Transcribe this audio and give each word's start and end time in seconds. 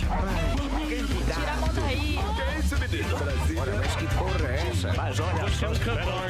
Tira 0.00 1.52
a 1.52 1.56
mão 1.56 1.70
daí. 1.74 2.18
Que 2.34 2.42
é 2.42 2.58
isso, 2.58 2.76
menino? 2.78 3.18
Brasília. 3.18 3.62
Olha, 3.62 3.74
mas 3.76 3.96
que 3.96 4.06
porra 4.14 4.48
é 4.48 4.68
essa? 4.70 4.92
Mas 4.94 5.20
olha, 5.20 5.44
você 5.44 5.64
é 5.64 5.68
um 5.68 5.74
cantor. 5.74 6.28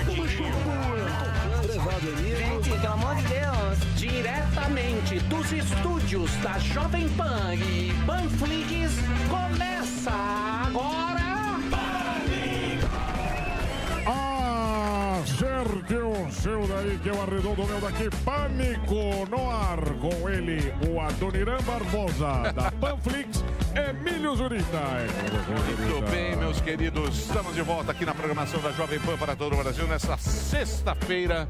Gente, 2.38 2.70
pelo 2.70 2.92
amor 2.92 3.14
de 3.16 3.22
Deus. 3.22 3.78
Diretamente 3.96 5.18
dos 5.20 5.52
estúdios 5.52 6.30
da 6.36 6.58
Jovem 6.58 7.08
Pan 7.10 7.54
e 7.54 7.92
Panflix, 8.06 8.94
começa 9.28 10.10
agora. 10.66 11.20
Acerte 15.20 15.94
o 15.94 16.32
seu 16.32 16.66
daí, 16.66 16.98
que 17.02 17.08
eu 17.08 17.22
arredondo 17.22 17.62
o 17.62 17.66
meu 17.66 17.80
daqui. 17.80 18.08
Pânico 18.24 19.28
no 19.30 19.50
ar 19.50 19.78
com 20.00 20.28
ele, 20.28 20.72
o 20.88 20.98
Adoniran 20.98 21.58
Barbosa, 21.62 22.52
da 22.54 22.70
Panflix, 22.72 23.39
Emílio 23.74 24.34
Zurita. 24.36 24.80
Muito 25.48 26.10
bem, 26.10 26.36
meus 26.36 26.60
queridos. 26.60 27.18
Estamos 27.18 27.54
de 27.54 27.62
volta 27.62 27.92
aqui 27.92 28.04
na 28.04 28.14
programação 28.14 28.60
da 28.60 28.72
Jovem 28.72 28.98
Pan 29.00 29.16
para 29.16 29.36
todo 29.36 29.54
o 29.54 29.56
Brasil 29.56 29.86
nessa 29.86 30.16
sexta-feira. 30.16 31.48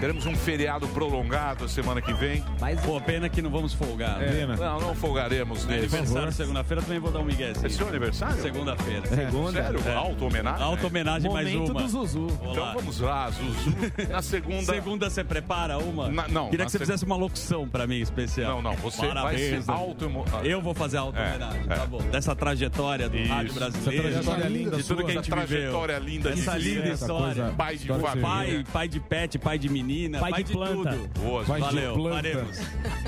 Teremos 0.00 0.26
um 0.26 0.34
feriado 0.34 0.88
prolongado 0.88 1.68
semana 1.68 2.00
que 2.00 2.12
vem. 2.12 2.42
Mas... 2.60 2.80
Pô, 2.80 3.00
pena 3.00 3.28
que 3.28 3.40
não 3.42 3.50
vamos 3.50 3.72
folgar. 3.74 4.20
É, 4.22 4.46
não, 4.46 4.80
não 4.80 4.94
folgaremos 4.94 5.64
É 5.64 5.68
nesse. 5.82 5.94
aniversário 5.96 6.32
segunda-feira, 6.32 6.82
também 6.82 6.98
vou 6.98 7.10
dar 7.12 7.20
um 7.20 7.24
miguezinho. 7.24 7.66
É 7.66 7.68
seu 7.68 7.88
aniversário? 7.88 8.40
Segunda-feira. 8.42 9.06
Segunda? 9.06 9.62
Sério? 9.62 9.80
Auto 9.96 10.26
homenagem? 10.26 10.62
Auto 10.62 10.86
homenagem 10.86 11.30
mais 11.30 11.52
Momento 11.52 11.72
uma. 11.72 11.82
do 11.82 11.88
Zuzu. 11.88 12.26
Então 12.50 12.74
vamos 12.74 13.00
lá, 13.00 13.30
Zuzu. 13.30 13.70
Na 14.10 14.22
segunda. 14.22 14.62
Segunda 14.64 15.10
você 15.10 15.22
prepara 15.22 15.78
uma? 15.78 16.08
Na- 16.08 16.28
não, 16.28 16.48
Queria 16.50 16.64
que 16.66 16.72
você 16.72 16.78
seg- 16.78 16.86
fizesse 16.86 17.04
uma 17.04 17.16
locução 17.16 17.68
pra 17.68 17.86
mim 17.86 18.00
especial. 18.00 18.56
Não, 18.56 18.62
não, 18.62 18.76
você 18.76 19.06
vai 19.06 19.36
ser 19.38 19.62
auto 19.68 20.10
Eu 20.42 20.60
vou 20.62 20.74
fazer 20.74 20.96
auto 20.96 21.16
homenagem, 21.18 21.43
É, 21.68 21.74
tá 21.74 21.86
bom. 21.86 21.98
Dessa 22.10 22.34
trajetória 22.36 23.08
do 23.08 23.16
Isso. 23.16 23.32
rádio 23.32 23.54
brasileiro. 23.54 24.08
Essa 24.08 24.22
trajetória 24.22 24.48
linda 24.48 24.76
de 24.76 24.82
tudo 24.82 24.96
sua. 24.96 24.96
que 24.96 25.10
a 25.10 25.14
gente 25.14 25.32
Essa 25.32 25.40
viveu. 25.40 25.58
trajetória 25.58 25.98
linda 25.98 26.32
de 26.32 26.40
Essa 26.40 26.58
vida. 26.58 26.80
linda 26.80 26.94
história. 26.94 27.24
coisa- 27.44 27.54
Pai 27.56 27.76
de 27.76 27.86
família. 27.88 28.20
Pai, 28.22 28.64
pai 28.72 28.88
de 28.88 29.00
pet, 29.00 29.38
pai 29.38 29.58
de 29.58 29.68
menina, 29.68 30.18
Pai 30.20 30.30
pai, 30.30 30.42
de 30.42 30.48
de, 30.48 30.52
planta. 30.56 30.90
tudo. 30.92 31.20
Boa, 31.20 31.44
Pai 31.44 31.60
Valeu, 31.60 31.92
de 31.92 31.98
planta. 31.98 32.14
faremos. 32.16 32.60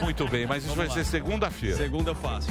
Muito 0.03 0.29
bem, 0.29 0.47
mas 0.47 0.59
isso 0.65 0.75
Vamos 0.75 0.77
vai 0.77 0.87
lá. 0.89 0.95
ser 0.95 1.05
segunda-feira. 1.11 1.77
Segunda 1.77 2.11
eu 2.11 2.15
faço. 2.15 2.49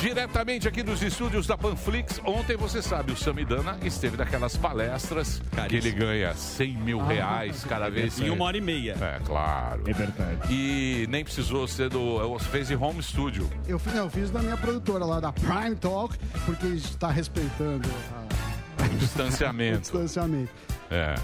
Diretamente 0.00 0.66
aqui 0.66 0.82
dos 0.82 1.00
estúdios 1.02 1.46
da 1.46 1.56
Panflix, 1.56 2.20
ontem 2.24 2.56
você 2.56 2.82
sabe, 2.82 3.12
o 3.12 3.16
Samidana 3.16 3.78
esteve 3.84 4.16
naquelas 4.16 4.56
palestras 4.56 5.40
que 5.68 5.76
ele 5.76 5.92
ganha 5.92 6.34
100 6.34 6.76
mil 6.76 7.00
Ah, 7.00 7.04
reais 7.06 7.64
cada 7.64 7.88
vez. 7.88 8.18
Em 8.20 8.30
uma 8.30 8.46
hora 8.46 8.56
e 8.56 8.60
meia. 8.60 8.96
É, 9.00 9.20
claro. 9.24 9.82
É 9.86 9.92
verdade. 9.92 10.52
E 10.52 11.06
nem 11.08 11.22
precisou 11.22 11.68
ser 11.68 11.88
do. 11.88 12.36
Fez 12.40 12.70
em 12.70 12.76
home 12.76 13.00
studio. 13.02 13.48
Eu, 13.68 13.78
fiz- 13.78 13.94
não, 13.94 14.04
eu 14.04 14.10
fiz 14.10 14.30
da 14.30 14.40
minha 14.42 14.56
produtora 14.56 15.04
lá, 15.04 15.20
da 15.20 15.32
Prime 15.32 15.76
Talk, 15.76 16.18
porque 16.44 16.66
está 16.66 17.08
respeitando 17.10 17.88
a- 18.78 18.84
o 18.84 18.88
distanciamento. 18.98 19.80
distanciamento. 19.92 20.50
É. 20.90 21.14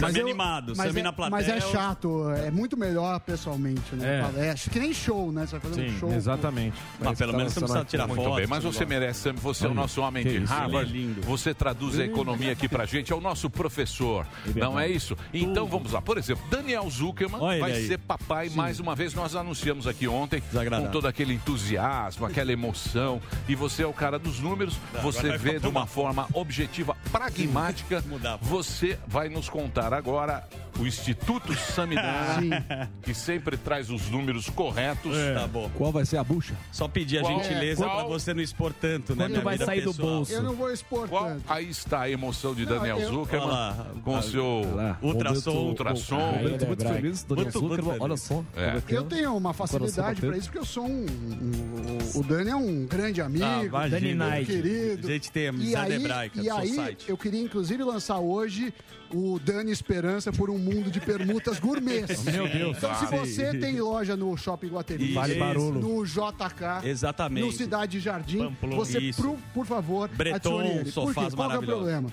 Sami 0.00 0.18
eu- 0.18 0.24
animado, 0.24 0.72
mas 0.76 0.88
Sami 0.88 1.00
é, 1.00 1.02
na 1.02 1.12
plateia. 1.12 1.36
Mas 1.36 1.48
é 1.48 1.60
chato, 1.72 2.30
é 2.30 2.50
muito 2.50 2.76
melhor 2.76 3.20
pessoalmente, 3.20 3.94
né? 3.94 4.18
É. 4.18 4.22
Palestra. 4.22 4.72
Que 4.72 4.80
nem 4.80 4.92
show, 4.92 5.30
né? 5.32 5.46
Você 5.46 5.58
vai 5.58 5.70
fazer 5.70 5.86
um 5.88 5.98
show. 5.98 6.12
exatamente. 6.12 6.76
Mas 7.00 7.18
pelo 7.18 7.36
menos 7.36 7.52
você 7.52 7.60
precisa 7.60 7.84
tirar 7.84 8.06
Muito 8.06 8.22
foto. 8.22 8.36
bem, 8.36 8.46
mas 8.46 8.64
você 8.64 8.84
merece, 8.84 9.20
Sam, 9.20 9.34
você 9.34 9.66
é 9.66 9.68
o 9.68 9.74
nosso 9.74 10.00
homem 10.00 10.24
de 10.24 10.38
Harvard. 10.44 10.90
é 10.90 10.92
lindo. 10.92 11.20
Você 11.22 11.52
traduz 11.54 11.98
a 11.98 12.04
economia 12.04 12.52
aqui 12.52 12.68
pra 12.68 12.84
gente, 12.86 13.12
é 13.12 13.16
o 13.16 13.20
nosso 13.20 13.48
professor. 13.50 14.26
Não 14.54 14.78
é 14.78 14.88
isso? 14.88 15.16
Então 15.32 15.66
vamos 15.66 15.92
lá. 15.92 16.02
Por 16.02 16.18
exemplo, 16.18 16.44
Daniel 16.50 16.88
Zuckerman 16.90 17.40
Olha 17.40 17.60
vai 17.60 17.74
ser 17.82 17.98
papai 17.98 18.48
mais 18.50 18.80
uma 18.80 18.94
vez. 18.94 19.14
Nós 19.14 19.34
anunciamos 19.34 19.86
aqui 19.86 20.06
ontem 20.08 20.42
com 20.42 20.90
todo 20.90 21.06
aquele 21.06 21.34
entusiasmo, 21.34 22.26
aquela 22.26 22.52
emoção. 22.52 23.20
E 23.48 23.54
você 23.54 23.82
é 23.82 23.86
o 23.86 23.92
cara 23.92 24.18
dos 24.18 24.40
números. 24.40 24.76
você 25.02 25.36
vê 25.36 25.58
de 25.58 25.66
uma 25.66 25.86
forma 25.86 26.26
objetiva, 26.32 26.96
pragmática. 27.12 28.02
Você 28.42 28.98
vai 29.06 29.28
nos 29.28 29.48
contar 29.48 29.83
agora 29.92 30.46
o 30.78 30.86
Instituto 30.86 31.54
Samidana, 31.54 32.90
que 33.02 33.14
sempre 33.14 33.56
traz 33.56 33.90
os 33.90 34.08
números 34.10 34.48
corretos. 34.50 35.16
Tá 35.34 35.46
bom. 35.46 35.70
Qual 35.76 35.92
vai 35.92 36.04
ser 36.04 36.16
a 36.16 36.24
bucha? 36.24 36.54
Só 36.72 36.88
pedir 36.88 37.18
a 37.18 37.22
Qual- 37.22 37.42
gentileza 37.42 37.84
qual- 37.84 37.96
pra 37.98 38.04
você 38.08 38.34
não 38.34 38.42
expor 38.42 38.72
tanto, 38.72 39.12
né? 39.14 39.24
Quanto 39.24 39.30
minha 39.32 39.42
vai 39.44 39.58
sair 39.58 39.82
do 39.82 39.90
pessoal. 39.94 40.08
bolso? 40.16 40.32
Eu 40.32 40.42
não 40.42 40.54
vou 40.54 40.70
expor 40.72 41.08
Qual- 41.08 41.24
tanto. 41.26 41.42
aí 41.48 41.68
está 41.70 42.00
a 42.02 42.10
emoção 42.10 42.54
de 42.54 42.64
Não, 42.66 42.76
Daniel 42.76 42.98
eu- 43.00 43.10
Zuckerman 43.12 43.46
Olha 43.48 43.52
lá. 43.56 43.86
com 44.02 44.18
o 44.18 44.22
seu 44.22 44.74
Lá. 44.74 44.98
Ultrassom. 45.02 45.50
ultrassom. 45.68 46.16
Roberto 46.16 46.66
muito 46.66 46.80
Hebraico. 46.82 46.94
feliz, 47.02 47.22
Daniel 47.24 47.44
Muito, 47.44 47.58
Zuckerman, 47.58 47.84
muito 47.90 48.02
olha 48.04 48.16
só. 48.16 48.44
É. 48.56 48.82
Eu 48.88 49.04
tenho 49.04 49.36
uma 49.36 49.52
facilidade 49.52 50.20
para 50.20 50.36
isso, 50.36 50.46
porque 50.48 50.58
eu 50.58 50.64
sou 50.64 50.84
um, 50.86 51.06
um- 51.06 52.18
O 52.18 52.22
Dani 52.22 52.50
é 52.50 52.56
um 52.56 52.86
grande 52.86 53.20
amigo, 53.20 53.44
Ah. 53.76 53.88
Danny 53.88 54.14
muito 54.14 54.30
Knight. 54.30 54.46
querido. 54.46 55.08
A 55.08 55.10
gente 55.10 55.30
tem 55.32 55.44
E 55.44 55.48
amizade 55.48 55.92
aí, 55.92 56.00
hebraica 56.00 56.40
e 56.40 56.44
do 56.48 56.52
aí 56.54 56.96
eu 57.08 57.16
queria 57.16 57.40
inclusive 57.40 57.82
lançar 57.82 58.18
hoje 58.18 58.72
o 59.12 59.38
Dani 59.38 59.70
Esperança 59.70 60.32
por 60.32 60.50
um 60.50 60.58
mundo 60.64 60.90
de 60.90 61.00
permutas 61.00 61.58
gourmets. 61.58 62.24
Meu 62.24 62.48
Deus. 62.48 62.76
Então, 62.76 62.94
se 62.94 63.06
Sim. 63.06 63.16
você 63.16 63.58
tem 63.58 63.80
loja 63.80 64.16
no 64.16 64.36
Shopping 64.36 64.68
Guatemi. 64.68 65.12
Vale 65.12 65.34
Barolo. 65.34 65.80
no 65.80 66.04
JK, 66.04 66.84
Exatamente. 66.88 67.46
no 67.46 67.52
Cidade 67.52 68.00
Jardim, 68.00 68.38
Pamplona. 68.38 68.76
você, 68.76 69.12
por, 69.16 69.36
por 69.52 69.66
favor, 69.66 70.08
Breton, 70.08 70.58
adicione 70.60 70.68
ele. 70.68 70.92
Por 70.92 71.14
quê? 71.14 71.36
Qual 71.36 71.52
é 71.52 71.58
o 71.58 71.62
problema? 71.62 72.10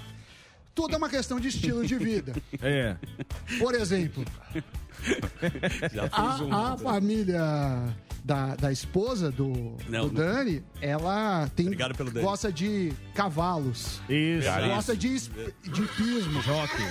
Tudo 0.74 0.94
é 0.94 0.98
uma 0.98 1.10
questão 1.10 1.40
de 1.40 1.48
estilo 1.50 1.86
de 1.86 1.98
vida. 1.98 2.34
É. 2.62 2.96
Por 3.60 3.74
exemplo, 3.76 4.24
Já 5.94 6.10
fiz 6.10 6.40
um. 6.42 6.54
a, 6.54 6.74
a 6.74 6.78
família 6.78 7.96
da, 8.24 8.56
da 8.56 8.72
esposa 8.72 9.32
do, 9.32 9.76
Não, 9.90 10.08
do 10.08 10.14
não. 10.14 10.34
Dani, 10.34 10.64
ela 10.80 11.50
tem, 11.56 11.66
Obrigado 11.68 11.96
pelo 11.96 12.12
Dani. 12.12 12.26
gosta 12.26 12.52
de 12.52 12.94
cavalos. 13.16 14.00
Isso. 14.08 14.48
Gosta 14.68 14.96
de, 14.96 15.08
es- 15.16 15.32
de 15.64 15.82
pismo. 15.98 16.40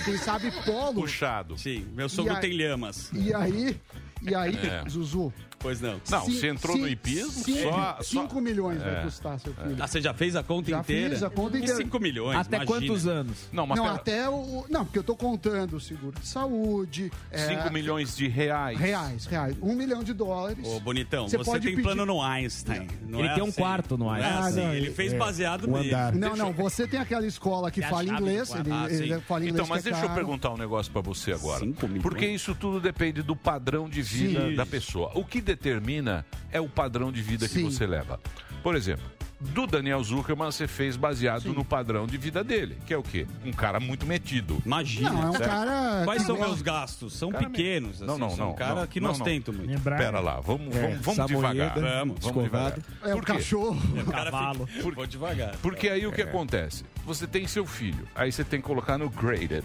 Quem 0.05 0.17
sabe 0.17 0.51
polo. 0.65 1.01
Puxado. 1.01 1.57
Sim, 1.57 1.85
meu 1.95 2.09
sogro 2.09 2.37
tem 2.39 2.51
lhamas. 2.53 3.09
E 3.13 3.33
aí, 3.33 3.79
e 4.21 4.35
aí, 4.35 4.55
É. 4.57 4.83
Zuzu. 4.89 5.31
Pois 5.61 5.79
não. 5.81 6.01
Não, 6.09 6.25
cin- 6.25 6.31
você 6.39 6.47
entrou 6.47 6.75
cin- 6.75 6.81
no 6.81 6.87
hipismo 6.87 7.31
cinco- 7.31 7.59
só... 7.71 7.97
só... 7.97 8.03
cinco 8.03 8.41
milhões 8.41 8.81
É. 8.81 8.83
vai 8.95 9.03
custar, 9.03 9.39
seu 9.39 9.53
filho. 9.53 9.75
Ah, 9.79 9.87
você 9.87 10.01
já 10.01 10.13
fez 10.13 10.35
a 10.35 10.43
conta 10.43 10.71
Já 10.71 10.79
inteira? 10.79 11.09
fiz 11.11 11.23
a 11.23 11.29
conta 11.29 11.57
inteira. 11.57 11.75
5 11.77 11.99
milhões, 11.99 12.37
Até 12.37 12.55
imagina. 12.57 12.65
quantos 12.79 13.07
anos? 13.07 13.37
Não, 13.51 13.67
mas 13.67 13.77
Não, 13.77 13.85
pera- 13.85 13.95
até 13.95 14.29
o. 14.29 14.65
Não, 14.69 14.85
porque 14.85 14.99
eu 14.99 15.03
tô 15.03 15.15
contando 15.15 15.75
o 15.75 15.79
seguro 15.79 16.19
de 16.19 16.27
saúde. 16.27 17.11
é, 17.31 17.47
5 17.47 17.71
milhões 17.71 18.15
de 18.15 18.27
reais. 18.27 18.77
Reais, 18.79 19.25
reais. 19.25 19.55
Um 19.61 19.75
milhão 19.75 20.03
de 20.03 20.13
dólares. 20.13 20.65
Ô, 20.67 20.79
bonitão, 20.79 21.27
Você 21.27 21.37
você, 21.37 21.51
tem 21.59 21.61
pedir- 21.71 21.83
plano 21.83 22.05
no 22.05 22.21
Einstein. 22.21 22.87
Não 23.07 23.19
Ele 23.19 23.27
é 23.27 23.33
tem 23.33 23.43
um 23.43 23.47
assim. 23.47 23.61
quarto 23.61 23.97
no 23.97 24.05
Não 24.05 24.15
é 24.15 24.23
Einstein. 24.23 24.39
assim, 24.47 24.59
Ah, 24.61 24.63
não, 24.67 24.73
ele 24.73 24.91
fez 24.91 25.13
é. 25.13 25.17
baseado 25.17 25.67
Um 25.69 25.73
nele. 25.73 25.89
andar. 25.93 26.13
Não, 26.15 26.35
não, 26.35 26.51
você 26.53 26.87
tem 26.87 26.99
aquela 26.99 27.25
escola 27.25 27.69
que 27.71 27.83
É 27.83 27.87
fala 27.89 28.03
inglês, 28.05 28.49
ele, 28.55 28.71
Ah, 28.71 29.21
fala 29.21 29.41
inglês 29.41 29.53
Então, 29.55 29.67
mas 29.67 29.85
é 29.85 29.91
deixa 29.91 30.05
eu 30.05 30.09
perguntar 30.11 30.51
um 30.51 30.57
negócio 30.57 30.91
pra 30.91 31.01
você 31.01 31.33
agora. 31.33 31.59
Cinco 31.59 31.87
milhões? 31.87 32.03
Porque 32.03 32.25
isso 32.27 32.55
tudo 32.55 32.79
depende 32.79 33.21
do 33.21 33.35
padrão 33.35 33.89
de 33.89 34.01
vida 34.01 34.51
da 34.55 34.65
pessoa. 34.65 35.11
O 35.15 35.23
que 35.25 35.41
determina 35.55 36.25
é 36.51 36.59
o 36.59 36.67
padrão 36.69 37.11
de 37.11 37.21
vida 37.21 37.47
que 37.47 37.55
Sim. 37.55 37.63
você 37.65 37.85
leva. 37.85 38.19
Por 38.63 38.75
exemplo, 38.75 39.05
do 39.39 39.65
Daniel 39.65 40.03
Zuckerman 40.03 40.51
você 40.51 40.67
fez 40.67 40.95
baseado 40.95 41.51
no 41.51 41.65
padrão 41.65 42.05
de 42.05 42.15
vida 42.17 42.43
dele, 42.43 42.77
que 42.85 42.93
é 42.93 42.97
o 42.97 43.01
quê? 43.01 43.25
Um 43.43 43.51
cara 43.51 43.79
muito 43.79 44.05
metido. 44.05 44.61
Imagina. 44.65 45.09
Não, 45.09 45.23
é 45.23 45.29
um 45.29 45.31
Certo. 45.31 45.49
cara. 45.49 46.01
Quais 46.05 46.21
que 46.21 46.27
são 46.27 46.37
meus 46.37 46.61
gastos? 46.61 47.13
São 47.13 47.31
Cara, 47.31 47.49
pequenos. 47.49 47.99
não, 48.01 48.11
assim, 48.13 48.19
não, 48.21 48.29
são 48.29 48.37
não, 48.45 48.51
um 48.51 48.55
cara 48.55 48.81
não, 48.81 48.87
que 48.87 48.99
não, 48.99 49.07
não 49.09 49.17
não. 49.17 49.25
ostento 49.25 49.51
muito. 49.51 49.81
Pera 49.81 50.19
lá, 50.19 50.39
vamos, 50.39 50.75
É, 50.75 50.95
vamos, 51.01 51.25
devagar. 51.27 51.73
Vamos, 51.79 52.19
vamos 52.23 52.43
devagar. 52.43 52.77
É 53.03 53.13
o 53.15 53.17
Por 53.17 53.25
cachorro. 53.25 53.81
O 53.99 54.11
cara 54.11 54.31
Cavalo. 54.31 54.67
fica- 54.67 54.91
Vou 54.91 55.07
devagar. 55.07 55.55
Porque 55.61 55.89
aí 55.89 56.05
o 56.05 56.11
que 56.11 56.21
acontece? 56.21 56.83
Você 57.05 57.25
tem 57.27 57.47
seu 57.47 57.65
filho, 57.65 58.07
aí 58.15 58.31
você 58.31 58.43
tem 58.43 58.61
que 58.61 58.67
colocar 58.67 58.97
no 58.97 59.09
graded. 59.09 59.63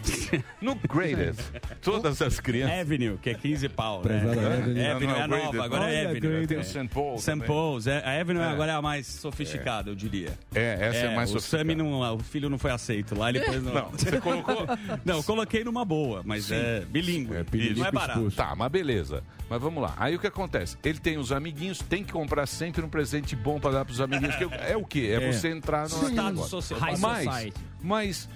No 0.60 0.74
graded, 0.74 1.36
todas 1.82 2.21
as 2.22 2.41
crianças. 2.41 2.80
Avenue, 2.80 3.18
que 3.18 3.30
é 3.30 3.34
15 3.34 3.68
pau, 3.68 4.03
né? 4.04 4.21
Prezada 4.21 4.54
Avenue. 4.54 4.86
Avenue 4.86 5.06
Não, 5.12 5.16
é 5.22 5.28
não, 5.28 5.44
nova, 5.44 5.65
agora 5.65 5.91
é 5.91 6.04
Avenue. 6.06 6.21
Graded. 6.21 6.48
Tem 6.48 6.59
o 6.59 6.65
St. 6.65 6.88
Paul. 6.88 7.18
St. 7.18 7.38
Paul's. 7.47 7.86
É, 7.86 7.98
a 8.04 8.21
Avenue 8.21 8.41
É. 8.42 8.47
agora 8.47 8.72
é 8.72 8.74
a 8.74 8.83
mais 8.83 9.06
sofisticada, 9.06 9.91
eu 9.91 9.94
diria. 9.94 10.30
É, 10.54 10.78
essa 10.80 10.98
é, 10.98 11.15
mais 11.15 11.30
o 11.30 11.34
sofisticada. 11.34 11.62
Sammy 11.62 11.74
não, 11.74 12.15
o 12.15 12.18
filho 12.21 12.48
não 12.48 12.59
foi 12.59 12.71
aceito 12.71 13.15
lá, 13.16 13.28
ele 13.28 13.41
depois 13.41 13.62
não. 13.62 13.74
Não, 13.74 13.91
você 13.91 14.21
colocou. 14.21 14.66
Não, 15.04 15.16
eu 15.18 15.22
coloquei 15.22 15.62
numa 15.62 15.84
boa, 15.84 16.22
mas 16.24 16.50
é 16.50 16.80
bilíngue. 16.88 17.34
É, 17.34 17.38
não 17.38 17.44
bilíngue 17.44 17.83
é 17.83 17.92
barato. 17.92 18.18
expulso. 18.18 18.36
Tá, 18.36 18.54
mas 18.56 18.71
beleza. 18.72 19.22
Mas 19.48 19.60
vamos 19.60 19.80
lá. 19.83 19.94
Aí 19.97 20.16
o 20.16 20.18
que 20.18 20.27
acontece? 20.27 20.77
Ele 20.83 20.98
tem 20.98 21.18
os 21.18 21.30
amiguinhos, 21.30 21.78
tem 21.78 22.03
que 22.03 22.12
comprar 22.12 22.47
sempre 22.47 22.83
um 22.84 22.88
presente 22.88 23.36
bom 23.36 23.60
pra 23.60 23.71
dar 23.71 23.84
pros 23.84 24.00
amiguinhos. 24.00 24.34
que 24.36 24.44
é 24.44 24.77
o 24.77 24.84
quê? 24.84 25.10
É, 25.21 25.22
É. 25.28 25.33
você 25.33 25.48
entrar 25.48 25.88
no 25.88 26.09
Status 26.09 26.48
social. 26.48 26.80
Mas, 27.26 27.34
society. 27.34 27.60
mas 27.82 28.28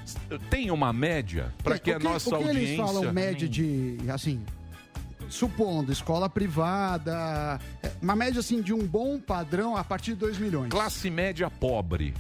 tem 0.50 0.70
uma 0.70 0.92
média 0.92 1.52
para 1.62 1.78
que 1.78 1.90
o 1.90 1.96
a 1.96 1.98
que, 1.98 2.04
nossa 2.04 2.28
o 2.28 2.38
que 2.38 2.44
audiência. 2.44 2.60
eles 2.60 2.76
falam 2.76 3.12
média 3.12 3.48
de, 3.48 3.98
assim, 4.08 4.44
supondo, 5.28 5.92
escola 5.92 6.28
privada, 6.28 7.58
é, 7.82 7.90
uma 8.02 8.16
média 8.16 8.40
assim 8.40 8.60
de 8.60 8.74
um 8.74 8.86
bom 8.86 9.18
padrão 9.18 9.76
a 9.76 9.84
partir 9.84 10.12
de 10.12 10.18
2 10.18 10.38
milhões. 10.38 10.70
Classe 10.70 11.08
média 11.08 11.48
pobre. 11.50 12.14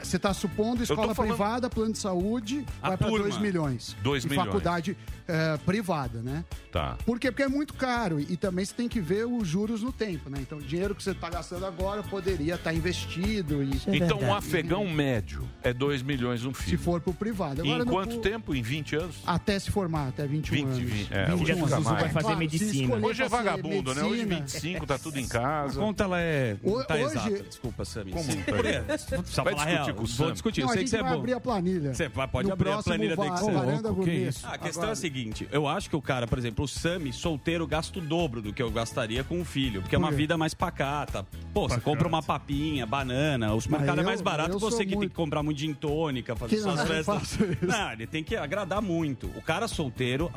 Você 0.00 0.16
está 0.16 0.32
supondo 0.32 0.82
escola 0.82 1.14
falando- 1.14 1.30
privada, 1.36 1.68
plano 1.70 1.92
de 1.92 1.98
saúde, 1.98 2.64
A 2.82 2.88
vai 2.90 2.96
para 2.96 3.08
turma. 3.08 3.24
2 3.24 3.38
milhões. 3.38 3.96
Dois 4.02 4.24
e 4.24 4.28
milhões. 4.28 4.46
faculdade 4.46 4.96
eh, 5.28 5.58
privada, 5.66 6.20
né? 6.22 6.44
Tá. 6.70 6.96
Por 7.04 7.18
quê? 7.18 7.30
Porque 7.32 7.42
é 7.42 7.48
muito 7.48 7.74
caro 7.74 8.20
e 8.20 8.36
também 8.36 8.64
você 8.64 8.72
tem 8.74 8.88
que 8.88 9.00
ver 9.00 9.26
os 9.26 9.48
juros 9.48 9.82
no 9.82 9.90
tempo, 9.90 10.30
né? 10.30 10.38
Então, 10.40 10.58
o 10.58 10.62
dinheiro 10.62 10.94
que 10.94 11.02
você 11.02 11.10
está 11.10 11.28
gastando 11.28 11.66
agora 11.66 12.02
poderia 12.02 12.54
estar 12.54 12.72
investido 12.72 13.62
e 13.62 13.70
Então, 13.88 14.20
um 14.20 14.32
afegão 14.34 14.86
médio 14.88 15.48
é 15.62 15.72
2 15.72 16.02
milhões 16.02 16.44
um 16.44 16.54
filho. 16.54 16.78
se 16.78 16.84
for 16.84 17.00
para 17.00 17.10
o 17.10 17.14
privado. 17.14 17.60
em 17.64 17.68
Agora, 17.70 17.84
no- 17.84 17.90
quanto 17.90 18.18
tempo? 18.20 18.54
Em 18.54 18.62
20 18.62 18.94
anos? 18.94 19.16
Até 19.26 19.58
se 19.58 19.70
formar, 19.70 20.08
até 20.08 20.26
21 20.26 20.54
20, 20.54 20.64
anos. 20.66 20.78
20, 20.78 21.12
é, 21.12 21.24
21 21.26 21.42
hoje 21.42 21.52
anos. 21.52 21.64
fica 21.64 21.80
mais. 21.80 22.12
Claro, 22.12 22.42
escolher 22.44 23.04
Hoje 23.06 23.22
é 23.22 23.28
vagabundo, 23.28 23.94
né? 23.94 24.02
Hoje 24.02 24.24
medicina- 24.26 24.40
25 24.40 24.86
tá 24.86 24.98
tudo 24.98 25.18
em 25.18 25.26
casa. 25.28 25.80
A 25.80 25.82
conta 25.84 26.04
ela 26.04 26.20
é. 26.20 26.56
Não 26.62 26.84
tá 26.84 26.94
hoje- 26.94 27.04
exata. 27.04 27.42
Desculpa, 27.42 27.84
Sammy. 27.84 28.12
Como? 28.12 28.24
Precisa 28.26 29.42
Vai 29.42 29.54
discutir 29.64 29.74
real. 29.84 29.86
com 29.94 30.02
o 30.02 30.06
Vou 30.06 30.06
Sammy? 30.06 30.32
discutir. 30.32 30.60
Não, 30.60 30.66
Eu 30.66 30.70
a 30.70 30.72
sei 30.74 30.84
que 30.84 30.86
gente 30.86 30.90
você 30.90 30.96
é 30.96 31.02
vai 31.02 31.12
bom. 31.12 31.18
abrir 31.18 31.32
a 31.34 31.40
planilha. 31.40 31.94
Você 31.94 32.08
vai- 32.08 32.28
pode 32.28 32.46
No 32.48 32.52
abrir 32.54 32.70
a 32.70 32.82
planilha, 32.82 33.16
tem 33.16 33.24
que 33.24 33.30
va- 33.30 33.36
ser. 33.36 33.52
varanda 33.52 33.88
Louco, 33.88 34.04
que 34.04 34.10
isso? 34.10 34.46
A 34.46 34.58
questão 34.58 34.88
é 34.88 34.92
a 34.92 34.96
seguinte, 34.96 35.48
eu 35.50 35.66
acho 35.68 35.88
que 35.90 35.96
o 35.96 36.02
cara, 36.02 36.26
por 36.26 36.38
exemplo, 36.38 36.64
o 36.64 36.68
Sami, 36.68 37.12
solteiro, 37.12 37.66
gasta 37.66 37.98
o 37.98 38.02
dobro 38.02 38.40
do 38.42 38.52
que 38.52 38.62
eu 38.62 38.70
gastaria 38.70 39.22
com 39.24 39.40
o 39.40 39.44
filho, 39.44 39.80
porque 39.82 39.94
é 39.94 39.98
uma 39.98 40.10
vida 40.10 40.36
mais 40.36 40.54
pacata. 40.54 41.26
Pô, 41.52 41.68
você 41.68 41.80
compra 41.80 42.06
uma 42.06 42.22
papinha, 42.22 42.86
banana, 42.86 43.54
o 43.54 43.60
supermercado 43.60 43.98
é 43.98 44.02
eu- 44.02 44.06
mais 44.06 44.20
barato 44.20 44.58
você 44.58 44.84
que 44.84 44.96
tem 44.96 45.08
que 45.08 45.14
comprar 45.14 45.42
muito 45.42 45.58
gin 45.60 45.72
tônica, 45.74 46.34
fazer 46.36 46.58
suas 46.58 46.82
festas. 46.86 47.38
Não, 47.62 47.92
ele 47.92 48.06
tem 48.06 48.22
que 48.22 48.36
agradar 48.36 48.80
muito. 48.82 49.26
O 49.36 49.42
cara 49.42 49.66
solteiro, 49.68 50.30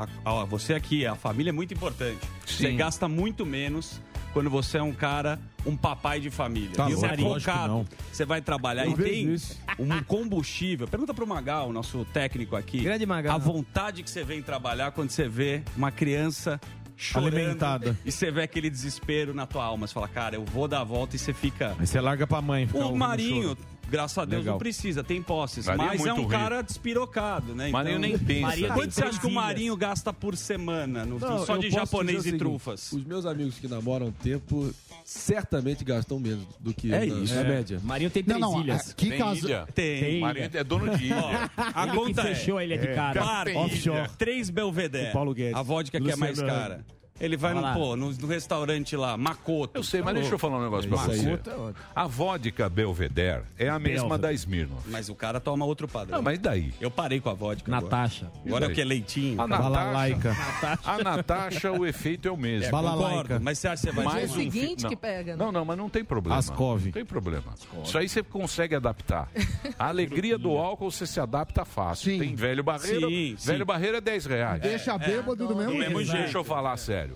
você 0.49 0.73
aqui, 0.73 1.05
a 1.05 1.15
família 1.15 1.49
é 1.49 1.53
muito 1.53 1.73
importante. 1.73 2.19
Você 2.45 2.71
gasta 2.73 3.07
muito 3.07 3.45
menos 3.45 3.99
quando 4.33 4.49
você 4.49 4.77
é 4.77 4.83
um 4.83 4.91
cara, 4.93 5.39
um 5.65 5.75
papai 5.75 6.19
de 6.19 6.29
família. 6.29 6.71
Tá 6.75 6.87
você 6.87 7.05
é 7.05 7.17
focado, 7.17 7.87
você 8.11 8.25
vai 8.25 8.41
trabalhar 8.41 8.85
Eu 8.85 8.91
e 8.91 8.95
tem 8.95 9.33
isso. 9.33 9.57
um 9.77 10.01
combustível. 10.03 10.87
Pergunta 10.87 11.13
pro 11.13 11.25
Magal, 11.27 11.71
nosso 11.71 12.05
técnico 12.13 12.55
aqui. 12.55 12.81
Grande 12.81 13.05
Magal. 13.05 13.35
A 13.35 13.37
vontade 13.37 14.03
que 14.03 14.09
você 14.09 14.23
vem 14.23 14.41
trabalhar 14.41 14.91
quando 14.91 15.09
você 15.09 15.27
vê 15.27 15.63
uma 15.75 15.91
criança 15.91 16.59
chorando 16.95 17.37
Alimentada. 17.37 17.97
e 18.05 18.11
você 18.11 18.29
vê 18.29 18.43
aquele 18.43 18.69
desespero 18.69 19.33
na 19.33 19.45
tua 19.45 19.63
alma. 19.63 19.87
Você 19.87 19.93
fala, 19.93 20.07
cara, 20.07 20.35
eu 20.35 20.43
vou 20.43 20.67
dar 20.67 20.81
a 20.81 20.83
volta 20.83 21.15
e 21.15 21.19
você 21.19 21.33
fica. 21.33 21.75
Aí 21.79 21.87
você 21.87 21.99
larga 22.01 22.27
pra 22.27 22.41
mãe. 22.41 22.67
O 22.73 22.95
Marinho. 22.95 23.57
Graças 23.89 24.17
a 24.17 24.25
Deus, 24.25 24.41
Legal. 24.41 24.53
não 24.53 24.59
precisa, 24.59 25.03
tem 25.03 25.21
posses. 25.21 25.65
Marinho 25.65 25.85
é 25.85 25.87
mas 25.89 26.01
é, 26.01 26.03
muito 26.03 26.13
um 26.13 26.19
rico. 26.21 26.31
cara 26.31 26.61
despirocado, 26.61 27.55
né? 27.55 27.69
Marinho 27.69 27.99
nem 27.99 28.17
pensa. 28.17 28.41
Marinho 28.47 28.67
tem 28.67 28.75
Quanto 28.75 28.91
você 28.91 29.03
acha 29.03 29.19
que 29.19 29.27
o 29.27 29.31
Marinho 29.31 29.75
gasta 29.75 30.13
por 30.13 30.37
semana? 30.37 31.05
no- 31.05 31.19
Não, 31.19 31.45
só 31.45 31.57
de 31.57 31.69
japonês 31.69 32.19
e 32.19 32.23
seguinte, 32.23 32.39
trufas. 32.39 32.91
Os 32.93 33.03
meus 33.03 33.25
amigos 33.25 33.55
que 33.59 33.67
namoram 33.67 34.07
um 34.07 34.11
tempo 34.11 34.73
certamente 35.03 35.83
gastam 35.83 36.19
menos 36.19 36.45
do 36.59 36.73
que 36.73 36.93
É 36.93 36.99
na, 36.99 37.05
isso. 37.05 37.33
na 37.35 37.41
É. 37.41 37.43
média. 37.47 37.79
Marinho 37.83 38.09
tem 38.09 38.23
Não, 38.25 38.37
três 38.37 38.41
não, 38.51 38.61
ilhas. 38.61 38.93
que 38.93 39.09
Tem 39.09 39.17
caso... 39.17 39.45
ilha? 39.47 39.67
Tem. 39.73 39.99
Tem. 39.99 40.19
Marinho 40.21 40.49
é 40.53 40.63
dono 40.63 40.97
de 40.97 41.05
ilha. 41.05 41.51
A 41.57 41.87
conta 41.87 42.21
é. 42.21 42.35
fechou 42.35 42.57
a 42.57 42.63
ilha 42.63 42.77
de 42.77 42.87
cara. 42.93 43.19
Barco, 43.21 43.57
Offshore. 43.59 44.09
três 44.17 44.49
Belvedere. 44.49 45.11
Paulo 45.11 45.33
Guedes. 45.33 45.55
A 45.55 45.61
vodka 45.61 45.99
que 45.99 46.11
é 46.11 46.15
mais 46.15 46.39
cara. 46.39 46.85
Ele 47.19 47.35
vai 47.37 47.53
no, 47.53 47.73
pô, 47.73 47.95
no, 47.95 48.11
no 48.11 48.27
restaurante 48.27 48.95
lá, 48.95 49.17
Makoto. 49.17 49.77
Eu 49.77 49.83
sei, 49.83 50.01
mas 50.01 50.13
deixa 50.15 50.33
eu 50.33 50.39
falar 50.39 50.57
um 50.57 50.63
negócio 50.63 50.89
pra 50.89 50.97
isso 50.99 51.11
aí. 51.11 51.37
você. 51.37 51.73
A 51.95 52.07
vodka 52.07 52.69
Belvedere 52.69 53.43
é 53.57 53.67
a 53.69 53.77
mesma 53.77 54.03
Belvedere. 54.09 54.21
da 54.21 54.33
Smirnoff. 54.33 54.89
Mas 54.89 55.09
o 55.09 55.15
cara 55.15 55.39
toma 55.39 55.65
outro 55.65 55.87
padrão. 55.87 56.17
Não, 56.17 56.23
mas 56.23 56.39
daí? 56.39 56.73
Eu 56.79 56.89
parei 56.89 57.19
com 57.19 57.29
a 57.29 57.33
vodka. 57.33 57.69
agora. 57.75 57.83
Natasha. 57.91 58.31
Agora 58.45 58.65
é 58.65 58.67
daí? 58.67 58.71
o 58.71 58.75
que 58.75 58.81
é 58.81 58.85
leitinho. 58.85 59.41
A 59.41 59.47
Balalaica. 59.47 60.29
Natasha, 60.29 60.79
a 60.85 61.03
Natasha, 61.03 61.71
o 61.71 61.85
efeito 61.85 62.27
é 62.27 62.31
o 62.31 62.37
mesmo. 62.37 62.67
É, 62.67 62.81
concordo, 62.81 63.39
mas 63.41 63.59
você 63.59 63.67
acha 63.67 63.81
que 63.83 63.89
você 63.89 63.95
vai 63.95 64.05
Mais 64.05 64.23
É 64.23 64.27
o 64.27 64.29
um 64.29 64.33
fi- 64.35 64.51
seguinte 64.51 64.83
não. 64.83 64.89
que 64.89 64.95
pega, 64.95 65.35
né? 65.35 65.43
Não, 65.43 65.51
não, 65.51 65.65
mas 65.65 65.77
não 65.77 65.89
tem 65.89 66.03
problema. 66.05 66.37
Ascov. 66.39 66.85
Não 66.85 66.91
tem 66.91 67.05
problema. 67.05 67.53
Isso 67.83 67.97
aí 67.97 68.07
você 68.07 68.23
consegue 68.23 68.75
adaptar. 68.75 69.29
A 69.77 69.87
alegria 69.87 70.37
do 70.37 70.51
álcool 70.57 70.89
você 70.91 71.05
se 71.05 71.19
adapta 71.19 71.65
fácil. 71.65 72.11
Sim. 72.13 72.19
Tem 72.19 72.35
velho 72.35 72.63
barreiro. 72.63 73.09
Sim, 73.09 73.35
velho 73.39 73.59
sim. 73.59 73.65
barreiro 73.65 73.97
é 73.97 74.01
10 74.01 74.25
reais. 74.25 74.61
Deixa 74.61 74.97
bêbado 74.97 75.47
do 75.47 75.55
mesmo 75.55 75.71
do 75.73 75.77
mesmo 75.77 76.03
jeito. 76.03 76.17
Deixa 76.23 76.37
eu 76.37 76.43
falar 76.43 76.77
sério. 76.77 77.08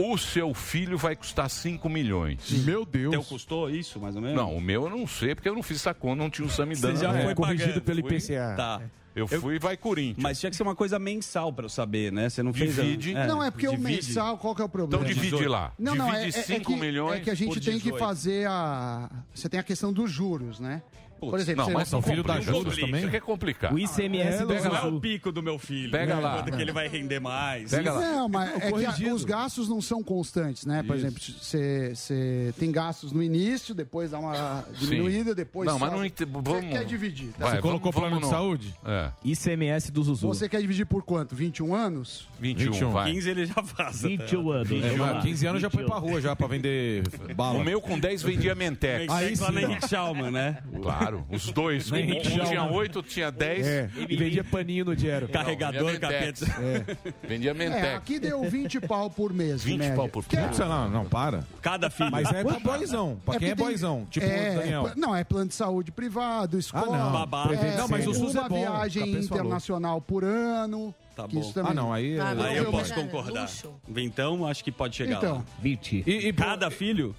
O 0.00 0.16
seu 0.18 0.52
filho 0.54 0.96
vai 0.96 1.14
custar 1.14 1.48
5 1.50 1.88
milhões. 1.88 2.50
Meu 2.64 2.84
Deus. 2.84 3.10
Teu 3.10 3.22
custou 3.24 3.70
isso, 3.70 4.00
mais 4.00 4.16
ou 4.16 4.22
menos? 4.22 4.36
Não, 4.36 4.56
o 4.56 4.60
meu 4.60 4.84
eu 4.84 4.90
não 4.90 5.06
sei, 5.06 5.34
porque 5.34 5.48
eu 5.48 5.54
não 5.54 5.62
fiz 5.62 5.76
essa 5.78 5.92
conta, 5.94 6.16
não 6.16 6.30
tinha 6.30 6.46
o 6.46 6.50
Samidana. 6.50 6.94
Você 6.96 7.04
já 7.04 7.12
né? 7.12 7.24
foi 7.24 7.34
corrigido 7.34 7.80
pagando. 7.80 7.82
pelo 7.84 8.00
Fui. 8.02 8.16
IPCA. 8.16 8.54
Tá. 8.56 8.82
Eu 9.14 9.26
fui 9.26 9.56
e 9.56 9.58
vai 9.58 9.76
Corinthians. 9.76 10.22
Mas 10.22 10.38
tinha 10.38 10.50
que 10.50 10.56
ser 10.56 10.62
uma 10.62 10.74
coisa 10.76 10.96
mensal 10.98 11.52
pra 11.52 11.64
eu 11.64 11.68
saber, 11.68 12.12
né? 12.12 12.28
Você 12.28 12.42
não 12.44 12.52
fez... 12.52 12.78
a- 12.78 12.82
Divide. 12.82 13.12
Não, 13.14 13.42
é 13.42 13.50
porque 13.50 13.66
o 13.66 13.72
divide. 13.72 14.06
mensal, 14.06 14.38
qual 14.38 14.54
que 14.54 14.62
é 14.62 14.64
o 14.64 14.68
problema? 14.68 15.02
Então 15.04 15.14
divide 15.14 15.48
lá. 15.48 15.72
Não, 15.76 15.96
não, 15.96 16.08
é, 16.14 16.20
divide 16.20 16.36
é- 16.36 16.40
é 16.40 16.44
5 16.44 16.72
que, 16.72 16.78
milhões 16.78 17.16
é 17.16 17.20
que 17.20 17.30
a 17.30 17.34
gente 17.34 17.60
tem 17.60 17.74
que 17.78 17.90
18. 17.90 17.98
fazer 17.98 18.46
a... 18.48 19.10
Você 19.34 19.48
tem 19.48 19.58
a 19.58 19.64
questão 19.64 19.92
dos 19.92 20.10
juros, 20.10 20.60
né? 20.60 20.80
Por 21.20 21.38
exemplo, 21.38 21.64
Não, 21.66 21.72
mas 21.72 21.88
são 21.88 22.00
filho 22.02 22.22
da 22.22 22.40
juros 22.40 22.76
também? 22.76 23.02
Isso 23.02 23.10
quer 23.10 23.20
complicar. 23.20 23.72
O 23.74 23.78
ICMS 23.78 24.44
do 24.44 24.54
Não 24.54 24.76
é 24.76 24.82
o 24.86 25.00
pico 25.00 25.30
do 25.30 25.42
meu 25.42 25.58
filho. 25.58 25.90
Pega 25.90 26.16
né? 26.16 26.20
lá. 26.20 26.36
Quanto 26.42 26.56
que 26.56 26.62
ele 26.62 26.72
vai 26.72 26.88
render 26.88 27.20
mais. 27.20 27.70
Pega 27.70 27.92
lá. 27.92 28.00
Não, 28.00 28.28
mas 28.28 28.50
é 28.62 28.72
que 28.72 29.06
a- 29.08 29.14
os 29.14 29.24
gastos 29.24 29.68
não 29.68 29.80
são 29.82 30.02
constantes, 30.02 30.64
né? 30.66 30.82
Por 30.82 30.96
exemplo, 30.96 31.20
você 31.20 32.52
tem 32.58 32.70
gastos 32.72 33.12
no 33.12 33.22
início, 33.22 33.74
depois 33.74 34.10
dá 34.10 34.18
uma 34.18 34.64
diminuída, 34.78 35.34
depois. 35.34 35.66
Não, 35.68 35.78
mas 35.78 35.92
não 35.92 36.04
ente- 36.04 36.24
Você 36.24 36.40
vamos- 36.42 36.70
quer 36.70 36.84
dividir, 36.84 37.28
tá? 37.38 37.44
Vai, 37.46 37.56
Você 37.56 37.62
colocou 37.62 37.92
vamos- 37.92 38.08
plano 38.08 38.22
de 38.24 38.28
saúde? 38.30 38.74
É, 38.84 39.10
ICMS 39.24 39.90
do 39.90 40.02
Zuzu. 40.02 40.26
Você 40.28 40.48
quer 40.48 40.60
dividir 40.60 40.86
por 40.86 41.02
quanto? 41.02 41.34
21 41.34 41.74
anos? 41.74 42.28
21, 42.38 42.72
21. 42.72 42.90
vai. 42.90 43.12
15 43.12 43.30
ele 43.30 43.46
já 43.46 43.62
faz. 43.62 44.02
21 44.02 44.50
anos. 44.50 44.70
Eu, 44.70 44.80
Vamos 44.80 44.98
lá. 45.00 45.18
há 45.18 45.22
15 45.22 45.46
anos 45.46 45.60
já 45.62 45.70
foi 45.70 45.84
pra 45.84 45.96
rua 45.96 46.20
já 46.20 46.34
pra 46.34 46.46
vender 46.46 47.02
bala. 47.36 47.58
O 47.58 47.64
meu 47.64 47.80
com 47.80 47.98
10 47.98 48.22
vendia 48.22 48.54
Mentex. 48.54 49.12
Aí 49.12 49.30
Aí 49.30 49.34
lá 49.36 49.46
sim, 49.48 49.52
na 49.54 49.60
ó. 49.60 49.62
Henrique 49.64 49.88
Schaumann, 49.88 50.30
né? 50.30 50.58
Claro, 50.82 51.09
os 51.30 51.50
dois. 51.52 51.90
Um, 51.90 51.94
Nem 51.96 52.18
um 52.18 52.20
tinha. 52.20 52.64
8, 52.64 53.02
tinha 53.02 53.30
10. 53.30 53.66
É, 53.66 53.90
e 54.08 54.16
vendia 54.16 54.44
paninho 54.44 54.84
no 54.84 54.96
Diero. 54.96 55.28
Carregador, 55.28 55.92
vendia 55.92 56.08
Mentex. 56.08 56.40
capeta. 56.40 56.98
Vendia 57.26 57.50
É, 57.50 57.54
Mentex. 57.54 57.96
aqui 57.96 58.18
deu 58.18 58.42
20 58.44 58.80
pau 58.80 59.10
por 59.10 59.32
mês. 59.32 59.62
20 59.64 59.78
média. 59.78 59.96
pau 59.96 60.08
por 60.08 60.24
Que 60.24 60.36
é- 60.36 60.46
mês. 60.46 60.58
Não, 60.58 60.88
não, 60.90 61.04
para. 61.04 61.44
Cada 61.62 61.90
filho. 61.90 62.10
Mas 62.10 62.30
é 62.32 62.42
pra 62.44 62.58
boizão. 62.58 63.20
Pra 63.24 63.34
é 63.36 63.38
quem 63.38 63.48
é 63.50 63.54
tem- 63.54 63.64
boizão. 63.64 64.06
Tipo 64.10 64.26
é, 64.26 64.50
o 64.50 64.58
Daniel. 64.60 64.88
é- 64.88 64.92
Não, 64.96 65.16
é 65.16 65.24
plano 65.24 65.48
de 65.48 65.54
saúde 65.54 65.90
privado, 65.92 66.58
escola. 66.58 66.96
não. 66.98 67.12
Babá. 67.12 67.48
é, 67.52 67.76
Não, 67.76 67.88
mas 67.88 68.06
o 68.06 68.14
SUS 68.14 68.34
uma 68.34 68.46
é 68.46 68.48
bom, 68.48 68.58
viagem 68.60 69.04
Capês 69.06 69.28
falou. 69.28 69.44
internacional 69.44 70.00
por 70.00 70.24
ano. 70.24 70.94
Tá 71.16 71.26
bom. 71.26 71.40
Isso 71.40 71.52
também. 71.52 71.72
Ah, 71.72 71.74
não, 71.74 71.92
aí... 71.92 72.18
Ah, 72.18 72.30
é- 72.30 72.34
não. 72.34 72.42
Aí 72.44 72.56
eu 72.56 72.64
Eu- 72.64 72.70
posso 72.70 72.94
Luxo. 72.94 73.04
concordar. 73.04 73.50
Então, 73.96 74.46
acho 74.46 74.64
que 74.64 74.72
pode 74.72 74.96
chegar 74.96 75.18
Então, 75.18 75.36
lá. 75.36 75.44
20. 75.60 76.02
E, 76.06 76.28
e, 76.28 76.32
Cada 76.32 76.70
filho? 76.70 77.14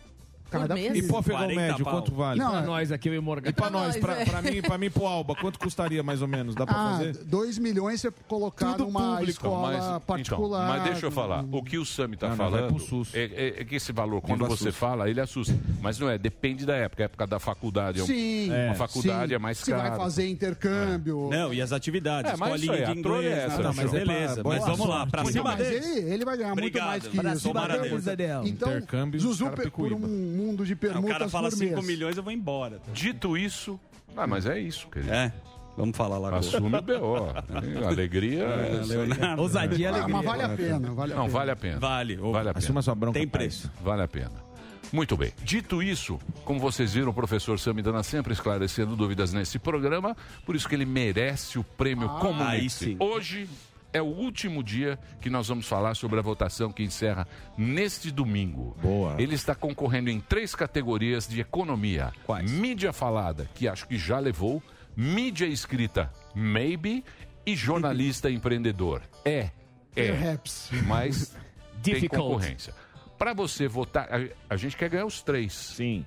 Cada 0.59 0.73
mês? 0.75 0.97
e 0.97 1.03
pro 1.07 1.17
afegão 1.17 1.39
40 1.41 1.61
médio, 1.61 1.85
pau. 1.85 1.93
quanto 1.95 2.13
vale? 2.13 2.39
Não, 2.39 2.51
Pra 2.51 2.59
é- 2.61 2.65
nós 2.65 2.91
aqui, 2.91 3.09
eu 3.09 3.13
e 3.15 3.17
o 3.17 3.23
Morgan. 3.23 3.49
E 3.49 3.53
pra 3.53 3.69
Pra 3.69 3.71
nós, 3.79 3.87
nós, 3.95 3.97
pra, 3.97 4.19
é. 4.21 4.25
pra 4.25 4.41
mim, 4.41 4.61
pra 4.61 4.77
mim, 4.77 4.89
pro 4.89 5.05
Alba, 5.05 5.35
quanto 5.35 5.57
custaria 5.59 6.03
mais 6.03 6.21
ou 6.21 6.27
menos? 6.27 6.53
Dá 6.55 6.65
pra 6.65 6.75
Ah, 6.75 6.91
fazer? 6.97 7.17
2 7.25 7.57
milhões 7.57 8.01
você 8.01 8.11
colocar 8.27 8.73
Tudo 8.73 8.85
numa 8.85 8.99
público, 9.11 9.29
escola 9.31 9.71
Mas, 9.71 10.03
particular. 10.03 10.63
então, 10.65 10.75
mas 10.77 10.83
deixa 10.91 11.05
eu 11.05 11.11
falar. 11.11 11.45
O 11.51 11.63
que 11.63 11.77
o 11.77 11.85
Sami 11.85 12.15
está 12.15 12.29
Não, 12.29 12.35
não, 12.35 12.49
vai 12.49 12.59
falando 12.59 12.75
pro 12.75 12.83
SUS. 12.85 13.13
é, 13.15 13.23
é- 13.23 13.61
é 13.61 13.65
que 13.65 13.75
esse 13.75 13.91
valor, 13.91 14.21
quando 14.21 14.45
você 14.47 14.71
fala, 14.71 15.09
ele 15.09 15.21
assusta. 15.21 15.53
Mas 15.81 15.97
não 15.99 16.09
é, 16.09 16.17
depende 16.17 16.65
da 16.65 16.75
época. 16.75 17.03
A 17.03 17.05
época 17.05 17.27
da 17.27 17.39
faculdade. 17.39 17.99
é 17.99 18.03
um- 18.03 18.05
Sim. 18.07 18.49
Uma 18.65 18.75
faculdade 18.75 19.29
sim. 19.29 19.35
é 19.35 19.39
mais 19.39 19.57
Você 19.57 19.71
caro. 19.71 19.89
vai 19.89 19.97
fazer 19.97 20.27
intercâmbio. 20.29 21.29
Não, 21.31 21.53
e 21.53 21.61
as 21.61 21.71
atividades. 21.71 22.31
É, 22.31 22.37
mas 22.37 22.61
escolinha 22.61 22.87
aí, 22.87 22.93
de 22.93 22.99
a 22.99 23.03
trolha 23.03 23.25
é 23.25 23.29
inglês. 23.31 23.43
essa, 23.53 23.61
não, 23.63 23.73
mas 23.73 23.93
é 23.93 23.99
beleza. 23.99 24.43
mas 24.43 24.65
vamos 24.65 24.87
lá, 24.87 25.07
pra 25.07 25.25
cima 25.25 25.43
mas 25.43 25.57
deles. 25.57 25.85
ele, 25.97 26.13
ele 26.13 26.25
vai 26.25 26.37
ganhar 26.37 26.51
Obrigado. 26.53 26.83
muito 26.83 26.87
mais 26.87 27.07
que 27.07 27.17
isso. 27.37 27.49
Então. 27.49 28.45
Então, 28.45 28.69
Intercâmbio, 28.71 29.19
Zuzu, 29.19 29.43
cara 29.45 29.55
por 29.55 29.63
picuíba. 29.65 29.95
um 29.95 30.40
mundo 30.41 30.65
de 30.65 30.75
permutas 30.75 31.09
O 31.09 31.13
cara 31.13 31.29
fala 31.29 31.49
por 31.49 31.57
5 31.57 31.75
mês. 31.75 31.85
milhões, 31.87 32.17
eu 32.17 32.23
vou 32.23 32.31
embora. 32.31 32.81
Dito 32.93 33.37
isso, 33.37 33.79
ah, 34.15 34.27
mas 34.27 34.45
é 34.45 34.59
isso, 34.59 34.87
querido. 34.89 35.13
É, 35.13 35.31
vamos 35.77 35.95
falar 35.95 36.17
lá. 36.17 36.27
agora. 36.29 36.39
Assume 36.39 36.75
o 36.75 36.81
BO. 36.81 37.31
Alegria. 37.87 38.43
é 38.43 38.79
aí. 38.81 38.85
Leonardo. 38.87 39.41
Ousadia 39.41 39.77
e 39.77 39.85
Ah, 39.85 39.89
alegria. 39.95 40.15
mas 40.15 40.25
vale 40.25 40.43
a 40.43 40.49
pena, 40.49 40.91
vale 40.93 41.13
a 41.13 41.15
Não, 41.15 41.23
pena. 41.25 41.37
vale 41.37 41.51
a 41.51 41.55
pena. 41.55 41.79
Vale. 41.79 42.17
ô, 42.19 42.31
Vale 42.31 42.49
a 42.49 42.53
pena. 42.53 42.63
Assuma 42.63 42.81
sua 42.81 42.95
bronca. 42.95 43.17
Tem 43.19 43.27
pai. 43.27 43.41
preço. 43.41 43.71
Vale 43.81 44.01
a 44.03 44.07
pena. 44.07 44.51
Muito 44.91 45.15
bem. 45.15 45.31
Dito 45.41 45.81
isso, 45.81 46.19
como 46.43 46.59
vocês 46.59 46.93
viram, 46.93 47.11
o 47.11 47.13
professor 47.13 47.57
Samidana 47.57 48.03
sempre 48.03 48.33
esclarecendo 48.33 48.93
dúvidas 48.93 49.31
nesse 49.31 49.57
programa, 49.57 50.17
por 50.45 50.53
isso 50.53 50.67
que 50.67 50.75
ele 50.75 50.83
merece 50.85 51.57
o 51.57 51.63
prêmio 51.63 52.09
Ah, 52.09 52.19
Comunix. 52.19 52.49
aí 52.51 52.69
sim. 52.69 52.97
Hoje 52.99 53.47
é 53.93 54.01
o 54.01 54.05
último 54.05 54.63
dia 54.63 54.97
que 55.19 55.29
nós 55.29 55.47
vamos 55.47 55.67
falar 55.67 55.95
sobre 55.95 56.19
a 56.19 56.21
votação 56.21 56.71
que 56.71 56.83
encerra 56.83 57.27
neste 57.57 58.11
domingo. 58.11 58.75
Boa. 58.81 59.15
Ele 59.19 59.35
está 59.35 59.53
concorrendo 59.53 60.09
em 60.09 60.19
três 60.19 60.55
categorias 60.55 61.27
de 61.27 61.41
economia. 61.41 62.11
Quais? 62.25 62.49
Mídia 62.49 62.93
falada, 62.93 63.49
que 63.53 63.67
acho 63.67 63.87
que 63.87 63.97
já 63.97 64.19
levou, 64.19 64.61
mídia 64.95 65.45
escrita, 65.45 66.11
maybe, 66.33 67.03
e 67.45 67.55
jornalista 67.55 68.29
empreendedor. 68.29 69.01
É, 69.25 69.49
é. 69.95 70.11
Perhaps. 70.11 70.69
Mas 70.85 71.35
tem 71.83 72.07
concorrência. 72.07 72.73
Para 73.17 73.33
você 73.33 73.67
votar, 73.67 74.07
a, 74.11 74.53
a 74.53 74.57
gente 74.57 74.75
quer 74.75 74.89
ganhar 74.89 75.05
os 75.05 75.21
três. 75.21 75.53
Sim. 75.53 76.05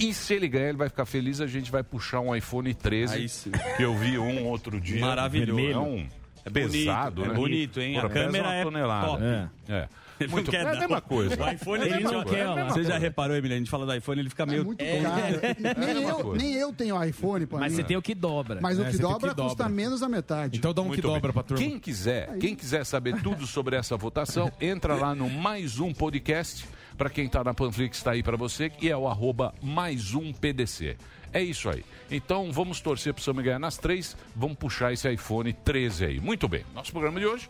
E 0.00 0.12
se 0.14 0.34
ele 0.34 0.48
ganhar, 0.48 0.68
ele 0.70 0.78
vai 0.78 0.88
ficar 0.88 1.06
feliz, 1.06 1.40
a 1.40 1.46
gente 1.46 1.70
vai 1.70 1.82
puxar 1.84 2.20
um 2.20 2.34
iPhone 2.34 2.72
13, 2.74 3.14
Aí 3.14 3.28
sim. 3.28 3.50
que 3.76 3.82
eu 3.82 3.96
vi 3.96 4.18
um 4.18 4.46
outro 4.46 4.80
dia. 4.80 5.00
Maravilhoso. 5.00 5.60
É 5.70 5.78
um 5.78 6.08
É 6.44 6.50
pesado, 6.50 7.22
bonito, 7.22 7.28
né? 7.28 7.34
é 7.34 7.36
bonito, 7.36 7.80
hein? 7.80 7.98
A 7.98 8.02
Pô, 8.02 8.08
pesa 8.08 8.24
câmera 8.26 8.48
uma 8.48 8.54
é 8.54 8.62
tonelada. 8.64 9.06
top. 9.06 9.22
É. 9.68 9.88
Ele 10.20 10.30
Muito, 10.32 10.46
não 10.46 10.50
quer 10.52 10.58
é 10.58 10.68
a 10.68 10.72
dar. 10.72 10.80
mesma 10.80 11.00
coisa. 11.00 11.42
O 11.42 11.48
iPhone 11.50 11.80
É 11.80 11.92
a 11.92 11.96
ele 11.96 12.04
não 12.04 12.12
coisa, 12.24 12.28
quer. 12.28 12.46
é 12.58 12.64
Você 12.64 12.84
já 12.84 12.98
reparou, 12.98 13.36
Emílio? 13.36 13.54
A 13.54 13.58
gente 13.58 13.70
fala 13.70 13.86
do 13.86 13.94
iPhone, 13.94 14.20
ele 14.20 14.28
fica 14.28 14.42
É 14.42 14.46
meio. 14.46 14.64
muito 14.64 14.80
É. 14.82 15.00
caro. 15.02 15.40
Nem, 15.58 15.94
mesma 15.94 16.10
eu, 16.10 16.34
nem 16.34 16.54
eu 16.54 16.72
tenho 16.72 17.04
iPhone, 17.04 17.46
pra 17.46 17.58
Mas 17.58 17.72
mim. 17.72 17.76
você 17.76 17.84
tem 17.84 17.96
o 17.96 18.02
que 18.02 18.14
dobra. 18.14 18.58
Mas 18.60 18.78
o 18.78 18.82
né? 18.82 18.90
que 18.90 18.98
dobra 18.98 19.34
custa 19.34 19.68
menos 19.68 20.02
a 20.02 20.08
metade. 20.08 20.58
Então 20.58 20.74
dá 20.74 20.82
um 20.82 20.86
Muito 20.86 21.00
que 21.00 21.06
dobra 21.06 21.32
pra 21.32 21.42
turma. 21.42 21.62
Quem 21.62 21.78
quiser, 21.78 22.36
quem 22.38 22.54
quiser 22.56 22.84
saber 22.84 23.20
tudo 23.22 23.46
sobre 23.46 23.76
essa 23.76 23.96
votação, 23.96 24.50
entra 24.60 24.94
lá 24.94 25.14
no 25.14 25.28
mais 25.30 25.78
um 25.78 25.92
podcast. 25.92 26.66
Para 26.96 27.08
quem 27.10 27.26
está 27.26 27.44
na 27.44 27.54
Panflix, 27.54 27.98
está 27.98 28.10
aí 28.10 28.24
para 28.24 28.36
você, 28.36 28.68
que 28.68 28.90
é 28.90 28.96
o 28.96 29.06
arroba 29.06 29.54
mais 29.62 30.14
um 30.14 30.32
PDC. 30.32 30.96
É 31.32 31.40
isso 31.40 31.68
aí. 31.68 31.84
Então 32.10 32.50
vamos 32.50 32.80
torcer 32.80 33.14
para 33.14 33.20
o 33.20 33.22
Sami 33.22 33.42
ganhar 33.42 33.58
nas 33.60 33.76
três. 33.76 34.16
Vamos 34.34 34.56
puxar 34.56 34.92
esse 34.92 35.08
iPhone 35.12 35.52
13 35.52 36.04
aí. 36.06 36.20
Muito 36.20 36.48
bem. 36.48 36.64
Nosso 36.74 36.90
programa 36.90 37.20
de 37.20 37.26
hoje 37.26 37.48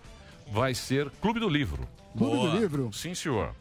vai 0.51 0.75
ser 0.75 1.11
Clube 1.21 1.41
do 1.41 1.49
Livro. 1.49 1.89
Clube 2.17 2.37
Boa. 2.37 2.51
do 2.51 2.59
livro. 2.59 2.91
Sim, 2.93 3.15
senhor. 3.15 3.55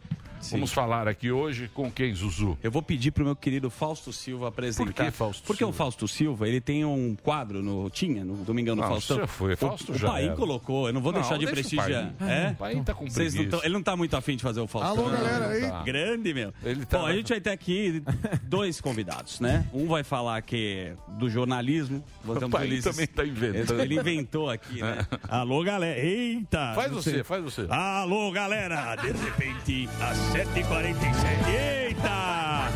Vamos 0.51 0.71
falar 0.73 1.07
aqui 1.07 1.31
hoje 1.31 1.69
com 1.73 1.91
quem, 1.91 2.13
Zuzu? 2.13 2.57
Eu 2.63 2.71
vou 2.71 2.81
pedir 2.81 3.11
pro 3.11 3.23
meu 3.25 3.35
querido 3.35 3.69
Fausto 3.69 4.11
Silva 4.13 4.47
apresentar. 4.47 4.85
Por 4.85 4.93
que 5.05 5.11
Fausto 5.11 5.43
Porque 5.43 5.57
Silva? 5.59 5.71
o 5.71 5.73
Fausto 5.77 6.07
Silva, 6.07 6.47
ele 6.47 6.61
tem 6.61 6.85
um 6.85 7.15
quadro 7.21 7.61
no 7.61 7.89
tinha 7.89 8.23
no 8.23 8.35
Domingão 8.37 8.75
do 8.75 8.81
Não, 8.81 8.89
Faustão. 8.89 9.17
já 9.17 9.27
foi, 9.27 9.53
O- 9.53 9.57
Fausto 9.57 9.91
o, 9.91 9.97
já 9.97 10.07
pai 10.09 10.25
era. 10.25 10.35
colocou, 10.35 10.87
eu 10.87 10.93
não 10.93 11.01
vou 11.01 11.11
Não, 11.11 11.19
deixar 11.21 11.37
de 11.37 11.45
deixa 11.45 11.51
o 11.51 11.55
prestigiar. 11.55 12.13
Paim. 12.17 12.29
É? 12.29 12.49
O 12.51 12.55
Paim 12.55 12.83
tá 12.83 12.93
com 12.93 13.09
Vocês 13.09 13.33
não 13.33 13.41
preguiça. 13.41 13.57
tão- 13.57 13.65
ele 13.65 13.73
não 13.73 13.83
tá 13.83 13.95
muito 13.95 14.15
afim 14.15 14.35
de 14.35 14.43
fazer 14.43 14.59
o 14.59 14.67
Faustão. 14.67 15.05
Alô, 15.05 15.09
galera 15.17 15.47
aí. 15.49 15.61
Tá. 15.69 15.83
Grande, 15.83 16.33
meu. 16.33 16.53
Ele 16.63 16.85
tá- 16.85 16.99
Bom, 16.99 17.05
a 17.05 17.13
gente 17.13 17.29
vai 17.29 17.41
ter 17.41 17.49
aqui 17.51 18.03
dois 18.43 18.79
convidados, 18.81 19.39
né? 19.39 19.65
Um 19.73 19.87
vai 19.87 20.03
falar 20.03 20.41
que 20.41 20.95
é 21.09 21.13
do 21.17 21.29
jornalismo. 21.29 22.03
Botamos 22.23 22.51
Paim 22.51 22.67
Ulisses- 22.67 22.91
também 22.91 23.07
tá 23.07 23.25
inventando. 23.25 23.81
Ele 23.81 23.95
inventou 23.99 24.49
aqui, 24.49 24.81
né? 24.81 25.05
Alô, 25.27 25.63
galera. 25.63 25.99
Eita! 25.99 26.73
Faz 26.75 26.91
você, 26.91 27.11
sei. 27.11 27.23
faz 27.23 27.43
você. 27.43 27.65
Alô, 27.69 28.31
galera! 28.31 28.95
De 28.95 29.11
repente, 29.11 29.89
às 30.01 30.33
7h47. 30.37 31.49
Eita! 31.49 32.69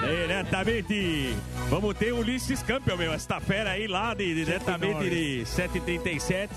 Diretamente! 0.00 1.36
Vamos 1.68 1.94
ter 1.94 2.10
Ulisses 2.12 2.62
Campbell, 2.62 2.96
meu. 2.96 3.12
Esta 3.12 3.38
fera 3.38 3.72
aí 3.72 3.86
lá, 3.86 4.14
de, 4.14 4.34
diretamente 4.34 5.10
de 5.10 5.42
7h37. 5.44 6.48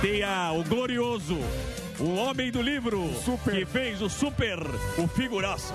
Tem 0.00 0.22
a, 0.22 0.50
o 0.52 0.64
glorioso, 0.64 1.38
o 2.00 2.14
homem 2.14 2.50
do 2.50 2.62
livro, 2.62 3.06
que 3.44 3.66
fez 3.66 4.00
o 4.00 4.08
super, 4.08 4.58
o 4.96 5.06
figuraça. 5.06 5.74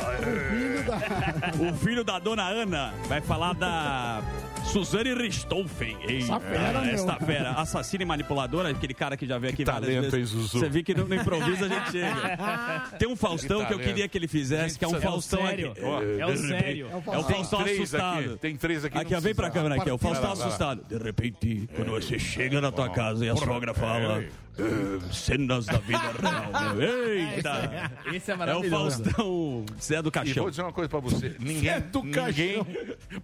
O 1.60 1.78
filho 1.78 2.04
da 2.04 2.18
dona 2.18 2.48
Ana 2.48 2.96
vai 3.08 3.22
falar 3.22 3.54
da 3.54 4.24
Suzane 4.68 5.14
Richthofen. 5.14 5.98
Eita, 6.08 6.14
Essa 6.26 6.40
fera, 6.40 6.82
meu. 6.82 6.94
esta 6.94 7.16
fera, 7.20 7.52
assassina 7.52 8.04
e 8.04 8.06
manipuladora, 8.06 8.70
aquele 8.70 8.94
cara 8.94 9.16
que 9.18 9.26
já 9.26 9.38
veio 9.38 9.54
aqui 9.54 9.64
várias 9.64 9.82
talento, 9.84 10.12
vezes. 10.12 10.34
hein, 10.34 10.42
Zuzu? 10.42 10.60
Você 10.60 10.70
viu 10.70 10.84
que 10.84 10.94
no, 10.94 11.08
no 11.08 11.16
improviso 11.16 11.66
a 11.66 11.68
gente 11.68 11.92
chega. 11.92 12.88
Tem 13.00 13.08
um 13.08 13.16
Faustão 13.16 13.58
que, 13.60 13.74
eu 13.74 13.78
talento. 13.78 13.88
queria 13.88 14.08
que 14.08 14.18
ele 14.18 14.28
fizesse, 14.28 14.78
que 14.78 14.84
é 14.86 14.88
um 14.88 14.92
Gente, 14.92 15.04
é 15.04 15.08
o 15.08 15.12
Faustão 15.12 15.46
sério. 15.48 15.72
aqui. 15.72 15.82
É 16.20 16.26
o 16.26 16.38
sério. 16.38 16.88
É 16.92 17.18
o 17.18 17.24
Tem 17.24 17.36
Faustão 17.38 17.64
três 17.64 17.78
assustado. 17.80 18.20
aqui. 18.20 18.38
Tem 18.40 18.56
três 18.58 18.86
aqui. 18.86 18.98
Aqui, 18.98 19.16
vem 19.20 19.36
pra 19.36 19.50
câmera 19.50 19.76
aqui, 19.76 19.90
ó. 19.90 19.96
O 19.96 19.98
Faustão 19.98 20.32
assustado. 20.34 20.84
De 20.88 20.98
repente, 20.98 21.70
quando 21.76 21.92
você 21.92 22.20
chega 22.20 22.60
na 22.62 22.72
tua 22.72 22.90
casa 22.90 23.26
e 23.26 23.30
a 23.30 23.36
sogra 23.36 23.74
fala. 23.74 24.24
"Eh, 24.58 25.14
cenas 25.14 25.66
da 25.66 25.78
vida 25.78 26.00
real. 26.00 26.76
meu." 26.76 27.08
Eita! 27.14 27.92
Esse 28.14 28.32
é 28.32 28.34
É 28.34 28.36
o 28.36 28.40
maravilhoso. 28.40 29.04
Faustão 29.04 29.66
Zé 29.82 30.02
do 30.02 30.10
E 30.10 30.12
Caixão. 30.12 30.44
vou 30.44 30.50
dizer 30.50 30.62
uma 30.64 30.74
coisa 30.74 30.90
pra 30.90 31.00
você. 31.00 31.36
Ninguém, 31.40 31.72
ninguém, 32.04 32.66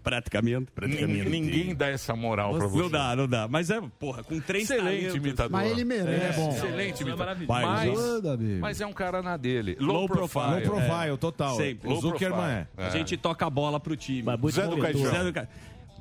Praticamente. 0.04 0.68
ninguém, 0.82 1.24
ninguém 1.30 1.76
dá 1.76 1.88
essa 1.88 2.16
moral 2.16 2.56
pra 2.58 2.68
você. 2.68 2.82
Não 2.84 2.90
dá, 2.90 3.16
não 3.16 3.28
dá. 3.28 3.48
Mas 3.48 3.70
é, 3.70 3.82
porra, 4.00 4.24
com 4.24 4.40
três 4.40 4.64
Excelente 4.70 4.96
talentos. 4.98 5.16
imitador. 5.16 5.52
Mas 5.52 5.72
ele 5.72 5.84
merece. 5.84 6.26
É 6.26 6.32
bom. 6.34 6.50
Excelente 6.50 7.02
imitador. 7.02 7.46
maravilhoso. 7.48 8.24
Mas- 8.38 8.60
Mas, 8.60 8.82
é 8.82 8.86
um 8.86 8.94
cara 8.94 9.22
na 9.22 9.38
dele. 9.38 9.76
Low, 9.80 9.98
Low 9.98 10.08
profile. 10.08 10.62
profile. 10.62 10.68
Low 10.68 10.82
profile, 10.90 11.18
total. 11.18 11.56
Sempre. 11.58 11.90
Low 11.90 12.02
Zuckerman 12.02 12.46
é. 12.52 12.66
profile. 12.66 12.88
A 12.88 12.90
gente 12.90 13.18
toca 13.18 13.46
a 13.46 13.50
bola 13.50 13.80
pro 13.80 13.96
time. 13.96 14.24
Zé 14.52 14.68
do. 14.68 14.78
Caixão. 14.78 15.12
Zé 15.12 15.24
do 15.24 15.34
Ca- 15.34 15.48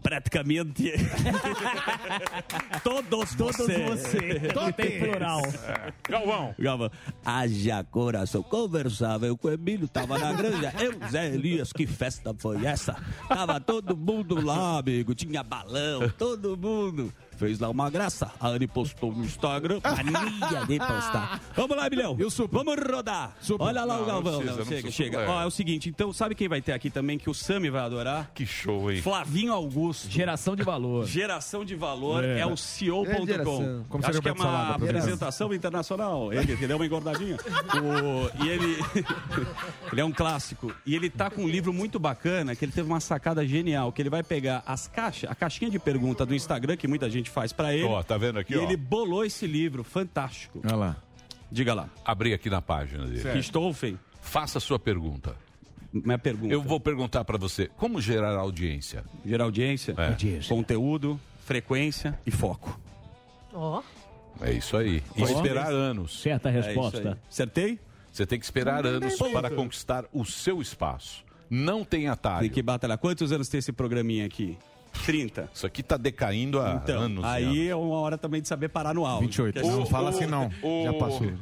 Praticamente. 0.03 0.93
Todos, 2.83 3.35
Todos 3.35 3.57
você. 3.57 3.79
você. 3.85 4.53
Não 4.55 4.73
tem 4.73 4.99
plural. 4.99 5.43
Galvão. 6.09 6.55
Gava, 6.59 6.91
haja 7.25 7.85
coração 7.85 8.43
conversável 8.43 9.37
com 9.37 9.49
o 9.49 9.53
Emílio, 9.53 9.89
tava 9.89 10.19
na 10.19 10.33
granja. 10.33 10.73
Eu, 10.81 10.99
Zé 11.09 11.29
Elias, 11.29 11.73
que 11.73 11.87
festa 11.87 12.35
foi 12.37 12.65
essa? 12.67 12.97
Tava 13.29 13.61
todo 13.61 13.97
mundo 13.97 14.45
lá, 14.45 14.79
amigo, 14.79 15.15
tinha 15.15 15.43
balão, 15.43 16.09
todo 16.19 16.57
mundo. 16.57 17.13
Fez 17.43 17.59
lá 17.59 17.69
uma 17.69 17.91
graça. 17.91 18.31
A 18.39 18.49
Anne 18.49 18.69
postou 18.69 19.13
no 19.13 19.25
Instagram, 19.25 19.81
mania 19.83 20.65
de 20.65 20.79
postar. 20.79 21.41
Vamos 21.57 21.77
lá, 21.77 21.89
Emilhão. 21.89 22.17
E 22.19 22.25
o 22.25 22.31
Super? 22.31 22.63
Vamos 22.63 22.77
rodar. 22.89 23.35
Olha 23.59 23.85
lá 23.85 23.97
Não, 23.97 24.03
o 24.05 24.07
Galvão. 24.07 24.33
não 24.35 24.39
precisa, 24.41 24.51
Não, 24.53 24.59
não 24.59 24.65
chega, 24.67 24.91
chega. 24.93 25.19
Super. 25.21 25.31
Ó, 25.33 25.43
é 25.43 25.47
o 25.47 25.51
seguinte, 25.51 25.89
então, 25.89 26.13
sabe 26.13 26.37
quem 26.37 26.47
vai 26.47 26.61
ter 26.63 26.71
aqui 26.73 26.89
também 26.89 27.19
que 27.19 27.29
o 27.29 27.35
Sami 27.35 27.69
vai 27.69 27.83
adorar? 27.83 28.31
Que 28.33 28.47
show, 28.47 28.93
hein? 28.93 29.03
Flavinho 29.03 29.53
Augusto. 29.53 30.09
Geração 30.09 30.55
de 30.55 30.63
valor. 30.63 31.05
Geração 31.07 31.65
de 31.65 31.75
valor 31.75 32.23
é, 32.23 32.39
É. 32.41 32.47
o 32.47 32.53
É 32.53 32.57
CEO.com. 32.57 33.85
Como 33.89 34.07
Acho 34.07 34.23
que 34.23 34.29
é 34.29 34.33
uma 34.33 34.75
apresentação 34.77 35.53
internacional. 35.53 36.33
Ele 36.33 36.57
que 36.57 36.67
deu 36.67 36.77
uma 36.77 36.87
engordadinha. 36.87 37.37
O- 37.37 38.45
e 38.45 38.49
ele, 38.49 38.77
ele 39.91 40.01
é 40.01 40.05
um 40.05 40.13
clássico. 40.13 40.73
E 40.87 40.95
ele 40.95 41.11
tá 41.11 41.29
com 41.29 41.43
um 41.43 41.49
livro 41.49 41.73
muito 41.73 41.99
bacana, 41.99 42.55
que 42.55 42.65
ele 42.65 42.73
teve 42.73 42.89
uma 42.89 43.01
sacada 43.01 43.45
genial, 43.47 43.91
que 43.93 44.01
ele 44.01 44.11
vai 44.11 44.23
pegar 44.23 44.63
as 44.67 44.87
caixas, 44.87 45.31
a 45.31 45.35
caixinha 45.35 45.71
de 45.71 45.79
pergunta 45.79 46.25
do 46.25 46.35
Instagram, 46.35 46.77
que 46.77 46.87
muita 46.87 47.09
gente 47.11 47.31
faz 47.33 47.53
pra 47.53 47.75
ele. 47.75 47.85
Ó, 47.85 48.03
tá 48.03 48.17
vendo 48.17 48.39
aqui, 48.39 48.53
e 48.55 48.57
ó? 48.57 48.63
ele 48.63 48.77
bolou 48.77 49.25
esse 49.25 49.47
livro, 49.47 49.83
fantástico. 49.83 50.61
Olha 50.65 50.77
lá. 50.77 50.97
Diga 51.51 51.75
lá. 51.75 51.89
Abri 52.05 52.33
aqui 52.33 52.49
na 52.49 52.63
página 52.63 53.07
dele. 53.07 53.33
Richthofen, 53.33 53.99
Faça 54.21 54.59
a 54.59 54.61
sua 54.61 54.79
pergunta. 54.79 55.35
minha 55.93 56.19
pergunta. 56.19 56.53
Eu 56.55 56.63
vou 56.63 56.79
perguntar 56.81 57.25
pra 57.25 57.37
você, 57.37 57.69
como 57.77 58.01
gerar 58.01 58.35
audiência? 58.39 59.05
Gerar 59.27 59.45
audiência, 59.45 59.95
É. 59.99 60.49
conteúdo, 60.49 61.21
frequência 61.45 62.19
e 62.25 62.31
foco. 62.31 62.81
Ó. 63.53 63.83
É 64.41 64.53
isso 64.53 64.77
aí. 64.77 65.03
E 65.17 65.23
esperar 65.23 65.71
anos. 65.73 66.21
Certa 66.23 66.49
É 66.49 66.53
resposta. 66.53 67.19
Acertei? 67.29 67.79
Você 68.11 68.25
tem 68.27 68.39
que 68.39 68.45
esperar 68.45 68.87
anos 68.87 69.17
para 69.33 69.51
conquistar 69.51 70.05
o 70.13 70.25
seu 70.25 70.61
espaço. 70.63 71.25
Não 71.51 71.85
tem 71.85 72.09
atalho. 72.09 72.41
Tem 72.41 72.51
que 72.51 72.63
batalhar. 72.63 72.97
Quantos 72.97 73.31
anos 73.33 73.49
tem 73.49 73.59
esse 73.59 73.73
programinha 73.73 74.25
aqui? 74.25 74.57
30. 75.05 75.49
Isso 75.53 75.67
aqui 75.67 75.83
tá 75.83 75.97
decaindo 75.97 76.61
há 76.61 76.81
Então, 76.83 77.01
anos. 77.03 77.25
aí 77.25 77.69
é 77.69 77.75
uma 77.77 77.97
hora 77.97 78.17
também 78.19 78.41
de 78.43 78.49
saber 78.49 78.69
parar 78.69 78.95
no 78.95 79.05
áudio. 79.07 79.29
28. 79.29 79.55
Porque 79.55 79.69
Não 79.69 79.83
assim, 79.83 79.91
fala 79.91 80.11
assim, 80.11 80.27
não. 80.27 80.51
o- 80.63 80.85
Já 80.85 80.93
passou. 80.95 81.33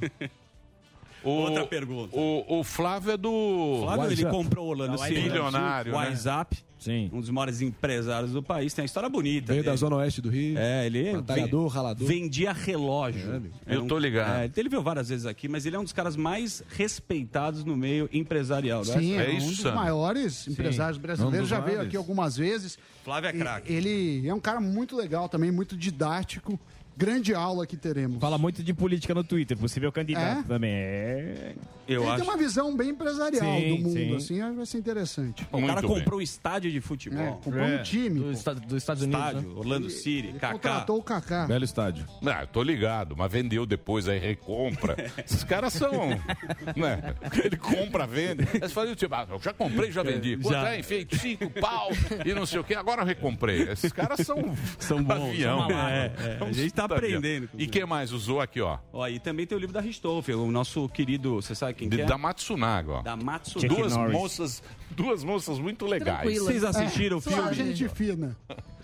O- 1.24 1.30
Outra 1.30 1.66
pergunta. 1.66 2.16
O, 2.16 2.60
o 2.60 2.64
Flávio 2.64 3.12
é 3.12 3.16
do. 3.16 3.80
Flávio, 3.82 4.04
ele 4.12 4.24
WhatsApp. 4.24 4.30
comprou 4.36 4.66
o 4.66 4.70
Orlando 4.70 4.98
City, 4.98 5.20
bilionário, 5.20 5.92
o 5.94 5.98
né? 6.00 6.06
WhatsApp, 6.08 6.56
Sim. 6.78 7.10
um 7.12 7.20
dos 7.20 7.28
maiores 7.30 7.60
empresários 7.60 8.32
do 8.32 8.42
país. 8.42 8.72
Tem 8.72 8.82
uma 8.82 8.86
história 8.86 9.08
bonita. 9.08 9.52
Veio 9.52 9.62
da 9.62 9.70
dele. 9.72 9.78
Zona 9.78 9.96
Oeste 9.96 10.20
do 10.22 10.30
Rio. 10.30 10.58
É, 10.58 10.86
ele 10.86 11.12
Batalhador, 11.12 11.66
ralador. 11.68 12.08
vendia 12.08 12.52
relógio. 12.52 13.42
Era 13.66 13.74
Eu 13.76 13.86
tô 13.86 13.98
ligado. 13.98 14.44
É, 14.44 14.50
ele 14.60 14.68
veio 14.70 14.82
várias 14.82 15.08
vezes 15.10 15.26
aqui, 15.26 15.46
mas 15.48 15.66
ele 15.66 15.76
é 15.76 15.78
um 15.78 15.84
dos 15.84 15.92
caras 15.92 16.16
mais 16.16 16.62
respeitados 16.70 17.64
no 17.64 17.76
meio 17.76 18.08
empresarial. 18.12 18.80
é? 18.82 18.84
Sim, 18.84 19.18
É 19.18 19.30
é, 19.30 19.34
um 19.34 19.38
isso, 19.38 19.62
dos 19.64 19.74
maiores 19.74 20.48
empresários 20.48 20.96
brasileiros. 20.98 21.38
Um 21.38 21.42
dos 21.42 21.48
Já 21.50 21.56
veio 21.56 21.66
maiores. 21.78 21.88
aqui 21.88 21.96
algumas 21.96 22.36
vezes. 22.36 22.78
Flávio 23.04 23.28
é 23.28 23.32
craque. 23.32 23.72
Ele 23.72 24.26
é 24.26 24.34
um 24.34 24.40
cara 24.40 24.60
muito 24.60 24.96
legal 24.96 25.28
também, 25.28 25.50
muito 25.50 25.76
didático. 25.76 26.58
Grande 26.96 27.32
aula 27.34 27.66
que 27.66 27.76
teremos. 27.76 28.20
Fala 28.20 28.36
muito 28.36 28.62
de 28.62 28.74
política 28.74 29.14
no 29.14 29.24
Twitter, 29.24 29.56
possível 29.56 29.90
candidato 29.90 30.40
É? 30.40 30.42
também. 30.42 30.70
É. 30.70 31.54
Eu 31.92 32.02
Ele 32.02 32.10
acho. 32.10 32.22
tem 32.22 32.30
uma 32.30 32.36
visão 32.38 32.76
bem 32.76 32.90
empresarial 32.90 33.58
Sim, 33.58 33.76
do 33.76 33.82
mundo, 33.82 33.92
sim. 33.98 34.14
assim, 34.16 34.40
acho 34.40 34.50
que 34.52 34.56
vai 34.56 34.66
ser 34.66 34.78
interessante. 34.78 35.46
O 35.50 35.66
cara 35.66 35.82
comprou 35.82 36.18
um 36.20 36.22
estádio 36.22 36.70
de 36.70 36.80
futebol. 36.80 37.20
É, 37.20 37.30
comprou 37.42 37.64
um 37.64 37.82
time. 37.82 38.20
Do 38.20 38.24
pô. 38.26 38.30
Esta- 38.30 38.54
dos 38.54 38.76
Estados 38.78 39.02
Unidos. 39.02 39.20
Estádio, 39.26 39.48
né? 39.48 39.54
Orlando 39.56 39.90
City, 39.90 40.28
Ele 40.28 40.38
Kaká. 40.38 40.52
contratou 40.52 40.98
o 40.98 41.02
Kaká. 41.02 41.46
Belo 41.46 41.64
estádio. 41.64 42.06
Eu 42.22 42.46
tô 42.46 42.62
ligado, 42.62 43.16
mas 43.16 43.30
vendeu 43.32 43.66
depois, 43.66 44.08
aí 44.08 44.18
recompra. 44.18 44.96
Esses 45.24 45.42
caras 45.44 45.72
são. 45.72 45.90
Né? 46.76 47.14
Ele 47.44 47.56
compra, 47.56 48.06
vende. 48.06 48.44
Aí 48.54 48.60
Você 48.60 48.68
fala, 48.68 48.94
tipo, 48.94 49.14
ah, 49.14 49.26
eu 49.30 49.40
já 49.40 49.52
comprei, 49.52 49.90
já 49.90 50.02
vendi. 50.02 50.36
Quanto 50.36 50.52
Já. 50.54 50.70
é? 50.74 50.78
Enfim, 50.80 51.06
cinco 51.12 51.50
pau 51.60 51.88
e 52.24 52.32
não 52.34 52.46
sei 52.46 52.60
o 52.60 52.64
quê, 52.64 52.74
agora 52.74 53.02
eu 53.02 53.06
recomprei. 53.06 53.62
Esses 53.70 53.92
caras 53.92 54.20
são. 54.26 54.54
São 54.78 55.02
bons, 55.02 55.30
avião. 55.30 55.58
são 55.58 55.68
malandros. 55.68 56.24
É, 56.24 56.38
é, 56.40 56.44
a 56.48 56.52
gente 56.52 56.72
tá 56.72 56.84
aprendendo, 56.84 57.48
E 57.56 57.66
quem 57.66 57.84
mais 57.84 58.12
usou 58.12 58.40
aqui, 58.40 58.60
ó? 58.60 58.78
Ó, 58.92 59.06
e 59.08 59.18
também 59.18 59.46
tem 59.46 59.56
o 59.56 59.60
livro 59.60 59.72
da 59.74 59.80
Ristoffel, 59.80 60.40
o 60.42 60.50
nosso 60.50 60.88
querido, 60.88 61.36
você 61.36 61.54
sabe 61.54 61.74
quem 61.80 61.88
De- 61.88 61.96
que 61.96 62.02
é? 62.02 62.06
da 62.06 62.18
Matsunaga, 62.18 62.92
ó. 62.92 63.02
Da 63.02 63.16
Matsu. 63.16 63.58
Chuck 63.60 63.68
Duas 63.68 63.96
Norris. 63.96 64.12
moças, 64.12 64.62
duas 64.90 65.24
moças 65.24 65.58
muito 65.58 65.86
legais. 65.86 66.20
Tranquila. 66.20 66.44
Vocês 66.44 66.62
assistiram 66.64 67.16
o 67.16 67.20
Só 67.20 67.30
filme? 67.30 67.54
gente 67.54 67.88
fina. 67.88 68.36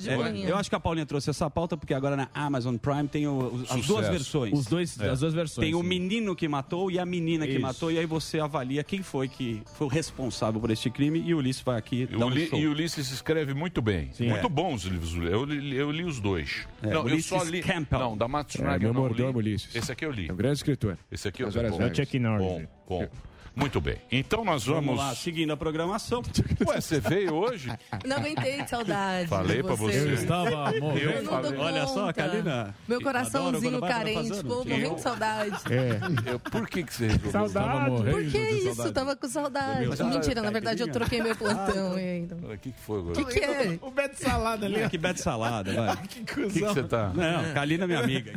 É, 0.04 0.50
eu 0.50 0.56
acho 0.56 0.68
que 0.68 0.76
a 0.76 0.80
Paulinha 0.80 1.06
trouxe 1.06 1.30
essa 1.30 1.48
pauta 1.48 1.76
porque 1.76 1.94
agora 1.94 2.16
na 2.16 2.28
Amazon 2.34 2.76
Prime 2.76 3.08
tem 3.08 3.26
o- 3.26 3.60
as 3.62 3.68
Sucesso. 3.68 3.86
duas 3.88 4.08
versões. 4.08 4.52
Os 4.58 4.66
dois, 4.66 5.00
As 5.00 5.20
duas 5.20 5.32
versões. 5.34 5.64
Tem 5.66 5.74
o 5.74 5.80
sim. 5.82 5.86
menino 5.88 6.34
que 6.36 6.46
matou 6.48 6.90
e 6.90 6.98
a 6.98 7.06
menina 7.06 7.46
que 7.46 7.52
Isso. 7.52 7.60
matou, 7.62 7.90
e 7.92 7.98
aí 7.98 8.06
você 8.06 8.38
avalia 8.40 8.82
quem 8.84 9.02
foi 9.02 9.28
que 9.28 9.62
foi 9.74 9.86
o 9.86 9.90
responsável 9.90 10.60
por 10.60 10.70
este 10.70 10.90
crime, 10.90 11.22
e 11.24 11.34
o 11.34 11.38
Ulisses 11.38 11.62
vai 11.62 11.78
aqui 11.78 12.08
O 12.12 12.18
dar 12.18 12.26
um 12.26 12.30
Li- 12.30 12.46
show. 12.48 12.58
e 12.58 12.66
o 12.66 12.72
Ulisses 12.72 13.10
escreve 13.10 13.54
muito 13.54 13.80
bem. 13.82 14.10
muito 14.18 14.46
É. 14.46 14.48
bons 14.48 14.84
os 14.84 14.90
livros. 14.90 15.14
Eu 15.16 15.44
li, 15.44 15.74
eu 15.76 15.90
li 15.90 16.04
os 16.04 16.20
dois. 16.20 16.66
É, 16.82 16.86
não, 16.88 16.92
eu 17.00 17.04
Ulisses 17.04 17.26
só 17.26 17.42
li. 17.42 17.62
Campbell. 17.62 17.98
Não, 18.00 18.16
da 18.16 18.26
É, 18.26 18.28
Matsunaga 18.28 18.78
meu 18.78 18.88
eu 18.90 18.94
não 18.94 19.00
mordomo 19.02 19.40
li. 19.40 19.50
Ulisses. 19.50 19.74
Esse 19.74 19.90
aqui 19.92 20.04
eu 20.04 20.10
li. 20.10 20.28
É 20.28 20.32
um 20.32 20.36
grande 20.36 20.56
escritor. 20.58 20.98
Esse 21.10 21.28
aqui 21.28 21.42
eu 21.42 21.50
velhas. 21.50 21.78
É 21.80 21.84
o 21.86 21.94
Chuck 21.94 22.18
Norris. 22.18 22.46
Bom, 22.46 22.66
bom. 22.88 23.08
Muito 23.56 23.80
bem. 23.80 23.96
Então 24.12 24.44
nós 24.44 24.64
vamos. 24.66 24.84
Vamos 24.86 24.98
lá, 25.00 25.14
seguindo 25.14 25.50
a 25.50 25.56
programação. 25.56 26.22
Ué, 26.68 26.78
você 26.80 27.00
veio 27.00 27.34
hoje? 27.34 27.72
Não 28.04 28.18
aguentei 28.18 28.62
de 28.62 28.68
saudade. 28.68 29.28
Falei 29.28 29.62
pra 29.62 29.74
você. 29.74 29.98
Eu 29.98 30.12
estava 30.14 30.72
Eu 30.74 30.80
morrendo. 30.82 31.22
não 31.22 31.40
dou 31.42 31.58
Olha 31.58 31.86
só. 31.86 32.12
Kalina. 32.12 32.74
Meu 32.86 33.00
coraçãozinho 33.00 33.80
carente, 33.80 34.34
ficou 34.36 34.64
morrendo 34.64 34.94
de 34.96 35.00
saudade. 35.00 35.56
É, 35.70 36.32
Eu- 36.32 36.38
por 36.38 36.68
que, 36.68 36.82
que 36.82 36.92
você 36.94 37.06
resolveu? 37.08 37.62
morrendo 37.90 38.10
Por 38.18 38.30
que 38.30 38.38
isso? 38.38 38.74
saudade. 38.74 38.92
Tava 38.94 39.16
com 39.16 39.28
saudade. 39.28 39.80
Meu, 39.80 40.06
Mentira, 40.10 40.42
na 40.42 40.50
verdade 40.50 40.82
eu 40.82 40.88
troquei 40.92 41.22
meu 41.22 41.34
plantão. 41.34 41.94
aí, 41.94 42.18
então. 42.18 42.38
O 42.38 42.58
que, 42.58 42.70
que 42.72 42.80
foi 42.80 42.98
agora? 43.00 43.20
O 43.20 43.24
que, 43.24 43.32
que 43.40 43.44
é? 43.44 43.78
O 43.80 43.90
Beto 43.90 44.22
Salada 44.22 44.66
ali. 44.66 44.88
Que 44.90 44.98
bete 44.98 45.20
salada, 45.22 45.72
vai. 45.72 45.96
Que 46.06 46.20
O 46.20 46.24
que, 46.26 46.34
que 46.34 46.60
cuzão. 46.60 46.74
você 46.74 46.82
tá. 46.82 47.10
Não, 47.14 47.54
Kalina, 47.54 47.86
minha 47.86 48.00
amiga. 48.00 48.32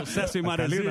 Ó. 0.00 0.04
Sucesso 0.04 0.38
em 0.38 0.42
Maresias. 0.42 0.84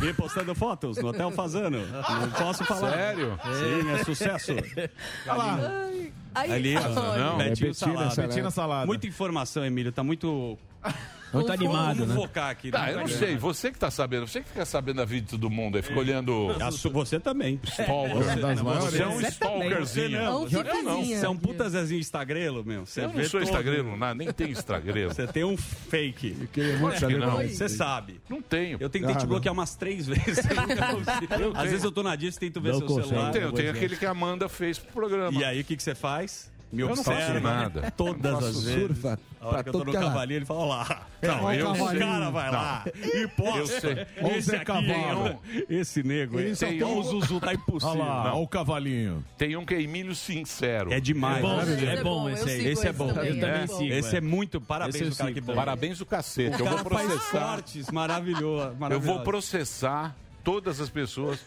Me 0.00 0.12
postando 0.14 0.54
fotos 0.54 0.96
no 0.98 1.08
Hotel 1.08 1.30
Fazano. 1.32 1.78
Não 2.08 2.30
posso 2.30 2.64
falar. 2.64 2.92
Sério? 2.92 3.38
Sim, 3.42 3.90
é 3.90 4.04
sucesso. 4.04 4.52
Aí, 6.34 6.52
Ali, 6.52 6.76
ó. 6.76 6.80
olha, 6.80 7.18
não. 7.24 7.40
É 7.40 7.48
Betinho 7.50 7.68
Betina, 7.70 7.74
Salada. 7.74 8.22
Betina 8.22 8.50
Salada. 8.50 8.86
Muita 8.86 9.06
informação, 9.06 9.64
Emílio. 9.64 9.92
Tá 9.92 10.02
muito. 10.02 10.58
Muito 11.34 11.52
animado, 11.52 11.96
Vamos 11.98 12.08
né? 12.08 12.14
focar 12.14 12.50
aqui. 12.50 12.70
Tá, 12.70 12.90
eu 12.90 13.00
não 13.00 13.08
sei. 13.08 13.36
Você 13.36 13.70
que 13.70 13.78
tá 13.78 13.90
sabendo. 13.90 14.26
Você 14.26 14.40
que 14.40 14.48
fica 14.48 14.64
sabendo 14.64 14.96
da 14.96 15.04
vida 15.04 15.22
de 15.26 15.30
todo 15.32 15.50
mundo. 15.50 15.76
Aí 15.76 15.82
fica 15.82 15.98
olhando. 15.98 16.54
A 16.60 16.70
su- 16.70 16.90
Você 16.90 17.18
também. 17.20 17.60
Stalker. 17.64 18.36
das 18.40 18.60
maiores. 18.62 18.84
Você 18.94 19.02
é 19.02 19.06
um 19.06 19.20
stalkerzinho. 19.20 20.16
é 20.18 20.26
Eu 20.26 20.82
não. 20.82 21.04
Você 21.04 21.26
é 21.26 21.28
um 21.28 21.36
puta 21.36 21.68
Zezinho 21.68 22.00
Instagrelo, 22.00 22.64
meu. 22.64 22.86
Você 22.86 23.02
Eu 23.04 23.12
não 23.12 23.24
sou. 23.24 23.40
Instagrelo, 23.42 23.96
nada, 23.96 24.14
nem 24.14 24.32
tenho 24.32 24.50
Instagrelo. 24.50 25.12
Você 25.12 25.26
tem 25.26 25.44
um 25.44 25.56
fake. 25.56 26.36
Não. 27.18 27.40
é. 27.40 27.48
Você 27.48 27.68
sabe. 27.68 28.20
Não 28.28 28.40
tenho. 28.40 28.78
Eu 28.80 28.88
tentei 28.88 29.10
Ah, 29.12 29.16
te 29.16 29.22
não. 29.22 29.28
bloquear 29.28 29.52
umas 29.52 29.74
três 29.74 30.06
vezes. 30.08 30.44
Às 31.54 31.70
vezes 31.70 31.84
eu 31.84 31.92
tô 31.92 32.02
na 32.02 32.16
disso, 32.16 32.38
tento 32.38 32.60
ver 32.60 32.72
Não 32.72 32.78
seu 32.80 32.88
celular. 32.88 33.24
Não 33.24 33.32
tenho. 33.32 33.44
Eu 33.46 33.52
tenho 33.52 33.70
aquele 33.70 33.96
que 33.96 34.06
a 34.06 34.10
Amanda 34.10 34.48
fez 34.48 34.78
pro 34.78 34.92
programa. 34.92 35.38
E 35.40 35.44
aí, 35.44 35.60
o 35.60 35.64
que 35.64 35.76
você 35.82 35.94
faz? 35.94 36.52
Me 36.74 36.82
Eu 36.82 36.90
observa 36.90 37.40
nada. 37.40 37.90
todas 37.96 38.34
as 38.44 38.62
vezes. 38.64 38.80
Surfa 38.86 39.18
A 39.40 39.48
hora 39.48 39.62
que 39.62 39.68
eu 39.68 39.72
tô 39.72 39.78
todo 39.78 39.92
no 39.92 39.98
é 39.98 40.00
cavalinho, 40.00 40.38
ele 40.38 40.44
fala, 40.44 40.60
ó 40.60 40.66
lá. 40.66 41.06
Não, 41.22 41.52
eu 41.52 41.70
o 41.70 41.98
cara 41.98 42.30
vai 42.30 42.50
lá 42.50 42.84
e 43.02 43.28
posta. 43.28 44.06
Esse 44.36 44.58
Cavalo. 44.60 45.40
Esse 45.68 46.02
nego? 46.02 46.40
Esse 46.40 46.82
um- 46.84 46.98
o 46.98 47.02
Zuzu 47.02 47.40
tá 47.40 47.54
impossível. 47.54 48.00
Olha 48.00 48.04
lá, 48.04 48.34
o 48.34 48.46
cavalinho. 48.48 49.24
Tem 49.38 49.56
um 49.56 49.64
que 49.64 49.74
é 49.74 49.82
Emílio 49.82 50.14
Sincero. 50.14 50.92
É 50.92 51.00
demais. 51.00 51.44
É 51.82 52.02
bom 52.02 52.28
esse 52.28 52.50
aí. 52.50 52.66
Esse 52.68 52.88
é 52.88 52.92
bom. 52.92 53.10
Eu 53.10 53.40
também 53.40 53.62
é 53.62 53.66
sigo. 53.66 53.92
Esse 53.94 54.16
é 54.16 54.20
muito. 54.20 54.60
Parabéns, 54.60 55.14
o 55.14 55.16
cara 55.16 55.32
que. 55.32 55.40
Parabéns 55.40 56.00
o 56.00 56.06
cacete. 56.06 56.60
Eu 56.60 56.66
vou 56.66 56.84
processar. 56.84 57.62
maravilhoso. 57.92 58.76
Eu 58.90 59.00
vou 59.00 59.20
processar 59.20 60.16
todas 60.44 60.80
as 60.80 60.88
pessoas. 60.90 61.40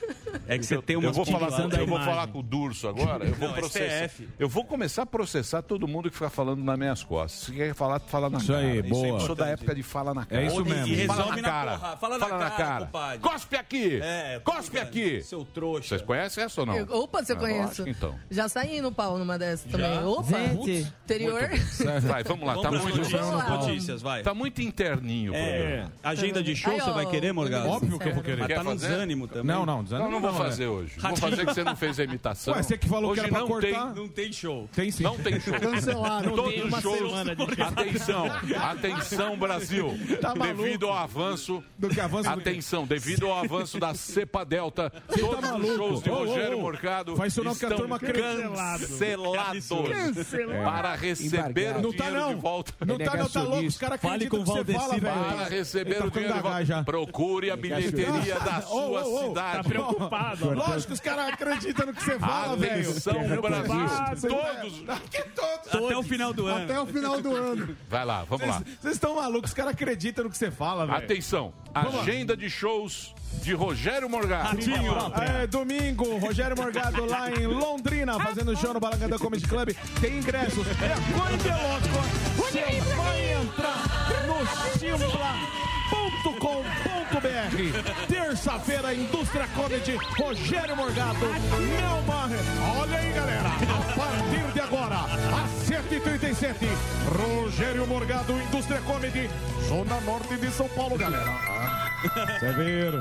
É 0.47 0.57
que 0.57 0.65
você 0.65 0.81
tem 0.81 0.95
Eu 0.95 0.99
umas 1.01 1.15
vou 1.15 1.25
falar, 1.25 1.49
eu 1.77 1.85
vou 1.87 1.99
falar 1.99 2.27
com 2.27 2.39
o 2.39 2.43
Durso 2.43 2.87
agora. 2.87 3.25
Eu 3.25 3.33
vou 3.35 3.47
Não, 3.49 3.55
processar. 3.55 4.07
STF. 4.09 4.27
Eu 4.39 4.49
vou 4.49 4.65
começar 4.65 5.03
a 5.03 5.05
processar 5.05 5.61
todo 5.61 5.87
mundo 5.87 6.09
que 6.09 6.15
fica 6.15 6.29
falando 6.29 6.63
nas 6.63 6.77
minhas 6.77 7.03
costas. 7.03 7.41
Se 7.45 7.51
quer 7.51 7.73
falar, 7.75 7.99
fala 7.99 8.29
na 8.29 8.37
Isso 8.39 8.47
cara. 8.51 8.59
aí, 8.65 8.81
boa. 8.81 9.07
Eu 9.07 9.19
sou 9.19 9.35
da 9.35 9.47
época 9.47 9.75
de 9.75 9.83
fala 9.83 10.13
na 10.13 10.25
cara. 10.25 10.41
É 10.41 10.47
isso 10.47 10.61
E 10.61 10.63
mesmo. 10.65 10.95
resolve 10.95 11.07
Fala 11.07 11.29
na 11.35 11.41
na 11.41 11.47
cara. 11.47 11.71
porrada. 11.77 11.97
Fala 11.97 12.17
na 12.17 12.49
cara, 12.51 12.85
compadre. 12.85 13.19
Cospe 13.19 13.55
aqui. 13.55 13.99
É, 14.01 14.39
Cospe 14.43 14.79
aqui. 14.79 15.21
Seu 15.21 15.45
trouxa. 15.45 15.89
Vocês 15.89 16.01
conhecem 16.01 16.43
essa 16.43 16.61
ou 16.61 16.67
não? 16.67 16.75
Eu- 16.75 16.87
Opa, 17.03 17.23
você 17.23 17.33
Ah, 17.33 17.35
conhece? 17.35 17.83
então. 17.87 18.15
Já 18.31 18.49
saí 18.49 18.81
no 18.81 18.91
pau 18.91 19.17
numa 19.17 19.37
dessas 19.37 19.69
também. 19.71 20.03
Opa, 20.05 20.23
Gente. 20.23 20.87
interior. 21.03 21.49
Vai, 22.07 22.23
vamos 22.23 22.47
lá. 22.47 22.57
Tá 22.61 22.71
muito, 22.71 22.97
notícias, 23.49 24.01
vai. 24.01 24.23
tá 24.23 24.33
muito 24.33 24.61
interninho. 24.61 25.31
o 25.31 25.35
É, 25.35 25.85
agenda 26.03 26.41
de 26.41 26.55
show 26.55 26.73
você 26.73 26.91
vai 26.91 27.05
querer, 27.05 27.31
Morgado? 27.33 27.67
Óbvio 27.69 27.99
que 27.99 28.07
eu 28.09 28.13
vou 28.13 28.23
querer. 28.23 28.47
Tá 28.47 28.63
no 28.63 28.75
desânimo 28.89 29.27
também. 29.27 29.55
Não, 29.55 29.65
não, 29.65 29.77
Não, 29.77 29.83
desânimo 29.83 30.09
não 30.11 30.19
vou 30.21 30.31
né? 30.31 30.37
fazer 30.37 30.67
hoje. 30.67 30.99
Vou 30.99 31.15
fazer 31.17 31.45
que 31.45 31.53
você 31.53 31.63
não 31.63 31.75
fez 31.75 31.99
a 31.99 32.03
imitação. 32.03 32.53
Ué, 32.53 32.63
você 32.63 32.77
que 32.77 32.87
falou 32.87 33.13
que 33.13 33.19
hoje 33.19 33.19
era 33.21 33.29
pra 33.29 33.39
não 33.39 33.47
cortar. 33.47 33.67
Tem, 33.93 33.95
Não 34.03 34.07
tem 34.07 34.31
show. 34.33 34.69
Tem 34.73 34.91
sim. 34.91 35.03
não 35.03 35.17
tem 35.17 35.39
show. 35.39 35.53
Cancelaram. 35.59 36.35
Todos 36.35 36.51
tem 36.53 36.61
os 36.63 36.67
uma 36.67 36.81
shows. 36.81 36.97
semana 36.97 37.35
de 37.35 37.45
show. 37.55 37.65
Atenção, 37.67 38.25
atenção 38.69 39.37
Brasil. 39.37 39.97
Tá 40.21 40.33
devido 40.33 40.87
ao 40.87 40.97
avanço. 40.97 41.63
Do 41.77 41.89
que 41.89 41.99
avanço 41.99 42.29
do 42.29 42.41
que- 42.41 42.49
Atenção, 42.49 42.85
devido 42.87 43.27
ao 43.27 43.43
avanço 43.43 43.79
da 43.79 43.93
cepa 43.93 44.43
delta, 44.43 44.89
todos 45.07 45.35
os 45.37 45.41
maluco? 45.51 45.75
shows 45.75 46.03
de 46.03 46.09
Rogério 46.09 46.57
ô. 46.57 46.61
Morgado 46.61 47.15
Faz 47.15 47.33
isso 47.33 47.43
não 47.43 47.55
que 47.55 47.65
a 47.65 47.67
estão 47.69 47.79
turma 47.79 47.99
cancelado. 47.99 48.87
cancelados 48.87 49.67
para 50.63 50.95
receber 50.95 51.75
o 51.77 51.81
Não 51.81 51.93
tá 51.93 52.05
dinheiro 52.05 52.19
não. 52.27 52.35
de 52.35 52.41
volta. 52.41 52.73
Não 52.85 52.97
tá, 52.97 53.17
não, 53.17 53.29
tá 53.29 53.41
louco. 53.41 53.65
Os 53.65 53.77
caras 53.77 53.95
acreditam 54.03 54.39
que 54.43 54.45
você 54.45 54.73
fala, 54.73 54.97
velho. 54.97 55.01
Para 55.13 55.43
receber 55.49 55.95
tá 55.95 56.05
o 56.05 56.11
dinheiro 56.11 56.33
de 56.33 56.39
volta. 56.41 56.83
Procure 56.83 57.51
a 57.51 57.55
bilheteria 57.57 58.39
da 58.39 58.63
sua 58.85 59.05
ô, 59.05 59.15
ô, 59.15 59.27
cidade. 59.27 59.57
Tá 59.57 59.63
preocupado. 59.63 60.49
ó. 60.49 60.53
Lógico, 60.53 60.93
os 60.93 60.99
caras 60.99 61.33
acreditam 61.33 61.85
no 61.85 61.93
que 61.93 62.03
você 62.03 62.19
fala, 62.19 62.55
velho. 62.55 62.89
Atenção, 62.89 63.13
Brasil. 63.41 64.29
Todos. 64.29 64.73
Que 65.09 65.23
todos. 65.29 65.85
Até 65.85 65.97
o 65.97 66.03
final 66.03 66.33
do 66.33 66.47
ano. 66.47 66.63
Até 66.63 66.79
o 66.79 66.85
final 66.85 67.21
do 67.21 67.35
ano. 67.35 67.77
Vai 67.89 68.05
lá, 68.05 68.23
vamos 68.23 68.47
lá. 68.47 68.61
Vocês 68.79 68.93
estão 68.95 69.15
malucos, 69.15 69.51
os 69.51 69.55
caras 69.55 69.73
acreditam 69.73 70.23
no 70.25 70.29
que 70.29 70.37
você 70.37 70.51
fala, 70.51 70.85
velho. 70.85 70.97
Atenção, 70.97 71.53
agenda 71.73 72.35
de 72.35 72.49
shows 72.49 73.13
de 73.43 73.53
Rogério 73.53 74.09
Morgado. 74.09 74.57
É, 75.21 75.45
domingo, 75.47 76.17
Rogério 76.17 76.55
Morgado 76.55 77.05
lá 77.05 77.29
em 77.31 77.45
Londrina, 77.45 78.17
fazendo 78.19 78.55
show 78.57 78.73
no 78.73 78.79
Balanganda 78.79 79.17
Comedy 79.19 79.45
Club. 79.47 79.71
Tem 80.01 80.17
ingressos. 80.17 80.65
É 80.67 80.95
coisa 81.17 81.37
de 81.37 81.49
louco. 81.49 81.87
Você 82.37 82.61
vai 82.95 83.33
entrar 83.33 83.83
no 84.27 84.37
simpla.com.br. 84.79 86.86
Terça-feira, 88.07 88.93
Indústria 88.93 89.47
Comedy, 89.55 89.97
Rogério 90.19 90.75
Morgado, 90.75 91.19
Melmar. 91.19 92.29
Olha 92.79 92.97
aí, 92.97 93.11
galera. 93.11 93.49
A 93.49 93.95
partir 93.95 94.53
de 94.53 94.59
agora, 94.59 94.95
às 94.95 95.67
7h37, 95.67 96.67
Rogério 97.17 97.87
Morgado, 97.87 98.33
Indústria 98.41 98.79
Comedy, 98.81 99.29
Zona 99.67 99.99
Norte 100.01 100.37
de 100.37 100.51
São 100.51 100.69
Paulo, 100.69 100.97
galera. 100.97 101.31
Você 102.39 102.51
ver. 102.53 102.93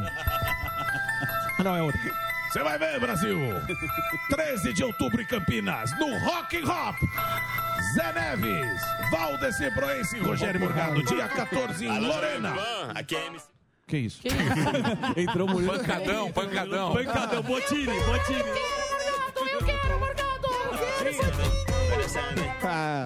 Ah, 1.59 1.63
Não, 1.63 1.77
é 1.77 1.83
outra. 1.83 2.01
Você 2.51 2.63
vai 2.63 2.79
ver, 2.79 2.99
Brasil! 2.99 3.39
13 4.31 4.73
de 4.73 4.85
outubro 4.85 5.21
em 5.21 5.27
Campinas, 5.27 5.91
no 5.99 6.19
Rock 6.21 6.57
and 6.57 6.65
Hop. 6.71 6.97
Zé 7.95 8.13
Neves, 8.13 8.83
Valdeci 9.11 9.71
Proense 9.73 10.17
e 10.17 10.21
Rogério 10.21 10.61
Morgado. 10.61 11.03
Dia 11.05 11.29
14 11.29 11.87
em 11.87 11.99
Lorena. 12.01 12.55
Que 13.87 13.99
isso? 13.99 14.21
Que 14.21 14.29
isso? 14.29 14.35
Entrou 15.17 15.47
Murilo. 15.49 15.79
Pancadão, 15.79 16.33
pancadão. 16.33 16.93
Pancadão, 16.93 17.43
Botini, 17.43 17.87
Botini. 17.87 18.77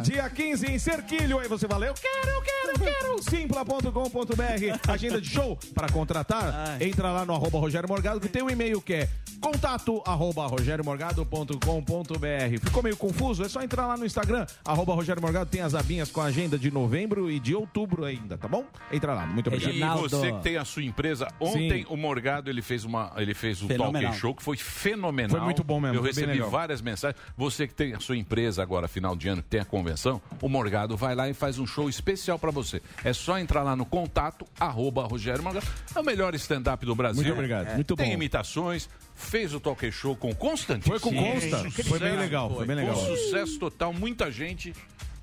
Dia 0.03 0.29
15 0.29 0.67
em 0.67 0.79
Cerquilho. 0.79 1.39
Aí 1.39 1.49
você 1.49 1.67
valeu? 1.67 1.95
Quero, 1.95 2.31
eu 2.31 2.43
quero, 2.43 2.73
eu 2.73 2.79
quero. 2.79 3.23
Simpla.com.br. 3.23 4.93
Agenda 4.93 5.21
de 5.21 5.29
show 5.29 5.59
para 5.75 5.89
contratar. 5.89 6.81
Entra 6.81 7.13
lá 7.13 7.25
no 7.25 7.35
arroba 7.35 7.59
Rogério 7.59 7.89
Morgado 7.89 8.21
que 8.21 8.29
tem 8.29 8.43
um 8.43 8.51
e-mail 8.51 8.81
que 8.81 8.95
é 8.95 9.09
Contato 9.41 10.03
arroba 10.05 10.47
rogeriomorgado.com.br. 10.47 12.59
Ficou 12.63 12.83
meio 12.83 12.97
confuso? 12.97 13.43
É 13.43 13.49
só 13.49 13.63
entrar 13.63 13.87
lá 13.87 13.97
no 13.97 14.05
Instagram, 14.05 14.45
arroba 14.65 14.95
Rogério 14.95 15.23
Morgado, 15.23 15.49
tem 15.49 15.63
as 15.63 15.75
abinhas 15.75 16.11
com 16.11 16.21
a 16.21 16.25
agenda 16.25 16.59
de 16.59 16.71
novembro 16.71 17.31
e 17.31 17.41
de 17.41 17.55
outubro 17.55 18.05
ainda, 18.05 18.37
tá 18.37 18.47
bom? 18.47 18.67
Entra 18.93 19.15
lá, 19.15 19.27
muito 19.27 19.47
obrigado. 19.49 20.05
E 20.05 20.09
você 20.09 20.33
que 20.33 20.43
tem 20.43 20.59
a 20.59 20.65
sua 20.65 20.83
empresa, 20.83 21.29
ontem 21.41 21.87
o 21.89 21.97
Morgado 21.97 22.51
ele 22.51 22.61
fez 22.61 22.85
uma, 22.85 23.13
ele 23.17 23.33
fez 23.33 23.63
um 23.63 23.69
Fenomenal. 23.69 24.11
talk 24.11 24.21
show 24.21 24.35
que 24.35 24.43
foi 24.43 24.59
fenomenal. 24.59 25.31
Foi 25.31 25.41
muito 25.41 25.65
bom 25.65 25.81
mesmo, 25.81 25.97
Eu 25.97 26.03
recebi 26.03 26.39
várias 26.41 26.83
mensagens. 26.83 27.19
Você 27.37 27.67
que 27.67 27.75
tem 27.75 27.95
a 27.95 28.01
sua 28.01 28.19
empresa 28.19 28.63
agora 28.63 28.87
final 28.89 29.17
de 29.17 29.29
ano, 29.29 29.41
tem 29.51 29.61
a 29.61 29.65
convenção, 29.65 30.23
o 30.41 30.49
Morgado 30.49 30.97
vai 30.97 31.15
lá 31.15 31.29
e 31.29 31.35
faz 31.35 31.59
um 31.59 31.67
show 31.67 31.89
especial 31.89 32.39
pra 32.39 32.53
você. 32.53 32.81
É 33.05 33.13
só 33.13 33.37
entrar 33.37 33.65
lá 33.65 33.75
no 33.75 33.85
contato 33.85 34.47
arroba 34.59 35.05
Rogério 35.05 35.43
Morgado. 35.43 35.67
É 35.95 35.99
o 35.99 36.05
melhor 36.05 36.33
stand-up 36.37 36.87
do 36.87 36.95
Brasil. 36.95 37.23
Muito 37.23 37.35
obrigado, 37.35 37.75
muito 37.75 37.97
tem 37.97 38.11
bom. 38.11 38.15
imitações. 38.15 38.89
Fez 39.17 39.53
o 39.53 39.61
talk 39.61 39.91
show 39.91 40.17
com 40.17 40.33
Constantino. 40.33 40.99
Foi 40.99 41.01
com 41.01 41.15
Consta. 41.15 41.69
Foi 41.85 41.99
bem 41.99 42.17
legal, 42.17 42.55
foi 42.55 42.65
bem 42.65 42.77
legal. 42.77 42.95
Um 42.95 43.17
sucesso 43.17 43.59
total. 43.59 43.93
Muita 43.93 44.31
gente 44.31 44.73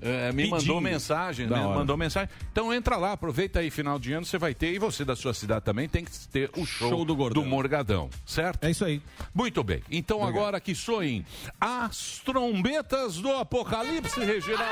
eh, 0.00 0.32
me 0.32 0.44
Pedindo. 0.44 0.56
mandou 0.56 0.80
mensagem, 0.80 1.46
Da 1.46 1.56
né? 1.56 1.64
hora. 1.66 1.78
Mandou 1.78 1.96
mensagem. 1.96 2.28
Então 2.52 2.72
entra 2.72 2.96
lá, 2.96 3.12
aproveita 3.12 3.58
aí, 3.60 3.70
final 3.70 3.98
de 3.98 4.12
ano 4.12 4.24
você 4.26 4.38
vai 4.38 4.54
ter, 4.54 4.72
e 4.72 4.78
você 4.78 5.04
da 5.04 5.16
sua 5.16 5.34
cidade 5.34 5.64
também 5.64 5.88
tem 5.88 6.04
que 6.04 6.10
ter 6.28 6.50
o 6.56 6.64
show, 6.64 6.88
Show 6.90 7.04
do 7.04 7.14
Gordão. 7.16 7.44
Morgadão, 7.44 8.08
certo? 8.26 8.64
É 8.64 8.70
isso 8.70 8.84
aí. 8.84 9.00
Muito 9.34 9.62
bem. 9.64 9.82
Então 9.90 10.24
agora 10.24 10.60
que 10.60 10.74
soem 10.74 11.24
as 11.60 12.20
trombetas 12.24 13.16
do 13.16 13.30
Apocalipse, 13.32 14.20
Reginaldo. 14.20 14.68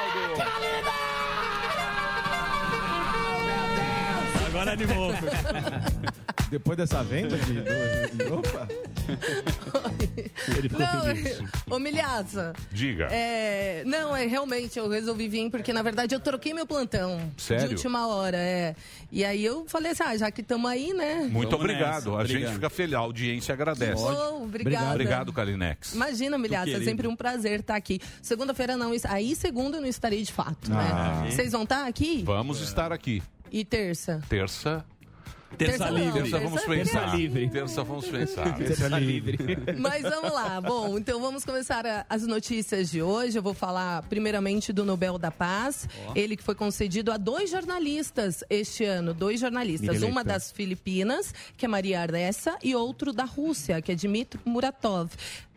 Agora 4.47 4.73
animou. 4.73 5.12
Depois 6.50 6.76
dessa 6.76 7.02
venda 7.02 7.37
de. 7.38 7.59
Opa! 8.32 8.68
Não, 11.68 11.76
ô 11.76 11.78
Milhaça. 11.78 12.52
Diga. 12.70 13.09
É, 13.11 13.82
não, 13.85 14.14
é 14.16 14.26
realmente, 14.26 14.78
eu 14.78 14.88
resolvi 14.88 15.28
vir 15.28 15.50
porque, 15.50 15.72
na 15.72 15.82
verdade, 15.82 16.14
eu 16.14 16.20
troquei 16.20 16.54
meu 16.54 16.66
plantão. 16.66 17.20
Sério? 17.37 17.68
De 17.68 17.74
última 17.74 18.06
hora, 18.09 18.37
é. 18.37 18.74
E 19.11 19.24
aí 19.24 19.44
eu 19.44 19.64
falei 19.68 19.92
assim, 19.92 20.02
ah, 20.04 20.16
já 20.16 20.30
que 20.30 20.40
estamos 20.40 20.70
aí, 20.70 20.92
né? 20.92 21.28
Muito 21.30 21.54
obrigado. 21.54 22.16
A 22.16 22.24
gente 22.24 22.46
fica 22.52 22.70
feliz, 22.70 22.94
a 22.94 22.98
audiência 22.98 23.52
agradece. 23.52 24.02
Oh, 24.02 24.44
obrigada. 24.44 24.90
Obrigado, 24.90 25.32
Kalinex. 25.32 25.94
Imagina, 25.94 26.38
Milhaça, 26.38 26.70
é 26.70 26.80
sempre 26.80 27.06
um 27.06 27.16
prazer 27.16 27.61
estar 27.61 27.76
aqui. 27.76 28.00
Segunda-feira 28.22 28.76
não, 28.76 28.92
aí 29.09 29.35
segunda 29.35 29.76
eu 29.78 29.80
não 29.80 29.88
estarei 29.88 30.22
de 30.22 30.32
fato, 30.32 30.70
Ah. 30.72 31.22
né? 31.24 31.30
Vocês 31.30 31.52
vão 31.52 31.62
estar 31.64 31.87
aqui? 31.87 32.22
Vamos 32.24 32.61
estar 32.61 32.92
aqui. 32.92 33.22
E 33.50 33.64
terça? 33.64 34.20
Terça. 34.28 34.85
Terça 35.56 35.90
não, 35.90 36.12
Terça 36.12 36.38
vamos 36.38 36.62
terça 36.62 36.68
pensar. 36.68 37.14
é 37.14 37.16
livre. 37.16 37.48
Terça 37.48 37.85
vamos 37.85 38.06
pensar. 38.09 38.54
Terça 38.59 38.88
livre. 38.98 39.38
Mas 39.78 40.02
vamos 40.02 40.32
lá. 40.32 40.61
Bom, 40.61 40.98
então 40.98 41.18
vamos 41.20 41.44
começar 41.44 41.87
a- 41.87 42.04
as 42.11 42.26
notícias 42.26 42.90
de 42.90 43.00
hoje. 43.00 43.38
Eu 43.38 43.42
vou 43.42 43.54
falar 43.54 44.02
primeiramente 44.02 44.72
do 44.72 44.85
Nobel 44.85 45.16
da 45.18 45.30
Paz. 45.30 45.88
Ó. 46.09 46.12
Ele 46.14 46.37
que 46.37 46.42
foi 46.42 46.54
concedido 46.54 47.11
a 47.11 47.16
dois 47.16 47.48
jornalistas 47.50 48.44
este 48.50 48.85
ano. 48.85 49.14
Dois 49.14 49.40
jornalistas. 49.40 50.02
Uma 50.02 50.22
das 50.22 50.50
Filipinas, 50.52 51.32
que 51.56 51.64
é 51.64 51.68
Maria 51.68 52.00
Aressa, 52.02 52.59
e 52.62 52.74
outro 52.74 53.12
da 53.12 53.24
Rússia, 53.24 53.80
que 53.80 53.92
é 53.92 53.94
Dmitry 53.94 54.40
Muratov. 54.44 55.11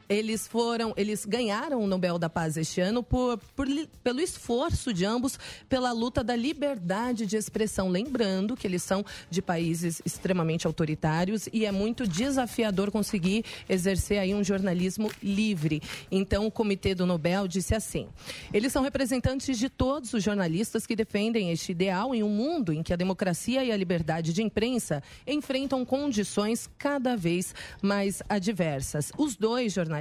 Eles 0.10 0.48
foram, 0.48 0.92
eles 0.98 1.24
ganharam 1.24 1.84
o 1.84 1.86
Nobel 1.86 2.18
da 2.18 2.28
Paz 2.28 2.58
este 2.58 2.82
ano 2.82 3.04
por, 3.04 3.38
por 3.56 3.68
pelo 4.04 4.20
esforço 4.20 4.92
de 4.92 5.06
ambos 5.06 5.38
pela 5.70 5.92
luta 5.92 6.24
da 6.24 6.36
liberdade 6.36 7.28
de 7.28 7.38
expressão. 7.38 7.90
Lembrando 7.90 8.58
que 8.58 8.66
eles 8.66 8.82
são 8.82 9.06
de 9.30 9.40
países 9.40 10.02
extremamente 10.04 10.66
autoritários 10.66 11.48
e 11.54 11.64
é 11.64 11.72
muito 11.72 12.08
desafiador 12.08 12.90
conseguir 12.90 13.46
exercer 13.70 14.18
aí 14.18 14.34
um 14.34 14.44
jornalismo 14.44 15.12
livre. 15.22 15.80
Então, 16.10 16.48
o 16.48 16.52
Comitê 16.52 16.96
do 16.96 17.06
Nobel 17.06 17.48
disse 17.48 17.76
assim: 17.76 18.08
eles 18.52 18.74
são 18.74 18.82
representantes 18.82 19.60
de 19.60 19.70
todos 19.70 20.12
os 20.12 20.24
jornalistas 20.24 20.88
que 20.88 20.96
defendem 20.96 21.52
este 21.52 21.72
ideal 21.72 22.16
em 22.16 22.24
um 22.24 22.30
mundo 22.30 22.74
em 22.74 22.82
que 22.82 22.94
a 22.94 22.98
democracia 22.98 23.64
e 23.64 23.72
a 23.72 23.78
liberdade 23.78 24.34
de 24.34 24.42
imprensa 24.42 25.04
enfrentam 25.28 25.86
condições 25.86 26.68
cada 26.80 27.16
vez 27.16 27.54
mais 27.80 28.24
adversas. 28.28 29.12
Os 29.16 29.36
dois 29.36 29.72
jornalistas, 29.72 29.99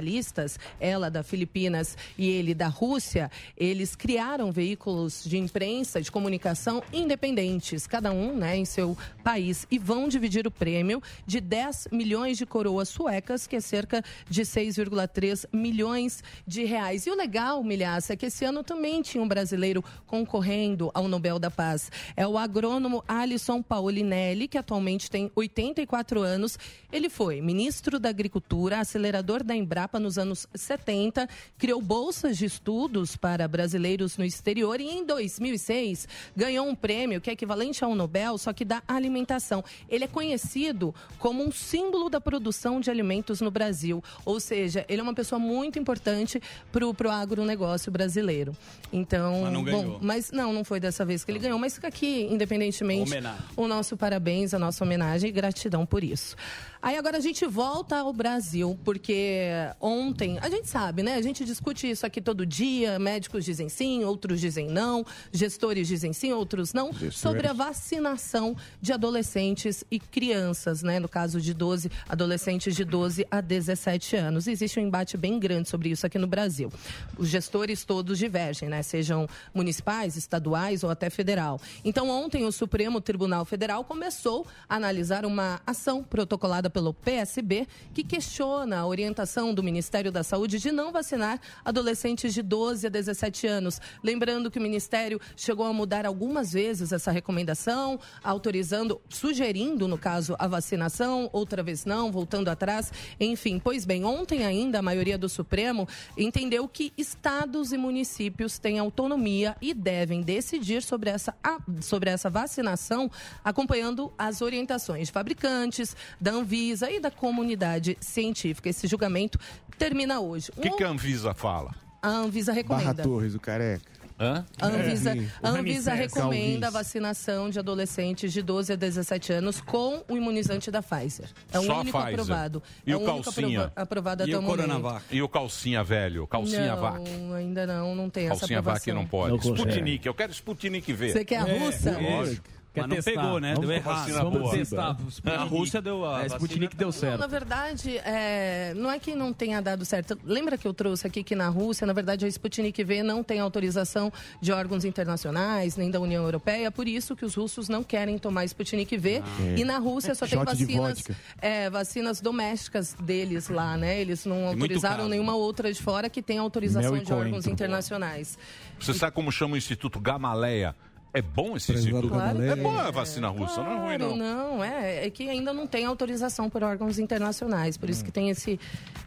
ela 0.79 1.09
da 1.09 1.23
Filipinas 1.23 1.97
e 2.17 2.29
ele 2.29 2.53
da 2.53 2.67
Rússia, 2.67 3.31
eles 3.57 3.95
criaram 3.95 4.51
veículos 4.51 5.23
de 5.25 5.37
imprensa, 5.37 6.01
de 6.01 6.11
comunicação 6.11 6.83
independentes, 6.93 7.87
cada 7.87 8.11
um 8.11 8.35
né, 8.35 8.57
em 8.57 8.65
seu 8.65 8.97
país, 9.23 9.65
e 9.71 9.79
vão 9.79 10.07
dividir 10.07 10.45
o 10.45 10.51
prêmio 10.51 11.01
de 11.25 11.39
10 11.39 11.89
milhões 11.91 12.37
de 12.37 12.45
coroas 12.45 12.89
suecas, 12.89 13.47
que 13.47 13.55
é 13.55 13.59
cerca 13.59 14.03
de 14.29 14.41
6,3 14.41 15.45
milhões 15.51 16.23
de 16.45 16.63
reais. 16.63 17.05
E 17.05 17.11
o 17.11 17.15
legal, 17.15 17.63
Milhaça, 17.63 18.13
é 18.13 18.15
que 18.15 18.25
esse 18.27 18.45
ano 18.45 18.63
também 18.63 19.01
tinha 19.01 19.23
um 19.23 19.27
brasileiro 19.27 19.83
concorrendo 20.05 20.91
ao 20.93 21.07
Nobel 21.07 21.39
da 21.39 21.49
Paz. 21.49 21.91
É 22.15 22.27
o 22.27 22.37
agrônomo 22.37 23.03
Alisson 23.07 23.61
Paulinelli, 23.61 24.47
que 24.47 24.57
atualmente 24.57 25.09
tem 25.09 25.31
84 25.35 26.21
anos. 26.21 26.59
Ele 26.91 27.09
foi 27.09 27.41
ministro 27.41 27.99
da 27.99 28.09
Agricultura, 28.09 28.79
acelerador 28.79 29.43
da 29.43 29.55
Embrapa 29.55 29.88
nos 29.97 30.17
anos 30.17 30.45
70, 30.53 31.27
criou 31.57 31.81
bolsas 31.81 32.37
de 32.37 32.45
estudos 32.45 33.15
para 33.15 33.47
brasileiros 33.47 34.17
no 34.17 34.25
exterior 34.25 34.81
e 34.81 34.89
em 34.89 35.05
2006 35.05 36.07
ganhou 36.35 36.67
um 36.67 36.75
prêmio 36.75 37.21
que 37.21 37.29
é 37.29 37.33
equivalente 37.33 37.81
ao 37.83 37.95
Nobel, 37.95 38.37
só 38.37 38.51
que 38.51 38.65
da 38.65 38.83
alimentação. 38.85 39.63
Ele 39.87 40.03
é 40.03 40.07
conhecido 40.07 40.93
como 41.17 41.41
um 41.43 41.51
símbolo 41.51 42.09
da 42.09 42.19
produção 42.19 42.81
de 42.81 42.91
alimentos 42.91 43.39
no 43.39 43.49
Brasil, 43.49 44.03
ou 44.25 44.39
seja, 44.39 44.85
ele 44.89 44.99
é 44.99 45.03
uma 45.03 45.13
pessoa 45.13 45.39
muito 45.39 45.79
importante 45.79 46.41
para 46.71 46.85
o 46.85 46.93
agronegócio 47.09 47.91
brasileiro. 47.91 48.55
Então, 48.91 49.43
Mas 49.43 49.53
não 49.53 49.63
bom, 49.63 49.81
ganhou. 49.83 49.99
mas 50.01 50.31
não, 50.31 50.51
não 50.51 50.63
foi 50.65 50.79
dessa 50.79 51.05
vez 51.05 51.23
que 51.23 51.31
ele 51.31 51.39
ganhou, 51.39 51.57
mas 51.57 51.75
fica 51.75 51.87
aqui, 51.87 52.27
independentemente, 52.29 53.11
Homenagem. 53.11 53.45
o 53.55 53.67
nosso 53.67 53.95
parabéns, 53.95 54.53
a 54.53 54.59
nossa 54.59 54.83
homenagem 54.83 55.29
e 55.29 55.31
gratidão 55.31 55.85
por 55.85 56.03
isso. 56.03 56.35
Aí 56.81 56.97
agora 56.97 57.17
a 57.17 57.19
gente 57.19 57.45
volta 57.45 57.97
ao 57.97 58.13
Brasil, 58.13 58.79
porque 58.85 59.49
ontem, 59.81 60.39
a 60.39 60.49
gente 60.49 60.69
sabe, 60.69 61.03
né? 61.03 61.15
A 61.15 61.21
gente 61.21 61.43
discute 61.43 61.89
isso 61.89 62.05
aqui 62.05 62.21
todo 62.21 62.45
dia, 62.45 62.97
médicos 62.97 63.43
dizem 63.43 63.67
sim, 63.67 64.05
outros 64.05 64.39
dizem 64.39 64.69
não, 64.69 65.05
gestores 65.29 65.89
dizem 65.89 66.13
sim, 66.13 66.31
outros 66.31 66.71
não, 66.71 66.91
sobre 67.11 67.47
a 67.47 67.53
vacinação 67.53 68.55
de 68.81 68.93
adolescentes 68.93 69.83
e 69.91 69.99
crianças, 69.99 70.81
né? 70.81 70.99
No 70.99 71.09
caso 71.09 71.41
de 71.41 71.53
12, 71.53 71.91
adolescentes 72.07 72.73
de 72.73 72.85
12 72.85 73.27
a 73.29 73.41
17 73.41 74.15
anos. 74.15 74.47
Existe 74.47 74.79
um 74.79 74.83
embate 74.83 75.17
bem 75.17 75.37
grande 75.37 75.67
sobre 75.67 75.89
isso 75.89 76.05
aqui 76.05 76.17
no 76.17 76.27
Brasil. 76.27 76.71
Os 77.17 77.27
gestores 77.27 77.83
todos 77.83 78.17
divergem, 78.17 78.69
né? 78.69 78.81
Sejam 78.83 79.27
municipais, 79.53 80.15
estaduais 80.15 80.81
ou 80.81 80.89
até 80.89 81.09
federal. 81.09 81.59
Então, 81.83 82.09
ontem 82.09 82.45
o 82.45 82.53
Supremo 82.53 83.01
Tribunal 83.01 83.43
Federal 83.43 83.83
começou 83.83 84.47
a 84.69 84.77
analisar 84.77 85.25
uma 85.25 85.59
ação 85.67 86.01
protocolada 86.03 86.68
pelo 86.69 86.93
PSB 86.93 87.67
que 87.93 88.03
questiona 88.03 88.79
a 88.79 88.85
orientação 88.87 89.53
do 89.53 89.63
Ministério 89.63 90.11
da 90.11 90.23
Saúde 90.23 90.59
de 90.59 90.71
não 90.71 90.91
vacinar 90.91 91.39
adolescentes 91.65 92.33
de 92.33 92.41
12 92.41 92.87
a 92.87 92.89
17 92.89 93.47
anos. 93.47 93.81
Lembrando 94.03 94.51
que 94.51 94.59
o 94.59 94.61
Ministério 94.61 95.19
chegou 95.35 95.65
a 95.65 95.73
mudar 95.73 96.05
algumas 96.05 96.53
vezes 96.53 96.91
essa 96.91 97.11
recomendação, 97.11 97.99
autorizando, 98.23 99.01
sugerindo, 99.09 99.87
no 99.87 99.97
caso, 99.97 100.35
a 100.37 100.47
vacinação, 100.47 101.29
outra 101.33 101.63
vez 101.63 101.85
não, 101.85 102.11
voltando 102.11 102.49
atrás. 102.49 102.91
Enfim, 103.19 103.59
pois 103.59 103.85
bem, 103.85 104.05
ontem 104.05 104.45
ainda 104.45 104.79
a 104.79 104.81
maioria 104.81 105.17
do 105.17 105.27
Supremo 105.27 105.87
entendeu 106.17 106.67
que 106.67 106.93
estados 106.97 107.71
e 107.71 107.77
municípios 107.77 108.59
têm 108.59 108.79
autonomia 108.79 109.55
e 109.61 109.73
devem 109.73 110.21
decidir 110.21 110.83
sobre 110.83 111.09
essa, 111.09 111.33
sobre 111.81 112.09
essa 112.09 112.29
vacinação, 112.29 113.09
acompanhando 113.43 114.13
as 114.17 114.41
orientações 114.41 115.07
de 115.07 115.13
fabricantes, 115.13 115.95
da 116.19 116.31
Anvisa 116.31 116.58
e 116.59 116.99
da 116.99 117.09
comunidade 117.11 117.97
científica. 118.01 118.69
Esse 118.69 118.87
julgamento 118.87 119.39
termina 119.77 120.19
hoje. 120.19 120.51
O 120.55 120.61
que, 120.61 120.69
que 120.71 120.83
a 120.83 120.89
Anvisa 120.89 121.33
fala? 121.33 121.73
A 122.01 122.09
Anvisa 122.09 122.51
recomenda. 122.51 122.93
Barra 122.93 123.03
Torres, 123.03 123.35
o 123.35 123.39
careca. 123.39 123.99
Hã? 124.21 124.45
A 124.59 124.67
Anvisa, 124.67 125.15
É, 125.15 125.25
a 125.41 125.49
Anvisa 125.49 125.93
recomenda 125.93 126.67
a 126.67 126.69
vacinação 126.69 127.49
de 127.49 127.57
adolescentes 127.57 128.33
de 128.33 128.41
12 128.41 128.73
a 128.73 128.75
17 128.75 129.31
anos 129.31 129.61
com 129.61 130.03
o 130.09 130.17
imunizante 130.17 130.69
da 130.69 130.81
Pfizer. 130.83 131.29
É 131.53 131.57
o 131.57 131.63
Só 131.63 131.79
único 131.79 131.97
Pfizer. 131.97 132.19
aprovado. 132.19 132.63
E 132.85 132.91
é 132.91 132.97
o 132.97 133.05
calcinha? 133.05 133.59
aprova- 133.61 133.71
aprovado 133.81 134.23
até 134.23 134.37
o, 134.37 134.41
momento. 134.41 135.01
E 135.09 135.21
o 135.21 135.29
calcinha 135.29 135.85
velho? 135.85 136.27
Calcinha 136.27 136.75
não, 136.75 136.81
vac? 136.81 137.01
ainda 137.37 137.65
não, 137.65 137.95
não 137.95 138.09
tem 138.09 138.25
essa 138.25 138.39
Calcinha 138.41 138.61
vac 138.61 138.85
não 138.87 139.05
pode. 139.05 139.31
Não. 139.31 139.55
Sputnik, 139.55 140.05
eu 140.05 140.13
quero 140.13 140.33
Sputnik 140.33 140.91
ver. 140.91 141.13
Você 141.13 141.23
quer 141.23 141.37
a 141.37 141.43
russa? 141.43 141.97
Lógico. 141.97 142.58
Quer 142.71 142.81
Mas 142.81 142.89
não 142.89 142.95
testar. 142.97 143.11
pegou, 143.21 143.39
né? 143.39 143.53
Vamos 143.55 143.67
Deu 143.67 143.75
errado. 143.77 144.13
Vamos 144.13 144.41
boa. 144.41 144.51
testar. 144.55 144.97
A 145.25 145.43
Rússia 145.43 145.81
deu 145.81 146.05
a 146.05 146.23
É. 146.23 146.27
Sputnik 146.27 146.75
deu 146.75 146.87
Não, 146.87 146.91
certo. 146.91 147.19
na 147.19 147.25
verdade, 147.25 147.97
é, 147.97 148.73
não 148.75 148.91
é 148.91 148.99
que 148.99 149.15
não 149.15 149.33
tenha 149.33 149.59
dado 149.59 149.83
certo. 149.85 150.15
Lembra 150.23 150.55
que 150.55 150.67
eu 150.67 150.73
trouxe 150.73 151.07
aqui 151.07 151.23
que 151.23 151.35
na 151.35 151.47
Rússia, 151.49 151.87
na 151.87 151.93
verdade, 151.93 152.25
a 152.25 152.27
Sputnik 152.27 152.83
V 152.83 153.01
não 153.01 153.23
tem 153.23 153.39
autorização 153.39 154.13
de 154.39 154.51
órgãos 154.51 154.85
internacionais, 154.85 155.75
nem 155.77 155.89
da 155.89 155.99
União 155.99 156.23
Europeia, 156.23 156.69
por 156.71 156.87
isso 156.87 157.15
que 157.15 157.25
os 157.25 157.33
russos 157.33 157.69
não 157.69 157.83
querem 157.83 158.19
tomar 158.19 158.45
Sputnik 158.45 158.95
V. 158.97 159.23
E 159.57 159.63
na 159.63 159.79
Rússia 159.79 160.13
só 160.13 160.27
tem 160.27 160.37
vacinas, 160.37 161.03
é, 161.41 161.69
vacinas 161.71 162.21
domésticas 162.21 162.93
deles 163.01 163.49
lá, 163.49 163.75
né? 163.77 163.99
Eles 163.99 164.25
não 164.25 164.45
autorizaram 164.47 165.09
nenhuma 165.09 165.33
outra 165.35 165.73
de 165.73 165.81
fora 165.81 166.07
que 166.07 166.21
tenha 166.21 166.41
autorização 166.41 166.91
Mel 166.91 167.01
e 167.01 167.05
de 167.05 167.11
órgãos 167.13 167.31
coentro. 167.31 167.51
internacionais. 167.51 168.37
Você 168.79 168.93
sabe 168.93 169.13
como 169.15 169.31
chama 169.31 169.55
o 169.55 169.57
Instituto 169.57 169.99
Gamaleia? 169.99 170.75
É 171.13 171.21
bom 171.21 171.57
esse 171.57 171.71
instituto? 171.73 172.09
Gamaleia. 172.09 172.51
É 172.51 172.55
boa 172.55 172.87
a 172.87 172.91
vacina 172.91 173.27
russa, 173.29 173.63
não 173.63 173.71
é 173.71 173.75
ruim 173.77 173.97
Claro, 173.97 174.15
não. 174.15 174.57
não, 174.57 174.63
é, 174.63 175.07
é 175.07 175.09
que 175.09 175.27
ainda 175.27 175.51
não 175.51 175.65
tem 175.65 175.85
autorização 175.85 176.49
por 176.49 176.61
órgãos 176.63 176.99
internacionais, 176.99 177.77
por 177.77 177.89
isso 177.89 178.05
que 178.05 178.11
tem 178.11 178.29
esse, 178.29 178.59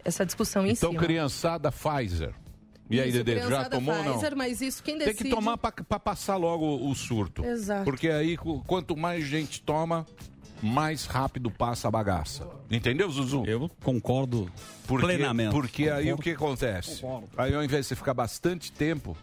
essa 0.04 0.26
discussão 0.26 0.66
em 0.66 0.70
Então, 0.72 0.90
cima. 0.90 1.02
criançada 1.02 1.70
Pfizer. 1.70 2.34
E 2.90 3.00
aí, 3.00 3.10
Dedê, 3.12 3.38
já 3.48 3.68
tomou 3.70 3.94
ou 3.94 4.04
não? 4.04 4.12
Pfizer, 4.14 4.36
mas 4.36 4.60
isso 4.60 4.82
quem 4.82 4.98
Tem 4.98 5.06
decide... 5.06 5.30
que 5.30 5.34
tomar 5.34 5.56
para 5.56 5.72
passar 6.00 6.36
logo 6.36 6.86
o 6.90 6.94
surto. 6.94 7.44
Exato. 7.44 7.84
Porque 7.84 8.08
aí, 8.08 8.36
quanto 8.66 8.96
mais 8.96 9.24
gente 9.24 9.62
toma, 9.62 10.04
mais 10.60 11.06
rápido 11.06 11.50
passa 11.50 11.88
a 11.88 11.90
bagaça. 11.90 12.46
Entendeu, 12.70 13.08
Zuzu? 13.10 13.44
Eu 13.46 13.70
concordo 13.82 14.50
porque, 14.86 15.06
plenamente. 15.06 15.52
Porque 15.52 15.84
aí 15.88 16.04
Concordo. 16.10 16.20
o 16.20 16.22
que 16.22 16.30
acontece? 16.30 17.00
Concordo. 17.00 17.28
Aí 17.36 17.54
ao 17.54 17.64
invés 17.64 17.84
de 17.84 17.88
você 17.88 17.96
ficar 17.96 18.12
bastante 18.12 18.70
tempo, 18.72 19.16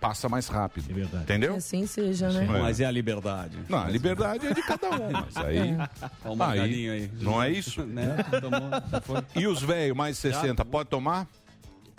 passa 0.00 0.28
mais 0.28 0.48
rápido. 0.48 0.90
É 0.90 0.94
verdade. 0.94 1.24
Entendeu? 1.24 1.52
Que 1.52 1.58
assim 1.58 1.86
seja, 1.86 2.30
né? 2.30 2.46
Mas 2.48 2.80
é 2.80 2.86
a 2.86 2.90
liberdade. 2.90 3.58
Não, 3.68 3.78
a 3.78 3.88
liberdade 3.90 4.46
é 4.46 4.54
de 4.54 4.62
cada 4.62 4.88
um, 4.90 5.10
mas 5.12 5.36
aí. 5.36 5.58
É. 5.58 5.88
Ó, 6.24 6.32
o 6.32 6.36
marcadinho 6.36 6.92
aí. 6.92 7.10
Não 7.20 7.42
é 7.42 7.50
isso? 7.50 7.80
Né? 7.90 8.16
Tomou. 8.40 9.22
E 9.34 9.48
os 9.48 9.60
velhos 9.62 9.96
mais 9.96 10.16
60, 10.16 10.64
pode 10.64 10.88
tomar? 10.88 11.26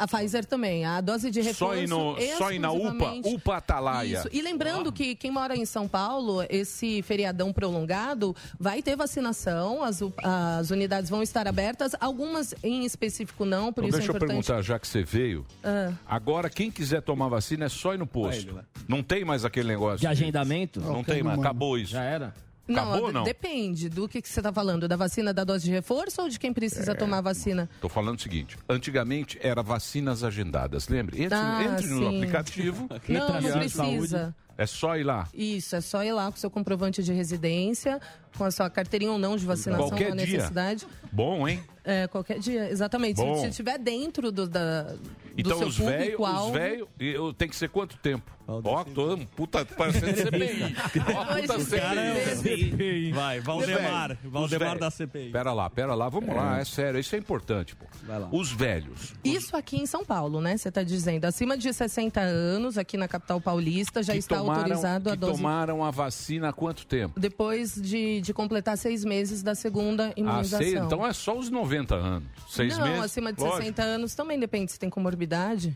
A 0.02 0.08
Pfizer 0.08 0.44
também, 0.46 0.84
a 0.84 1.00
dose 1.00 1.30
de 1.30 1.42
reforço... 1.42 1.76
Só 1.76 1.78
ir, 1.78 1.88
no, 1.88 2.16
só 2.38 2.52
ir 2.52 2.58
na 2.58 2.72
UPA, 2.72 3.14
UPA 3.24 3.58
Atalaia. 3.58 4.18
Isso. 4.18 4.30
E 4.32 4.42
lembrando 4.42 4.92
que 4.92 5.14
quem 5.16 5.30
mora 5.30 5.56
em 5.56 5.64
São 5.64 5.88
Paulo, 5.88 6.44
esse 6.50 7.04
feriadão 7.04 7.54
prolongado, 7.54 8.36
vai 8.60 8.82
ter 8.82 8.96
vacinação, 8.96 9.84
as, 9.84 10.02
as 10.24 10.72
unidades 10.72 11.08
vão 11.08 11.22
estar 11.22 11.48
abertas, 11.48 11.96
algumas 12.00 12.56
em 12.64 12.84
específico 12.84 13.46
não, 13.46 13.72
por 13.72 13.84
Então, 13.84 13.90
isso 13.90 13.98
deixa 14.00 14.12
é 14.12 14.14
eu 14.14 14.16
importante. 14.18 14.44
perguntar, 14.46 14.62
já 14.64 14.80
que 14.80 14.88
você 14.88 15.04
veio, 15.04 15.46
Ah. 15.64 15.92
agora 16.08 16.50
quem 16.50 16.72
quiser 16.72 17.02
tomar 17.04 17.28
vacina 17.28 17.66
é 17.66 17.70
só 17.70 17.94
ir 17.94 17.98
no 18.00 18.08
posto. 18.08 18.60
Não 18.88 19.04
tem 19.04 19.24
mais 19.24 19.46
aquele 19.46 19.68
negócio. 19.68 20.00
De 20.00 20.08
agendamento? 20.08 20.80
Não 20.82 21.04
tem 21.04 21.22
mais, 21.22 21.38
acabou 21.38 21.78
isso. 21.78 21.92
Já 21.92 22.04
era? 22.04 22.34
Não, 22.72 22.90
Acabou 22.90 23.08
ou 23.08 23.14
não? 23.14 23.24
depende 23.24 23.90
do 23.90 24.08
que, 24.08 24.22
que 24.22 24.30
você 24.30 24.40
está 24.40 24.52
falando, 24.52 24.88
da 24.88 24.96
vacina 24.96 25.34
da 25.34 25.44
dose 25.44 25.66
de 25.66 25.72
reforço 25.72 26.22
ou 26.22 26.30
de 26.30 26.40
quem 26.40 26.52
É. 26.52 26.54
precisa 26.54 26.96
tomar 26.96 27.18
a 27.20 27.22
vacina? 27.22 27.70
Tô 27.82 27.90
falando 27.90 28.18
o 28.18 28.22
seguinte, 28.22 28.58
antigamente 28.70 29.38
era 29.42 29.62
vacinas 29.62 30.24
agendadas, 30.24 30.88
lembre? 30.88 31.22
Entre, 31.24 31.38
Ah, 31.38 31.64
entre 31.64 31.88
no 31.88 32.08
aplicativo. 32.08 32.88
Não, 33.08 33.42
não 33.42 33.52
precisa. 33.52 34.36
É 34.58 34.66
só 34.66 34.96
ir 34.96 35.04
lá. 35.04 35.28
Isso, 35.34 35.76
é 35.76 35.82
só 35.82 36.04
ir 36.04 36.12
lá 36.12 36.30
com 36.32 36.38
seu 36.38 36.50
comprovante 36.52 37.02
de 37.02 37.12
residência, 37.14 38.00
com 38.38 38.44
a 38.44 38.52
sua 38.52 38.70
carteirinha 38.70 39.12
ou 39.12 39.18
não 39.20 39.36
de 39.38 39.46
vacinação, 39.46 39.90
Qualquer 39.90 40.16
dia. 40.16 40.16
necessidade. 40.16 40.88
Bom, 41.12 41.48
hein? 41.48 41.62
É, 41.84 42.08
qualquer 42.08 42.40
dia, 42.40 42.70
exatamente. 42.70 43.20
Se- 43.20 43.26
Bom. 43.26 43.36
Se 43.42 43.48
estiver 43.48 43.78
dentro 43.80 44.32
do, 44.32 44.48
da, 44.48 44.94
Então 45.36 45.60
do 45.60 45.66
os 45.66 45.78
velhos, 45.78 46.20
os 46.20 46.52
velhos, 46.52 46.88
tem 47.38 47.50
que 47.50 47.56
ser 47.56 47.70
quanto 47.70 47.98
tempo? 47.98 48.32
Ó, 48.48 48.84
tô 48.84 49.14
um 49.16 49.26
puta 49.26 49.64
parecendo 49.66 50.14
CPI. 50.18 50.76
Ó, 51.16 51.26
puta 51.42 51.58
O 51.58 51.66
cara 51.80 52.02
é 52.02 52.34
o 52.34 52.38
CPI. 52.38 52.70
CPI. 52.72 53.12
Vai, 53.14 53.40
Valdemar. 53.40 54.18
Os 54.24 54.32
Valdemar 54.32 54.78
da 54.78 54.92
CPI. 54.92 55.32
Pera 55.32 55.54
lá, 55.54 55.70
pera 55.70 55.96
lá, 55.96 56.08
vamos 56.10 56.36
lá, 56.36 56.60
é 56.60 56.66
sério, 56.66 57.00
isso 57.00 57.16
é 57.16 57.20
importante, 57.20 57.76
pô. 57.76 57.86
Os 58.32 58.52
velhos. 58.52 59.14
Isso 59.24 59.56
aqui 59.58 59.78
em 59.78 59.86
São 59.86 60.04
Paulo, 60.06 60.40
né? 60.42 60.58
Você 60.58 60.70
está 60.70 60.84
dizendo. 60.84 61.26
Acima 61.26 61.58
de 61.58 61.74
60 61.74 62.20
anos, 62.20 62.78
aqui 62.78 62.96
na 62.98 63.08
capital 63.08 63.40
paulista, 63.42 64.04
já 64.04 64.14
que 64.14 64.20
está 64.20 64.38
tomaram, 64.38 64.60
autorizado 64.62 65.10
a 65.10 65.14
que 65.14 65.18
dose. 65.18 65.34
tomaram 65.34 65.84
a 65.84 65.90
vacina 65.92 66.50
há 66.50 66.54
quanto 66.54 66.86
tempo? 66.86 67.20
Depois 67.20 67.74
de, 67.76 68.21
de 68.22 68.34
completar 68.34 68.78
seis 68.78 69.04
meses 69.04 69.42
da 69.44 69.56
segunda 69.56 70.08
Ah, 70.10 70.14
imunização. 70.16 70.60
seis, 70.60 70.74
então 70.74 71.06
é 71.06 71.12
só 71.14 71.38
os 71.38 71.50
90 71.50 71.96
anos. 71.96 72.30
Seis 72.50 72.78
Não, 72.78 72.86
meses. 72.88 73.04
acima 73.04 73.34
de 73.34 73.40
lógico. 73.42 73.58
60 73.60 73.82
anos 73.82 74.16
também 74.16 74.40
depende 74.40 74.72
se 74.72 74.80
tem 74.80 74.90
comorbidade. 74.90 75.76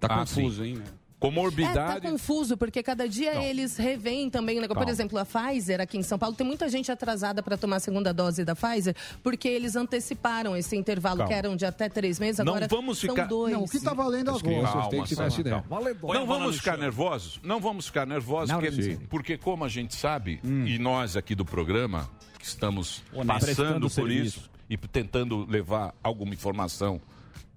Tá 0.00 0.08
Ah, 0.10 0.18
confuso, 0.20 0.62
sim. 0.64 0.70
hein? 0.72 0.82
É, 1.22 1.30
Comorbidade. 1.30 2.00
tá 2.00 2.10
confuso, 2.10 2.56
porque 2.56 2.82
cada 2.82 3.08
dia 3.08 3.34
Não. 3.34 3.42
eles 3.42 3.76
revêem 3.76 4.28
também. 4.28 4.60
né? 4.60 4.66
Por 4.68 4.88
exemplo, 4.88 5.18
a 5.18 5.24
Pfizer 5.24 5.80
aqui 5.80 5.96
em 5.98 6.02
São 6.02 6.18
Paulo, 6.18 6.34
tem 6.34 6.46
muita 6.46 6.68
gente 6.68 6.90
atrasada 6.90 7.42
para 7.42 7.56
tomar 7.56 7.76
a 7.76 7.80
segunda 7.80 8.12
dose 8.12 8.44
da 8.44 8.54
Pfizer, 8.56 8.94
porque 9.22 9.48
eles 9.48 9.76
anteciparam 9.76 10.56
esse 10.56 10.76
intervalo 10.76 11.18
Calma. 11.18 11.28
que 11.32 11.34
eram 11.38 11.56
de 11.56 11.64
até 11.64 11.88
três 11.88 12.18
meses, 12.18 12.38
Não 12.44 12.52
agora 12.54 12.66
vamos 12.68 12.98
são 12.98 13.10
ficar- 13.10 13.26
dois. 13.26 13.52
Não, 13.54 13.62
o 13.64 13.68
que 13.68 13.78
tá 13.80 13.94
valendo 13.94 14.30
As 14.30 14.38
agora? 14.42 14.62
Calma, 14.68 14.88
têm 14.90 15.04
que 15.04 15.14
vacinar. 15.14 15.64
Não 15.68 16.26
vamos 16.26 16.56
ficar 16.56 16.76
nervosos? 16.78 17.40
Não 17.42 17.60
vamos 17.60 17.86
ficar 17.86 18.06
nervosos, 18.06 18.50
Não, 18.50 18.60
porque, 18.60 18.82
sim. 18.82 18.96
porque 19.08 19.36
como 19.38 19.64
a 19.64 19.68
gente 19.68 19.94
sabe, 19.94 20.40
e 20.42 20.78
nós 20.78 21.16
aqui 21.16 21.34
do 21.34 21.44
programa, 21.44 22.08
que 22.38 22.44
estamos 22.46 23.02
Honesto. 23.12 23.26
passando 23.28 23.44
Prestando 23.56 23.80
por 23.86 23.90
serviço. 23.90 24.38
isso 24.40 24.50
e 24.68 24.76
tentando 24.76 25.46
levar 25.48 25.94
alguma 26.02 26.34
informação 26.34 27.00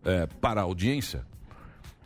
eh, 0.04 0.28
para 0.39 0.62
a 0.62 0.63
audiência, 0.63 1.25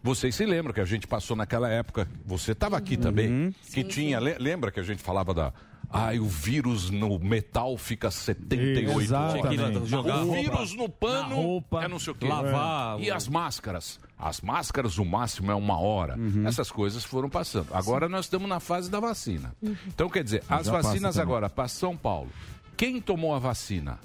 vocês 0.04 0.36
se 0.36 0.46
lembram 0.46 0.74
que 0.74 0.80
a 0.82 0.86
gente 0.86 1.06
passou 1.08 1.36
naquela 1.36 1.70
época, 1.70 2.08
você 2.26 2.52
estava 2.54 2.78
aqui 2.78 2.96
também, 2.98 3.54
que 3.74 3.84
tinha, 3.84 4.20
le- 4.20 4.38
lembra 4.40 4.72
que 4.72 4.80
a 4.80 4.84
gente 4.84 5.02
falava 5.02 5.34
da... 5.34 5.54
Ai, 5.92 6.20
o 6.20 6.26
vírus 6.28 6.92
no 6.92 7.18
metal 7.18 7.76
fica 7.76 8.12
78 8.12 9.02
Exatamente. 9.02 9.86
jogar 9.90 10.24
o 10.24 10.32
vírus 10.34 10.76
no 10.76 10.88
pano 10.88 11.36
roupa, 11.36 11.84
é 11.84 11.88
não 11.88 11.98
sei 11.98 12.14
o 12.14 12.16
quê. 12.16 12.28
lavar, 12.28 13.00
E 13.00 13.10
as 13.10 13.28
máscaras? 13.28 14.00
As 14.18 14.40
máscaras, 14.40 15.00
o 15.00 15.06
máximo 15.06 15.52
é 15.52 15.56
uma 15.56 15.80
hora. 15.80 16.16
Essas 16.46 16.70
coisas 16.70 17.04
foram 17.04 17.28
passando. 17.28 17.70
Agora 17.74 18.08
nós 18.08 18.26
estamos 18.26 18.48
na 18.48 18.60
fase 18.60 18.88
da 18.92 19.00
vacina. 19.00 19.56
Então, 19.88 20.08
quer 20.10 20.24
dizer, 20.24 20.44
as 20.48 20.68
passa 20.70 20.72
vacinas 20.90 21.18
agora 21.18 21.50
para 21.50 21.68
São 21.68 21.98
Paulo. 21.98 22.30
Quem 22.78 23.02
tomou 23.02 23.34
a 23.34 23.40
vacina? 23.40 23.98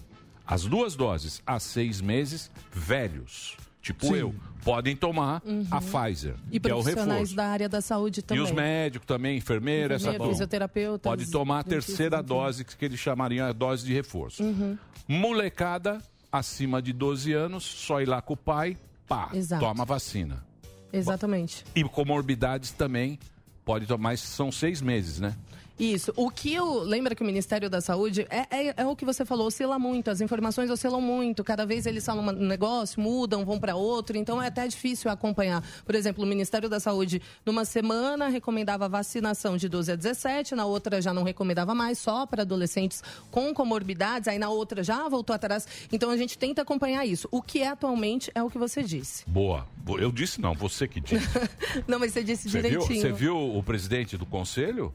As 0.46 0.64
duas 0.64 0.94
doses 0.96 1.42
há 1.46 1.58
seis 1.60 2.00
meses, 2.00 2.50
velhos. 2.72 3.56
Tipo 3.82 4.16
eu, 4.16 4.34
podem 4.64 4.96
tomar 4.96 5.42
a 5.70 5.80
Pfizer, 5.80 6.32
Uhum. 6.32 6.38
E 6.50 6.58
que 6.60 6.70
é 6.70 6.74
o 6.74 6.78
profissionais 6.78 7.12
reforço. 7.20 7.36
da 7.36 7.46
área 7.46 7.68
da 7.68 7.80
saúde 7.80 8.20
E 8.20 8.22
também. 8.22 8.42
os 8.42 8.50
médicos 8.50 9.06
também, 9.06 9.36
enfermeira, 9.36 9.94
essa 9.96 10.08
Enfermeiro, 10.08 10.32
fisioterapeutas, 10.32 11.10
Pode 11.10 11.30
tomar 11.30 11.60
a 11.60 11.64
terceira 11.64 12.22
dose, 12.22 12.64
que 12.64 12.84
eles 12.84 12.98
chamariam 12.98 13.46
a 13.46 13.52
dose 13.52 13.84
de 13.84 13.92
reforço. 13.92 14.42
Uhum. 14.42 14.76
Molecada 15.06 15.98
acima 16.32 16.82
de 16.82 16.92
12 16.92 17.32
anos, 17.32 17.62
só 17.64 18.00
ir 18.00 18.06
lá 18.08 18.20
com 18.20 18.34
o 18.34 18.36
pai, 18.36 18.76
pá, 19.06 19.30
Exato. 19.32 19.64
toma 19.64 19.82
a 19.82 19.86
vacina. 19.86 20.44
Exatamente. 20.92 21.64
E 21.74 21.84
comorbidades 21.84 22.70
também 22.70 23.18
pode 23.64 23.86
tomar, 23.86 24.02
mas 24.10 24.20
são 24.20 24.50
seis 24.50 24.80
meses, 24.80 25.20
né? 25.20 25.34
Isso. 25.78 26.12
O 26.16 26.30
que 26.30 26.54
eu. 26.54 26.82
Lembra 26.82 27.14
que 27.14 27.22
o 27.22 27.26
Ministério 27.26 27.68
da 27.68 27.80
Saúde 27.80 28.26
é, 28.30 28.46
é, 28.50 28.74
é 28.76 28.86
o 28.86 28.94
que 28.94 29.04
você 29.04 29.24
falou, 29.24 29.48
oscila 29.48 29.78
muito, 29.78 30.10
as 30.10 30.20
informações 30.20 30.70
oscilam 30.70 31.00
muito. 31.00 31.42
Cada 31.42 31.66
vez 31.66 31.86
eles 31.86 32.04
falam 32.04 32.24
um 32.24 32.32
negócio, 32.32 33.00
mudam, 33.00 33.44
vão 33.44 33.58
para 33.58 33.74
outro, 33.74 34.16
então 34.16 34.40
é 34.40 34.46
até 34.46 34.66
difícil 34.68 35.10
acompanhar. 35.10 35.64
Por 35.84 35.94
exemplo, 35.94 36.22
o 36.22 36.26
Ministério 36.26 36.68
da 36.68 36.78
Saúde, 36.78 37.20
numa 37.44 37.64
semana, 37.64 38.28
recomendava 38.28 38.88
vacinação 38.88 39.56
de 39.56 39.68
12 39.68 39.92
a 39.92 39.96
17, 39.96 40.54
na 40.54 40.64
outra 40.64 41.02
já 41.02 41.12
não 41.12 41.24
recomendava 41.24 41.74
mais, 41.74 41.98
só 41.98 42.24
para 42.24 42.42
adolescentes 42.42 43.02
com 43.30 43.52
comorbidades, 43.52 44.28
aí 44.28 44.38
na 44.38 44.50
outra 44.50 44.82
já 44.82 45.08
voltou 45.08 45.34
atrás. 45.34 45.66
Então 45.92 46.10
a 46.10 46.16
gente 46.16 46.38
tenta 46.38 46.62
acompanhar 46.62 47.04
isso. 47.04 47.28
O 47.30 47.42
que 47.42 47.62
é 47.62 47.68
atualmente 47.68 48.30
é 48.34 48.42
o 48.42 48.50
que 48.50 48.58
você 48.58 48.82
disse. 48.82 49.28
Boa. 49.28 49.66
Eu 49.98 50.12
disse 50.12 50.40
não, 50.40 50.54
você 50.54 50.86
que 50.86 51.00
disse. 51.00 51.24
Não, 51.86 51.98
mas 51.98 52.12
você 52.12 52.24
disse 52.24 52.48
Você 52.48 52.60
viu, 52.60 52.70
direitinho. 52.70 53.00
você 53.00 53.12
viu 53.12 53.36
o 53.36 53.62
presidente 53.62 54.16
do 54.16 54.24
Conselho 54.24 54.94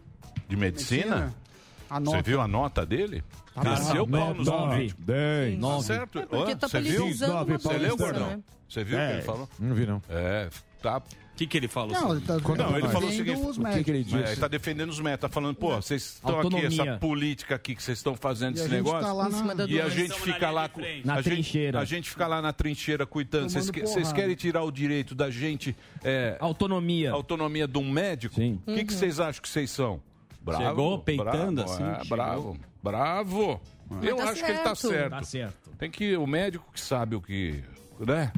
de 0.50 0.58
Medicina? 0.58 1.34
A 1.90 2.00
Você 2.00 2.22
viu 2.22 2.42
a 2.42 2.48
nota 2.48 2.86
dele? 2.86 3.24
Tá 3.56 3.76
Desceu 3.76 4.04
o 4.04 4.06
bom. 4.06 4.18
pau 4.20 4.34
nos 4.36 4.48
Nove, 4.48 4.94
dez. 5.00 5.60
Tá 5.60 5.82
certo? 5.82 6.20
É 6.20 6.26
porque 6.26 6.56
tá 6.56 6.68
Você 6.68 6.82
viu? 6.82 7.08
Você 7.14 7.78
leu, 7.78 7.98
Gordão? 7.98 8.28
né? 8.30 8.40
Você 8.68 8.84
viu 8.84 8.98
o 8.98 9.02
que 9.02 9.14
ele 9.14 9.22
falou? 9.22 9.50
Não 9.60 9.76
vi, 9.76 9.86
não. 9.86 10.02
É, 10.10 10.50
tá. 10.82 10.98
O 10.98 11.02
que, 11.40 11.48
que 11.48 11.58
ele 11.58 11.68
falou? 11.70 11.94
Não, 11.94 12.12
ele 12.12 12.22
tá 12.26 12.38
Não, 12.38 12.78
ele 12.78 12.88
falou 12.90 13.10
o 13.10 13.14
seguinte, 13.14 13.40
os 13.42 13.58
O 13.58 13.64
que, 13.64 13.84
que 13.84 13.90
ele 13.92 14.00
médicos. 14.00 14.06
disse? 14.20 14.24
É, 14.30 14.32
ele 14.34 14.42
tá 14.42 14.48
defendendo 14.50 14.90
os 14.90 15.00
médicos, 15.00 15.22
tá 15.22 15.30
falando, 15.30 15.56
pô, 15.56 15.76
vocês 15.78 16.04
estão 16.16 16.40
aqui, 16.42 16.66
essa 16.66 16.98
política 16.98 17.56
aqui 17.56 17.76
que 17.76 17.82
vocês 17.82 17.98
estão 17.98 18.14
fazendo 18.16 18.58
E 18.58 18.60
esse 18.60 18.64
gente 18.70 18.76
negócio. 18.76 19.08
tá 19.08 19.14
lá 19.14 19.30
na... 19.30 19.66
E 19.66 19.82
a 19.82 19.88
gente 19.90 20.20
fica 20.20 20.52
lá. 20.52 20.70
Na 21.06 21.14
a 21.14 21.22
gente- 21.22 21.34
trincheira. 21.34 21.80
a 21.80 21.86
gente 21.86 22.10
fica 22.10 22.28
lá 22.28 22.42
na 22.42 22.52
trincheira 22.54 23.06
cuidando. 23.06 23.50
Vocês, 23.50 24.12
querem 24.14 24.36
tirar 24.36 24.64
o 24.64 24.72
direito 24.72 25.16
da 25.16 25.30
gente, 25.32 25.76
é, 26.04 26.36
Autonomia. 26.42 27.12
autonomia 27.14 27.68
de 27.68 27.78
um 27.78 27.90
médico? 27.90 28.36
Sim. 28.36 28.60
O 28.68 28.74
que, 28.76 28.84
que 28.86 28.94
vocês 28.94 29.20
acham 29.20 29.42
que 29.42 29.50
vocês 29.50 29.72
são? 29.72 30.02
Bravo, 30.50 30.64
Chegou 30.66 31.00
peitando 31.00 31.64
bravo, 31.64 31.72
assim, 31.74 31.84
É, 31.84 31.94
chegou. 32.04 32.18
bravo, 32.18 32.58
bravo. 32.84 33.62
Eu 34.02 34.16
tá 34.18 34.30
acho 34.30 34.44
que 34.44 34.52
ele 34.52 34.60
tá 34.60 34.76
certo. 34.76 34.94
certo. 34.94 35.12
Tá 35.12 35.24
certo. 35.24 35.70
Tem 35.78 35.90
que 35.90 36.16
o 36.16 36.28
médico 36.28 36.66
que 36.74 36.80
sabe 36.80 37.16
o 37.16 37.22
que, 37.22 37.64
né? 38.00 38.32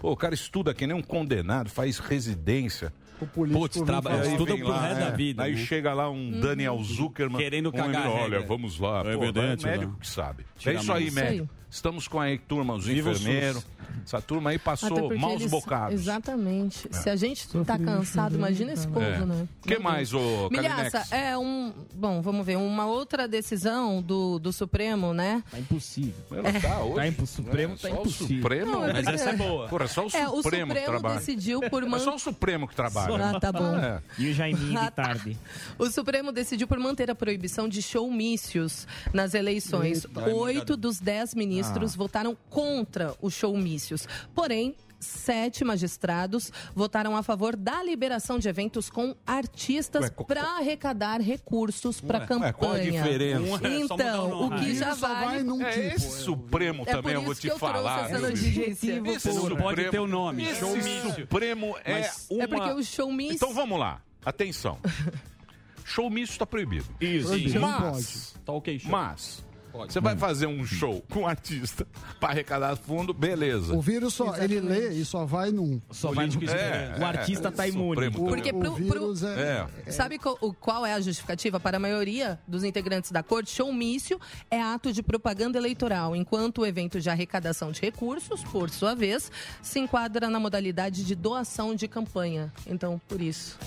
Pô, 0.00 0.12
o 0.12 0.16
cara 0.16 0.34
estuda 0.34 0.74
que 0.74 0.86
nem 0.86 0.96
um 0.96 1.02
condenado, 1.02 1.68
faz 1.68 1.98
residência. 1.98 2.92
O 3.20 3.26
político 3.26 3.84
trabalha-. 3.84 4.22
Aí 4.22 4.32
estuda 4.32 4.56
pro 4.56 4.72
resto 4.72 5.00
da 5.00 5.06
é. 5.06 5.12
vida, 5.12 5.42
Aí 5.44 5.54
né? 5.54 5.64
chega 5.64 5.94
lá 5.94 6.10
um 6.10 6.38
Daniel 6.40 6.78
Zuckerman. 6.82 7.38
Querendo 7.38 7.70
um 7.70 7.72
cagar 7.72 8.06
a 8.06 8.10
Olha, 8.10 8.40
vamos 8.40 8.78
lá. 8.78 9.00
É 9.06 9.14
Pô, 9.14 9.20
verdade, 9.20 9.62
vai, 9.62 9.72
médico 9.72 9.92
né? 9.92 9.98
que 10.00 10.06
sabe. 10.06 10.46
Tira 10.58 10.74
é 10.74 10.80
isso 10.80 10.92
aí, 10.92 11.10
médico. 11.10 11.48
Estamos 11.76 12.08
com 12.08 12.18
aí, 12.18 12.38
turma, 12.38 12.74
os 12.74 12.86
Viva 12.86 13.10
enfermeiros. 13.10 13.64
Essa 14.04 14.20
turma 14.22 14.50
aí 14.50 14.58
passou 14.58 15.14
maus 15.18 15.40
eles- 15.40 15.50
bocados. 15.50 15.94
Exatamente. 16.00 16.88
Se 16.90 17.10
a 17.10 17.16
gente 17.16 17.46
tá 17.64 17.78
cansado, 17.78 18.34
imagina 18.34 18.72
esse 18.72 18.86
povo, 18.86 19.04
É. 19.04 19.18
né? 19.24 19.46
O 19.62 19.66
que 19.68 19.78
mais, 19.78 20.12
ô 20.14 20.48
Milhaça, 20.50 21.04
é 21.14 21.36
um. 21.36 21.72
Bom, 21.94 22.22
vamos 22.22 22.46
ver. 22.46 22.56
Uma 22.56 22.86
outra 22.86 23.26
decisão 23.28 24.00
do, 24.00 24.38
do 24.38 24.52
Supremo, 24.52 25.12
né? 25.12 25.42
Tá 25.50 25.58
impossível. 25.58 26.14
Ela 26.30 26.52
tá 26.60 26.82
hoje. 26.82 26.94
Tá 26.94 27.06
impo- 27.08 27.26
Supremo 27.26 27.74
É, 27.74 27.76
tá 27.76 27.88
só 27.88 27.94
impossível. 27.94 28.26
O 28.36 28.40
Supremo, 28.42 28.72
Não, 28.72 28.84
é 28.86 28.92
Mas 28.92 29.06
essa 29.08 29.30
é 29.30 29.36
boa. 29.36 29.68
Porra, 29.68 29.86
só 29.88 30.06
o 30.06 30.10
É, 30.16 30.28
o 30.28 30.36
Supremo, 30.42 30.72
que 30.72 30.80
Supremo 30.80 30.86
trabalha. 30.86 31.18
decidiu 31.18 31.60
por 31.70 31.82
É 31.96 31.98
só 31.98 32.14
o 32.14 32.18
Supremo 32.18 32.68
que 32.68 32.74
trabalha. 32.76 33.26
Ah, 33.36 33.40
tá 33.40 33.52
bom. 33.52 33.76
É. 33.76 34.00
E 34.18 34.30
o 34.30 34.34
Jaiminho 34.34 34.78
Ah, 34.78 34.84
de 34.84 34.90
tá. 34.92 35.02
tarde. 35.04 35.36
O 35.78 35.90
Supremo 35.90 36.32
decidiu 36.32 36.66
por 36.68 36.78
manter 36.78 37.10
a 37.10 37.14
proibição 37.14 37.68
de 37.68 37.82
showmícios 37.82 38.86
nas 39.12 39.34
eleições. 39.34 40.06
Oito 40.34 40.76
dos 40.76 40.98
dez 41.00 41.34
ministros 41.34 41.65
Ah. 41.74 41.96
votaram 41.96 42.36
contra 42.50 43.14
os 43.20 43.34
showmícios. 43.34 44.06
Porém, 44.34 44.74
sete 44.98 45.62
magistrados 45.62 46.50
votaram 46.74 47.14
a 47.16 47.22
favor 47.22 47.54
da 47.54 47.82
liberação 47.82 48.38
de 48.38 48.48
eventos 48.48 48.88
com 48.88 49.14
artistas 49.26 50.04
Ué, 50.04 50.10
para 50.26 50.42
arrecadar 50.56 51.20
recursos 51.20 52.00
para 52.00 52.20
Ué, 52.20 52.26
campanha. 52.26 52.52
qual 52.54 52.72
a 52.72 52.78
diferença? 52.78 53.68
É 53.68 53.78
Então, 53.78 54.46
o 54.46 54.50
que 54.58 54.74
já 54.74 54.94
vai 54.94 55.24
vale. 55.26 55.42
num 55.42 55.60
É, 55.62 55.70
tipo. 55.70 55.96
esse 55.96 56.10
Supremo 56.22 56.82
É 56.86 56.92
também 56.92 57.12
eu 57.14 57.22
vou 57.22 57.34
te 57.34 57.46
eu 57.46 57.58
falar. 57.58 58.10
Esse 58.10 59.32
Supremo- 59.32 59.56
pode 59.62 59.90
ter 59.90 59.98
o 60.00 60.06
nome. 60.06 60.44
Esse 60.44 60.60
Showmício. 60.60 61.14
Supremo 61.14 61.76
é 61.84 61.92
Mas- 62.00 62.26
uma... 62.30 62.42
É 62.42 62.46
porque 62.46 62.70
o 62.72 62.82
showmício. 62.82 63.34
Então 63.34 63.52
vamos 63.52 63.78
lá. 63.78 64.00
Atenção. 64.24 64.78
Showmício 65.84 66.32
está 66.32 66.46
proibido. 66.46 66.86
Isso. 67.00 67.28
Mas, 67.60 68.34
Tá 68.44 68.52
ok, 68.52 68.78
show. 68.78 68.90
mas, 68.90 69.44
Pode. 69.76 69.92
você 69.92 70.00
vai 70.00 70.16
fazer 70.16 70.46
um 70.46 70.64
show 70.64 71.02
com 71.10 71.20
um 71.20 71.26
artista 71.26 71.86
para 72.18 72.30
arrecadar 72.30 72.76
fundo, 72.76 73.12
beleza. 73.12 73.74
O 73.74 73.80
vírus 73.80 74.14
só, 74.14 74.36
ele 74.36 74.60
lê 74.60 74.90
e 74.90 75.04
só 75.04 75.24
vai 75.24 75.50
num. 75.50 75.80
Só 75.90 76.12
vai 76.12 76.26
no... 76.26 76.44
É, 76.50 76.96
O 76.98 77.04
artista 77.04 77.50
tá 77.52 77.66
imune. 77.68 78.10
Porque 78.10 78.50
o 78.50 78.58
pro- 78.58 78.74
vírus 78.74 79.22
é. 79.22 79.66
É. 79.86 79.90
Sabe 79.90 80.18
qual, 80.18 80.36
o- 80.40 80.52
qual 80.52 80.84
é 80.86 80.94
a 80.94 81.00
justificativa 81.00 81.58
para 81.60 81.76
a 81.76 81.80
maioria 81.80 82.38
dos 82.46 82.64
integrantes 82.64 83.10
da 83.10 83.22
corte? 83.22 83.50
Showmício 83.50 84.20
é 84.50 84.60
ato 84.60 84.92
de 84.92 85.02
propaganda 85.02 85.58
eleitoral, 85.58 86.14
enquanto 86.16 86.58
o 86.62 86.66
evento 86.66 87.00
de 87.00 87.10
arrecadação 87.10 87.70
de 87.72 87.80
recursos, 87.80 88.42
por 88.44 88.70
sua 88.70 88.94
vez, 88.94 89.30
se 89.62 89.78
enquadra 89.78 90.28
na 90.30 90.40
modalidade 90.40 91.04
de 91.04 91.14
doação 91.14 91.74
de 91.74 91.86
campanha. 91.88 92.52
Então, 92.66 93.00
por 93.08 93.20
isso. 93.20 93.58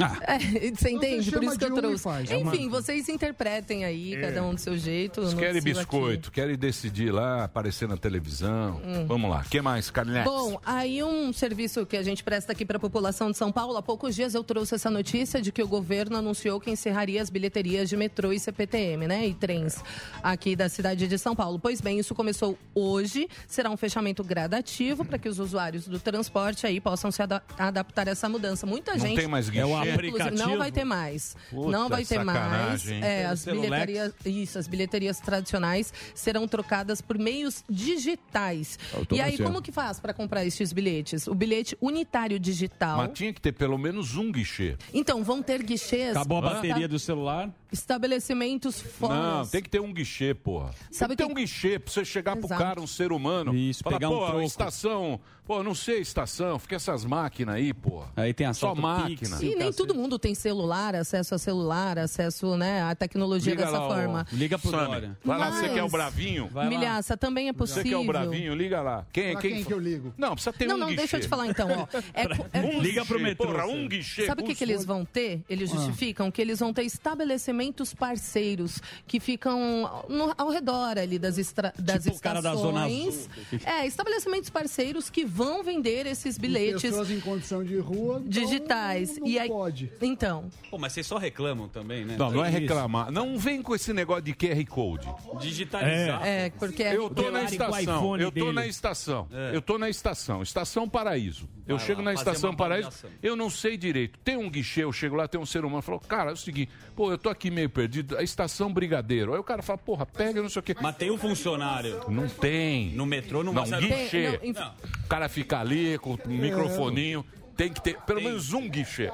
Ah, 0.00 0.16
É, 0.26 0.38
você 0.74 0.90
entende? 0.90 1.24
Você 1.30 1.36
Por 1.36 1.44
isso 1.44 1.58
que 1.58 1.64
eu 1.64 1.74
trouxe. 1.74 2.02
faz, 2.02 2.30
é 2.30 2.36
Enfim, 2.38 2.68
vocês 2.68 3.08
interpretem 3.08 3.84
aí, 3.84 4.16
cada 4.20 4.42
um 4.42 4.54
do 4.54 4.60
seu 4.60 4.76
jeito. 4.76 5.20
Não 5.22 5.36
querem 5.36 5.58
aqui. 5.58 5.72
biscoito, 5.72 6.30
querem 6.30 6.56
decidir 6.56 7.10
lá, 7.12 7.44
aparecer 7.44 7.88
na 7.88 7.96
televisão. 7.96 8.80
Vamos 9.06 9.30
lá. 9.30 9.42
O 9.46 9.48
que 9.50 9.60
mais, 9.60 9.90
Carnex? 9.90 10.24
Bom, 10.24 10.60
aí 10.64 11.02
um 11.02 11.32
serviço 11.32 11.84
que 11.86 11.96
a 11.96 12.02
gente 12.02 12.22
presta 12.24 12.52
aqui 12.52 12.64
para 12.64 12.76
a 12.76 12.80
população 12.80 13.30
de 13.30 13.36
São 13.36 13.50
Paulo. 13.52 13.76
Há 13.76 13.82
poucos 13.82 14.14
dias 14.14 14.34
eu 14.34 14.42
trouxe 14.44 14.74
essa 14.74 14.90
notícia 14.90 15.40
de 15.40 15.50
que 15.52 15.62
o 15.62 15.68
governo 15.68 16.16
anunciou 16.16 16.60
que 16.60 16.70
encerraria 16.70 17.20
as 17.22 17.30
bilheterias 17.30 17.88
de 17.88 17.96
metrô 17.96 18.32
e 18.32 18.38
CPTM, 18.40 19.06
né? 19.06 19.26
E 19.26 19.34
trens 19.34 19.76
aqui 20.22 20.54
da 20.56 20.68
cidade 20.68 21.06
de 21.06 21.18
São 21.18 21.34
Paulo. 21.34 21.58
Pois 21.58 21.80
bem, 21.80 21.98
isso 21.98 22.14
começou 22.14 22.58
hoje. 22.74 23.28
Será 23.46 23.70
um 23.70 23.76
fechamento 23.76 24.22
gradativo 24.24 25.04
para 25.04 25.18
que 25.18 25.28
os 25.28 25.38
usuários 25.38 25.86
do 25.86 25.98
transporte 25.98 26.66
aí 26.66 26.80
possam 26.80 27.10
se 27.10 27.22
ada- 27.22 27.42
adaptar 27.58 28.08
a 28.08 28.12
essa 28.12 28.28
mudança. 28.28 28.66
Muita 28.66 28.92
Não 28.92 28.98
gente. 29.00 29.16
tem 29.16 29.28
mais 29.28 29.48
guichê? 29.48 29.62
É 29.62 29.66
aplicativo. 29.94 30.36
Não 30.36 30.58
vai 30.58 30.72
ter 30.72 30.84
mais. 30.84 31.36
Puta, 31.50 31.70
não 31.70 31.88
vai 31.88 32.04
ter 32.04 32.22
mais. 32.24 32.88
É, 32.88 33.26
as 33.26 33.40
Celulex. 33.40 33.70
bilheterias, 33.70 34.14
isso, 34.24 34.58
as 34.58 34.68
bilheterias 34.68 35.20
tradicionais 35.20 35.92
serão 36.14 36.46
trocadas 36.46 37.00
por 37.00 37.18
meios 37.18 37.64
digitais. 37.68 38.78
E 39.10 39.20
aí, 39.20 39.38
como 39.38 39.62
que 39.62 39.72
faz 39.72 40.00
para 40.00 40.12
comprar 40.12 40.44
estes 40.44 40.72
bilhetes? 40.72 41.26
O 41.26 41.34
bilhete 41.34 41.76
unitário 41.80 42.38
digital. 42.38 42.98
Mas 42.98 43.12
tinha 43.12 43.32
que 43.32 43.40
ter 43.40 43.52
pelo 43.52 43.78
menos 43.78 44.16
um 44.16 44.30
guichê. 44.30 44.76
Então, 44.92 45.22
vão 45.22 45.42
ter 45.42 45.62
guichês. 45.62 46.16
acabou 46.16 46.38
a 46.38 46.54
bateria 46.54 46.88
do 46.88 46.98
celular. 46.98 47.50
Estabelecimentos 47.72 48.80
fora. 48.80 49.14
Não, 49.38 49.46
tem 49.46 49.62
que 49.62 49.68
ter 49.70 49.80
um 49.80 49.92
guichê, 49.92 50.34
porra. 50.34 50.70
Sabe 50.90 51.16
tem 51.16 51.26
que 51.26 51.34
ter 51.34 51.40
um 51.40 51.42
guichê 51.44 51.78
pra 51.78 51.92
você 51.92 52.04
chegar 52.04 52.36
pro 52.36 52.46
Exato. 52.46 52.62
cara, 52.62 52.80
um 52.80 52.86
ser 52.86 53.12
humano. 53.12 53.54
Isso, 53.54 53.82
falar, 53.82 53.96
pegar 53.96 54.10
um 54.10 54.18
pô, 54.18 54.26
troco. 54.26 54.42
estação. 54.42 55.20
Pô, 55.46 55.62
não 55.62 55.76
sei 55.76 56.00
estação, 56.00 56.58
fica 56.58 56.74
essas 56.74 57.04
máquinas 57.04 57.54
aí, 57.54 57.72
porra. 57.72 58.08
Aí 58.16 58.34
tem 58.34 58.48
a 58.48 58.52
Só 58.52 58.74
máquina. 58.74 59.38
E 59.40 59.54
nem 59.54 59.72
todo 59.72 59.94
mundo 59.94 60.18
tem 60.18 60.34
celular, 60.34 60.96
acesso 60.96 61.36
a 61.36 61.38
celular, 61.38 62.00
acesso 62.00 62.56
né, 62.56 62.82
à 62.82 62.96
tecnologia 62.96 63.52
Liga 63.52 63.64
dessa 63.64 63.78
lá, 63.78 63.86
ó. 63.86 63.94
forma. 63.94 64.26
Liga 64.32 64.58
pro 64.58 64.70
Sami, 64.72 64.86
Dória. 64.86 65.18
Vai 65.24 65.38
lá, 65.38 65.52
você 65.52 65.68
que 65.68 65.78
é 65.78 65.84
o 65.84 65.88
bravinho. 65.88 66.48
Vai 66.48 66.64
lá. 66.64 66.70
Milhaça, 66.70 67.16
também 67.16 67.48
é 67.48 67.52
Você 67.52 67.58
possível. 67.58 67.84
que 67.84 67.94
é 67.94 67.96
o 67.96 68.04
bravinho, 68.04 68.54
liga 68.56 68.82
lá. 68.82 69.06
Quem, 69.12 69.32
Pra 69.34 69.40
quem, 69.40 69.54
quem 69.54 69.64
que 69.64 69.72
eu 69.72 69.78
ligo? 69.78 70.12
Não, 70.18 70.32
precisa 70.32 70.52
ter 70.52 70.66
Não, 70.66 70.74
um 70.74 70.78
não, 70.78 70.86
guichê. 70.88 70.96
deixa 70.98 71.16
eu 71.16 71.20
te 71.20 71.28
falar 71.28 71.46
então, 71.46 71.68
ó. 71.70 71.98
É, 72.12 72.22
é 72.52 72.60
Um 72.62 72.80
Liga 72.82 73.04
pro 73.04 73.20
metrô, 73.20 73.46
Porra, 73.46 73.62
você. 73.66 73.72
um 73.72 73.86
guichê. 73.86 74.26
Sabe 74.26 74.42
o 74.42 74.44
que, 74.44 74.54
que 74.54 74.64
eles 74.64 74.84
vão 74.84 75.04
ter? 75.04 75.42
Eles 75.48 75.70
Ah. 75.72 75.76
justificam 75.76 76.28
que 76.28 76.42
eles 76.42 76.58
vão 76.58 76.72
ter 76.74 76.82
estabelecimentos 76.82 77.55
parceiros 77.94 78.80
que 79.06 79.18
ficam 79.20 80.04
no- 80.08 80.34
ao 80.36 80.50
redor 80.50 80.98
ali 80.98 81.18
das, 81.18 81.38
estra- 81.38 81.72
das 81.78 82.04
Tipo 82.04 82.16
o 82.16 82.20
cara 82.20 82.40
da 82.40 82.54
Zona 82.54 82.88
estações. 82.88 83.30
É, 83.64 83.86
estabelecimentos 83.86 84.50
parceiros 84.50 85.08
que 85.10 85.24
vão 85.24 85.62
vender 85.62 86.06
esses 86.06 86.36
bilhetes 86.38 86.82
Pessoas 86.82 87.10
em 87.10 87.20
condição 87.20 87.64
de 87.64 87.76
rua. 87.78 88.16
então 88.18 88.28
digitais. 88.28 89.18
Não, 89.18 89.26
e 89.26 89.38
aí, 89.38 89.48
pode. 89.48 89.92
Então, 90.00 90.50
Pô, 90.70 90.78
mas 90.78 90.92
vocês 90.92 91.06
só 91.06 91.16
reclamam 91.18 91.68
também, 91.68 92.04
né? 92.04 92.16
Não, 92.16 92.30
não 92.30 92.44
é 92.44 92.48
reclamar. 92.48 93.10
Não 93.10 93.38
vem 93.38 93.62
com 93.62 93.74
esse 93.74 93.92
negócio 93.92 94.22
de 94.22 94.34
QR 94.34 94.64
Code. 94.66 95.08
Digitalizar. 95.40 96.26
é, 96.26 96.50
porque 96.50 96.82
Eu 96.82 97.08
tô 97.10 97.30
na 97.30 97.42
estação. 97.44 98.16
Eu 98.16 98.30
tô 98.30 98.40
dele. 98.46 98.52
na 98.52 98.66
estação. 98.66 99.28
É. 99.32 99.56
Eu 99.56 99.62
tô 99.62 99.78
na 99.78 99.88
estação. 99.88 100.42
Estação 100.42 100.88
Paraíso. 100.88 101.48
Eu 101.66 101.78
Vai 101.78 101.86
chego 101.86 102.00
lá, 102.00 102.12
na 102.12 102.18
fazer 102.18 102.30
estação 102.30 102.54
Paraíso. 102.54 102.90
Eu 103.22 103.34
não 103.34 103.50
sei 103.50 103.76
direito. 103.76 104.18
Tem 104.20 104.36
um 104.36 104.48
guichê, 104.48 104.84
eu 104.84 104.92
chego 104.92 105.16
lá, 105.16 105.26
tem 105.26 105.40
um 105.40 105.46
ser 105.46 105.64
humano. 105.64 105.82
Falou, 105.82 106.00
cara, 106.00 106.30
é 106.30 106.32
o 106.32 106.36
seguinte, 106.36 106.70
pô, 106.94 107.10
eu 107.10 107.18
tô 107.18 107.28
aqui 107.28 107.45
meio 107.50 107.68
perdido. 107.70 108.16
A 108.16 108.22
estação 108.22 108.72
Brigadeiro. 108.72 109.32
Aí 109.34 109.38
o 109.40 109.44
cara 109.44 109.62
fala, 109.62 109.78
porra, 109.78 110.04
pega, 110.06 110.40
não 110.42 110.48
sei 110.48 110.60
o 110.60 110.62
quê. 110.62 110.74
Mas 110.80 110.96
tem 110.96 111.10
um 111.10 111.18
funcionário. 111.18 112.00
Não 112.08 112.28
tem. 112.28 112.90
No 112.92 113.06
metrô 113.06 113.42
não, 113.42 113.52
Não, 113.52 113.64
vai 113.64 113.80
guichê. 113.80 114.38
Tem, 114.38 114.52
não, 114.52 114.60
Não. 114.62 114.74
O 115.04 115.08
cara 115.08 115.28
fica 115.28 115.60
ali 115.60 115.98
com 115.98 116.14
o 116.14 116.20
microfoninho. 116.28 117.24
Tem 117.56 117.72
que 117.72 117.80
ter 117.80 117.96
pelo 118.02 118.20
menos 118.20 118.52
um 118.52 118.68
guichê. 118.68 119.10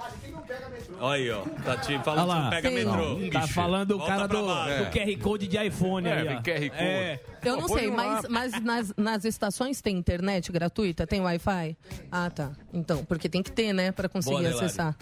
Olha 0.99 1.15
aí, 1.23 1.31
ó. 1.31 1.43
Tá 1.65 1.77
te 1.77 1.93
Olha 1.95 2.03
falando 2.03 2.23
que 2.25 2.29
lá. 2.29 2.43
não 2.43 2.51
pega 2.51 2.69
Tem. 2.71 2.85
metrô. 2.85 3.15
Um 3.15 3.31
Tá 3.31 3.47
falando 3.47 3.91
o 3.93 3.99
Volta 3.99 4.13
cara 4.13 4.29
pra 4.29 4.41
do, 4.41 4.47
base. 4.47 4.85
do 4.85 4.91
QR 4.91 5.19
Code 5.23 5.47
de 5.47 5.65
iPhone 5.67 6.09
É, 6.09 6.13
aí. 6.13 6.27
QR 6.43 6.71
Code. 6.71 6.83
É. 6.83 7.21
eu 7.45 7.55
Pô, 7.55 7.61
não 7.61 7.69
põe 7.69 7.81
sei, 7.83 7.91
mas, 7.93 8.27
mas 8.29 8.61
nas, 8.61 8.95
nas 8.97 9.25
estações 9.25 9.81
tem 9.81 9.97
internet 9.97 10.51
gratuita? 10.51 11.07
Tem 11.07 11.21
Wi-Fi? 11.21 11.77
Ah, 12.11 12.31
tá. 12.31 12.51
Então, 12.73 13.05
porque 13.05 13.29
tem 13.29 13.45
que 13.45 13.53
ter, 13.53 13.73
né, 13.73 13.93
para 13.93 14.09
conseguir 14.09 14.35
Boa, 14.39 14.49
Delari. 14.51 14.95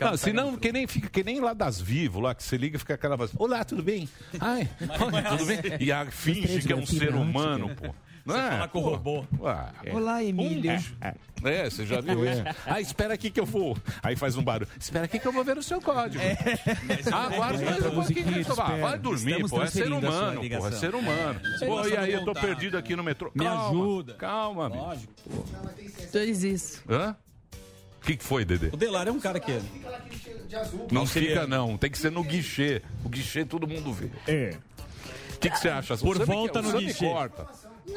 Não, 0.00 0.16
senão 0.16 0.56
que 0.56 0.72
nem 0.72 0.86
fica 0.86 1.08
que 1.08 1.24
nem 1.24 1.40
lá 1.40 1.52
das 1.52 1.80
Vivo, 1.80 2.20
lá 2.20 2.34
que 2.34 2.42
você 2.42 2.56
liga 2.56 2.76
e 2.76 2.78
fica 2.78 2.94
aquela 2.94 3.16
voz. 3.16 3.30
Olá, 3.36 3.64
tudo 3.64 3.82
bem? 3.82 4.08
Ai, 4.40 4.68
tudo 5.28 5.46
bem? 5.46 5.58
E 5.80 5.90
a 5.92 6.06
finge 6.10 6.60
que 6.62 6.72
é 6.72 6.76
um 6.76 6.86
ser 6.86 7.14
humano, 7.14 7.74
pô. 7.74 7.94
Não 8.26 8.34
Você 8.34 8.40
é? 8.42 8.50
fala 8.50 8.68
com 8.68 8.78
o 8.80 8.82
Pô. 8.82 8.90
robô. 8.90 9.24
Ah, 9.48 9.72
Olá, 9.90 10.22
Emílio. 10.22 10.72
É, 11.42 11.70
você 11.70 11.86
já 11.86 11.98
viu 12.02 12.22
isso? 12.30 12.42
Ah, 12.66 12.78
espera 12.78 13.14
aqui 13.14 13.30
que 13.30 13.40
eu 13.40 13.46
vou. 13.46 13.74
Aí 14.02 14.16
faz 14.16 14.36
um 14.36 14.42
barulho. 14.42 14.68
Espera 14.78 15.06
aqui 15.06 15.18
que 15.18 15.26
eu 15.26 15.32
vou 15.32 15.42
ver 15.42 15.56
o 15.56 15.62
seu 15.62 15.80
código. 15.80 16.22
Ah, 17.10 17.22
aguarda 17.34 17.64
mais 17.64 17.86
um 17.86 17.90
pouquinho. 17.92 18.26
Ah, 18.58 18.76
vai 18.76 18.98
dormir, 18.98 19.30
Estamos 19.30 19.50
pô. 19.50 19.62
É 19.62 19.66
ser 19.68 19.90
humano, 19.90 20.40
pô. 20.46 20.66
É 20.66 20.70
ser 20.72 20.94
humano. 20.94 21.40
Pô, 21.60 21.86
e 21.88 21.96
aí, 21.96 22.12
eu 22.12 22.24
tô 22.26 22.34
perdido 22.34 22.76
aqui 22.76 22.94
no 22.94 23.02
metrô. 23.02 23.30
Me 23.34 23.44
Calma, 23.46 23.68
ajuda. 23.70 24.14
Calma. 24.14 24.68
Lógico. 24.68 25.12
Dois 26.12 26.44
isso. 26.44 26.82
Hã? 26.86 27.16
O 28.00 28.06
que, 28.08 28.16
que 28.16 28.24
foi, 28.24 28.44
Dedê? 28.44 28.68
O 28.68 28.76
Delari 28.76 29.10
é 29.10 29.12
um 29.12 29.20
cara 29.20 29.38
que... 29.40 29.52
Não 30.90 31.06
seria- 31.06 31.30
fica, 31.30 31.46
não. 31.46 31.76
Tem 31.76 31.90
que 31.90 31.98
ser 31.98 32.10
no 32.10 32.22
guichê. 32.22 32.82
O 33.04 33.08
guichê 33.08 33.44
todo 33.44 33.66
mundo 33.66 33.92
vê. 33.92 34.10
É. 34.26 34.56
O 35.34 35.38
que, 35.38 35.50
que 35.50 35.58
você 35.58 35.68
acha? 35.68 35.96
Por 35.98 36.16
O 36.16 36.18
Sami 36.18 36.32
volta 36.32 36.62
que- 36.62 36.68
no 36.72 36.78
guichê. 36.78 37.06
corta. 37.06 37.46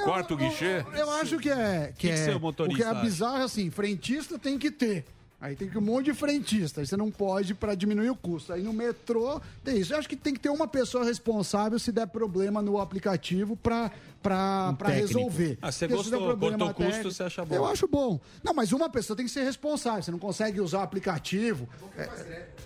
Corta 0.04 0.34
o 0.34 0.38
guichê. 0.38 0.86
Eu 0.96 1.10
acho 1.12 1.38
que 1.38 1.50
é. 1.50 1.94
Que, 1.98 2.08
que 2.08 2.14
é 2.14 2.18
seu 2.18 2.40
motorista 2.40 2.90
o 2.90 2.92
que 2.94 2.98
é 2.98 3.02
bizarro 3.02 3.38
é 3.42 3.44
assim: 3.44 3.70
frentista 3.70 4.38
tem 4.38 4.58
que 4.58 4.70
ter. 4.72 5.06
Aí 5.42 5.56
tem 5.56 5.68
que 5.68 5.76
um 5.76 5.82
monte 5.82 6.06
de 6.06 6.14
frentista. 6.14 6.82
Aí 6.82 6.88
você 6.88 6.96
não 6.96 7.10
pode 7.10 7.56
para 7.56 7.74
diminuir 7.74 8.12
o 8.12 8.16
custo. 8.16 8.54
Aí 8.54 8.62
no 8.62 8.72
metrô 8.72 9.42
tem 9.64 9.80
isso. 9.80 9.92
Eu 9.92 9.98
acho 9.98 10.08
que 10.08 10.16
tem 10.16 10.36
que 10.36 10.40
ter 10.40 10.50
uma 10.50 10.68
pessoa 10.68 11.04
responsável 11.04 11.80
se 11.80 11.92
der 11.92 12.06
problema 12.06 12.62
no 12.62 12.80
aplicativo 12.80 13.58
para 13.58 13.92
para 14.22 14.76
técnico. 14.78 15.08
resolver. 15.08 15.58
Ah, 15.60 15.72
você 15.72 15.88
Porque 15.88 16.04
se 16.04 16.12
der 16.12 16.18
gostou, 16.18 16.38
problema 16.38 16.66
cortou 16.66 16.86
o 16.86 16.92
custo, 16.92 17.12
você 17.12 17.24
acha 17.24 17.44
bom. 17.44 17.56
Eu 17.56 17.66
acho 17.66 17.88
bom. 17.88 18.20
Não, 18.44 18.54
mas 18.54 18.72
uma 18.72 18.88
pessoa 18.88 19.18
tem 19.18 19.26
que 19.26 19.32
ser 19.32 19.44
responsável. 19.44 20.04
Você 20.04 20.12
não 20.12 20.20
consegue 20.20 20.62
usar 20.62 20.78
o 20.78 20.82
aplicativo. 20.84 21.68
É, 21.98 22.04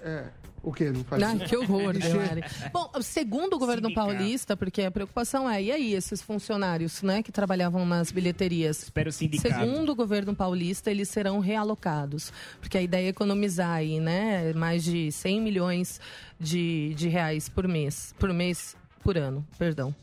é, 0.04 0.30
O 0.66 0.74
quê? 0.74 0.92
Não 0.92 1.04
faz 1.04 1.22
Ai, 1.22 1.38
que 1.38 1.56
horror. 1.56 1.94
Delari. 1.94 2.42
Bom, 2.74 2.90
segundo 3.00 3.54
o 3.54 3.60
governo 3.60 3.94
paulista, 3.94 4.58
porque 4.58 4.82
a 4.82 4.90
preocupação 4.90 5.48
é, 5.48 5.62
e 5.62 5.72
aí, 5.72 5.94
esses 5.94 6.24
funcionários 6.24 7.04
né, 7.04 7.22
que 7.22 7.32
trabalhavam 7.32 7.86
nas 7.86 8.12
bilheterias? 8.12 8.82
Espero 8.82 9.12
sindicato. 9.12 9.60
Segundo 9.60 9.92
o 9.92 9.96
governo 9.96 10.36
paulista, 10.36 10.90
eles 10.90 11.08
serão 11.08 11.40
realocados. 11.40 12.34
Porque 12.60 12.80
a 12.80 12.82
ideia 12.82 13.06
é 13.06 13.10
economizar 13.10 13.74
aí, 13.74 14.00
né? 14.00 14.54
Mais 14.54 14.84
de 14.84 15.12
100 15.12 15.40
milhões 15.40 16.02
de, 16.40 16.96
de 16.96 17.10
reais 17.10 17.48
por 17.48 17.68
mês. 17.68 18.16
Por 18.18 18.34
mês, 18.34 18.76
por 19.04 19.20
ano, 19.20 19.46
perdão. 19.60 19.94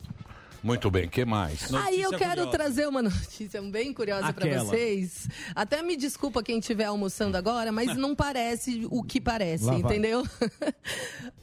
Muito 0.62 0.90
bem, 0.90 1.08
que 1.08 1.24
mais? 1.24 1.72
Aí 1.74 2.00
eu 2.00 2.10
quero 2.12 2.46
trazer 2.48 2.86
uma 2.86 3.02
notícia 3.02 3.60
bem 3.62 3.92
curiosa 3.92 4.32
para 4.32 4.62
vocês. 4.64 5.28
Até 5.56 5.82
me 5.82 5.96
desculpa 5.96 6.42
quem 6.42 6.58
estiver 6.60 6.84
almoçando 6.84 7.36
agora, 7.36 7.72
mas 7.72 7.94
não 7.98 8.14
parece 8.14 8.86
o 8.90 9.02
que 9.02 9.20
parece, 9.20 9.64
Lá 9.64 9.74
entendeu? 9.74 10.22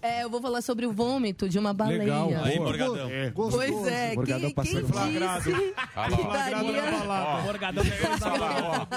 É, 0.01 0.23
eu 0.23 0.29
vou 0.29 0.41
falar 0.41 0.61
sobre 0.61 0.85
o 0.85 0.93
vômito 0.93 1.49
de 1.49 1.59
uma 1.59 1.73
baleia. 1.73 1.99
Legal, 1.99 2.29
Aí. 2.45 2.57
Morgadão. 2.57 3.09
É. 3.09 3.31
Pois 3.31 3.85
é, 3.85 4.13
Morgadão 4.15 4.51
quem, 4.53 4.63
quem 4.63 4.81
disse 4.81 5.23
Ah, 5.25 5.41
que. 5.43 6.15
Flagrado 6.15 6.71
na 6.71 6.71
daria... 6.71 6.91
balada. 6.99 7.41
Morgadão 7.41 7.83
lá, 8.39 8.87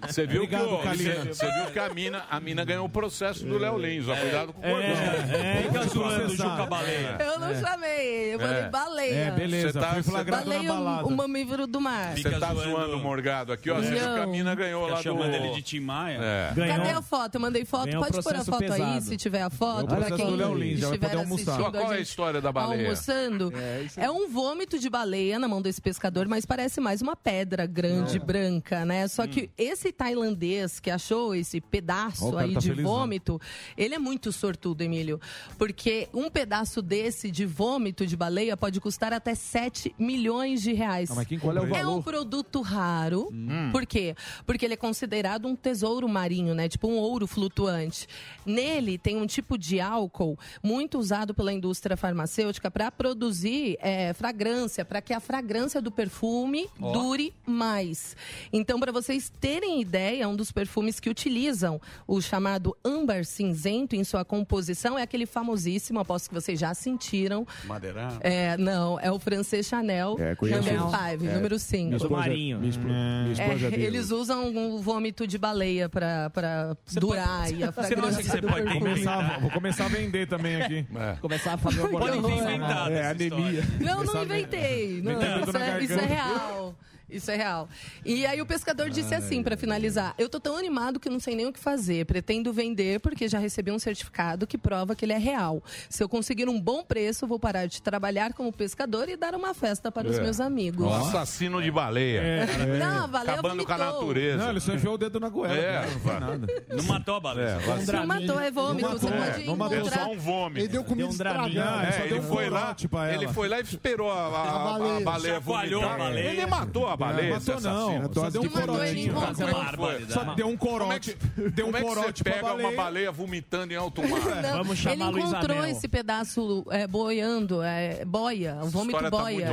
ó. 0.00 0.06
Você 0.06 0.26
viu, 0.26 0.44
Obrigado, 0.44 0.68
que, 0.68 0.74
o- 0.74 1.34
você, 1.34 1.52
viu 1.52 1.66
que 1.70 1.78
a 1.78 1.88
mina, 1.92 2.24
a 2.30 2.40
mina 2.40 2.64
ganhou 2.64 2.86
o 2.86 2.88
processo 2.88 3.44
do 3.44 3.58
Léo 3.58 3.76
Lins. 3.76 4.08
Ó, 4.08 4.16
cuidado 4.16 4.52
com 4.54 4.60
o 4.60 4.62
gordão. 4.62 4.88
É, 4.88 5.62
fica 5.62 5.72
Vamos 5.72 5.92
zoando 5.92 6.14
o 6.14 6.18
processar. 6.20 6.50
Juca 6.50 6.66
Baleia. 6.66 7.18
Eu 7.20 7.38
não 7.38 7.54
chamei, 7.60 8.34
eu 8.34 8.40
falei 8.40 8.56
É. 8.62 8.68
baleia. 8.70 9.14
É, 9.14 9.25
beleza. 9.30 9.72
Você 9.72 9.78
tá- 9.80 9.94
Fui 9.94 10.02
flagrado 10.02 10.44
Baleia, 10.44 10.62
na 10.62 10.72
o, 10.72 10.76
balada. 10.84 11.06
o 11.08 11.10
mamífero 11.16 11.66
do 11.66 11.80
mar. 11.80 12.16
Você 12.16 12.30
tá 12.30 12.52
zoando. 12.54 12.70
zoando 12.70 12.96
o 12.96 13.00
Morgado 13.00 13.52
aqui, 13.52 13.70
ó. 13.70 13.76
Você 13.76 13.90
viu 13.90 13.98
que 13.98 14.04
a 14.04 14.16
Não. 14.26 14.30
mina 14.30 14.54
ganhou 14.54 14.82
Fica 14.82 14.94
lá 14.94 15.00
do... 15.00 15.04
chamando 15.04 15.34
ele 15.34 15.50
de 15.54 15.62
Tim 15.62 15.80
Maia. 15.80 16.18
É. 16.20 16.52
Ganhou. 16.54 16.76
Cadê 16.76 16.90
a 16.90 17.02
foto? 17.02 17.34
Eu 17.36 17.40
mandei 17.40 17.64
foto. 17.64 17.86
Ganhou 17.86 18.02
Pode 18.02 18.22
pôr 18.22 18.34
a 18.36 18.44
foto 18.44 18.62
aí, 18.64 18.70
pesado. 18.70 19.00
se 19.02 19.16
tiver 19.16 19.42
a 19.42 19.50
foto. 19.50 19.94
É 19.94 19.98
o 19.98 20.04
pra 20.04 20.16
quem 20.16 20.26
do 20.26 20.36
Léo 20.36 20.54
Lins, 20.54 20.78
estiver 20.82 20.98
poder 20.98 21.16
almoçar. 21.18 21.52
assistindo 21.52 21.72
Qual 21.80 21.92
é 21.92 21.96
a 21.96 22.00
história 22.00 22.40
da 22.40 22.52
baleia? 22.52 22.82
Almoçando. 22.84 23.52
É, 23.96 24.10
um 24.10 24.28
vômito 24.30 24.78
de 24.78 24.88
baleia 24.90 25.38
na 25.38 25.48
mão 25.48 25.60
desse 25.62 25.80
pescador, 25.80 26.26
mas 26.28 26.44
parece 26.44 26.80
mais 26.80 27.00
uma 27.02 27.16
pedra 27.16 27.66
grande, 27.66 28.18
branca, 28.18 28.84
né? 28.84 29.06
Só 29.08 29.26
que 29.26 29.50
esse 29.56 29.92
tailandês 29.92 30.80
que 30.80 30.90
achou 30.90 31.34
esse 31.34 31.60
pedaço 31.60 32.30
o 32.30 32.38
aí 32.38 32.54
tá 32.54 32.60
de 32.60 32.68
felizão. 32.68 32.90
vômito, 32.92 33.40
ele 33.76 33.94
é 33.94 33.98
muito 33.98 34.32
sortudo, 34.32 34.82
Emílio. 34.82 35.20
Porque 35.58 36.08
um 36.12 36.28
pedaço 36.30 36.80
desse 36.82 37.30
de 37.30 37.44
vômito 37.46 38.06
de 38.06 38.16
baleia 38.16 38.56
pode 38.56 38.80
custar 38.80 39.12
até 39.16 39.34
7 39.34 39.94
milhões 39.98 40.62
de 40.62 40.72
reais. 40.72 41.10
Ah, 41.10 41.14
mas 41.14 41.26
quem, 41.26 41.38
qual 41.38 41.56
é 41.56 41.60
o 41.60 41.64
É 41.74 41.80
um 41.82 41.84
valor? 42.00 42.02
produto 42.02 42.60
raro. 42.60 43.28
Por 43.72 43.86
quê? 43.86 44.14
Porque 44.46 44.64
ele 44.64 44.74
é 44.74 44.76
considerado 44.76 45.46
um 45.46 45.56
tesouro 45.56 46.08
marinho, 46.08 46.54
né? 46.54 46.68
Tipo 46.68 46.88
um 46.88 46.96
ouro 46.96 47.26
flutuante. 47.26 48.06
Nele 48.44 48.98
tem 48.98 49.16
um 49.16 49.26
tipo 49.26 49.58
de 49.58 49.80
álcool 49.80 50.38
muito 50.62 50.98
usado 50.98 51.34
pela 51.34 51.52
indústria 51.52 51.96
farmacêutica 51.96 52.70
para 52.70 52.90
produzir 52.90 53.76
é, 53.80 54.12
fragrância, 54.12 54.84
para 54.84 55.00
que 55.00 55.12
a 55.12 55.20
fragrância 55.20 55.80
do 55.80 55.90
perfume 55.90 56.68
dure 56.78 57.32
mais. 57.46 58.16
Então, 58.52 58.78
para 58.78 58.92
vocês 58.92 59.32
terem 59.40 59.80
ideia, 59.80 60.28
um 60.28 60.36
dos 60.36 60.52
perfumes 60.52 61.00
que 61.00 61.08
utilizam 61.10 61.80
o 62.06 62.20
chamado 62.20 62.76
âmbar 62.84 63.24
cinzento 63.24 63.96
em 63.96 64.04
sua 64.04 64.24
composição 64.24 64.98
é 64.98 65.02
aquele 65.02 65.26
famosíssimo, 65.26 66.00
aposto 66.00 66.28
que 66.28 66.34
vocês 66.34 66.58
já 66.58 66.74
sentiram. 66.74 67.46
Madeirão. 67.64 68.18
É, 68.20 68.56
não, 68.56 68.98
é 69.06 69.12
o 69.12 69.18
francês 69.18 69.66
Chanel 69.66 70.16
É, 70.18 70.34
conheço. 70.34 70.58
Number 70.62 70.90
Chanel. 70.90 71.18
5, 71.18 71.24
É. 71.30 71.34
número 71.34 71.58
5. 71.58 71.84
Minha 71.84 71.96
esposa, 71.96 72.14
marinho. 72.16 72.58
minha 72.58 72.70
esposa, 72.70 72.88
minha 72.88 73.32
esposa 73.32 73.66
É, 73.66 73.70
dele. 73.70 73.84
eles 73.86 74.10
usam 74.10 74.54
o 74.74 74.82
vômito 74.82 75.26
de 75.26 75.38
baleia 75.38 75.88
pra, 75.88 76.30
pra 76.30 76.76
durar 76.92 77.50
e 77.52 77.62
a 77.64 77.70
Você 77.70 77.96
não 77.96 78.04
acha 78.08 78.18
que 78.18 78.24
você 78.24 78.40
do 78.40 78.48
pode. 78.48 78.78
Começar, 78.78 79.40
vou 79.40 79.50
começar 79.50 79.84
a 79.84 79.88
vender 79.88 80.26
também 80.26 80.56
aqui. 80.62 80.86
É. 80.96 81.16
Começar 81.20 81.54
a 81.54 81.56
fazer 81.58 81.80
uma 81.82 81.98
Pode 81.98 82.20
ter 82.22 82.32
inventado 82.32 82.90
É, 82.92 83.06
anemia. 83.10 83.62
Não, 83.80 84.02
não 84.04 84.22
inventei. 84.24 85.00
Não, 85.02 85.12
isso, 85.42 85.56
é, 85.56 85.84
isso 85.84 85.92
é 85.94 86.06
real. 86.06 86.74
Isso 87.08 87.30
é 87.30 87.36
real. 87.36 87.68
E 88.04 88.26
aí 88.26 88.40
o 88.42 88.46
pescador 88.46 88.90
disse 88.90 89.14
assim, 89.14 89.42
pra 89.42 89.56
finalizar: 89.56 90.14
Eu 90.18 90.28
tô 90.28 90.40
tão 90.40 90.56
animado 90.56 90.98
que 90.98 91.08
não 91.08 91.20
sei 91.20 91.36
nem 91.36 91.46
o 91.46 91.52
que 91.52 91.58
fazer. 91.60 92.04
Pretendo 92.04 92.52
vender 92.52 92.98
porque 93.00 93.28
já 93.28 93.38
recebi 93.38 93.70
um 93.70 93.78
certificado 93.78 94.46
que 94.46 94.58
prova 94.58 94.94
que 94.96 95.04
ele 95.04 95.12
é 95.12 95.18
real. 95.18 95.62
Se 95.88 96.02
eu 96.02 96.08
conseguir 96.08 96.48
um 96.48 96.60
bom 96.60 96.82
preço, 96.82 97.26
vou 97.26 97.38
parar 97.38 97.66
de 97.66 97.80
trabalhar 97.80 98.32
como 98.32 98.52
pescador 98.52 99.08
e 99.08 99.16
dar 99.16 99.34
uma 99.34 99.54
festa 99.54 99.90
para 99.92 100.08
os 100.08 100.18
É. 100.18 100.22
meus 100.22 100.40
amigos. 100.40 100.92
Assassino 100.92 101.62
de 101.62 101.70
baleia. 101.70 102.46
Não, 102.78 103.04
a 103.04 103.06
baleia 103.06 103.32
Acabando 103.34 103.64
com 103.64 103.72
a 103.72 103.76
vomitou. 103.76 104.00
natureza. 104.02 104.36
Não, 104.42 104.50
ele 104.50 104.60
só 104.60 104.72
enfiou 104.74 104.94
o 104.94 104.98
dedo 104.98 105.20
na 105.20 105.28
goela. 105.28 105.54
É, 105.56 105.86
não. 106.20 106.76
Não 106.78 106.84
matou 106.84 107.14
a 107.16 107.20
baleia. 107.20 107.46
É, 107.46 107.92
Não 107.92 108.06
matou, 108.06 108.40
é 108.40 108.50
vômito. 108.50 108.88
Não 108.88 108.98
Você 108.98 109.06
matou, 109.10 109.24
pode 109.32 109.46
não 109.46 109.56
matou, 109.56 109.76
é 109.76 109.80
encontrar. 109.80 110.04
só 110.04 110.10
um 110.12 110.18
vômito. 110.18 110.58
Ele 110.60 110.68
deu 110.68 110.82
comida 110.84 110.96
Deu 110.96 111.06
um 111.06 111.10
estragada. 111.10 111.86
É, 111.86 111.88
É, 111.90 112.00
ele 112.00 112.08
deu 112.08 112.18
um 112.18 112.22
foi 112.22 112.50
lá, 112.50 112.76
ele 113.14 113.28
foi 113.28 113.48
lá 113.48 113.58
e 113.58 113.62
esperou 113.62 114.10
a, 114.10 114.14
a, 114.14 114.26
a- 114.26 114.50
a 114.50 114.78
baleia. 114.78 115.00
baleia 115.04 115.34
Chacoalhou 115.36 115.80
vomitar. 115.82 116.00
a 116.00 116.04
baleia. 116.08 116.28
Ele 116.30 116.46
matou 116.46 116.86
a 116.88 116.95
baleia, 116.96 117.38
Não, 117.38 117.60
não. 117.60 117.88
assassino. 117.98 118.14
Só 118.14 118.30
deu 118.30 118.42
um 118.42 118.46
uma 118.46 119.52
barbaridade. 119.52 120.12
Só 120.12 120.34
deu 120.34 120.48
um 120.48 120.56
Como 120.56 120.76
é 120.76 120.78
corote. 120.86 121.16
que, 121.16 121.50
Deu 121.50 121.66
um 121.68 121.76
é 121.76 121.80
corote 121.82 122.22
pra 122.24 122.32
pega 122.34 122.54
uma 122.54 122.72
baleia. 122.72 123.12
vomitando 123.12 123.72
em 123.72 123.76
alto 123.76 124.02
mar? 124.06 124.20
Vamos 124.52 124.78
chamar 124.78 125.08
ele 125.10 125.20
encontrou 125.20 125.64
esse 125.66 125.88
pedaço 125.88 126.64
é, 126.70 126.86
boiando, 126.86 127.62
é, 127.62 128.04
boia, 128.04 128.58
o 128.62 128.68
vômito 128.68 128.98
tá 128.98 129.10
boia. 129.10 129.48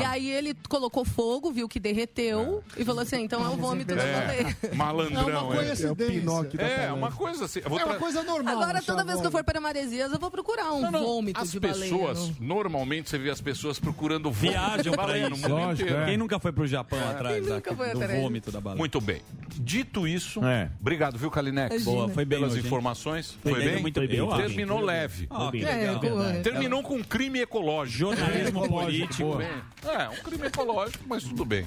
E 0.00 0.04
aí 0.04 0.30
ele 0.30 0.54
colocou 0.68 1.04
fogo, 1.04 1.50
viu 1.52 1.68
que 1.68 1.78
derreteu 1.80 2.62
e 2.76 2.84
falou 2.84 3.02
assim: 3.02 3.22
então 3.22 3.44
é 3.44 3.48
o 3.48 3.56
vômito 3.56 3.94
da 3.94 4.02
baleia. 4.02 4.56
É, 4.62 4.74
malandrão. 4.74 5.28
É 5.28 5.38
uma 5.38 5.52
é. 5.54 5.56
coincidência. 5.66 6.48
É 6.58 6.84
É, 6.86 6.92
uma 6.92 7.10
coisa 7.10 7.44
assim. 7.44 7.60
É 7.64 7.68
uma 7.84 7.94
coisa 7.96 8.22
normal. 8.22 8.54
Agora, 8.60 8.82
toda 8.82 9.04
vez 9.04 9.20
que 9.20 9.26
eu 9.26 9.30
for 9.30 9.44
para 9.44 9.60
Maresias, 9.60 10.12
eu 10.12 10.18
vou 10.18 10.30
procurar 10.30 10.72
um 10.72 10.90
vômito 10.90 11.40
As 11.40 11.50
de 11.50 11.60
baleia. 11.60 11.82
pessoas, 11.90 12.30
no- 12.38 12.56
normalmente 12.56 13.08
você 13.10 13.18
vê 13.18 13.30
as 13.30 13.40
pessoas 13.40 13.78
procurando 13.78 14.30
vômito 14.30 14.82
de 14.82 14.90
pra 14.90 15.02
baleia 15.06 15.28
no 15.30 15.36
mundo 15.36 15.72
inteiro. 15.72 15.96
é. 15.98 16.04
Quem 16.06 16.16
nunca 16.16 16.38
foi 16.38 16.52
pro 16.52 16.66
Japão 16.66 16.75
atrás 16.80 17.34
Quem 17.36 17.44
da- 17.48 17.54
nunca 17.56 17.74
foi 17.74 17.90
do 17.92 18.02
atrás? 18.02 18.20
vômito 18.22 18.50
da 18.52 18.60
baleia? 18.60 18.78
Muito 18.78 19.00
bem. 19.00 19.20
Dito 19.58 20.06
isso, 20.06 20.44
É. 20.44 20.70
obrigado, 20.80 21.16
viu, 21.18 21.30
Kalinex? 21.30 21.84
Boa, 21.84 22.08
foi 22.08 22.24
bem 22.24 22.38
Pelas 22.38 22.54
hoje, 22.54 22.66
informações. 22.66 23.38
Foi 23.42 23.52
Foi 23.52 23.60
bem, 23.62 23.72
bem? 23.74 23.82
muito 23.82 24.00
bem, 24.06 24.20
acho. 24.28 24.36
Terminou 24.36 24.80
leve. 24.80 25.26
Ah, 25.30 25.48
que 25.50 25.64
É, 25.64 26.40
Terminou 26.42 26.82
com 26.82 26.96
um 26.96 27.02
crime 27.02 27.40
ecológico. 27.40 27.98
Jornalismo 28.16 28.68
político. 28.68 29.36
Bem, 29.36 29.48
É, 29.86 30.08
um 30.08 30.16
crime 30.22 30.46
ecológico, 30.48 31.04
mas 31.08 31.22
tudo 31.24 31.44
bem. 31.44 31.64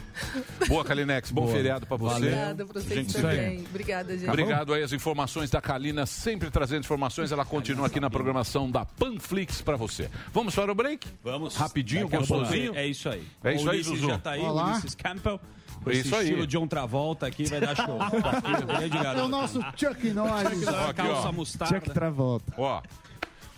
Boa, 0.68 0.84
Kalinex. 0.84 1.32
Bom 1.32 1.48
feriado 1.48 1.86
pra 1.86 1.98
você. 1.98 2.16
Obrigada 2.18 2.66
pra 2.66 2.82
vocês 2.82 2.94
Gente, 2.94 3.14
também. 3.14 3.60
Obrigada, 3.70 4.18
gente. 4.18 4.30
Obrigado 4.30 4.74
aí 4.74 4.84
as 4.84 4.92
informações 4.94 5.50
da 5.50 5.62
Kalina, 5.62 6.06
sempre 6.06 6.50
trazendo 6.52 6.82
informações. 6.82 7.32
Ela 7.32 7.46
continua 7.46 7.88
aqui 7.88 8.00
na 8.00 8.10
programação 8.10 8.70
da 8.70 8.86
Panflix 8.86 9.62
pra 9.62 9.76
você. 9.78 10.10
Vamos 10.34 10.54
para 10.54 10.72
o 10.72 10.76
break? 10.76 11.08
Vamos. 11.24 11.56
Rapidinho, 11.56 12.08
gostosinho. 12.10 12.76
É 12.76 12.86
isso 12.86 13.08
aí. 13.10 13.24
É 13.44 13.54
isso 13.56 13.70
aí, 13.70 13.82
Zuzu. 13.84 14.08
já 14.08 14.18
tá 14.18 14.32
aí, 14.32 14.42
Olá. 14.42 14.74
Ulisses 14.74 14.94
Campbell. 15.02 15.40
Com 15.84 15.90
É 15.90 15.94
esse 15.94 16.08
isso 16.08 16.16
aí. 16.16 16.24
estilo 16.26 16.46
John 16.48 16.68
Travolta 16.68 17.26
aqui 17.26 17.46
vai 17.46 17.60
dar 17.62 17.76
show. 17.76 17.98
Grande 18.90 19.20
É 19.20 19.24
o 19.24 19.28
nosso 19.28 19.62
Chuck 19.78 20.10
Norris. 20.12 20.68
Aqui, 20.68 20.94
Calça 20.96 21.32
mostarda. 21.32 21.80
Check 21.80 21.94
Travolta. 21.94 22.54
Ó, 22.58 22.82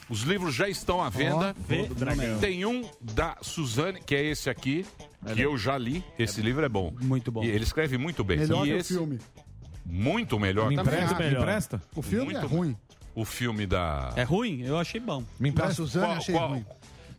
os 0.09 0.21
livros 0.21 0.53
já 0.53 0.67
estão 0.69 1.01
à 1.01 1.09
venda. 1.09 1.55
Dragão. 1.95 2.39
Tem 2.39 2.65
um 2.65 2.87
da 3.01 3.37
Suzane, 3.41 3.99
que 4.01 4.13
é 4.15 4.23
esse 4.25 4.49
aqui, 4.49 4.85
que 5.33 5.41
eu 5.41 5.57
já 5.57 5.77
li. 5.77 6.03
Esse 6.19 6.41
livro 6.41 6.63
é 6.65 6.69
bom. 6.69 6.93
Muito 7.01 7.31
bom. 7.31 7.43
E 7.43 7.47
ele 7.49 7.63
escreve 7.63 7.97
muito 7.97 8.23
bem. 8.23 8.37
Melhor 8.39 8.65
e 8.65 8.69
que 8.69 8.75
o 8.75 8.77
esse, 8.77 8.93
filme. 8.93 9.19
muito 9.85 10.39
melhor. 10.39 10.69
Me 10.69 10.75
empresta? 10.75 11.15
Me 11.17 11.31
empresta? 11.31 11.81
O 11.95 12.01
filme 12.01 12.33
é 12.35 12.39
Muito 12.39 12.47
ruim. 12.53 12.77
O 13.15 13.25
filme 13.25 13.65
da. 13.65 14.13
É 14.15 14.23
ruim? 14.23 14.61
Eu 14.61 14.77
achei 14.77 14.99
bom. 15.01 15.21
Me 15.39 15.49
Da 15.49 15.63
empresta? 15.63 15.73
Suzane 15.75 16.05
Qual- 16.05 16.17
achei 16.17 16.35
qual? 16.35 16.49
ruim. 16.49 16.65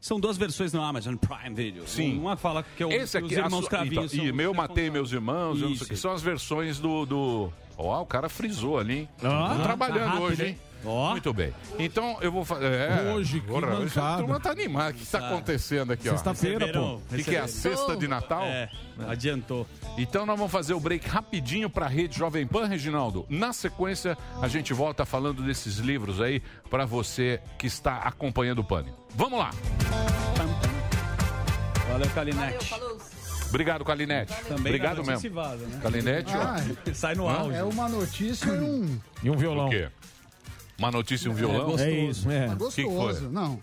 São 0.03 0.19
duas 0.19 0.37
versões 0.37 0.73
no 0.73 0.83
Amazon 0.83 1.15
Prime 1.15 1.55
Video. 1.55 1.87
Sim. 1.87 2.19
Uma 2.19 2.37
fala 2.37 2.65
que, 2.77 2.83
é 2.83 2.87
o, 2.87 2.91
Esse 2.91 3.19
aqui, 3.19 3.27
os 3.29 3.33
irmãos 3.33 3.69
Cravinhos 3.69 4.13
então, 4.13 4.27
e 4.27 4.33
meu 4.33 4.53
matei 4.53 4.91
meus 4.91 5.13
irmãos, 5.13 5.61
Isso. 5.61 5.87
que, 5.87 5.95
são 5.95 6.11
as 6.11 6.21
versões 6.21 6.81
do. 6.81 7.07
do... 7.07 7.53
Ó, 7.79 8.03
o 8.03 8.07
cara 8.07 8.29
frisou 8.29 8.81
ali, 8.81 8.99
hein? 8.99 9.09
Ó, 9.23 9.55
Tô 9.55 9.63
trabalhando 9.63 9.99
tá 9.99 10.07
rápido, 10.07 10.23
hoje, 10.25 10.45
hein? 10.45 10.59
Ó. 10.85 11.11
Muito 11.11 11.33
bem. 11.33 11.53
Então 11.78 12.18
eu 12.20 12.33
vou 12.33 12.45
fazer. 12.45 12.66
É, 12.66 13.12
Hoje, 13.12 13.41
que 13.41 13.99
a 13.99 14.16
turma 14.16 14.41
tá 14.41 14.51
animada. 14.51 14.91
O 14.91 14.95
que 14.95 15.03
está 15.03 15.18
acontecendo 15.18 15.93
aqui, 15.93 16.09
ó? 16.09 16.12
Sexta-feira, 16.12 16.72
pô. 16.72 16.95
O 16.97 17.01
que, 17.24 17.37
é 17.37 17.41
a 17.41 17.49
sexta 17.49 17.97
de 17.97 18.09
Natal? 18.09 18.43
É, 18.45 18.68
adiantou. 19.09 19.66
Então 19.97 20.26
nós 20.26 20.37
vamos 20.37 20.53
fazer 20.53 20.74
o 20.74 20.80
break 20.80 21.09
rapidinho 21.09 21.70
para 21.70 21.87
a 21.87 21.89
rede 21.89 22.18
Jovem 22.18 22.47
Pan, 22.47 22.66
Reginaldo. 22.66 23.26
Na 23.28 23.53
sequência, 23.53 24.16
a 24.41 24.49
gente 24.49 24.72
volta 24.72 25.05
falando 25.05 25.43
desses 25.43 25.76
livros 25.78 26.20
aí 26.20 26.43
para 26.70 26.85
você 26.85 27.41
que 27.59 27.66
está 27.66 27.99
acompanhando 27.99 28.61
o 28.61 28.64
Pânico. 28.64 28.99
Vamos 29.14 29.39
lá. 29.39 29.51
Valeu, 31.89 32.09
Kalinete. 32.11 32.74
Obrigado, 33.49 33.85
Kalinete. 33.85 34.33
Também 34.45 34.72
Obrigado 34.72 34.97
notícia 35.03 35.28
mesmo. 35.28 35.35
vaza, 35.35 35.66
né? 35.66 35.80
Kalinete, 35.83 36.35
ó. 36.35 36.41
Ah, 36.41 36.95
Sai 36.95 37.14
no 37.14 37.28
áudio. 37.28 37.55
é 37.55 37.62
uma 37.62 37.87
notícia 37.87 38.49
e 38.49 38.61
um. 38.61 39.01
E 39.22 39.28
um 39.30 39.37
violão. 39.37 39.66
O 39.66 39.70
quê? 39.70 39.89
Uma 40.83 40.91
notícia 40.91 41.28
e 41.28 41.30
um 41.30 41.35
violão? 41.35 41.78
É 41.78 41.91
isso, 41.91 42.30
é. 42.30 42.49
Mas 42.49 42.74
que 42.74 42.83
que 42.83 42.89
foi? 42.89 42.95
gostoso. 42.95 43.30
Não. 43.30 43.61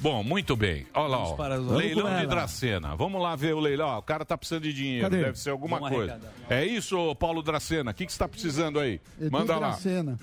Bom, 0.00 0.22
muito 0.22 0.54
bem. 0.54 0.86
Olha 0.94 1.08
lá, 1.08 1.18
ó. 1.18 1.36
leilão 1.76 2.20
de. 2.20 2.26
Dracena. 2.26 2.94
Vamos 2.94 3.20
lá 3.20 3.34
ver 3.34 3.54
o 3.54 3.60
leilão. 3.60 3.88
Ó, 3.88 3.98
O 3.98 4.02
cara 4.02 4.24
tá 4.24 4.36
precisando 4.38 4.62
de 4.62 4.72
dinheiro, 4.72 5.02
Cadê? 5.10 5.24
deve 5.24 5.38
ser 5.38 5.50
alguma 5.50 5.78
Vamos 5.78 5.94
coisa. 5.96 6.12
arrecadar. 6.12 6.32
É 6.50 6.64
isso, 6.64 7.14
Paulo 7.16 7.42
Dracena? 7.42 7.90
O 7.90 7.94
que, 7.94 8.06
que 8.06 8.12
você 8.12 8.18
tá 8.18 8.28
precisando 8.28 8.78
aí? 8.78 9.00
Edu 9.20 9.30
Manda 9.32 9.54
lá. 9.58 9.68
Dracena. 9.70 10.18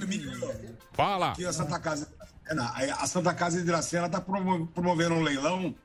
Fala. 0.94 1.32
Aqui 1.32 1.46
a 1.46 1.52
Santa 1.54 1.78
Casa, 1.80 2.08
é, 2.48 2.92
a 2.92 3.06
Santa 3.08 3.34
Casa 3.34 3.58
de 3.60 3.66
Dracena 3.66 4.06
está 4.08 4.22
promovendo 4.22 5.16
um 5.16 5.22
leilão. 5.22 5.76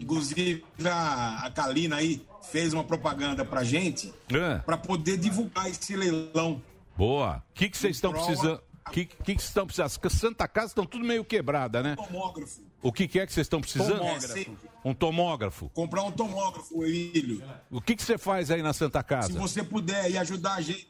Inclusive 0.00 0.64
a, 0.84 1.46
a 1.46 1.50
Kalina 1.50 1.96
aí 1.96 2.22
fez 2.52 2.72
uma 2.72 2.84
propaganda 2.84 3.44
pra 3.44 3.64
gente 3.64 4.12
É. 4.32 4.58
para 4.58 4.76
poder 4.76 5.16
divulgar 5.16 5.68
esse 5.70 5.96
leilão. 5.96 6.62
Boa. 6.96 7.42
O 7.50 7.54
que 7.54 7.68
que 7.70 7.78
vocês 7.78 7.96
estão 7.96 8.12
precisando? 8.12 8.60
O 8.88 8.90
que, 8.90 9.04
que 9.04 9.34
que 9.34 9.42
estão 9.42 9.66
precisando? 9.66 9.86
As 9.86 10.12
Santa 10.12 10.48
Casa 10.48 10.68
estão 10.68 10.86
tudo 10.86 11.04
meio 11.04 11.24
quebrada, 11.24 11.82
né? 11.82 11.96
Tomógrafo. 11.96 12.60
O 12.80 12.92
que, 12.92 13.08
que 13.08 13.18
é 13.18 13.26
que 13.26 13.32
vocês 13.32 13.44
estão 13.44 13.60
precisando? 13.60 13.98
Tomógrafo. 13.98 14.56
Um 14.84 14.94
tomógrafo. 14.94 15.68
Comprar 15.70 16.02
um 16.04 16.12
tomógrafo, 16.12 16.84
Emílio. 16.84 17.42
O 17.70 17.80
que, 17.80 17.96
que 17.96 18.02
você 18.02 18.16
faz 18.16 18.50
aí 18.50 18.62
na 18.62 18.72
Santa 18.72 19.00
Se 19.00 19.04
Casa? 19.04 19.38
você 19.38 19.62
puder 19.62 20.00
aí 20.02 20.16
ajudar 20.18 20.54
a 20.54 20.60
gente. 20.60 20.88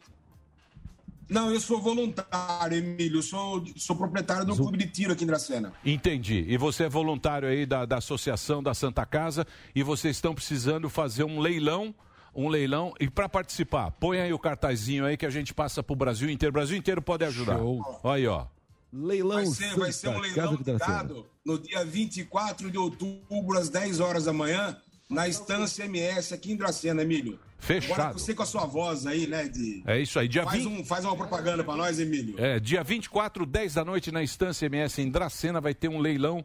Não, 1.29 1.51
eu 1.53 1.61
sou 1.61 1.81
voluntário, 1.81 2.79
Emílio. 2.79 3.19
Eu 3.19 3.23
sou, 3.23 3.63
sou 3.77 3.95
proprietário 3.95 4.47
do 4.47 4.57
clube 4.57 4.79
de 4.79 4.87
tiro 4.87 5.13
aqui 5.13 5.25
em 5.25 5.27
Dracena. 5.27 5.73
Entendi. 5.85 6.45
E 6.49 6.57
você 6.57 6.85
é 6.85 6.89
voluntário 6.89 7.49
aí 7.49 7.67
da, 7.67 7.85
da 7.85 7.99
Associação 7.99 8.63
da 8.63 8.73
Santa 8.73 9.05
Casa 9.05 9.47
e 9.75 9.83
vocês 9.83 10.17
estão 10.17 10.35
precisando 10.35 10.89
fazer 10.89 11.25
um 11.25 11.39
leilão. 11.39 11.95
Um 12.39 12.47
leilão. 12.47 12.95
E 13.01 13.11
para 13.11 13.29
participar, 13.29 13.91
põe 13.91 14.21
aí 14.21 14.33
o 14.33 14.39
cartazinho 14.39 15.05
aí 15.05 15.17
que 15.17 15.27
a 15.27 15.31
gente 15.31 15.53
passa 15.53 15.83
pro 15.83 15.97
Brasil 15.97 16.31
inteiro. 16.31 16.51
O 16.51 16.53
Brasil 16.53 16.77
inteiro 16.77 17.03
pode 17.03 17.25
ajudar. 17.25 17.59
Olha 17.61 17.83
aí, 18.05 18.27
ó. 18.29 18.47
Leilão 18.93 19.39
Vai 19.39 19.47
ser, 19.47 19.77
vai 19.77 19.93
ser 19.93 20.09
um 20.09 20.21
leilão 20.21 20.57
dado 20.79 21.27
no 21.45 21.59
dia 21.59 21.85
24 21.85 22.71
de 22.71 22.79
outubro, 22.79 23.59
às 23.59 23.69
10 23.69 23.99
horas 23.99 24.25
da 24.27 24.33
manhã, 24.33 24.77
na 25.11 25.27
Estância 25.27 25.85
MS 25.85 26.33
aqui 26.33 26.53
em 26.53 26.57
Dracena, 26.57 27.03
Emílio. 27.03 27.41
Fechado. 27.59 27.93
Agora 27.93 28.13
você 28.13 28.33
com 28.33 28.45
a 28.45 28.47
sua 28.47 28.67
voz 28.67 29.05
aí, 29.05 29.27
né? 29.27 29.49
De... 29.49 29.83
É 29.85 29.99
isso 29.99 30.17
aí. 30.17 30.29
Dia 30.29 30.45
faz, 30.45 30.63
20 30.63 30.81
um, 30.81 30.85
faz 30.85 31.05
uma 31.05 31.17
propaganda 31.17 31.65
pra 31.65 31.75
nós, 31.75 31.99
Emílio. 31.99 32.37
É, 32.39 32.61
dia 32.61 32.85
24, 32.85 33.45
10 33.45 33.75
da 33.75 33.85
noite, 33.85 34.13
na 34.13 34.23
Estância 34.23 34.67
MS 34.67 35.03
em 35.03 35.11
Dracena, 35.11 35.61
vai 35.61 35.75
ter 35.75 35.89
um 35.89 35.99
leilão 35.99 36.45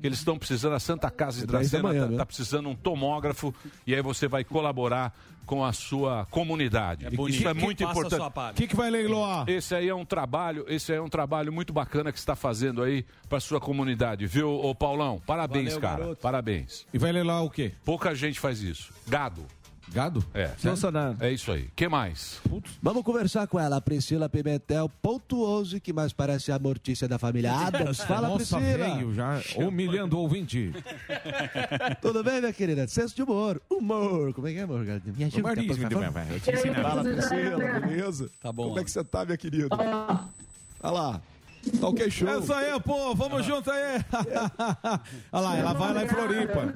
que 0.00 0.06
eles 0.06 0.18
estão 0.18 0.38
precisando. 0.38 0.74
A 0.74 0.80
Santa 0.80 1.10
Casa 1.10 1.40
de 1.40 1.46
10 1.46 1.70
da 1.70 1.78
Dracena 1.78 1.94
está 1.94 2.08
né? 2.08 2.16
tá 2.16 2.26
precisando 2.26 2.68
um 2.68 2.74
tomógrafo 2.74 3.54
e 3.86 3.94
aí 3.94 4.02
você 4.02 4.28
vai 4.28 4.44
colaborar 4.44 5.14
com 5.46 5.64
a 5.64 5.72
sua 5.72 6.26
comunidade. 6.30 7.08
bonito. 7.10 7.38
Isso 7.38 7.48
é 7.48 7.54
muito 7.54 7.82
importante. 7.82 8.22
O 8.52 8.54
que, 8.54 8.66
que 8.66 8.76
vai 8.76 8.90
leiloar? 8.90 9.48
Esse 9.48 9.74
aí 9.74 9.88
é 9.88 9.94
um 9.94 10.04
trabalho, 10.04 10.64
esse 10.68 10.92
aí 10.92 10.98
é 10.98 11.02
um 11.02 11.08
trabalho 11.08 11.52
muito 11.52 11.72
bacana 11.72 12.10
que 12.10 12.18
você 12.18 12.22
está 12.22 12.36
fazendo 12.36 12.82
aí 12.82 13.04
para 13.28 13.40
sua 13.40 13.60
comunidade, 13.60 14.26
viu, 14.26 14.50
ô 14.50 14.74
Paulão? 14.74 15.20
Parabéns, 15.26 15.74
Valeu, 15.74 15.80
cara. 15.80 15.98
garoto. 15.98 16.22
Parabéns. 16.22 16.86
E 16.92 16.98
vai 16.98 17.12
leiloar 17.12 17.44
o 17.44 17.50
quê? 17.50 17.72
Pouca 17.84 18.14
gente 18.14 18.40
faz 18.40 18.62
isso. 18.62 18.92
Gado. 19.06 19.44
Gado? 19.92 20.24
É. 20.34 20.50
Bolsonaro. 20.62 21.16
É 21.20 21.30
isso 21.32 21.52
aí. 21.52 21.68
que 21.76 21.88
mais? 21.88 22.40
Vamos 22.82 23.02
conversar 23.04 23.46
com 23.46 23.60
ela, 23.60 23.80
Priscila 23.80 24.28
Pimentel, 24.28 24.90
ponto 25.00 25.44
11, 25.44 25.78
que 25.80 25.92
mais 25.92 26.12
parece 26.12 26.50
a 26.50 26.58
Mortícia 26.58 27.06
da 27.06 27.18
família 27.18 27.52
Adams. 27.54 27.98
Fala, 28.00 28.28
Nossa, 28.28 28.56
Priscila. 28.58 28.94
veio 28.94 29.14
já 29.14 29.40
humilhando 29.56 30.16
o 30.16 30.20
ouvinte. 30.20 30.72
Tudo 32.00 32.24
bem, 32.24 32.40
minha 32.40 32.52
querida? 32.52 32.86
Senso 32.88 33.14
de 33.14 33.22
humor. 33.22 33.60
Humor. 33.70 34.32
Como 34.34 34.48
é 34.48 34.52
que 34.52 34.58
é, 34.58 34.62
amor? 34.62 34.80
Me 34.84 35.24
ajuda, 35.24 35.40
Humorismo, 35.42 35.88
por 35.88 36.02
favor. 36.02 36.26
eu 36.30 36.40
te. 36.40 36.74
Fala, 36.82 37.02
Priscila, 37.04 37.80
beleza? 37.80 38.30
Tá 38.40 38.52
bom. 38.52 38.68
Como 38.68 38.80
é 38.80 38.84
que 38.84 38.90
você 38.90 39.04
tá, 39.04 39.24
minha 39.24 39.36
querida? 39.36 39.68
Olha 39.70 40.28
lá. 40.92 41.20
Tá 41.80 41.88
ok, 41.88 42.10
show. 42.10 42.28
É 42.28 42.38
isso 42.38 42.52
aí, 42.52 42.80
pô, 42.80 43.14
vamos 43.14 43.44
junto 43.44 43.70
aí. 43.70 44.00
Olha 45.32 45.42
lá, 45.42 45.56
ela 45.56 45.72
vai 45.72 45.94
lá 45.94 46.04
em 46.04 46.08
Floripa. 46.08 46.74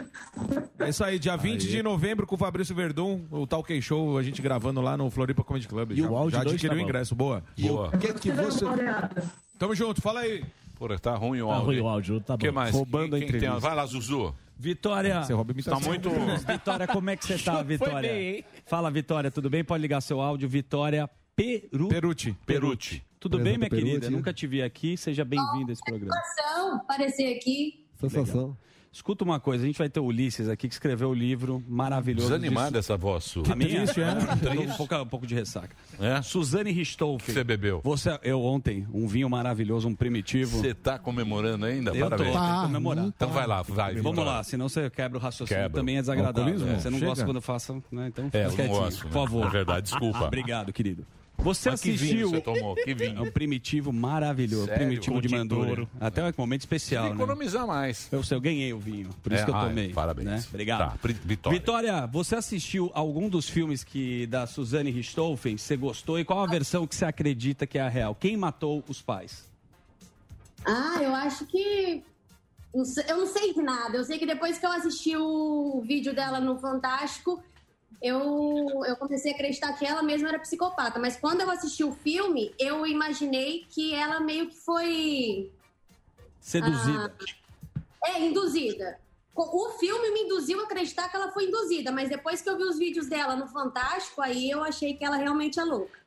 É 0.78 0.88
isso 0.88 1.04
aí, 1.04 1.18
dia 1.18 1.36
20 1.36 1.68
de 1.68 1.82
novembro 1.82 2.26
com 2.26 2.34
o 2.34 2.38
Fabrício 2.38 2.74
Verdun, 2.74 3.22
o 3.30 3.46
Talk 3.46 3.80
Show, 3.82 4.16
a 4.18 4.22
gente 4.22 4.40
gravando 4.42 4.80
lá 4.80 4.96
no 4.96 5.10
Floripa 5.10 5.44
Comedy 5.44 5.68
Club. 5.68 5.92
E 5.92 5.96
já, 5.96 6.08
o 6.10 6.16
áudio 6.16 6.30
já 6.38 6.42
adquiriu 6.42 6.68
tá 6.70 6.74
o 6.74 6.78
bom. 6.78 6.84
ingresso, 6.84 7.14
boa. 7.14 7.44
E 7.56 7.68
Boa. 7.68 7.88
o 7.88 7.98
que 7.98 8.12
que 8.14 8.30
você... 8.32 8.64
Tamo 9.58 9.74
junto, 9.74 10.00
fala 10.00 10.20
aí. 10.20 10.44
Porra, 10.76 10.98
tá 10.98 11.14
ruim 11.16 11.40
o 11.42 11.48
Tá 11.48 11.54
áudio. 11.54 11.66
ruim 11.66 11.80
o 11.80 11.88
áudio, 11.88 12.20
tá 12.20 12.34
O 12.34 12.38
que 12.38 12.48
bom. 12.48 12.54
mais? 12.54 12.74
Roubando 12.74 13.16
a 13.16 13.18
Quem- 13.18 13.28
tem- 13.28 13.36
entrevista. 13.36 13.58
Vai 13.60 13.74
lá, 13.74 13.84
Zuzu. 13.86 14.34
Vitória. 14.56 15.22
Você 15.22 15.32
rouba 15.32 15.52
a 15.56 15.62
Tá 15.62 15.80
muito. 15.80 16.08
Vitória, 16.46 16.86
como 16.86 17.10
é 17.10 17.16
que 17.16 17.26
você 17.26 17.38
tá, 17.38 17.62
Vitória? 17.62 18.10
bem, 18.10 18.36
hein? 18.36 18.44
Fala, 18.66 18.90
Vitória, 18.90 19.30
tudo 19.30 19.48
bem? 19.50 19.62
Pode 19.64 19.80
ligar 19.82 20.00
seu 20.00 20.20
áudio. 20.20 20.48
Vitória 20.48 21.08
Peru... 21.36 21.88
Perucci. 21.88 22.36
Perucci. 22.44 23.02
Tudo 23.20 23.38
bem, 23.38 23.58
minha 23.58 23.68
Perucci. 23.70 23.86
querida? 23.92 24.10
Nunca 24.10 24.32
te 24.32 24.46
vi 24.46 24.62
aqui. 24.62 24.96
Seja 24.96 25.24
bem-vindo 25.24 25.70
a 25.70 25.72
esse 25.72 25.82
programa. 25.84 26.12
Satisfação 26.14 26.76
aparecer 26.76 27.36
aqui. 27.36 27.84
Sensação. 28.00 28.56
Escuta 28.90 29.22
uma 29.22 29.38
coisa, 29.38 29.64
a 29.64 29.66
gente 29.66 29.76
vai 29.78 29.88
ter 29.88 30.00
o 30.00 30.04
Ulisses 30.04 30.48
aqui 30.48 30.66
que 30.66 30.72
escreveu 30.74 31.10
o 31.10 31.14
livro 31.14 31.62
maravilhoso. 31.68 32.28
Desanimada 32.28 32.78
essa 32.78 32.96
voz 32.96 33.24
sua. 33.24 33.52
A 33.52 33.54
minha, 33.54 33.82
triste, 33.84 34.00
é? 34.00 34.08
um, 34.72 34.76
pouco, 34.76 34.94
um 34.96 35.06
pouco 35.06 35.26
de 35.26 35.34
ressaca. 35.34 35.76
É? 36.00 36.22
Suzane 36.22 36.72
Richthofen. 36.72 37.34
Você 37.34 37.44
bebeu? 37.44 37.80
Você, 37.84 38.18
eu 38.22 38.40
ontem, 38.42 38.86
um 38.92 39.06
vinho 39.06 39.28
maravilhoso, 39.28 39.86
um 39.88 39.94
primitivo. 39.94 40.58
Você 40.58 40.72
tá 40.74 40.98
comemorando 40.98 41.66
ainda? 41.66 41.90
Eu 41.90 42.08
tô, 42.08 42.16
Parabéns. 42.16 42.32
tem 42.32 42.40
que 42.56 42.62
comemorar. 42.62 43.04
Então 43.04 43.28
vai 43.28 43.46
lá, 43.46 43.62
vai. 43.62 43.94
Vamos 43.96 44.10
Vitória. 44.12 44.32
lá, 44.32 44.42
senão 44.42 44.68
você 44.70 44.88
quebra 44.88 45.18
o 45.18 45.20
raciocínio. 45.20 45.62
Quebra. 45.64 45.80
Também 45.80 45.98
é 45.98 46.00
desagradável. 46.00 46.42
Alcoolismo? 46.54 46.68
É, 46.70 46.78
Você 46.80 46.90
não 46.90 46.98
Chega. 46.98 47.10
gosta 47.10 47.24
quando 47.26 47.36
eu 47.36 47.42
faço, 47.42 47.82
né? 47.92 48.06
Então 48.08 48.30
É, 48.32 48.46
eu 48.46 48.56
não 48.56 48.68
gosto. 48.68 49.00
por 49.02 49.06
né? 49.06 49.12
favor. 49.12 49.46
É 49.46 49.50
verdade, 49.50 49.82
desculpa. 49.90 50.24
Obrigado, 50.26 50.72
querido. 50.72 51.06
Você 51.40 51.70
Mas 51.70 51.80
que 51.80 51.90
assistiu 51.90 52.16
vinho 52.16 52.30
você 52.30 52.40
tomou? 52.40 52.74
Que 52.74 52.92
vinho? 52.94 53.18
É 53.18 53.20
um 53.22 53.30
primitivo 53.30 53.92
maravilhoso. 53.92 54.66
Sério? 54.66 54.86
Primitivo 54.86 55.22
de. 55.22 55.28
Douro. 55.44 55.88
Até 56.00 56.24
um 56.24 56.32
momento 56.36 56.62
especial, 56.62 57.04
Tem 57.04 57.12
que 57.12 57.18
né? 57.18 57.24
economizar 57.24 57.64
mais. 57.66 58.08
Eu 58.10 58.24
sei, 58.24 58.36
eu 58.36 58.40
ganhei 58.40 58.72
o 58.72 58.78
vinho. 58.78 59.10
Por 59.22 59.32
isso 59.32 59.42
É, 59.42 59.44
que 59.44 59.50
eu 59.50 59.54
ai, 59.54 59.68
tomei. 59.68 59.92
parabéns. 59.92 60.26
né? 60.26 60.44
Obrigado. 60.48 60.78
Tá, 61.00 61.08
Vitória. 61.24 61.58
Vitória, 61.58 62.06
você 62.08 62.34
assistiu 62.34 62.90
algum 62.92 63.28
dos 63.28 63.48
filmes 63.48 63.84
que 63.84 64.26
da 64.26 64.46
Suzane 64.48 64.90
Richthofen? 64.90 65.56
Você 65.56 65.76
gostou? 65.76 66.18
E 66.18 66.24
qual 66.24 66.40
a 66.42 66.46
versão 66.46 66.86
que 66.88 66.94
você 66.96 67.04
acredita 67.04 67.66
que 67.68 67.78
é 67.78 67.82
a 67.82 67.88
real? 67.88 68.16
Quem 68.16 68.36
matou 68.36 68.82
os 68.88 69.00
pais? 69.00 69.44
Ah, 70.66 70.98
eu 71.00 71.14
acho 71.14 71.46
que. 71.46 72.02
Eu 73.08 73.16
não 73.16 73.26
sei 73.26 73.54
de 73.54 73.62
nada. 73.62 73.96
Eu 73.96 74.04
sei 74.04 74.18
que 74.18 74.26
depois 74.26 74.58
que 74.58 74.66
eu 74.66 74.72
assisti 74.72 75.16
o 75.16 75.82
vídeo 75.86 76.12
dela 76.14 76.40
no 76.40 76.58
Fantástico, 76.58 77.40
eu, 78.00 78.84
eu 78.86 78.96
comecei 78.96 79.32
a 79.32 79.34
acreditar 79.34 79.72
que 79.72 79.84
ela 79.84 80.02
mesma 80.02 80.28
era 80.28 80.38
psicopata. 80.38 80.98
Mas 80.98 81.16
quando 81.16 81.40
eu 81.40 81.50
assisti 81.50 81.82
o 81.82 81.92
filme, 81.92 82.54
eu 82.58 82.86
imaginei 82.86 83.66
que 83.70 83.94
ela 83.94 84.20
meio 84.20 84.48
que 84.48 84.56
foi. 84.56 85.50
Seduzida. 86.40 87.14
É, 88.04 88.20
induzida. 88.20 88.98
O 89.34 89.70
filme 89.78 90.10
me 90.10 90.22
induziu 90.22 90.60
a 90.60 90.64
acreditar 90.64 91.08
que 91.08 91.16
ela 91.16 91.30
foi 91.30 91.44
induzida, 91.44 91.92
mas 91.92 92.08
depois 92.08 92.42
que 92.42 92.50
eu 92.50 92.56
vi 92.56 92.64
os 92.64 92.76
vídeos 92.76 93.06
dela 93.06 93.36
no 93.36 93.46
Fantástico, 93.46 94.20
aí 94.20 94.50
eu 94.50 94.64
achei 94.64 94.94
que 94.94 95.04
ela 95.04 95.16
realmente 95.16 95.60
é 95.60 95.64
louca. 95.64 95.98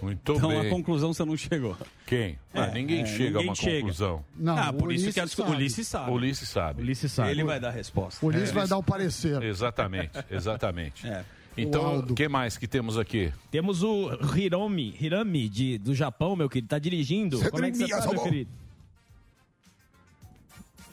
Muito 0.00 0.32
então 0.32 0.48
bem. 0.48 0.66
a 0.66 0.70
conclusão 0.70 1.12
você 1.12 1.24
não 1.24 1.36
chegou. 1.36 1.76
Quem? 2.06 2.38
Ah, 2.52 2.66
É, 2.66 2.70
ninguém 2.74 3.00
é, 3.02 3.06
chega 3.06 3.24
ninguém 3.38 3.42
a 3.46 3.48
uma 3.50 3.54
chega. 3.54 3.80
conclusão. 3.80 4.24
Não, 4.36 4.58
ah, 4.58 4.72
por 4.72 4.92
isso 4.92 5.10
que 5.12 5.18
a 5.20 5.26
sabe. 5.26 5.50
Ulisses 5.52 5.88
sabe. 5.88 6.10
Ulisses 6.10 6.48
sabe. 6.48 6.82
Ulisses 6.82 7.10
sabe. 7.12 7.30
Ele 7.30 7.44
vai 7.44 7.58
dar 7.58 7.68
a 7.68 7.72
resposta. 7.72 8.24
Ulisses 8.24 8.50
É, 8.50 8.52
vai 8.52 8.68
dar 8.68 8.76
o 8.76 8.82
parecer. 8.82 9.42
Exatamente, 9.42 10.10
exatamente. 10.30 11.06
É. 11.06 11.24
Então, 11.56 12.00
o 12.00 12.14
que 12.14 12.28
mais 12.28 12.58
que 12.58 12.66
temos 12.66 12.98
aqui? 12.98 13.32
Temos 13.50 13.82
o 13.82 14.10
Hiromi, 14.36 14.96
Hirami 15.00 15.48
de, 15.48 15.78
do 15.78 15.94
Japão, 15.94 16.34
meu 16.36 16.48
querido. 16.48 16.68
Tá 16.68 16.78
dirigindo. 16.78 17.38
Você 17.38 17.50
Como 17.50 17.64
é 17.64 17.70
que 17.70 17.76
você 17.78 17.88
tá, 17.88 17.94
meu 17.96 18.02
Salmão? 18.04 18.24
querido? 18.24 18.50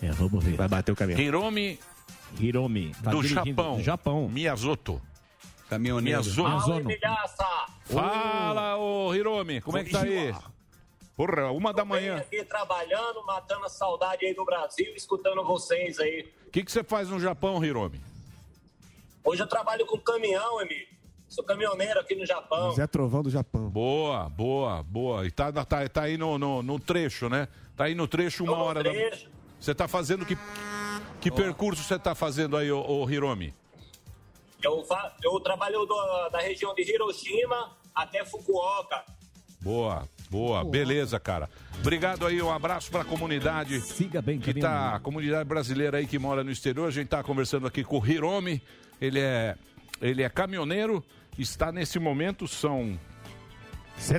É, 0.01 0.11
vamos 0.11 0.43
ver. 0.43 0.55
Vai 0.55 0.67
bater 0.67 0.91
o 0.91 0.95
caminhão. 0.95 1.19
Hiromi 1.19 1.79
Hiromi. 2.39 2.95
Tá 3.03 3.11
do 3.11 3.17
dirigindo- 3.21 3.45
Japão. 3.49 3.77
Do 3.77 3.83
Japão. 3.83 4.29
Miyazoto. 4.29 5.01
Caminhoneiro. 5.69 6.21
Miyazoto. 6.23 6.49
Miyazono. 6.49 6.89
Fala, 7.85 8.77
ô 8.77 9.13
Hiromi, 9.13 9.61
como 9.61 9.77
é 9.77 9.83
que 9.83 9.91
tá 9.91 10.01
aí? 10.01 10.33
Porra, 11.15 11.51
uma 11.51 11.73
da 11.73 11.83
manhã. 11.85 12.17
aqui 12.17 12.43
trabalhando, 12.45 13.23
matando 13.25 13.65
a 13.65 13.69
saudade 13.69 14.25
aí 14.25 14.33
do 14.33 14.43
Brasil, 14.45 14.93
escutando 14.95 15.43
vocês 15.43 15.99
aí. 15.99 16.31
O 16.47 16.51
que, 16.51 16.63
que 16.63 16.71
você 16.71 16.83
faz 16.83 17.09
no 17.09 17.19
Japão, 17.19 17.63
Hiromi? 17.63 18.01
Hoje 19.23 19.41
eu 19.43 19.47
trabalho 19.47 19.85
com 19.85 19.97
caminhão, 19.99 20.61
Emílio. 20.61 20.87
Sou 21.29 21.43
caminhoneiro 21.43 21.99
aqui 21.99 22.15
no 22.15 22.25
Japão. 22.25 22.71
Zé 22.73 22.87
Trovão 22.87 23.21
do 23.23 23.29
Japão. 23.29 23.69
Boa, 23.69 24.27
boa, 24.29 24.83
boa. 24.83 25.25
E 25.25 25.31
tá, 25.31 25.51
tá, 25.51 25.87
tá 25.87 26.01
aí 26.01 26.17
no, 26.17 26.37
no, 26.37 26.61
no 26.63 26.79
trecho, 26.79 27.29
né? 27.29 27.47
Tá 27.77 27.85
aí 27.85 27.95
no 27.95 28.07
trecho 28.07 28.43
uma 28.43 28.53
Tô 28.53 28.59
no 28.59 28.65
hora 28.65 28.83
da. 28.83 28.89
trecho. 28.89 29.29
Você 29.59 29.73
tá 29.75 29.87
fazendo 29.87 30.25
que. 30.25 30.37
Que 31.21 31.29
percurso 31.31 31.83
você 31.83 31.97
tá 31.99 32.15
fazendo 32.15 32.57
aí, 32.57 32.69
ô, 32.71 32.81
ô 32.83 33.09
Hiromi? 33.09 33.53
Eu, 34.61 34.83
fa- 34.83 35.15
eu 35.23 35.39
trabalho 35.39 35.85
do- 35.85 36.29
da 36.29 36.39
região 36.39 36.73
de 36.73 36.81
Hiroshima 36.81 37.77
até 37.95 38.25
Fukuoka. 38.25 39.03
Boa, 39.61 40.09
boa, 40.31 40.63
beleza, 40.63 41.19
cara. 41.19 41.49
Obrigado 41.81 42.25
aí, 42.25 42.41
um 42.41 42.49
abraço 42.49 42.89
pra 42.89 43.03
comunidade. 43.03 43.81
Siga 43.81 44.21
bem, 44.21 44.39
que 44.39 44.53
tá, 44.53 44.95
a 44.95 44.99
comunidade 44.99 45.47
brasileira 45.47 45.97
aí 45.97 46.07
que 46.07 46.17
mora 46.17 46.41
no 46.41 46.49
exterior. 46.49 46.87
A 46.87 46.91
gente 46.91 47.09
tá 47.09 47.21
conversando 47.21 47.67
aqui 47.67 47.83
com 47.83 47.99
o 47.99 48.07
Hiromi. 48.07 48.61
Ele 49.01 49.19
é, 49.19 49.57
ele 50.01 50.23
é 50.23 50.29
caminhoneiro. 50.29 51.03
Está 51.37 51.71
nesse 51.71 51.99
momento, 51.99 52.47
são 52.47 52.97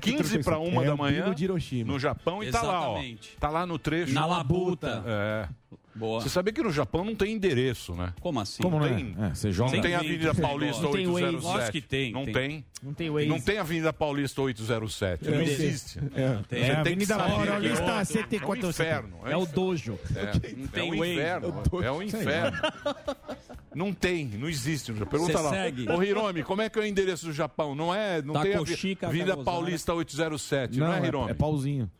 15 0.00 0.42
para 0.42 0.58
uma 0.58 0.82
É 0.82 0.86
da 0.86 0.96
manhã 0.96 1.34
no 1.84 1.98
Japão 1.98 2.42
e 2.42 2.50
tá 2.50 2.62
lá, 2.62 2.88
ó. 2.88 2.92
Exatamente. 2.92 3.36
Tá 3.38 3.48
lá 3.48 3.66
no 3.66 3.78
trecho. 3.78 4.12
Na 4.12 4.26
labuta. 4.26 5.02
É. 5.06 5.48
Boa. 5.94 6.20
Você 6.22 6.30
sabia 6.30 6.52
que 6.52 6.62
no 6.62 6.70
Japão 6.72 7.04
não 7.04 7.14
tem 7.14 7.32
endereço, 7.34 7.94
né? 7.94 8.14
Como 8.20 8.40
assim? 8.40 8.62
Não 8.62 8.70
Como 8.70 8.82
não 8.82 8.90
é? 8.90 8.96
tem. 8.96 9.14
É, 9.20 9.34
você 9.34 9.52
joga- 9.52 9.74
Não 9.74 9.82
tem 9.82 9.94
Avenida. 9.94 10.34
Paulista 10.34 10.82
Não 10.82 10.92
tem 10.92 11.06
Waze. 11.06 11.24
807. 11.24 11.44
Lógico 11.54 11.72
que 11.72 11.80
tem, 11.82 12.12
Não 12.12 12.24
tem. 12.24 12.64
Não 12.82 12.94
tem 12.94 13.10
Waze. 13.10 13.26
Não 13.28 13.40
tem 13.40 13.58
Avenida 13.58 13.92
Paulista 13.92 14.40
807. 14.42 15.30
Não 15.30 15.38
É. 15.38 15.42
existe. 15.44 15.98
É. 15.98 16.02
Você 16.02 16.16
É, 16.16 16.38
tem 16.46 16.58
que 16.64 16.70
Avenida 16.72 17.14
que 17.16 17.20
Paulista, 17.46 17.84
é 17.84 18.00
um- 18.00 18.04
104. 18.04 18.66
É 18.66 18.70
inferno. 18.70 19.18
É 19.26 19.36
o 19.36 19.44
dojo. 19.46 19.98
É, 20.16 20.22
Não 20.24 20.64
é 20.64 20.68
tem 20.68 20.90
Waze. 20.98 21.12
inferno. 21.12 21.48
É 21.82 22.08
sei 22.10 22.20
inferno. 22.20 22.58
Não 23.74 23.92
tem, 23.92 24.26
não 24.26 24.48
existe. 24.48 24.92
Pergunta 24.92 25.32
Cê 25.36 25.44
lá. 25.44 25.50
segue? 25.50 25.90
Ô 25.90 26.02
Hiromi, 26.02 26.42
como 26.42 26.62
é 26.62 26.70
que 26.70 26.78
é 26.78 26.82
o 26.82 26.86
endereço 26.86 27.26
do 27.26 27.32
Japão? 27.32 27.74
Não 27.74 27.94
é, 27.94 28.20
não 28.22 28.34
tem 28.40 28.54
a 28.54 28.60
Avenida 28.60 28.96
Kagosara. 28.96 29.44
Paulista 29.44 29.94
807, 29.94 30.78
não, 30.78 30.86
Não, 30.88 30.94
é 30.94 31.00
é, 31.00 31.06
Hiromi? 31.06 31.30
é 31.30 31.34
pauzinho. 31.34 31.90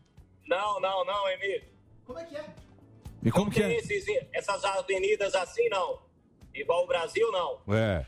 Não, 0.49 0.81
não, 0.81 1.05
não, 1.05 1.29
Emílio. 1.31 1.63
E 3.25 3.31
como 3.31 3.45
não 3.47 3.53
que 3.53 3.63
é? 3.63 3.77
esses- 3.77 4.07
essas 4.33 4.65
avenidas 4.65 5.35
assim, 5.35 5.69
não. 5.69 6.01
Igual 6.55 6.85
o 6.85 6.87
Brasil, 6.87 7.31
não. 7.33 7.61
É. 7.75 8.05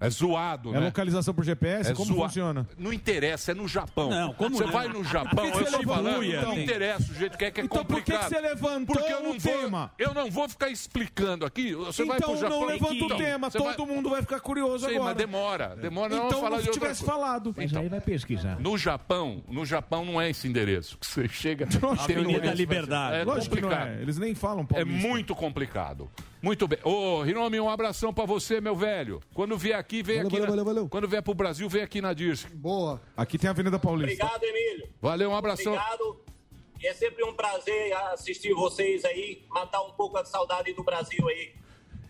É 0.00 0.08
zoado, 0.08 0.70
É 0.70 0.78
né? 0.78 0.86
localização 0.86 1.34
por 1.34 1.44
GPS? 1.44 1.90
É 1.90 1.94
como 1.94 2.14
zoa- 2.14 2.28
funciona? 2.28 2.68
Não 2.78 2.92
interessa, 2.92 3.50
é 3.50 3.54
no 3.54 3.66
Japão. 3.66 4.10
Não, 4.10 4.32
como 4.32 4.56
você 4.56 4.64
não? 4.64 4.72
vai 4.72 4.86
no 4.88 5.02
Japão, 5.02 5.30
Por 5.30 5.42
que 5.42 5.58
eu 5.58 5.64
que 5.64 5.70
você 5.72 5.82
falando, 5.84 6.14
não 6.16 6.22
então? 6.24 6.58
interessa 6.58 7.10
o 7.10 7.14
jeito 7.16 7.36
que 7.36 7.44
é 7.44 7.50
que 7.50 7.60
é 7.60 7.64
Então 7.64 7.84
por 7.84 7.96
que 7.96 8.02
que 8.02 8.12
complicado. 8.12 8.28
você 8.28 8.40
levantou 8.40 8.96
Porque 8.96 9.12
eu 9.12 9.22
não 9.22 9.30
o 9.36 9.38
vou, 9.40 9.52
tema? 9.52 9.90
Eu 9.98 10.14
não 10.14 10.30
vou 10.30 10.48
ficar 10.48 10.68
explicando 10.68 11.44
aqui. 11.44 11.74
Você 11.74 12.04
vai 12.04 12.16
então 12.18 12.30
pro 12.30 12.40
Japão. 12.40 12.60
não 12.60 12.66
levanta 12.68 12.94
Então, 12.94 13.16
o 13.16 13.18
tema, 13.18 13.50
você 13.50 13.58
todo 13.58 13.76
vai- 13.86 13.86
mundo 13.96 14.10
vai 14.10 14.22
ficar 14.22 14.38
curioso 14.40 14.86
Sim, 14.86 14.92
agora. 14.94 15.04
mas 15.04 15.16
demora. 15.16 15.76
Demora 15.76 16.14
não 16.16 16.26
então 16.26 16.40
falar 16.42 16.50
não 16.50 16.62
de 16.62 16.68
outra 16.68 16.80
tivesse 16.80 17.04
coisa. 17.04 17.12
falado. 17.20 17.54
Mas 17.56 17.74
aí 17.74 17.88
vai 17.88 18.00
pesquisar. 18.00 18.60
No 18.60 18.78
Japão, 18.78 19.42
no 19.48 19.66
Japão 19.66 20.04
não 20.04 20.20
é 20.20 20.30
esse 20.30 20.46
endereço. 20.46 20.96
Que 20.98 21.06
você 21.06 21.28
chega. 21.28 21.66
Avenida 21.98 22.40
da 22.40 22.54
Liberdade. 22.54 23.16
É 23.16 23.20
que 23.20 23.26
não 23.26 23.34
complicado. 23.34 23.88
é. 23.88 24.00
Eles 24.02 24.16
nem 24.16 24.32
falam 24.34 24.64
É 24.74 24.84
muito 24.84 25.34
complicado. 25.34 26.08
Muito 26.40 26.68
bem. 26.68 26.78
Ô, 26.84 27.24
Hiromi, 27.24 27.58
um 27.60 27.68
abração 27.68 28.12
pra 28.14 28.24
você, 28.24 28.60
meu 28.60 28.76
velho. 28.76 29.20
Quando 29.34 29.58
vier 29.58 29.76
aqui, 29.78 30.02
vem 30.02 30.16
Valeu, 30.18 30.28
aqui. 30.28 30.36
valeu, 30.40 30.46
na- 30.50 30.62
valeu, 30.62 30.74
valeu. 30.74 30.88
Quando 30.88 31.08
vier 31.08 31.22
pro 31.22 31.34
Brasil, 31.34 31.68
vem 31.68 31.82
aqui 31.82 32.00
na 32.00 32.12
Dirce. 32.12 32.46
Boa. 32.48 33.00
Aqui 33.16 33.36
tem 33.36 33.48
a 33.48 33.50
Avenida 33.50 33.78
Paulista. 33.78 34.24
Obrigado, 34.24 34.42
Emílio. 34.44 34.88
Valeu, 35.00 35.30
um 35.30 35.34
abração. 35.36 35.72
Obrigado. 35.74 36.20
É 36.84 36.94
sempre 36.94 37.24
um 37.24 37.34
prazer 37.34 37.92
assistir 38.12 38.54
vocês 38.54 39.04
aí, 39.04 39.44
matar 39.48 39.82
um 39.82 39.90
pouco 39.90 40.16
a 40.16 40.24
saudade 40.24 40.72
do 40.74 40.84
Brasil 40.84 41.26
aí. 41.28 41.52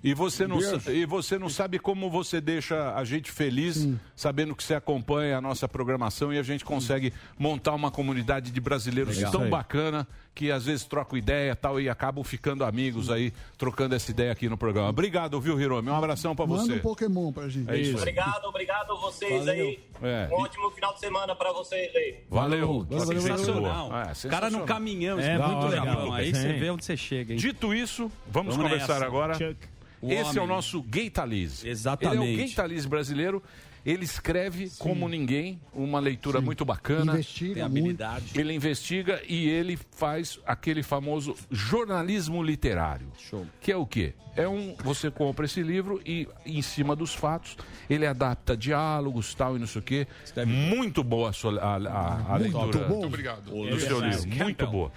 E 0.03 0.15
você, 0.15 0.47
não, 0.47 0.59
e 0.93 1.05
você 1.05 1.39
não 1.39 1.49
sabe 1.49 1.79
como 1.79 2.09
você 2.09 2.41
deixa 2.41 2.95
a 2.95 3.05
gente 3.05 3.33
feliz 3.33 3.89
sabendo 4.15 4.55
que 4.55 4.63
você 4.63 4.75
acompanha 4.75 5.39
a 5.39 5.41
nossa 5.41 5.69
programação 5.69 6.33
e 6.33 6.39
a 6.39 6.43
gente 6.43 6.65
consegue 6.65 7.13
montar 7.37 7.75
uma 7.75 7.91
comunidade 7.91 8.53
de 8.53 8.61
brasileiros 8.61 9.17
Legal. 9.17 9.33
tão 9.33 9.51
bacana 9.51 10.07
que 10.35 10.53
às 10.53 10.67
vezes 10.67 10.85
trocam 10.85 11.19
ideia 11.19 11.57
tal 11.57 11.81
e 11.81 11.89
acabam 11.89 12.23
ficando 12.23 12.65
amigos 12.65 13.11
aí, 13.11 13.33
trocando 13.57 13.97
essa 13.97 14.09
ideia 14.13 14.31
aqui 14.31 14.49
no 14.49 14.57
programa. 14.57 14.89
Obrigado, 14.91 15.41
viu, 15.41 15.61
Hiromi? 15.61 15.91
Um 15.91 15.97
abração 15.97 16.37
pra 16.37 16.47
Manda 16.47 16.63
você. 16.63 16.75
um 16.75 16.79
Pokémon 16.79 17.33
pra 17.33 17.49
gente. 17.49 17.69
É 17.69 17.77
isso. 17.77 17.97
Obrigado, 17.97 18.45
obrigado 18.45 18.93
a 18.93 18.97
vocês 19.01 19.49
aí. 19.49 19.81
É. 20.01 20.29
Um 20.31 20.35
ótimo 20.37 20.71
final 20.71 20.95
de 20.95 21.01
semana 21.01 21.35
pra 21.35 21.53
vocês 21.53 21.93
aí. 21.97 22.19
Valeu. 22.31 22.85
Valeu, 22.85 23.05
valeu, 23.05 23.21
Sensacional. 23.21 23.89
valeu. 23.89 24.03
É, 24.03 24.05
Cara 24.05 24.13
no 24.13 24.15
sensacional. 24.15 24.65
caminhão, 24.67 25.19
É, 25.19 25.37
muito 25.39 25.49
muito 25.51 25.75
Japão. 25.75 25.87
legal. 25.95 26.13
Aí 26.13 26.33
você 26.33 26.53
Sim. 26.53 26.59
vê 26.61 26.71
onde 26.71 26.85
você 26.85 26.97
chega, 26.97 27.33
hein? 27.33 27.39
Dito 27.41 27.75
isso, 27.75 28.03
vamos, 28.29 28.55
Vamos 28.55 28.71
conversar 28.71 28.95
nessa. 28.95 29.07
agora. 29.07 29.35
Chuck. 29.35 29.57
O 30.01 30.13
Esse 30.13 30.39
é 30.39 30.41
o 30.41 30.45
homem. 30.45 30.57
nosso 30.57 30.83
Gaitalize. 30.83 31.69
Exatamente. 31.69 32.23
Ele 32.23 32.31
é 32.31 32.35
o 32.35 32.39
Gaitalize 32.39 32.87
brasileiro. 32.89 33.43
Ele 33.87 34.05
escreve 34.05 34.71
como 34.79 35.09
ninguém, 35.09 35.59
uma 35.73 35.99
leitura 35.99 36.41
muito 36.43 36.63
bacana. 36.65 37.13
Investiga 37.13 37.55
Tem 37.55 37.63
muito. 37.63 37.79
habilidade. 38.03 38.39
Ele 38.39 38.53
investiga 38.53 39.23
e 39.27 39.49
ele 39.49 39.79
faz 39.93 40.39
aquele 40.45 40.83
famoso 40.83 41.35
jornalismo 41.51 42.43
literário. 42.43 43.09
Show. 43.19 43.47
Que 43.61 43.73
é 43.73 43.77
o 43.77 43.87
quê? 43.87 44.13
É 44.37 44.47
um. 44.47 44.75
Você 44.85 45.11
compra 45.11 45.47
esse 45.47 45.63
livro 45.63 46.03
e, 46.05 46.29
em 46.45 46.61
cima 46.61 46.95
dos 46.95 47.15
fatos, 47.15 47.57
ele 47.89 48.05
adapta 48.07 48.57
diálogos 48.57 49.33
tal 49.35 49.57
e 49.57 49.59
não 49.59 49.67
sei 49.67 49.81
o 49.81 49.85
quê. 49.85 50.07
Muito 50.47 51.03
boa 51.03 51.31
a, 51.31 51.33
sua- 51.33 51.59
a- 51.59 51.77
a- 51.77 52.35
a 52.35 52.37
leitura 52.37 52.87
bom. 52.89 53.07
Obrigado. 53.07 53.51
do 53.51 53.81
seu 53.81 54.01
livro. 54.01 54.29
Muito 54.45 54.67
boa. 54.67 54.93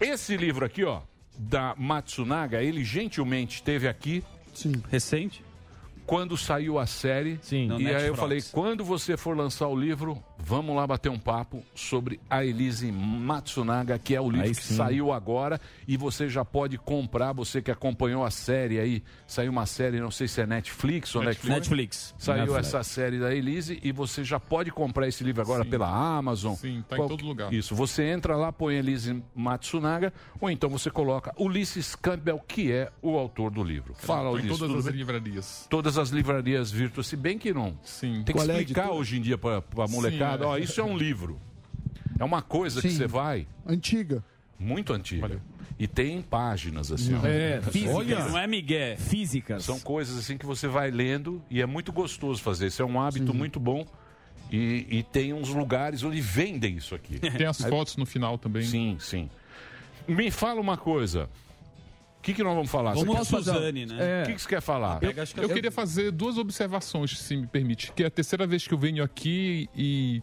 Esse 0.00 0.36
livro 0.36 0.64
aqui, 0.66 0.82
ó, 0.82 1.02
da 1.38 1.74
Matsunaga, 1.78 2.62
ele 2.62 2.82
gentilmente 2.84 3.56
esteve 3.56 3.86
aqui 3.86 4.24
Recente? 4.90 5.42
quando 6.06 6.36
saiu 6.36 6.78
a 6.78 6.86
série. 6.86 7.38
Sim. 7.42 7.68
E 7.78 7.88
aí 7.88 8.06
eu 8.06 8.14
falei, 8.14 8.42
quando 8.52 8.84
você 8.84 9.16
for 9.16 9.36
lançar 9.36 9.68
o 9.68 9.76
livro, 9.76 10.22
vamos 10.38 10.74
lá 10.76 10.86
bater 10.86 11.08
um 11.10 11.18
papo 11.18 11.62
sobre 11.74 12.20
a 12.28 12.44
Elise 12.44 12.90
Matsunaga, 12.92 13.98
que 13.98 14.14
é 14.14 14.20
o 14.20 14.28
livro 14.30 14.46
Aí 14.48 14.54
que 14.54 14.62
sim. 14.62 14.74
saiu 14.76 15.12
agora 15.12 15.60
e 15.88 15.96
você 15.96 16.28
já 16.28 16.44
pode 16.44 16.76
comprar, 16.78 17.32
você 17.32 17.62
que 17.62 17.70
acompanhou 17.70 18.24
a 18.24 18.30
série 18.30 18.78
aí, 18.78 19.02
saiu 19.26 19.50
uma 19.50 19.66
série, 19.66 20.00
não 20.00 20.10
sei 20.10 20.28
se 20.28 20.40
é 20.40 20.46
Netflix 20.46 21.14
ou 21.14 21.22
Netflix. 21.22 21.54
Netflix. 21.56 22.14
Saiu 22.18 22.40
Netflix. 22.40 22.66
essa 22.68 22.82
série 22.82 23.18
da 23.18 23.34
Elise 23.34 23.78
e 23.82 23.90
você 23.92 24.22
já 24.24 24.38
pode 24.38 24.70
comprar 24.70 25.08
esse 25.08 25.24
livro 25.24 25.40
agora 25.42 25.64
pela 25.64 25.88
Amazon. 25.88 26.54
Sim, 26.54 26.84
tá 26.88 26.96
em 26.96 26.98
Qual- 26.98 27.08
todo 27.08 27.24
lugar. 27.24 27.52
Isso, 27.52 27.74
você 27.74 28.04
entra 28.04 28.36
lá, 28.36 28.52
põe 28.52 28.74
Elise 28.76 29.22
Matsunaga, 29.34 30.12
ou 30.40 30.50
então 30.50 30.68
você 30.68 30.90
coloca 30.90 31.34
Ulisses 31.38 31.94
Campbell, 31.94 32.40
que 32.46 32.70
é 32.72 32.90
o 33.00 33.16
autor 33.18 33.50
do 33.50 33.62
livro. 33.62 33.94
Fala, 33.94 34.24
Tá 34.24 34.28
em 34.30 34.32
Ulisses, 34.34 34.58
todas 34.58 34.68
tudo 34.68 34.78
as 34.80 34.84
bem? 34.86 34.94
livrarias. 34.94 35.66
Todas 35.70 35.98
as 35.98 36.08
livrarias 36.10 36.70
virtuais, 36.70 37.06
se 37.06 37.16
bem 37.16 37.38
que 37.38 37.52
não. 37.52 37.78
Sim. 37.82 38.22
Tem 38.24 38.24
que 38.24 38.32
Qual 38.34 38.46
é 38.48 38.50
a 38.52 38.58
explicar 38.60 38.80
editora? 38.82 39.00
hoje 39.00 39.16
em 39.18 39.20
dia 39.22 39.38
pra, 39.38 39.60
pra 39.62 39.86
molecada, 39.88 40.23
ó, 40.42 40.56
isso 40.58 40.80
é 40.80 40.84
um 40.84 40.96
livro. 40.96 41.40
É 42.18 42.24
uma 42.24 42.42
coisa 42.42 42.80
que 42.80 42.88
Sim. 42.90 42.96
você 42.96 43.06
vai, 43.06 43.46
Antiga. 43.66 44.22
muito 44.58 44.92
antiga. 44.92 45.40
E 45.76 45.88
tem 45.88 46.22
páginas 46.22 46.92
assim, 46.92 47.14
ó. 47.14 47.26
É, 47.26 47.60
físicas. 47.60 48.30
Não 48.30 48.38
é 48.38 48.46
Miguel. 48.46 48.96
Físicas. 48.96 49.64
São 49.64 49.80
coisas 49.80 50.16
assim 50.16 50.38
que 50.38 50.46
você 50.46 50.68
vai 50.68 50.90
lendo 50.90 51.42
e 51.50 51.60
é 51.60 51.66
muito 51.66 51.92
gostoso 51.92 52.40
fazer. 52.40 52.68
Isso 52.68 52.80
é 52.80 52.84
um 52.84 53.00
hábito 53.00 53.34
muito 53.34 53.58
bom. 53.58 53.84
E, 54.52 54.86
e 54.88 55.02
tem 55.02 55.32
uns 55.32 55.48
lugares 55.48 56.04
onde 56.04 56.20
vendem 56.20 56.76
isso 56.76 56.94
aqui. 56.94 57.18
Tem 57.18 57.46
as 57.46 57.58
fotos 57.60 57.96
no 57.96 58.06
final 58.06 58.38
também. 58.38 58.62
Sim, 58.62 58.96
sim. 59.00 59.28
Me 60.06 60.30
fala 60.30 60.60
uma 60.60 60.76
coisa. 60.76 61.28
O 62.24 62.26
que, 62.26 62.32
que 62.32 62.42
nós 62.42 62.54
vamos 62.54 62.70
falar? 62.70 62.94
Vamos 62.94 63.16
a 63.20 63.24
Suzane, 63.24 63.84
né? 63.84 64.22
O 64.22 64.26
que, 64.26 64.32
que 64.32 64.40
você 64.40 64.48
quer 64.48 64.62
falar? 64.62 64.98
Que 64.98 65.40
Eu 65.44 65.48
queria 65.50 65.70
fazer 65.70 66.10
duas 66.10 66.38
observações, 66.38 67.18
se 67.18 67.36
me 67.36 67.46
permite. 67.46 67.92
Que 67.92 68.02
é 68.02 68.06
a 68.06 68.10
terceira 68.10 68.46
vez 68.46 68.66
que 68.66 68.72
eu 68.72 68.78
venho 68.78 69.04
aqui 69.04 69.68
e 69.76 70.22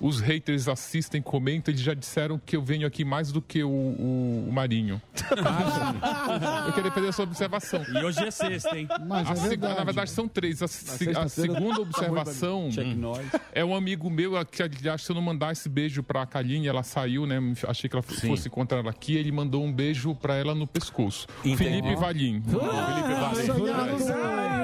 os 0.00 0.20
haters 0.20 0.68
assistem, 0.68 1.20
comentam, 1.22 1.72
eles 1.72 1.82
já 1.82 1.94
disseram 1.94 2.38
que 2.44 2.56
eu 2.56 2.62
venho 2.62 2.86
aqui 2.86 3.04
mais 3.04 3.32
do 3.32 3.40
que 3.40 3.62
o, 3.62 3.68
o- 3.68 4.46
o 4.48 4.52
Marinho. 4.52 5.00
eu 6.66 6.72
queria 6.72 6.90
fazer 6.90 7.08
essa 7.08 7.22
observação. 7.22 7.82
E 7.88 8.04
hoje 8.04 8.24
é 8.24 8.30
sexta, 8.30 8.76
hein? 8.78 8.86
Mas 9.06 9.28
A 9.28 9.32
é 9.32 9.36
seg- 9.36 9.48
verdade. 9.50 9.78
na 9.78 9.84
verdade, 9.84 10.10
são 10.10 10.28
três. 10.28 10.62
A, 10.62 10.68
se- 10.68 11.10
a 11.10 11.28
segunda 11.28 11.80
observação 11.80 12.68
Check 12.70 12.96
nós. 12.96 13.26
é 13.52 13.64
um 13.64 13.74
amigo 13.74 14.10
meu 14.10 14.32
que, 14.46 14.62
aliás, 14.62 15.02
se 15.02 15.10
eu 15.10 15.14
não 15.14 15.22
mandar 15.22 15.52
esse 15.52 15.68
beijo 15.68 16.02
pra 16.02 16.26
Kaline, 16.26 16.66
ela 16.68 16.82
saiu, 16.82 17.26
né? 17.26 17.38
Achei 17.66 17.88
que 17.88 17.96
ela 17.96 18.02
fosse 18.02 18.48
encontrar 18.48 18.78
ela 18.78 18.90
aqui. 18.90 19.16
Ele 19.16 19.32
mandou 19.32 19.64
um 19.64 19.72
beijo 19.72 20.14
pra 20.14 20.34
ela 20.36 20.54
no 20.54 20.66
pescoço. 20.66 21.26
Entendi. 21.44 21.56
Felipe 21.56 21.94
Valim. 21.96 22.42
Felipe 22.42 23.70
Valim. 23.72 24.55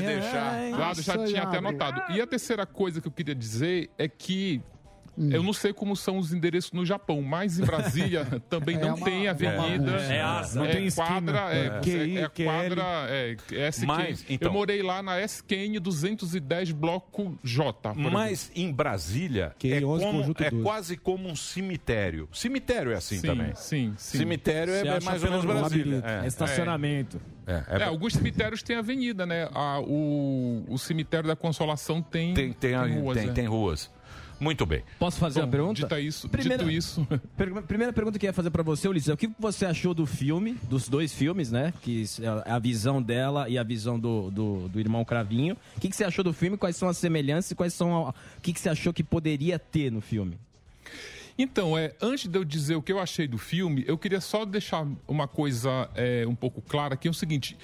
Pode 0.00 0.20
deixar. 0.20 0.70
Lá, 0.78 0.94
já 0.94 1.26
tinha 1.26 1.42
até 1.42 1.58
anotado. 1.58 2.12
E 2.12 2.20
a 2.20 2.26
terceira 2.26 2.66
coisa 2.66 3.00
que 3.00 3.08
eu 3.08 3.12
queria 3.12 3.34
dizer 3.34 3.90
é 3.98 4.08
que 4.08 4.62
Hum. 5.18 5.30
eu 5.32 5.42
não 5.42 5.52
sei 5.52 5.72
como 5.72 5.96
são 5.96 6.18
os 6.18 6.32
endereços 6.32 6.72
no 6.72 6.84
Japão, 6.84 7.22
mas 7.22 7.58
em 7.58 7.64
Brasília 7.64 8.24
também 8.50 8.76
É 8.76 8.80
não 8.80 8.94
uma- 8.96 9.04
tem 9.06 9.26
avenida. 9.28 9.92
É 9.92 10.20
asa. 10.20 10.60
Não 10.60 10.70
tem 10.70 10.90
quadra, 10.90 11.38
é, 11.54 11.58
É. 11.58 11.66
é, 11.66 12.20
é 12.22 12.28
QI, 12.28 12.44
quadra, 12.44 12.82
é, 13.08 13.36
é 13.52 13.66
SQ. 13.68 13.86
Mas, 13.86 14.24
então- 14.28 14.48
Eu 14.48 14.52
morei 14.52 14.82
lá 14.82 15.02
na 15.02 15.18
SQN 15.20 15.78
210 15.80 16.72
bloco 16.72 17.38
J. 17.42 17.72
por 17.92 17.98
exemplo. 17.98 18.12
Mas 18.12 18.50
em 18.54 18.72
Brasília 18.72 19.54
Que 19.58 19.72
é, 19.72 19.80
é 19.80 19.84
11 19.84 20.04
como- 20.04 20.20
é 20.38 20.50
12. 20.50 20.62
quase 20.62 20.96
como 20.96 21.28
um 21.28 21.36
cemitério. 21.36 22.28
Cemitério 22.32 22.92
é 22.92 22.96
assim 22.96 23.18
sim, 23.18 23.26
também. 23.26 23.54
sim, 23.54 23.94
sim. 23.96 24.18
Cemitério 24.18 24.72
é, 24.72 24.80
é 24.86 25.00
mais 25.00 25.22
ou 25.24 25.30
menos 25.30 25.44
Brasília. 25.44 26.02
É 26.04 26.24
É, 26.24 26.26
estacionamento. 26.26 27.20
é, 27.46 27.62
É, 27.80 27.84
alguns 27.84 28.12
cemitérios 28.14 28.62
têm 28.62 28.76
avenida, 28.76 29.24
né? 29.24 29.48
A- 29.54 29.80
o, 29.80 30.64
o 30.68 30.78
cemitério 30.78 31.26
da 31.28 31.36
Consolação 31.36 32.02
tem, 32.02 32.34
tem, 32.34 32.52
tem, 32.52 32.74
a- 32.74 32.84
ruas. 32.86 33.16
tem, 33.18 33.28
é. 33.28 33.32
tem 33.32 33.46
ruas. 33.46 33.90
Muito 34.38 34.66
bem. 34.66 34.82
Posso 34.98 35.18
fazer 35.18 35.40
Bom, 35.40 35.46
uma 35.46 35.50
pergunta? 35.52 35.74
Dita 35.82 35.98
isso, 36.00 36.28
Primeira- 36.28 36.62
Dito 36.62 36.70
isso, 36.76 37.06
Per- 37.36 37.62
Primeira 37.62 37.92
pergunta 37.92 38.18
que 38.18 38.26
eu 38.26 38.28
ia 38.28 38.32
fazer 38.34 38.50
pra 38.50 38.62
você, 38.62 38.86
Ulisses, 38.88 39.08
é 39.08 39.14
o 39.14 39.16
que 39.16 39.30
você 39.38 39.64
achou 39.64 39.94
do 39.94 40.04
filme, 40.04 40.54
dos 40.68 40.88
dois 40.88 41.12
filmes, 41.12 41.50
né? 41.50 41.72
Que 41.82 42.04
é 42.46 42.50
a 42.52 42.58
visão 42.58 43.00
dela 43.02 43.48
e 43.48 43.56
a 43.56 43.62
visão 43.62 43.98
do, 43.98 44.30
do, 44.30 44.68
do 44.68 44.78
irmão 44.80 45.04
Cravinho. 45.04 45.56
O 45.76 45.80
que, 45.80 45.88
que 45.88 45.96
você 45.96 46.04
achou 46.04 46.22
do 46.22 46.32
filme? 46.34 46.56
Quais 46.58 46.76
são 46.76 46.88
as 46.88 46.98
semelhanças 46.98 47.50
e 47.50 47.54
quais 47.54 47.72
são 47.72 48.08
a- 48.08 48.10
o 48.10 48.40
que, 48.42 48.52
que 48.52 48.60
você 48.60 48.68
achou 48.68 48.92
que 48.92 49.02
poderia 49.02 49.58
ter 49.58 49.90
no 49.90 50.00
filme? 50.02 50.36
Então, 51.38 51.76
é, 51.76 51.94
antes 52.00 52.26
de 52.30 52.38
eu 52.38 52.44
dizer 52.44 52.76
o 52.76 52.82
que 52.82 52.90
eu 52.90 52.98
achei 52.98 53.28
do 53.28 53.36
filme, 53.36 53.84
eu 53.86 53.98
queria 53.98 54.22
só 54.22 54.46
deixar 54.46 54.86
uma 55.06 55.28
coisa 55.28 55.90
é, 55.94 56.26
um 56.26 56.34
pouco 56.34 56.62
clara, 56.62 56.96
que 56.96 57.06
é 57.06 57.10
o 57.10 57.14
seguinte. 57.14 57.56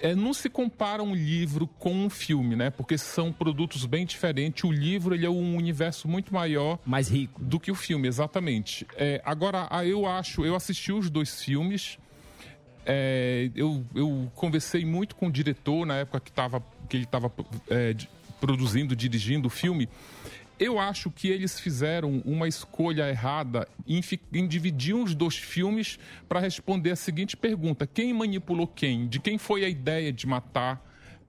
É, 0.00 0.14
não 0.14 0.32
se 0.32 0.48
compara 0.48 1.02
um 1.02 1.14
livro 1.14 1.66
com 1.66 1.92
um 1.92 2.10
filme, 2.10 2.56
né? 2.56 2.70
Porque 2.70 2.96
são 2.98 3.32
produtos 3.32 3.84
bem 3.86 4.04
diferentes. 4.04 4.64
O 4.64 4.72
livro 4.72 5.14
ele 5.14 5.26
é 5.26 5.30
um 5.30 5.56
universo 5.56 6.08
muito 6.08 6.32
maior, 6.32 6.78
mais 6.84 7.08
rico 7.08 7.42
do 7.42 7.60
que 7.60 7.70
o 7.70 7.74
filme, 7.74 8.08
exatamente. 8.08 8.86
É, 8.96 9.20
agora, 9.24 9.66
ah, 9.70 9.84
eu 9.84 10.06
acho, 10.06 10.44
eu 10.44 10.54
assisti 10.54 10.92
os 10.92 11.10
dois 11.10 11.42
filmes. 11.42 11.98
É, 12.84 13.50
eu, 13.54 13.84
eu 13.94 14.30
conversei 14.34 14.84
muito 14.84 15.14
com 15.14 15.26
o 15.26 15.30
diretor 15.30 15.86
na 15.86 15.96
época 15.96 16.20
que, 16.20 16.32
tava, 16.32 16.62
que 16.88 16.96
ele 16.96 17.04
estava 17.04 17.30
é, 17.68 17.94
produzindo, 18.40 18.96
dirigindo 18.96 19.48
o 19.48 19.50
filme. 19.50 19.88
Eu 20.60 20.78
acho 20.78 21.10
que 21.10 21.28
eles 21.28 21.58
fizeram 21.58 22.20
uma 22.24 22.46
escolha 22.46 23.08
errada 23.08 23.66
em, 23.88 24.02
em 24.34 24.46
dividir 24.46 24.94
os 24.94 25.14
dois 25.14 25.34
filmes 25.36 25.98
para 26.28 26.38
responder 26.38 26.90
a 26.90 26.96
seguinte 26.96 27.34
pergunta: 27.34 27.86
quem 27.86 28.12
manipulou 28.12 28.66
quem? 28.66 29.08
De 29.08 29.18
quem 29.18 29.38
foi 29.38 29.64
a 29.64 29.68
ideia 29.70 30.12
de 30.12 30.26
matar 30.26 30.84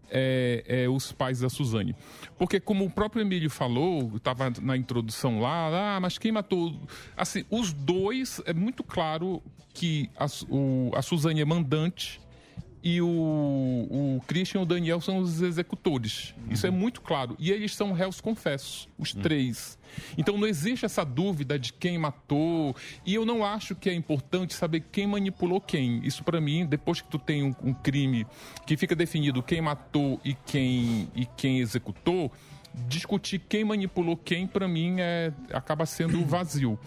é, 0.10 0.64
é, 0.68 0.90
os 0.90 1.14
pais 1.14 1.40
da 1.40 1.50
Suzane? 1.50 1.96
Porque, 2.38 2.60
como 2.60 2.84
o 2.84 2.90
próprio 2.92 3.22
Emílio 3.22 3.50
falou, 3.50 4.12
estava 4.18 4.52
na 4.62 4.76
introdução 4.76 5.40
lá, 5.40 5.96
ah, 5.96 6.00
mas 6.02 6.18
quem 6.18 6.34
matou. 6.34 6.78
Assim, 7.16 7.46
os 7.50 7.72
dois, 7.72 8.42
é 8.46 8.54
muito 8.54 8.84
claro 8.84 9.42
que 9.74 10.10
a, 10.18 10.26
o- 10.50 10.92
a 10.94 11.02
Suzane 11.02 11.40
é 11.40 11.46
mandante 11.46 12.20
e 12.84 13.02
o, 13.02 13.08
o 13.08 14.22
Christian 14.26 14.62
e 14.62 14.64
o 14.64 14.66
Daniel 14.66 15.00
são 15.00 15.20
os 15.20 15.42
executores. 15.42 16.34
Isso 16.50 16.66
é 16.66 16.72
muito 16.72 17.02
claro. 17.02 17.36
E 17.38 17.52
eles 17.52 17.76
são 17.76 17.94
réus 17.94 18.20
confessos, 18.20 18.90
os 18.98 19.14
três. 19.14 19.78
Então 20.18 20.38
não 20.38 20.48
existe 20.48 20.86
essa 20.86 21.04
dúvida 21.04 21.60
de 21.60 21.74
quem 21.74 21.98
matou. 21.98 22.76
E 23.06 23.14
eu 23.14 23.26
não 23.26 23.46
acho 23.46 23.76
que 23.76 23.90
é 23.90 23.94
importante 23.94 24.54
saber 24.54 24.84
quem 24.92 25.06
manipulou 25.06 25.62
quem. 25.62 26.02
Isso 26.04 26.24
para 26.24 26.42
mim, 26.42 26.66
depois 26.66 27.02
que 27.02 27.08
tu 27.08 27.20
tem 27.20 27.44
um, 27.44 27.56
um 27.64 27.74
crime 27.74 28.26
que 28.66 28.76
fica 28.76 28.96
definido 28.96 29.44
quem 29.44 29.62
matou 29.62 30.20
e 30.26 30.34
quem, 30.34 31.08
e 31.16 31.26
quem 31.38 31.60
executou, 31.60 32.32
discutir 32.88 33.40
quem 33.48 33.64
manipulou 33.64 34.18
quem, 34.18 34.48
para 34.48 34.68
mim, 34.68 34.96
é, 35.00 35.32
acaba 35.52 35.86
sendo 35.86 36.26
vazio. 36.26 36.80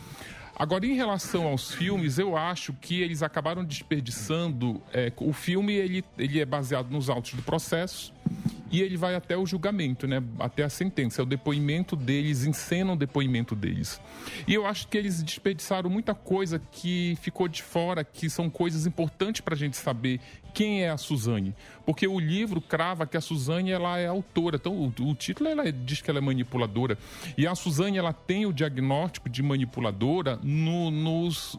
Agora, 0.57 0.87
em 0.87 0.95
relação 0.95 1.47
aos 1.47 1.73
filmes, 1.73 2.19
eu 2.19 2.37
acho 2.37 2.73
que 2.75 3.01
eles 3.03 3.23
acabaram 3.23 3.65
desperdiçando. 3.65 4.81
é, 4.93 5.13
o 5.17 5.33
filme 5.33 5.73
ele, 5.75 6.05
ele 6.17 6.41
é 6.41 6.45
baseado 6.45 6.91
nos 6.91 7.11
autos 7.11 7.35
do 7.35 7.43
processo 7.43 8.13
e 8.79 8.83
ele 8.83 8.97
vai 8.97 9.15
até 9.15 9.37
o 9.37 9.47
julgamento, 9.47 10.07
né? 10.07 10.23
Até 10.39 10.63
a 10.65 10.69
sentença. 10.69 11.21
É 11.21 11.23
o 11.23 11.27
depoimento 11.27 11.95
deles, 11.95 12.45
encenam 12.45 12.95
o 12.95 12.97
depoimento 12.97 13.55
deles. 13.55 14.01
E 14.47 14.55
eu 14.55 14.67
acho 14.67 14.89
que 14.89 14.97
eles 14.99 15.23
desperdiçaram 15.23 15.89
muita 15.89 16.15
coisa 16.15 16.61
que 16.73 17.17
ficou 17.21 17.47
de 17.49 17.63
fora, 17.63 18.03
que 18.03 18.29
são 18.29 18.51
coisas 18.51 18.87
importantes 18.87 19.41
para 19.41 19.55
a 19.55 19.57
gente 19.59 19.77
saber 19.77 20.21
quem 20.53 20.83
é 20.83 20.91
a 20.91 20.97
Suzane. 20.97 21.55
Porque 21.87 22.07
o 22.07 22.19
livro 22.19 22.61
crava 22.61 23.07
que 23.07 23.17
a 23.17 23.21
Suzane 23.21 23.71
ela 23.71 23.99
é 23.99 24.07
autora. 24.07 24.57
Então, 24.57 24.73
o, 24.73 24.87
o 25.11 25.15
título 25.15 25.49
ela 25.49 25.71
diz 25.71 26.01
que 26.01 26.11
ela 26.11 26.19
é 26.19 26.23
manipuladora. 26.23 26.97
E 27.37 27.47
a 27.47 27.55
Suzane 27.55 27.99
ela 27.99 28.13
tem 28.13 28.47
o 28.47 28.53
diagnóstico 28.53 29.29
de 29.29 29.43
manipuladora 29.43 30.39
no- 30.43 30.91
nos, 30.91 31.59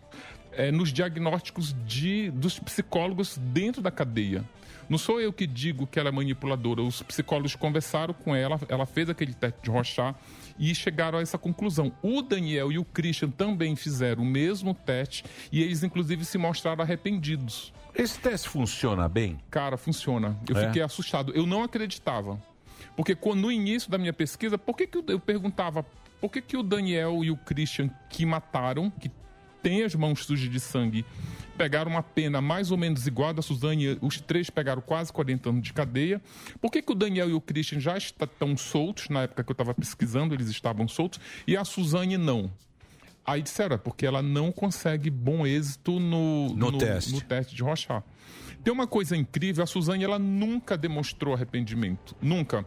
é, 0.54 0.72
nos 0.72 0.92
diagnósticos 0.92 1.76
de, 1.86 2.32
dos 2.32 2.58
psicólogos 2.60 3.38
dentro 3.38 3.82
da 3.82 3.92
cadeia. 3.92 4.44
Não 4.90 4.98
sou 4.98 5.20
eu 5.20 5.34
que 5.34 5.48
digo 5.48 5.88
que 5.88 6.00
ela 6.00 6.10
é 6.10 6.12
manipuladora. 6.12 6.82
Os 6.82 7.02
psicólogos 7.02 7.56
conversaram 7.56 8.14
com 8.14 8.36
ela, 8.36 8.60
ela 8.70 8.86
fez 8.86 9.10
aquele 9.10 9.34
teste 9.34 9.60
de 9.64 9.70
Rorschach 9.70 10.16
e 10.60 10.74
chegaram 10.76 11.20
a 11.20 11.22
essa 11.22 11.38
conclusão. 11.38 11.92
O 12.02 12.22
Daniel 12.22 12.72
e 12.72 12.78
o 12.78 12.86
Christian 12.86 13.30
também 13.30 13.76
fizeram 13.76 14.24
o 14.24 14.26
mesmo 14.26 14.74
teste 14.74 15.24
e 15.52 15.62
eles, 15.62 15.84
inclusive, 15.84 16.24
se 16.24 16.38
mostraram 16.38 16.84
arrependidos. 16.84 17.74
Esse 17.94 18.20
teste 18.20 18.50
funciona 18.50 19.08
bem? 19.10 19.40
Cara, 19.50 19.78
funciona. 19.78 20.38
Eu 20.50 20.58
É? 20.58 20.68
fiquei 20.68 20.82
assustado. 20.82 21.32
Eu 21.34 21.46
não 21.46 21.64
acreditava. 21.64 22.40
Porque 22.96 23.16
quando- 23.16 23.42
no 23.42 23.52
início 23.52 23.90
da 23.90 23.98
minha 23.98 24.14
pesquisa, 24.14 24.58
por 24.58 24.76
que, 24.76 24.86
que 24.88 24.98
eu, 24.98 25.04
eu 25.08 25.20
perguntava 25.20 25.86
por 26.22 26.30
que, 26.32 26.42
que 26.42 26.56
o 26.58 26.64
Daniel 26.64 27.24
e 27.24 27.32
o 27.32 27.38
Christian 27.38 27.90
que 28.10 28.26
mataram, 28.26 28.90
que 28.90 29.10
têm 29.66 29.82
as 29.82 29.96
mãos 29.96 30.24
sujas 30.24 30.48
de 30.48 30.60
sangue, 30.60 31.04
pegaram 31.58 31.90
uma 31.90 32.04
pena 32.04 32.40
mais 32.40 32.70
ou 32.70 32.78
menos 32.78 33.08
igual 33.08 33.34
da 33.34 33.42
Suzane, 33.42 33.98
os 34.00 34.22
três 34.22 34.48
pegaram 34.48 34.80
quase 34.80 35.12
40 35.12 35.50
anos 35.50 35.64
de 35.64 35.74
cadeia. 35.74 36.22
Por 36.62 36.72
que, 36.72 36.84
que 36.84 36.92
o 36.92 36.94
Daniel 36.94 37.32
e 37.32 37.34
o 37.34 37.42
Christian 37.42 37.80
já 37.80 37.98
estão 37.98 38.56
soltos? 38.56 39.10
Na 39.10 39.24
época 39.24 39.44
que 39.44 39.50
eu 39.50 39.54
estava 39.56 39.74
pesquisando, 39.74 40.36
eles 40.36 40.50
estavam 40.50 40.88
soltos, 40.88 41.20
e 41.48 41.58
a 41.58 41.66
Suzane 41.66 42.16
não. 42.16 42.52
Aí 43.26 43.42
disseram, 43.42 43.74
é 43.74 43.80
porque 43.80 44.06
ela 44.06 44.22
não 44.22 44.52
consegue 44.52 45.10
bom 45.10 45.48
êxito 45.48 46.00
no, 46.00 46.50
No 46.50 46.78
teste. 46.78 47.14
no 47.14 47.22
teste 47.22 47.56
de 47.56 47.64
Rorschach. 47.64 48.04
Tem 48.64 48.72
uma 48.72 48.86
coisa 48.86 49.18
incrível, 49.18 49.64
a 49.64 49.68
Suzane 49.68 50.04
ela 50.04 50.20
nunca 50.20 50.78
demonstrou 50.78 51.34
arrependimento. 51.34 52.16
Nunca. 52.22 52.64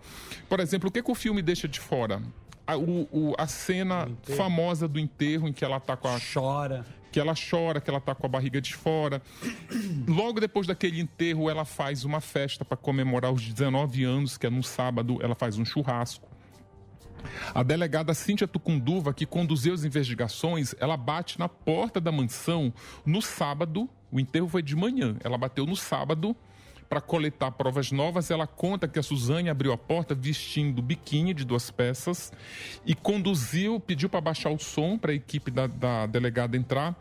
Por 0.49 0.59
exemplo, 0.59 0.89
o 0.89 0.93
que, 0.93 1.01
que 1.01 1.11
o 1.13 1.15
filme 1.15 1.43
deixa 1.43 1.69
de 1.69 1.79
fora? 1.79 2.21
A, 2.69 2.77
o- 2.77 3.09
o- 3.11 3.35
a 3.39 3.47
cena 3.47 4.09
famosa 4.37 4.87
do 4.87 4.99
enterro 5.01 5.49
em 5.49 5.53
que 5.55 5.65
ela 5.65 5.81
tá 5.81 5.97
com 5.97 6.07
a. 6.07 6.19
Chora. 6.21 6.85
Que 7.11 7.19
ela 7.19 7.33
chora, 7.35 7.81
que 7.81 7.89
ela 7.89 8.01
tá 8.01 8.15
com 8.15 8.27
a 8.27 8.29
barriga 8.29 8.61
de 8.61 8.75
fora. 8.75 9.23
Logo 10.07 10.39
depois 10.39 10.67
daquele 10.67 11.01
enterro, 11.01 11.49
ela 11.49 11.65
faz 11.65 12.05
uma 12.05 12.21
festa 12.21 12.67
para 12.67 12.77
comemorar 12.77 13.33
os 13.33 13.43
19 13.43 14.05
anos, 14.05 14.37
que 14.37 14.47
é 14.47 14.51
num 14.51 14.63
sábado, 14.63 15.19
ela 15.23 15.35
faz 15.35 15.57
um 15.59 15.65
churrasco. 15.65 16.29
A 17.55 17.63
delegada 17.63 18.13
Cíntia 18.13 18.47
Tucunduva, 18.47 19.13
que 19.15 19.25
conduziu 19.27 19.73
as 19.73 19.85
investigações, 19.85 20.75
ela 20.79 20.97
bate 20.97 21.39
na 21.39 21.49
porta 21.49 21.99
da 22.01 22.13
mansão 22.13 22.73
no 23.05 23.23
sábado. 23.23 23.89
O 24.13 24.21
enterro 24.21 24.47
foi 24.49 24.63
de 24.63 24.77
manhã. 24.77 25.17
Ela 25.25 25.37
bateu 25.39 25.65
no 25.67 25.75
sábado 25.75 26.37
para 26.89 27.01
coletar 27.01 27.51
provas 27.53 27.93
novas. 27.93 28.31
Ela 28.31 28.47
conta 28.47 28.89
que 28.89 28.99
a 28.99 29.03
Suzane 29.03 29.51
abriu 29.51 29.73
a 29.73 29.79
porta 29.79 30.15
vestindo 30.15 30.81
biquíni 30.81 31.35
de 31.35 31.45
duas 31.45 31.71
peças 31.71 32.33
e 32.87 32.95
conduziu, 32.95 33.79
pediu 33.79 34.09
para 34.09 34.21
baixar 34.21 34.51
o 34.51 34.59
som 34.59 34.97
para 34.97 35.13
a 35.13 35.15
equipe 35.15 35.51
da, 35.51 35.67
da 35.67 36.07
delegada 36.07 36.57
entrar. 36.57 36.97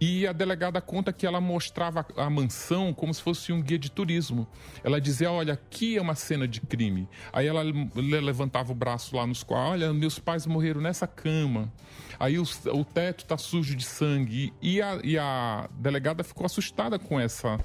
E 0.00 0.26
a 0.26 0.32
delegada 0.32 0.80
conta 0.80 1.12
que 1.12 1.24
ela 1.24 1.40
mostrava 1.40 2.04
a 2.16 2.28
mansão 2.28 2.92
como 2.92 3.14
se 3.14 3.22
fosse 3.22 3.52
um 3.52 3.62
guia 3.62 3.78
de 3.78 3.90
turismo. 3.90 4.46
Ela 4.82 5.00
dizia: 5.00 5.30
Olha, 5.30 5.54
aqui 5.54 5.96
é 5.96 6.02
uma 6.02 6.16
cena 6.16 6.46
de 6.48 6.60
crime. 6.60 7.08
Aí 7.32 7.46
ela 7.46 7.62
le- 7.62 8.20
levantava 8.20 8.72
o 8.72 8.74
braço 8.74 9.16
lá 9.16 9.26
nos 9.26 9.42
quadros: 9.42 9.70
Olha, 9.72 9.94
meus 9.94 10.18
pais 10.18 10.46
morreram 10.46 10.80
nessa 10.80 11.06
cama. 11.06 11.72
Aí 12.18 12.38
o, 12.38 12.42
o 12.42 12.84
teto 12.84 13.20
está 13.20 13.38
sujo 13.38 13.74
de 13.76 13.84
sangue. 13.84 14.52
E 14.60 14.82
a, 14.82 14.98
e 15.02 15.16
a 15.16 15.70
delegada 15.72 16.24
ficou 16.24 16.44
assustada 16.44 16.98
com 16.98 17.18
essa 17.18 17.58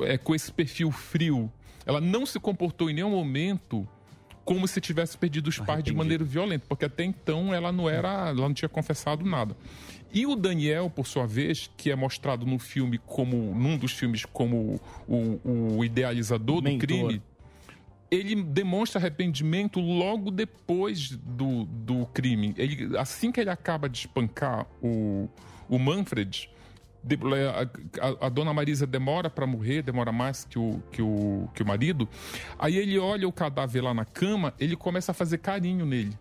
é, 0.00 0.18
com 0.18 0.34
esse 0.34 0.52
perfil 0.52 0.90
frio. 0.90 1.50
Ela 1.86 2.00
não 2.00 2.24
se 2.26 2.38
comportou 2.38 2.90
em 2.90 2.94
nenhum 2.94 3.10
momento 3.10 3.88
como 4.44 4.66
se 4.66 4.80
tivesse 4.80 5.16
perdido 5.16 5.48
os 5.48 5.58
pais 5.58 5.84
de 5.84 5.94
maneira 5.94 6.24
violenta, 6.24 6.64
porque 6.68 6.84
até 6.84 7.04
então 7.04 7.54
ela 7.54 7.70
não 7.70 7.88
era, 7.88 8.30
ela 8.30 8.34
não 8.34 8.54
tinha 8.54 8.68
confessado 8.68 9.24
nada. 9.24 9.56
E 10.12 10.26
o 10.26 10.34
Daniel, 10.34 10.90
por 10.90 11.06
sua 11.06 11.26
vez, 11.26 11.70
que 11.76 11.90
é 11.90 11.94
mostrado 11.94 12.44
no 12.44 12.58
filme 12.58 12.98
como 12.98 13.54
num 13.54 13.78
dos 13.78 13.92
filmes 13.92 14.24
como 14.24 14.80
o, 15.06 15.76
o 15.76 15.84
idealizador 15.84 16.60
do 16.60 16.78
crime, 16.78 17.22
ele 18.10 18.42
demonstra 18.42 19.00
arrependimento 19.00 19.78
logo 19.78 20.32
depois 20.32 21.10
do, 21.10 21.64
do 21.64 22.06
crime. 22.06 22.52
Ele, 22.58 22.98
assim 22.98 23.30
que 23.30 23.40
ele 23.40 23.50
acaba 23.50 23.88
de 23.88 24.00
espancar 24.00 24.66
o, 24.82 25.28
o 25.68 25.78
Manfred, 25.78 26.50
a, 28.00 28.06
a- 28.06 28.26
a 28.26 28.28
dona 28.28 28.52
Marisa 28.52 28.86
demora 28.86 29.30
para 29.30 29.46
morrer, 29.46 29.82
demora 29.82 30.12
mais 30.12 30.44
que 30.44 30.58
o, 30.58 30.82
que, 30.92 31.00
o, 31.02 31.48
que 31.54 31.62
o 31.62 31.66
marido. 31.66 32.08
Aí 32.58 32.76
ele 32.76 32.98
olha 32.98 33.26
o 33.26 33.32
cadáver 33.32 33.82
lá 33.82 33.94
na 33.94 34.04
cama, 34.04 34.52
ele 34.58 34.76
começa 34.76 35.12
a 35.12 35.14
fazer 35.14 35.38
carinho 35.38 35.84
nele. 35.86 36.16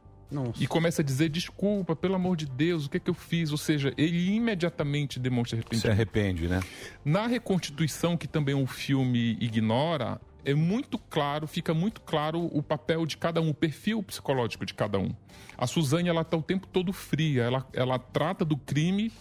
E 0.60 0.68
começa 0.68 1.02
a 1.02 1.06
dizer 1.06 1.28
desculpa, 1.30 1.96
pelo 1.96 2.14
amor 2.14 2.38
de 2.38 2.46
Deus, 2.46 2.86
o 2.86 2.90
que 2.90 2.98
é 2.98 3.00
que 3.00 3.10
eu 3.10 3.16
fiz? 3.16 3.52
Ou 3.52 3.58
seja, 3.58 3.92
ele 3.98 4.30
imediatamente 4.36 5.20
demonstra 5.20 5.58
arrependimento. 5.58 5.82
Se 5.82 5.90
arrepende, 5.92 6.48
né? 6.48 6.60
Na 7.04 7.26
reconstituição, 7.26 8.16
que 8.16 8.28
também 8.28 8.54
o 8.54 8.68
filme 8.68 9.36
ignora, 9.42 10.22
é 10.46 10.54
muito 10.54 11.00
claro, 11.00 11.48
fica 11.48 11.74
muito 11.74 12.00
claro 12.02 12.46
o 12.56 12.62
papel 12.62 13.06
de 13.08 13.18
cada 13.18 13.42
um, 13.42 13.50
o 13.50 13.54
perfil 13.56 14.04
psicológico 14.04 14.66
de 14.68 14.74
cada 14.76 15.00
um. 15.00 15.10
A 15.58 15.66
Suzane, 15.66 16.10
ela 16.10 16.24
tá 16.24 16.38
o 16.38 16.44
tempo 16.44 16.68
todo 16.68 16.94
fria, 16.94 17.42
ela, 17.44 17.68
ela 17.74 17.98
trata 17.98 18.46
do 18.46 18.56
crime 18.56 19.12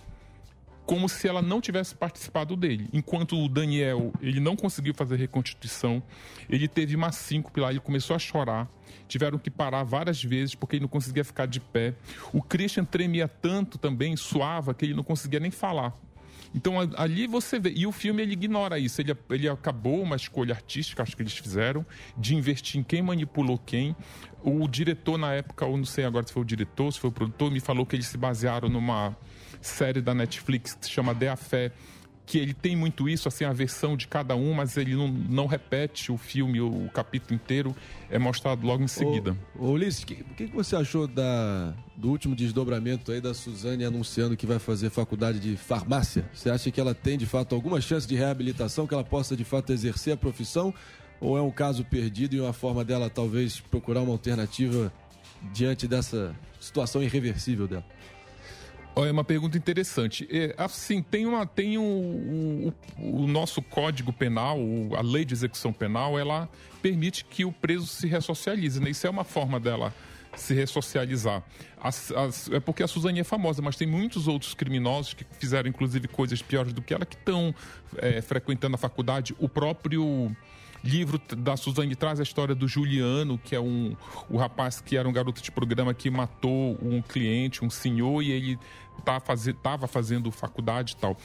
como 0.89 1.07
se 1.07 1.29
ela 1.29 1.43
não 1.43 1.61
tivesse 1.61 1.95
participado 1.95 2.57
dele. 2.57 2.89
Enquanto 2.95 3.39
o 3.39 3.47
Daniel, 3.47 4.11
ele 4.23 4.41
não 4.41 4.57
conseguiu 4.57 4.95
fazer 4.95 5.17
reconstituição, 5.17 6.03
ele 6.49 6.67
teve 6.67 6.97
uma 6.97 7.13
síncope 7.13 7.61
lá, 7.61 7.69
ele 7.69 7.79
começou 7.79 8.17
a 8.17 8.19
chorar, 8.19 8.67
tiveram 9.07 9.39
que 9.39 9.51
parar 9.51 9.85
várias 9.85 10.25
vezes 10.25 10.55
porque 10.55 10.77
ele 10.77 10.85
não 10.85 10.89
conseguia 10.89 11.23
ficar 11.23 11.45
de 11.45 11.61
pé. 11.61 11.93
O 12.33 12.41
Christian 12.41 12.87
tremia 12.87 13.29
tanto 13.29 13.77
também, 13.77 14.17
suava, 14.17 14.73
que 14.73 14.87
ele 14.87 14.95
não 14.95 15.03
conseguia 15.05 15.39
nem 15.39 15.51
falar. 15.51 15.95
Então 16.55 16.77
ali 16.97 17.27
você 17.27 17.59
vê, 17.59 17.71
e 17.77 17.87
o 17.87 17.93
filme 17.93 18.23
ele 18.23 18.33
ignora 18.33 18.79
isso, 18.79 18.99
ele, 19.03 19.15
ele 19.29 19.47
acabou 19.47 20.01
uma 20.01 20.17
escolha 20.17 20.55
artística, 20.55 21.03
acho 21.03 21.15
que 21.15 21.21
eles 21.21 21.37
fizeram, 21.37 21.85
de 22.17 22.35
investir 22.35 22.81
em 22.81 22.83
quem 22.83 23.03
manipulou 23.03 23.59
quem. 23.59 23.95
O 24.43 24.67
diretor 24.67 25.19
na 25.19 25.35
época, 25.35 25.67
ou 25.67 25.77
não 25.77 25.85
sei 25.85 26.07
agora 26.07 26.27
se 26.27 26.33
foi 26.33 26.41
o 26.41 26.47
diretor, 26.47 26.91
se 26.91 26.99
foi 26.99 27.11
o 27.11 27.13
produtor, 27.13 27.51
me 27.51 27.61
falou 27.61 27.85
que 27.85 27.95
eles 27.95 28.07
se 28.07 28.17
basearam 28.17 28.71
numa 28.71 29.15
série 29.61 30.01
da 30.01 30.15
Netflix 30.15 30.75
que 30.75 30.87
se 30.87 30.93
chama 30.93 31.15
The 31.15 31.29
Affair 31.29 31.73
que 32.29 32.37
ele 32.37 32.53
tem 32.53 32.77
muito 32.77 33.09
isso, 33.09 33.27
assim, 33.27 33.45
a 33.45 33.53
versão 33.55 33.97
de 33.97 34.07
cada 34.07 34.37
um, 34.37 34.53
mas 34.53 34.77
ele 34.77 34.95
não, 34.95 35.09
não 35.09 35.47
repete 35.47 36.13
o 36.13 36.19
filme, 36.19 36.61
o 36.61 36.91
capítulo 36.93 37.35
inteiro, 37.35 37.75
é 38.11 38.19
mostrado 38.19 38.67
logo 38.67 38.83
em 38.83 38.87
seguida. 38.87 39.35
Ô, 39.59 39.71
Ulisses, 39.71 40.03
o 40.03 40.07
que, 40.07 40.17
que 40.37 40.49
que 40.49 40.55
você 40.55 40.77
achou 40.77 41.09
da, 41.09 41.73
do 41.97 42.11
último 42.11 42.37
desdobramento 42.37 43.13
aí 43.13 43.21
da 43.21 43.33
Suzane 43.33 43.83
anunciando 43.83 44.37
que 44.37 44.45
vai 44.45 44.59
fazer 44.59 44.91
faculdade 44.91 45.41
de 45.41 45.57
farmácia? 45.57 46.29
Você 46.35 46.51
acha 46.51 46.71
que 46.71 46.79
ela 46.79 46.95
tem, 46.95 47.17
de 47.17 47.25
fato, 47.25 47.55
alguma 47.55 47.81
chance 47.81 48.07
de 48.07 48.15
reabilitação, 48.15 48.87
que 48.87 48.93
ela 48.93 49.05
possa, 49.05 49.35
de 49.35 49.45
fato, 49.45 49.73
exercer 49.73 50.13
a 50.13 50.17
profissão? 50.17 50.75
Ou 51.23 51.39
é 51.39 51.41
um 51.41 51.51
caso 51.51 51.83
perdido 51.83 52.37
e 52.37 52.41
uma 52.41 52.53
forma 52.53 52.85
dela, 52.85 53.09
talvez, 53.09 53.59
procurar 53.59 54.03
uma 54.03 54.13
alternativa 54.13 54.93
diante 55.51 55.89
dessa 55.89 56.37
situação 56.61 57.03
irreversível 57.03 57.67
dela? 57.67 57.85
É 59.07 59.11
uma 59.13 59.25
pergunta 59.25 59.57
interessante. 59.57 60.27
É, 60.31 60.55
assim, 60.59 61.03
tem, 61.03 61.27
uma, 61.27 61.47
tem 61.47 61.79
o, 61.79 61.83
o, 61.83 62.73
o 63.23 63.27
nosso 63.27 63.61
código 63.63 64.13
penal, 64.13 64.59
a 64.97 65.01
lei 65.03 65.25
de 65.25 65.35
execução 65.35 65.73
penal, 65.73 66.19
ela 66.19 66.49
permite 66.83 67.25
que 67.25 67.45
o 67.45 67.53
preso 67.53 67.87
se 67.87 68.07
ressocialize, 68.07 68.81
né? 68.81 68.91
Isso 68.91 69.07
é 69.07 69.11
uma 69.11 69.25
forma 69.25 69.61
dela 69.61 69.95
se 70.37 70.55
ressocializar. 70.55 71.43
As- 71.81 72.13
as- 72.13 72.51
é 72.51 72.61
porque 72.61 72.83
a 72.83 72.87
Suzane 72.89 73.21
é 73.21 73.25
famosa, 73.25 73.61
mas 73.63 73.77
tem 73.77 73.87
muitos 73.89 74.29
outros 74.29 74.55
criminosos 74.55 75.15
que 75.15 75.25
fizeram, 75.39 75.69
inclusive, 75.69 76.07
coisas 76.09 76.41
piores 76.43 76.73
do 76.73 76.83
que 76.83 76.93
ela, 76.95 77.05
que 77.07 77.17
estão 77.17 77.55
é, 77.97 78.21
frequentando 78.21 78.75
a 78.75 78.79
faculdade. 78.79 79.35
O 79.39 79.49
próprio 79.49 80.35
livro 80.83 81.21
da 81.37 81.57
Suzane 81.57 81.95
traz 81.95 82.21
a 82.21 82.23
história 82.23 82.55
do 82.55 82.69
Juliano, 82.69 83.39
que 83.39 83.55
é 83.55 83.61
um 83.61 83.97
o 84.29 84.37
rapaz 84.37 84.81
que 84.81 84.97
era 84.97 85.09
um 85.09 85.13
garoto 85.13 85.43
de 85.43 85.51
programa 85.51 85.93
que 85.95 86.11
matou 86.11 86.79
um 86.83 87.03
cliente, 87.03 87.65
um 87.65 87.71
senhor, 87.71 88.23
e 88.23 88.31
ele 88.31 88.59
tá 89.05 89.21
faze, 89.21 89.53
tava 89.53 89.87
fazendo 89.87 90.31
faculdade 90.31 90.93
e 90.93 90.97
tal. 90.97 91.17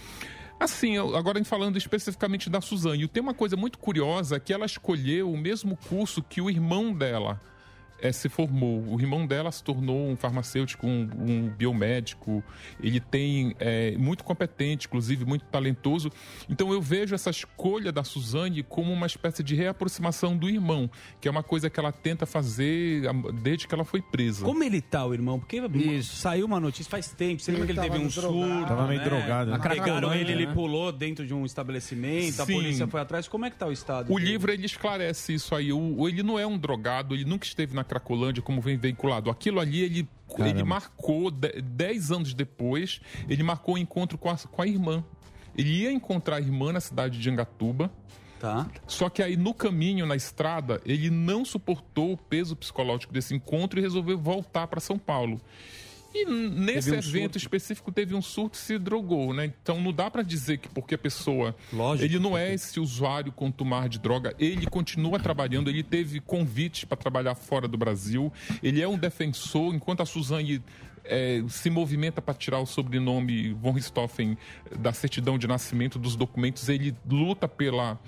Assim, 0.60 0.97
agora 0.97 1.43
falando 1.43 1.78
especificamente 1.78 2.49
da 2.49 2.62
Suzane, 2.62 3.08
tem 3.08 3.22
uma 3.22 3.34
coisa 3.34 3.58
muito 3.58 3.78
curiosa 3.78 4.39
que 4.39 4.54
ela 4.54 4.66
escolheu 4.66 5.32
o 5.32 5.38
mesmo 5.38 5.78
curso 5.89 6.24
que 6.24 6.39
o 6.39 6.49
irmão 6.49 6.93
dela 6.93 7.41
eh, 7.99 8.11
se 8.11 8.29
formou. 8.29 8.83
O 8.87 8.99
irmão 8.99 9.25
dela 9.25 9.51
se 9.51 9.63
tornou 9.63 10.07
um 10.09 10.15
farmacêutico, 10.15 10.85
um, 10.87 11.09
um 11.19 11.49
biomédico. 11.49 12.43
Ele 12.81 12.99
tem 12.99 13.55
é, 13.59 13.95
muito 13.97 14.23
competente, 14.23 14.87
inclusive 14.87 15.25
muito 15.25 15.45
talentoso. 15.45 16.11
Então 16.49 16.71
eu 16.71 16.81
vejo 16.81 17.15
essa 17.15 17.29
escolha 17.29 17.91
da 17.91 18.03
Suzane 18.03 18.63
como 18.63 18.91
uma 18.91 19.05
espécie 19.07 19.43
de 19.43 19.55
reaproximação 19.55 20.35
do 20.37 20.49
irmão, 20.49 20.89
que 21.21 21.27
é 21.27 21.31
uma 21.31 21.43
coisa 21.43 21.69
que 21.69 21.79
ela 21.79 21.91
tenta 21.91 22.25
fazer 22.25 23.03
desde 23.41 23.67
que 23.67 23.73
ela 23.73 23.85
foi 23.85 24.01
presa. 24.01 24.45
Como 24.45 24.63
ele 24.63 24.81
tá, 24.81 25.05
o 25.05 25.13
irmão? 25.13 25.39
Porque 25.39 25.61
saiu 26.03 26.45
uma 26.45 26.59
notícia 26.59 26.89
faz 26.89 27.07
tempo. 27.09 27.41
Você 27.41 27.51
lembra 27.51 27.65
que 27.67 27.71
ele 27.73 27.79
Ele 27.79 27.89
teve 27.89 27.97
um 28.03 28.09
tava 28.09 28.21
surto? 28.21 28.31
drogado. 28.39 28.67
Tava 28.67 28.87
meio 28.87 28.99
né? 28.99 29.05
drogado, 29.05 29.51
né? 29.51 29.59
Pegaram 29.59 30.13
ele, 30.13 30.31
ele 30.31 30.45
né? 30.47 30.53
pulou 30.53 30.91
dentro 30.91 31.25
de 31.25 31.33
um 31.33 31.45
estabelecimento, 31.45 32.41
a 32.41 32.45
Sim. 32.45 32.53
polícia 32.53 32.87
foi 32.87 33.01
atrás. 33.01 33.27
Como 33.27 33.45
é 33.45 33.49
que 33.49 33.57
tá 33.57 33.67
o 33.67 33.71
estado? 33.71 34.11
O 34.13 34.17
dele? 34.17 34.31
livro 34.31 34.51
ele 34.51 34.65
esclarece 34.65 35.33
isso 35.33 35.55
aí. 35.55 35.71
O- 35.73 36.07
ele 36.07 36.23
não 36.23 36.37
é 36.37 36.45
um 36.45 36.57
drogado, 36.57 37.13
ele 37.15 37.25
nunca 37.25 37.45
esteve 37.45 37.73
na 37.73 37.83
Cracolândia 37.93 38.41
como 38.41 38.59
vem 38.61 38.75
veiculado. 38.77 39.29
Aquilo 39.29 39.59
ali 39.59 39.81
ele, 39.81 40.09
ele 40.39 40.63
marcou, 40.63 41.29
de- 41.29 41.61
dez 41.61 42.11
anos 42.11 42.33
depois, 42.33 42.99
ele 43.29 43.43
marcou 43.43 43.75
o 43.75 43.77
encontro 43.77 44.17
com 44.17 44.29
a, 44.29 44.35
com 44.37 44.61
a 44.61 44.67
irmã. 44.67 45.03
Ele 45.55 45.69
ia 45.83 45.91
encontrar 45.91 46.37
a 46.37 46.39
irmã 46.41 46.73
na 46.73 46.79
cidade 46.79 47.19
de 47.19 47.29
Angatuba. 47.29 47.91
Tá. 48.39 48.67
Só 48.87 49.07
que 49.09 49.21
aí 49.21 49.37
no 49.37 49.53
caminho, 49.53 50.05
na 50.05 50.15
estrada, 50.15 50.81
ele 50.85 51.09
não 51.09 51.45
suportou 51.45 52.11
o 52.13 52.17
peso 52.17 52.55
psicológico 52.55 53.13
desse 53.13 53.33
encontro 53.35 53.79
e 53.79 53.81
resolveu 53.81 54.17
voltar 54.17 54.67
para 54.67 54.79
São 54.81 54.97
Paulo. 54.97 55.39
E 56.14 56.26
nesse 56.26 56.91
um 56.91 56.95
evento 56.95 57.34
surto. 57.34 57.38
específico 57.38 57.91
teve 57.91 58.14
um 58.14 58.22
surto 58.22 58.55
e 58.55 58.61
se 58.61 58.78
drogou, 58.78 59.34
né? 59.34 59.51
Então 59.61 59.82
não 59.82 59.91
dá 59.91 60.11
para 60.11 60.22
dizer 60.22 60.57
que 60.59 60.70
porque 60.70 60.95
a 60.95 60.97
pessoa. 60.97 61.55
ele 62.03 62.20
não 62.20 62.38
é 62.38 62.53
esse 62.53 62.80
usuário 62.80 63.32
contumar 63.32 63.89
de 63.89 63.97
droga, 63.99 64.36
ele 64.38 64.68
continua 64.68 65.20
trabalhando, 65.20 65.70
ele 65.70 65.82
teve 65.82 66.20
convites 66.20 66.86
para 66.86 66.97
trabalhar 66.97 67.36
fora 67.36 67.68
do 67.68 67.78
Brasil, 67.78 68.32
ele 68.61 68.82
é 68.82 68.88
um 68.88 68.97
defensor, 68.97 69.74
enquanto 69.74 70.01
a 70.01 70.05
Suzane. 70.05 70.61
é, 71.05 71.43
se 71.49 71.70
movimenta 71.70 72.22
para 72.22 72.34
tirar 72.34 72.59
o 72.59 72.66
sobrenome 72.66 73.51
von 73.53 73.72
Richthofen 73.72 74.38
da 74.80 74.93
certidão 74.93 75.38
de 75.38 75.47
nascimento 75.47 75.99
dos 75.99 76.16
documentos, 76.16 76.70
ele 76.70 76.95
luta 77.09 77.47
pela 77.47 77.99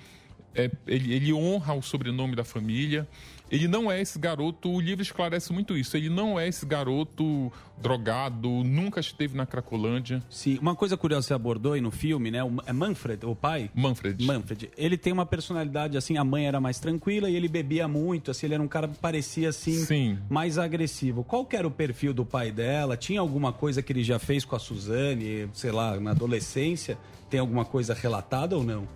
é, 0.56 0.70
ele, 0.86 1.12
ele 1.12 1.32
honra 1.32 1.74
o 1.74 1.82
sobrenome 1.82 2.34
da 2.34 2.44
família. 2.44 3.06
Ele 3.50 3.68
não 3.68 3.90
é 3.90 4.00
esse 4.00 4.18
garoto, 4.18 4.70
o 4.70 4.80
livro 4.80 5.02
esclarece 5.02 5.52
muito 5.52 5.76
isso. 5.76 5.96
Ele 5.96 6.08
não 6.08 6.38
é 6.38 6.48
esse 6.48 6.66
garoto 6.66 7.52
drogado, 7.80 8.48
nunca 8.64 8.98
esteve 9.00 9.36
na 9.36 9.46
Cracolândia. 9.46 10.22
Sim, 10.28 10.58
uma 10.60 10.74
coisa 10.74 10.96
curiosa 10.96 11.24
que 11.24 11.28
você 11.28 11.34
abordou 11.34 11.74
aí 11.74 11.80
no 11.80 11.90
filme, 11.90 12.30
né? 12.30 12.42
O- 12.42 12.62
É 12.66 12.72
Manfred, 12.72 13.24
o 13.24 13.34
pai? 13.36 13.70
Manfred. 13.74 14.24
Manfred. 14.24 14.70
Ele 14.76 14.96
tem 14.96 15.12
uma 15.12 15.26
personalidade 15.26 15.96
assim, 15.96 16.16
a 16.16 16.24
mãe 16.24 16.46
era 16.46 16.60
mais 16.60 16.78
tranquila 16.80 17.28
e 17.30 17.36
ele 17.36 17.48
bebia 17.48 17.86
muito, 17.86 18.30
assim, 18.30 18.46
ele 18.46 18.54
era 18.54 18.62
um 18.62 18.68
cara 18.68 18.88
que 18.88 18.98
parecia 18.98 19.50
assim 19.50 19.74
Sim. 19.84 20.18
mais 20.28 20.58
agressivo. 20.58 21.22
Qual 21.22 21.44
que 21.44 21.54
era 21.56 21.66
o 21.66 21.70
perfil 21.70 22.12
do 22.12 22.24
pai 22.24 22.50
dela? 22.50 22.96
Tinha 22.96 23.20
alguma 23.20 23.52
coisa 23.52 23.82
que 23.82 23.92
ele 23.92 24.02
já 24.02 24.18
fez 24.18 24.44
com 24.44 24.56
a 24.56 24.58
Suzane, 24.58 25.48
sei 25.52 25.70
lá, 25.70 25.98
na 26.00 26.10
adolescência? 26.12 26.98
Tem 27.28 27.40
alguma 27.40 27.64
coisa 27.64 27.92
relatada 27.92 28.56
ou 28.56 28.62
não? 28.62 28.86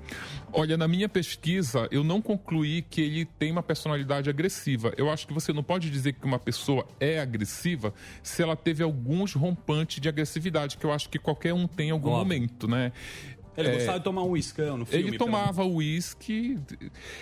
Olha, 0.53 0.77
na 0.77 0.87
minha 0.89 1.09
pesquisa, 1.09 1.89
eu 1.91 2.03
não 2.03 2.21
concluí 2.21 2.83
que 2.83 3.01
ele 3.01 3.25
tem 3.25 3.51
uma 3.53 3.63
personalidade 3.63 4.29
agressiva. 4.31 4.93
Eu 4.97 5.11
acho 5.11 5.27
que 5.27 5.33
você 5.33 5.53
não 5.53 5.63
pode 5.63 5.91
dizer 5.91 6.13
que 6.15 6.25
uma 6.25 6.39
pessoa 6.39 6.87
é 6.99 7.21
agressiva 7.21 7.93
se 8.23 8.43
ela 8.43 8.57
teve 8.57 8.83
alguns 8.83 9.33
rompantes 9.35 10.01
de 10.01 10.09
agressividade, 10.09 10.77
que 10.77 10.85
eu 10.85 10.93
acho 10.93 11.09
que 11.09 11.19
qualquer 11.19 11.55
um 11.55 11.67
tem 11.67 11.89
em 11.89 11.93
algum 11.93 12.11
Óbvio. 12.11 12.25
momento, 12.39 12.67
né? 12.69 12.93
Ele 13.57 13.69
É, 13.69 13.73
gostava 13.75 13.99
de 13.99 14.05
tomar 14.05 14.23
um 14.23 14.31
uiscão 14.31 14.77
no 14.79 14.87
filme. 14.87 15.09
Ele 15.09 15.19
tomava 15.19 15.65
uísque. 15.65 16.57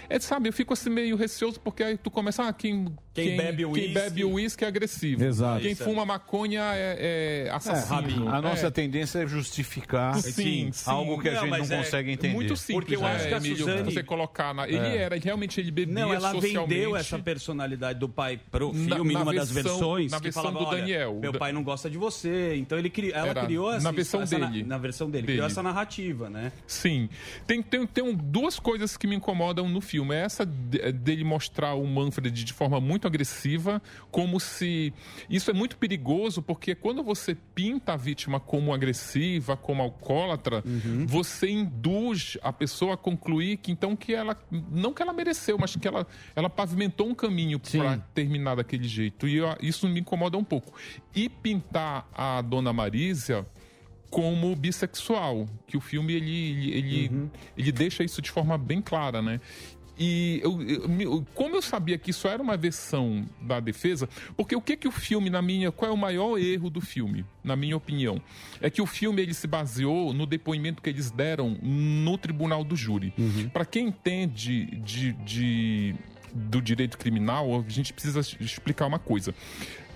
É, 0.08 0.20
sabe, 0.20 0.48
eu 0.48 0.52
fico 0.52 0.72
assim 0.72 0.90
meio 0.90 1.16
receoso 1.16 1.58
porque 1.58 1.82
aí 1.82 1.96
tu 1.96 2.10
começa, 2.10 2.46
ah, 2.46 2.52
quem, 2.52 2.94
Quem 3.24 3.36
bebe 3.36 3.56
quem 3.64 3.66
uísque- 3.72 3.94
bebe 3.94 4.24
uísque 4.24 4.64
é 4.64 4.68
agressivo. 4.68 5.24
Exato. 5.24 5.60
Quem 5.62 5.74
fuma 5.74 6.04
maconha 6.04 6.62
é, 6.74 7.46
é 7.46 7.50
assassino. 7.50 8.28
a 8.28 8.40
nossa 8.40 8.66
É. 8.66 8.70
tendência 8.70 9.20
é 9.20 9.26
justificar 9.26 10.16
Sim, 10.20 10.70
sim. 10.72 10.90
algo 10.90 11.20
que 11.20 11.28
a 11.28 11.34
gente 11.40 11.50
não 11.50 11.56
é 11.74 11.78
consegue 11.78 12.12
entender. 12.12 12.34
Muito 12.34 12.56
simples, 12.56 12.76
Porque 12.84 12.96
eu 12.96 13.06
acho 13.06 13.24
né, 13.24 13.28
que 13.28 13.34
a 13.34 13.36
Emílio, 13.38 13.56
Suzane- 13.58 13.82
você 13.82 14.02
colocar 14.02 14.54
na... 14.54 14.66
Ele 14.66 14.76
É. 14.78 14.96
era, 14.96 15.16
ele- 15.16 15.24
realmente 15.24 15.60
ele 15.60 15.70
bebia 15.70 15.94
Não, 15.94 16.12
ela 16.12 16.32
socialmente. 16.32 16.74
vendeu 16.74 16.96
essa 16.96 17.18
personalidade 17.18 17.98
do 17.98 18.08
pai 18.08 18.38
pro 18.50 18.72
filme 18.72 19.12
na 19.14 19.20
numa 19.20 19.34
das 19.34 19.50
versão- 19.50 19.72
versões. 19.72 20.10
na 20.12 20.18
que 20.18 20.24
versão 20.24 20.42
falava, 20.42 20.58
do 20.64 20.66
"Olha, 20.70 20.80
Daniel. 20.80 21.18
Meu 21.20 21.32
pai 21.32 21.52
não 21.52 21.62
gosta 21.62 21.88
de 21.90 21.98
você. 21.98 22.54
Então 22.56 22.78
ele 22.78 22.90
cri... 22.90 23.10
ela 23.12 23.28
Era 23.28 23.44
criou 23.44 23.72
essa, 23.72 23.84
na 23.84 23.90
versão 23.90 24.22
essa 24.22 24.38
dele. 24.38 24.62
Na, 24.62 24.68
na 24.68 24.78
versão 24.78 25.10
dele. 25.10 25.26
Dele. 25.26 25.38
Criou 25.38 25.46
essa 25.46 25.62
narrativa, 25.62 26.30
né? 26.30 26.52
Sim. 26.66 27.08
Tem, 27.46 27.62
tem, 27.62 27.86
tem 27.86 28.04
um- 28.04 28.14
duas 28.14 28.58
coisas 28.60 28.96
que 28.96 29.06
me 29.06 29.16
incomodam 29.16 29.68
no 29.68 29.80
filme. 29.80 30.14
É 30.14 30.20
essa 30.20 30.44
de- 30.46 30.92
dele 30.92 31.24
mostrar 31.24 31.74
o 31.74 31.86
Manfred 31.86 32.44
de 32.44 32.52
forma 32.52 32.80
muito 32.80 33.06
agressiva, 33.08 33.82
como 34.10 34.38
se. 34.38 34.92
Isso 35.28 35.50
é 35.50 35.54
muito 35.54 35.76
perigoso, 35.76 36.40
porque 36.40 36.74
quando 36.74 37.02
você 37.02 37.34
pinta 37.54 37.94
a 37.94 37.96
vítima 37.96 38.38
como 38.38 38.72
agressiva, 38.72 39.56
como 39.56 39.82
alcoólatra, 39.82 40.62
você 41.06 41.50
induz 41.50 42.38
a 42.42 42.52
pessoa 42.52 42.94
a 42.94 42.96
concluir 42.96 43.56
que 43.56 43.72
então 43.72 43.96
que 43.96 44.14
ela. 44.14 44.36
Não 44.70 44.92
que 44.94 45.02
ela 45.02 45.12
mereceu, 45.12 45.58
mas 45.58 45.74
que 45.74 45.88
ela, 45.88 46.06
ela 46.36 46.48
pavimentou 46.48 47.08
um 47.08 47.14
caminho 47.14 47.58
para 47.58 47.98
terminar 48.14 48.54
daquele 48.56 48.86
jeito. 48.86 49.26
E 49.26 49.36
eu- 49.36 49.48
isso 49.60 49.88
me 49.88 50.00
incomoda 50.00 50.36
um 50.38 50.44
pouco. 50.44 50.72
E 51.14 51.28
pintar 51.28 52.08
a 52.14 52.40
dona 52.42 52.72
Marísia 52.72 53.44
como 54.10 54.56
bissexual, 54.56 55.46
que 55.66 55.76
o 55.76 55.80
filme 55.82 56.14
ele, 56.14 56.30
ele, 56.30 56.72
ele, 56.78 57.30
ele 57.56 57.72
deixa 57.72 58.02
isso 58.02 58.22
de 58.22 58.30
forma 58.30 58.56
bem 58.56 58.80
clara, 58.80 59.20
né? 59.20 59.38
E 59.98 60.40
eu, 60.44 60.62
eu- 60.62 61.26
como 61.34 61.56
eu 61.56 61.62
sabia 61.62 61.98
que 61.98 62.10
isso 62.10 62.28
era 62.28 62.40
uma 62.42 62.56
versão 62.56 63.26
da 63.40 63.58
defesa, 63.58 64.08
porque 64.36 64.54
o 64.54 64.60
que 64.60 64.76
que 64.76 64.86
o 64.86 64.92
filme, 64.92 65.28
na 65.28 65.42
minha, 65.42 65.72
qual 65.72 65.90
é 65.90 65.94
o 65.94 65.96
maior 65.96 66.38
erro 66.38 66.70
do 66.70 66.80
filme, 66.80 67.24
na 67.42 67.56
minha 67.56 67.76
opinião, 67.76 68.20
é 68.60 68.70
que 68.70 68.80
o 68.80 68.86
filme 68.86 69.20
ele 69.22 69.34
se 69.34 69.46
baseou 69.46 70.12
no 70.12 70.24
depoimento 70.26 70.80
que 70.80 70.88
eles 70.88 71.10
deram 71.10 71.56
no 71.62 72.16
tribunal 72.16 72.62
do 72.62 72.76
júri. 72.76 73.12
Para 73.52 73.64
quem 73.64 73.88
entende 73.88 74.66
de, 74.84 75.12
de- 75.14 75.94
do 76.32 76.60
direito 76.62 76.96
criminal, 76.98 77.64
a 77.66 77.68
gente 77.68 77.92
precisa 77.92 78.20
explicar 78.40 78.86
uma 78.86 78.98
coisa. 78.98 79.34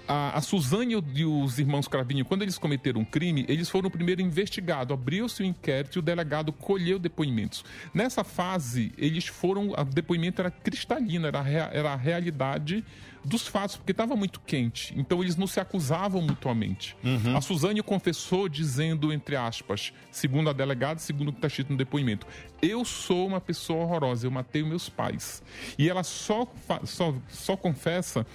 A, 0.07 0.37
a 0.37 0.41
Suzane 0.41 0.95
e 1.15 1.25
os 1.25 1.59
irmãos 1.59 1.87
Cravinho, 1.89 2.25
quando 2.25 2.43
eles 2.43 2.59
cometeram 2.59 3.01
um 3.01 3.05
crime, 3.05 3.45
eles 3.49 3.69
foram 3.69 3.91
primeiro 3.91 4.21
investigado. 4.21 4.93
Abriu-se 4.93 5.43
o 5.43 5.47
inquérito 5.47 5.97
e 5.97 6.01
o 6.01 6.03
delegado 6.03 6.53
colheu 6.53 6.99
depoimentos. 6.99 7.65
Nessa 7.95 8.25
fase, 8.25 8.93
eles 8.99 9.27
foram. 9.27 9.71
O 9.71 9.85
depoimento 9.85 10.41
era 10.41 10.51
cristalino, 10.51 11.27
era, 11.27 11.49
era 11.49 11.93
a 11.93 11.97
realidade 11.97 12.85
dos 13.25 13.47
fatos, 13.47 13.77
porque 13.77 13.93
estava 13.93 14.17
muito 14.17 14.41
quente. 14.41 14.93
Então 14.97 15.23
eles 15.23 15.37
não 15.37 15.47
se 15.47 15.61
acusavam 15.61 16.21
mutuamente. 16.21 16.97
A 17.37 17.41
Suzane 17.41 17.83
confessou 17.83 18.49
dizendo, 18.49 19.13
entre 19.13 19.37
aspas, 19.37 19.93
segundo 20.11 20.51
a 20.51 20.53
delegada, 20.53 20.99
segundo 20.99 21.29
o 21.29 21.33
que 21.33 21.39
está 21.39 21.47
escrito 21.47 21.71
no 21.71 21.77
depoimento, 21.77 22.27
eu 22.61 22.85
sou 22.85 23.27
uma 23.27 23.41
pessoa 23.41 23.85
horrorosa, 23.85 24.27
eu 24.27 24.31
matei 24.31 24.63
meus 24.63 24.89
pais. 24.89 25.43
E 25.79 25.89
ela 25.89 26.03
só, 26.03 26.53
só, 26.85 27.15
só 27.29 27.57
confessa 27.57 28.27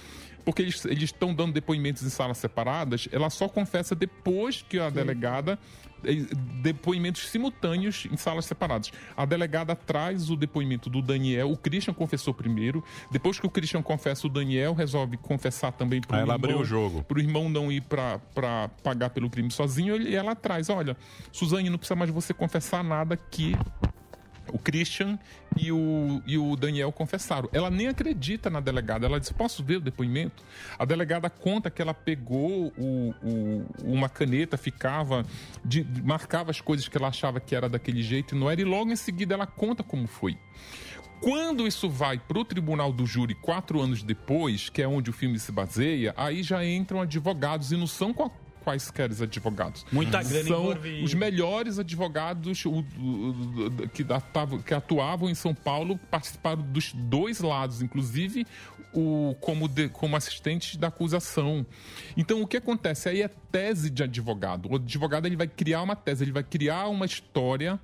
porque 0.48 0.62
eles 0.62 0.82
estão 1.02 1.34
dando 1.34 1.52
depoimentos 1.52 2.02
em 2.02 2.08
salas 2.08 2.38
separadas, 2.38 3.06
ela 3.12 3.28
só 3.28 3.50
confessa 3.50 3.94
depois 3.94 4.64
que 4.66 4.78
a 4.78 4.88
delegada 4.88 5.58
eh, 6.02 6.24
depoimentos 6.62 7.28
simultâneos 7.28 8.08
em 8.10 8.16
salas 8.16 8.46
separadas. 8.46 8.90
A 9.14 9.26
delegada 9.26 9.76
traz 9.76 10.30
o 10.30 10.36
depoimento 10.36 10.88
do 10.88 11.02
Daniel, 11.02 11.50
o 11.50 11.56
Christian 11.58 11.92
confessou 11.92 12.32
primeiro, 12.32 12.82
depois 13.10 13.38
que 13.38 13.44
o 13.44 13.50
Christian 13.50 13.82
confessa, 13.82 14.26
o 14.26 14.30
Daniel 14.30 14.72
resolve 14.72 15.18
confessar 15.18 15.72
também 15.72 16.00
para 16.00 16.16
Aí 16.16 16.22
ela 16.22 16.36
abriu 16.36 16.60
o 16.60 16.64
jogo. 16.64 17.04
Para 17.04 17.18
o 17.18 17.20
irmão 17.20 17.50
não 17.50 17.70
ir 17.70 17.82
para 17.82 18.70
pagar 18.82 19.10
pelo 19.10 19.28
crime 19.28 19.50
sozinho, 19.50 20.00
e 20.00 20.16
ela 20.16 20.34
traz, 20.34 20.70
olha, 20.70 20.96
Suzane, 21.30 21.68
não 21.68 21.76
precisa 21.76 21.94
mais 21.94 22.10
você 22.10 22.32
confessar 22.32 22.82
nada 22.82 23.18
que 23.18 23.54
o 24.52 24.58
Christian 24.58 25.18
e 25.56 25.70
o, 25.72 26.22
e 26.26 26.36
o 26.38 26.54
Daniel 26.56 26.92
confessaram. 26.92 27.48
Ela 27.52 27.70
nem 27.70 27.88
acredita 27.88 28.48
na 28.50 28.60
delegada. 28.60 29.06
Ela 29.06 29.18
diz: 29.20 29.30
Posso 29.32 29.62
ver 29.64 29.76
o 29.76 29.80
depoimento? 29.80 30.42
A 30.78 30.84
delegada 30.84 31.28
conta 31.30 31.70
que 31.70 31.80
ela 31.82 31.94
pegou 31.94 32.72
o, 32.76 33.14
o- 33.22 33.66
uma 33.84 34.08
caneta, 34.08 34.56
ficava, 34.56 35.24
de- 35.64 35.86
marcava 36.04 36.50
as 36.50 36.60
coisas 36.60 36.88
que 36.88 36.96
ela 36.96 37.08
achava 37.08 37.40
que 37.40 37.54
era 37.54 37.68
daquele 37.68 38.02
jeito 38.02 38.34
e 38.34 38.38
não 38.38 38.50
era, 38.50 38.60
e 38.60 38.64
logo 38.64 38.90
em 38.92 38.96
seguida 38.96 39.34
ela 39.34 39.46
conta 39.46 39.82
como 39.82 40.06
foi. 40.06 40.36
Quando 41.20 41.66
isso 41.66 41.90
vai 41.90 42.16
para 42.18 42.38
o 42.38 42.44
tribunal 42.44 42.92
do 42.92 43.04
júri 43.04 43.34
quatro 43.34 43.80
anos 43.80 44.04
depois, 44.04 44.68
que 44.68 44.80
é 44.80 44.86
onde 44.86 45.10
o 45.10 45.12
filme 45.12 45.36
se 45.38 45.50
baseia, 45.50 46.14
aí 46.16 46.44
já 46.44 46.64
entram 46.64 47.00
advogados 47.00 47.72
e 47.72 47.76
não 47.76 47.88
são 47.88 48.14
quaisquer 48.68 49.10
advogados. 49.22 49.86
Muita 49.90 50.22
grana 50.22 50.48
são 50.48 50.70
envolvida. 50.70 51.04
os 51.04 51.14
melhores 51.14 51.78
advogados 51.78 52.64
o- 52.66 52.70
o- 52.70 52.84
o- 53.84 53.88
que, 53.88 54.04
atuavam, 54.12 54.58
que 54.60 54.74
atuavam 54.74 55.30
em 55.30 55.34
São 55.34 55.54
Paulo 55.54 55.98
participaram 56.10 56.62
dos 56.62 56.92
dois 56.92 57.40
lados, 57.40 57.80
inclusive 57.80 58.46
o, 58.92 59.34
como, 59.40 59.68
de- 59.68 59.88
como 59.88 60.16
assistentes 60.16 60.76
da 60.76 60.88
acusação. 60.88 61.64
Então, 62.16 62.42
o 62.42 62.46
que 62.46 62.56
acontece? 62.58 63.08
Aí 63.08 63.22
é 63.22 63.28
tese 63.28 63.88
de 63.90 64.02
advogado. 64.02 64.68
O 64.70 64.76
advogado 64.76 65.26
ele 65.26 65.36
vai 65.36 65.46
criar 65.48 65.82
uma 65.82 65.96
tese, 65.96 66.24
ele 66.24 66.32
vai 66.32 66.42
criar 66.42 66.88
uma 66.88 67.06
história 67.06 67.78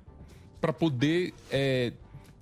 para 0.61 0.71
poder 0.73 1.33
é, 1.51 1.93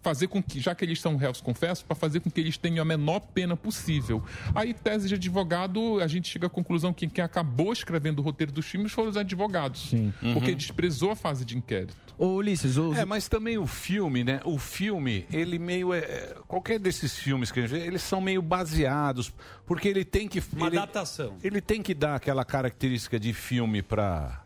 fazer 0.04 0.28
com 0.28 0.44
que, 0.44 0.60
já 0.60 0.76
que 0.76 0.84
eles 0.86 1.00
são 1.02 1.16
réus 1.16 1.40
confessos, 1.42 1.82
para 1.84 1.96
fazer 1.96 2.20
com 2.20 2.30
que 2.30 2.40
eles 2.42 2.58
tenham 2.58 2.82
a 2.82 2.86
menor 2.86 3.22
pena 3.22 3.56
possível. 3.56 4.22
Aí, 4.54 4.74
tese 4.74 5.08
de 5.08 5.16
advogado, 5.16 6.00
a 6.02 6.08
gente 6.08 6.28
chega 6.30 6.48
à 6.48 6.50
conclusão 6.50 6.94
que 6.94 7.08
quem 7.08 7.24
acabou 7.24 7.72
escrevendo 7.72 8.20
o 8.20 8.22
roteiro 8.22 8.52
dos 8.52 8.66
filmes 8.66 8.92
foram 8.92 9.10
os 9.10 9.18
advogados. 9.18 9.92
Porque 10.34 10.52
Uhum. 10.52 10.58
desprezou 10.58 11.12
a 11.12 11.16
fase 11.16 11.46
de 11.46 11.58
inquérito. 11.58 11.96
Ô, 12.18 12.28
Ulisses. 12.36 12.76
É, 12.98 13.06
mas 13.06 13.28
também 13.28 13.58
o 13.58 13.66
filme, 13.66 14.24
né? 14.24 14.40
O 14.46 14.60
filme, 14.60 15.26
ele 15.32 15.58
meio 15.58 15.94
é. 15.94 16.00
é- 16.00 16.36
Qualquer 16.48 16.78
desses 16.78 17.18
filmes 17.18 17.52
que 17.52 17.60
a 17.60 17.64
gente 17.64 17.72
vê, 17.72 17.88
eles 17.88 18.04
são 18.04 18.22
meio 18.22 18.42
baseados. 18.42 19.34
Porque 19.66 19.88
ele 19.88 20.06
tem 20.06 20.28
que. 20.28 20.44
Uma 20.56 20.68
ele, 20.68 20.78
adaptação. 20.78 21.36
Ele 21.44 21.60
tem 21.62 21.82
que 21.82 21.94
dar 21.96 22.16
aquela 22.16 22.46
característica 22.46 23.20
de 23.20 23.34
filme 23.34 23.82
pra. 23.82 24.43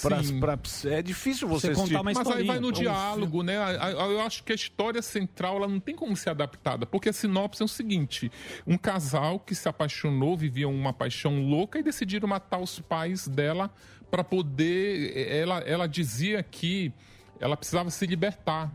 Pra, 0.00 0.22
pra- 0.40 0.58
é 0.90 1.02
difícil 1.02 1.46
você, 1.48 1.70
assistir. 1.70 2.02
Mas 2.02 2.16
aí 2.26 2.46
vai 2.46 2.58
no 2.60 2.68
Um 2.68 2.72
diálogo, 2.72 3.42
né? 3.42 3.56
Eu 3.92 4.20
acho 4.20 4.42
que 4.44 4.52
a 4.52 4.54
história 4.54 5.02
central 5.02 5.56
ela 5.56 5.68
não 5.68 5.80
tem 5.80 5.94
como 5.94 6.16
ser 6.16 6.30
adaptada, 6.30 6.86
porque 6.86 7.08
a 7.08 7.12
sinopse 7.12 7.62
é 7.62 7.64
o 7.64 7.68
seguinte: 7.68 8.30
um 8.66 8.76
casal 8.78 9.38
que 9.38 9.54
se 9.54 9.68
apaixonou, 9.68 10.36
viviam 10.36 10.72
uma 10.74 10.92
paixão 10.92 11.42
louca 11.42 11.78
e 11.78 11.82
decidiram 11.82 12.28
matar 12.28 12.58
os 12.58 12.80
pais 12.80 13.26
dela 13.28 13.70
para 14.10 14.22
poder. 14.24 15.12
Ela, 15.30 15.58
ela 15.60 15.86
dizia 15.86 16.42
que 16.42 16.92
ela 17.40 17.56
precisava 17.56 17.90
se 17.90 18.06
libertar. 18.06 18.72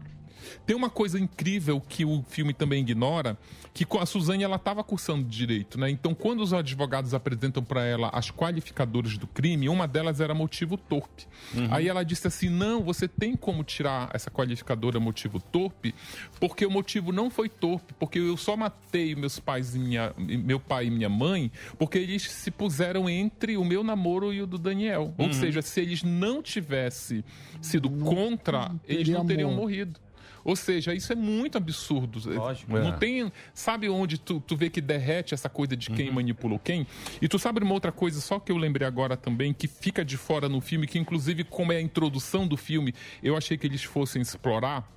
Tem 0.66 0.76
uma 0.76 0.90
coisa 0.90 1.20
incrível 1.20 1.82
que 1.82 2.04
o 2.06 2.24
filme 2.28 2.54
também 2.54 2.82
ignora, 2.82 3.38
que 3.74 3.86
com 3.86 4.00
a 4.00 4.06
Suzane 4.06 4.44
ela 4.44 4.56
estava 4.56 4.84
cursando 4.84 5.24
direito, 5.24 5.80
né? 5.80 5.90
Então, 5.90 6.14
quando 6.16 6.42
os 6.42 6.52
advogados 6.54 7.14
apresentam 7.14 7.64
para 7.64 7.86
ela 7.86 8.10
as 8.12 8.32
qualificadoras 8.32 9.18
do 9.18 9.28
crime, 9.28 9.70
uma 9.70 9.88
delas 9.88 10.20
era 10.20 10.34
motivo 10.34 10.78
torpe. 10.78 11.28
Uhum. 11.54 11.68
Aí 11.72 11.88
ela 11.88 12.04
disse 12.04 12.28
assim: 12.28 12.50
"Não, 12.50 12.82
você 12.84 13.08
tem 13.08 13.36
como 13.36 13.64
tirar 13.64 14.10
essa 14.14 14.32
qualificadora 14.32 15.00
motivo 15.00 15.40
torpe, 15.40 15.94
porque 16.40 16.66
o 16.66 16.72
motivo 16.72 17.12
não 17.12 17.30
foi 17.30 17.50
torpe, 17.50 17.94
porque 18.00 18.20
eu 18.20 18.36
só 18.38 18.56
matei 18.58 19.16
meus 19.16 19.40
pais 19.40 19.76
e 19.76 19.80
minha 19.80 20.14
meu 20.18 20.60
pai 20.60 20.88
e 20.88 20.90
minha 20.92 21.10
mãe, 21.10 21.52
porque 21.78 21.98
eles 22.00 22.24
se 22.32 22.50
puseram 22.50 23.10
entre 23.10 23.58
o 23.58 23.64
meu 23.64 23.84
namoro 23.84 24.34
e 24.34 24.42
o 24.42 24.48
do 24.48 24.58
Daniel. 24.58 25.14
Ou 25.18 25.28
Uhum. 25.28 25.34
seja, 25.34 25.62
se 25.62 25.80
eles 25.82 26.02
não 26.04 26.42
tivessem 26.42 27.24
sido 27.62 27.90
contra, 27.90 28.72
eles 28.88 29.08
não 29.10 29.26
teria 29.26 29.44
teriam 29.46 29.54
morrido. 29.54 30.00
Ou 30.48 30.56
seja, 30.56 30.94
isso 30.94 31.12
é 31.12 31.16
muito 31.16 31.58
absurdo. 31.58 32.22
Lógico. 32.34 32.72
Não 32.72 32.94
É. 32.94 32.98
tem. 32.98 33.30
Sabe 33.54 33.90
onde 33.90 34.18
tu, 34.18 34.40
tu 34.40 34.56
vê 34.56 34.70
que 34.70 34.80
derrete 34.80 35.34
essa 35.34 35.50
coisa 35.50 35.76
de 35.76 35.90
quem 35.92 36.10
manipulou 36.10 36.58
quem? 36.58 36.88
E 37.22 37.28
tu 37.28 37.38
sabe 37.38 37.62
uma 37.62 37.74
outra 37.74 37.92
coisa, 37.92 38.22
só 38.22 38.40
que 38.40 38.50
eu 38.50 38.56
lembrei 38.56 38.88
agora 38.88 39.18
também, 39.18 39.54
que 39.54 39.68
fica 39.68 40.06
de 40.06 40.16
fora 40.16 40.48
no 40.48 40.62
filme, 40.62 40.88
que 40.88 40.98
inclusive, 40.98 41.44
como 41.44 41.74
é 41.74 41.76
a 41.76 41.82
introdução 41.82 42.48
do 42.48 42.56
filme, 42.56 42.94
eu 43.22 43.36
achei 43.36 43.58
que 43.58 43.68
eles 43.68 43.84
fossem 43.84 44.22
explorar. 44.22 44.90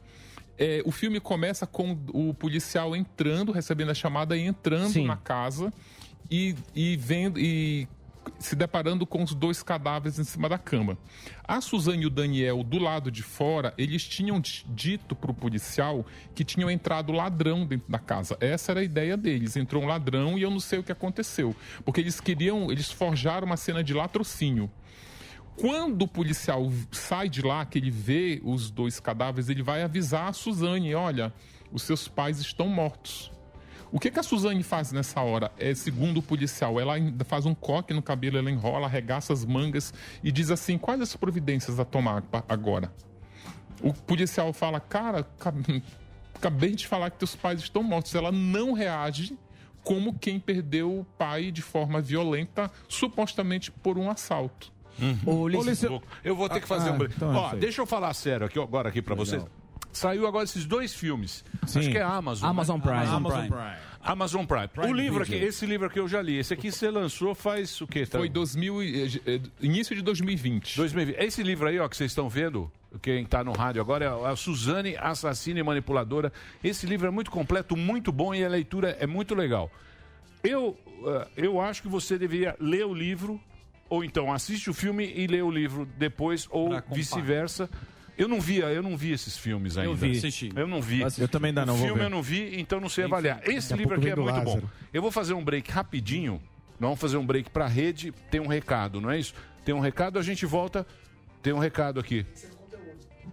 É, 0.57 0.83
o 0.85 0.93
filme 0.93 1.19
começa 1.19 1.67
com 1.67 1.99
o 2.13 2.33
policial 2.33 2.95
entrando, 2.95 3.51
recebendo 3.51 3.91
a 3.91 3.95
chamada 3.95 4.37
e 4.37 4.43
entrando 4.43 4.91
Sim. 4.93 5.07
na 5.07 5.17
casa 5.17 5.73
e, 6.31 6.55
e 6.77 6.97
vendo 6.97 7.41
e 7.41 7.89
se 8.39 8.55
deparando 8.57 9.07
com 9.07 9.23
os 9.23 9.35
dois 9.35 9.63
cadáveres 9.63 10.19
em 10.19 10.25
cima 10.25 10.49
da 10.49 10.59
cama. 10.59 10.97
A 11.47 11.61
Suzane 11.61 12.03
e 12.03 12.07
o 12.07 12.11
Daniel, 12.11 12.63
do 12.63 12.79
lado 12.79 13.11
de 13.11 13.23
fora, 13.23 13.75
eles 13.77 14.07
tinham 14.07 14.41
di- 14.41 14.65
dito 14.69 15.15
para 15.15 15.31
o 15.31 15.35
policial 15.35 16.07
que 16.35 16.45
tinham 16.45 16.71
entrado 16.71 17.13
ladrão 17.13 17.67
dentro 17.67 17.91
da 17.91 17.99
casa. 17.99 18.37
Essa 18.41 18.73
era 18.73 18.81
a 18.81 18.85
ideia 18.85 19.17
deles. 19.17 19.57
Entrou 19.57 19.83
um 19.83 19.87
ladrão 19.87 20.39
e 20.39 20.43
eu 20.43 20.51
não 20.51 20.61
sei 20.61 20.79
o 20.79 20.83
que 20.83 20.93
aconteceu. 20.93 21.55
Porque 21.85 22.01
eles 22.01 22.21
queriam, 22.21 22.71
eles 22.71 22.91
forjaram 22.91 23.47
uma 23.47 23.57
cena 23.57 23.83
de 23.83 23.93
latrocínio. 23.95 24.71
Quando 25.57 26.03
o 26.03 26.09
policial 26.09 26.71
sai 26.91 27.29
de 27.29 27.43
lá, 27.43 27.67
que 27.67 27.77
ele 27.79 27.91
vê 27.91 28.41
os 28.43 28.71
dois 28.71 28.99
cadáveres, 28.99 29.49
ele 29.49 29.63
vai 29.63 29.83
avisar 29.83 30.29
a 30.29 30.33
Suzane: 30.33 30.95
olha, 30.95 31.33
os 31.71 31.83
seus 31.83 32.09
pais 32.09 32.39
estão 32.41 32.67
mortos. 32.67 33.31
O 33.93 33.99
que, 33.99 34.11
que 34.11 34.21
a 34.21 34.23
Suzane 34.23 34.63
faz 34.63 34.93
nessa 34.93 35.21
hora? 35.21 35.51
É, 35.59 35.75
segundo 35.75 36.19
o 36.19 36.23
policial, 36.23 36.79
ela 36.81 36.95
ainda 36.95 37.25
faz 37.25 37.45
um 37.45 37.55
coque 37.55 37.93
no 37.93 38.01
cabelo, 38.01 38.39
ela 38.39 38.51
enrola, 38.51 38.87
arregaça 38.87 39.33
as 39.33 39.45
mangas 39.45 39.93
e 40.23 40.31
diz 40.31 40.51
assim: 40.51 40.79
quais 40.79 41.01
as 41.01 41.17
providências 41.17 41.81
a 41.81 41.85
tomar 41.85 42.23
agora? 42.49 42.93
O 43.83 43.93
policial 43.93 44.53
fala: 44.53 44.79
cara, 44.79 45.25
ca- 45.39 45.53
acabei 46.35 46.75
de 46.75 46.87
falar 46.87 47.11
que 47.11 47.19
teus 47.19 47.35
pais 47.35 47.61
estão 47.61 47.83
mortos. 47.83 48.15
Ela 48.15 48.31
não 48.31 48.73
reage 48.73 49.37
como 49.83 50.15
quem 50.15 50.39
perdeu 50.39 51.01
o 51.01 51.05
pai 51.19 51.51
de 51.51 51.63
forma 51.63 52.01
violenta, 52.01 52.71
supostamente 52.89 53.71
por 53.73 53.99
um 53.99 54.09
assalto. 54.11 54.71
Ô, 55.25 55.31
Ô, 55.45 55.49
Lício, 55.49 56.03
eu 56.23 56.37
vou 56.37 56.49
ter 56.49 56.61
que 56.61 56.69
fazer 56.69 56.91
Ah, 56.91 56.93
um 56.93 56.99
break. 56.99 57.15
então 57.17 57.33
é 57.33 57.37
Ó, 57.37 57.55
deixa 57.55 57.81
eu 57.81 57.87
falar 57.87 58.13
sério 58.13 58.45
aqui 58.47 58.59
agora 58.61 58.91
aqui 58.91 59.01
para 59.01 59.15
vocês. 59.15 59.43
Saiu 59.93 60.27
agora 60.27 60.45
esses 60.45 60.65
dois 60.65 60.95
filmes. 60.95 61.45
Sim. 61.67 61.81
Acho 61.81 61.91
que 61.91 61.99
é 61.99 62.03
a 62.03 62.09
Amazon. 62.15 62.45
né? 62.45 62.51
Amazon 62.51 62.81
Prime. 62.81 62.97
Amazon 62.97 63.49
Prime. 63.49 63.77
Amazon 64.03 64.45
Prime. 64.47 64.69
Prime 64.69 64.91
o 64.91 64.95
livro 64.95 65.23
aqui, 65.23 65.35
esse 65.35 65.67
livro 65.67 65.87
aqui 65.87 65.99
eu 65.99 66.09
já 66.09 66.23
li. 66.23 66.37
Esse 66.39 66.55
aqui 66.55 66.73
você 66.73 66.91
lançou 66.91 67.35
faz 67.35 67.81
o 67.81 67.87
quê? 67.87 68.07
Tá? 68.07 68.19
Foi 68.19 68.29
2000, 68.29 68.83
e- 68.83 69.21
eh, 69.27 69.41
início 69.61 69.95
de 69.95 70.01
2020. 70.03 70.77
2020. 70.77 71.17
Esse 71.19 71.43
livro 71.43 71.69
aí, 71.69 71.79
ó, 71.79 71.87
que 71.89 71.97
vocês 71.97 72.11
estão 72.11 72.29
vendo, 72.29 72.71
quem 73.03 73.23
está 73.25 73.45
no 73.45 73.53
rádio 73.53 73.83
agora, 73.83 74.05
é 74.07 74.31
a 74.33 74.37
Suzane, 74.37 74.97
Assassina 74.97 75.61
e 75.61 75.63
Manipuladora. 75.63 76.33
Esse 76.65 76.87
livro 76.87 77.07
é 77.09 77.11
muito 77.11 77.31
completo, 77.31 77.77
muito 77.77 78.11
bom 78.11 78.35
e 78.35 78.43
a 78.45 78.49
leitura 78.49 78.97
é 78.99 79.07
muito 79.07 79.35
legal. 79.35 79.71
Eu, 80.43 80.79
eh, 81.07 81.29
eu 81.37 81.61
acho 81.61 81.83
que 81.83 81.89
você 81.89 82.17
deveria 82.17 82.57
ler 82.59 82.87
o 82.87 82.95
livro, 82.95 83.39
ou 83.89 84.03
então 84.03 84.33
assiste 84.33 84.71
o 84.71 84.75
filme 84.75 85.13
e 85.15 85.27
lê 85.27 85.43
o 85.43 85.51
livro 85.51 85.87
depois, 85.99 86.47
ou 86.51 86.71
vice-versa. 86.91 87.69
Eu 88.21 88.29
não 88.29 88.39
via, 88.39 88.67
eu 88.67 88.83
não 88.83 88.99
vi 88.99 89.13
esses 89.13 89.37
filmes 89.39 89.79
ainda. 89.79 89.95
vi. 89.95 90.19
Assisti. 90.19 90.51
Eu 90.55 90.67
não 90.67 90.83
vi. 90.83 91.01
Eu 91.19 91.27
também 91.27 91.49
ainda 91.49 91.65
não 91.65 91.73
O 91.75 91.77
vou 91.79 91.87
filme 91.87 92.01
ver. 92.01 92.07
eu 92.07 92.11
não 92.11 92.23
vi, 92.23 92.61
então 92.61 92.79
não 92.79 92.89
sei 92.89 93.05
avaliar. 93.05 93.41
Esse 93.49 93.73
livro 93.75 93.95
aqui 93.97 94.11
é 94.11 94.15
muito 94.15 94.31
bom. 94.43 94.55
Lázaro. 94.55 94.71
Eu 94.93 95.01
vou 95.01 95.11
fazer 95.11 95.33
um 95.33 95.43
break 95.43 95.71
rapidinho. 95.71 96.35
Nós 96.79 96.89
vamos 96.89 97.01
fazer 97.01 97.17
um 97.17 97.25
break 97.25 97.49
pra 97.49 97.67
rede. 97.67 98.13
Tem 98.31 98.39
um 98.39 98.47
recado, 98.47 99.01
não 99.01 99.11
é 99.11 99.19
isso? 99.19 99.33
Tem 99.65 99.75
um 99.75 99.81
recado, 99.81 100.19
a 100.19 100.23
gente 100.23 100.45
volta. 100.45 100.87
Tem 101.43 101.55
um 101.55 101.59
recado 101.59 101.99
aqui. 101.99 102.27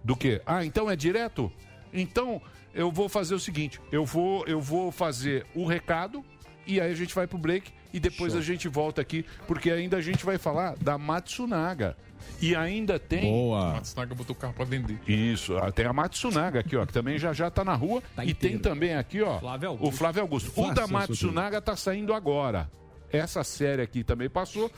Do 0.03 0.15
quê? 0.15 0.41
Ah, 0.45 0.63
então 0.63 0.89
é 0.89 0.95
direto? 0.95 1.51
Então 1.91 2.41
eu 2.73 2.89
vou 2.89 3.09
fazer 3.09 3.35
o 3.35 3.39
seguinte: 3.41 3.81
eu 3.91 4.05
vou, 4.05 4.45
eu 4.47 4.61
vou 4.61 4.89
fazer 4.89 5.45
o 5.53 5.65
recado 5.65 6.23
e 6.65 6.79
aí 6.79 6.91
a 6.91 6.95
gente 6.95 7.13
vai 7.13 7.27
pro 7.27 7.37
break 7.37 7.71
e 7.93 7.99
depois 7.99 8.35
a 8.35 8.41
gente 8.41 8.67
volta 8.69 9.01
aqui, 9.01 9.25
porque 9.47 9.69
ainda 9.69 9.97
a 9.97 10.01
gente 10.01 10.23
vai 10.25 10.37
falar 10.37 10.77
da 10.77 10.97
Matsunaga. 10.97 11.97
E 12.41 12.55
ainda 12.55 12.99
tem. 12.99 13.21
Boa. 13.21 13.73
Matsunaga 13.73 14.15
botou 14.15 14.35
o 14.35 14.39
carro 14.39 14.53
pra 14.53 14.65
vender. 14.65 14.99
Isso, 15.07 15.57
ah, 15.57 15.71
tem 15.71 15.85
a 15.85 15.93
Matsunaga 15.93 16.59
aqui, 16.59 16.75
ó, 16.75 16.85
que 16.85 16.93
também 16.93 17.17
já 17.17 17.33
já 17.33 17.49
tá 17.49 17.63
na 17.63 17.73
rua. 17.73 18.01
Tá 18.15 18.25
e 18.25 18.33
tem 18.33 18.57
também 18.57 18.95
aqui, 18.95 19.21
ó, 19.21 19.39
Flávio 19.39 19.69
o 19.69 19.71
Augusto. 19.71 19.97
Flávio 19.97 20.21
Augusto. 20.21 20.61
O 20.61 20.73
da 20.73 20.87
Matsunaga 20.87 21.61
tá 21.61 21.75
saindo 21.75 22.13
agora. 22.13 22.69
Essa 23.11 23.43
série 23.43 23.81
aqui 23.81 24.03
também 24.03 24.29
passou 24.29 24.71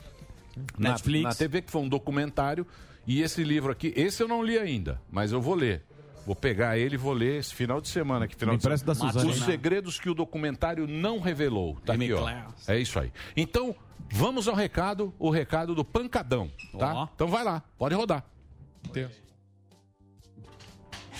na, 0.78 0.90
Netflix. 0.90 1.24
na 1.24 1.34
TV, 1.34 1.62
que 1.62 1.70
foi 1.70 1.82
um 1.82 1.88
documentário. 1.88 2.66
E 3.06 3.22
esse 3.22 3.42
livro 3.42 3.72
aqui, 3.72 3.92
esse 3.96 4.22
eu 4.22 4.28
não 4.28 4.42
li 4.42 4.58
ainda, 4.58 5.00
mas 5.10 5.32
eu 5.32 5.40
vou 5.40 5.54
ler. 5.54 5.82
Vou 6.26 6.36
pegar 6.36 6.78
ele 6.78 6.94
e 6.94 6.98
vou 6.98 7.12
ler 7.12 7.38
esse 7.38 7.54
final 7.54 7.80
de 7.80 7.88
semana. 7.88 8.28
Que 8.28 8.36
final 8.36 8.54
Me 8.54 8.58
de 8.58 8.62
semana. 8.62 8.82
da 8.84 8.94
Suzane. 8.94 9.30
Os 9.30 9.42
segredos 9.42 9.98
que 9.98 10.08
o 10.08 10.14
documentário 10.14 10.86
não 10.86 11.18
revelou. 11.20 11.76
Tá 11.84 11.94
aqui, 11.94 12.12
ó. 12.12 12.28
É 12.68 12.78
isso 12.78 12.98
aí. 12.98 13.12
Então, 13.36 13.74
vamos 14.12 14.46
ao 14.48 14.54
recado, 14.54 15.12
o 15.18 15.30
recado 15.30 15.74
do 15.74 15.84
pancadão, 15.84 16.50
tá? 16.78 17.08
Então 17.14 17.28
vai 17.28 17.44
lá, 17.44 17.62
pode 17.78 17.94
rodar. 17.94 18.24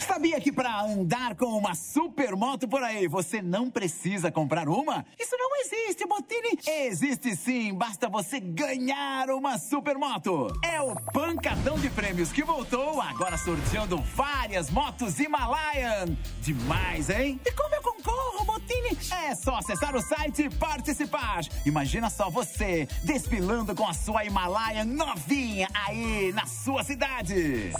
Sabia 0.01 0.40
que 0.40 0.51
para 0.51 0.82
andar 0.82 1.34
com 1.34 1.46
uma 1.46 1.74
supermoto 1.74 2.66
por 2.66 2.82
aí 2.82 3.07
você 3.07 3.40
não 3.42 3.70
precisa 3.70 4.30
comprar 4.32 4.68
uma? 4.68 5.05
Isso 5.18 5.36
não 5.38 5.57
existe, 5.61 6.07
Botini. 6.07 6.59
Existe 6.66 7.36
sim, 7.36 7.74
basta 7.74 8.09
você 8.09 8.40
ganhar 8.40 9.30
uma 9.30 9.59
supermoto. 9.59 10.48
É 10.64 10.80
o 10.80 10.94
Pancadão 11.12 11.78
de 11.78 11.90
Prêmios 11.90 12.32
que 12.32 12.42
voltou, 12.42 13.01
agora 13.01 13.36
sorteando 13.36 13.98
várias 13.98 14.70
motos 14.70 15.20
Himalayan. 15.20 16.16
Demais, 16.40 17.11
hein? 17.11 17.40
E 17.44 17.53
como 17.53 17.74
eu 17.74 17.82
concorro, 17.82 18.44
Botini? 18.44 18.96
É 19.28 19.34
só 19.34 19.57
acessar 19.57 19.94
o 19.94 20.01
site 20.01 20.44
e 20.44 20.51
participar. 20.51 21.42
Imagina 21.64 22.09
só 22.11 22.30
você 22.30 22.88
desfilando 23.05 23.74
com 23.74 23.86
a 23.86 23.94
sua 23.94 24.24
Himalayan 24.24 24.84
novinha 24.84 25.68
aí 25.74 26.32
na 26.32 26.46
sua 26.46 26.82
cidade. 26.82 27.72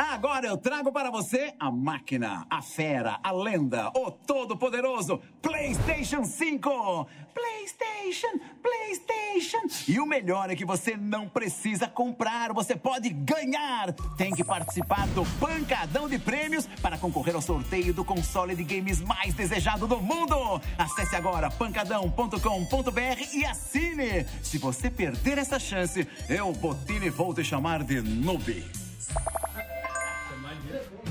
Agora 0.00 0.46
eu 0.46 0.56
trago 0.56 0.90
para 0.90 1.10
você 1.10 1.52
a 1.60 1.70
máquina, 1.70 2.46
a 2.48 2.62
fera, 2.62 3.20
a 3.22 3.30
lenda, 3.32 3.90
o 3.94 4.10
todo-poderoso 4.10 5.20
PlayStation 5.42 6.24
5. 6.24 7.06
PlayStation, 7.34 8.40
PlayStation. 8.62 9.60
E 9.86 10.00
o 10.00 10.06
melhor 10.06 10.48
é 10.48 10.56
que 10.56 10.64
você 10.64 10.96
não 10.96 11.28
precisa 11.28 11.86
comprar, 11.86 12.50
você 12.54 12.74
pode 12.74 13.10
ganhar. 13.10 13.92
Tem 14.16 14.32
que 14.32 14.42
participar 14.42 15.06
do 15.08 15.22
Pancadão 15.38 16.08
de 16.08 16.18
Prêmios 16.18 16.66
para 16.80 16.96
concorrer 16.96 17.34
ao 17.34 17.42
sorteio 17.42 17.92
do 17.92 18.02
console 18.02 18.56
de 18.56 18.64
games 18.64 19.02
mais 19.02 19.34
desejado 19.34 19.86
do 19.86 20.00
mundo. 20.00 20.34
Acesse 20.78 21.14
agora 21.14 21.50
pancadão.com.br 21.50 23.34
e 23.34 23.44
assine. 23.44 24.24
Se 24.42 24.56
você 24.56 24.90
perder 24.90 25.36
essa 25.36 25.58
chance, 25.58 26.08
eu, 26.26 26.50
Botini, 26.52 27.10
vou 27.10 27.34
te 27.34 27.44
chamar 27.44 27.84
de 27.84 28.00
noob. 28.00 28.64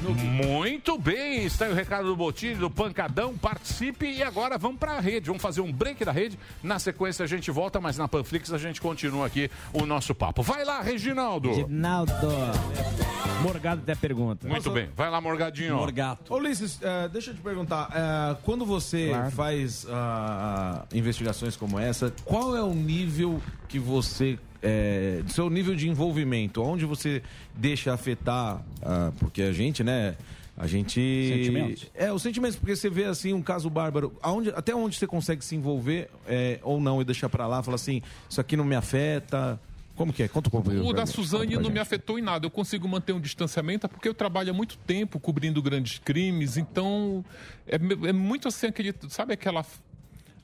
Muito 0.07 0.97
bem, 0.97 1.43
está 1.45 1.65
aí 1.65 1.71
o 1.71 1.75
recado 1.75 2.05
do 2.07 2.15
Botilho, 2.15 2.57
do 2.59 2.69
Pancadão, 2.69 3.37
participe 3.37 4.05
e 4.09 4.23
agora 4.23 4.57
vamos 4.57 4.79
para 4.79 4.93
a 4.93 4.99
rede, 4.99 5.27
vamos 5.27 5.41
fazer 5.41 5.61
um 5.61 5.71
break 5.71 6.03
da 6.05 6.11
rede, 6.11 6.39
na 6.63 6.79
sequência 6.79 7.23
a 7.23 7.27
gente 7.27 7.51
volta, 7.51 7.79
mas 7.81 7.97
na 7.97 8.07
Panflix 8.07 8.51
a 8.53 8.57
gente 8.57 8.79
continua 8.79 9.25
aqui 9.27 9.49
o 9.73 9.85
nosso 9.85 10.15
papo. 10.15 10.41
Vai 10.41 10.63
lá, 10.63 10.81
Reginaldo! 10.81 11.49
Reginaldo. 11.49 12.13
Morgado 13.41 13.81
até 13.81 13.95
pergunta. 13.95 14.47
Muito 14.47 14.69
bem, 14.71 14.89
vai 14.95 15.09
lá, 15.09 15.19
Morgadinho. 15.21 15.75
Morgato. 15.75 16.33
Ô, 16.33 16.37
Ulisses, 16.37 16.77
eh, 16.81 17.07
deixa 17.09 17.31
eu 17.31 17.35
te 17.35 17.41
perguntar. 17.41 17.89
eh, 17.93 18.37
quando 18.43 18.65
você 18.65 19.07
Claro. 19.09 19.31
faz 19.31 19.85
ah, 19.89 20.85
investigações 20.93 21.55
como 21.55 21.79
essa, 21.79 22.13
qual 22.25 22.55
é 22.55 22.61
o 22.63 22.73
nível 22.73 23.41
que 23.67 23.79
você. 23.79 24.37
É, 24.61 25.21
seu 25.27 25.49
nível 25.49 25.75
de 25.75 25.87
envolvimento? 25.87 26.61
Onde 26.61 26.85
você 26.85 27.21
deixa 27.55 27.93
afetar? 27.93 28.61
ah, 28.83 29.11
porque 29.19 29.41
a 29.41 29.51
gente, 29.51 29.83
né? 29.83 30.15
A 30.59 30.67
gente. 30.67 30.99
Sentimentos. 30.99 31.87
É, 31.95 32.11
os 32.11 32.21
sentimentos, 32.21 32.57
porque 32.57 32.75
você 32.75 32.89
vê 32.89 33.05
assim 33.05 33.31
um 33.31 33.41
caso 33.41 33.69
bárbaro. 33.69 34.11
Aonde, 34.21 34.49
até 34.49 34.75
onde 34.75 34.97
você 34.97 35.07
consegue 35.07 35.43
se 35.43 35.55
envolver 35.55 36.09
é, 36.27 36.59
ou 36.61 36.81
não 36.81 37.01
e 37.01 37.05
deixar 37.05 37.29
pra 37.29 37.47
lá, 37.47 37.63
falar 37.63 37.75
assim, 37.75 38.01
isso 38.29 38.41
aqui 38.41 38.57
não 38.57 38.65
me 38.65 38.75
afeta. 38.75 39.57
Como 39.95 40.13
que 40.13 40.23
é? 40.23 40.27
Conta 40.27 40.47
um 40.47 40.51
pouco. 40.51 40.69
O 40.69 40.93
da 40.93 41.05
Suzane 41.05 41.57
não 41.57 41.69
me 41.69 41.79
afetou 41.79 42.17
em 42.17 42.21
nada. 42.21 42.45
Eu 42.45 42.49
consigo 42.49 42.87
manter 42.87 43.11
um 43.11 43.19
distanciamento 43.19 43.85
é 43.85 43.89
porque 43.89 44.07
eu 44.07 44.13
trabalho 44.13 44.49
há 44.49 44.53
muito 44.53 44.77
tempo 44.77 45.19
cobrindo 45.19 45.61
grandes 45.61 45.99
crimes. 45.99 46.55
Então, 46.55 47.23
é, 47.67 47.75
é 47.75 48.13
muito 48.13 48.47
assim 48.47 48.67
aquele. 48.67 48.93
Sabe 49.09 49.33
aquela. 49.33 49.65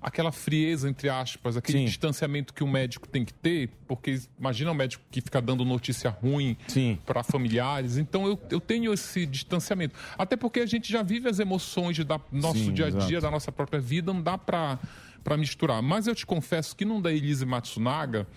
Aquela 0.05 0.31
frieza, 0.31 0.87
entre 0.87 1.09
aspas, 1.09 1.57
aquele 1.57 1.79
Sim. 1.79 1.85
distanciamento 1.85 2.53
que 2.53 2.63
o 2.63 2.67
médico 2.67 3.07
tem 3.07 3.25
que 3.25 3.33
ter, 3.33 3.71
porque 3.87 4.21
imagina 4.39 4.69
um 4.69 4.75
médico 4.75 5.03
que 5.09 5.19
fica 5.19 5.41
dando 5.41 5.65
notícia 5.65 6.11
ruim 6.11 6.55
para 7.07 7.23
familiares. 7.23 7.97
Então 7.97 8.27
eu, 8.27 8.39
eu 8.51 8.59
tenho 8.59 8.93
esse 8.93 9.25
distanciamento. 9.25 9.95
Até 10.15 10.35
porque 10.35 10.59
a 10.59 10.65
gente 10.67 10.91
já 10.91 11.01
vive 11.01 11.27
as 11.27 11.39
emoções 11.39 11.97
da 12.05 12.21
nosso 12.31 12.59
Sim, 12.59 12.73
dia 12.73 12.85
a 12.85 12.89
dia, 12.91 13.17
exato. 13.17 13.21
da 13.21 13.31
nossa 13.31 13.51
própria 13.51 13.79
vida, 13.79 14.13
não 14.13 14.21
dá 14.21 14.37
para 14.37 14.77
misturar. 15.39 15.81
Mas 15.81 16.05
eu 16.05 16.13
te 16.13 16.23
confesso 16.23 16.75
que 16.75 16.85
não 16.85 17.01
da 17.01 17.11
Elise 17.11 17.43
Matsunaga, 17.43 18.27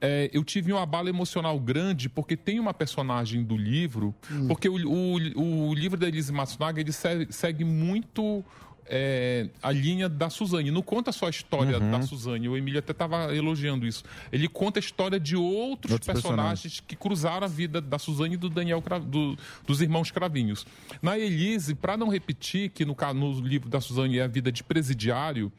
é, 0.00 0.28
eu 0.34 0.42
tive 0.44 0.72
um 0.72 0.78
abalo 0.78 1.08
emocional 1.08 1.58
grande 1.58 2.08
porque 2.08 2.36
tem 2.36 2.60
uma 2.60 2.74
personagem 2.74 3.42
do 3.42 3.56
livro, 3.56 4.14
porque 4.48 4.68
o, 4.68 4.74
o, 4.74 5.68
o 5.68 5.74
livro 5.74 5.98
da 5.98 6.06
Elise 6.08 6.32
Matsunaga 6.32 6.80
ele 6.80 6.92
segue, 6.92 7.32
segue 7.32 7.64
muito 7.64 8.44
é, 8.86 9.48
a 9.62 9.70
linha 9.72 10.08
da 10.08 10.28
Suzane. 10.30 10.70
Não 10.70 10.82
conta 10.82 11.12
só 11.12 11.26
a 11.26 11.30
história 11.30 11.78
Uhum. 11.78 11.90
da 11.90 12.02
Suzane. 12.02 12.48
O 12.48 12.56
Emílio 12.56 12.78
até 12.78 12.92
estava 12.92 13.34
elogiando 13.34 13.86
isso. 13.86 14.04
Ele 14.32 14.48
conta 14.48 14.78
a 14.78 14.80
história 14.80 15.18
de 15.18 15.36
outros, 15.36 15.92
Outros 15.92 16.06
personagens, 16.06 16.60
personagens. 16.62 16.80
que 16.86 16.96
cruzaram 16.96 17.44
a 17.44 17.48
vida 17.48 17.80
da 17.80 17.98
Suzane 17.98 18.34
e 18.34 18.36
do 18.36 18.48
Daniel 18.48 18.82
do- 19.06 19.36
dos 19.66 19.80
irmãos 19.80 20.10
Cravinhos. 20.10 20.66
Na 21.02 21.18
Elise, 21.18 21.74
para 21.74 21.96
não 21.96 22.08
repetir 22.08 22.70
que 22.70 22.84
no, 22.84 22.96
no 23.14 23.40
livro 23.40 23.68
da 23.68 23.80
Suzane 23.80 24.18
é 24.18 24.22
a 24.22 24.26
vida 24.28 24.50
de 24.52 24.62
presidiário, 24.62 25.52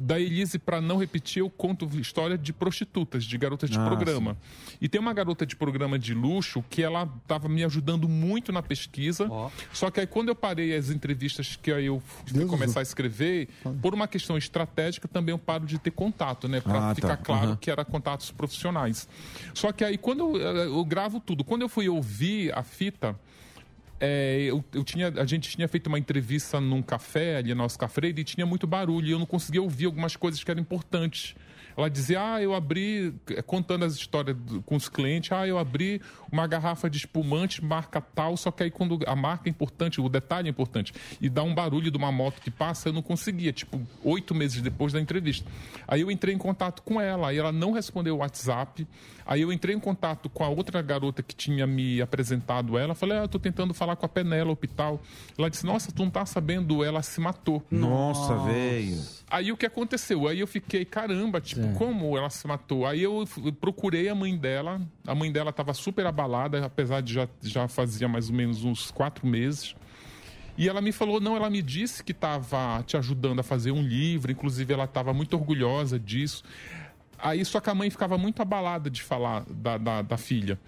da 0.00 0.18
Elise, 0.18 0.58
para 0.58 0.80
não 0.80 0.96
repetir, 0.96 1.40
eu 1.40 1.50
conto 1.50 1.86
história 2.00 2.38
de 2.38 2.52
prostitutas, 2.52 3.24
de 3.24 3.36
garotas 3.36 3.68
de 3.68 3.78
Ah, 3.78 3.84
programa. 3.86 4.36
E 4.80 4.88
tem 4.88 5.00
uma 5.00 5.12
garota 5.12 5.44
de 5.44 5.54
programa 5.54 5.98
de 5.98 6.14
luxo 6.14 6.64
que 6.70 6.82
ela 6.82 7.08
estava 7.22 7.48
me 7.48 7.62
ajudando 7.62 8.08
muito 8.08 8.50
na 8.50 8.62
pesquisa. 8.62 9.28
Só 9.72 9.90
que 9.90 10.00
aí 10.00 10.06
quando 10.06 10.28
eu 10.30 10.34
parei 10.34 10.74
as 10.74 10.88
entrevistas 10.90 11.54
que 11.56 11.70
aí 11.72 11.86
eu 11.86 12.02
fui 12.26 12.46
começar 12.46 12.80
a 12.80 12.82
escrever, 12.82 13.48
por 13.82 13.94
uma 13.94 14.08
questão 14.08 14.36
estratégica 14.38 15.06
também 15.06 15.32
eu 15.32 15.38
paro 15.38 15.66
de 15.66 15.78
ter 15.78 15.90
contato, 15.90 16.48
né? 16.48 16.60
Para 16.60 16.78
Ah, 16.78 16.88
tá. 16.88 16.94
ficar 16.94 17.16
claro 17.18 17.46
Aham. 17.48 17.56
que 17.56 17.70
era 17.70 17.84
contatos 17.84 18.30
profissionais. 18.30 19.08
Só 19.54 19.70
que 19.72 19.84
aí 19.84 19.98
quando 19.98 20.36
eu, 20.38 20.56
eu 20.56 20.84
gravo 20.84 21.20
tudo, 21.20 21.44
quando 21.44 21.62
eu 21.62 21.68
fui 21.68 21.88
ouvir 21.88 22.52
a 22.56 22.62
fita, 22.62 23.14
é, 24.00 24.40
eu, 24.42 24.64
eu 24.72 24.82
tinha, 24.82 25.08
a 25.08 25.26
gente 25.26 25.50
tinha 25.50 25.68
feito 25.68 25.86
uma 25.88 25.98
entrevista 25.98 26.58
num 26.58 26.80
café 26.80 27.36
ali 27.36 27.54
na 27.54 27.64
Oscar 27.64 27.88
Freire 27.88 28.22
e 28.22 28.24
tinha 28.24 28.46
muito 28.46 28.66
barulho 28.66 29.06
e 29.06 29.10
eu 29.10 29.18
não 29.18 29.26
conseguia 29.26 29.60
ouvir 29.60 29.84
algumas 29.84 30.16
coisas 30.16 30.42
que 30.42 30.50
eram 30.50 30.62
importantes. 30.62 31.34
Ela 31.80 31.90
dizia, 31.90 32.34
ah, 32.34 32.42
eu 32.42 32.54
abri, 32.54 33.14
eh, 33.30 33.42
contando 33.42 33.84
as 33.84 33.94
histórias 33.94 34.36
do- 34.36 34.62
com 34.62 34.76
os 34.76 34.88
clientes, 34.88 35.32
ah, 35.32 35.46
eu 35.46 35.58
abri 35.58 36.00
uma 36.30 36.46
garrafa 36.46 36.88
de 36.88 36.98
espumante, 36.98 37.64
marca 37.64 38.00
tal, 38.00 38.36
só 38.36 38.50
que 38.50 38.62
aí 38.62 38.70
quando 38.70 38.98
a 39.06 39.16
marca 39.16 39.48
é 39.48 39.50
importante, 39.50 40.00
o 40.00 40.08
detalhe 40.08 40.48
é 40.48 40.50
importante, 40.50 40.92
e 41.20 41.28
dá 41.28 41.42
um 41.42 41.54
barulho 41.54 41.90
de 41.90 41.96
uma 41.96 42.12
moto 42.12 42.40
que 42.40 42.50
passa, 42.50 42.88
eu 42.88 42.92
não 42.92 43.02
conseguia, 43.02 43.52
tipo, 43.52 43.80
oito 44.04 44.34
meses 44.34 44.60
depois 44.62 44.92
da 44.92 45.00
entrevista. 45.00 45.50
Aí 45.88 46.00
eu 46.02 46.10
entrei 46.10 46.34
em 46.34 46.38
contato 46.38 46.82
com 46.82 47.00
ela, 47.00 47.28
aí 47.28 47.38
ela 47.38 47.52
não 47.52 47.72
respondeu 47.72 48.14
o 48.16 48.18
WhatsApp, 48.18 48.86
aí 49.26 49.40
eu 49.40 49.52
entrei 49.52 49.74
em 49.74 49.80
contato 49.80 50.28
com 50.28 50.44
a 50.44 50.48
outra 50.48 50.80
garota 50.82 51.22
que 51.22 51.34
tinha 51.34 51.66
me 51.66 52.00
apresentado 52.02 52.76
ela, 52.78 52.94
falei, 52.94 53.18
ah, 53.18 53.22
eu 53.22 53.28
tô 53.28 53.38
tentando 53.38 53.72
falar 53.74 53.96
com 53.96 54.06
a 54.06 54.08
Penélope 54.08 54.66
e 54.66 54.68
tal. 54.68 55.00
Ela 55.38 55.48
disse, 55.48 55.64
nossa, 55.64 55.90
tu 55.92 56.02
não 56.02 56.10
tá 56.10 56.26
sabendo, 56.26 56.84
ela 56.84 57.02
se 57.02 57.20
matou. 57.20 57.62
Nossa, 57.70 58.36
velho. 58.44 59.00
Aí 59.30 59.52
o 59.52 59.56
que 59.56 59.64
aconteceu? 59.66 60.26
Aí 60.28 60.40
eu 60.40 60.46
fiquei, 60.46 60.84
caramba, 60.84 61.40
tipo, 61.40 61.60
como 61.78 62.16
ela 62.16 62.30
se 62.30 62.46
matou? 62.46 62.86
Aí 62.86 63.02
eu 63.02 63.24
procurei 63.60 64.08
a 64.08 64.14
mãe 64.14 64.36
dela. 64.36 64.80
A 65.06 65.14
mãe 65.14 65.30
dela 65.30 65.50
estava 65.50 65.74
super 65.74 66.06
abalada, 66.06 66.64
apesar 66.64 67.00
de 67.00 67.14
já, 67.14 67.28
já 67.42 67.68
fazia 67.68 68.08
mais 68.08 68.28
ou 68.30 68.36
menos 68.36 68.64
uns 68.64 68.90
quatro 68.90 69.26
meses. 69.26 69.74
E 70.56 70.68
ela 70.68 70.80
me 70.80 70.92
falou, 70.92 71.20
não, 71.20 71.36
ela 71.36 71.48
me 71.48 71.62
disse 71.62 72.04
que 72.04 72.12
estava 72.12 72.82
te 72.86 72.96
ajudando 72.96 73.40
a 73.40 73.42
fazer 73.42 73.70
um 73.70 73.82
livro, 73.82 74.30
inclusive 74.30 74.72
ela 74.72 74.84
estava 74.84 75.12
muito 75.12 75.34
orgulhosa 75.34 75.98
disso. 75.98 76.42
Aí 77.18 77.44
só 77.44 77.60
que 77.60 77.70
a 77.70 77.74
mãe 77.74 77.90
ficava 77.90 78.18
muito 78.18 78.42
abalada 78.42 78.90
de 78.90 79.02
falar 79.02 79.44
da, 79.48 79.78
da, 79.78 80.02
da 80.02 80.16
filha. 80.16 80.58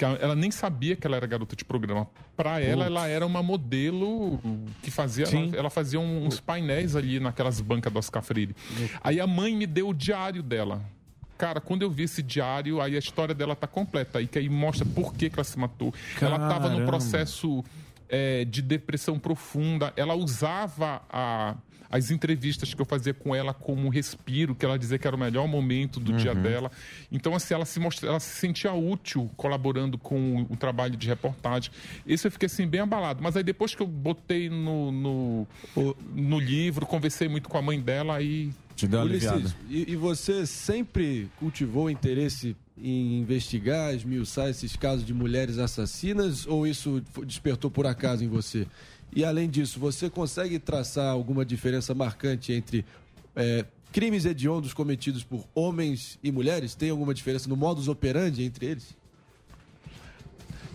Que 0.00 0.04
ela, 0.06 0.34
nem 0.34 0.50
sabia 0.50 0.96
que 0.96 1.06
ela 1.06 1.16
era 1.16 1.26
garota 1.26 1.54
de 1.54 1.62
programa. 1.62 2.08
Para 2.34 2.58
ela, 2.58 2.86
ela 2.86 3.06
era 3.06 3.26
uma 3.26 3.42
modelo 3.42 4.40
que 4.82 4.90
fazia. 4.90 5.26
Ela, 5.26 5.56
ela 5.58 5.68
fazia 5.70 6.00
uns 6.00 6.40
painéis 6.40 6.96
ali 6.96 7.20
naquelas 7.20 7.60
bancas 7.60 7.92
do 7.92 7.98
Oscar 7.98 8.22
Freire. 8.22 8.56
Aí 9.04 9.20
a 9.20 9.26
mãe 9.26 9.54
me 9.54 9.66
deu 9.66 9.90
o 9.90 9.92
diário 9.92 10.42
dela. 10.42 10.82
Cara, 11.36 11.60
quando 11.60 11.82
eu 11.82 11.90
vi 11.90 12.04
esse 12.04 12.22
diário, 12.22 12.80
aí 12.80 12.96
a 12.96 12.98
história 12.98 13.34
dela 13.34 13.54
tá 13.54 13.66
completa. 13.66 14.20
Aí 14.20 14.26
que 14.26 14.38
aí 14.38 14.48
mostra 14.48 14.86
por 14.86 15.12
que, 15.12 15.28
que 15.28 15.36
ela 15.36 15.44
se 15.44 15.58
matou. 15.58 15.92
Ela 16.18 16.38
tava 16.38 16.68
no 16.70 16.76
Caramba. 16.76 16.86
processo 16.86 17.62
é, 18.08 18.46
de 18.46 18.62
depressão 18.62 19.18
profunda. 19.18 19.92
Ela 19.96 20.14
usava 20.14 21.02
a- 21.10 21.56
as 21.90 22.10
entrevistas 22.10 22.72
que 22.72 22.80
eu 22.80 22.86
fazia 22.86 23.12
com 23.12 23.34
ela 23.34 23.52
como 23.52 23.86
um 23.86 23.88
respiro, 23.88 24.54
que 24.54 24.64
ela 24.64 24.78
dizia 24.78 24.98
que 24.98 25.06
era 25.06 25.16
o 25.16 25.18
melhor 25.18 25.48
momento 25.48 25.98
do 25.98 26.12
dia 26.12 26.32
Uhum. 26.32 26.42
dela. 26.42 26.70
Então, 27.10 27.34
assim, 27.34 27.52
ela 27.52 27.64
se, 27.64 27.80
mostra, 27.80 28.08
ela 28.08 28.20
se 28.20 28.38
sentia 28.38 28.72
útil 28.72 29.30
colaborando 29.36 29.98
com 29.98 30.42
o, 30.42 30.52
o 30.52 30.56
trabalho 30.56 30.96
de 30.96 31.08
reportagem. 31.08 31.70
Esse 32.06 32.26
eu 32.28 32.30
fiquei, 32.30 32.46
assim, 32.46 32.66
bem 32.66 32.80
abalado. 32.80 33.20
Mas 33.22 33.36
aí 33.36 33.42
depois 33.42 33.74
que 33.74 33.82
eu 33.82 33.86
botei 33.86 34.48
no, 34.48 34.92
no, 34.92 35.46
no 36.14 36.38
livro, 36.38 36.86
conversei 36.86 37.28
muito 37.28 37.48
com 37.48 37.58
a 37.58 37.62
mãe 37.62 37.80
dela, 37.80 38.16
aí... 38.16 38.50
Ulisses, 39.36 39.54
e, 39.68 39.92
e 39.92 39.96
você 39.96 40.46
sempre 40.46 41.28
cultivou 41.38 41.90
interesse 41.90 42.56
em 42.82 43.20
investigar, 43.20 43.94
esmiuçar 43.94 44.48
esses 44.48 44.74
casos 44.74 45.04
de 45.04 45.12
mulheres 45.12 45.58
assassinas 45.58 46.46
ou 46.46 46.66
isso 46.66 47.02
despertou 47.26 47.70
por 47.70 47.86
acaso 47.86 48.24
em 48.24 48.28
você? 48.28 48.66
E 49.14 49.24
além 49.24 49.48
disso, 49.48 49.80
você 49.80 50.08
consegue 50.08 50.58
traçar 50.58 51.10
alguma 51.10 51.44
diferença 51.44 51.94
marcante 51.94 52.52
entre 52.52 52.84
é, 53.34 53.64
crimes 53.92 54.24
hediondos 54.24 54.72
cometidos 54.72 55.24
por 55.24 55.44
homens 55.54 56.18
e 56.22 56.30
mulheres? 56.30 56.74
Tem 56.74 56.90
alguma 56.90 57.12
diferença 57.12 57.48
no 57.48 57.56
modus 57.56 57.88
operandi 57.88 58.44
entre 58.44 58.66
eles? 58.66 58.99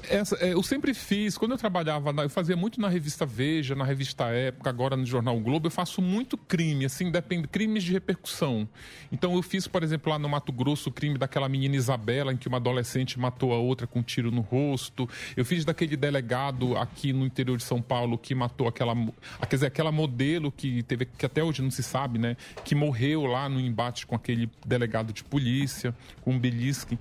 Essa, 0.10 0.36
é, 0.38 0.54
eu 0.54 0.64
sempre 0.64 0.94
fiz, 0.94 1.38
quando 1.38 1.52
eu 1.52 1.58
trabalhava, 1.58 2.12
eu 2.24 2.30
fazia 2.30 2.56
muito 2.56 2.80
na 2.80 2.90
revista 2.90 3.26
Veja, 3.26 3.76
na 3.76 3.84
revista 3.84 4.26
Época, 4.26 4.70
agora 4.70 4.96
no 4.96 5.06
Jornal 5.06 5.40
Globo, 5.40 5.68
eu 5.68 5.72
faço 5.72 6.02
muito 6.02 6.38
crime, 6.38 6.86
assim, 6.86 7.12
depende, 7.12 7.48
crimes 7.48 7.84
de 7.84 7.92
repercussão. 7.92 8.68
Então 9.12 9.36
eu 9.36 9.42
fiz, 9.42 9.68
por 9.68 9.84
exemplo, 9.84 10.12
lá 10.12 10.20
no 10.20 10.30
Mato 10.30 10.52
Grosso, 10.52 10.90
o 10.90 10.92
crime 10.92 11.18
daquela 11.18 11.48
menina 11.48 11.76
Isabela, 11.76 12.34
em 12.34 12.38
que 12.38 12.48
uma 12.48 12.58
adolescente 12.58 13.20
matou 13.20 13.54
a 13.54 13.58
outra 13.58 13.88
com 13.88 14.00
um 14.00 14.04
tiro 14.04 14.32
no 14.32 14.42
rosto. 14.42 15.10
Eu 15.36 15.46
fiz 15.46 15.66
daquele 15.66 15.96
delegado 15.96 16.78
aqui 16.78 17.14
no 17.14 17.26
interior 17.26 17.58
de 17.58 17.64
São 17.64 17.82
Paulo 17.82 18.18
que 18.18 18.34
matou 18.36 18.68
aquela, 18.68 18.94
ah, 19.40 19.46
quer 19.46 19.56
dizer, 19.56 19.68
aquela 19.68 19.92
modelo 19.92 20.52
que 20.52 20.84
teve, 20.84 21.06
que 21.06 21.26
até 21.26 21.44
hoje 21.44 21.62
não 21.62 21.72
se 21.72 21.84
sabe, 21.84 22.20
né, 22.20 22.38
que 22.64 22.76
morreu 22.76 23.26
lá 23.26 23.48
no 23.50 23.60
embate 23.60 24.06
com 24.06 24.16
aquele 24.16 24.50
delegado 24.66 25.14
de 25.14 25.24
polícia, 25.24 25.96
com 26.22 26.36
o 26.36 26.40
Belisque. 26.40 26.98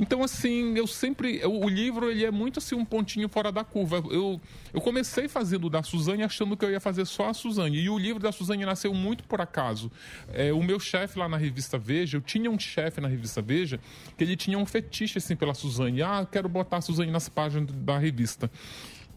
Então, 0.00 0.22
assim, 0.22 0.76
eu 0.76 0.86
sempre. 0.86 1.38
eu- 1.42 1.52
o 1.52 1.68
livro 1.68 2.10
ele 2.10 2.24
é 2.24 2.30
muito 2.30 2.58
assim 2.58 2.74
um 2.74 2.84
pontinho 2.84 3.28
fora 3.28 3.50
da 3.50 3.64
curva. 3.64 3.96
Eu, 4.10 4.40
eu 4.72 4.80
comecei 4.80 5.26
fazendo 5.28 5.68
da 5.68 5.82
Suzane 5.82 6.22
achando 6.22 6.56
que 6.56 6.64
eu 6.64 6.70
ia 6.70 6.80
fazer 6.80 7.04
só 7.04 7.28
a 7.30 7.34
Suzane. 7.34 7.78
E 7.78 7.90
o 7.90 7.98
livro 7.98 8.22
da 8.22 8.30
Suzane 8.30 8.64
nasceu 8.64 8.94
muito 8.94 9.24
por 9.24 9.40
acaso. 9.40 9.90
É, 10.32 10.52
o 10.52 10.62
meu 10.62 10.78
chefe 10.78 11.18
lá 11.18 11.28
na 11.28 11.36
revista 11.36 11.76
Veja, 11.78 12.16
eu 12.16 12.20
tinha 12.20 12.50
um 12.50 12.58
chefe 12.58 13.00
na 13.00 13.08
revista 13.08 13.42
Veja 13.42 13.80
que 14.16 14.22
ele 14.24 14.36
tinha 14.36 14.58
um 14.58 14.66
fetiche 14.66 15.18
assim 15.18 15.34
pela 15.34 15.54
Suzane. 15.54 16.02
Ah, 16.02 16.26
quero 16.30 16.48
botar 16.48 16.76
a 16.78 16.80
Suzane 16.80 17.10
nas 17.10 17.28
páginas 17.28 17.68
da 17.72 17.98
revista. 17.98 18.50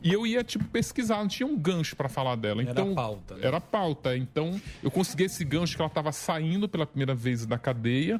E 0.04 0.12
eu 0.12 0.26
ia, 0.26 0.44
tipo, 0.44 0.66
pesquisar, 0.66 1.18
não 1.18 1.28
tinha 1.28 1.46
um 1.48 1.58
gancho 1.58 1.96
para 1.96 2.10
falar 2.10 2.36
dela. 2.36 2.62
Era 2.62 2.72
Então, 2.72 2.96
pauta, 2.96 3.36
né? 3.36 3.42
Era 3.46 3.62
pauta. 3.62 4.18
Então, 4.18 4.60
eu 4.82 4.90
consegui 4.90 5.26
esse 5.26 5.44
gancho 5.46 5.76
que 5.76 5.82
ela 5.82 5.90
estava 5.90 6.12
saindo 6.12 6.68
pela 6.68 6.86
primeira 6.86 7.14
vez 7.14 7.46
da 7.46 7.58
cadeia, 7.58 8.20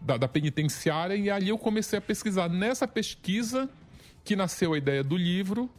da, 0.00 0.16
da 0.16 0.28
penitenciária, 0.28 1.14
e 1.14 1.28
ali 1.28 1.50
eu 1.50 1.58
comecei 1.58 1.98
a 1.98 2.02
pesquisar. 2.02 2.48
Nessa 2.48 2.88
pesquisa 2.88 3.68
que 4.24 4.34
nasceu 4.34 4.72
a 4.72 4.78
ideia 4.78 5.04
do 5.04 5.16
livro, 5.16 5.70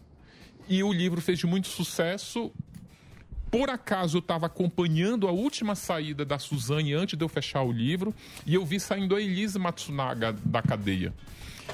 e 0.67 0.84
o 0.84 0.93
livro 0.93 1.19
fez 1.19 1.43
muito 1.43 1.67
sucesso. 1.67 2.51
Por 3.49 3.71
acaso 3.71 4.17
eu 4.17 4.19
estava 4.19 4.45
acompanhando 4.45 5.27
a 5.27 5.31
última 5.31 5.73
saída 5.73 6.23
da 6.23 6.38
Suzane 6.38 6.93
antes 6.93 7.17
de 7.17 7.26
eu 7.26 7.30
fechar 7.30 7.63
o 7.63 7.71
livro, 7.71 8.13
e 8.45 8.53
eu 8.53 8.63
vi 8.63 8.80
saindo 8.80 9.15
a 9.15 9.21
Elise 9.21 9.57
Matsunaga 9.57 10.31
da 10.45 10.61
cadeia. 10.61 11.11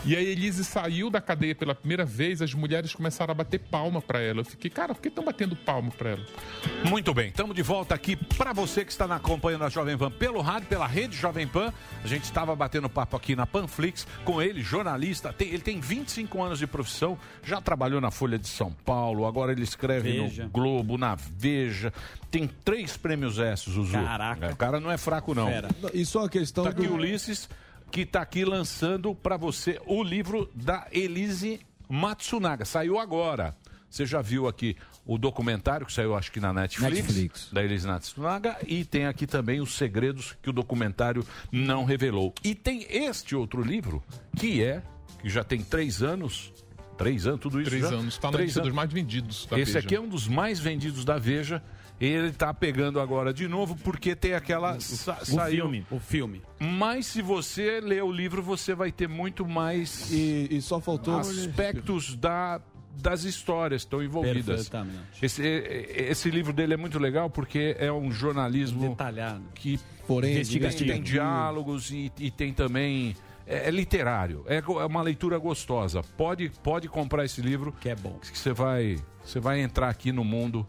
E 0.03 0.15
a 0.15 0.21
Elise 0.21 0.63
saiu 0.63 1.09
da 1.09 1.19
cadeia 1.19 1.55
pela 1.55 1.73
primeira 1.73 2.05
vez, 2.05 2.39
as 2.41 2.53
mulheres 2.53 2.93
começaram 2.93 3.31
a 3.31 3.35
bater 3.35 3.59
palma 3.59 4.01
para 4.01 4.19
ela. 4.19 4.41
Eu 4.41 4.45
fiquei, 4.45 4.69
cara, 4.69 4.93
por 4.93 5.01
que 5.01 5.07
estão 5.07 5.23
batendo 5.23 5.55
palma 5.55 5.89
para 5.89 6.11
ela? 6.11 6.25
Muito 6.87 7.11
bem, 7.13 7.29
estamos 7.29 7.55
de 7.55 7.63
volta 7.63 7.95
aqui 7.95 8.15
para 8.15 8.53
você 8.53 8.85
que 8.85 8.91
está 8.91 9.07
na 9.07 9.15
acompanhando 9.15 9.63
a 9.63 9.69
Jovem 9.69 9.97
Pan 9.97 10.11
pelo 10.11 10.41
rádio, 10.41 10.67
pela 10.67 10.85
rede 10.85 11.15
Jovem 11.17 11.47
Pan. 11.47 11.73
A 12.03 12.07
gente 12.07 12.25
estava 12.25 12.55
batendo 12.55 12.87
papo 12.87 13.17
aqui 13.17 13.35
na 13.35 13.47
Panflix 13.47 14.05
com 14.23 14.39
ele, 14.39 14.61
jornalista. 14.61 15.33
Tem- 15.33 15.47
ele 15.47 15.59
tem 15.59 15.79
25 15.79 16.41
anos 16.43 16.59
de 16.59 16.67
profissão, 16.67 17.17
já 17.43 17.59
trabalhou 17.59 17.99
na 17.99 18.11
Folha 18.11 18.37
de 18.37 18.47
São 18.47 18.71
Paulo, 18.71 19.25
agora 19.25 19.51
ele 19.53 19.63
escreve 19.63 20.11
Veja. 20.11 20.43
no 20.43 20.49
Globo, 20.49 20.97
na 20.99 21.15
Veja. 21.15 21.91
Tem 22.29 22.47
três 22.47 22.95
prêmios 22.95 23.39
S, 23.39 23.71
Zuzu. 23.71 23.93
Caraca. 23.93 24.45
É, 24.47 24.51
o 24.51 24.55
cara 24.55 24.79
não 24.79 24.91
é 24.91 24.97
fraco, 24.97 25.33
não. 25.33 25.47
Fera. 25.47 25.69
E 25.93 26.05
só 26.05 26.25
a 26.25 26.29
questão 26.29 26.63
Tá 26.65 26.69
aqui 26.71 26.85
do- 26.85 26.93
o 26.93 26.95
Ulisses, 26.97 27.49
que 27.91 28.01
está 28.01 28.21
aqui 28.21 28.43
lançando 28.45 29.13
para 29.15 29.37
você 29.37 29.79
o 29.85 30.03
livro 30.03 30.49
da 30.53 30.87
Elise 30.91 31.59
Matsunaga. 31.89 32.65
Saiu 32.65 32.99
agora. 32.99 33.55
Você 33.89 34.05
já 34.05 34.21
viu 34.21 34.47
aqui 34.47 34.75
o 35.05 35.17
documentário 35.17 35.85
que 35.85 35.93
saiu, 35.93 36.15
acho 36.15 36.31
que 36.31 36.39
na 36.39 36.51
Netflix, 36.51 36.93
Netflix. 36.93 37.49
da 37.53 37.63
Elise 37.63 37.87
Matsunaga, 37.87 38.57
e 38.67 38.83
tem 38.83 39.05
aqui 39.05 39.25
também 39.25 39.61
os 39.61 39.75
segredos 39.75 40.35
que 40.41 40.49
o 40.49 40.53
documentário 40.53 41.25
não 41.51 41.85
revelou. 41.85 42.33
E 42.43 42.53
tem 42.53 42.85
este 42.89 43.35
outro 43.35 43.61
livro, 43.61 44.03
que 44.35 44.61
é, 44.61 44.83
que 45.21 45.29
já 45.29 45.43
tem 45.43 45.61
três 45.61 46.01
anos. 46.03 46.51
Três 46.97 47.27
anos, 47.27 47.39
tudo 47.41 47.59
isso 47.61 47.69
Três 47.69 47.83
já? 47.83 47.89
anos. 47.95 48.13
Está 48.15 48.27
na 48.29 48.33
Três 48.33 48.47
lista 48.47 48.59
anos. 48.61 48.69
dos 48.69 48.75
mais 48.75 48.91
vendidos 48.91 49.45
da 49.45 49.59
Esse 49.59 49.73
Veja. 49.73 49.85
aqui 49.85 49.95
é 49.95 49.99
um 50.01 50.07
dos 50.09 50.27
mais 50.27 50.59
vendidos 50.59 51.05
da 51.05 51.17
Veja. 51.17 51.61
Ele 51.99 52.31
tá 52.33 52.53
pegando 52.53 52.99
agora 52.99 53.33
de 53.33 53.47
novo 53.47 53.75
porque 53.83 54.15
tem 54.15 54.33
aquela. 54.33 54.77
sa- 54.79 55.17
o 55.21 55.25
saiu- 55.25 55.63
filme, 55.63 55.85
o 55.89 55.99
filme. 55.99 56.41
Mas 56.59 57.05
se 57.05 57.21
você 57.21 57.79
ler 57.79 58.03
o 58.03 58.11
livro, 58.11 58.43
você 58.43 58.75
vai 58.75 58.91
ter 58.91 59.07
muito 59.07 59.45
mais 59.47 60.11
E, 60.11 60.47
e 60.51 60.61
só 60.61 60.81
faltou. 60.81 61.17
aspectos 61.17 62.15
da, 62.17 62.59
das 62.97 63.23
histórias 63.23 63.83
que 63.83 63.87
estão 63.87 64.03
envolvidas. 64.03 64.69
Esse, 65.21 65.41
esse 65.45 66.29
livro 66.29 66.51
dele 66.51 66.73
é 66.73 66.77
muito 66.77 66.99
legal 66.99 67.29
porque 67.29 67.75
é 67.79 67.91
um 67.91 68.11
jornalismo 68.11 68.89
Detalhado. 68.89 69.43
que 69.55 69.79
Forense, 70.05 70.59
tem, 70.59 70.69
tem 70.71 71.01
diálogos 71.01 71.91
e, 71.91 72.11
e 72.19 72.29
tem 72.29 72.51
também. 72.53 73.15
É, 73.47 73.67
é 73.67 73.71
literário, 73.71 74.43
é, 74.47 74.57
é 74.57 74.85
uma 74.85 75.01
leitura 75.01 75.37
gostosa. 75.37 76.01
Pode, 76.17 76.51
pode 76.63 76.89
comprar 76.89 77.23
esse 77.23 77.41
livro. 77.41 77.71
Que 77.79 77.89
é 77.89 77.95
bom. 77.95 78.17
Que 78.19 78.37
você 78.37 78.51
vai, 78.51 78.97
você 79.23 79.39
vai 79.39 79.61
entrar 79.61 79.87
aqui 79.87 80.11
no 80.11 80.23
mundo 80.23 80.67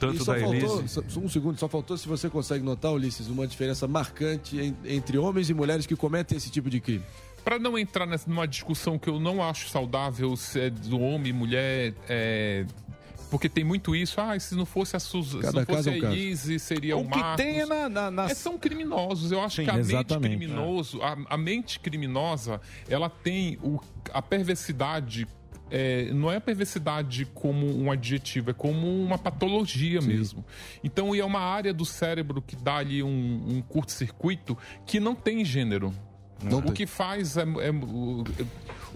tanto 0.00 0.24
só 0.24 0.32
da 0.34 0.40
faltou, 0.40 0.78
Elise. 0.80 0.88
só- 1.08 1.20
um 1.20 1.28
segundo, 1.28 1.58
só 1.58 1.68
faltou 1.68 1.96
se 1.96 2.08
você 2.08 2.28
consegue 2.28 2.64
notar, 2.64 2.92
Ulisses, 2.92 3.28
uma 3.28 3.46
diferença 3.46 3.86
marcante 3.86 4.56
en- 4.58 4.74
entre 4.84 5.16
homens 5.18 5.48
e 5.50 5.54
mulheres 5.54 5.86
que 5.86 5.94
cometem 5.94 6.36
esse 6.36 6.50
tipo 6.50 6.68
de 6.70 6.80
crime. 6.80 7.04
Para 7.44 7.58
não 7.58 7.78
entrar 7.78 8.06
nessa, 8.06 8.28
numa 8.28 8.46
discussão 8.48 8.98
que 8.98 9.08
eu 9.08 9.18
não 9.20 9.42
acho 9.42 9.68
saudável 9.68 10.36
se 10.36 10.60
é 10.60 10.70
do 10.70 11.00
homem, 11.00 11.32
mulher, 11.32 11.94
é, 12.08 12.66
porque 13.30 13.48
tem 13.48 13.62
muito 13.64 13.94
isso. 13.96 14.20
Ah, 14.20 14.38
se 14.38 14.54
não 14.54 14.66
fosse 14.66 14.94
a 14.96 15.00
Suzana, 15.00 15.42
se 15.44 15.46
Cada 15.46 15.60
não 15.60 15.66
fosse 15.66 15.76
caso 15.76 15.88
é 15.88 15.92
a 15.92 15.96
um 15.96 16.00
caso. 16.00 16.14
Elise, 16.14 16.58
seria 16.58 16.96
o, 16.96 17.00
O 17.00 17.04
que 17.08 17.18
Marcos. 17.18 17.36
tem 17.44 17.60
é 17.60 17.66
na- 17.66 17.88
na- 17.88 18.10
nas- 18.10 18.30
É, 18.32 18.34
são 18.34 18.58
criminosos. 18.58 19.32
Eu 19.32 19.40
acho 19.40 19.56
Sim, 19.56 19.64
que 19.64 19.70
a 19.70 19.78
exatamente. 19.78 20.36
mente 20.36 20.48
criminoso, 20.50 21.00
a, 21.02 21.16
a 21.30 21.36
mente 21.38 21.80
criminosa, 21.80 22.60
ela 22.88 23.08
tem 23.08 23.56
o, 23.62 23.78
a 24.12 24.20
perversidade. 24.20 25.26
É, 25.70 26.12
não 26.12 26.30
é 26.30 26.36
a 26.36 26.40
perversidade 26.40 27.24
como 27.34 27.66
um 27.66 27.90
adjetivo, 27.90 28.50
é 28.50 28.52
como 28.52 28.86
uma 29.02 29.16
patologia 29.16 30.00
mesmo. 30.00 30.44
Então, 30.82 31.14
e 31.14 31.20
é 31.20 31.24
uma 31.24 31.40
área 31.40 31.72
do 31.72 31.84
cérebro 31.84 32.42
que 32.42 32.56
dá 32.56 32.76
ali 32.76 33.02
um, 33.02 33.08
um 33.48 33.62
curto-circuito 33.62 34.56
que 34.84 34.98
não 34.98 35.14
tem 35.14 35.44
gênero. 35.44 35.94
Não 36.42 36.58
o 36.58 36.62
tem. 36.62 36.72
que 36.72 36.86
faz 36.86 37.36
é, 37.36 37.42
é- 37.42 38.44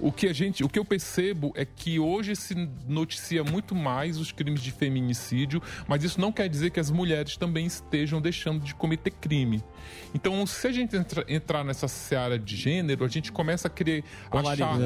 o, 0.00 0.10
que 0.12 0.26
a 0.26 0.32
gente, 0.32 0.62
o 0.64 0.68
que 0.68 0.78
eu 0.78 0.84
percebo 0.84 1.52
é 1.56 1.64
que 1.64 1.98
hoje 1.98 2.34
se 2.36 2.54
noticia 2.88 3.42
muito 3.44 3.74
mais 3.74 4.18
os 4.18 4.32
crimes 4.32 4.62
de 4.62 4.70
feminicídio, 4.70 5.62
mas 5.86 6.02
isso 6.02 6.20
não 6.20 6.32
quer 6.32 6.48
dizer 6.48 6.70
que 6.70 6.80
as 6.80 6.90
mulheres 6.90 7.36
também 7.36 7.66
estejam 7.66 8.20
deixando 8.20 8.64
de 8.64 8.74
cometer 8.74 9.10
crime. 9.10 9.62
Então, 10.14 10.44
se 10.46 10.66
a 10.66 10.72
gente 10.72 10.96
entra- 10.96 11.24
entrar 11.28 11.64
nessa 11.64 11.86
seara 11.88 12.38
de 12.38 12.56
gênero, 12.56 13.04
a 13.04 13.08
gente 13.08 13.30
começa 13.30 13.68
a 13.68 13.70
querer 13.70 14.02
achar. 14.30 14.76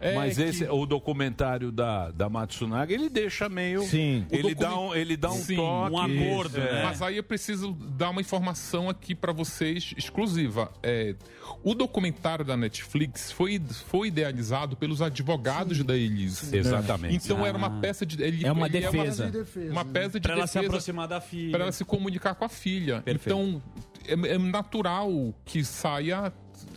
É, 0.00 0.14
Mas 0.14 0.36
que- 0.36 0.42
esse, 0.42 0.64
o 0.64 0.86
documentário 0.86 1.70
da, 1.70 2.10
da 2.10 2.28
Matsunaga, 2.28 2.92
ele 2.92 3.08
deixa 3.08 3.48
meio. 3.48 3.82
Sim. 3.82 4.26
Ele, 4.30 4.52
O 4.52 4.54
dá 4.54 4.68
document- 4.70 4.90
um, 4.90 4.94
ele 4.94 5.16
dá 5.16 5.30
um 5.30 5.36
Sim, 5.36 5.56
toque. 5.56 5.92
um 5.94 5.98
acordo, 5.98 6.58
é. 6.58 6.72
né? 6.72 6.82
Mas 6.84 7.02
aí 7.02 7.16
eu 7.16 7.24
preciso 7.24 7.72
dar 7.72 8.10
uma 8.10 8.20
informação 8.20 8.88
aqui 8.88 9.14
para 9.14 9.32
vocês 9.32 9.92
exclusiva. 9.96 10.72
É, 10.82 11.14
o 11.62 11.74
documentário 11.74 12.44
da 12.44 12.56
Netflix 12.56 13.30
foi, 13.30 13.60
foi 13.88 14.08
idealizado 14.08 14.55
pelos 14.76 15.02
advogados 15.02 15.82
da 15.84 15.96
Elise. 15.96 16.56
Exatamente. 16.56 17.14
Então 17.16 17.44
era 17.44 17.56
uma 17.58 17.80
peça 17.80 18.06
de. 18.06 18.22
ele- 18.22 18.46
É 18.46 18.52
uma 18.52 18.68
defesa. 18.68 19.24
uma, 19.24 19.30
De 19.32 19.38
defesa, 19.38 19.72
uma 19.72 19.84
né? 19.84 19.90
peça 19.92 20.20
de 20.20 20.20
Pra 20.20 20.32
ela 20.34 20.46
se 20.46 20.54
defesa 20.54 20.66
aproximar 20.70 21.08
da 21.08 21.20
filha. 21.20 21.50
para 21.52 21.62
ela 21.64 21.72
se 21.72 21.84
comunicar 21.84 22.34
com 22.34 22.44
a 22.44 22.48
filha. 22.48 23.02
Perfeito. 23.02 23.36
Então 23.38 23.62
é, 24.06 24.34
é 24.34 24.38
natural 24.38 25.10
que 25.44 25.64
saia. 25.64 26.32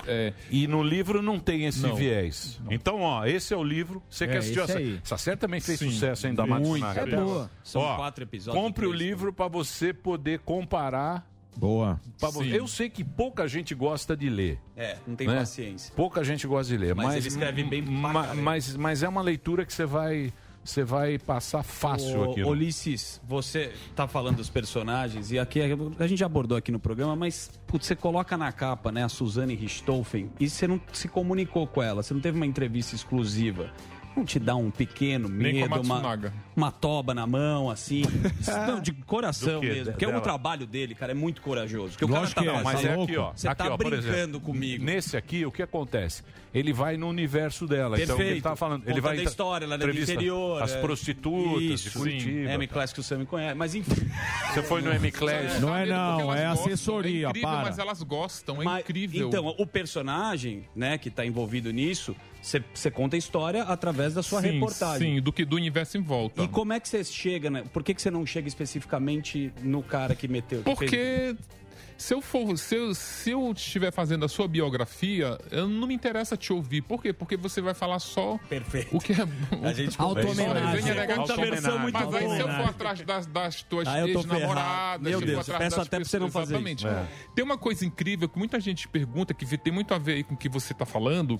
é, 0.07 0.33
E 0.51 0.67
no 0.67 0.83
livro 0.83 1.21
não 1.21 1.39
tem 1.39 1.65
esse 1.65 1.81
Não. 1.81 1.95
viés. 1.95 2.59
Então, 2.69 2.99
ó, 3.01 3.25
esse 3.25 3.53
é 3.53 3.57
o 3.57 3.63
livro. 3.63 4.01
Você 4.09 4.25
É, 4.25 4.27
quer 4.27 4.37
assistir? 4.39 4.59
Essa, 4.59 4.77
aí. 4.77 4.99
essa 5.03 5.17
série 5.17 5.37
também 5.37 5.59
fez 5.61 5.79
Sim. 5.79 5.91
sucesso 5.91 6.27
ainda, 6.27 6.45
Muito. 6.45 6.79
Matsunaga. 6.81 7.01
É 7.01 7.15
boa. 7.15 7.51
São 7.63 7.81
Ó, 7.81 7.95
quatro 7.95 8.23
episódios. 8.23 8.61
Compre 8.61 8.85
o 8.87 8.91
livro 8.91 9.31
para 9.31 9.47
você 9.47 9.93
poder 9.93 10.39
comparar. 10.39 11.28
Boa. 11.59 11.99
Sim. 12.31 12.49
Eu 12.49 12.67
sei 12.67 12.89
que 12.89 13.03
pouca 13.03 13.47
gente 13.47 13.75
gosta 13.75 14.15
de 14.15 14.29
ler. 14.29 14.59
É, 14.77 14.95
não 15.05 15.15
tem 15.15 15.27
né? 15.27 15.39
paciência. 15.39 15.93
Pouca 15.95 16.23
gente 16.23 16.47
gosta 16.47 16.71
de 16.71 16.77
ler, 16.77 16.95
Mas 16.95 17.07
mas, 17.07 17.15
ele 17.17 17.27
escreve 17.27 17.63
bem 17.63 17.81
ma- 17.81 18.33
mas, 18.33 18.75
mas 18.77 19.03
é 19.03 19.09
uma 19.09 19.21
leitura 19.21 19.65
que 19.65 19.73
você 19.73 19.85
vai, 19.85 20.31
você 20.63 20.83
vai 20.83 21.17
passar 21.19 21.61
fácil 21.63 22.31
aqui. 22.31 22.43
Ulisses, 22.43 23.19
você 23.27 23.73
tá 23.95 24.07
falando 24.07 24.37
dos 24.37 24.49
personagens, 24.49 25.31
e 25.31 25.39
aqui 25.39 25.59
a 25.99 26.07
gente 26.07 26.19
já 26.19 26.25
abordou 26.27 26.57
aqui 26.57 26.71
no 26.71 26.79
programa, 26.79 27.15
mas 27.15 27.51
putz, 27.67 27.87
você 27.87 27.95
coloca 27.95 28.37
na 28.37 28.51
capa, 28.51 28.91
né, 28.91 29.03
a 29.03 29.09
Suzane 29.09 29.55
Richthofen, 29.55 30.31
e 30.39 30.49
você 30.49 30.67
não 30.67 30.79
se 30.93 31.07
comunicou 31.07 31.67
com 31.67 31.83
ela, 31.83 32.01
você 32.01 32.13
não 32.13 32.21
teve 32.21 32.37
uma 32.37 32.45
entrevista 32.45 32.95
exclusiva. 32.95 33.71
Não 34.19 34.25
te 34.25 34.37
dá 34.37 34.55
um 34.55 34.69
pequeno 34.69 35.29
medo, 35.29 35.81
uma, 35.81 36.33
uma 36.55 36.71
toba 36.71 37.13
na 37.13 37.25
mão, 37.25 37.69
assim? 37.69 38.03
não, 38.67 38.81
de 38.81 38.91
coração 38.91 39.61
mesmo. 39.61 39.91
Porque 39.91 40.05
é 40.05 40.07
um 40.07 40.19
trabalho 40.19 40.67
dele, 40.67 40.93
cara, 40.93 41.13
é 41.13 41.15
muito 41.15 41.41
corajoso. 41.41 41.93
Porque 41.93 42.05
o 42.05 42.07
cara 42.07 42.21
Lógico 42.21 42.35
tá, 42.35 42.41
que 42.43 42.49
é, 42.49 42.53
não, 42.53 42.63
mas 42.63 42.81
tá 42.81 42.87
é 42.87 42.95
louco. 42.95 43.11
aqui, 43.11 43.17
ó. 43.17 43.31
Você 43.33 43.47
aqui, 43.47 43.57
tá 43.57 43.73
ó, 43.73 43.77
brincando 43.77 44.07
exemplo, 44.07 44.41
comigo. 44.41 44.83
Nesse 44.83 45.15
aqui, 45.15 45.45
o 45.45 45.51
que 45.51 45.63
acontece? 45.63 46.23
Ele 46.53 46.73
vai 46.73 46.97
no 46.97 47.07
universo 47.07 47.67
dela. 47.67 47.95
Então, 47.95 48.17
Perfeito. 48.17 48.35
ele 48.35 48.41
tá 48.41 48.55
falando. 48.55 48.87
Ele 48.87 48.99
vai 48.99 49.19
a 49.19 49.23
história, 49.23 49.65
é 49.65 49.67
do 49.67 49.75
entrevista 49.75 50.13
interior. 50.13 50.63
As 50.63 50.71
é. 50.73 50.81
prostitutas 50.81 51.59
de 51.59 51.73
Isso, 51.73 51.99
Curitiba. 51.99 52.49
É, 52.49 52.53
M-Class 52.55 52.91
que 52.91 52.99
o 52.99 53.03
Sam 53.03 53.19
me 53.19 53.25
conhece. 53.25 53.55
Mas 53.55 53.75
enfim. 53.75 54.09
Você 54.51 54.63
foi 54.63 54.81
no 54.81 54.91
M-Class? 54.91 55.59
Não 55.59 55.75
é 55.75 55.85
não, 55.85 56.33
é 56.33 56.47
assessoria, 56.47 57.27
é 57.27 57.29
incrível, 57.29 57.49
para. 57.49 57.61
mas 57.61 57.77
elas 57.77 58.01
gostam, 58.01 58.61
é 58.61 58.65
Mas, 58.65 58.79
incrível. 58.81 59.27
Então, 59.27 59.47
o 59.57 59.65
personagem, 59.65 60.67
né, 60.75 60.97
que 60.97 61.09
tá 61.09 61.25
envolvido 61.25 61.71
nisso, 61.71 62.15
você 62.41 62.89
conta 62.91 63.15
a 63.15 63.19
história 63.19 63.63
através 63.63 64.13
da 64.13 64.23
sua 64.23 64.41
sim, 64.41 64.51
reportagem. 64.51 65.15
Sim, 65.17 65.21
do 65.21 65.31
que 65.33 65.43
do 65.45 65.55
universo 65.55 65.97
em 65.97 66.01
volta. 66.01 66.41
E 66.43 66.47
como 66.47 66.73
é 66.73 66.79
que 66.79 66.87
você 66.87 67.03
chega, 67.03 67.49
né? 67.49 67.63
Por 67.73 67.83
que, 67.83 67.93
que 67.93 68.01
você 68.01 68.09
não 68.11 68.25
chega 68.25 68.47
especificamente 68.47 69.51
no 69.61 69.83
cara 69.83 70.15
que 70.15 70.27
meteu? 70.27 70.59
que 70.63 70.75
fez- 70.75 70.77
Porque 70.77 71.35
se 71.97 72.13
eu 72.13 72.21
for, 72.21 72.57
se 72.57 72.75
eu, 72.75 72.95
se 72.95 73.31
eu 73.31 73.51
estiver 73.51 73.91
fazendo 73.91 74.23
a 74.23 74.29
sua 74.29 74.47
biografia, 74.47 75.37
eu 75.51 75.67
não 75.67 75.85
me 75.85 75.93
interessa 75.93 76.37
te 76.37 76.53
ouvir. 76.53 76.81
Por 76.81 77.01
quê? 77.01 77.11
Porque 77.11 77.35
você 77.35 77.59
vai 77.59 77.73
falar 77.73 77.99
só 77.99 78.39
Perfeito. 78.47 78.95
o 78.95 79.01
que 79.01 79.11
é 79.11 79.17
A 79.67 79.73
gente 79.73 79.99
Auto-homenagem. 79.99 80.81
Você 80.81 81.07
conta 81.13 81.33
a 81.33 81.35
versão 81.35 81.79
muito 81.79 81.93
Mas 81.93 82.13
aí 82.15 82.29
se 82.29 82.39
eu 82.39 82.47
for 82.47 82.69
atrás 82.69 83.01
das, 83.01 83.25
das 83.25 83.63
tuas 83.63 83.85
Ah, 83.85 83.99
eu 83.99 84.13
tô 84.13 84.19
ex-namoradas. 84.19 85.01
Meu 85.09 85.19
se 85.19 85.23
eu 85.25 85.27
Deus, 85.27 85.45
for 85.45 85.51
atrás 85.55 85.63
peço 85.73 85.77
das 85.77 85.87
até 85.87 85.97
pra 85.97 86.05
você 86.05 86.19
não 86.19 86.27
pessoas- 86.27 86.43
fazer 86.45 86.53
Exatamente. 86.55 86.87
isso. 86.87 86.87
É. 86.87 87.07
Tem 87.35 87.43
uma 87.43 87.57
coisa 87.57 87.85
incrível 87.85 88.29
que 88.29 88.37
muita 88.39 88.59
gente 88.61 88.87
pergunta, 88.87 89.33
que 89.33 89.57
tem 89.57 89.73
muito 89.73 89.93
a 89.93 89.97
ver 89.97 90.13
aí 90.13 90.23
com 90.23 90.35
o 90.35 90.37
que 90.37 90.47
você 90.47 90.71
está 90.71 90.85
falando, 90.85 91.37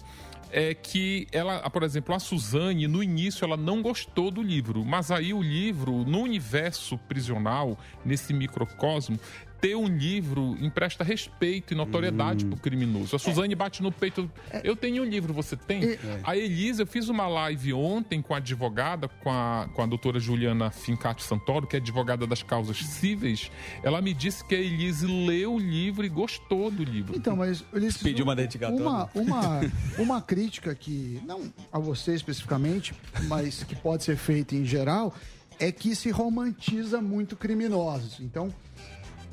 é 0.51 0.73
que 0.73 1.27
ela, 1.31 1.69
por 1.69 1.84
exemplo, 1.84 2.13
a 2.13 2.19
Suzane, 2.19 2.88
no 2.88 3.03
início, 3.03 3.45
ela 3.45 3.57
não 3.57 3.81
gostou 3.81 4.31
do 4.31 4.41
livro, 4.41 4.84
mas 4.84 5.11
aí 5.11 5.34
o 5.34 5.41
livro, 5.41 6.03
no 6.05 6.21
universo 6.21 6.97
prisional, 6.97 7.77
nesse 8.03 8.34
microcosmo, 8.34 9.19
ter 9.61 9.76
um 9.76 9.88
livro 9.88 10.56
empresta 10.61 11.03
respeito 11.03 11.73
e 11.73 11.77
notoriedade 11.77 12.45
Hum. 12.45 12.49
pro 12.49 12.60
criminoso. 12.60 13.15
A 13.15 13.19
Suzane 13.19 13.56
bate 13.56 13.81
no 13.84 13.91
peito. 13.91 14.30
Eu 14.64 14.76
tenho 14.76 15.03
um 15.03 15.06
livro, 15.06 15.34
você 15.34 15.56
tem? 15.56 15.98
A 16.23 16.36
Elisa, 16.38 16.84
eu 16.84 16.88
fiz 16.88 17.10
uma 17.10 17.27
live 17.27 17.73
ontem 17.73 18.22
com 18.22 18.34
a 18.34 18.38
advogada, 18.38 19.07
com 19.07 19.30
a, 19.30 19.69
com 19.73 19.81
a 19.81 19.86
doutora 19.86 20.19
Juliana 20.19 20.72
Fincati 20.72 21.23
Santoro, 21.23 21.68
que 21.68 21.76
é 21.76 21.80
advogada 21.80 22.26
das 22.26 22.41
causas 22.44 22.77
cíveis. 22.77 23.52
Ela 23.84 24.02
me 24.02 24.14
disse 24.14 24.44
que 24.45 24.56
a 24.56 24.60
Elise 24.60 25.06
leu 25.06 25.56
o 25.56 25.60
livro 25.60 26.06
e 26.06 26.10
gostou 26.10 26.72
do 26.72 26.84
livro. 26.84 27.15
Então, 27.15 27.36
mas 27.36 27.64
Ulisses, 27.73 28.02
Pediu 28.02 28.23
uma 28.23 28.36
dedicatória. 28.36 28.81
Uma, 28.86 29.10
uma, 29.14 29.61
uma 29.98 30.22
crítica 30.22 30.73
que, 30.73 31.22
não 31.26 31.52
a 31.72 31.80
você 31.80 32.14
especificamente, 32.14 32.94
mas 33.27 33.64
que 33.64 33.76
pode 33.76 34.03
ser 34.03 34.15
feita 34.15 34.56
em 34.56 34.65
geral, 34.65 35.14
é 35.60 35.72
que 35.72 35.95
se 35.95 36.10
romantiza 36.10 37.02
muito 37.02 37.36
criminosos. 37.36 38.19
Então, 38.22 38.53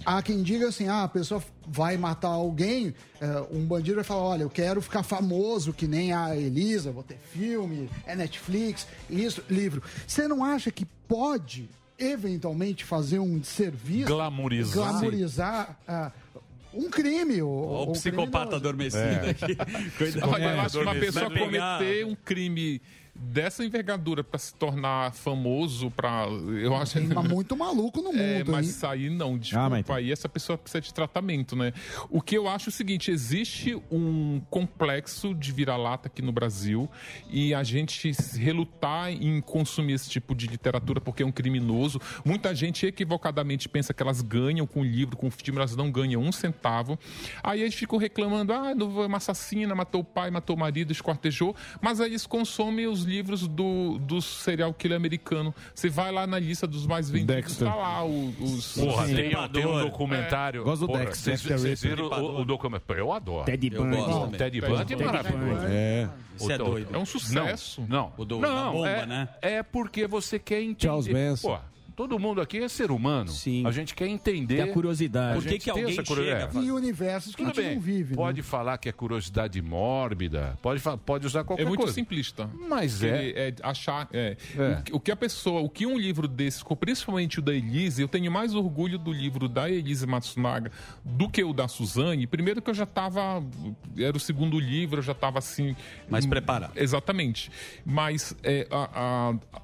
há 0.06 0.22
quem 0.22 0.42
diga 0.42 0.68
assim: 0.68 0.86
ah, 0.88 1.02
a 1.02 1.08
pessoa 1.08 1.42
vai 1.66 1.96
matar 1.96 2.28
alguém, 2.28 2.94
eh, 3.20 3.46
um 3.50 3.66
bandido 3.66 3.96
vai 3.96 4.04
falar: 4.04 4.22
olha, 4.22 4.42
eu 4.44 4.50
quero 4.50 4.80
ficar 4.80 5.02
famoso 5.02 5.72
que 5.72 5.86
nem 5.88 6.12
a 6.12 6.36
Elisa, 6.36 6.92
vou 6.92 7.02
ter 7.02 7.18
filme, 7.32 7.90
é 8.06 8.14
Netflix, 8.14 8.86
isso, 9.10 9.42
livro. 9.50 9.82
Você 10.06 10.28
não 10.28 10.44
acha 10.44 10.70
que 10.70 10.86
pode, 11.08 11.68
eventualmente, 11.98 12.84
fazer 12.84 13.18
um 13.18 13.42
serviço? 13.42 14.06
Glamorizar. 14.06 14.90
Glamorizar. 14.92 15.76
ah, 15.88 16.12
um 16.72 16.90
crime. 16.90 17.40
O 17.42 17.48
ou 17.48 17.92
psicopata 17.92 18.28
criminoso. 18.30 18.56
adormecido 18.56 19.02
É. 19.02 19.30
aqui. 19.30 19.56
Cuidado. 19.96 20.30
Olha, 20.30 20.44
eu 20.44 20.60
acho 20.60 20.78
que 20.78 20.84
uma 20.84 20.94
pessoa 20.94 21.30
cometer 21.30 22.06
um 22.06 22.14
crime 22.14 22.82
dessa 23.18 23.64
envergadura 23.64 24.22
para 24.22 24.38
se 24.38 24.54
tornar 24.54 25.12
famoso, 25.12 25.90
para 25.90 26.26
eu 26.62 26.74
acho 26.76 26.94
Tem 26.94 27.06
mas 27.08 27.28
muito 27.28 27.56
maluco 27.56 28.00
no 28.02 28.10
mundo. 28.12 28.20
É, 28.20 28.44
mas 28.44 28.66
hein? 28.66 28.70
isso 28.72 28.86
aí 28.86 29.10
não, 29.10 29.38
desculpa, 29.38 29.70
mas- 29.70 29.90
aí 29.90 30.12
essa 30.12 30.28
pessoa 30.28 30.58
precisa 30.58 30.80
de 30.80 30.92
tratamento, 30.92 31.54
né? 31.56 31.72
O 32.10 32.20
que 32.20 32.36
eu 32.36 32.48
acho 32.48 32.68
é 32.68 32.70
o 32.70 32.72
seguinte, 32.72 33.10
existe 33.10 33.74
um 33.90 34.40
complexo 34.50 35.34
de 35.34 35.52
vira-lata 35.52 36.08
aqui 36.08 36.20
no 36.22 36.32
Brasil 36.32 36.88
e 37.30 37.54
a 37.54 37.62
gente 37.62 38.12
se 38.14 38.38
relutar 38.38 39.10
em 39.10 39.40
consumir 39.40 39.94
esse 39.94 40.10
tipo 40.10 40.34
de 40.34 40.46
literatura 40.46 41.00
porque 41.00 41.22
é 41.22 41.26
um 41.26 41.32
criminoso. 41.32 42.00
Muita 42.24 42.54
gente 42.54 42.86
equivocadamente 42.86 43.68
pensa 43.68 43.94
que 43.94 44.02
elas 44.02 44.20
ganham 44.20 44.66
com 44.66 44.80
o 44.80 44.84
livro, 44.84 45.16
com 45.16 45.28
o 45.28 45.30
filme, 45.30 45.58
elas 45.58 45.74
não 45.76 45.90
ganham 45.90 46.20
um 46.20 46.32
centavo. 46.32 46.98
Aí 47.42 47.62
eles 47.62 47.74
ficam 47.74 47.98
reclamando, 47.98 48.52
ah, 48.52 48.74
não, 48.74 49.02
é 49.02 49.06
uma 49.06 49.16
assassina, 49.18 49.74
matou 49.74 50.00
o 50.00 50.04
pai, 50.04 50.30
matou 50.30 50.56
o 50.56 50.58
marido, 50.58 50.92
esquartejou, 50.92 51.54
mas 51.80 52.00
aí 52.00 52.10
eles 52.10 52.26
consomem 52.26 52.86
os 52.86 53.05
livros 53.06 53.46
do, 53.48 53.98
do 53.98 54.20
serial 54.20 54.74
killer 54.74 54.96
americano. 54.96 55.54
Você 55.74 55.88
vai 55.88 56.12
lá 56.12 56.26
na 56.26 56.38
lista 56.38 56.66
dos 56.66 56.86
mais 56.86 57.08
vendidos, 57.08 57.34
Dexter. 57.36 57.68
tá 57.68 57.74
lá 57.74 58.04
o- 58.04 58.28
os... 58.40 58.72
Porra, 58.76 59.06
tem, 59.06 59.30
tem 59.52 59.66
um 59.66 59.80
documentário. 59.80 60.62
Gosto 60.64 60.80
do 60.82 60.86
Porra, 60.88 61.04
Dexter. 61.06 61.38
Vocês 61.38 61.80
viram 61.82 62.06
o, 62.08 62.40
o 62.40 62.44
documentário? 62.44 63.00
Eu 63.00 63.12
adoro. 63.12 63.44
Ted 63.46 63.70
Bundy. 63.70 63.96
Não, 63.96 64.20
também. 64.24 64.38
Ted 64.38 64.60
Ted 64.60 64.60
Bundy 64.60 64.92
é 64.94 64.96
maravilhoso. 65.06 65.66
É. 65.68 66.08
Você 66.36 66.52
é 66.52 66.56
O- 66.56 66.58
doido. 66.64 66.94
É 66.94 66.98
um 66.98 67.06
sucesso. 67.06 67.82
Não, 67.88 68.12
O 68.18 68.24
do- 68.24 68.38
não, 68.40 68.72
bomba, 68.72 68.88
é, 68.88 69.06
né? 69.06 69.28
É 69.40 69.62
porque 69.62 70.06
você 70.06 70.38
quer 70.38 70.60
entender. 70.60 70.82
Charles 70.86 71.08
Manson. 71.08 71.48
Pô, 71.48 71.58
todo 71.96 72.18
mundo 72.18 72.40
aqui 72.40 72.58
é 72.58 72.68
ser 72.68 72.90
humano. 72.90 73.30
Sim. 73.30 73.66
A 73.66 73.70
gente 73.72 73.94
quer 73.94 74.06
entender. 74.06 74.56
Tem 74.62 74.70
a 74.70 74.72
curiosidade. 74.72 75.40
Por 75.40 75.48
que 75.48 75.58
que 75.58 75.70
alguém 75.70 75.90
essa 75.90 76.04
curiosidade. 76.04 76.52
chega 76.52 76.64
Em 76.66 76.70
universos 76.70 77.34
que 77.34 77.42
a 77.42 77.46
gente 77.46 77.56
bem. 77.56 77.74
não 77.74 77.80
vive. 77.80 78.10
né? 78.10 78.16
Pode 78.16 78.42
falar 78.42 78.78
que 78.78 78.88
é 78.88 78.92
curiosidade 78.92 79.60
mórbida, 79.62 80.58
pode, 80.62 80.82
pode 81.04 81.26
usar 81.26 81.42
qualquer 81.44 81.62
É 81.62 81.66
muito 81.66 81.80
coisa. 81.80 81.94
simplista. 81.94 82.48
Mas 82.68 83.02
é. 83.02 83.24
Ele 83.24 83.38
é 83.38 83.54
achar. 83.62 84.08
É, 84.12 84.36
É. 84.56 84.82
O, 84.92 85.00
que- 85.00 85.10
a 85.10 85.16
pessoa. 85.16 85.60
O 85.60 85.68
que 85.70 85.86
um 85.86 85.98
livro 85.98 86.28
desse, 86.28 86.62
principalmente 86.78 87.38
o 87.38 87.42
da 87.42 87.54
Elise, 87.54 88.02
eu 88.02 88.08
tenho 88.08 88.30
mais 88.30 88.54
orgulho 88.54 88.98
do 88.98 89.12
livro 89.12 89.48
da 89.48 89.70
Elise 89.70 90.06
Matsunaga 90.06 90.70
do 91.04 91.28
que 91.30 91.42
o 91.42 91.52
da 91.52 91.66
Suzane. 91.68 92.26
Primeiro 92.26 92.60
que 92.60 92.68
eu 92.70 92.74
já 92.74 92.84
estava. 92.84 93.42
Era 93.96 94.16
o 94.16 94.20
segundo 94.20 94.58
livro, 94.60 94.98
eu 94.98 95.02
já 95.02 95.12
estava 95.12 95.38
assim. 95.38 95.74
Mais 96.10 96.26
preparado. 96.26 96.72
Exatamente. 96.76 97.50
Mas 97.84 98.36
é, 98.42 98.66
a- 98.70 98.90
a- 98.94 99.56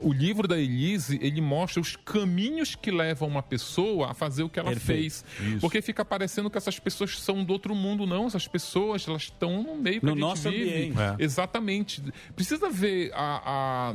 o 0.00 0.12
livro 0.12 0.48
da 0.48 0.58
Elise, 0.58 1.18
ele 1.22 1.40
mostra 1.40 1.80
os 1.80 1.94
caminhos 1.96 2.74
que 2.74 2.90
levam 2.90 3.28
uma 3.28 3.42
pessoa 3.42 4.10
a 4.10 4.14
fazer 4.14 4.42
o 4.42 4.48
que 4.48 4.58
ela 4.58 4.70
Perfeito. 4.70 5.00
fez. 5.00 5.24
Porque 5.60 5.82
fica 5.82 6.04
parecendo 6.04 6.48
que 6.50 6.56
essas 6.58 6.78
pessoas 6.78 7.18
são 7.20 7.44
do 7.44 7.52
outro 7.52 7.74
mundo, 7.74 8.06
não. 8.06 8.26
Essas 8.26 8.48
pessoas, 8.48 9.06
elas 9.06 9.22
estão 9.22 9.62
no 9.62 9.76
meio 9.76 10.00
que 10.00 10.06
No 10.06 10.12
a 10.12 10.14
gente 10.14 10.20
nosso 10.20 10.50
vive. 10.50 10.64
ambiente. 10.64 10.98
É. 10.98 11.16
Exatamente. 11.24 12.02
Precisa 12.34 12.70
ver 12.70 13.12
a- 13.14 13.42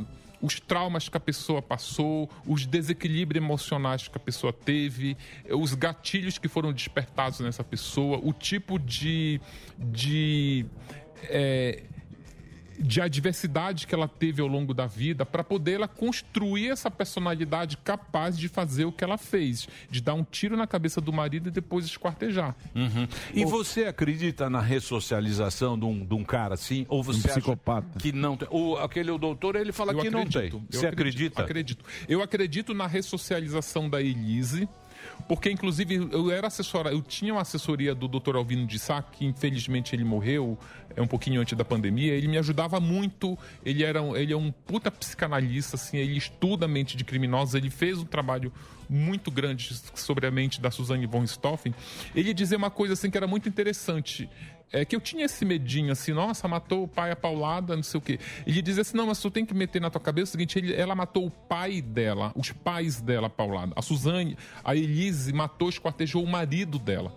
os 0.40 0.60
traumas 0.60 1.08
que 1.08 1.16
a 1.16 1.20
pessoa 1.20 1.62
passou, 1.62 2.28
os 2.46 2.66
desequilíbrios 2.66 3.42
emocionais 3.42 4.06
que 4.06 4.16
a 4.16 4.20
pessoa 4.20 4.52
teve, 4.52 5.16
os 5.50 5.72
gatilhos 5.74 6.36
que 6.38 6.46
foram 6.46 6.72
despertados 6.72 7.40
nessa 7.40 7.64
pessoa, 7.64 8.20
o 8.22 8.32
tipo 8.32 8.78
de. 8.78 9.40
de 9.78 10.66
é, 11.24 11.82
de 12.78 13.00
adversidade 13.00 13.86
que 13.86 13.94
ela 13.94 14.08
teve 14.08 14.40
ao 14.42 14.48
longo 14.48 14.74
da 14.74 14.86
vida 14.86 15.24
para 15.24 15.42
poder 15.42 15.72
ela 15.74 15.88
construir 15.88 16.68
essa 16.68 16.90
personalidade 16.90 17.76
capaz 17.78 18.36
de 18.38 18.48
fazer 18.48 18.84
o 18.84 18.92
que 18.92 19.04
ela 19.04 19.18
fez, 19.18 19.68
de 19.90 20.00
dar 20.00 20.14
um 20.14 20.24
tiro 20.24 20.56
na 20.56 20.66
cabeça 20.66 21.00
do 21.00 21.12
marido 21.12 21.48
e 21.48 21.52
depois 21.52 21.84
esquartejar. 21.84 22.54
Uhum. 22.74 23.06
E 23.34 23.44
você 23.44 23.84
acredita 23.84 24.48
na 24.50 24.60
ressocialização 24.60 25.78
de 25.78 25.84
um, 25.84 26.04
de 26.04 26.14
um 26.14 26.24
cara 26.24 26.54
assim? 26.54 26.86
Ou 26.88 27.02
você 27.02 27.26
acha 27.28 27.40
psicopata. 27.40 27.98
que 27.98 28.12
não 28.12 28.36
tem? 28.36 28.48
O, 28.50 28.76
aquele 28.76 29.16
doutor, 29.18 29.56
ele 29.56 29.72
fala 29.72 29.92
Eu 29.92 29.98
que 29.98 30.10
não 30.10 30.20
acredito, 30.22 30.58
tem. 30.58 30.66
eu 30.72 30.80
Você 30.80 30.86
acredito, 30.86 31.40
acredita? 31.40 31.42
Acredito. 31.42 31.84
Eu 32.08 32.22
acredito 32.22 32.74
na 32.74 32.86
ressocialização 32.86 33.88
da 33.88 34.00
Elise, 34.00 34.68
porque 35.28 35.50
inclusive 35.50 36.08
eu 36.12 36.30
era 36.30 36.46
assessora, 36.46 36.90
eu 36.90 37.02
tinha 37.02 37.32
uma 37.32 37.42
assessoria 37.42 37.94
do 37.94 38.08
Dr. 38.08 38.36
Alvino 38.36 38.66
de 38.66 38.78
Sá, 38.78 39.02
que 39.02 39.24
infelizmente 39.24 39.94
ele 39.94 40.04
morreu 40.04 40.58
é 40.96 41.02
um 41.02 41.06
pouquinho 41.06 41.40
antes 41.40 41.56
da 41.56 41.64
pandemia. 41.64 42.14
Ele 42.14 42.26
me 42.26 42.38
ajudava 42.38 42.80
muito. 42.80 43.38
Ele 43.64 43.84
era 43.84 44.00
ele 44.18 44.32
é 44.32 44.36
um 44.36 44.50
puta 44.50 44.90
psicanalista, 44.90 45.76
assim, 45.76 45.98
ele 45.98 46.16
estuda 46.16 46.64
a 46.64 46.68
mente 46.68 46.96
de 46.96 47.04
criminosos, 47.04 47.54
ele 47.54 47.70
fez 47.70 47.98
um 47.98 48.04
trabalho 48.04 48.52
muito 48.88 49.30
grande 49.30 49.74
sobre 49.94 50.26
a 50.26 50.30
mente 50.30 50.60
da 50.60 50.70
Suzanne 50.70 51.06
von 51.06 51.20
Richthofen. 51.20 51.74
Ele 52.14 52.32
dizia 52.32 52.56
uma 52.56 52.70
coisa 52.70 52.94
assim 52.94 53.10
que 53.10 53.16
era 53.16 53.26
muito 53.26 53.48
interessante. 53.48 54.28
É 54.72 54.84
que 54.84 54.96
eu 54.96 55.00
tinha 55.00 55.24
esse 55.24 55.44
medinho 55.44 55.92
assim, 55.92 56.12
nossa, 56.12 56.48
matou 56.48 56.82
o 56.84 56.88
pai 56.88 57.12
a 57.12 57.16
paulada, 57.16 57.76
não 57.76 57.84
sei 57.84 57.98
o 57.98 58.00
quê. 58.00 58.18
Ele 58.44 58.60
dizia 58.60 58.82
assim: 58.82 58.96
não, 58.96 59.06
mas 59.06 59.20
tu 59.20 59.30
tem 59.30 59.46
que 59.46 59.54
meter 59.54 59.80
na 59.80 59.90
tua 59.90 60.00
cabeça 60.00 60.30
o 60.30 60.32
seguinte: 60.32 60.58
ele- 60.58 60.74
ela 60.74 60.94
matou 60.94 61.24
o 61.26 61.30
pai 61.30 61.80
dela, 61.80 62.32
os 62.34 62.50
pais 62.50 63.00
dela 63.00 63.30
paulada. 63.30 63.72
A 63.76 63.82
Suzane, 63.82 64.36
a 64.64 64.74
Elise 64.74 65.32
matou, 65.32 65.68
esquartejou 65.68 66.22
o 66.22 66.26
marido 66.26 66.78
dela. 66.80 67.12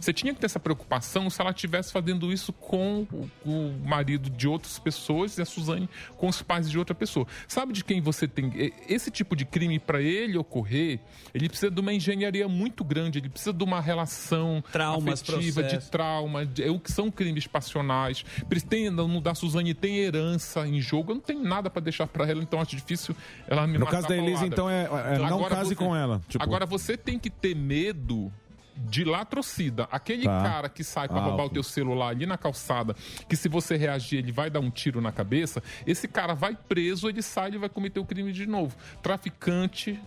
Você 0.00 0.12
tinha 0.12 0.32
que 0.34 0.40
ter 0.40 0.46
essa 0.46 0.60
preocupação 0.60 1.28
se 1.30 1.40
ela 1.40 1.50
estivesse 1.50 1.92
fazendo 1.92 2.32
isso 2.32 2.52
com 2.52 3.06
o, 3.44 3.74
marido 3.84 4.28
de 4.30 4.46
outras 4.48 4.78
pessoas 4.78 5.38
e 5.38 5.42
a 5.42 5.44
Suzane 5.44 5.88
com 6.16 6.28
os 6.28 6.42
pais 6.42 6.70
de 6.70 6.78
outra 6.78 6.94
pessoa. 6.94 7.26
Sabe 7.48 7.72
de 7.72 7.84
quem 7.84 8.00
você 8.00 8.26
tem. 8.28 8.52
Esse 8.88 9.10
tipo 9.10 9.34
de 9.36 9.44
crime, 9.44 9.78
para 9.78 10.00
ele 10.02 10.36
ocorrer, 10.36 11.00
ele 11.32 11.48
precisa 11.48 11.70
de 11.70 11.80
uma 11.80 11.92
engenharia 11.92 12.48
muito 12.48 12.82
grande, 12.84 13.18
ele 13.18 13.28
precisa 13.28 13.52
de 13.52 13.62
uma 13.64 13.80
relação 13.80 14.62
Traumas, 14.72 15.22
afetiva, 15.22 15.62
de 15.62 15.68
processo. 15.70 15.90
trauma, 15.90 16.44
de, 16.46 16.62
é 16.64 16.70
o 16.70 16.78
que 16.78 16.90
são 16.92 17.10
crimes 17.10 17.46
passionais. 17.46 18.24
Tem, 18.68 18.88
no 18.90 19.20
da 19.20 19.34
Suzane 19.34 19.74
tem 19.74 19.98
herança 19.98 20.66
em 20.66 20.80
jogo, 20.80 21.12
eu 21.12 21.14
não 21.16 21.22
tenho 21.22 21.42
nada 21.42 21.68
para 21.68 21.82
deixar 21.82 22.06
para 22.06 22.28
ela, 22.28 22.42
então 22.42 22.60
acho 22.60 22.74
difícil 22.76 23.14
ela 23.46 23.66
me 23.66 23.74
No 23.78 23.80
matar 23.84 23.96
caso 23.96 24.08
da 24.08 24.16
Elise, 24.16 24.32
paulada. 24.32 24.46
então, 24.46 24.70
é- 24.70 25.14
é 25.14 25.18
não 25.18 25.26
Agora 25.38 25.56
case 25.56 25.68
você- 25.70 25.74
com 25.74 25.94
ela, 25.96 26.20
tipo- 26.28 26.42
Agora 26.42 26.64
você 26.66 26.96
tem 26.96 27.18
que 27.18 27.28
ter 27.30 27.54
medo 27.54 28.32
de 28.76 29.04
latrocida. 29.04 29.88
Aquele 29.90 30.24
Tá. 30.24 30.42
cara 30.42 30.68
que 30.68 30.82
sai 30.82 31.08
para 31.08 31.18
Ah, 31.18 31.24
roubar 31.24 31.44
o 31.44 31.50
teu 31.50 31.62
celular 31.62 32.08
ali 32.08 32.26
na 32.26 32.36
calçada, 32.36 32.94
que 33.28 33.36
se 33.36 33.48
você 33.48 33.76
reagir 33.76 34.18
ele 34.18 34.32
vai 34.32 34.50
dar 34.50 34.60
um 34.60 34.70
tiro 34.70 35.00
na 35.00 35.12
cabeça, 35.12 35.62
esse 35.86 36.08
cara 36.08 36.34
vai 36.34 36.56
preso, 36.56 37.08
ele 37.08 37.22
sai 37.22 37.52
e 37.52 37.58
vai 37.58 37.68
cometer 37.68 38.00
o 38.00 38.04
crime 38.04 38.32
de 38.32 38.46
novo. 38.46 38.76
Traficante, 39.02 39.98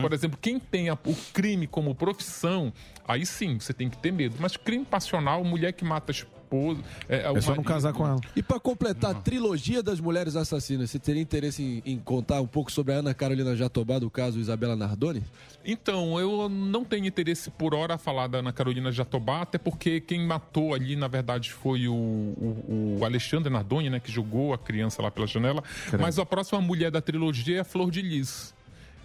por 0.00 0.12
exemplo, 0.12 0.38
quem 0.40 0.58
tem 0.60 0.88
a- 0.88 0.94
o 1.04 1.14
crime 1.32 1.66
como 1.66 1.94
profissão, 1.94 2.72
aí 3.06 3.26
sim 3.26 3.58
você 3.58 3.72
tem 3.72 3.90
que 3.90 3.98
ter 3.98 4.12
medo. 4.12 4.36
Mas 4.38 4.56
crime 4.56 4.84
passional, 4.84 5.42
mulher 5.44 5.72
que 5.72 5.84
mata 5.84 6.12
esposa. 6.56 6.80
É, 7.08 7.30
o 7.30 7.36
marido- 7.48 7.64
E 8.36 8.42
pra 8.42 8.60
completar 8.60 9.10
a 9.12 9.14
trilogia 9.14 9.82
das 9.82 10.00
mulheres 10.00 10.36
assassinas, 10.36 10.90
você 10.90 10.98
teria 10.98 11.22
interesse 11.22 11.62
em, 11.62 11.92
em 11.92 11.98
contar 11.98 12.40
um 12.40 12.46
pouco 12.46 12.70
sobre 12.70 12.92
a 12.92 12.96
Ana 12.96 13.14
Carolina 13.14 13.56
Jatobá 13.56 13.98
do 13.98 14.10
caso 14.10 14.38
Isabela 14.38 14.76
Nardoni? 14.76 15.22
Então, 15.64 16.18
eu 16.18 16.48
não 16.48 16.84
tenho 16.84 17.06
interesse 17.06 17.50
por 17.50 17.74
hora 17.74 17.94
a 17.94 17.98
falar 17.98 18.26
da 18.26 18.38
Ana 18.38 18.52
Carolina 18.52 18.90
Jatobá, 18.90 19.42
até 19.42 19.58
porque 19.58 20.00
quem 20.00 20.26
matou 20.26 20.74
ali, 20.74 20.96
na 20.96 21.08
verdade, 21.08 21.52
foi 21.52 21.86
o, 21.88 21.94
o- 21.94 22.96
o 23.00 23.04
Alexandre 23.04 23.50
Nardoni, 23.52 23.88
né, 23.88 24.00
que 24.00 24.10
jogou 24.10 24.52
a 24.52 24.58
criança 24.58 25.00
lá 25.00 25.10
pela 25.10 25.26
janela. 25.26 25.62
Mas 26.00 26.18
a 26.18 26.26
próxima 26.26 26.60
mulher 26.60 26.90
da 26.90 27.00
trilogia 27.00 27.58
é 27.58 27.60
a 27.60 27.64
Flor 27.64 27.90
de 27.90 28.02
Lis. 28.02 28.54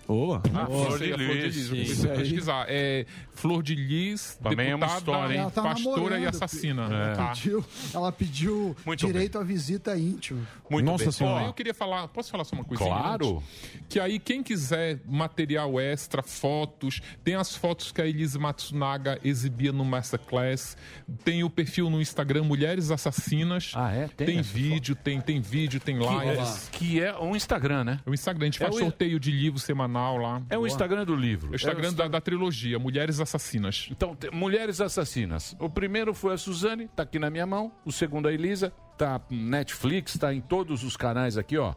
Boa. 0.07 0.41
Ah, 0.53 0.65
Flor 0.65 0.97
sei, 0.97 1.07
de 1.07 1.13
a 1.13 1.17
Flor 1.17 1.35
de 1.37 1.41
Lis, 1.49 1.71
aí. 2.05 2.17
pesquisar. 2.17 2.65
É 2.69 3.05
Flor 3.33 3.61
de 3.61 3.75
Lis, 3.75 4.39
Também 4.41 4.69
é 4.71 4.75
uma 4.75 4.87
história, 4.87 5.33
hein? 5.33 5.41
Ela 5.41 5.51
tá 5.51 5.61
pastora 5.61 6.19
e 6.19 6.25
assassina. 6.25 6.83
Ela 6.83 7.15
Tá. 7.15 7.27
pediu, 7.29 7.65
ela 7.93 8.11
pediu 8.11 8.75
Muito 8.85 9.05
direito 9.05 9.37
à 9.37 9.43
visita 9.43 9.97
íntima. 9.97 10.41
Muito 10.69 10.85
bem. 10.97 11.27
Ó, 11.27 11.41
eu 11.41 11.53
queria 11.53 11.73
falar, 11.73 12.07
posso 12.07 12.31
falar 12.31 12.43
só 12.45 12.55
uma 12.55 12.63
coisinha? 12.63 12.89
Claro. 12.89 13.43
Que 13.89 13.99
aí 13.99 14.17
quem 14.19 14.41
quiser 14.41 14.99
material 15.05 15.79
extra, 15.79 16.23
fotos, 16.23 17.01
tem 17.23 17.35
as 17.35 17.55
fotos 17.55 17.91
que 17.91 18.01
a 18.01 18.07
Elise 18.07 18.39
Matsunaga 18.39 19.19
exibia 19.23 19.71
no 19.71 19.83
Masterclass, 19.85 20.75
tem 21.23 21.43
o 21.43 21.49
perfil 21.49 21.89
no 21.89 22.01
Instagram 22.01 22.43
Mulheres 22.43 22.91
Assassinas. 22.91 23.71
Ah, 23.75 23.91
é? 23.93 24.07
Tem 24.07 24.39
essa 24.39 24.49
vídeo, 24.53 24.95
tem, 24.95 25.19
tem 25.21 25.39
vídeo, 25.41 25.79
tem 25.79 25.97
Que 25.99 26.05
lives. 26.05 26.67
é, 26.67 26.77
que 26.77 27.01
é 27.01 27.17
um 27.19 27.35
Instagram, 27.35 27.83
né? 27.83 27.99
O 28.05 28.13
Instagram, 28.13 28.43
a 28.45 28.47
gente 28.47 28.61
É 28.63 28.65
faz 28.65 28.75
o- 28.75 28.79
sorteio 28.79 29.19
de 29.19 29.31
livro 29.31 29.59
semanal 29.97 30.17
lá. 30.17 30.41
É 30.49 30.57
o 30.57 30.65
Instagram 30.67 31.05
do 31.05 31.15
livro. 31.15 31.51
O 31.51 31.55
Instagram 31.55 31.89
É 31.89 31.91
o 31.91 31.95
da, 31.95 32.07
da 32.07 32.21
trilogia, 32.21 32.77
Mulheres 32.79 33.19
Assassinas. 33.19 33.87
Então, 33.91 34.15
tem- 34.15 34.31
Mulheres 34.31 34.79
Assassinas. 34.79 35.55
O 35.59 35.69
primeiro 35.69 36.13
foi 36.13 36.33
a 36.33 36.37
Suzane, 36.37 36.87
tá 36.95 37.03
aqui 37.03 37.19
na 37.19 37.29
minha 37.29 37.45
mão. 37.45 37.71
O 37.85 37.91
segundo 37.91 38.27
a 38.27 38.33
Elisa, 38.33 38.71
tá 38.97 39.19
Netflix, 39.29 40.17
tá 40.17 40.33
em 40.33 40.41
todos 40.41 40.83
os 40.83 40.95
canais 40.95 41.37
aqui, 41.37 41.57
ó. 41.57 41.73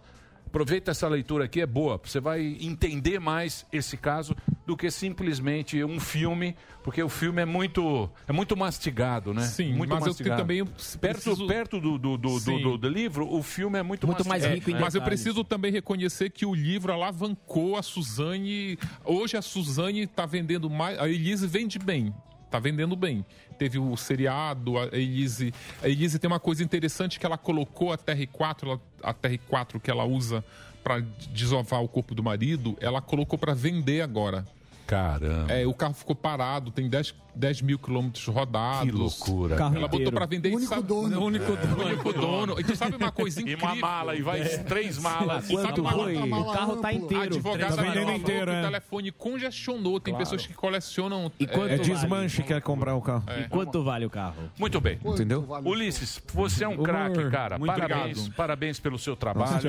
Aproveita 0.50 0.90
essa 0.90 1.06
leitura 1.06 1.44
aqui, 1.44 1.60
é 1.60 1.66
boa. 1.66 2.00
Você 2.02 2.18
vai 2.18 2.58
entender 2.60 3.20
mais 3.20 3.64
esse 3.72 3.96
caso 3.96 4.34
do 4.66 4.76
que 4.76 4.90
simplesmente 4.90 5.82
um 5.84 6.00
filme, 6.00 6.56
porque 6.82 7.00
o 7.00 7.08
filme 7.08 7.40
é 7.40 7.44
muito, 7.44 8.10
é 8.26 8.32
muito 8.32 8.56
mastigado, 8.56 9.32
né? 9.32 9.42
Sim, 9.42 9.72
muito 9.74 9.90
mas 9.90 10.00
eu 10.02 10.08
mastigado. 10.08 10.42
também 10.42 10.64
perto, 10.64 11.14
preciso- 11.22 11.46
perto 11.46 11.80
do, 11.80 11.96
do, 11.96 12.18
do, 12.18 12.40
do, 12.40 12.58
do- 12.58 12.78
do 12.78 12.88
livro, 12.88 13.32
o 13.32 13.42
filme 13.44 13.78
é 13.78 13.82
muito, 13.84 14.04
mastigado. 14.08 14.70
É, 14.76 14.80
Mas 14.80 14.94
eu 14.96 15.02
preciso 15.02 15.44
também 15.44 15.70
reconhecer 15.70 16.30
que 16.30 16.44
o 16.44 16.52
livro 16.52 16.92
alavancou 16.92 17.76
a 17.76 17.82
Suzane. 17.82 18.76
Hoje 19.04 19.36
a 19.36 19.42
Suzane 19.42 20.00
está 20.02 20.26
vendendo 20.26 20.68
mais. 20.68 20.98
A 20.98 21.08
Elise 21.08 21.46
vende 21.46 21.78
bem. 21.78 22.12
Tá 22.50 22.58
vendendo 22.58 22.96
bem. 22.96 23.24
Teve 23.60 23.78
o 23.78 23.94
seriado, 23.94 24.78
a 24.78 24.86
Elise. 24.86 25.52
A 25.82 25.86
Elise 25.88 26.18
tem 26.18 26.26
uma 26.26 26.40
coisa 26.40 26.64
interessante 26.64 27.20
que 27.20 27.26
ela 27.26 27.36
colocou 27.36 27.92
a 27.92 27.98
TR4, 27.98 28.62
ela- 28.66 28.80
a 29.02 29.12
TR4 29.12 29.78
que 29.78 29.90
ela 29.90 30.02
usa 30.02 30.42
para 30.82 31.00
desovar 31.30 31.82
o 31.82 31.86
corpo 31.86 32.14
do 32.14 32.22
marido, 32.22 32.74
ela 32.80 33.02
colocou 33.02 33.38
para 33.38 33.52
vender 33.52 34.00
agora. 34.00 34.46
Caramba. 34.86 35.52
É, 35.52 35.66
o 35.66 35.74
carro 35.74 35.92
ficou 35.92 36.16
parado, 36.16 36.70
tem 36.70 36.88
10, 36.88 37.14
10 37.34 37.62
mil 37.62 37.78
quilômetros 37.78 38.26
rodados. 38.26 38.90
Que 38.90 38.96
loucura, 38.96 39.56
Carro 39.56 39.76
Ela 39.76 39.88
botou 39.88 40.12
pra 40.12 40.26
vender 40.26 40.50
e 40.50 40.56
Único 40.56 40.68
sabe, 40.74 40.82
dono. 40.86 41.20
O 41.20 41.24
único 41.24 41.52
É, 41.52 41.56
dono. 41.56 41.84
único 41.84 41.90
único 42.08 42.12
dono. 42.12 42.60
E 42.60 42.64
tu 42.64 42.76
sabe 42.76 42.96
uma 42.96 43.12
coisa 43.12 43.40
E 43.40 43.42
incrível? 43.42 43.64
uma 43.66 43.74
mala, 43.76 44.16
e 44.16 44.22
vai 44.22 44.42
três 44.60 44.98
malas. 44.98 45.48
E 45.48 45.54
sabe 45.54 45.68
Quanto 45.68 45.80
uma 45.82 45.92
foi? 45.92 46.14
coisa? 46.14 46.36
O 46.36 46.52
carro 46.52 46.76
tá 46.76 46.92
inteiro. 46.92 47.22
A 47.22 47.26
advogada 47.26 47.76
Tá 47.76 47.82
vendendo 47.82 48.02
falou 48.04 48.16
inteiro, 48.16 48.50
que 48.50 48.56
é. 48.56 48.60
o 48.60 48.64
telefone 48.64 49.12
congestionou. 49.12 50.00
Tem 50.00 50.12
Claro. 50.14 50.24
pessoas 50.24 50.46
que 50.46 50.54
colecionam... 50.54 51.30
E 51.38 51.46
quanto 51.46 51.72
é 51.72 51.78
desmanche 51.78 52.42
quer 52.42 52.60
comprar 52.60 52.94
o 52.94 53.00
carro. 53.02 53.24
É. 53.26 53.40
E 53.42 53.48
quanto 53.48 53.82
vale 53.82 54.04
o 54.06 54.10
carro? 54.10 54.50
Muito 54.58 54.80
bem. 54.80 54.98
Entendeu? 55.04 55.46
Ulisses, 55.64 56.20
você 56.32 56.64
é 56.64 56.68
um 56.68 56.76
craque, 56.76 57.30
cara. 57.30 57.58
Muito 57.58 57.72
parabéns, 57.72 58.18
obrigado. 58.18 58.36
parabéns 58.36 58.80
pelo 58.80 58.98
seu 58.98 59.14
trabalho. 59.16 59.60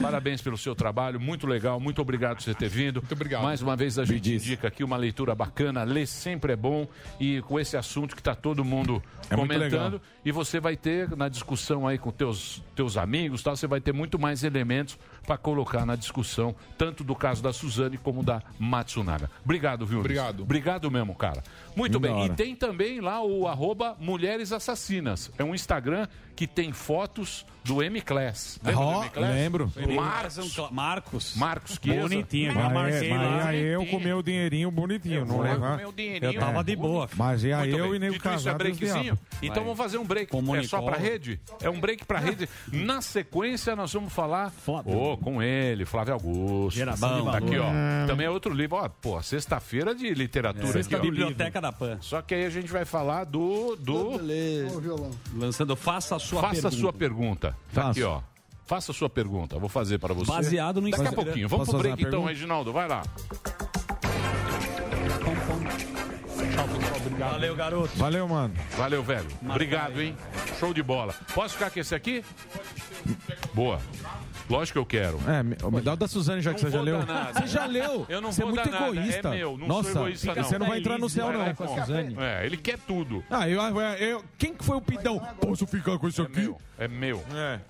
Parabéns 0.00 0.40
pelo 0.42 0.56
seu 0.58 0.74
trabalho, 0.74 1.20
muito 1.20 1.46
legal, 1.46 1.78
muito 1.80 2.00
obrigado 2.02 2.36
por 2.36 2.42
você 2.42 2.54
ter 2.54 2.68
vindo. 2.68 3.00
Muito 3.00 3.12
obrigado. 3.12 3.42
Mais 3.42 3.62
uma 3.62 3.76
vez 3.76 3.98
a 3.98 4.04
gente 4.04 4.34
indica 4.34 4.68
aqui 4.68 4.82
uma 4.84 4.96
leitura 4.96 5.34
bacana, 5.34 5.82
ler 5.84 6.06
sempre 6.06 6.52
é 6.52 6.56
bom 6.56 6.79
e 7.18 7.40
com 7.42 7.58
esse 7.58 7.76
assunto 7.76 8.14
que 8.14 8.20
está 8.20 8.34
todo 8.34 8.64
mundo 8.64 9.02
É 9.28 9.34
comentando. 9.36 10.00
e 10.24 10.30
você 10.32 10.60
vai 10.60 10.76
ter 10.76 11.16
na 11.16 11.28
discussão 11.28 11.86
aí 11.86 11.98
com 11.98 12.10
teus 12.10 12.62
teus 12.74 12.96
amigos, 12.96 13.42
tal, 13.42 13.56
você 13.56 13.66
vai 13.66 13.80
ter 13.80 13.92
muito 13.92 14.18
mais 14.18 14.42
elementos 14.44 14.98
para 15.26 15.36
colocar 15.36 15.84
na 15.86 15.96
discussão, 15.96 16.54
tanto 16.78 17.04
do 17.04 17.14
caso 17.14 17.42
da 17.42 17.52
Suzane 17.52 17.96
como 17.98 18.22
da 18.22 18.42
Matsunaga. 18.58 19.30
Obrigado, 19.44 19.86
viu? 19.86 20.00
Obrigado. 20.00 20.42
Obrigado 20.42 20.90
mesmo, 20.90 21.14
cara. 21.14 21.42
Muito 21.76 21.98
Muito 21.98 22.00
bem. 22.00 22.12
da 22.12 22.18
E 22.18 22.22
hora. 22.24 22.34
tem 22.34 22.54
também 22.56 23.00
lá 23.00 23.22
o 23.22 23.46
arroba 23.46 23.96
Mulheres 24.00 24.52
Assassinas. 24.52 25.30
É 25.38 25.44
um 25.44 25.54
Instagram 25.54 26.06
que 26.34 26.46
tem 26.46 26.72
fotos 26.72 27.44
do 27.62 27.82
M-Class. 27.82 28.58
Lembra 28.64 28.80
Ó, 28.80 28.94
do 29.00 29.02
M-Class? 29.04 29.34
lembro. 29.34 29.72
Marcos. 29.94 30.56
Marcos. 30.70 31.34
Marcos 31.36 31.78
Chiesa. 31.82 32.00
Bonitinho, 32.00 32.54
Mas, 32.54 32.72
marquei 32.72 33.10
mas 33.10 33.20
lá. 33.20 33.44
aí 33.48 33.60
eu 33.62 33.84
com 33.86 34.00
meu 34.00 34.22
dinheirinho 34.22 34.70
bonitinho, 34.70 35.20
não 35.26 35.34
vou 35.36 35.42
levar. 35.42 35.72
com 35.72 35.76
meu 35.76 35.92
dinheirinho. 35.92 36.32
Eu 36.32 36.40
tava 36.40 36.64
de 36.64 36.74
boa. 36.74 37.08
Mas 37.14 37.44
e 37.44 37.52
aí 37.52 37.70
Muito 37.70 37.78
eu 37.84 37.90
bem. 37.90 38.02
e 38.02 38.06
isso, 38.08 38.16
é 38.16 38.18
casado 38.18 38.58
breakzinho? 38.58 39.18
Então 39.42 39.62
vamos 39.62 39.76
fazer 39.78 39.98
um 39.98 40.04
break. 40.04 40.30
Com 40.32 40.56
É 40.56 40.62
só 40.62 40.80
pra 40.80 40.96
rede? 40.96 41.38
É 41.62 41.68
um 41.68 41.78
break 41.78 42.04
pra 42.06 42.18
rede. 42.18 42.48
Na 42.72 43.02
sequência, 43.02 43.76
nós 43.76 43.92
vamos 43.92 44.12
falar 44.12 44.50
Com 45.16 45.42
ele, 45.42 45.84
Flávio 45.84 46.14
Augusto. 46.14 46.76
Geração 46.76 47.24
de 47.24 47.30
Tá 47.30 47.38
aqui, 47.38 47.58
ó. 47.58 48.06
Também 48.06 48.26
é 48.26 48.30
outro 48.30 48.52
livro. 48.52 48.76
Ó, 48.76 48.88
pô, 48.88 49.22
sexta-feira 49.22 49.94
de 49.94 50.12
literatura 50.14 50.64
aqui, 50.64 50.72
Sexta 50.72 50.96
ó. 50.96 51.00
Biblioteca 51.00 51.60
da 51.60 51.72
PAN. 51.72 51.98
Só 52.00 52.20
que 52.22 52.34
aí 52.34 52.44
a 52.44 52.50
gente 52.50 52.70
vai 52.70 52.84
falar 52.84 53.24
do. 53.24 53.76
do... 53.76 54.18
Violão. 54.80 55.10
Lançando 55.34 55.76
Faça 55.76 56.16
a 56.16 56.18
Sua 56.18 56.40
Faça 56.40 56.54
Pergunta. 56.54 56.68
a 56.68 56.80
sua 56.80 56.92
pergunta. 56.92 57.56
Tá 57.72 57.82
Faço. 57.82 57.90
aqui, 57.90 58.02
ó. 58.02 58.20
Faça 58.66 58.92
a 58.92 58.94
sua 58.94 59.10
pergunta. 59.10 59.58
Vou 59.58 59.68
fazer 59.68 59.98
para 59.98 60.14
você. 60.14 60.30
Baseado 60.30 60.80
no 60.80 60.90
Daqui 60.90 61.06
a 61.08 61.12
pouquinho. 61.12 61.48
Vamos 61.48 61.66
Posso 61.66 61.78
pro 61.78 61.88
break 61.88 62.04
então? 62.04 62.24
Reginaldo. 62.24 62.72
Vai 62.72 62.86
lá. 62.86 63.02
Valeu, 67.18 67.56
garoto. 67.56 67.96
Valeu, 67.96 68.28
mano. 68.28 68.54
Valeu, 68.76 69.02
velho. 69.02 69.26
Obrigado, 69.42 70.00
hein? 70.00 70.16
Show 70.58 70.72
de 70.72 70.82
bola. 70.82 71.14
Posso 71.34 71.54
ficar 71.54 71.70
com 71.70 71.80
esse 71.80 71.94
aqui? 71.94 72.24
Boa. 73.52 73.80
Lógico 74.50 74.74
que 74.74 74.78
eu 74.78 74.86
quero. 74.86 75.18
É, 75.28 75.42
me, 75.42 75.56
me 75.72 75.80
dá 75.80 75.92
o 75.92 75.96
da 75.96 76.08
Suzane 76.08 76.42
já 76.42 76.52
que 76.52 76.62
Não 76.62 76.70
você 76.70 76.76
já 76.76 76.82
leu. 76.82 76.98
Você 77.34 77.46
já 77.46 77.66
leu. 77.66 78.06
Eu 78.08 78.20
não 78.20 78.32
você 78.32 78.42
vou 78.42 78.50
é 78.50 78.54
muito 78.54 78.70
dar 78.70 78.80
nada. 78.80 78.92
egoísta. 78.96 79.28
É 79.28 79.30
meu, 79.36 79.56
não 79.56 79.66
Nossa, 79.68 79.92
sou 79.92 80.02
egoísta, 80.08 80.34
não. 80.34 80.44
Você 80.44 80.58
não 80.58 80.66
vai 80.66 80.78
entrar 80.78 80.98
no 80.98 81.08
céu, 81.08 81.32
não, 81.32 81.54
com 81.54 81.66
com 81.66 81.74
a 81.74 81.84
Suzane. 81.84 82.16
É, 82.18 82.44
ele 82.46 82.56
quer 82.56 82.78
tudo. 82.78 83.24
Ah, 83.30 83.48
eu, 83.48 83.60
eu, 83.62 83.80
eu- 83.80 84.24
quem 84.36 84.52
que 84.54 84.64
foi 84.64 84.76
o 84.76 84.80
pidão? 84.80 85.18
Posso 85.40 85.66
ficar 85.66 85.98
com 85.98 86.08
isso 86.08 86.22
aqui? 86.22 86.52
É 86.78 86.88
meu. 86.88 87.22
É. 87.34 87.60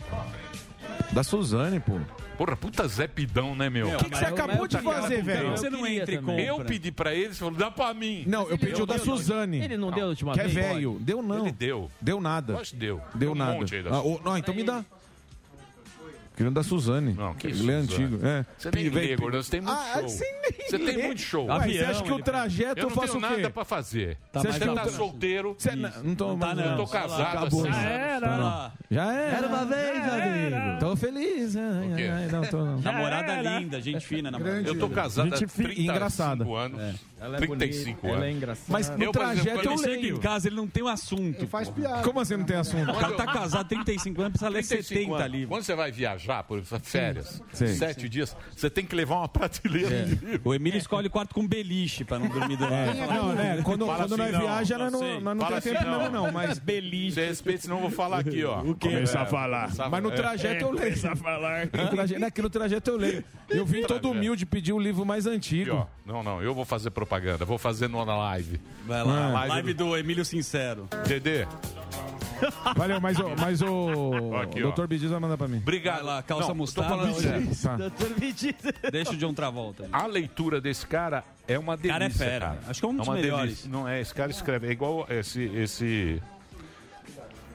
Da 1.12 1.22
Suzane, 1.22 1.80
pô. 1.80 1.98
Porra, 2.38 2.56
puta 2.56 2.88
Zé 2.88 3.06
Pidão, 3.06 3.54
né, 3.54 3.68
meu? 3.68 3.88
O 3.88 3.96
que, 3.98 4.08
que 4.08 4.16
você 4.16 4.24
acabou 4.24 4.66
de 4.66 4.78
fazer, 4.78 5.22
velho? 5.22 5.50
Você 5.50 5.68
não 5.68 5.86
entra 5.86 6.16
compra. 6.22 6.40
Eu 6.40 6.64
pedi 6.64 6.90
pra 6.90 7.14
ele, 7.14 7.34
você 7.34 7.40
falou, 7.40 7.54
dá 7.54 7.70
pra 7.70 7.92
mim. 7.92 8.24
Não, 8.26 8.48
eu 8.48 8.56
pedi 8.56 8.80
o 8.80 8.86
da 8.86 8.96
Suzane. 8.98 9.60
Ele 9.62 9.76
não 9.76 9.90
deu 9.90 10.06
a 10.06 10.08
última 10.08 10.32
Que 10.32 10.40
é 10.40 10.42
vez? 10.44 10.54
velho. 10.54 10.96
Deu 11.00 11.20
não. 11.22 11.40
Ele 11.40 11.52
deu. 11.52 11.90
Deu 12.00 12.18
nada. 12.18 12.54
Lógico 12.54 12.76
que 12.78 12.80
deu. 12.80 13.00
Deu 13.14 13.32
Um 13.32 13.34
nada. 13.34 13.52
monte 13.52 13.74
aí 13.76 13.82
da 13.82 13.90
Ah, 13.90 13.94
sua. 14.00 14.02
o- 14.04 14.20
não, 14.24 14.38
então 14.38 14.54
me 14.54 14.62
dá. 14.62 14.82
Querendo 16.40 16.54
da 16.54 16.62
Suzane. 16.62 17.12
Não, 17.12 17.34
que 17.34 17.48
Ele 17.48 17.70
é 17.70 17.74
antigo. 17.74 18.18
É. 18.26 18.46
Você 18.56 18.70
nem 18.74 18.88
Vem- 18.88 19.08
lê, 19.08 19.16
Gordão, 19.16 19.42
você 19.42 19.50
tem 19.50 19.60
muito 19.60 19.76
Ah, 19.78 19.92
show. 19.92 20.08
você 20.08 20.24
nem 20.40 20.68
Você 20.70 20.78
tem 20.78 21.04
muito 21.06 21.20
show. 21.20 21.46
Ué, 21.48 21.68
você 21.68 21.78
acha 21.80 22.02
que 22.02 22.12
o 22.12 22.18
trajeto 22.22 22.78
eu 22.80 22.84
eu 22.84 22.88
não 22.88 22.96
faço 22.96 23.12
tenho 23.12 23.24
o 23.26 23.28
quê? 23.28 23.36
nada 23.42 23.50
pra 23.50 23.64
fazer. 23.66 24.16
Tá 24.32 24.40
você 24.40 24.58
tá 24.58 24.74
calmo. 24.74 24.90
solteiro. 24.90 25.54
Você 25.58 25.76
não, 25.76 25.90
não 26.02 26.14
tô, 26.14 26.34
tá, 26.38 26.54
não. 26.54 26.64
Eu 26.64 26.76
tô 26.78 26.86
casado 26.86 27.20
Acabou. 27.20 27.60
assim. 27.66 27.72
Já 27.72 27.82
era. 27.90 28.72
Já 28.90 29.12
era. 29.12 29.36
Era 29.36 29.46
uma 29.48 29.64
vez, 29.66 30.12
amigo. 30.12 30.80
Tô 30.80 30.96
feliz. 30.96 31.54
Não, 31.54 32.42
tô 32.50 32.64
não. 32.64 32.80
Namorada 32.80 33.42
linda, 33.58 33.78
gente 33.82 34.06
fina, 34.06 34.30
namorada. 34.30 34.66
Eu 34.66 34.78
tô 34.78 34.88
casado 34.88 35.34
há 35.34 35.36
Gente 35.36 35.46
fi- 35.46 35.62
35 35.64 35.92
engraçada. 35.92 36.44
anos. 36.44 37.00
Ela 37.20 37.36
é 37.36 37.40
35 37.40 37.84
bonita, 37.84 38.06
anos. 38.06 38.16
ela 38.16 38.26
é 38.26 38.32
engraçada. 38.32 38.66
Mas 38.68 38.88
no 38.88 38.94
Eu, 38.94 38.98
exemplo, 38.98 39.12
trajeto 39.20 39.56
quando 39.56 39.66
eu 39.66 39.72
ele 39.72 39.78
chega 39.82 40.00
leio. 40.02 40.16
Em 40.16 40.20
casa 40.20 40.48
ele 40.48 40.56
não 40.56 40.66
tem 40.66 40.82
um 40.82 40.88
assunto. 40.88 41.46
Faz 41.46 41.68
pô. 41.68 41.74
piada. 41.74 42.02
Como 42.02 42.20
assim 42.20 42.36
não 42.36 42.44
tem 42.44 42.56
assunto? 42.56 42.90
O 42.90 42.94
cara 42.98 43.14
tá 43.14 43.26
casado 43.26 43.68
35 43.68 44.20
anos, 44.20 44.32
precisa 44.32 44.48
ler 44.48 44.64
35 44.66 45.00
70 45.00 45.16
anos. 45.16 45.32
livros. 45.32 45.48
Quando 45.48 45.62
você 45.64 45.74
vai 45.74 45.92
viajar, 45.92 46.42
por 46.44 46.58
exemplo, 46.58 46.80
férias, 46.88 47.42
Sim. 47.52 47.74
sete 47.74 48.08
dias, 48.08 48.36
você 48.56 48.70
tem 48.70 48.84
que 48.84 48.94
levar 48.94 49.16
uma 49.16 49.28
prateleira 49.28 50.04
de 50.04 50.14
livro. 50.14 50.40
O 50.44 50.54
Emílio 50.54 50.78
escolhe 50.78 51.08
quarto 51.08 51.34
com 51.34 51.46
beliche 51.46 52.04
pra 52.04 52.18
não 52.18 52.28
dormir 52.28 52.56
do 52.58 52.64
lado. 52.64 52.90
É, 52.90 53.06
não, 53.06 53.32
né? 53.34 53.60
Quando, 53.64 53.86
Fala 53.86 53.98
quando 54.08 54.14
assim, 54.14 54.22
nós 54.22 54.32
não, 54.32 54.40
viaja, 54.40 54.78
nós 54.78 54.92
não, 54.92 55.00
nós 55.00 55.36
não 55.36 55.44
Fala 55.46 55.60
tem 55.60 55.72
assim, 55.72 55.78
tempo 55.78 55.90
não. 55.90 55.98
mesmo, 55.98 56.14
não. 56.14 56.32
Mas, 56.32 56.60
Você 57.10 57.26
respeita, 57.26 57.62
senão 57.62 57.76
eu 57.76 57.82
vou 57.82 57.90
falar 57.90 58.18
aqui, 58.20 58.44
ó. 58.44 58.60
O 58.62 58.74
quê? 58.74 58.88
Começar 58.88 59.22
a 59.22 59.26
falar. 59.26 59.70
mas 59.90 60.02
no 60.02 60.10
trajeto 60.10 60.64
eu 60.64 60.70
leio. 60.72 60.84
Começa 60.84 61.12
a 61.12 61.16
falar. 61.16 61.68
No 61.80 61.88
trajeto, 61.88 62.32
que 62.32 62.42
no 62.42 62.50
trajeto 62.50 62.90
eu 62.90 62.96
leio. 62.96 63.24
Eu 63.48 63.64
vim 63.66 63.82
todo 63.82 64.10
humilde 64.10 64.46
pedir 64.46 64.72
o 64.72 64.78
livro 64.78 65.04
mais 65.04 65.26
antigo. 65.26 65.86
Não, 66.06 66.22
não, 66.22 66.42
eu 66.42 66.54
vou 66.54 66.64
fazer 66.64 66.90
propaganda, 66.90 67.09
vou 67.46 67.58
fazer 67.58 67.88
no 67.88 68.04
na 68.04 68.16
live. 68.16 68.60
Vai 68.86 69.02
lá, 69.04 69.42
Ah. 69.42 69.44
live 69.46 69.74
do 69.74 69.96
Emílio 69.96 70.24
Sincero. 70.24 70.88
Dedê, 71.06 71.46
Valeu, 72.74 72.98
mas 73.00 73.18
o, 73.18 73.34
mas 73.38 73.60
o, 73.60 74.34
Aqui, 74.36 74.60
ó. 74.60 74.62
doutor 74.62 74.86
Bidiz 74.86 75.10
vai 75.10 75.20
mandar 75.20 75.36
pra 75.36 75.46
mim. 75.46 75.58
obrigado. 75.58 76.04
Lá, 76.06 76.22
calça 76.22 76.42
Não, 76.44 76.48
tô 76.48 76.54
mostarda, 76.54 76.88
falando 76.90 77.14
hoje. 77.14 77.54
sério. 77.54 77.90
Tá. 77.90 78.90
Deixa 78.90 79.10
o 79.12 79.16
John 79.16 79.34
Travolta. 79.34 79.86
A 79.92 80.06
leitura 80.06 80.58
desse 80.60 80.86
cara 80.86 81.22
é 81.46 81.58
uma 81.58 81.76
delícia. 81.76 81.92
Cara 81.92 82.04
é 82.06 82.10
fera. 82.10 82.46
cara. 82.46 82.58
Acho 82.68 82.80
que 82.80 82.86
é 82.86 82.88
um 82.88 82.96
dos 82.96 83.06
uma 83.08 83.14
melhores. 83.16 83.44
delícia. 83.44 83.70
Não 83.70 83.86
é, 83.86 84.00
esse 84.00 84.14
cara 84.14 84.30
escreve. 84.30 84.68
É 84.68 84.70
igual 84.70 85.06
esse. 85.10 85.42
esse... 85.54 86.22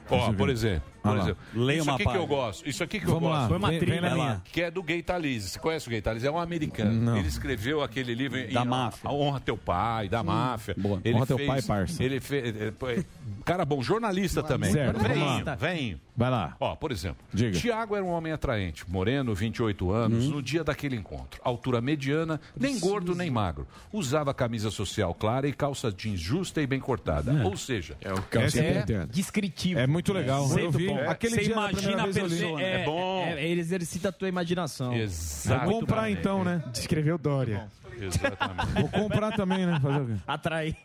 Ó, 0.08 0.32
por 0.34 0.48
exemplo. 0.48 0.82
Por 1.10 1.16
lá. 1.16 1.22
exemplo 1.24 1.42
Leia 1.54 1.76
isso 1.78 1.88
uma 1.88 1.94
aqui 1.94 2.04
que 2.06 2.16
eu 2.16 2.26
gosto. 2.26 2.68
Isso 2.68 2.84
aqui 2.84 3.00
que 3.00 3.06
Vamos 3.06 3.22
eu 3.22 3.28
lá, 3.28 3.36
gosto. 3.36 3.48
Foi 3.48 3.56
uma 3.58 3.68
vem- 3.70 3.78
vem 3.80 3.88
trilha. 3.88 4.08
lá. 4.08 4.14
minha. 4.14 4.42
Que 4.52 4.62
é 4.62 4.70
do 4.70 4.82
Gay 4.82 5.02
Talese. 5.02 5.48
Você 5.50 5.58
conhece 5.58 5.86
o 5.86 5.90
Gay 5.90 6.00
Talese? 6.00 6.26
É 6.26 6.30
um 6.30 6.38
americano. 6.38 6.92
Não. 6.92 7.16
Ele 7.16 7.28
escreveu 7.28 7.82
aquele 7.82 8.14
livro 8.14 8.38
em- 8.38 8.52
Da 8.52 8.62
em- 8.62 8.66
máfia. 8.66 9.08
A 9.08 9.12
Honra 9.12 9.40
Teu 9.40 9.56
Pai, 9.56 10.08
da 10.08 10.22
máfia. 10.22 10.74
Boa. 10.78 11.00
Ele 11.04 11.14
Honra 11.16 11.26
Teu 11.26 11.36
fez- 11.36 11.48
Pai, 11.48 11.62
parça. 11.62 12.02
Ele 12.02 12.20
fez. 12.20 12.60
é, 12.60 12.70
pô, 12.70 12.88
é, 12.88 13.04
Cara 13.44 13.64
bom, 13.64 13.80
jornalista 13.80 14.42
também. 14.42 14.72
Certo, 14.72 14.98
lá. 15.44 15.54
veinho. 15.54 16.00
Vai 16.16 16.30
lá. 16.30 16.56
Ó, 16.58 16.74
por 16.74 16.90
exemplo, 16.90 17.18
Diga. 17.32 17.58
Tiago 17.58 17.94
era 17.94 18.04
um 18.04 18.08
homem 18.08 18.32
atraente, 18.32 18.88
moreno, 18.90 19.34
28 19.34 19.90
anos, 19.92 20.28
no 20.28 20.42
dia 20.42 20.64
daquele 20.64 20.96
encontro. 20.96 21.40
Altura 21.44 21.80
mediana, 21.80 22.40
nem 22.58 22.80
gordo 22.80 23.14
nem 23.14 23.30
magro. 23.30 23.66
Usava 23.92 24.32
camisa 24.32 24.70
social 24.70 25.14
clara 25.14 25.46
e 25.46 25.52
calça 25.52 25.92
jeans 25.92 26.18
justa 26.18 26.60
e 26.62 26.66
bem 26.66 26.80
cortada. 26.80 27.44
Ou 27.44 27.56
seja, 27.56 27.96
É 28.00 28.12
o 28.12 28.24
Essa 28.42 28.60
é, 28.60 29.06
Descritivo. 29.10 29.78
é 29.78 29.86
muito 29.86 30.12
legal. 30.12 30.46
Muito 30.48 30.58
eu 30.60 30.70
vi 30.70 30.86
bom. 31.04 31.10
aquele 31.10 31.34
Você 31.36 31.42
dia 31.44 31.54
na 31.56 31.70
imagina 31.70 32.02
a 32.02 32.04
vez 32.04 32.16
eu 32.16 32.26
li. 32.26 32.36
pessoa, 32.36 32.62
É, 32.62 32.82
É 32.82 32.84
bom. 32.84 33.24
é, 33.26 33.44
ele 33.46 33.60
exercita 33.60 34.08
a 34.08 34.12
tua 34.12 34.28
imaginação. 34.28 34.90
Vou 34.90 34.96
exato. 34.98 35.70
comprar 35.70 36.10
então, 36.10 36.42
né? 36.44 36.62
Descreveu 36.72 37.18
Dória. 37.18 37.68
Exatamente. 38.00 38.72
Vou 38.80 38.88
comprar 38.88 39.32
também, 39.36 39.64
né? 39.66 39.78
Fazer 39.80 40.00
o 40.00 40.06
quê? 40.06 40.12
Atrai. 40.26 40.76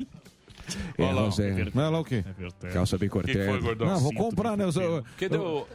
É, 0.97 1.03
Olha 1.03 1.13
lá, 1.13 1.21
Rosé. 1.23 1.51
Vai 1.73 1.89
lá 1.89 1.99
o 1.99 2.05
quê? 2.05 2.23
Calça 2.71 2.97
bem 2.97 3.09
O 3.09 3.19
que 3.21 3.33
que 3.33 3.45
foi, 3.45 3.59
cortada. 3.61 3.85
Não, 3.91 3.99
vou 3.99 4.13
comprar, 4.13 4.55
né? 4.55 4.63
Eu 4.65 5.03
Que 5.17 5.27
deu... 5.27 5.67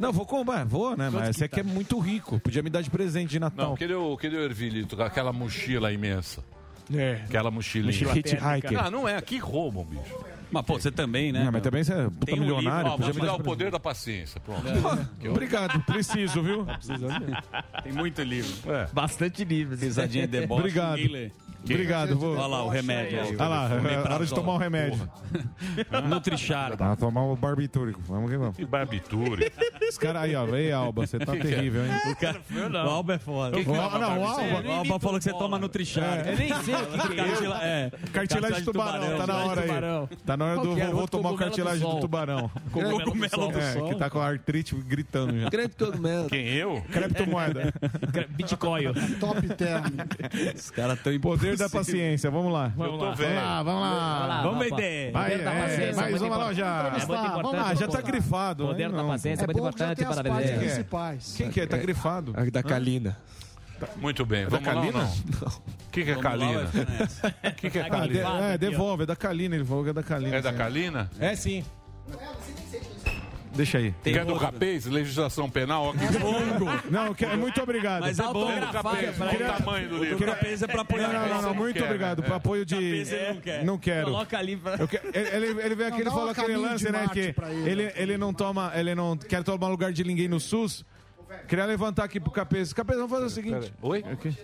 Não, 0.00 0.12
vou 0.12 0.24
comprar, 0.24 0.64
vou, 0.64 0.96
né? 0.96 1.10
Mas 1.12 1.36
você 1.36 1.44
aqui 1.44 1.60
é 1.60 1.62
muito 1.62 1.98
rico. 1.98 2.40
Podia 2.40 2.62
me 2.62 2.70
dar 2.70 2.80
de 2.80 2.88
presente 2.90 3.30
de 3.30 3.38
Não, 3.38 3.48
Natal. 3.48 3.76
que 3.76 3.86
deu, 3.86 4.16
que 4.18 4.28
deu 4.30 4.42
Ervilito 4.42 4.96
com 4.96 5.02
aquela 5.02 5.32
mochila 5.32 5.92
imensa. 5.92 6.42
É. 6.94 7.20
Aquela 7.26 7.50
mochilinha. 7.50 7.92
Mochila 7.92 8.16
Hitchhiker. 8.18 8.78
Ah, 8.82 8.90
não 8.90 9.06
é, 9.06 9.16
aqui 9.16 9.36
roubam, 9.38 9.84
bicho. 9.84 10.16
Mas, 10.50 10.64
pô, 10.64 10.78
você 10.78 10.90
também, 10.90 11.32
né? 11.32 11.44
Não, 11.44 11.52
mas 11.52 11.62
também 11.62 11.84
você 11.84 11.92
é 11.92 12.04
puta 12.04 12.26
Tem 12.26 12.34
um 12.36 12.40
milionário. 12.40 12.90
Ó, 12.90 12.96
podia 12.96 13.06
vou 13.06 13.14
te 13.14 13.20
me 13.20 13.26
dar 13.26 13.34
o 13.34 13.38
de 13.38 13.44
poder 13.44 13.70
da 13.70 13.80
paciência. 13.80 14.40
Pronto. 14.40 14.62
presente. 14.62 15.28
Obrigado, 15.28 15.80
preciso, 15.80 16.42
viu? 16.42 16.66
Tem 17.82 17.92
muito 17.92 18.22
livro. 18.22 18.72
É. 18.72 18.86
Bastante 18.92 19.44
livros. 19.44 19.80
Risadinha 19.80 20.26
de 20.28 20.40
deboche. 20.40 20.60
Obrigado. 20.60 20.96
ninguém 20.96 21.12
lê. 21.12 21.30
Obrigado, 21.64 22.16
vou. 22.16 22.32
Olha 22.36 22.46
lá 22.46 22.64
o 22.64 22.68
remédio. 22.68 23.20
aí. 23.20 23.36
Ah 23.38 23.48
lá, 23.48 23.68
é 23.90 23.98
hora 24.14 24.24
de 24.24 24.34
tomar 24.34 24.54
o 24.54 24.58
remédio. 24.58 25.08
Nutrichara. 26.08 26.76
Tá, 26.76 26.96
tomar 26.96 27.22
o 27.24 27.36
barbitúrico. 27.36 28.00
Vamos 28.06 28.30
que 28.30 28.36
vamos. 28.36 28.56
Que 28.56 28.64
barbiture. 28.64 29.52
Os 29.88 29.98
caras 29.98 30.22
aí, 30.22 30.34
ó. 30.34 30.46
Ei, 30.56 30.72
Alba, 30.72 31.06
você 31.06 31.18
tá 31.18 31.34
é? 31.36 31.38
terrível, 31.40 31.84
hein? 31.84 31.90
O, 32.10 32.16
cara... 32.16 32.40
o 32.86 32.88
Alba 32.90 33.14
é 33.14 33.18
foda. 33.18 33.56
Que 33.56 33.64
que 33.64 33.70
é 33.70 33.72
uma 33.72 33.98
não, 33.98 34.18
o 34.18 34.24
barbiture? 34.24 34.54
Alba. 34.56 34.68
O 34.68 34.72
Alba 34.72 34.98
falou 35.00 35.18
que 35.18 35.24
você 35.24 35.32
toma 35.32 35.58
Nutrichara. 35.58 36.30
Eu 36.30 36.36
nem 36.38 36.48
sei 36.62 36.74
o 36.74 36.86
que, 36.86 37.08
que 37.08 37.20
é. 37.20 37.24
Cartila- 37.24 37.60
é. 37.62 37.90
Cartilagem 38.12 38.58
de 38.58 38.64
tubarão, 38.64 39.18
tá 39.18 39.26
na 39.26 39.36
hora 39.44 39.60
aí. 39.62 40.16
Tá 40.24 40.36
na 40.36 40.44
hora 40.44 40.56
do 40.60 40.66
Qualquer 40.68 40.90
vovô 40.90 41.08
tomar 41.08 41.30
o 41.30 41.36
cartilagem 41.36 41.88
do 41.88 42.00
tubarão. 42.00 42.50
Cogumelo 42.72 43.52
do 43.52 43.58
É, 43.58 43.72
sol. 43.72 43.88
que 43.90 43.94
tá 43.96 44.08
com 44.10 44.20
a 44.20 44.26
artrite 44.28 44.74
gritando 44.76 45.38
já. 45.38 45.48
Grande 45.48 45.74
cogumelo. 45.76 46.28
Quem, 46.28 46.46
eu? 46.46 46.82
Criptomoeda. 46.92 47.72
Bitcoin. 48.30 48.84
Top 49.20 49.46
term. 49.54 49.84
Os 50.54 50.70
caras 50.70 50.98
tão 51.02 51.18
Poder 51.18 51.47
da 51.56 51.66
impossíveis. 51.66 51.86
paciência, 51.86 52.30
vamos 52.30 52.52
lá. 52.52 52.72
Eu 52.78 52.84
tô 52.84 52.98
Vamos 52.98 53.20
lá, 53.20 53.62
vamos 53.62 53.80
lá. 53.82 54.40
Vamos 54.42 54.58
Rafa. 54.58 54.76
vender. 54.76 55.12
Vai, 55.12 55.30
Poder 55.30 55.44
da 55.44 55.52
é, 55.54 55.62
paciência, 55.62 55.96
mais 55.96 56.10
muito 56.10 56.24
uma 56.24 56.26
importante. 56.36 56.60
loja. 56.60 56.66
É 56.66 57.06
muito 57.06 57.26
importante. 57.26 57.64
Ah, 57.70 57.74
já 57.74 57.88
tá 57.88 58.00
grifado. 58.00 58.66
Poder 58.66 58.90
da 58.92 59.04
paciência 59.04 59.42
é, 59.42 59.44
É 59.44 59.46
muito 59.46 59.56
já 59.56 59.60
importante 59.68 60.04
para 60.04 60.24
partes 60.30 60.50
vender. 60.50 60.64
principais. 60.66 61.34
Quem 61.36 61.50
que 61.50 61.60
é? 61.60 61.66
Tá 61.66 61.76
grifado. 61.76 62.32
Da 62.52 62.62
Kalina. 62.62 63.16
Muito 63.96 64.26
bem. 64.26 64.44
da 64.44 64.58
Vamos 64.58 64.66
lá 64.66 64.74
ou 64.74 64.80
Kalina? 64.92 65.04
não? 65.04 65.48
O 65.88 65.90
que, 65.90 66.04
que 66.04 66.10
é 66.10 66.14
Vamos 66.14 66.24
lá, 66.24 66.30
Kalina? 66.30 66.60
O 66.62 67.54
que, 67.54 67.70
que 67.70 67.78
é 67.78 67.80
Ah, 67.80 67.84
de- 67.84 67.90
Kalina? 67.90 68.44
é, 68.44 68.58
devolve, 68.58 69.02
é 69.02 69.06
da 69.06 69.16
Kalina. 69.16 69.54
Ele 69.56 69.64
falou 69.64 69.84
que 69.84 69.90
é 69.90 69.92
da 69.92 70.02
Kalina. 70.02 70.36
É 70.36 70.40
da 70.42 70.50
sim. 70.52 70.56
Kalina? 70.58 71.10
É 71.18 71.34
sim. 71.36 71.64
Deixa 73.58 73.78
aí. 73.78 73.92
Que 74.04 74.10
é 74.10 74.24
do 74.24 74.34
rapaz? 74.34 74.86
Legislação 74.86 75.50
penal? 75.50 75.90
Aqui 75.90 76.88
Não, 76.90 77.12
que- 77.12 77.26
muito 77.26 77.60
obrigado. 77.60 78.02
Mas 78.02 78.18
é 78.18 78.22
bom. 78.22 78.48
Capês, 78.72 79.20
Olha 79.20 79.32
o 79.34 79.56
tamanho 79.58 79.88
do 79.88 79.98
livro. 80.04 80.24
Capês 80.26 80.62
é 80.62 80.66
pra 80.68 80.84
pôr 80.84 81.00
Não, 81.00 81.12
não, 81.12 81.42
não, 81.42 81.54
muito 81.54 81.74
quer, 81.76 81.84
obrigado. 81.84 82.20
né? 82.20 82.26
Pro 82.26 82.36
apoio 82.36 82.64
de. 82.64 82.76
Ele 82.76 83.28
não 83.34 83.40
quer. 83.40 83.64
Não 83.64 83.78
quero. 83.78 84.04
Coloca 84.06 84.38
ali 84.38 84.56
pra... 84.56 84.78
Que- 84.86 85.00
ele, 85.12 85.46
ele 85.60 85.74
veio 85.74 85.88
aqui, 85.88 86.00
ele 86.02 86.10
falou 86.10 86.30
aquele 86.30 86.56
lance, 86.56 86.90
né? 86.90 87.08
Que 87.12 87.34
ele. 87.66 87.82
ele, 87.82 87.92
ele 87.96 88.16
não 88.16 88.32
toma, 88.32 88.70
ele 88.76 88.94
não 88.94 89.16
quer 89.16 89.42
tomar 89.42 89.68
lugar 89.68 89.92
de 89.92 90.04
ninguém 90.04 90.28
no 90.28 90.38
SUS. 90.38 90.84
Queria 91.48 91.64
levantar 91.66 92.04
aqui 92.04 92.20
pro 92.20 92.30
Capês. 92.30 92.72
Capês, 92.72 92.96
vamos 92.98 93.12
fazer 93.12 93.26
o 93.26 93.30
seguinte. 93.30 93.72
Oi? 93.82 94.04
Aqui. 94.10 94.34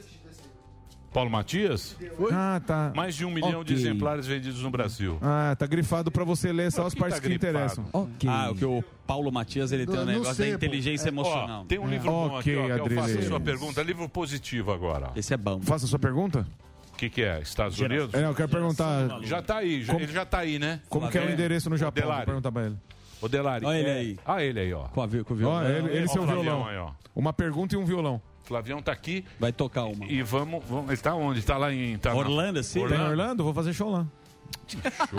Paulo 1.14 1.30
Matias? 1.30 1.96
Ah, 2.32 2.60
tá. 2.66 2.92
Mais 2.94 3.14
de 3.14 3.24
um 3.24 3.30
milhão 3.30 3.62
de 3.64 3.72
Ok. 3.72 3.76
exemplares 3.76 4.26
vendidos 4.26 4.60
no 4.62 4.70
Brasil. 4.70 5.16
Ah, 5.22 5.54
tá 5.56 5.64
grifado 5.64 6.10
pra 6.10 6.24
você 6.24 6.52
ler 6.52 6.72
só 6.72 6.82
as 6.86 6.92
Aqui 6.92 7.00
partes 7.00 7.20
tá 7.20 7.28
que 7.28 7.32
interessam. 7.34 7.86
Ok. 7.92 8.28
Ah, 8.28 8.50
o 8.50 8.54
que 8.56 8.64
o 8.64 8.82
Paulo 9.06 9.30
Matias 9.30 9.70
ele 9.70 9.86
tem 9.86 9.94
um 9.94 10.00
No 10.00 10.06
negócio 10.06 10.34
da 10.44 10.48
inteligência 10.48 11.08
emocional. 11.08 11.62
Ó, 11.62 11.64
tem 11.66 11.78
um 11.78 11.88
livro 11.88 12.10
bom 12.10 12.26
Ok, 12.36 12.38
aqui, 12.38 12.56
ó, 12.72 12.74
que 12.84 12.92
eu 12.92 12.96
faço 13.00 13.18
a 13.18 13.22
sua 13.22 13.38
pergunta. 13.40 13.80
Livro 13.82 14.08
positivo 14.08 14.72
agora. 14.72 15.12
Esse 15.14 15.32
é 15.32 15.36
bom. 15.36 15.60
Faça 15.62 15.84
a 15.86 15.88
sua 15.88 16.00
pergunta. 16.00 16.44
O 16.92 16.96
que, 16.96 17.08
que 17.08 17.22
é? 17.22 17.40
Estados 17.40 17.78
Unidos? 17.78 18.12
É, 18.12 18.24
eu 18.26 18.34
quero 18.34 18.48
perguntar 18.48 19.20
Já 19.22 19.40
tá 19.40 19.58
aí, 19.58 19.82
já- 19.82 19.92
Como- 19.92 20.04
ele 20.04 20.12
já 20.12 20.24
tá 20.26 20.38
aí, 20.38 20.58
né? 20.58 20.80
como 20.88 21.08
que 21.08 21.16
é 21.16 21.24
o 21.24 21.30
endereço 21.30 21.70
no 21.70 21.76
Japão. 21.76 22.02
Delari. 22.02 22.18
Vou 22.18 22.26
perguntar 22.26 22.50
pra 22.52 22.66
ele. 22.66 22.76
O 23.20 23.28
Delari. 23.28 23.64
Olha 23.64 23.76
ele 23.78 23.88
é- 23.88 23.92
aí. 23.94 24.18
Ah, 24.26 24.42
ele 24.42 24.58
aí, 24.60 24.72
ó. 24.74 24.84
Com, 24.88 25.00
a, 25.00 25.06
vi- 25.06 25.22
com 25.22 25.32
o 25.32 25.36
Ó, 25.36 25.38
violão. 25.38 25.64
ele, 25.64 25.88
ele 25.96 26.04
Ó, 26.06 26.08
seu 26.12 26.22
o 26.22 26.24
Flavião 26.26 26.42
violão. 26.42 26.66
aí, 26.68 26.76
ó. 26.76 26.90
Uma 27.14 27.32
pergunta 27.32 27.74
e 27.76 27.78
um 27.78 27.84
violão. 27.84 28.20
Flavião 28.44 28.80
tá 28.82 28.92
aqui 28.92 29.24
Vai 29.40 29.52
tocar 29.52 29.84
uma. 29.84 30.06
e 30.06 30.22
vamos, 30.22 30.62
vamos. 30.68 30.88
Ele 30.90 30.96
tá 31.00 31.14
onde? 31.14 31.42
Tá 31.42 31.56
lá 31.56 31.72
em. 31.72 31.96
Tá 31.98 32.10
na- 32.10 32.16
Orlando, 32.16 32.62
sim. 32.62 32.86
Tá 32.86 32.94
em 32.96 33.00
Orlando? 33.00 33.42
Vou 33.42 33.54
fazer 33.54 33.72
show 33.72 33.90
lá. 33.90 34.06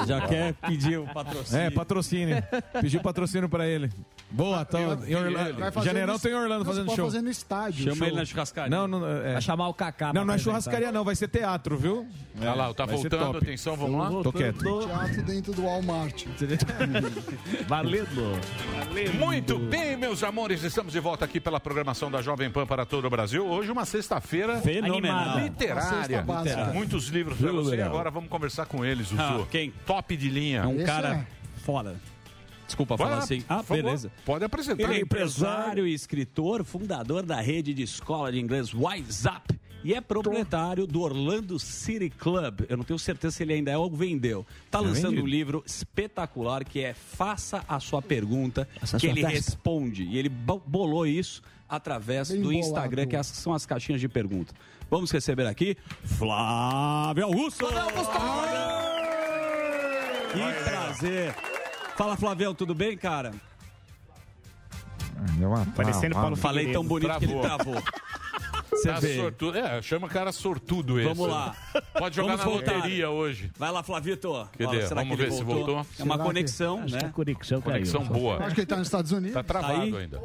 Já 0.08 0.22
quer 0.28 0.54
pedir 0.54 1.00
o 1.00 1.06
patrocínio. 1.08 1.62
É, 1.66 1.70
patrocínio. 1.70 2.44
Pediu 2.82 3.02
patrocínio 3.02 3.48
pra 3.50 3.68
ele. 3.68 3.90
Boa, 4.32 4.66
tá. 4.66 4.80
Em 4.80 5.16
Orlando. 5.16 5.60
Vai 5.60 5.72
fazer 5.72 5.86
Janeirão 5.88 6.14
no- 6.16 6.20
tem 6.20 6.34
Orlando 6.34 6.64
Não, 6.64 6.66
você 6.66 6.70
fazendo 6.72 6.86
pode 6.88 6.96
show. 6.96 7.06
fazer 7.06 7.22
no 7.22 7.30
estádio. 7.30 7.84
Chama 7.84 7.96
show. 7.96 8.08
ele 8.08 8.16
na 8.18 8.26
churrascaria. 8.26 8.70
Não, 8.70 8.88
não, 8.88 9.08
é. 9.08 9.34
Vai 9.34 9.42
chamar 9.42 9.68
o 9.68 9.74
Kaká. 9.74 10.08
Não, 10.08 10.14
pra 10.14 10.26
não 10.26 10.34
é 10.34 10.36
apresentar. 10.36 10.44
churrascaria, 10.62 10.92
não. 10.92 11.04
Vai 11.04 11.16
ser 11.16 11.28
teatro, 11.28 11.78
viu? 11.78 12.08
Olha 12.40 12.54
lá, 12.54 12.74
tá 12.74 12.86
Vai 12.86 12.98
ser 12.98 13.10
voltando. 13.10 13.34
top. 13.34 13.38
Atenção, 13.46 13.76
vamos 13.78 14.00
lá. 14.16 14.24
Tô 14.24 14.34
quieto. 14.34 14.60
Teatro 14.86 15.24
dentro 15.24 15.54
do 15.54 15.64
Walmart. 15.64 16.26
Valendo. 17.68 18.40
Muito 19.18 19.58
bem, 19.60 19.96
meus 19.98 20.24
amores, 20.24 20.64
estamos 20.64 20.92
de 20.94 21.00
volta 21.00 21.26
aqui 21.26 21.40
pela 21.40 21.60
programação 21.60 22.10
da 22.12 22.22
Jovem 22.22 22.50
Pan 22.50 22.66
para 22.66 22.86
todo 22.86 23.06
o 23.06 23.10
Brasil. 23.10 23.46
Hoje 23.46 23.72
uma 23.72 23.86
sexta-feira 23.86 24.60
Fenomenal. 24.62 25.40
literária. 25.40 25.82
Uma 25.84 26.04
cesta 26.04 26.22
básica. 26.22 26.66
Muitos 26.74 27.08
livros 27.08 27.38
para 27.38 27.52
você. 27.52 27.82
Agora 27.82 28.10
vamos 28.12 28.30
conversar 28.30 28.66
com 28.66 28.84
eles, 28.84 29.08
Zuzu. 29.08 29.22
Ah, 29.22 29.35
quem? 29.44 29.72
Top 29.86 30.16
de 30.16 30.30
linha. 30.30 30.60
É 30.62 30.68
um 30.68 30.76
Esse 30.78 30.86
cara 30.86 31.16
é. 31.16 31.28
foda. 31.62 32.00
Desculpa 32.66 32.96
Vai 32.96 33.06
falar 33.08 33.18
lá, 33.20 33.24
assim. 33.24 33.44
Ah, 33.48 33.62
favor. 33.62 33.84
beleza. 33.84 34.12
Pode 34.26 34.44
apresentar. 34.44 34.84
Ele 34.84 34.94
é 34.96 35.02
empresário 35.02 35.86
e 35.88 35.94
escritor, 35.94 36.64
fundador 36.64 37.24
da 37.24 37.40
rede 37.40 37.74
de 37.74 37.84
escola 37.84 38.32
de 38.32 38.40
inglês 38.40 38.74
WhatsApp 38.74 39.54
E 39.84 39.94
é 39.94 40.02
proprietário 40.02 40.88
do 40.88 41.02
Orlando 41.02 41.60
City 41.60 42.10
Club. 42.10 42.62
Eu 42.68 42.76
não 42.78 42.84
tenho 42.84 42.98
certeza 42.98 43.36
se 43.36 43.44
ele 43.44 43.54
ainda 43.54 43.70
é 43.70 43.78
ou 43.78 43.88
vendeu. 43.92 44.44
Tá 44.72 44.80
Já 44.80 44.88
lançando 44.88 45.22
um 45.22 45.28
livro 45.28 45.64
espetacular 45.64 46.66
que 46.66 46.80
é 46.82 46.96
Faça 46.96 47.64
a 47.68 47.80
sua 47.80 48.02
pergunta, 48.02 48.68
Faça 48.80 48.98
que 48.98 49.02
sua 49.06 49.10
ele 49.12 49.22
festa. 49.22 49.36
responde. 49.52 50.04
E 50.06 50.18
ele 50.18 50.28
bo- 50.30 50.60
bolou 50.66 51.06
isso 51.06 51.44
através 51.70 52.30
Bem 52.32 52.38
do 52.42 52.48
bolado. 52.50 52.60
Instagram, 52.68 53.06
que 53.06 53.16
as- 53.16 53.28
são 53.28 53.54
as 53.54 53.64
caixinhas 53.68 54.02
de 54.02 54.08
pergunta. 54.10 54.56
Vamos 54.96 55.12
receber 55.12 55.46
aqui 55.46 55.76
Flávio 56.06 57.26
Augusto. 57.26 57.66
Que 60.32 60.64
prazer. 60.64 61.36
Fala, 61.98 62.16
Flavião, 62.16 62.56
tudo 62.56 62.74
bem, 62.74 62.96
cara? 62.98 63.34
Parecendo 65.76 66.16
Paulo 66.16 66.38
Falei 66.38 66.72
tão 66.72 66.86
bonito 66.86 67.20
que 67.20 67.26
ele 67.26 67.42
travou. 67.42 67.76
Você 68.72 68.88
Tá 68.88 69.00
vê. 69.02 69.18
sortudo. 69.18 69.58
É, 69.58 69.82
chama 69.82 70.08
o 70.08 70.10
cara 70.10 70.32
sortudo 70.32 70.98
esse. 70.98 71.10
Vamos 71.10 71.28
lá. 71.30 71.54
Pode 71.98 72.16
jogar 72.16 72.38
Vamos 72.38 72.46
na 72.46 72.52
voltar. 72.52 72.76
loteria 72.76 73.10
hoje. 73.10 73.52
Vai 73.58 73.72
lá, 73.72 73.84
Flavito. 73.84 74.48
Cadê? 74.58 74.88
Será 74.88 75.02
Vamos 75.02 75.18
que 75.18 75.24
ver 75.24 75.32
se 75.34 75.44
voltou. 75.44 75.76
É 75.76 76.04
uma 76.04 76.14
Será 76.14 76.18
que- 76.18 76.24
conexão, 76.24 76.80
Acho 76.84 76.94
né? 76.94 77.00
que 77.02 77.06
a 77.06 77.10
conexão 77.10 77.62
Conexão 77.62 78.04
boa. 78.06 78.38
Acho 78.46 78.56
que 78.56 78.62
ele 78.62 78.68
tá 78.68 78.78
nos 78.78 78.88
Estados 78.88 79.12
Unidos. 79.12 79.34
Tá 79.34 79.44
travado 79.44 79.82
Aí. 79.82 79.96
ainda. 79.98 80.22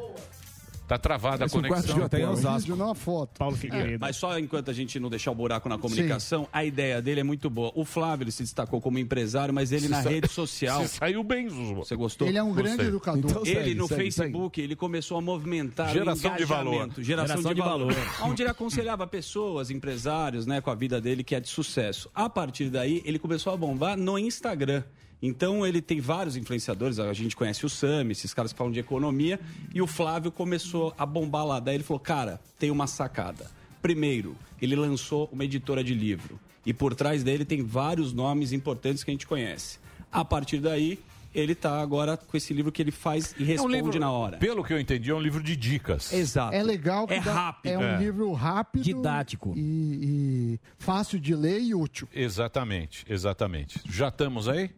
Tá 0.90 0.98
travada 0.98 1.44
a 1.44 1.46
Esse 1.46 1.54
quarto 1.54 1.68
conexão. 1.68 2.32
um 2.32 2.58
vídeo, 2.58 2.74
não 2.74 2.90
a 2.90 2.94
foto. 2.96 3.38
Paulo 3.38 3.56
É, 3.70 3.96
mas 3.96 4.16
só 4.16 4.36
enquanto 4.36 4.72
a 4.72 4.74
gente 4.74 4.98
não 4.98 5.08
deixar 5.08 5.30
o 5.30 5.34
buraco 5.36 5.68
na 5.68 5.78
comunicação, 5.78 6.48
a 6.52 6.64
ideia 6.64 7.00
dele 7.00 7.20
é 7.20 7.22
muito 7.22 7.48
boa. 7.48 7.70
O 7.76 7.84
Flávio 7.84 8.24
ele 8.24 8.32
se 8.32 8.42
destacou 8.42 8.80
como 8.80 8.98
empresário, 8.98 9.54
mas 9.54 9.70
ele 9.70 9.82
Se 9.82 9.88
na 9.88 10.02
sa- 10.02 10.10
rede 10.10 10.26
social. 10.26 10.82
se 10.88 10.96
saiu 10.98 11.22
bem, 11.22 11.48
Zuzu. 11.48 11.74
Você 11.76 11.94
gostou? 11.94 12.26
Ele 12.26 12.38
é 12.38 12.42
um 12.42 12.52
grande 12.52 12.70
Gostei. 12.70 12.88
educador. 12.88 13.30
Então 13.30 13.42
ele 13.46 13.54
segue, 13.54 13.74
no 13.76 13.86
segue, 13.86 14.02
Facebook, 14.02 14.60
ele 14.60 14.74
começou 14.74 15.16
a 15.16 15.20
movimentar 15.20 15.92
Geração 15.92 16.32
o 16.34 16.36
de 16.36 16.44
valor. 16.44 16.74
engajamento, 16.74 17.02
Geração, 17.04 17.28
Geração 17.36 17.50
de, 17.54 17.60
de 17.60 17.68
valor. 17.68 17.92
valor. 17.94 18.28
Onde 18.28 18.42
ele 18.42 18.50
aconselhava 18.50 19.06
pessoas, 19.06 19.70
empresários, 19.70 20.44
né, 20.44 20.60
com 20.60 20.70
a 20.72 20.74
vida 20.74 21.00
dele 21.00 21.22
que 21.22 21.36
é 21.36 21.40
de 21.40 21.48
sucesso. 21.48 22.10
A 22.12 22.28
partir 22.28 22.68
daí, 22.68 23.00
ele 23.04 23.20
começou 23.20 23.52
a 23.52 23.56
bombar 23.56 23.96
no 23.96 24.18
Instagram. 24.18 24.82
Então 25.22 25.66
ele 25.66 25.82
tem 25.82 26.00
vários 26.00 26.34
influenciadores, 26.36 26.98
a 26.98 27.12
gente 27.12 27.36
conhece 27.36 27.64
o 27.66 27.68
Sami, 27.68 28.12
esses 28.12 28.32
caras 28.32 28.52
que 28.52 28.58
falam 28.58 28.72
de 28.72 28.80
economia, 28.80 29.38
e 29.74 29.82
o 29.82 29.86
Flávio 29.86 30.32
começou 30.32 30.94
a 30.96 31.04
bombar 31.04 31.44
lá. 31.44 31.60
Daí 31.60 31.74
ele 31.76 31.84
falou: 31.84 32.00
"Cara, 32.00 32.40
tem 32.58 32.70
uma 32.70 32.86
sacada. 32.86 33.50
Primeiro, 33.82 34.34
ele 34.60 34.74
lançou 34.76 35.28
uma 35.32 35.44
editora 35.44 35.82
de 35.84 35.94
livro, 35.94 36.38
e 36.64 36.72
por 36.72 36.94
trás 36.94 37.22
dele 37.22 37.44
tem 37.44 37.62
vários 37.62 38.12
nomes 38.12 38.52
importantes 38.52 39.02
que 39.04 39.10
a 39.10 39.14
gente 39.14 39.26
conhece. 39.26 39.78
A 40.12 40.24
partir 40.24 40.58
daí, 40.58 40.98
ele 41.34 41.54
tá 41.54 41.80
agora 41.80 42.16
com 42.16 42.36
esse 42.36 42.52
livro 42.52 42.72
que 42.72 42.82
ele 42.82 42.90
faz 42.90 43.32
e 43.38 43.42
É 43.42 43.44
um 43.44 43.46
responde 43.46 43.74
livro, 43.76 44.00
na 44.00 44.10
hora. 44.10 44.38
Pelo 44.38 44.64
que 44.64 44.72
eu 44.72 44.80
entendi, 44.80 45.10
é 45.10 45.14
um 45.14 45.20
livro 45.20 45.42
de 45.42 45.54
dicas. 45.54 46.12
Exato. 46.12 46.52
É 46.54 46.62
legal 46.62 47.06
que 47.06 47.14
É 47.14 47.20
dá- 47.20 47.32
rápido. 47.32 47.70
é 47.72 47.78
um 47.78 47.82
É. 47.82 47.98
livro 47.98 48.32
rápido, 48.32 48.82
Didático. 48.82 49.54
e, 49.56 49.60
e 49.60 50.60
fácil 50.78 51.20
de 51.20 51.34
ler 51.36 51.60
e 51.60 51.72
útil. 51.74 52.08
Exatamente, 52.12 53.04
exatamente. 53.08 53.80
Já 53.88 54.08
estamos 54.08 54.48
aí? 54.48 54.70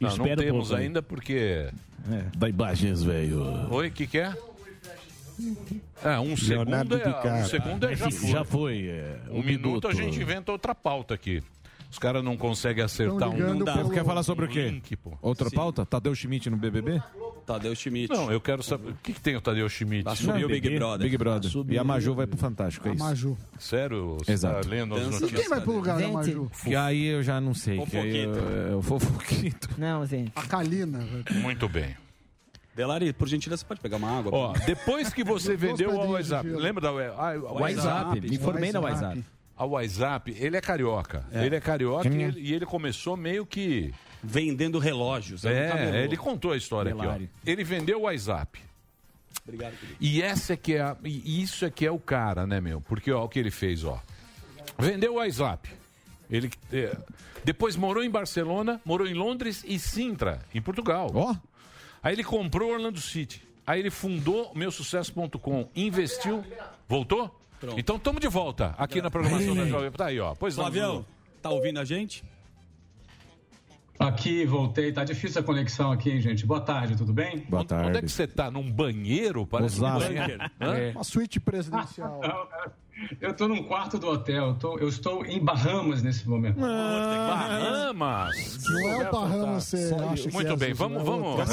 Não, 0.00 0.16
não 0.16 0.24
um 0.24 0.36
temos 0.36 0.72
ainda 0.72 1.02
porque. 1.02 1.68
Da 2.36 2.48
imagens, 2.48 3.02
velho. 3.02 3.66
Oi, 3.70 3.88
o 3.88 3.90
que, 3.92 4.06
que 4.06 4.18
é? 4.18 4.34
É, 6.02 6.18
um 6.18 6.34
Leonardo 6.48 6.96
segundo 6.98 7.26
é, 7.26 7.32
um 7.32 7.44
segundo 7.46 7.86
é, 7.88 7.96
já 7.96 8.06
É, 8.06 8.10
foi. 8.10 8.30
já 8.30 8.44
foi, 8.44 8.88
é, 8.88 9.16
um 9.30 9.40
o 9.40 9.42
minuto 9.42 9.86
a 9.88 9.90
minuto. 9.90 9.92
gente 10.12 10.20
inventa 10.22 10.52
outra 10.52 10.74
pauta 10.74 11.14
aqui. 11.14 11.42
Os 11.90 11.98
caras 11.98 12.22
não 12.22 12.36
conseguem 12.36 12.84
acertar 12.84 13.28
um. 13.28 13.36
Não 13.36 13.58
dá. 13.58 13.74
pelo- 13.76 13.90
Quer 13.90 14.04
falar 14.04 14.22
sobre 14.22 14.44
o 14.44 14.48
quê? 14.48 14.68
Link, 14.68 14.96
pô. 14.96 15.12
Outra 15.20 15.50
pauta? 15.50 15.84
Tadeu 15.84 16.14
Schmidt 16.14 16.48
no 16.48 16.56
BBB? 16.56 17.02
Tadeu 17.44 17.74
Schmidt. 17.74 18.14
Não, 18.14 18.30
eu 18.30 18.40
quero 18.40 18.62
saber. 18.62 18.90
O 18.90 18.94
que, 19.02 19.12
que 19.12 19.20
tem 19.20 19.34
o 19.34 19.40
Tadeu 19.40 19.68
Schmidt? 19.68 20.04
Vai 20.04 20.14
subir 20.14 20.44
o 20.44 20.48
Big 20.48 20.70
Brother. 20.76 21.04
Big 21.04 21.18
Brother. 21.18 21.42
Vai 21.42 21.50
subir. 21.50 21.74
E 21.74 21.78
a 21.78 21.82
Maju 21.84 22.14
vai 22.14 22.26
pro 22.28 22.38
Fantástico, 22.38 22.86
é 22.86 22.92
A 22.92 22.94
isso? 22.94 23.04
Maju. 23.04 23.38
Sério? 23.58 24.16
Você 24.18 24.32
Exato. 24.32 24.62
tá 24.62 24.68
lendo 24.68 24.94
as 24.94 25.00
E 25.02 25.04
notícias? 25.06 25.32
quem 25.32 25.48
vai 25.48 25.60
pro 25.60 25.72
lugar 25.72 25.98
da 25.98 26.08
Maju? 26.08 26.50
Que 26.62 26.76
aí 26.76 27.06
eu 27.06 27.22
já 27.24 27.40
não 27.40 27.54
sei. 27.54 27.80
Aí 27.92 28.16
eu, 28.18 28.34
eu 28.34 28.82
fofoquito. 28.82 29.68
Não, 29.76 30.06
gente. 30.06 30.30
A 30.36 30.42
Kalina. 30.42 31.00
Muito 31.42 31.68
bem. 31.68 31.96
Delari, 32.74 33.12
por 33.12 33.26
gentileza, 33.28 33.60
você 33.62 33.66
pode 33.66 33.80
pegar 33.80 33.96
uma 33.96 34.10
água? 34.16 34.30
Ó, 34.32 34.52
depois 34.64 35.12
que 35.12 35.24
você 35.24 35.56
vendeu 35.56 35.90
o 35.90 36.12
WhatsApp, 36.12 36.48
lembra 36.48 36.80
da 36.80 36.90
ah, 36.90 37.34
WhatsApp, 37.52 38.20
me 38.20 38.38
formei 38.38 38.70
na 38.70 38.80
WhatsApp. 38.80 39.24
A 39.60 39.66
WhatsApp, 39.66 40.34
ele 40.38 40.56
é 40.56 40.60
carioca. 40.60 41.24
Ele 41.30 41.54
é 41.54 41.60
carioca 41.60 42.08
e 42.08 42.22
ele, 42.22 42.40
e 42.40 42.54
ele 42.54 42.64
começou 42.64 43.16
meio 43.16 43.44
que. 43.44 43.92
Vendendo 44.22 44.78
relógios. 44.78 45.42
camelô. 45.42 45.96
É, 45.96 46.04
ele 46.04 46.16
contou 46.16 46.52
a 46.52 46.56
história 46.56 46.92
Delari. 46.92 47.24
aqui, 47.24 47.32
ó. 47.46 47.50
Ele 47.50 47.64
vendeu 47.64 47.98
o 48.00 48.02
WhatsApp. 48.02 48.60
Obrigado, 49.44 49.76
querido. 49.78 49.96
E 50.00 50.20
essa 50.22 50.52
é 50.52 50.56
que 50.56 50.74
é 50.74 50.80
a- 50.82 50.96
e 51.04 51.42
isso 51.42 51.64
é 51.64 51.70
que 51.70 51.86
é 51.86 51.90
o 51.90 51.98
cara, 51.98 52.46
né, 52.46 52.60
meu? 52.60 52.80
Porque 52.82 53.10
ó, 53.10 53.24
o 53.24 53.28
que 53.28 53.38
ele 53.38 53.50
fez, 53.50 53.84
ó. 53.84 54.00
Vendeu 54.78 55.14
o 55.14 55.16
WhatsApp. 55.16 55.68
Ele 56.30 56.50
é, 56.72 56.96
depois 57.44 57.76
morou 57.76 58.02
em 58.04 58.10
Barcelona, 58.10 58.80
morou 58.84 59.06
em 59.06 59.14
Londres 59.14 59.64
e 59.66 59.78
Sintra, 59.78 60.40
em 60.54 60.60
Portugal. 60.60 61.10
Ó. 61.14 61.34
Aí 62.02 62.14
ele 62.14 62.24
comprou 62.24 62.72
Orlando 62.72 63.00
City. 63.00 63.42
Aí 63.66 63.80
ele 63.80 63.90
fundou 63.90 64.52
meusucesso.com, 64.54 65.68
investiu, 65.74 66.44
voltou? 66.88 67.39
Pronto. 67.60 67.78
Então 67.78 67.96
estamos 67.96 68.20
de 68.20 68.28
volta 68.28 68.74
aqui 68.78 69.02
na 69.02 69.10
programação 69.10 69.54
da 69.54 69.66
Jovem. 69.66 69.90
Tá 69.92 70.06
aí, 70.06 70.18
ó. 70.18 70.34
Pois 70.34 70.56
não. 70.56 70.64
Flavião, 70.64 71.04
tá 71.42 71.50
ouvindo 71.50 71.78
a 71.78 71.84
gente? 71.84 72.24
Aqui, 73.98 74.46
voltei. 74.46 74.90
Tá 74.92 75.04
difícil 75.04 75.42
a 75.42 75.44
conexão 75.44 75.92
aqui, 75.92 76.10
hein, 76.10 76.22
gente? 76.22 76.46
Boa 76.46 76.62
tarde, 76.62 76.96
tudo 76.96 77.12
bem? 77.12 77.40
Boa 77.50 77.60
Onde- 77.62 77.74
Onde 77.74 77.98
é 77.98 78.00
que 78.00 78.08
você 78.08 78.26
tá? 78.26 78.50
Num 78.50 78.72
banheiro? 78.72 79.46
Parece 79.46 79.78
um 79.78 79.92
banheiro. 79.92 80.42
É. 80.58 80.88
Hã? 80.88 80.92
Uma 80.94 81.04
suíte 81.04 81.38
presidencial. 81.38 82.18
Eu 83.20 83.34
tô 83.34 83.46
num 83.48 83.62
quarto 83.62 83.98
do 83.98 84.08
hotel. 84.08 84.48
Eu, 84.48 84.54
tô- 84.54 84.78
eu 84.78 84.88
estou 84.88 85.24
em 85.26 85.38
Bahamas 85.42 86.02
nesse 86.02 86.28
momento. 86.28 86.58
Bahamas. 86.60 88.58
Não 88.68 88.88
é 88.88 89.08
o 89.08 89.12
Bahamas, 89.12 89.64
você 89.64 89.94
acha 89.94 90.28
que 90.28 90.34
Muito 90.34 90.52
é, 90.52 90.56
bem, 90.56 90.72
vamos, 90.74 91.00
é 91.00 91.04
vamos. 91.04 91.40
é 91.40 91.44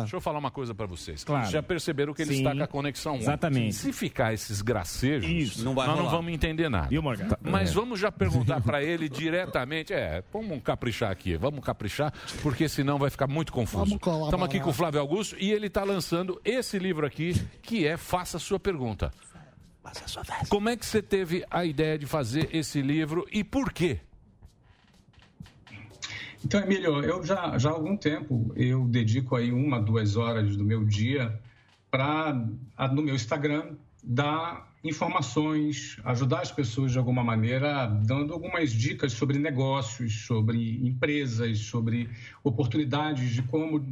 deixa 0.00 0.16
eu 0.16 0.20
falar 0.20 0.38
uma 0.38 0.50
coisa 0.50 0.74
pra 0.74 0.86
vocês. 0.86 1.24
Claro. 1.24 1.42
Vocês 1.44 1.52
já 1.52 1.62
perceberam 1.62 2.12
que 2.14 2.22
ele 2.22 2.32
Sim. 2.34 2.38
está 2.38 2.54
com 2.54 2.62
a 2.62 2.66
conexão 2.66 3.12
ruim. 3.12 3.22
Exatamente. 3.22 3.74
Se 3.74 3.92
ficar 3.92 4.32
esses 4.32 4.62
gracejos, 4.62 5.28
Isso. 5.30 5.64
Não 5.64 5.74
vai 5.74 5.86
nós 5.86 5.96
não 5.96 6.04
rolar. 6.04 6.16
vamos 6.16 6.32
entender 6.32 6.68
nada. 6.68 6.88
Viu, 6.88 7.02
Morgan? 7.02 7.28
Mas 7.42 7.72
vamos 7.72 7.98
já 8.00 8.10
perguntar 8.12 8.60
pra 8.60 8.82
ele 8.84 9.08
diretamente. 9.08 9.92
É, 9.92 10.22
vamos 10.32 10.60
caprichar 10.62 11.10
aqui, 11.10 11.36
vamos 11.36 11.64
caprichar, 11.64 12.12
porque 12.42 12.68
senão 12.68 12.98
vai 12.98 13.10
ficar 13.10 13.26
muito 13.26 13.52
confuso. 13.52 13.94
Estamos 13.96 14.42
aqui 14.42 14.60
com 14.60 14.70
o 14.70 14.72
Flávio 14.72 15.00
Augusto 15.00 15.36
e 15.38 15.50
ele 15.52 15.66
está 15.66 15.84
lançando 15.84 16.40
esse 16.44 16.78
livro 16.78 17.06
aqui, 17.06 17.34
que 17.62 17.86
é 17.86 17.96
Faça 17.96 18.38
Sua 20.06 20.24
Pergunta. 20.24 20.48
Como 20.48 20.68
é 20.68 20.76
que 20.76 20.86
você 20.86 21.02
teve 21.02 21.44
a 21.50 21.64
ideia 21.64 21.98
de 21.98 22.06
fazer 22.06 22.48
esse 22.54 22.80
livro 22.80 23.26
e 23.30 23.44
por 23.44 23.72
quê? 23.72 24.00
Então, 26.44 26.60
Emílio, 26.60 27.02
eu 27.02 27.24
já, 27.24 27.56
já 27.56 27.70
há 27.70 27.72
algum 27.72 27.96
tempo 27.96 28.52
eu 28.54 28.86
dedico 28.86 29.34
aí 29.34 29.50
uma, 29.50 29.80
duas 29.80 30.16
horas 30.16 30.56
do 30.56 30.64
meu 30.64 30.84
dia 30.84 31.40
para, 31.90 32.34
no 32.92 33.02
meu 33.02 33.14
Instagram, 33.14 33.76
dar 34.02 34.70
informações, 34.84 35.98
ajudar 36.04 36.40
as 36.40 36.52
pessoas 36.52 36.92
de 36.92 36.98
alguma 36.98 37.24
maneira, 37.24 37.86
dando 37.86 38.34
algumas 38.34 38.70
dicas 38.72 39.12
sobre 39.12 39.38
negócios, 39.38 40.26
sobre 40.26 40.86
empresas, 40.86 41.60
sobre 41.60 42.10
oportunidades 42.42 43.30
de 43.30 43.42
como 43.42 43.82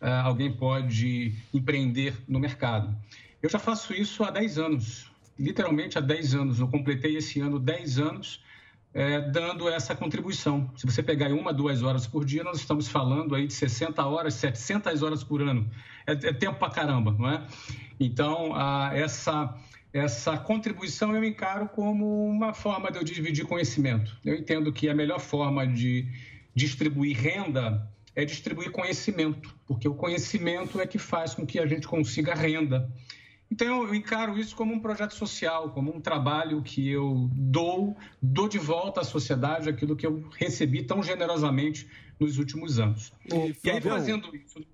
ah, 0.00 0.22
alguém 0.22 0.52
pode 0.52 1.36
empreender 1.54 2.16
no 2.26 2.40
mercado. 2.40 2.96
Eu 3.40 3.48
já 3.48 3.60
faço 3.60 3.94
isso 3.94 4.24
há 4.24 4.30
10 4.30 4.58
anos, 4.58 5.11
literalmente 5.38 5.98
há 5.98 6.00
10 6.00 6.34
anos. 6.34 6.60
Eu 6.60 6.68
completei 6.68 7.16
esse 7.16 7.40
ano 7.40 7.58
10 7.58 7.98
anos 7.98 8.42
é, 8.94 9.20
dando 9.20 9.68
essa 9.68 9.94
contribuição. 9.94 10.70
Se 10.76 10.86
você 10.86 11.02
pegar 11.02 11.32
uma, 11.32 11.52
duas 11.52 11.82
horas 11.82 12.06
por 12.06 12.24
dia, 12.24 12.44
nós 12.44 12.58
estamos 12.58 12.88
falando 12.88 13.34
aí 13.34 13.46
de 13.46 13.52
60 13.52 14.04
horas, 14.04 14.34
700 14.34 15.02
horas 15.02 15.24
por 15.24 15.40
ano. 15.40 15.68
É, 16.06 16.12
é 16.12 16.32
tempo 16.32 16.58
pra 16.58 16.70
caramba, 16.70 17.14
não 17.18 17.28
é? 17.28 17.46
Então, 17.98 18.52
ah, 18.54 18.90
essa, 18.92 19.56
essa 19.92 20.36
contribuição 20.36 21.14
eu 21.16 21.24
encaro 21.24 21.68
como 21.68 22.26
uma 22.26 22.52
forma 22.52 22.90
de 22.90 22.98
eu 22.98 23.04
dividir 23.04 23.46
conhecimento. 23.46 24.16
Eu 24.24 24.34
entendo 24.34 24.72
que 24.72 24.88
a 24.88 24.94
melhor 24.94 25.20
forma 25.20 25.66
de 25.66 26.06
distribuir 26.54 27.16
renda 27.16 27.88
é 28.14 28.26
distribuir 28.26 28.70
conhecimento, 28.70 29.54
porque 29.66 29.88
o 29.88 29.94
conhecimento 29.94 30.78
é 30.78 30.86
que 30.86 30.98
faz 30.98 31.32
com 31.32 31.46
que 31.46 31.58
a 31.58 31.66
gente 31.66 31.88
consiga 31.88 32.34
renda. 32.34 32.92
Então, 33.52 33.82
eu 33.82 33.94
encaro 33.94 34.38
isso 34.38 34.56
como 34.56 34.72
um 34.72 34.80
projeto 34.80 35.14
social, 35.14 35.68
como 35.72 35.94
um 35.94 36.00
trabalho 36.00 36.62
que 36.62 36.88
eu 36.88 37.28
dou, 37.34 37.94
dou 38.22 38.48
de 38.48 38.58
volta 38.58 39.02
à 39.02 39.04
sociedade 39.04 39.68
aquilo 39.68 39.94
que 39.94 40.06
eu 40.06 40.26
recebi 40.38 40.82
tão 40.82 41.02
generosamente 41.02 41.86
nos 42.18 42.38
últimos 42.38 42.78
anos. 42.78 43.12
e 43.62 43.70
aí, 43.70 43.78
fazendo 43.78 44.34
isso. 44.34 44.64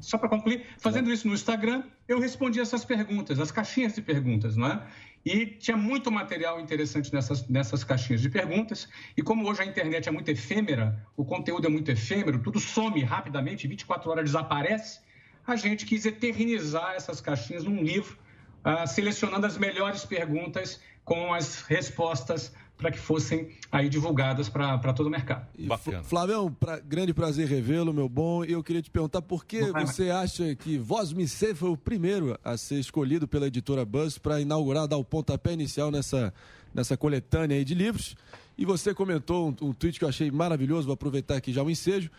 Só 0.00 0.18
para 0.18 0.28
concluir, 0.28 0.66
fazendo 0.78 1.12
isso 1.12 1.28
no 1.28 1.32
Instagram, 1.32 1.84
eu 2.08 2.18
respondi 2.18 2.58
essas 2.58 2.84
perguntas, 2.84 3.38
as 3.38 3.52
caixinhas 3.52 3.94
de 3.94 4.02
perguntas, 4.02 4.56
não 4.56 4.66
é? 4.66 4.84
E 5.24 5.46
tinha 5.46 5.76
muito 5.76 6.10
material 6.10 6.60
interessante 6.60 7.14
nessas, 7.14 7.46
nessas 7.46 7.84
caixinhas 7.84 8.20
de 8.20 8.28
perguntas. 8.28 8.88
E 9.16 9.22
como 9.22 9.48
hoje 9.48 9.62
a 9.62 9.64
internet 9.64 10.08
é 10.08 10.12
muito 10.12 10.28
efêmera, 10.28 11.06
o 11.16 11.24
conteúdo 11.24 11.68
é 11.68 11.70
muito 11.70 11.88
efêmero, 11.88 12.40
tudo 12.40 12.58
some 12.58 13.00
rapidamente, 13.04 13.68
24 13.68 14.10
horas 14.10 14.24
desaparece, 14.24 14.98
a 15.46 15.56
gente 15.56 15.86
quis 15.86 16.04
eternizar 16.06 16.94
essas 16.94 17.20
caixinhas 17.20 17.64
num 17.64 17.82
livro, 17.82 18.16
ah, 18.62 18.86
selecionando 18.86 19.46
as 19.46 19.56
melhores 19.56 20.04
perguntas 20.04 20.80
com 21.04 21.32
as 21.32 21.62
respostas 21.62 22.52
para 22.80 22.90
que 22.90 22.98
fossem 22.98 23.50
aí 23.70 23.88
divulgadas 23.88 24.48
para 24.48 24.92
todo 24.94 25.06
o 25.06 25.10
mercado. 25.10 25.46
Bacana. 25.58 26.02
Flavião, 26.02 26.50
pra, 26.50 26.80
grande 26.80 27.12
prazer 27.12 27.46
revê-lo, 27.46 27.92
meu 27.92 28.08
bom. 28.08 28.42
E 28.42 28.52
eu 28.52 28.64
queria 28.64 28.80
te 28.80 28.90
perguntar 28.90 29.20
por 29.20 29.44
que 29.44 29.70
Vai, 29.70 29.84
você 29.84 30.10
acha 30.10 30.54
que 30.54 30.78
Voz 30.78 31.12
Me 31.12 31.28
Ser 31.28 31.54
foi 31.54 31.68
o 31.68 31.76
primeiro 31.76 32.38
a 32.42 32.56
ser 32.56 32.76
escolhido 32.76 33.28
pela 33.28 33.46
editora 33.46 33.84
Buzz 33.84 34.16
para 34.16 34.40
inaugurar, 34.40 34.88
dar 34.88 34.96
o 34.96 35.04
pontapé 35.04 35.52
inicial 35.52 35.90
nessa, 35.90 36.32
nessa 36.74 36.96
coletânea 36.96 37.58
aí 37.58 37.64
de 37.64 37.74
livros. 37.74 38.16
E 38.56 38.64
você 38.64 38.94
comentou 38.94 39.48
um, 39.48 39.68
um 39.68 39.72
tweet 39.72 39.98
que 39.98 40.04
eu 40.04 40.08
achei 40.08 40.30
maravilhoso, 40.30 40.86
vou 40.86 40.94
aproveitar 40.94 41.36
aqui 41.36 41.52
já 41.52 41.62
o 41.62 41.70
ensejo, 41.70 42.10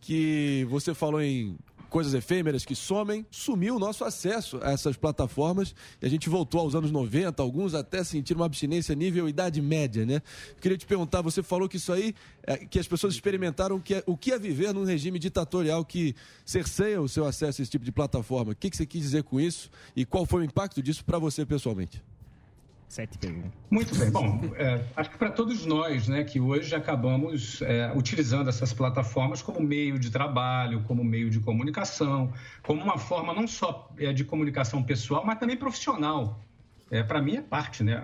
que 0.00 0.66
você 0.70 0.94
falou 0.94 1.20
em 1.20 1.56
coisas 1.88 2.14
efêmeras 2.14 2.64
que 2.64 2.74
somem, 2.74 3.24
sumiu 3.30 3.76
o 3.76 3.78
nosso 3.78 4.04
acesso 4.04 4.58
a 4.62 4.72
essas 4.72 4.96
plataformas 4.96 5.74
e 6.00 6.06
a 6.06 6.08
gente 6.08 6.28
voltou 6.28 6.60
aos 6.60 6.74
anos 6.74 6.90
90, 6.90 7.42
alguns 7.42 7.74
até 7.74 8.02
sentiram 8.04 8.40
uma 8.40 8.46
abstinência 8.46 8.94
nível 8.94 9.28
idade 9.28 9.60
média, 9.62 10.04
né? 10.04 10.20
Queria 10.60 10.76
te 10.76 10.86
perguntar, 10.86 11.22
você 11.22 11.42
falou 11.42 11.68
que 11.68 11.76
isso 11.76 11.92
aí, 11.92 12.14
é, 12.42 12.56
que 12.58 12.78
as 12.78 12.86
pessoas 12.86 13.14
experimentaram 13.14 13.80
que 13.80 13.94
é- 13.94 14.04
o 14.06 14.16
que 14.16 14.32
é 14.32 14.38
viver 14.38 14.72
num 14.72 14.84
regime 14.84 15.18
ditatorial 15.18 15.84
que 15.84 16.14
cerceia 16.44 17.00
o 17.00 17.08
seu 17.08 17.24
acesso 17.24 17.60
a 17.60 17.62
esse 17.62 17.70
tipo 17.70 17.84
de 17.84 17.92
plataforma. 17.92 18.52
O 18.52 18.56
que, 18.56 18.70
que 18.70 18.76
você 18.76 18.86
quis 18.86 19.02
dizer 19.02 19.22
com 19.22 19.40
isso 19.40 19.70
e 19.94 20.04
qual 20.04 20.26
foi 20.26 20.42
o 20.42 20.44
impacto 20.44 20.82
disso 20.82 21.04
para 21.04 21.18
você 21.18 21.44
pessoalmente? 21.46 22.02
Sete 22.88 23.18
perguntas. 23.18 23.52
Muito 23.68 23.96
bem. 23.98 24.10
Bom, 24.10 24.40
é, 24.56 24.84
acho 24.96 25.10
que 25.10 25.18
para 25.18 25.30
todos 25.30 25.66
nós, 25.66 26.06
né, 26.06 26.22
que 26.22 26.38
hoje 26.38 26.74
acabamos 26.74 27.60
é, 27.62 27.92
utilizando 27.94 28.48
essas 28.48 28.72
plataformas 28.72 29.42
como 29.42 29.60
meio 29.60 29.98
de 29.98 30.10
trabalho, 30.10 30.82
como 30.84 31.02
meio 31.02 31.28
de 31.28 31.40
comunicação, 31.40 32.32
como 32.62 32.82
uma 32.82 32.96
forma 32.96 33.34
não 33.34 33.46
só 33.46 33.92
é, 33.98 34.12
de 34.12 34.24
comunicação 34.24 34.82
pessoal, 34.82 35.24
mas 35.26 35.38
também 35.38 35.56
profissional. 35.56 36.40
É, 36.90 37.02
para 37.02 37.20
mim 37.20 37.36
é 37.36 37.42
parte, 37.42 37.82
né? 37.82 38.02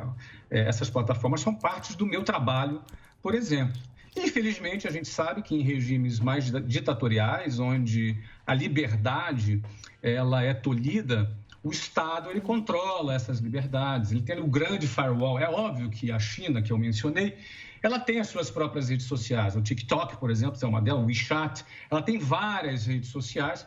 É, 0.50 0.68
essas 0.68 0.90
plataformas 0.90 1.40
são 1.40 1.54
partes 1.54 1.94
do 1.94 2.04
meu 2.04 2.24
trabalho, 2.24 2.82
por 3.22 3.34
exemplo. 3.34 3.80
Infelizmente, 4.16 4.86
a 4.86 4.90
gente 4.90 5.08
sabe 5.08 5.42
que 5.42 5.54
em 5.54 5.62
regimes 5.62 6.20
mais 6.20 6.46
dita- 6.46 6.60
ditatoriais, 6.60 7.58
onde 7.58 8.18
a 8.46 8.52
liberdade 8.52 9.62
ela 10.02 10.42
é 10.42 10.52
tolhida, 10.52 11.30
o 11.62 11.70
Estado 11.70 12.30
ele 12.30 12.40
controla 12.40 13.14
essas 13.14 13.38
liberdades. 13.38 14.10
Ele 14.10 14.22
tem 14.22 14.40
o 14.40 14.46
grande 14.46 14.86
firewall. 14.86 15.38
É 15.38 15.48
óbvio 15.48 15.88
que 15.90 16.10
a 16.10 16.18
China, 16.18 16.60
que 16.60 16.72
eu 16.72 16.78
mencionei, 16.78 17.36
ela 17.82 17.98
tem 17.98 18.18
as 18.20 18.28
suas 18.28 18.50
próprias 18.50 18.88
redes 18.88 19.06
sociais. 19.06 19.54
O 19.54 19.62
TikTok, 19.62 20.16
por 20.16 20.30
exemplo, 20.30 20.58
é 20.60 20.66
uma 20.66 20.80
delas, 20.80 21.02
o 21.02 21.06
WeChat. 21.06 21.64
Ela 21.90 22.02
tem 22.02 22.18
várias 22.18 22.86
redes 22.86 23.10
sociais. 23.10 23.66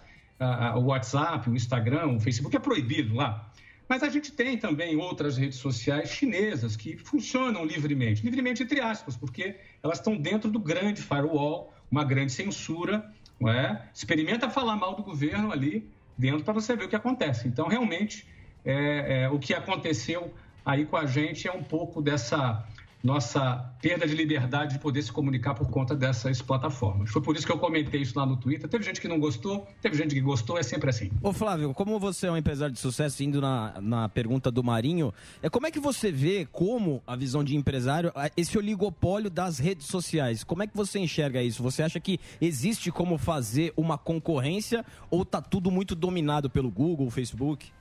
O 0.75 0.81
WhatsApp, 0.87 1.49
o 1.49 1.55
Instagram, 1.55 2.07
o 2.07 2.19
Facebook 2.19 2.55
é 2.55 2.59
proibido 2.59 3.15
lá. 3.15 3.49
Mas 3.87 4.03
a 4.03 4.09
gente 4.09 4.31
tem 4.31 4.57
também 4.57 4.95
outras 4.95 5.37
redes 5.37 5.59
sociais 5.59 6.09
chinesas 6.09 6.75
que 6.75 6.97
funcionam 6.97 7.63
livremente, 7.63 8.23
livremente 8.23 8.63
entre 8.63 8.81
aspas, 8.81 9.15
porque 9.15 9.55
elas 9.83 9.99
estão 9.99 10.17
dentro 10.17 10.49
do 10.49 10.59
grande 10.59 11.01
firewall, 11.01 11.71
uma 11.91 12.03
grande 12.03 12.31
censura, 12.31 13.09
não 13.39 13.47
é? 13.47 13.87
Experimenta 13.93 14.49
falar 14.49 14.75
mal 14.75 14.95
do 14.95 15.03
governo 15.03 15.51
ali 15.51 15.87
dentro 16.17 16.43
para 16.43 16.53
você 16.53 16.75
ver 16.75 16.85
o 16.85 16.89
que 16.89 16.95
acontece. 16.95 17.47
Então, 17.47 17.67
realmente, 17.67 18.27
é, 18.63 19.23
é, 19.23 19.29
o 19.29 19.39
que 19.39 19.53
aconteceu 19.53 20.33
aí 20.65 20.85
com 20.85 20.97
a 20.97 21.05
gente 21.05 21.47
é 21.47 21.51
um 21.51 21.63
pouco 21.63 22.01
dessa 22.01 22.65
nossa 23.05 23.71
perda 23.79 24.07
de 24.07 24.15
liberdade 24.15 24.73
de 24.73 24.79
poder 24.79 25.03
se 25.03 25.11
comunicar 25.11 25.53
por 25.53 25.69
conta 25.69 25.95
dessas 25.95 26.41
plataformas. 26.41 27.11
Foi 27.11 27.21
por 27.21 27.35
isso 27.35 27.45
que 27.45 27.51
eu 27.51 27.59
comentei 27.59 28.01
isso 28.01 28.17
lá 28.17 28.25
no 28.25 28.35
Twitter. 28.35 28.67
Teve 28.67 28.83
gente 28.83 28.99
que 28.99 29.07
não 29.07 29.19
gostou, 29.19 29.67
teve 29.79 29.95
gente 29.95 30.15
que 30.15 30.21
gostou, 30.21 30.57
é 30.57 30.63
sempre 30.63 30.89
assim. 30.89 31.11
Ô 31.21 31.31
Flávio, 31.31 31.71
como 31.71 31.99
você 31.99 32.25
é 32.25 32.31
um 32.31 32.37
empresário 32.37 32.73
de 32.73 32.79
sucesso, 32.79 33.23
indo 33.23 33.39
na, 33.39 33.79
na 33.79 34.09
pergunta 34.09 34.49
do 34.49 34.63
Marinho, 34.63 35.13
é, 35.43 35.49
como 35.49 35.67
é 35.67 35.71
que 35.71 35.79
você 35.79 36.11
vê 36.11 36.47
como 36.51 36.99
a 37.05 37.15
visão 37.15 37.43
de 37.43 37.55
empresário, 37.55 38.11
esse 38.35 38.57
oligopólio 38.57 39.29
das 39.29 39.59
redes 39.59 39.85
sociais? 39.85 40.43
Como 40.43 40.63
é 40.63 40.67
que 40.67 40.75
você 40.75 40.97
enxerga 40.97 41.43
isso? 41.43 41.61
Você 41.61 41.83
acha 41.83 41.99
que 41.99 42.19
existe 42.41 42.91
como 42.91 43.19
fazer 43.19 43.71
uma 43.77 43.99
concorrência 43.99 44.83
ou 45.11 45.23
tá 45.23 45.39
tudo 45.39 45.69
muito 45.69 45.93
dominado 45.93 46.49
pelo 46.49 46.71
Google, 46.71 47.11
Facebook? 47.11 47.71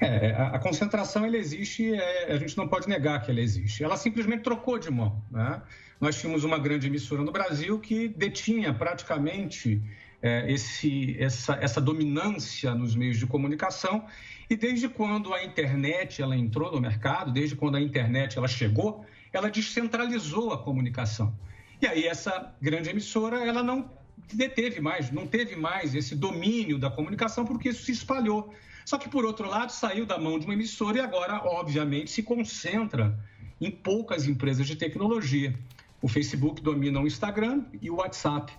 É, 0.00 0.32
a, 0.32 0.58
concentração 0.58 1.24
ela 1.24 1.36
existe, 1.36 1.92
é, 1.94 2.32
a 2.32 2.36
gente 2.36 2.56
não 2.56 2.68
pode 2.68 2.88
negar 2.88 3.22
que 3.22 3.30
ela 3.30 3.40
existe. 3.40 3.82
Ela 3.82 3.96
simplesmente 3.96 4.42
trocou 4.42 4.78
de 4.78 4.90
mão. 4.90 5.22
né? 5.30 5.62
Nós 6.00 6.20
tínhamos 6.20 6.44
uma 6.44 6.58
grande 6.58 6.86
emissora 6.86 7.22
no 7.22 7.32
Brasil 7.32 7.78
que 7.78 8.08
detinha 8.08 8.74
praticamente 8.74 9.82
é, 10.22 10.50
esse, 10.50 11.16
essa, 11.18 11.58
essa 11.60 11.80
dominância 11.80 12.74
nos 12.74 12.94
meios 12.94 13.18
de 13.18 13.26
comunicação. 13.26 14.04
E 14.48 14.56
desde 14.56 14.88
quando 14.88 15.32
a 15.32 15.44
internet 15.44 16.20
ela 16.22 16.36
entrou 16.36 16.70
no 16.72 16.80
mercado, 16.80 17.32
desde 17.32 17.56
quando 17.56 17.76
a 17.76 17.80
internet 17.80 18.36
ela 18.36 18.48
chegou, 18.48 19.04
ela 19.32 19.50
descentralizou 19.50 20.52
a 20.52 20.58
comunicação. 20.58 21.34
E 21.80 21.86
aí 21.86 22.06
essa 22.06 22.54
grande 22.60 22.90
emissora 22.90 23.44
ela 23.44 23.62
não 23.62 23.90
deteve 24.32 24.80
mais, 24.80 25.10
não 25.10 25.26
teve 25.26 25.56
mais 25.56 25.94
esse 25.94 26.14
domínio 26.14 26.78
da 26.78 26.90
comunicação 26.90 27.44
porque 27.44 27.68
isso 27.68 27.84
se 27.84 27.92
espalhou. 27.92 28.54
Só 28.86 28.96
que, 28.96 29.08
por 29.08 29.24
outro 29.24 29.48
lado, 29.48 29.72
saiu 29.72 30.06
da 30.06 30.16
mão 30.16 30.38
de 30.38 30.44
uma 30.44 30.54
emissora 30.54 30.98
e 30.98 31.00
agora, 31.00 31.42
obviamente, 31.44 32.08
se 32.08 32.22
concentra 32.22 33.18
em 33.60 33.68
poucas 33.68 34.28
empresas 34.28 34.64
de 34.64 34.76
tecnologia. 34.76 35.58
O 36.00 36.06
Facebook 36.06 36.62
domina 36.62 37.00
o 37.00 37.06
Instagram 37.06 37.64
e 37.82 37.90
o 37.90 37.96
WhatsApp. 37.96 38.52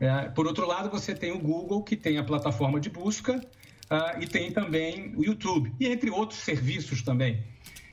É, 0.00 0.30
por 0.30 0.46
outro 0.46 0.66
lado, 0.66 0.88
você 0.88 1.14
tem 1.14 1.30
o 1.30 1.38
Google, 1.38 1.82
que 1.82 1.94
tem 1.94 2.16
a 2.16 2.24
plataforma 2.24 2.80
de 2.80 2.88
busca, 2.88 3.38
ah, 3.90 4.16
e 4.18 4.26
tem 4.26 4.50
também 4.50 5.12
o 5.14 5.22
YouTube, 5.22 5.70
e 5.78 5.86
entre 5.86 6.08
outros 6.08 6.40
serviços 6.40 7.02
também. 7.02 7.44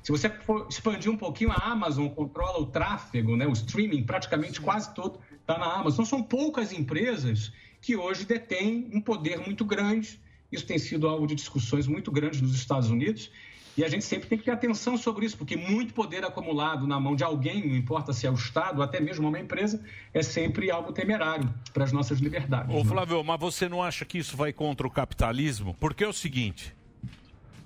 Se 0.01 0.10
você 0.10 0.30
for 0.30 0.68
expandir 0.69 1.11
um 1.11 1.18
pouquinho, 1.18 1.51
a 1.51 1.72
Amazon 1.72 2.07
controla 2.07 2.60
o 2.60 2.65
tráfego, 2.65 3.35
né, 3.35 3.45
o 3.45 3.51
streaming, 3.51 4.03
praticamente 4.03 4.61
quase 4.61 4.93
todo 4.93 5.19
está 5.31 5.57
na 5.57 5.65
Amazon. 5.65 6.05
São 6.05 6.23
poucas 6.23 6.72
empresas 6.72 7.51
que 7.81 7.97
hoje 7.97 8.26
detêm 8.26 8.89
um 8.93 9.01
poder 9.01 9.39
muito 9.39 9.65
grande. 9.65 10.22
Isso 10.53 10.65
tem 10.65 10.77
sido 10.77 11.07
alvo 11.07 11.25
de 11.25 11.35
discussões 11.35 11.88
muito 11.88 12.11
grandes 12.11 12.39
nos 12.41 12.53
Estados 12.53 12.89
Unidos. 12.89 13.31
E 13.75 13.84
a 13.84 13.89
gente 13.89 14.05
sempre 14.05 14.30
tem 14.30 14.38
que 14.38 14.45
ter 14.45 14.51
atenção 14.51 14.95
sobre 14.95 15.25
isso, 15.25 15.35
porque 15.35 15.57
muito 15.57 15.95
poder 15.95 16.23
acumulado 16.23 16.85
na 16.85 16.99
mão 16.99 17.15
de 17.15 17.23
alguém, 17.23 17.67
não 17.67 17.75
importa 17.75 18.13
se 18.13 18.27
é 18.27 18.30
o 18.30 18.35
Estado 18.35 18.77
ou 18.77 18.84
até 18.84 18.99
mesmo 18.99 19.27
uma 19.27 19.39
empresa, 19.39 19.84
é 20.13 20.21
sempre 20.21 20.69
algo 20.69 20.93
temerário 20.93 21.51
para 21.73 21.84
as 21.84 21.91
nossas 21.91 22.19
liberdades. 22.19 22.73
Ô 22.73 22.84
né? 22.84 22.85
Flávio, 22.85 23.23
mas 23.23 23.39
você 23.39 23.67
não 23.67 23.81
acha 23.81 24.05
que 24.05 24.19
isso 24.19 24.38
vai 24.38 24.53
contra 24.53 24.85
o 24.85 24.91
capitalismo? 24.91 25.75
Porque 25.80 26.03
é 26.03 26.07
o 26.07 26.13
seguinte: 26.13 26.75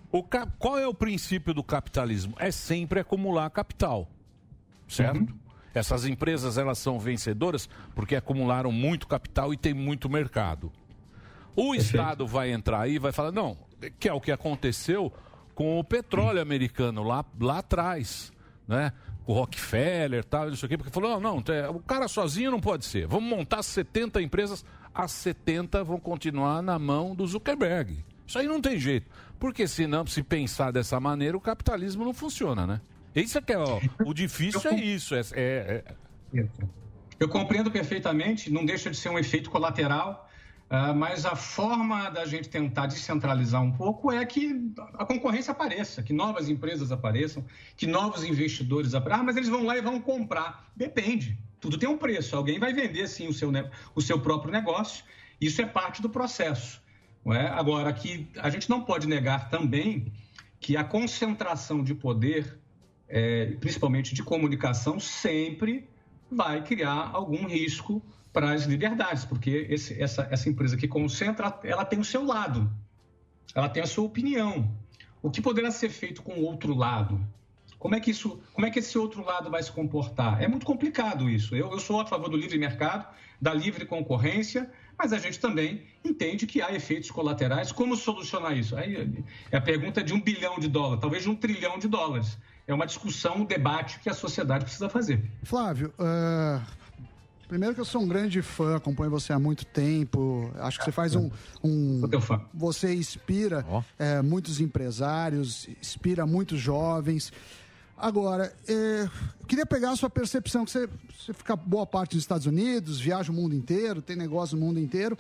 o 0.10 0.24
cap- 0.24 0.54
qual 0.58 0.80
é 0.80 0.88
o 0.88 0.94
princípio 0.94 1.54
do 1.54 1.62
capitalismo? 1.62 2.36
É 2.40 2.52
sempre 2.52 3.02
acumular 3.02 3.50
capital, 3.50 4.10
certo? 4.88 5.36
Essas 5.74 6.06
empresas 6.06 6.58
elas 6.58 6.78
são 6.78 6.98
vencedoras 6.98 7.70
porque 7.94 8.16
acumularam 8.16 8.72
muito 8.72 9.08
capital 9.08 9.54
e 9.54 9.58
tem 9.58 9.74
muito 9.74 10.10
mercado. 10.10 10.72
O 11.58 11.74
Estado 11.74 12.28
vai 12.28 12.52
entrar 12.52 12.82
aí 12.82 12.94
e 12.94 13.00
vai 13.00 13.12
falar, 13.12 13.32
não, 13.32 13.58
que 14.00 14.08
é 14.08 14.14
o 14.14 14.22
que 14.22 14.32
aconteceu 14.32 15.12
com 15.56 15.80
o 15.80 15.84
petróleo 15.84 16.40
americano 16.40 17.02
lá, 17.02 17.26
lá 17.40 17.58
atrás, 17.60 18.32
né? 18.68 18.94
Com 19.26 19.32
o 19.34 19.36
Rockefeller 19.36 20.20
e 20.22 20.24
tal, 20.24 20.48
não 20.50 20.56
sei 20.56 20.68
o 20.68 20.70
quê, 20.70 20.78
porque 20.78 20.92
falou, 20.92 21.20
não, 21.20 21.42
não, 21.42 21.54
é, 21.54 21.68
o 21.68 21.80
cara 21.80 22.08
sozinho 22.08 22.52
não 22.52 22.60
pode 22.62 22.86
ser. 22.86 23.08
Vamos 23.08 23.28
montar 23.28 23.64
70 23.64 24.22
empresas, 24.22 24.64
as 24.94 25.12
70 25.12 25.84
vão 25.84 26.00
continuar 26.00 26.62
na 26.62 26.78
mão 26.78 27.16
do 27.16 27.26
Zuckerberg. 27.26 28.06
Isso 28.28 28.38
aí 28.38 28.46
não 28.46 28.62
tem 28.62 28.78
jeito. 28.78 29.10
Porque 29.40 29.68
senão, 29.68 30.06
se 30.06 30.22
pensar 30.22 30.72
dessa 30.72 31.00
maneira, 31.00 31.36
o 31.36 31.42
capitalismo 31.42 32.06
não 32.06 32.14
funciona, 32.14 32.68
né? 32.68 32.82
Isso 33.16 33.38
é 33.38 33.42
que 33.42 33.54
é, 33.54 33.58
ó, 33.58 33.80
o 34.06 34.14
difícil 34.14 34.70
é 34.70 34.76
isso, 34.76 35.16
é- 35.16 35.22
é- 35.34 35.84
é, 36.36 36.46
Eu 37.20 37.28
compreendo 37.28 37.72
perfeitamente, 37.72 38.52
não 38.52 38.64
deixa 38.64 38.92
de 38.92 38.98
ser 38.98 39.10
um 39.10 39.18
efeito 39.18 39.50
colateral, 39.50 40.27
ah, 40.70 40.94
mas 40.94 41.26
a 41.26 41.36
forma 41.36 42.10
da 42.10 42.26
gente 42.26 42.50
tentar 42.50 42.88
descentralizar 42.88 43.62
um 43.62 43.72
pouco 43.72 44.12
é 44.12 44.26
que 44.26 44.74
a 44.96 45.06
concorrência 45.06 45.52
apareça, 45.52 46.04
que 46.04 46.12
novas 46.12 46.50
empresas 46.50 46.92
apareçam, 46.92 47.46
que 47.78 47.88
novos 47.88 48.24
investidores 48.24 48.94
apareçam. 48.94 49.22
Ah, 49.22 49.26
mas 49.26 49.38
eles 49.38 49.48
vão 49.48 49.66
lá 49.66 49.78
e 49.78 49.82
vão 49.82 50.02
comprar. 50.02 50.70
Depende. 50.76 51.38
Tudo 51.62 51.78
tem 51.78 51.88
um 51.88 51.98
preço. 51.98 52.36
Alguém 52.36 52.60
vai 52.60 52.74
vender, 52.74 53.08
sim, 53.08 53.28
o 53.28 53.34
seu, 53.34 53.50
o 53.96 54.02
seu 54.02 54.20
próprio 54.20 54.52
negócio. 54.52 55.06
Isso 55.40 55.62
é 55.62 55.66
parte 55.66 56.02
do 56.02 56.10
processo. 56.10 56.82
é? 57.28 57.48
Agora, 57.48 57.94
que 57.94 58.28
a 58.38 58.50
gente 58.50 58.70
não 58.70 58.82
pode 58.82 59.08
negar 59.08 59.50
também 59.50 60.12
que 60.60 60.76
a 60.76 60.84
concentração 60.84 61.82
de 61.82 61.96
poder, 61.96 62.60
é, 63.08 63.54
principalmente 63.62 64.14
de 64.14 64.22
comunicação, 64.22 65.00
sempre 65.00 65.88
vai 66.30 66.62
criar 66.62 67.12
algum 67.14 67.48
risco 67.48 68.02
para 68.34 68.52
as 68.52 68.64
liberdades, 68.64 69.26
porque 69.26 69.68
esse- 69.70 70.00
essa, 70.02 70.28
essa 70.30 70.50
empresa 70.50 70.78
que 70.78 70.88
concentra, 70.88 71.58
ela 71.64 71.84
tem 71.86 72.00
o 72.00 72.06
seu 72.06 72.24
lado, 72.26 72.72
ela 73.56 73.70
tem 73.70 73.82
a 73.82 73.88
sua 73.88 74.04
opinião. 74.06 74.72
O 75.22 75.32
que 75.32 75.42
poderá 75.42 75.72
ser 75.72 75.90
feito 75.90 76.22
com 76.22 76.34
o 76.34 76.44
outro 76.44 76.74
lado? 76.76 77.20
Como 77.80 77.96
é 77.96 78.00
que 78.00 78.12
isso, 78.12 78.42
como 78.54 78.66
é 78.66 78.72
que 78.72 78.80
esse 78.80 78.98
outro 78.98 79.24
lado 79.24 79.50
vai 79.52 79.62
se 79.62 79.72
comportar? 79.72 80.42
É 80.42 80.48
muito 80.48 80.66
complicado 80.66 81.30
isso. 81.30 81.56
Eu, 81.56 81.72
eu 81.72 81.80
sou 81.80 82.02
a 82.02 82.06
favor 82.06 82.30
do 82.30 82.38
livre 82.38 82.58
mercado, 82.58 83.08
da 83.40 83.54
livre 83.54 83.86
concorrência, 83.86 84.70
mas 84.98 85.14
a 85.14 85.20
gente 85.20 85.40
também 85.40 85.84
entende 86.04 86.48
que 86.48 86.60
há 86.60 86.74
efeitos 86.74 87.12
colaterais. 87.12 87.72
Como 87.72 87.96
solucionar 87.96 88.58
isso? 88.58 88.76
Aí 88.76 89.24
é 89.52 89.58
a 89.58 89.62
pergunta 89.62 90.04
de 90.04 90.12
um 90.14 90.20
bilhão 90.20 90.58
de 90.60 90.68
dólares, 90.68 91.02
talvez 91.02 91.22
de 91.24 91.30
um 91.30 91.36
trilhão 91.36 91.78
de 91.78 91.88
dólares. 91.88 92.38
é 92.68 92.74
uma 92.74 92.86
discussão, 92.86 93.38
um 93.38 93.46
debate 93.46 94.00
que 94.00 94.10
a 94.10 94.14
sociedade 94.14 94.66
precisa 94.66 94.90
fazer. 94.90 95.24
Flávio, 95.44 95.94
ah, 96.00 96.62
primeiro 97.48 97.74
que 97.74 97.82
eu 97.82 97.86
sou 97.86 98.02
um 98.02 98.08
grande 98.08 98.42
fã, 98.42 98.76
acompanho 98.76 99.10
você 99.10 99.32
há 99.32 99.40
muito 99.40 99.66
tempo. 99.66 100.52
Acho 100.60 100.80
que 100.80 100.86
você 100.86 100.92
faz 100.92 101.16
um. 101.16 101.30
um 101.64 102.02
você 102.54 102.94
inspira 102.94 103.66
eh, 103.98 104.22
muitos 104.22 104.60
empresários, 104.60 105.68
inspira 105.82 106.26
muitos 106.26 106.60
jovens. 106.60 107.32
Agora, 107.98 108.54
eu 108.68 109.10
queria 109.48 109.66
pegar 109.66 109.92
a 109.92 109.96
sua 109.96 110.10
percepção, 110.10 110.64
que 110.64 110.72
você, 110.72 110.88
você 111.18 111.34
fica 111.34 111.56
boa 111.56 111.86
parte 111.86 112.12
dos 112.12 112.24
Estados 112.24 112.46
Unidos, 112.46 113.00
viaja 113.00 113.32
o 113.32 113.36
mundo 113.36 113.56
inteiro, 113.56 114.04
tem 114.04 114.16
negócio 114.16 114.56
no 114.56 114.64
mundo 114.64 114.80
inteiro. 114.80 115.18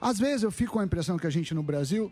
Às 0.00 0.18
vezes 0.18 0.42
eu 0.42 0.50
fico 0.50 0.72
com 0.72 0.78
a 0.78 0.84
impressão 0.84 1.18
que 1.18 1.26
a 1.26 1.30
gente 1.30 1.52
no 1.54 1.62
Brasil 1.62 2.10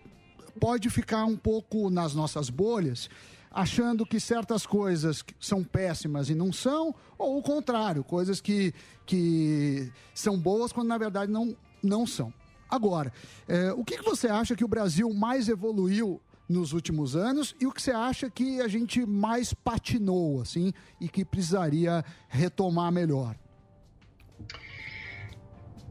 pode 0.60 0.90
ficar 0.90 1.24
um 1.24 1.36
pouco 1.36 1.88
nas 1.88 2.14
nossas 2.14 2.50
bolhas, 2.50 3.08
achando 3.52 4.06
que 4.06 4.18
certas 4.18 4.66
coisas 4.66 5.24
são 5.38 5.62
péssimas 5.62 6.30
e 6.30 6.34
não 6.34 6.52
são, 6.52 6.94
ou 7.18 7.38
o 7.38 7.42
contrário, 7.42 8.02
coisas 8.02 8.40
que, 8.40 8.72
que 9.04 9.92
são 10.14 10.38
boas 10.38 10.72
quando 10.72 10.88
na 10.88 10.98
verdade 10.98 11.30
não, 11.30 11.56
não 11.82 12.06
são. 12.06 12.32
Agora, 12.70 13.12
eh, 13.46 13.72
o 13.72 13.84
que, 13.84 13.98
que 13.98 14.04
você 14.04 14.28
acha 14.28 14.56
que 14.56 14.64
o 14.64 14.68
Brasil 14.68 15.12
mais 15.12 15.48
evoluiu 15.48 16.20
nos 16.48 16.72
últimos 16.72 17.14
anos 17.14 17.54
e 17.60 17.66
o 17.66 17.72
que 17.72 17.82
você 17.82 17.90
acha 17.90 18.30
que 18.30 18.60
a 18.60 18.68
gente 18.68 19.04
mais 19.04 19.52
patinou, 19.52 20.40
assim, 20.40 20.72
e 21.00 21.08
que 21.08 21.24
precisaria 21.24 22.04
retomar 22.28 22.90
melhor? 22.90 23.36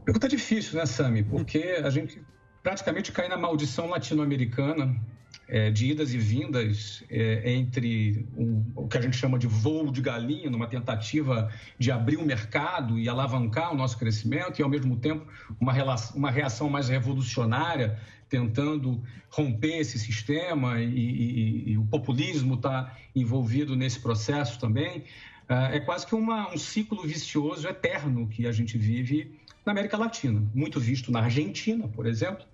Pergunta 0.04 0.28
difícil, 0.28 0.78
né, 0.78 0.86
Sami? 0.86 1.22
Porque 1.22 1.80
a 1.84 1.90
gente 1.90 2.20
praticamente 2.62 3.12
cai 3.12 3.28
na 3.28 3.36
maldição 3.36 3.88
latino-americana 3.88 5.00
é, 5.48 5.70
de 5.70 5.90
idas 5.90 6.14
e 6.14 6.18
vindas 6.18 7.04
é, 7.10 7.52
entre 7.52 8.26
um, 8.36 8.64
o 8.74 8.88
que 8.88 8.96
a 8.96 9.00
gente 9.00 9.16
chama 9.16 9.38
de 9.38 9.46
voo 9.46 9.90
de 9.90 10.00
galinha, 10.00 10.50
numa 10.50 10.66
tentativa 10.66 11.50
de 11.78 11.90
abrir 11.90 12.16
o 12.16 12.24
mercado 12.24 12.98
e 12.98 13.08
alavancar 13.08 13.72
o 13.72 13.76
nosso 13.76 13.98
crescimento, 13.98 14.60
e 14.60 14.62
ao 14.62 14.68
mesmo 14.68 14.96
tempo 14.96 15.26
uma, 15.60 15.72
relação, 15.72 16.16
uma 16.16 16.30
reação 16.30 16.68
mais 16.70 16.88
revolucionária, 16.88 17.98
tentando 18.28 19.02
romper 19.28 19.78
esse 19.78 19.98
sistema, 19.98 20.80
e, 20.80 20.86
e, 20.86 21.72
e 21.72 21.78
o 21.78 21.84
populismo 21.84 22.54
está 22.54 22.96
envolvido 23.14 23.76
nesse 23.76 24.00
processo 24.00 24.58
também. 24.58 25.04
É 25.48 25.80
quase 25.80 26.06
que 26.06 26.14
uma, 26.14 26.50
um 26.50 26.56
ciclo 26.56 27.02
vicioso 27.02 27.68
eterno 27.68 28.26
que 28.26 28.46
a 28.46 28.52
gente 28.52 28.78
vive 28.78 29.38
na 29.66 29.72
América 29.72 29.98
Latina, 29.98 30.42
muito 30.54 30.80
visto 30.80 31.12
na 31.12 31.20
Argentina, 31.20 31.86
por 31.88 32.06
exemplo. 32.06 32.44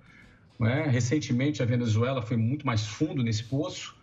É? 0.60 0.88
Recentemente, 0.88 1.62
a 1.62 1.66
Venezuela 1.66 2.20
foi 2.20 2.36
muito 2.36 2.66
mais 2.66 2.86
fundo 2.86 3.22
nesse 3.22 3.44
poço. 3.44 3.96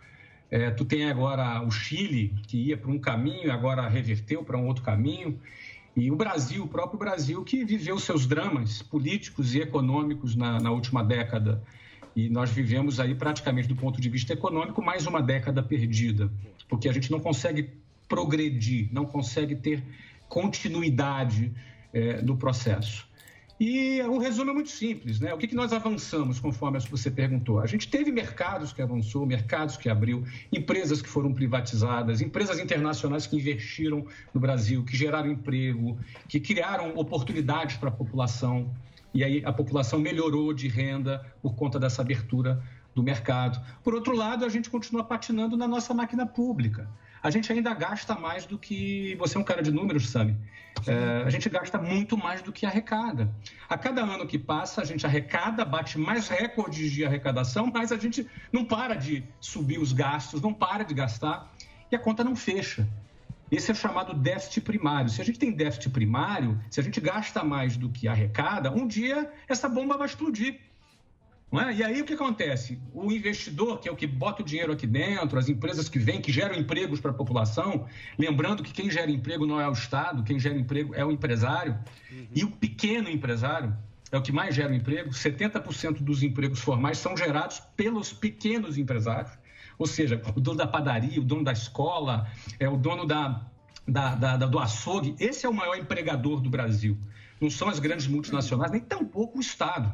É, 0.50 0.70
tu 0.70 0.84
tem 0.84 1.10
agora 1.10 1.60
o 1.62 1.70
Chile, 1.70 2.34
que 2.46 2.56
ia 2.56 2.76
para 2.76 2.90
um 2.90 2.98
caminho, 2.98 3.52
agora 3.52 3.86
reverteu 3.88 4.42
para 4.42 4.56
um 4.56 4.66
outro 4.66 4.82
caminho. 4.82 5.38
E 5.94 6.10
o 6.10 6.16
Brasil, 6.16 6.64
o 6.64 6.68
próprio 6.68 6.98
Brasil, 6.98 7.42
que 7.42 7.64
viveu 7.64 7.98
seus 7.98 8.26
dramas 8.26 8.82
políticos 8.82 9.54
e 9.54 9.60
econômicos 9.60 10.36
na, 10.36 10.60
na 10.60 10.70
última 10.70 11.02
década. 11.02 11.62
E 12.14 12.28
nós 12.30 12.50
vivemos 12.50 13.00
aí, 13.00 13.14
praticamente 13.14 13.68
do 13.68 13.76
ponto 13.76 14.00
de 14.00 14.08
vista 14.08 14.32
econômico, 14.32 14.82
mais 14.82 15.06
uma 15.06 15.20
década 15.20 15.62
perdida, 15.62 16.30
porque 16.68 16.88
a 16.88 16.92
gente 16.92 17.10
não 17.10 17.20
consegue 17.20 17.70
progredir, 18.08 18.88
não 18.92 19.04
consegue 19.04 19.56
ter 19.56 19.82
continuidade 20.28 21.52
é, 21.92 22.22
no 22.22 22.36
processo. 22.36 23.05
E 23.58 24.02
o 24.02 24.18
resumo 24.18 24.50
é 24.50 24.54
muito 24.54 24.68
simples, 24.68 25.18
né? 25.18 25.32
O 25.32 25.38
que, 25.38 25.46
que 25.46 25.54
nós 25.54 25.72
avançamos, 25.72 26.38
conforme 26.38 26.78
você 26.78 27.10
perguntou? 27.10 27.58
A 27.58 27.66
gente 27.66 27.88
teve 27.88 28.12
mercados 28.12 28.70
que 28.70 28.82
avançou, 28.82 29.24
mercados 29.24 29.78
que 29.78 29.88
abriu, 29.88 30.24
empresas 30.52 31.00
que 31.00 31.08
foram 31.08 31.32
privatizadas, 31.32 32.20
empresas 32.20 32.58
internacionais 32.58 33.26
que 33.26 33.34
investiram 33.34 34.06
no 34.34 34.40
Brasil, 34.40 34.84
que 34.84 34.94
geraram 34.94 35.30
emprego, 35.30 35.98
que 36.28 36.38
criaram 36.38 36.92
oportunidades 36.96 37.78
para 37.78 37.88
a 37.88 37.92
população. 37.92 38.70
E 39.14 39.24
aí 39.24 39.42
a 39.42 39.52
população 39.52 39.98
melhorou 39.98 40.52
de 40.52 40.68
renda 40.68 41.24
por 41.40 41.54
conta 41.54 41.80
dessa 41.80 42.02
abertura 42.02 42.62
do 42.94 43.02
mercado. 43.02 43.58
Por 43.82 43.94
outro 43.94 44.14
lado, 44.14 44.44
a 44.44 44.50
gente 44.50 44.68
continua 44.68 45.02
patinando 45.02 45.56
na 45.56 45.66
nossa 45.66 45.94
máquina 45.94 46.26
pública 46.26 46.86
a 47.22 47.30
gente 47.30 47.52
ainda 47.52 47.72
gasta 47.74 48.14
mais 48.14 48.46
do 48.46 48.58
que. 48.58 49.14
Você 49.16 49.36
é 49.36 49.40
um 49.40 49.44
cara 49.44 49.62
de 49.62 49.70
números, 49.70 50.08
sabe? 50.08 50.36
É, 50.86 51.22
a 51.24 51.30
gente 51.30 51.48
gasta 51.48 51.78
muito 51.78 52.16
mais 52.16 52.42
do 52.42 52.52
que 52.52 52.66
arrecada. 52.66 53.34
A 53.68 53.78
cada 53.78 54.02
ano 54.02 54.26
que 54.26 54.38
passa, 54.38 54.82
a 54.82 54.84
gente 54.84 55.06
arrecada, 55.06 55.64
bate 55.64 55.98
mais 55.98 56.28
recordes 56.28 56.92
de 56.92 57.04
arrecadação, 57.04 57.70
mas 57.72 57.92
a 57.92 57.96
gente 57.96 58.28
não 58.52 58.64
para 58.64 58.94
de 58.94 59.24
subir 59.40 59.78
os 59.78 59.92
gastos, 59.92 60.40
não 60.40 60.52
para 60.52 60.84
de 60.84 60.92
gastar 60.92 61.52
e 61.90 61.96
a 61.96 61.98
conta 61.98 62.22
não 62.22 62.36
fecha. 62.36 62.86
Esse 63.50 63.70
é 63.70 63.74
chamado 63.74 64.12
déficit 64.12 64.60
primário. 64.60 65.08
Se 65.08 65.22
a 65.22 65.24
gente 65.24 65.38
tem 65.38 65.52
déficit 65.52 65.90
primário, 65.90 66.60
se 66.68 66.80
a 66.80 66.82
gente 66.82 67.00
gasta 67.00 67.44
mais 67.44 67.76
do 67.76 67.88
que 67.88 68.08
arrecada, 68.08 68.70
um 68.70 68.86
dia 68.86 69.30
essa 69.48 69.68
bomba 69.68 69.96
vai 69.96 70.06
explodir. 70.06 70.60
É? 71.52 71.72
E 71.74 71.84
aí 71.84 72.02
o 72.02 72.04
que 72.04 72.14
acontece? 72.14 72.78
O 72.92 73.10
investidor, 73.12 73.78
que 73.78 73.88
é 73.88 73.92
o 73.92 73.96
que 73.96 74.06
bota 74.06 74.42
o 74.42 74.44
dinheiro 74.44 74.72
aqui 74.72 74.86
dentro, 74.86 75.38
as 75.38 75.48
empresas 75.48 75.88
que 75.88 75.98
vêm, 75.98 76.20
que 76.20 76.32
geram 76.32 76.56
empregos 76.56 77.00
para 77.00 77.12
a 77.12 77.14
população, 77.14 77.86
lembrando 78.18 78.62
que 78.62 78.72
quem 78.72 78.90
gera 78.90 79.10
emprego 79.10 79.46
não 79.46 79.60
é 79.60 79.68
o 79.68 79.72
Estado, 79.72 80.24
quem 80.24 80.38
gera 80.40 80.56
emprego 80.58 80.94
é 80.94 81.04
o 81.04 81.10
empresário, 81.10 81.78
uhum. 82.10 82.26
e 82.34 82.44
o 82.44 82.50
pequeno 82.50 83.08
empresário 83.08 83.76
é 84.10 84.18
o 84.18 84.22
que 84.22 84.32
mais 84.32 84.54
gera 84.54 84.74
emprego. 84.74 85.10
70% 85.10 86.02
dos 86.02 86.22
empregos 86.22 86.60
formais 86.60 86.98
são 86.98 87.16
gerados 87.16 87.60
pelos 87.76 88.12
pequenos 88.12 88.76
empresários, 88.76 89.30
ou 89.78 89.86
seja, 89.86 90.20
o 90.34 90.40
dono 90.40 90.58
da 90.58 90.66
padaria, 90.66 91.20
o 91.20 91.24
dono 91.24 91.44
da 91.44 91.52
escola, 91.52 92.28
é 92.58 92.68
o 92.68 92.76
dono 92.76 93.06
da, 93.06 93.46
da, 93.86 94.14
da, 94.14 94.36
da 94.36 94.46
do 94.46 94.58
açougue. 94.58 95.14
Esse 95.20 95.46
é 95.46 95.48
o 95.48 95.54
maior 95.54 95.76
empregador 95.76 96.40
do 96.40 96.50
Brasil. 96.50 96.98
Não 97.40 97.50
são 97.50 97.68
as 97.68 97.78
grandes 97.78 98.06
multinacionais, 98.06 98.72
nem 98.72 98.80
tampouco 98.80 99.38
o 99.38 99.40
Estado. 99.40 99.92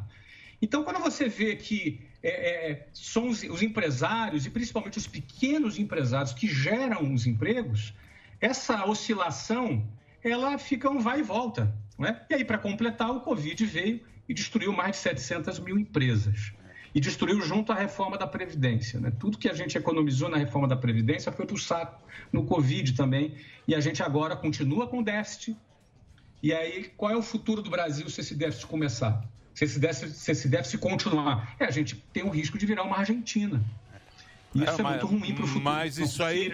Então, 0.62 0.84
quando 0.84 1.00
você 1.00 1.28
vê 1.28 1.56
que 1.56 2.00
é, 2.22 2.70
é, 2.70 2.88
são 2.94 3.28
os, 3.28 3.42
os, 3.42 3.62
empresários, 3.62 4.46
e 4.46 4.50
principalmente 4.50 4.96
os 4.96 5.08
pequenos 5.08 5.76
empresários, 5.76 6.32
que 6.32 6.46
geram 6.46 7.12
os 7.12 7.26
empregos, 7.26 7.92
essa 8.40 8.86
oscilação 8.86 9.84
ela 10.22 10.56
fica 10.56 10.88
um 10.88 11.00
vai 11.00 11.18
e 11.18 11.22
volta. 11.22 11.74
É? 11.98 12.16
E 12.30 12.34
aí, 12.34 12.44
para 12.44 12.58
completar, 12.58 13.10
o 13.10 13.20
Covid 13.20 13.66
veio 13.66 14.00
e 14.28 14.32
destruiu 14.32 14.72
mais 14.72 14.92
de 14.92 14.98
700 14.98 15.58
mil 15.58 15.76
empresas. 15.76 16.52
E 16.94 17.00
destruiu 17.00 17.40
junto 17.40 17.72
a 17.72 17.74
reforma 17.74 18.16
da 18.16 18.26
Previdência. 18.26 19.00
Né? 19.00 19.10
Tudo 19.18 19.38
que 19.38 19.48
a 19.48 19.54
gente 19.54 19.76
economizou 19.76 20.28
na 20.28 20.36
reforma 20.36 20.68
da 20.68 20.76
Previdência 20.76 21.32
foi 21.32 21.46
para 21.46 21.56
o 21.56 21.58
saco 21.58 22.00
no 22.32 22.44
Covid 22.44 22.92
também. 22.92 23.34
E 23.66 23.74
a 23.74 23.80
gente 23.80 24.02
agora 24.02 24.36
continua 24.36 24.86
com 24.86 25.02
déficit. 25.02 25.56
E 26.42 26.52
aí, 26.52 26.90
qual 26.96 27.10
é 27.10 27.16
o 27.16 27.22
futuro 27.22 27.62
do 27.62 27.70
Brasil 27.70 28.08
se 28.08 28.20
esse 28.20 28.34
déficit 28.34 28.66
começar? 28.66 29.24
Se 29.54 29.64
esse 29.64 29.78
déficit, 29.78 30.10
se 30.16 30.30
esse 30.32 30.48
déficit 30.48 30.78
continuar, 30.78 31.54
é, 31.58 31.64
a 31.64 31.70
gente 31.70 31.96
tem 32.12 32.22
o 32.22 32.30
risco 32.30 32.56
de 32.58 32.66
virar 32.66 32.82
uma 32.82 32.96
Argentina. 32.96 33.62
Isso 34.54 34.64
é, 34.64 34.80
é 34.80 34.82
mas, 34.82 35.02
muito 35.02 35.06
ruim 35.06 35.34
para 35.34 35.44
o 35.44 35.46
futuro. 35.46 35.64
Mas 35.64 35.98
isso 35.98 36.22
aí. 36.22 36.52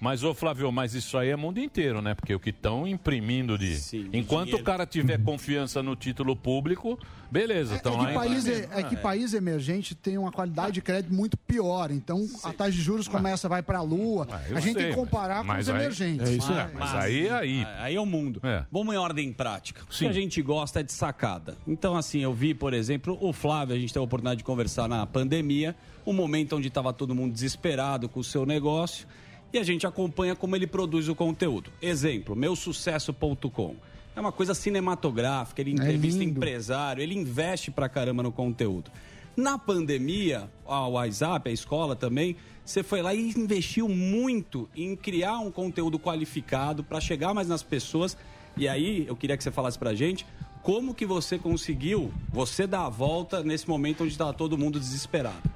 Mas, 0.00 0.22
ô 0.22 0.32
Flávio, 0.32 0.70
mas 0.70 0.94
isso 0.94 1.18
aí 1.18 1.30
é 1.30 1.36
mundo 1.36 1.58
inteiro, 1.58 2.00
né? 2.00 2.14
Porque 2.14 2.32
o 2.32 2.38
que 2.38 2.50
estão 2.50 2.86
imprimindo 2.86 3.58
de. 3.58 3.76
Sim, 3.76 4.08
Enquanto 4.12 4.46
dinheiro. 4.46 4.62
o 4.62 4.64
cara 4.64 4.86
tiver 4.86 5.20
confiança 5.22 5.82
no 5.82 5.96
título 5.96 6.36
público, 6.36 6.98
beleza. 7.30 7.74
Estão 7.74 7.94
é, 7.94 7.96
lá 7.96 8.06
que 8.06 8.14
país, 8.14 8.46
é, 8.46 8.68
é, 8.72 8.82
que 8.84 8.96
país 8.96 9.34
emergente 9.34 9.96
tem 9.96 10.16
uma 10.16 10.30
qualidade 10.30 10.72
de 10.72 10.82
crédito 10.82 11.12
muito 11.12 11.36
pior. 11.36 11.90
Então 11.90 12.18
Sim. 12.26 12.38
a 12.44 12.52
taxa 12.52 12.70
de 12.70 12.80
juros 12.80 13.08
começa, 13.08 13.48
vai 13.48 13.60
para 13.60 13.78
a 13.78 13.82
lua. 13.82 14.28
Ah, 14.30 14.36
a 14.36 14.60
gente 14.60 14.74
sei, 14.74 14.74
tem 14.74 14.90
que 14.90 14.94
comparar 14.94 15.44
com 15.44 15.52
os 15.52 15.68
aí, 15.68 15.74
emergentes. 15.74 16.28
É 16.28 16.32
isso 16.32 16.52
mas, 16.52 16.74
mas 16.74 16.94
aí 16.94 17.26
é 17.26 17.32
aí. 17.32 17.66
Aí 17.78 17.96
é 17.96 18.00
o 18.00 18.06
mundo. 18.06 18.40
É. 18.44 18.64
Vamos 18.70 18.94
em 18.94 18.98
ordem 18.98 19.32
prática. 19.32 19.82
O 19.82 19.86
que 19.86 20.06
a 20.06 20.12
gente 20.12 20.40
gosta 20.40 20.78
é 20.78 20.82
de 20.84 20.92
sacada. 20.92 21.56
Então, 21.66 21.96
assim, 21.96 22.20
eu 22.20 22.32
vi, 22.32 22.54
por 22.54 22.72
exemplo, 22.72 23.18
o 23.20 23.32
Flávio, 23.32 23.74
a 23.74 23.78
gente 23.78 23.92
teve 23.92 24.00
a 24.00 24.04
oportunidade 24.04 24.38
de 24.38 24.44
conversar 24.44 24.88
na 24.88 25.04
pandemia, 25.06 25.74
um 26.06 26.12
momento 26.12 26.56
onde 26.56 26.68
estava 26.68 26.92
todo 26.92 27.14
mundo 27.16 27.32
desesperado 27.32 28.08
com 28.08 28.20
o 28.20 28.24
seu 28.24 28.46
negócio 28.46 29.08
e 29.52 29.58
a 29.58 29.62
gente 29.62 29.86
acompanha 29.86 30.36
como 30.36 30.54
ele 30.54 30.66
produz 30.66 31.08
o 31.08 31.14
conteúdo. 31.14 31.70
Exemplo, 31.80 32.36
meusucesso.com. 32.36 33.76
É 34.14 34.20
uma 34.20 34.32
coisa 34.32 34.52
cinematográfica, 34.54 35.60
ele 35.60 35.70
é 35.70 35.74
entrevista 35.74 36.22
é 36.22 36.26
empresário, 36.26 37.02
ele 37.02 37.14
investe 37.14 37.70
pra 37.70 37.88
caramba 37.88 38.22
no 38.22 38.32
conteúdo. 38.32 38.90
Na 39.36 39.56
pandemia, 39.56 40.50
a 40.66 40.88
WhatsApp, 40.88 41.48
a 41.48 41.52
escola 41.52 41.94
também, 41.94 42.36
você 42.64 42.82
foi 42.82 43.00
lá 43.00 43.14
e 43.14 43.30
investiu 43.30 43.88
muito 43.88 44.68
em 44.76 44.96
criar 44.96 45.38
um 45.38 45.50
conteúdo 45.50 45.98
qualificado 45.98 46.82
para 46.82 47.00
chegar 47.00 47.32
mais 47.32 47.46
nas 47.46 47.62
pessoas. 47.62 48.16
E 48.56 48.66
aí, 48.66 49.06
eu 49.06 49.14
queria 49.14 49.36
que 49.36 49.44
você 49.44 49.52
falasse 49.52 49.78
pra 49.78 49.94
gente 49.94 50.26
como 50.62 50.92
que 50.92 51.06
você 51.06 51.38
conseguiu, 51.38 52.12
você 52.28 52.66
dar 52.66 52.86
a 52.86 52.88
volta 52.88 53.42
nesse 53.42 53.68
momento 53.68 54.02
onde 54.02 54.12
estava 54.12 54.32
todo 54.32 54.58
mundo 54.58 54.78
desesperado. 54.78 55.48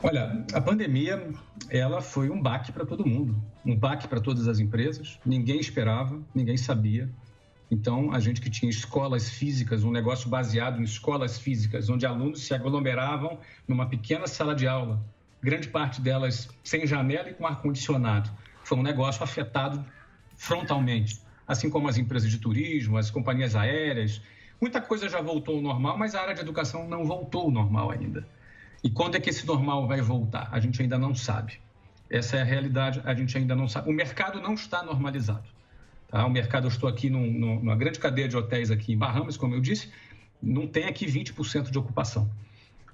Olha, 0.00 0.44
a 0.52 0.60
pandemia 0.60 1.28
ela 1.68 2.00
foi 2.00 2.30
um 2.30 2.40
baque 2.40 2.70
para 2.70 2.86
todo 2.86 3.04
mundo, 3.04 3.34
um 3.66 3.74
baque 3.74 4.06
para 4.06 4.20
todas 4.20 4.46
as 4.46 4.60
empresas. 4.60 5.18
Ninguém 5.26 5.58
esperava, 5.58 6.20
ninguém 6.32 6.56
sabia. 6.56 7.10
Então, 7.68 8.12
a 8.12 8.20
gente 8.20 8.40
que 8.40 8.48
tinha 8.48 8.70
escolas 8.70 9.28
físicas, 9.28 9.82
um 9.82 9.90
negócio 9.90 10.30
baseado 10.30 10.80
em 10.80 10.84
escolas 10.84 11.38
físicas, 11.38 11.90
onde 11.90 12.06
alunos 12.06 12.42
se 12.42 12.54
aglomeravam 12.54 13.40
numa 13.66 13.86
pequena 13.86 14.28
sala 14.28 14.54
de 14.54 14.68
aula, 14.68 15.04
grande 15.42 15.68
parte 15.68 16.00
delas 16.00 16.48
sem 16.62 16.86
janela 16.86 17.28
e 17.30 17.34
com 17.34 17.44
ar-condicionado. 17.44 18.30
Foi 18.62 18.78
um 18.78 18.82
negócio 18.82 19.24
afetado 19.24 19.84
frontalmente, 20.36 21.20
assim 21.46 21.68
como 21.68 21.88
as 21.88 21.98
empresas 21.98 22.30
de 22.30 22.38
turismo, 22.38 22.96
as 22.96 23.10
companhias 23.10 23.56
aéreas. 23.56 24.22
Muita 24.60 24.80
coisa 24.80 25.08
já 25.08 25.20
voltou 25.20 25.56
ao 25.56 25.62
normal, 25.62 25.98
mas 25.98 26.14
a 26.14 26.22
área 26.22 26.34
de 26.34 26.40
educação 26.40 26.88
não 26.88 27.04
voltou 27.04 27.42
ao 27.42 27.50
normal 27.50 27.90
ainda. 27.90 28.24
E 28.82 28.90
quando 28.90 29.16
é 29.16 29.20
que 29.20 29.30
esse 29.30 29.46
normal 29.46 29.86
vai 29.86 30.00
voltar? 30.00 30.48
A 30.52 30.60
gente 30.60 30.80
ainda 30.80 30.98
não 30.98 31.14
sabe. 31.14 31.60
Essa 32.10 32.36
é 32.36 32.40
a 32.40 32.44
realidade, 32.44 33.02
a 33.04 33.14
gente 33.14 33.36
ainda 33.36 33.54
não 33.54 33.68
sabe. 33.68 33.90
O 33.90 33.92
mercado 33.92 34.40
não 34.40 34.54
está 34.54 34.82
normalizado. 34.82 35.48
Tá? 36.08 36.24
O 36.24 36.30
mercado, 36.30 36.64
eu 36.64 36.68
estou 36.68 36.88
aqui 36.88 37.10
num, 37.10 37.30
numa 37.30 37.76
grande 37.76 37.98
cadeia 37.98 38.28
de 38.28 38.36
hotéis 38.36 38.70
aqui 38.70 38.92
em 38.92 38.98
Bahamas, 38.98 39.36
como 39.36 39.54
eu 39.54 39.60
disse, 39.60 39.90
não 40.40 40.66
tem 40.66 40.84
aqui 40.84 41.06
20% 41.06 41.70
de 41.70 41.78
ocupação. 41.78 42.30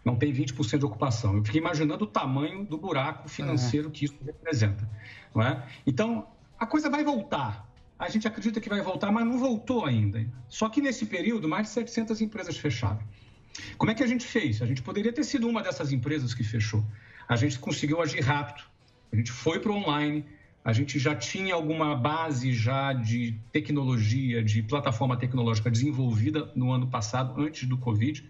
Não 0.05 0.17
tem 0.17 0.33
20% 0.33 0.79
de 0.79 0.85
ocupação. 0.85 1.37
Eu 1.37 1.45
fiquei 1.45 1.61
imaginando 1.61 2.05
o 2.05 2.07
tamanho 2.07 2.65
do 2.65 2.77
buraco 2.77 3.29
financeiro 3.29 3.91
que 3.91 4.05
isso 4.05 4.17
representa. 4.25 4.89
Não 5.35 5.43
é? 5.43 5.67
Então, 5.87 6.27
a 6.59 6.67
coisa 6.67 6.91
vai 6.91 7.05
voltar. 7.05 7.69
A 7.99 8.09
gente 8.09 8.27
acredita 8.27 8.61
que 8.61 8.69
vai 8.69 8.83
voltar, 8.83 9.11
mas 9.13 9.25
não 9.25 9.39
voltou 9.39 9.87
ainda. 9.87 10.27
Só 10.49 10.69
que 10.69 10.81
nesse 10.81 11.07
período, 11.07 11.49
mais 11.49 11.69
de 11.69 11.73
700 11.73 12.21
empresas 12.21 12.59
fecharam. 12.59 13.01
Como 13.77 13.91
é 13.91 13.95
que 13.95 14.03
a 14.03 14.07
gente 14.07 14.27
fez? 14.27 14.63
A 14.63 14.67
gente 14.67 14.83
poderia 14.83 15.13
ter 15.13 15.25
sido 15.25 15.49
uma 15.49 15.63
dessas 15.63 15.93
empresas 15.93 16.35
que 16.35 16.43
fechou. 16.43 16.85
A 17.29 17.37
gente 17.37 17.59
conseguiu 17.59 18.01
agir 18.01 18.21
rápido. 18.21 18.65
A 19.13 19.17
gente 19.17 19.31
foi 19.31 19.61
para 19.61 19.71
o 19.71 19.77
online, 19.77 20.25
a 20.65 20.73
gente 20.73 20.99
já 20.99 21.15
tinha 21.15 21.55
alguma 21.55 21.95
base 21.95 22.53
já 22.53 22.93
de 22.93 23.39
tecnologia, 23.53 24.43
de 24.43 24.63
plataforma 24.63 25.17
tecnológica 25.17 25.71
desenvolvida 25.71 26.51
no 26.57 26.73
ano 26.73 26.87
passado, 26.87 27.41
antes 27.41 27.69
do 27.69 27.77
Covid. 27.79 28.29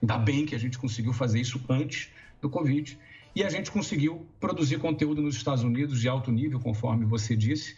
Ainda 0.00 0.18
bem 0.18 0.46
que 0.46 0.54
a 0.54 0.58
gente 0.58 0.78
conseguiu 0.78 1.12
fazer 1.12 1.40
isso 1.40 1.60
antes 1.68 2.10
do 2.40 2.48
Covid. 2.48 2.98
E 3.34 3.42
a 3.42 3.48
gente 3.48 3.70
conseguiu 3.70 4.26
produzir 4.38 4.78
conteúdo 4.78 5.22
nos 5.22 5.36
Estados 5.36 5.62
Unidos 5.64 6.00
de 6.00 6.08
alto 6.08 6.30
nível, 6.30 6.60
conforme 6.60 7.04
você 7.04 7.34
disse. 7.34 7.76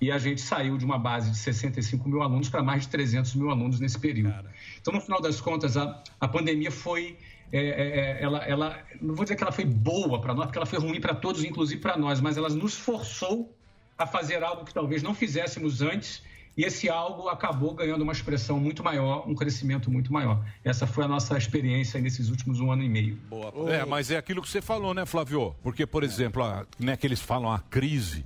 E 0.00 0.10
a 0.10 0.18
gente 0.18 0.40
saiu 0.40 0.76
de 0.76 0.84
uma 0.84 0.98
base 0.98 1.30
de 1.30 1.36
65 1.36 2.08
mil 2.08 2.22
alunos 2.22 2.48
para 2.48 2.62
mais 2.62 2.82
de 2.82 2.88
300 2.88 3.34
mil 3.36 3.50
alunos 3.50 3.80
nesse 3.80 3.98
período. 3.98 4.32
Cara. 4.32 4.50
Então, 4.80 4.92
no 4.92 5.00
final 5.00 5.20
das 5.20 5.40
contas, 5.40 5.76
a, 5.76 6.02
a 6.20 6.28
pandemia 6.28 6.70
foi 6.70 7.16
é, 7.52 7.58
é, 7.58 7.62
é, 7.62 8.22
ela, 8.22 8.38
ela, 8.38 8.78
não 9.00 9.14
vou 9.14 9.24
dizer 9.24 9.36
que 9.36 9.42
ela 9.42 9.52
foi 9.52 9.64
boa 9.64 10.20
para 10.20 10.34
nós, 10.34 10.46
porque 10.46 10.58
ela 10.58 10.66
foi 10.66 10.78
ruim 10.78 11.00
para 11.00 11.14
todos, 11.14 11.44
inclusive 11.44 11.80
para 11.80 11.96
nós, 11.96 12.20
mas 12.20 12.36
ela 12.36 12.48
nos 12.48 12.74
forçou 12.74 13.54
a 13.96 14.06
fazer 14.06 14.42
algo 14.42 14.64
que 14.64 14.74
talvez 14.74 15.02
não 15.02 15.14
fizéssemos 15.14 15.80
antes 15.80 16.20
e 16.56 16.64
esse 16.64 16.88
algo 16.88 17.28
acabou 17.28 17.74
ganhando 17.74 18.02
uma 18.02 18.12
expressão 18.12 18.60
muito 18.60 18.82
maior, 18.82 19.28
um 19.28 19.34
crescimento 19.34 19.90
muito 19.90 20.12
maior. 20.12 20.44
Essa 20.64 20.86
foi 20.86 21.04
a 21.04 21.08
nossa 21.08 21.36
experiência 21.36 22.00
nesses 22.00 22.28
últimos 22.28 22.60
um 22.60 22.70
ano 22.70 22.82
e 22.82 22.88
meio. 22.88 23.16
Boa. 23.28 23.52
É, 23.72 23.84
mas 23.84 24.10
é 24.10 24.16
aquilo 24.16 24.40
que 24.40 24.48
você 24.48 24.62
falou, 24.62 24.94
né, 24.94 25.04
Flávio? 25.04 25.54
Porque, 25.62 25.84
por 25.84 26.04
exemplo, 26.04 26.42
a, 26.42 26.64
né, 26.78 26.96
que 26.96 27.06
eles 27.06 27.20
falam 27.20 27.52
a 27.52 27.58
crise 27.58 28.24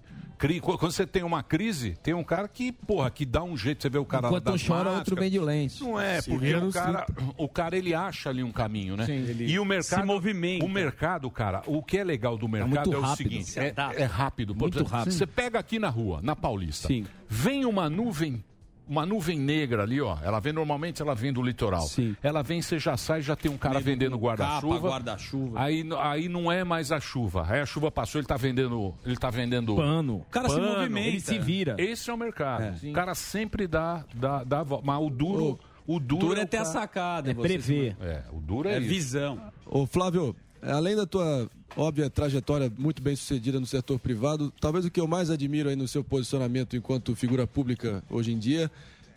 Quando 0.62 0.92
você 0.92 1.06
tem 1.06 1.22
uma 1.22 1.42
crise, 1.42 1.98
tem 2.02 2.14
um 2.14 2.22
cara 2.22 2.46
que, 2.46 2.70
porra, 2.70 3.10
que 3.10 3.26
dá 3.26 3.42
um 3.42 3.56
jeito, 3.56 3.82
você 3.82 3.88
vê 3.88 3.98
o 3.98 4.04
cara 4.04 4.28
Enquanto 4.28 4.44
das 4.44 4.54
um 4.62 4.66
chora, 4.66 4.84
máscaras. 4.84 4.98
outro 5.00 5.16
vem 5.16 5.30
de 5.30 5.38
lenço. 5.40 5.84
Não 5.84 6.00
é, 6.00 6.20
Se 6.20 6.30
porque 6.30 6.54
o 6.54 6.70
cara, 6.70 7.06
o 7.36 7.48
cara 7.48 7.76
ele 7.76 7.94
acha 7.94 8.30
ali 8.30 8.42
um 8.42 8.52
caminho, 8.52 8.96
né? 8.96 9.04
Sim, 9.04 9.12
ele 9.12 9.46
e 9.46 9.58
o 9.58 9.64
mercado 9.64 10.00
se 10.00 10.06
movimenta. 10.06 10.64
O 10.64 10.68
mercado, 10.68 11.30
cara, 11.30 11.62
o 11.66 11.82
que 11.82 11.98
é 11.98 12.04
legal 12.04 12.38
do 12.38 12.48
mercado 12.48 12.90
muito 12.90 13.04
é, 13.04 13.10
o 13.12 13.16
seguinte, 13.16 13.50
Se 13.50 13.60
é, 13.60 13.74
é 13.96 14.04
rápido. 14.04 14.54
Muito 14.54 14.78
exemplo, 14.78 14.92
rápido. 14.92 15.12
Você 15.12 15.26
pega 15.26 15.58
aqui 15.58 15.78
na 15.78 15.88
rua, 15.88 16.20
na 16.22 16.36
Paulista, 16.36 16.88
vem 17.28 17.64
uma 17.64 17.90
nuvem 17.90 18.42
uma 18.88 19.04
nuvem 19.04 19.38
negra 19.38 19.82
ali, 19.82 20.00
ó. 20.00 20.16
Ela 20.22 20.40
vem 20.40 20.52
normalmente, 20.52 21.02
ela 21.02 21.14
vem 21.14 21.32
do 21.32 21.42
litoral. 21.42 21.86
Ela 22.22 22.42
vem, 22.42 22.62
você 22.62 22.78
já 22.78 22.96
sai, 22.96 23.20
já 23.22 23.36
tem 23.36 23.50
um 23.50 23.58
cara 23.58 23.78
vendendo 23.80 24.16
guarda-chuva. 24.16 24.78
guarda-chuva. 24.88 25.60
Aí, 25.60 25.84
aí 26.00 26.28
não 26.28 26.50
é 26.50 26.64
mais 26.64 26.90
a 26.90 26.98
chuva. 27.00 27.46
Aí 27.48 27.60
a 27.60 27.66
chuva 27.66 27.90
passou, 27.90 28.18
ele 28.20 28.26
tá 28.26 28.36
vendendo, 28.36 28.94
ele 29.04 29.16
tá 29.16 29.30
vendendo 29.30 29.76
Pano. 29.76 30.16
O 30.16 30.24
cara 30.30 30.48
se 30.48 30.56
pano. 30.56 30.68
movimenta. 30.78 31.08
Ele 31.08 31.20
se 31.20 31.38
vira. 31.38 31.76
Esse 31.78 32.10
é 32.10 32.14
o 32.14 32.16
mercado. 32.16 32.62
É. 32.84 32.88
O 32.88 32.92
cara 32.92 33.14
sempre 33.14 33.66
dá 33.66 34.04
dá, 34.14 34.42
dá 34.44 34.60
a 34.60 34.62
volta. 34.62 34.86
Mas 34.86 35.00
o 35.02 35.10
duro, 35.10 35.58
o 35.86 36.00
duro, 36.00 36.26
duro 36.28 36.40
é 36.40 36.44
o 36.44 36.46
ter 36.46 36.56
a 36.56 36.60
cara- 36.60 36.72
sacada, 36.72 37.30
É 37.30 37.34
você 37.34 37.42
prever. 37.48 37.96
É, 38.00 38.22
o 38.32 38.40
duro 38.40 38.68
é, 38.68 38.74
É 38.74 38.78
isso. 38.78 38.88
visão. 38.88 39.40
Ô 39.66 39.86
Flávio, 39.86 40.34
além 40.62 40.96
da 40.96 41.06
tua 41.06 41.48
óbvia 41.76 42.10
trajetória 42.10 42.72
muito 42.78 43.02
bem 43.02 43.14
sucedida 43.14 43.60
no 43.60 43.66
setor 43.66 43.98
privado, 43.98 44.52
talvez 44.60 44.84
o 44.84 44.90
que 44.90 45.00
eu 45.00 45.06
mais 45.06 45.30
admiro 45.30 45.68
aí 45.68 45.76
no 45.76 45.86
seu 45.86 46.02
posicionamento 46.02 46.76
enquanto 46.76 47.14
figura 47.14 47.46
pública 47.46 48.02
hoje 48.10 48.32
em 48.32 48.38
dia 48.38 48.70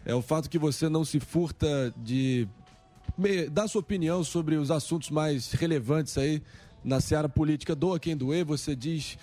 é 0.06 0.14
o 0.16 0.22
fato 0.22 0.50
que 0.50 0.58
você 0.58 0.90
não 0.90 1.06
se 1.06 1.20
furta 1.20 1.94
de 1.98 2.48
dar 3.52 3.68
sua 3.68 3.82
opinião 3.82 4.24
sobre 4.24 4.56
os 4.56 4.72
assuntos 4.72 5.10
mais 5.10 5.52
relevantes 5.52 6.18
aí 6.18 6.42
na 6.84 7.00
seara 7.00 7.30
política. 7.30 7.76
Doa 7.76 8.00
quem 8.00 8.18
doer, 8.18 8.44
você 8.44 8.76
diz. 8.76 9.18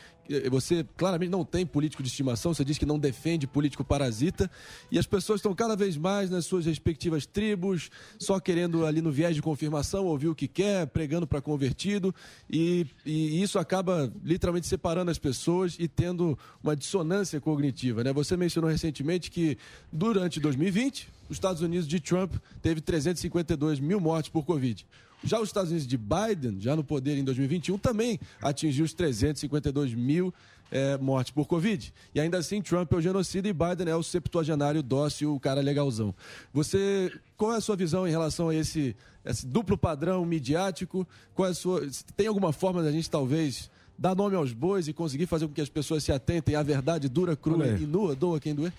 Você 0.51 0.87
claramente 0.97 1.31
não 1.31 1.45
tem 1.45 1.65
político 1.65 2.03
de 2.03 2.09
estimação, 2.09 2.53
você 2.53 2.65
diz 2.65 2.77
que 2.77 2.87
não 2.87 2.99
defende 2.99 3.47
político 3.47 3.85
parasita, 3.85 4.51
e 4.91 4.99
as 4.99 5.07
pessoas 5.07 5.39
estão 5.39 5.55
cada 5.55 5.75
vez 5.75 5.97
mais 5.97 6.31
nas 6.31 6.45
suas 6.45 6.67
respectivas 6.67 7.27
tribos, 7.27 7.91
só 8.19 8.39
querendo 8.39 8.85
ali 8.85 9.01
no 9.01 9.11
viés 9.11 9.35
de 9.35 9.43
confirmação 9.43 10.05
ouvir 10.07 10.29
o 10.29 10.35
que 10.35 10.47
quer, 10.47 10.87
pregando 10.87 11.27
para 11.27 11.41
convertido, 11.41 12.15
e, 12.51 12.87
e 13.05 13.43
isso 13.43 13.59
acaba 13.59 14.13
literalmente 14.23 14.67
separando 14.67 15.11
as 15.11 15.19
pessoas 15.19 15.77
e 15.79 15.89
tendo 15.89 16.39
uma 16.63 16.77
dissonância 16.77 17.41
cognitiva. 17.41 18.05
Né? 18.05 18.13
Você 18.13 18.37
mencionou 18.37 18.71
recentemente 18.71 19.31
que 19.31 19.57
durante 19.93 20.41
2020, 20.41 21.09
os 21.29 21.37
Estados 21.37 21.63
Unidos 21.63 21.87
de 21.87 22.01
Trump 22.01 22.35
teve 22.63 22.81
352 22.81 23.81
mil 23.81 24.01
mortes 24.01 24.31
por 24.31 24.45
Covid. 24.45 24.87
Já 25.25 25.41
os 25.41 25.49
Estados 25.49 25.71
Unidos 25.71 25.87
de 25.87 25.97
Biden, 25.97 26.61
já 26.61 26.77
no 26.77 26.85
poder 26.85 27.19
em 27.19 27.25
2021, 27.25 27.79
também 27.79 28.21
atingiu 28.41 28.85
os 28.85 28.93
352 28.93 29.95
mil 29.95 30.33
eh, 30.71 30.97
mortes 30.99 31.33
por 31.33 31.47
Covid. 31.47 31.93
E 32.15 32.21
ainda 32.21 32.39
assim, 32.39 32.63
Trump 32.63 32.93
é 32.93 32.97
o 32.97 33.01
genocida 33.01 33.49
e 33.49 33.53
Biden 33.53 33.89
é 33.89 33.97
o 33.97 34.03
septuagenário 34.03 34.83
dócil, 34.83 35.35
o 35.35 35.41
cara 35.41 35.61
legalzão. 35.61 36.15
Você, 36.53 37.13
qual 37.37 37.53
é 37.55 37.57
a 37.57 37.61
sua 37.61 37.77
visão 37.77 38.07
em 38.07 38.11
relação 38.11 38.49
a 38.49 38.55
esse, 38.55 38.95
esse 39.25 39.47
duplo 39.47 39.77
padrão 39.77 40.25
midiático? 40.25 41.07
Qual 41.35 41.49
é 41.49 41.51
a 41.51 41.55
sua, 41.55 41.83
tem 42.17 42.27
alguma 42.27 42.53
forma 42.53 42.83
da 42.83 42.93
gente 42.93 43.11
talvez 43.11 43.71
dar 43.99 44.15
nome 44.15 44.37
aos 44.37 44.53
bois 44.53 44.87
e 44.87 44.93
conseguir 44.93 45.27
fazer 45.27 45.49
com 45.49 45.53
que 45.53 45.61
as 45.61 45.69
pessoas 45.69 46.05
se 46.05 46.13
atentem 46.13 46.55
à 46.55 46.63
verdade 46.63 47.09
dura, 47.09 47.35
crua 47.35 47.67
e 47.67 47.87
nua, 47.87 48.15
doa 48.15 48.39
quem 48.39 48.55
doer? 48.55 48.73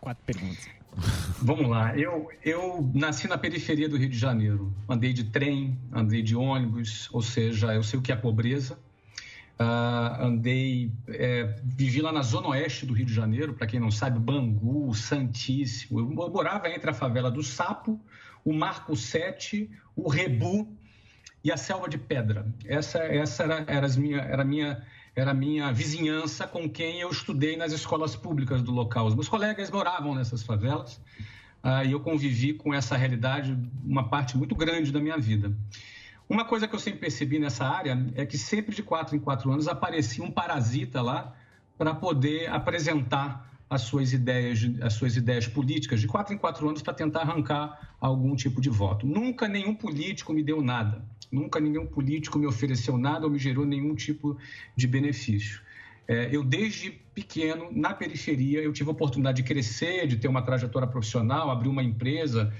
Quatro 0.00 0.22
perguntas. 0.24 0.75
Vamos 1.42 1.68
lá. 1.68 1.96
Eu, 1.96 2.30
eu 2.42 2.90
nasci 2.94 3.28
na 3.28 3.36
periferia 3.36 3.88
do 3.88 3.96
Rio 3.96 4.08
de 4.08 4.18
Janeiro. 4.18 4.72
Andei 4.88 5.12
de 5.12 5.24
trem, 5.24 5.78
andei 5.92 6.22
de 6.22 6.34
ônibus, 6.34 7.08
ou 7.12 7.20
seja, 7.20 7.74
eu 7.74 7.82
sei 7.82 7.98
o 7.98 8.02
que 8.02 8.10
é 8.10 8.16
pobreza. 8.16 8.78
Ah, 9.58 10.18
andei, 10.20 10.92
é, 11.08 11.54
vivi 11.64 12.02
lá 12.02 12.12
na 12.12 12.22
zona 12.22 12.48
oeste 12.48 12.84
do 12.84 12.92
Rio 12.92 13.06
de 13.06 13.14
Janeiro, 13.14 13.54
para 13.54 13.66
quem 13.66 13.80
não 13.80 13.90
sabe, 13.90 14.18
Bangu, 14.18 14.94
Santíssimo. 14.94 15.98
Eu 16.00 16.30
morava 16.30 16.68
entre 16.68 16.90
a 16.90 16.94
favela 16.94 17.30
do 17.30 17.42
Sapo, 17.42 18.00
o 18.44 18.52
Marco 18.52 18.94
7, 18.94 19.70
o 19.94 20.08
Rebu 20.08 20.68
e 21.42 21.50
a 21.50 21.56
Selva 21.56 21.88
de 21.88 21.96
Pedra. 21.96 22.46
Essa, 22.66 22.98
essa 22.98 23.44
era, 23.44 23.64
era, 23.66 23.88
minha, 23.96 24.18
era, 24.18 24.42
a 24.42 24.44
minha, 24.44 24.82
era 25.16 25.30
a 25.30 25.34
minha 25.34 25.72
vizinhança 25.72 26.46
com 26.46 26.68
quem 26.68 27.00
eu 27.00 27.10
estudei 27.10 27.56
nas 27.56 27.72
escolas 27.72 28.14
públicas 28.14 28.62
do 28.62 28.70
local. 28.70 29.06
Os 29.06 29.14
meus 29.14 29.28
colegas 29.28 29.70
moravam 29.70 30.14
nessas 30.14 30.42
favelas 30.42 31.00
ah, 31.62 31.82
e 31.82 31.92
eu 31.92 32.00
convivi 32.00 32.52
com 32.52 32.74
essa 32.74 32.98
realidade 32.98 33.56
uma 33.82 34.10
parte 34.10 34.36
muito 34.36 34.54
grande 34.54 34.92
da 34.92 35.00
minha 35.00 35.16
vida. 35.16 35.56
Uma 36.28 36.44
coisa 36.44 36.68
que 36.68 36.74
eu 36.74 36.78
sempre 36.78 37.00
percebi 37.00 37.38
nessa 37.38 37.64
área 37.64 37.98
é 38.14 38.26
que 38.26 38.36
sempre 38.36 38.76
de 38.76 38.82
quatro 38.82 39.16
em 39.16 39.18
quatro 39.18 39.50
anos 39.50 39.66
aparecia 39.66 40.22
um 40.22 40.30
parasita 40.30 41.00
lá 41.00 41.34
para 41.78 41.94
poder 41.94 42.50
apresentar 42.50 43.55
as 43.68 43.82
suas 43.82 44.12
ideias, 44.12 44.60
as 44.80 44.92
suas 44.92 45.16
ideias 45.16 45.48
políticas 45.48 46.00
de 46.00 46.06
quatro 46.06 46.32
em 46.32 46.38
quatro 46.38 46.68
anos 46.68 46.82
para 46.82 46.94
tentar 46.94 47.22
arrancar 47.22 47.96
algum 48.00 48.34
tipo 48.36 48.60
de 48.60 48.70
voto. 48.70 49.06
Nunca 49.06 49.48
nenhum 49.48 49.74
político 49.74 50.32
me 50.32 50.42
deu 50.42 50.62
nada. 50.62 51.04
Nunca 51.30 51.58
nenhum 51.58 51.86
político 51.86 52.38
me 52.38 52.46
ofereceu 52.46 52.96
nada 52.96 53.24
ou 53.26 53.30
me 53.30 53.38
gerou 53.38 53.66
nenhum 53.66 53.94
tipo 53.94 54.38
de 54.76 54.86
benefício. 54.86 55.60
É, 56.08 56.28
eu, 56.30 56.44
desde 56.44 56.92
pequeno, 57.12 57.68
na 57.72 57.92
periferia, 57.92 58.60
eu 58.60 58.72
tive 58.72 58.88
a 58.88 58.92
oportunidade 58.92 59.38
de 59.38 59.42
crescer, 59.42 60.06
de 60.06 60.16
ter 60.16 60.28
uma 60.28 60.42
trajetória 60.42 60.86
profissional, 60.86 61.50
abrir 61.50 61.68
uma 61.68 61.82
empresa. 61.82 62.54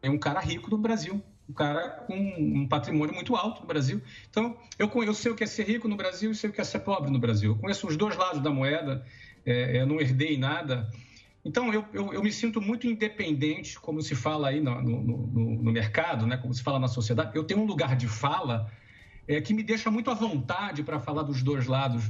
É 0.00 0.08
um 0.08 0.18
cara 0.18 0.40
rico 0.40 0.70
no 0.70 0.78
Brasil, 0.78 1.22
um 1.48 1.52
cara 1.52 2.04
com 2.06 2.14
um 2.16 2.66
patrimônio 2.66 3.14
muito 3.14 3.36
alto 3.36 3.60
no 3.60 3.66
Brasil. 3.66 4.00
Então, 4.30 4.56
eu, 4.78 4.90
eu 5.02 5.12
sei 5.12 5.30
o 5.30 5.34
que 5.34 5.44
é 5.44 5.46
ser 5.46 5.64
rico 5.64 5.86
no 5.86 5.96
Brasil 5.96 6.30
e 6.30 6.34
sei 6.34 6.48
o 6.48 6.52
que 6.52 6.60
é 6.62 6.64
ser 6.64 6.78
pobre 6.80 7.10
no 7.10 7.18
Brasil. 7.18 7.52
Eu 7.52 7.58
conheço 7.58 7.86
os 7.86 7.96
dois 7.96 8.16
lados 8.16 8.40
da 8.40 8.50
moeda, 8.50 9.04
é, 9.50 9.80
eu 9.80 9.86
não 9.86 10.00
herdei 10.00 10.36
nada. 10.36 10.88
Então, 11.44 11.72
eu, 11.72 11.84
eu, 11.92 12.12
eu 12.12 12.22
me 12.22 12.32
sinto 12.32 12.60
muito 12.60 12.86
independente, 12.86 13.78
como 13.80 14.02
se 14.02 14.14
fala 14.14 14.48
aí 14.48 14.60
no, 14.60 14.82
no, 14.82 15.00
no- 15.02 15.62
no 15.62 15.72
mercado, 15.72 16.26
né? 16.26 16.36
como 16.36 16.52
se 16.52 16.62
fala 16.62 16.78
na 16.78 16.88
sociedade. 16.88 17.30
Eu 17.34 17.44
tenho 17.44 17.60
um 17.60 17.64
lugar 17.64 17.96
de 17.96 18.06
fala 18.08 18.70
é, 19.26 19.40
que 19.40 19.54
me 19.54 19.62
deixa 19.62 19.90
muito 19.90 20.10
à 20.10 20.14
vontade 20.14 20.82
para 20.82 20.98
falar 21.00 21.22
dos 21.22 21.42
dois 21.42 21.66
lados 21.66 22.04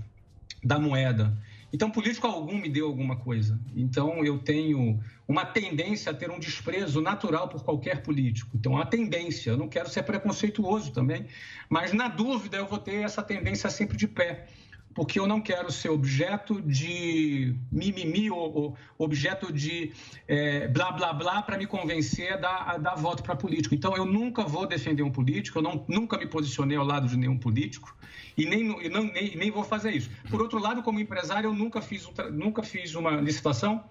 da 0.64 0.78
moeda. 0.78 1.36
Então, 1.72 1.90
político 1.90 2.26
algum 2.26 2.56
me 2.58 2.68
deu 2.68 2.86
alguma 2.86 3.16
coisa. 3.16 3.60
Então, 3.76 4.24
eu 4.24 4.38
tenho 4.38 4.98
uma 5.26 5.44
tendência 5.44 6.10
a 6.10 6.14
ter 6.14 6.30
um 6.30 6.38
desprezo 6.38 7.00
natural 7.02 7.46
por 7.48 7.62
qualquer 7.62 8.02
político. 8.02 8.56
Então, 8.56 8.72
uma 8.72 8.86
tendência. 8.86 9.50
Eu 9.50 9.56
não 9.58 9.68
quero 9.68 9.88
ser 9.88 10.02
preconceituoso 10.02 10.92
também, 10.92 11.26
mas 11.68 11.92
na 11.92 12.08
dúvida 12.08 12.56
eu 12.56 12.66
vou 12.66 12.78
ter 12.78 13.04
essa 13.04 13.22
tendência 13.22 13.68
sempre 13.68 13.96
de 13.96 14.08
pé. 14.08 14.46
Porque 14.98 15.20
eu 15.20 15.28
não 15.28 15.40
quero 15.40 15.70
ser 15.70 15.90
objeto 15.90 16.60
de 16.60 17.54
mimimi 17.70 18.32
ou, 18.32 18.52
ou 18.52 18.78
objeto 18.98 19.52
de 19.52 19.92
é, 20.26 20.66
blá 20.66 20.90
blá 20.90 21.12
blá 21.12 21.40
para 21.40 21.56
me 21.56 21.68
convencer 21.68 22.32
a 22.32 22.36
dar, 22.36 22.68
a 22.68 22.78
dar 22.78 22.96
voto 22.96 23.22
para 23.22 23.36
político. 23.36 23.76
Então, 23.76 23.96
eu 23.96 24.04
nunca 24.04 24.42
vou 24.42 24.66
defender 24.66 25.04
um 25.04 25.10
político, 25.12 25.58
eu 25.58 25.62
não, 25.62 25.84
nunca 25.86 26.18
me 26.18 26.26
posicionei 26.26 26.76
ao 26.76 26.84
lado 26.84 27.06
de 27.06 27.16
nenhum 27.16 27.38
político 27.38 27.96
e 28.36 28.44
nem, 28.44 28.86
e 28.86 28.88
não, 28.88 29.04
nem, 29.04 29.36
nem 29.36 29.52
vou 29.52 29.62
fazer 29.62 29.92
isso. 29.92 30.10
Por 30.28 30.42
outro 30.42 30.58
lado, 30.58 30.82
como 30.82 30.98
empresário, 30.98 31.46
eu 31.46 31.54
nunca 31.54 31.80
fiz, 31.80 32.10
nunca 32.32 32.64
fiz 32.64 32.96
uma 32.96 33.12
licitação, 33.20 33.84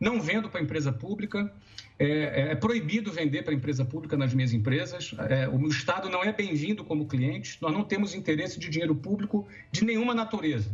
não 0.00 0.18
vendo 0.18 0.48
para 0.48 0.62
empresa 0.62 0.90
pública. 0.90 1.52
É, 1.98 2.06
é- 2.06 2.52
é 2.52 2.54
proibido 2.56 3.12
vender 3.12 3.42
para 3.44 3.54
empresa 3.54 3.84
pública 3.84 4.16
nas 4.16 4.34
minhas 4.34 4.52
empresas. 4.52 5.14
É, 5.30 5.48
o 5.48 5.68
Estado 5.68 6.08
não 6.08 6.24
é 6.24 6.32
bem-vindo 6.32 6.84
como 6.84 7.06
cliente. 7.06 7.58
Nós 7.62 7.72
não 7.72 7.84
temos 7.84 8.14
interesse 8.14 8.58
de 8.58 8.68
dinheiro 8.68 8.94
público 8.96 9.46
de 9.70 9.84
nenhuma 9.84 10.12
natureza. 10.14 10.70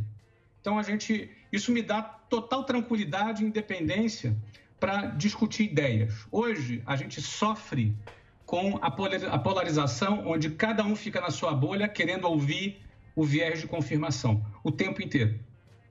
Então 0.61 0.79
a 0.79 0.83
gente, 0.83 1.31
isso 1.53 1.73
me 1.73 1.83
dá 1.83 2.03
total 2.03 2.65
tranquilidade 2.65 3.43
e 3.45 3.47
independência 3.47 4.35
para 4.79 5.07
discutir 5.09 5.65
ideias. 5.65 6.27
Hoje 6.33 6.83
a 6.87 6.97
gente 6.97 7.21
sofre 7.21 7.95
com 8.47 8.79
a 8.81 8.91
polar- 8.91 9.25
a 9.31 9.39
polarização 9.39 10.27
onde 10.27 10.51
cada 10.51 10.83
um 10.85 10.97
fica 10.97 11.21
na 11.21 11.31
sua 11.31 11.53
bolha 11.55 11.87
querendo 11.87 12.25
ouvir 12.25 12.81
o 13.15 13.25
viés 13.25 13.61
de 13.61 13.67
confirmação 13.67 14.43
o 14.65 14.71
tempo 14.73 15.03
inteiro. 15.03 15.39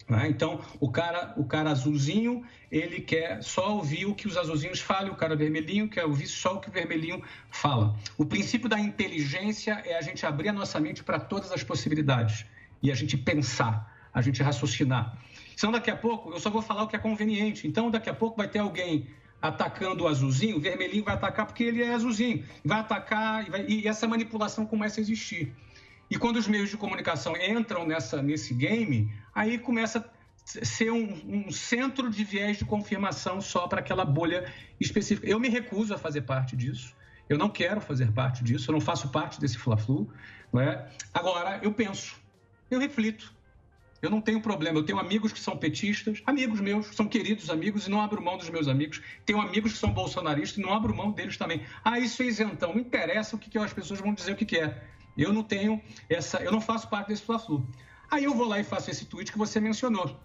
Né? 0.09 0.27
Então, 0.27 0.59
o 0.79 0.89
cara, 0.91 1.33
o 1.37 1.43
cara 1.45 1.69
azulzinho, 1.69 2.43
ele 2.71 2.99
quer 3.01 3.43
só 3.43 3.75
ouvir 3.75 4.05
o 4.07 4.15
que 4.15 4.27
os 4.27 4.35
azulzinhos 4.35 4.79
falam, 4.79 5.13
o 5.13 5.15
cara 5.15 5.35
vermelhinho 5.35 5.87
quer 5.87 6.05
ouvir 6.05 6.27
só 6.27 6.55
o 6.55 6.59
que 6.59 6.69
o 6.69 6.71
vermelhinho 6.71 7.21
fala. 7.51 7.95
O 8.17 8.25
princípio 8.25 8.67
da 8.67 8.79
inteligência 8.79 9.81
é 9.85 9.95
a 9.95 10.01
gente 10.01 10.25
abrir 10.25 10.49
a 10.49 10.53
nossa 10.53 10.79
mente 10.79 11.03
para 11.03 11.19
todas 11.19 11.51
as 11.51 11.63
possibilidades 11.63 12.45
e 12.81 12.91
a 12.91 12.95
gente 12.95 13.15
pensar, 13.15 13.95
a 14.13 14.21
gente 14.21 14.41
raciocinar. 14.41 15.15
Senão, 15.55 15.73
daqui 15.73 15.91
a 15.91 15.95
pouco, 15.95 16.31
eu 16.31 16.39
só 16.39 16.49
vou 16.49 16.61
falar 16.61 16.83
o 16.83 16.87
que 16.87 16.95
é 16.95 16.99
conveniente. 16.99 17.67
Então, 17.67 17.91
daqui 17.91 18.09
a 18.09 18.13
pouco 18.13 18.37
vai 18.37 18.47
ter 18.47 18.59
alguém 18.59 19.07
atacando 19.41 20.03
o 20.03 20.07
azulzinho, 20.07 20.57
o 20.57 20.59
vermelhinho 20.59 21.03
vai 21.03 21.13
atacar 21.13 21.45
porque 21.45 21.63
ele 21.63 21.81
é 21.83 21.93
azulzinho. 21.93 22.43
Vai 22.63 22.79
atacar 22.79 23.47
e, 23.47 23.49
vai- 23.49 23.65
e 23.67 23.87
essa 23.87 24.07
manipulação 24.07 24.65
começa 24.65 24.99
a 24.99 25.01
existir. 25.01 25.53
E 26.09 26.17
quando 26.17 26.37
os 26.37 26.47
meios 26.47 26.69
de 26.69 26.77
comunicação 26.77 27.35
entram 27.37 27.85
nessa, 27.85 28.21
nesse 28.21 28.53
game, 28.53 29.13
aí 29.33 29.59
começa 29.59 29.99
a 29.99 30.65
ser 30.65 30.91
um, 30.91 31.45
um 31.47 31.51
centro 31.51 32.09
de 32.09 32.23
viés 32.23 32.57
de 32.57 32.65
confirmação 32.65 33.39
só 33.39 33.67
para 33.67 33.79
aquela 33.79 34.03
bolha 34.03 34.51
específica. 34.79 35.27
Eu 35.27 35.39
me 35.39 35.49
recuso 35.49 35.93
a 35.93 35.97
fazer 35.97 36.21
parte 36.21 36.55
disso. 36.55 36.95
Eu 37.27 37.37
não 37.37 37.49
quero 37.49 37.79
fazer 37.79 38.11
parte 38.11 38.43
disso. 38.43 38.71
Eu 38.71 38.73
não 38.73 38.81
faço 38.81 39.09
parte 39.09 39.39
desse 39.39 39.57
fla-flu. 39.57 40.11
É? 40.57 40.87
Agora, 41.13 41.59
eu 41.61 41.71
penso, 41.71 42.15
eu 42.71 42.79
reflito. 42.79 43.31
Eu 44.01 44.09
não 44.09 44.21
tenho 44.21 44.41
problema. 44.41 44.79
Eu 44.79 44.83
tenho 44.83 44.97
amigos 44.97 45.31
que 45.31 45.39
são 45.39 45.57
petistas, 45.57 46.23
amigos 46.25 46.59
meus, 46.59 46.87
são 46.95 47.05
queridos 47.05 47.49
amigos 47.49 47.85
e 47.85 47.91
não 47.91 48.01
abro 48.01 48.21
mão 48.23 48.37
dos 48.37 48.49
meus 48.49 48.67
amigos. 48.67 49.01
Tenho 49.25 49.41
amigos 49.41 49.73
que 49.73 49.77
são 49.77 49.91
bolsonaristas 49.91 50.57
e 50.57 50.61
não 50.61 50.73
abro 50.73 50.95
mão 50.95 51.11
deles 51.11 51.37
também. 51.37 51.65
Ah, 51.83 51.99
isso 51.99 52.23
é 52.23 52.25
isentão. 52.25 52.73
Não 52.73 52.79
interessa 52.79 53.35
o 53.35 53.39
que, 53.39 53.49
que 53.49 53.57
as 53.57 53.73
pessoas 53.73 53.99
vão 53.99 54.13
dizer 54.13 54.31
o 54.31 54.35
que, 54.35 54.45
que 54.45 54.57
é. 54.57 54.81
Eu 55.21 55.33
não 55.33 55.43
tenho 55.43 55.81
essa. 56.09 56.37
Eu 56.39 56.51
não 56.51 56.61
faço 56.61 56.87
parte 56.89 57.09
desse 57.09 57.21
Fla-Flu. 57.23 57.67
Aí 58.09 58.23
eu 58.23 58.33
vou 58.33 58.47
lá 58.47 58.59
e 58.59 58.63
faço 58.63 58.89
esse 58.89 59.05
tweet 59.05 59.31
que 59.31 59.37
você 59.37 59.59
mencionou. 59.59 60.19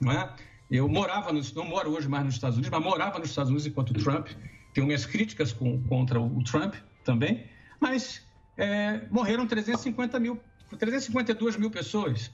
Não 0.00 0.12
é? 0.12 0.34
Eu 0.70 0.88
morava, 0.88 1.32
nos, 1.32 1.52
não 1.52 1.64
moro 1.64 1.90
hoje 1.90 2.08
mais 2.08 2.24
nos 2.24 2.34
Estados 2.34 2.56
Unidos, 2.56 2.70
mas 2.70 2.82
morava 2.82 3.18
nos 3.18 3.28
Estados 3.30 3.50
Unidos 3.50 3.66
enquanto 3.66 3.92
Trump. 3.94 4.28
Tenho 4.74 4.86
minhas 4.86 5.04
críticas 5.06 5.52
com- 5.52 5.82
contra 5.84 6.18
o 6.20 6.42
Trump 6.44 6.74
também, 7.04 7.44
mas 7.78 8.22
é, 8.56 9.02
morreram 9.10 9.46
350 9.46 10.18
mil, 10.18 10.40
352 10.78 11.56
mil 11.56 11.70
pessoas 11.70 12.30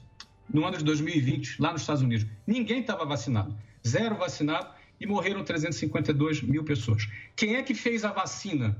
no 0.51 0.65
ano 0.65 0.77
de 0.77 0.83
2020, 0.85 1.61
lá 1.61 1.71
nos 1.73 1.81
Estados 1.81 2.01
Unidos. 2.01 2.25
Ninguém 2.47 2.79
estava 2.81 3.05
vacinado. 3.05 3.55
Zero 3.87 4.15
vacinado 4.15 4.69
e 4.99 5.05
morreram 5.05 5.43
352 5.43 6.41
mil 6.41 6.63
pessoas. 6.63 7.07
Quem 7.35 7.55
é 7.55 7.63
que 7.63 7.73
fez 7.73 8.03
a 8.05 8.11
vacina? 8.11 8.77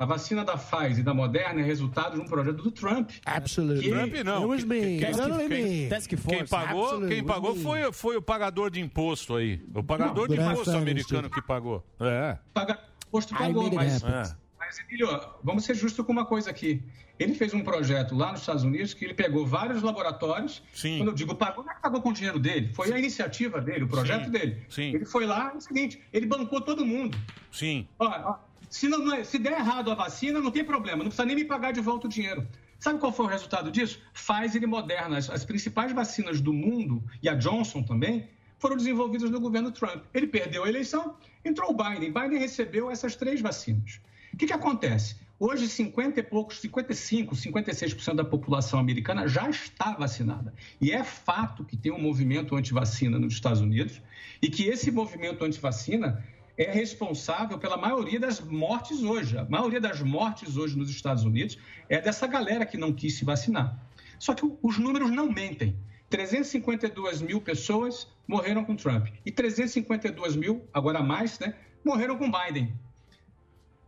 A 0.00 0.06
vacina 0.06 0.42
da 0.42 0.56
Pfizer 0.56 1.00
e 1.00 1.02
da 1.02 1.12
Moderna 1.12 1.60
é 1.60 1.62
resultado 1.62 2.14
de 2.14 2.22
um 2.22 2.24
projeto 2.24 2.62
do 2.62 2.70
Trump. 2.70 3.10
Absolutely. 3.26 3.90
Trump 3.90 4.14
não. 4.24 4.36
It 4.36 4.46
was 4.46 4.64
me. 4.64 4.80
Quem, 4.80 4.98
quem- 4.98 5.48
me. 5.48 5.88
quem 6.26 6.46
pagou, 6.46 6.84
Absolutely. 6.84 7.14
quem 7.16 7.22
pagou 7.24 7.54
foi, 7.56 7.92
foi 7.92 8.16
o 8.16 8.22
pagador 8.22 8.70
de 8.70 8.80
imposto 8.80 9.36
aí. 9.36 9.62
O 9.74 9.82
pagador 9.84 10.26
de 10.26 10.36
Good 10.38 10.50
imposto 10.52 10.70
americano 10.74 11.28
que 11.28 11.42
pagou. 11.42 11.86
É. 12.00 12.38
Paga 12.54 12.78
imposto 13.08 13.34
pagou, 13.34 13.70
mas, 13.70 14.02
happen. 14.02 14.36
mas 14.58 14.78
Emílio, 14.80 15.20
vamos 15.44 15.64
ser 15.66 15.74
justos 15.74 16.02
com 16.06 16.12
uma 16.12 16.24
coisa 16.24 16.48
aqui. 16.48 16.82
Ele 17.18 17.34
fez 17.34 17.52
um 17.52 17.60
projeto 17.60 18.16
lá 18.16 18.30
nos 18.32 18.40
Estados 18.40 18.64
Unidos 18.64 18.94
que 18.94 19.04
ele 19.04 19.12
pegou 19.12 19.46
vários 19.46 19.82
laboratórios. 19.82 20.62
Sim. 20.72 20.96
Quando 20.96 21.08
eu 21.08 21.14
digo 21.14 21.34
pagou, 21.34 21.62
não 21.62 21.72
é 21.72 21.74
que 21.74 21.82
pagou 21.82 22.00
com 22.00 22.08
o 22.08 22.12
dinheiro 22.14 22.38
dele. 22.38 22.72
Foi 22.72 22.90
a 22.90 22.98
iniciativa 22.98 23.60
dele, 23.60 23.84
o 23.84 23.88
projeto 23.88 24.24
Sim, 24.24 24.30
dele. 24.30 24.62
sim. 24.70 24.94
Ele 24.94 25.04
foi 25.04 25.26
lá, 25.26 25.50
é 25.52 25.58
o 25.58 25.60
seguinte, 25.60 26.00
ele 26.10 26.24
bancou 26.24 26.62
todo 26.62 26.86
mundo. 26.86 27.18
Sim. 27.52 27.86
Ó, 27.98 28.06
ó, 28.06 28.36
se, 28.70 28.88
não- 28.88 29.12
é- 29.12 29.24
se 29.24 29.38
der 29.38 29.52
errado 29.52 29.90
a 29.90 29.94
vacina, 29.94 30.40
não 30.40 30.50
tem 30.50 30.64
problema, 30.64 30.98
não 30.98 31.10
precisa 31.10 31.26
nem 31.26 31.36
me 31.36 31.44
pagar 31.44 31.72
de 31.72 31.80
volta 31.80 32.06
o 32.06 32.10
dinheiro. 32.10 32.46
Sabe 32.78 32.98
qual 32.98 33.12
foi 33.12 33.26
o 33.26 33.28
resultado 33.28 33.70
disso? 33.70 34.00
Pfizer 34.14 34.62
e 34.62 34.66
Moderna, 34.66 35.18
as, 35.18 35.28
as 35.28 35.44
principais 35.44 35.92
vacinas 35.92 36.40
do 36.40 36.52
mundo, 36.52 37.04
e 37.22 37.28
a 37.28 37.34
Johnson 37.34 37.82
também, 37.82 38.26
foram 38.58 38.76
desenvolvidas 38.76 39.30
no 39.30 39.40
governo 39.40 39.72
Trump. 39.72 40.04
Ele 40.14 40.26
perdeu 40.26 40.64
a 40.64 40.68
eleição, 40.68 41.16
entrou 41.44 41.70
o 41.70 41.74
Biden. 41.76 42.12
Biden 42.12 42.38
recebeu 42.38 42.90
essas 42.90 43.16
três 43.16 43.40
vacinas. 43.40 44.00
O 44.32 44.36
que, 44.36 44.46
que 44.46 44.52
acontece? 44.52 45.16
Hoje, 45.38 45.68
50 45.68 46.20
e 46.20 46.22
poucos, 46.22 46.60
55, 46.60 47.34
56% 47.34 48.14
da 48.14 48.24
população 48.24 48.78
americana 48.78 49.26
já 49.26 49.48
está 49.48 49.92
vacinada. 49.92 50.54
E 50.80 50.92
é 50.92 51.02
fato 51.02 51.64
que 51.64 51.76
tem 51.76 51.90
um 51.90 52.00
movimento 52.00 52.54
anti-vacina 52.54 53.18
nos 53.18 53.32
Estados 53.32 53.62
Unidos 53.62 54.00
e 54.42 54.50
que 54.50 54.64
esse 54.64 54.90
movimento 54.90 55.42
anti-vacina 55.42 56.22
é 56.56 56.70
responsável 56.70 57.58
pela 57.58 57.76
maioria 57.76 58.20
das 58.20 58.40
mortes 58.40 59.02
hoje. 59.02 59.38
A 59.38 59.44
maioria 59.44 59.80
das 59.80 60.00
mortes 60.00 60.56
hoje 60.56 60.76
nos 60.76 60.90
Estados 60.90 61.24
Unidos 61.24 61.58
é 61.88 62.00
dessa 62.00 62.26
galera 62.26 62.66
que 62.66 62.76
não 62.76 62.92
quis 62.92 63.14
se 63.14 63.24
vacinar. 63.24 63.78
Só 64.18 64.34
que 64.34 64.44
os 64.62 64.78
números 64.78 65.10
não 65.10 65.30
mentem. 65.30 65.76
352 66.10 67.22
mil 67.22 67.40
pessoas 67.40 68.08
morreram 68.26 68.64
com 68.64 68.74
Trump 68.74 69.06
e 69.24 69.30
352 69.30 70.36
mil, 70.36 70.68
agora 70.74 71.02
mais, 71.02 71.38
né, 71.38 71.54
morreram 71.84 72.18
com 72.18 72.30
Biden. 72.30 72.74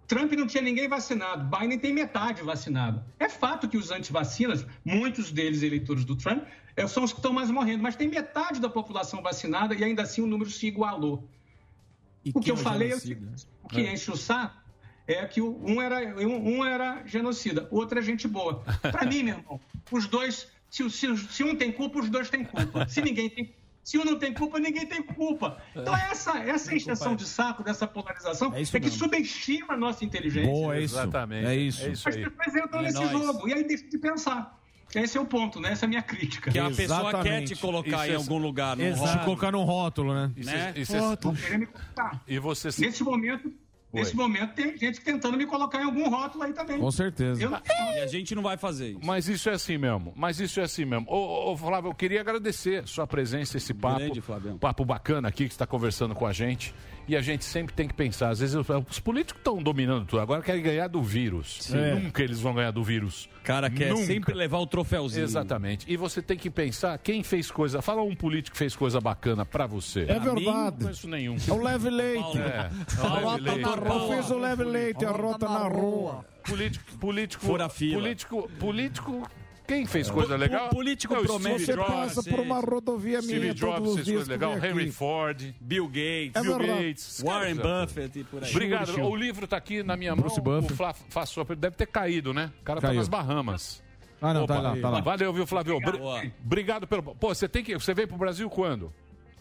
Trump 0.06 0.32
não 0.32 0.46
tinha 0.46 0.62
ninguém 0.62 0.88
vacinado, 0.88 1.44
Biden 1.56 1.78
tem 1.78 1.92
metade 1.92 2.42
vacinado. 2.42 3.02
É 3.18 3.28
fato 3.28 3.68
que 3.68 3.76
os 3.76 3.90
antivacinas, 3.90 4.66
muitos 4.84 5.32
deles 5.32 5.62
eleitores 5.62 6.04
do 6.04 6.14
Trump, 6.16 6.44
eh, 6.76 6.86
são 6.86 7.02
os 7.02 7.12
que 7.12 7.18
estão 7.18 7.32
mais 7.32 7.50
morrendo, 7.50 7.82
mas 7.82 7.96
tem 7.96 8.08
metade 8.08 8.60
da 8.60 8.68
população 8.68 9.22
vacinada 9.22 9.74
e 9.74 9.82
ainda 9.82 10.02
assim 10.02 10.20
o 10.20 10.26
número 10.26 10.50
se 10.50 10.66
igualou. 10.66 11.28
O 12.34 12.40
que 12.40 12.50
eu 12.50 12.56
falei 12.56 12.92
é 12.92 12.96
o 12.96 13.68
que 13.68 13.80
enche 13.80 14.10
o 14.10 14.16
saco 14.16 14.60
é 15.06 15.26
que 15.26 15.40
um 15.40 15.80
era, 15.82 16.16
um, 16.20 16.58
um 16.58 16.64
era 16.64 17.02
genocida, 17.04 17.66
o 17.70 17.76
outro 17.76 17.98
é 17.98 18.02
gente 18.02 18.28
boa. 18.28 18.62
Para 18.80 19.04
mim, 19.04 19.24
meu 19.24 19.38
irmão, 19.38 19.60
os 19.90 20.06
dois, 20.06 20.48
se, 20.70 20.88
se, 20.90 21.16
se 21.16 21.42
um 21.44 21.56
tem 21.56 21.72
culpa, 21.72 21.98
os 21.98 22.08
dois 22.08 22.30
têm 22.30 22.44
culpa. 22.44 22.86
Se 22.86 23.00
ninguém 23.02 23.28
tem 23.28 23.52
se 23.82 23.98
um 23.98 24.04
não 24.04 24.16
tem 24.16 24.32
culpa, 24.32 24.60
ninguém 24.60 24.86
tem 24.86 25.02
culpa. 25.02 25.60
Então, 25.74 25.94
essa, 25.96 26.38
essa 26.38 26.74
extensão 26.74 27.16
de 27.16 27.26
saco 27.26 27.64
dessa 27.64 27.86
polarização 27.86 28.54
é, 28.54 28.62
que 28.64 28.78
mesmo. 28.78 28.90
subestima 28.96 29.74
a 29.74 29.76
nossa 29.76 30.04
inteligência. 30.04 30.48
Boa, 30.48 30.76
é 30.76 30.82
isso. 30.82 30.94
Exatamente. 30.94 31.46
É 31.46 31.56
isso. 31.56 31.82
É 31.84 31.88
isso 31.90 32.08
As 32.08 32.14
pessoas 32.14 32.64
entram 32.64 32.78
É 32.78 32.82
nesse 32.84 32.94
nóis. 32.94 33.10
jogo 33.10 33.48
e 33.48 33.54
aí 33.54 33.64
deixam 33.64 33.88
de 33.88 33.98
pensar. 33.98 34.61
Esse 34.94 35.16
é 35.16 35.20
o 35.20 35.24
ponto, 35.26 35.58
né? 35.60 35.72
Essa 35.72 35.84
é 35.84 35.86
a 35.86 35.88
minha 35.88 36.02
crítica. 36.02 36.50
Que 36.50 36.58
a 36.58 36.70
pessoa 36.70 37.22
quer 37.22 37.42
te 37.44 37.56
colocar 37.56 38.08
em 38.08 38.14
algum 38.14 38.38
lugar, 38.38 38.76
num 38.76 38.84
Exato. 38.84 39.04
rótulo. 39.06 39.24
Colocar 39.24 39.52
num 39.52 39.62
rótulo, 39.64 40.14
né? 40.14 40.30
Isso 40.36 40.50
Né? 40.50 40.72
é- 40.76 40.80
isso 40.80 40.96
é- 40.96 41.16
querer 41.16 41.58
me 41.58 41.66
colocar. 41.66 42.22
E 42.28 42.38
você 42.38 42.68
Nesse 42.80 43.02
momento, 43.02 43.52
nesse 43.92 44.14
momento 44.16 44.54
tem 44.54 44.76
gente 44.76 45.00
tentando 45.00 45.36
me 45.36 45.46
colocar 45.46 45.80
em 45.80 45.84
algum 45.84 46.08
rótulo 46.08 46.44
aí 46.44 46.52
também. 46.52 46.78
Com 46.78 46.90
certeza. 46.90 47.42
Eu 47.42 47.50
não- 47.50 47.60
E 47.96 48.00
a 48.00 48.06
gente 48.06 48.34
não 48.34 48.42
vai 48.42 48.56
fazer 48.56 48.90
isso. 48.90 49.00
Mas 49.04 49.28
isso 49.28 49.48
é 49.50 49.52
assim 49.54 49.76
mesmo. 49.78 50.12
Mas 50.16 50.40
isso 50.40 50.60
é 50.60 50.64
assim 50.64 50.84
mesmo. 50.84 51.06
Ô, 51.08 51.52
ô, 51.52 51.56
Flávio, 51.56 51.90
eu 51.90 51.94
queria 51.94 52.20
agradecer 52.20 52.86
sua 52.86 53.06
presença, 53.06 53.56
esse 53.56 53.72
papo. 53.74 53.98
Grande, 54.00 54.20
Flavião. 54.20 54.58
Papo 54.58 54.84
bacana 54.84 55.28
aqui 55.28 55.46
que 55.46 55.52
está 55.52 55.66
conversando 55.66 56.14
com 56.14 56.26
a 56.26 56.32
gente. 56.32 56.74
E 57.08 57.16
a 57.16 57.20
gente 57.20 57.44
sempre 57.44 57.74
tem 57.74 57.88
que 57.88 57.94
pensar. 57.94 58.30
Às 58.30 58.38
vezes 58.38 58.54
eu- 58.54 58.64
os 58.88 59.00
políticos 59.00 59.40
estão 59.40 59.60
dominando 59.62 60.06
tudo. 60.06 60.20
Agora 60.20 60.40
querem 60.40 60.62
ganhar 60.62 60.86
do 60.88 61.02
vírus. 61.02 61.72
É. 61.74 61.94
Nunca 61.96 62.22
eles 62.22 62.40
vão 62.40 62.54
ganhar 62.54 62.70
do 62.70 62.82
vírus. 62.82 63.28
cara 63.42 63.68
quer 63.68 63.90
Nunca. 63.90 64.04
sempre 64.06 64.34
levar 64.34 64.58
o 64.58 64.66
troféuzinho. 64.68 65.24
Exatamente. 65.24 65.84
E 65.92 65.96
você 65.96 66.22
tem 66.22 66.36
que 66.36 66.48
pensar 66.48 66.96
quem 66.98 67.24
fez 67.24 67.50
coisa. 67.50 67.82
Fala 67.82 68.00
um 68.02 68.14
político 68.14 68.52
que 68.52 68.58
fez 68.58 68.76
coisa 68.76 69.00
bacana 69.00 69.44
pra 69.44 69.66
você. 69.66 70.02
É 70.02 70.18
verdade. 70.20 70.44
Não 70.44 70.72
conheço 70.74 71.08
nenhum. 71.08 71.36
É 71.48 71.52
o 71.52 71.60
leve 71.60 71.90
leite. 71.90 72.38
É. 72.38 72.70
A 73.00 73.14
Leve 73.14 73.24
rota 73.24 73.42
leite. 73.42 73.60
na 73.60 73.68
rua. 73.74 73.88
Eu 74.14 74.16
fiz 74.22 74.30
o 74.30 74.38
leve 74.38 74.64
leite, 74.64 75.04
a 75.04 75.10
rota 75.10 75.48
na 75.48 75.66
rua. 75.68 76.24
Político, 76.44 76.84
político, 76.98 77.44
Fura 77.44 77.68
fila. 77.68 78.00
político, 78.00 78.48
político 78.60 79.28
Quem 79.66 79.86
fez 79.86 80.10
coisa 80.10 80.36
legal? 80.36 80.68
político 80.70 81.14
É 81.14 81.18
o 81.20 81.22
promete. 81.22 81.62
Steve 81.62 81.66
Você 81.66 81.74
Jobs. 81.76 81.88
passa 81.92 82.22
por 82.22 82.40
uma 82.40 82.60
rodovia 82.60 83.22
Steve 83.22 83.40
minha 83.40 83.54
Jobs 83.54 83.74
todos 83.76 83.88
os 83.90 83.94
fez 83.96 84.06
dias. 84.06 84.16
coisa 84.28 84.32
legal. 84.32 84.52
Henry 84.56 84.82
aqui. 84.82 84.90
Ford. 84.92 85.54
Bill 85.60 85.86
Gates. 85.86 86.32
É 86.34 86.42
Bill. 86.42 86.58
Gates. 86.58 87.22
Warren 87.24 87.54
Buffett 87.56 88.18
e 88.18 88.24
por 88.24 88.42
aí. 88.44 88.50
Obrigado. 88.50 89.00
O 89.02 89.16
livro 89.16 89.46
tá 89.46 89.56
aqui 89.56 89.82
na 89.82 89.96
minha 89.96 90.14
Bruce 90.16 90.40
mão. 90.40 90.56
Buffett. 90.56 90.72
O 90.72 90.76
Flá 90.76 90.92
faz 90.92 91.28
sua 91.30 91.44
pergunta. 91.44 91.66
Deve 91.68 91.76
ter 91.76 91.86
caído, 91.86 92.34
né? 92.34 92.50
O 92.60 92.64
cara 92.64 92.80
tá 92.80 92.88
Caiu. 92.88 92.98
nas 92.98 93.08
Bahamas. 93.08 93.82
Ah, 94.20 94.32
não, 94.34 94.46
tá 94.46 94.60
lá, 94.60 94.76
tá 94.76 94.88
lá. 94.90 95.00
Valeu, 95.00 95.32
viu, 95.32 95.46
Flávio? 95.46 95.80
Bri- 95.80 95.98
Boa. 95.98 96.22
Obrigado 96.44 96.86
pelo. 96.86 97.02
Pô, 97.02 97.28
você 97.34 97.48
tem 97.48 97.64
que. 97.64 97.74
Você 97.74 97.92
veio 97.94 98.06
pro 98.06 98.16
Brasil 98.16 98.48
quando? 98.50 98.92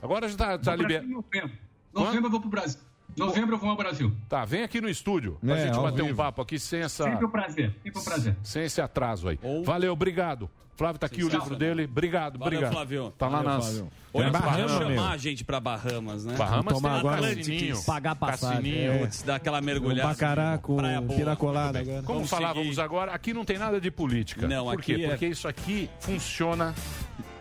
Agora 0.01 0.27
já 0.27 0.35
tá, 0.37 0.57
tá 0.57 0.75
liberado. 0.75 1.07
Novembro. 1.07 1.51
Novembro 1.93 2.25
eu 2.27 2.31
vou 2.31 2.41
pro 2.41 2.49
Brasil. 2.49 2.79
Novembro 3.17 3.55
eu 3.55 3.59
vou 3.59 3.69
ao 3.69 3.75
Brasil. 3.77 4.11
Tá, 4.29 4.45
vem 4.45 4.63
aqui 4.63 4.79
no 4.81 4.89
estúdio 4.89 5.37
pra 5.45 5.57
É, 5.57 5.65
gente 5.67 5.75
bater 5.79 6.01
um 6.01 6.07
vivo. 6.07 6.17
papo 6.17 6.41
aqui 6.41 6.57
sem 6.59 6.81
essa. 6.81 7.03
Sempre 7.03 7.25
um 7.25 7.29
prazer. 7.29 7.75
Sempre 7.83 7.99
um 7.99 8.03
prazer. 8.03 8.35
Sem 8.43 8.63
esse 8.63 8.81
atraso 8.81 9.27
aí. 9.29 9.39
Valeu, 9.63 9.93
obrigado. 9.93 10.49
Flávio 10.73 10.97
tá 10.97 11.05
aqui 11.05 11.23
o 11.23 11.29
livro 11.29 11.55
dele. 11.55 11.83
Obrigado, 11.83 12.39
Valeu, 12.39 12.47
obrigado. 12.57 12.71
Flávio. 12.73 13.13
Tá 13.15 13.27
lá 13.27 13.37
Valeu, 13.43 13.51
nas. 13.51 13.65
Flávio. 13.65 13.91
Olha, 14.13 14.29
Bahamas, 14.31 14.71
chamar 14.71 15.11
a 15.11 15.17
gente 15.17 15.43
pra 15.43 15.59
Bahamas, 15.59 16.25
né? 16.25 16.35
Bahamas 16.35 16.73
tomar 16.73 16.89
tem 16.89 16.99
agora 16.99 17.21
um 17.21 17.35
cassininho. 17.35 17.83
Pagar 17.83 18.15
passagem. 18.15 18.57
Cassininho. 18.71 18.91
É. 18.93 18.97
Putz, 18.99 19.21
dá 19.21 19.35
aquela 19.35 19.59
O 19.59 19.63
mergulhada. 19.63 20.09
Bacará 20.09 20.57
com 20.57 20.77
Praia 20.77 20.99
boa. 21.01 21.19
pina 21.19 21.35
colada 21.35 21.79
agora. 21.79 22.01
Como 22.01 22.19
Vamos 22.19 22.29
falávamos 22.31 22.67
seguir. 22.69 22.81
agora, 22.81 23.11
aqui 23.11 23.31
não 23.33 23.45
tem 23.45 23.59
nada 23.59 23.79
de 23.79 23.91
política. 23.91 24.47
Não, 24.47 24.65
Por 24.65 24.73
aqui 24.79 24.95
quê? 24.95 25.03
é- 25.03 25.09
Porque 25.09 25.27
isso 25.27 25.47
aqui 25.47 25.87
funciona 25.99 26.73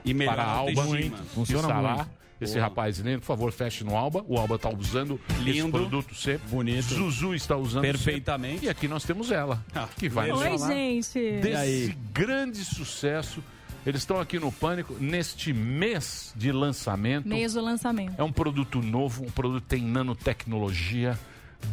E 0.04 0.12
melhor 0.12 0.34
para 0.34 0.42
a 0.44 0.52
autoestima. 0.52 1.16
Funciona 1.34 1.68
está 1.68 1.80
lá. 1.80 1.94
muito. 1.96 2.19
Esse 2.40 2.54
Boa. 2.54 2.64
rapaz 2.64 2.98
lindo, 2.98 3.20
por 3.20 3.26
favor, 3.26 3.52
feche 3.52 3.84
no 3.84 3.94
Alba. 3.96 4.24
O 4.26 4.38
Alba 4.38 4.54
está 4.56 4.70
usando 4.70 5.20
esse 5.30 5.42
Lindo. 5.42 5.70
produto 5.72 6.14
sempre. 6.14 6.48
Bonito. 6.48 6.82
Zuzu 6.94 7.34
está 7.34 7.56
usando 7.56 7.82
Perfeitamente. 7.82 8.52
sempre. 8.54 8.66
E 8.66 8.70
aqui 8.70 8.88
nós 8.88 9.04
temos 9.04 9.30
ela, 9.30 9.62
Ah, 9.74 9.88
que 9.98 10.08
vai 10.08 10.28
nos 10.30 10.40
Oi, 10.40 10.58
falar 10.58 10.68
gente. 10.74 11.40
desse 11.42 11.96
grande 12.12 12.64
sucesso. 12.64 13.42
Eles 13.84 14.02
estão 14.02 14.20
aqui 14.20 14.38
no 14.38 14.50
Pânico 14.52 14.94
neste 15.00 15.52
mês 15.52 16.32
de 16.36 16.50
lançamento. 16.52 17.26
Mês 17.28 17.54
do 17.54 17.60
lançamento. 17.62 18.14
É 18.18 18.22
um 18.22 18.32
produto 18.32 18.80
novo, 18.82 19.22
um 19.24 19.30
produto 19.30 19.62
que 19.62 19.68
tem 19.68 19.82
nanotecnologia, 19.82 21.18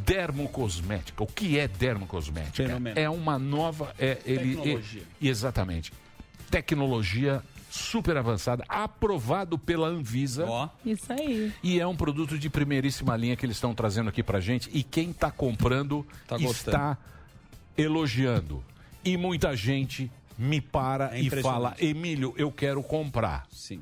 dermocosmética. 0.06 1.24
O 1.24 1.28
que 1.28 1.58
é 1.60 1.68
dermocosmética? 1.68 2.68
Fenomenal. 2.68 2.98
É 3.04 3.10
uma 3.10 3.38
nova. 3.38 3.94
É, 4.00 4.18
ele, 4.26 4.56
Tecnologia. 4.56 5.02
é- 5.02 5.28
exatamente. 5.28 5.94
Tecnologia 6.50 7.44
super 7.70 8.18
avançada, 8.18 8.64
aprovado 8.68 9.58
pela 9.58 9.88
Anvisa. 9.88 10.46
Ó, 10.46 10.70
Isso 10.86 11.12
aí. 11.14 11.52
E 11.62 11.80
é 11.80 11.86
um 11.88 11.96
produto 11.96 12.38
de 12.38 12.50
primeiríssima 12.50 13.16
linha 13.16 13.36
que 13.36 13.46
eles 13.46 13.58
estão 13.58 13.74
trazendo 13.76 14.10
aqui 14.10 14.24
pra 14.24 14.40
gente. 14.40 14.70
E 14.74 14.84
quem 14.84 15.12
está 15.12 15.30
comprando 15.32 16.06
Tá 16.28 16.38
está 16.38 16.98
elogiando. 17.78 18.64
E 19.04 19.16
muita 19.18 19.56
gente 19.56 20.12
me 20.38 20.60
para 20.62 21.16
É 21.18 21.22
e 21.22 21.30
fala: 21.42 21.76
Emílio, 21.80 22.34
eu 22.38 22.52
quero 22.52 22.82
comprar. 22.84 23.46
sim. 23.52 23.82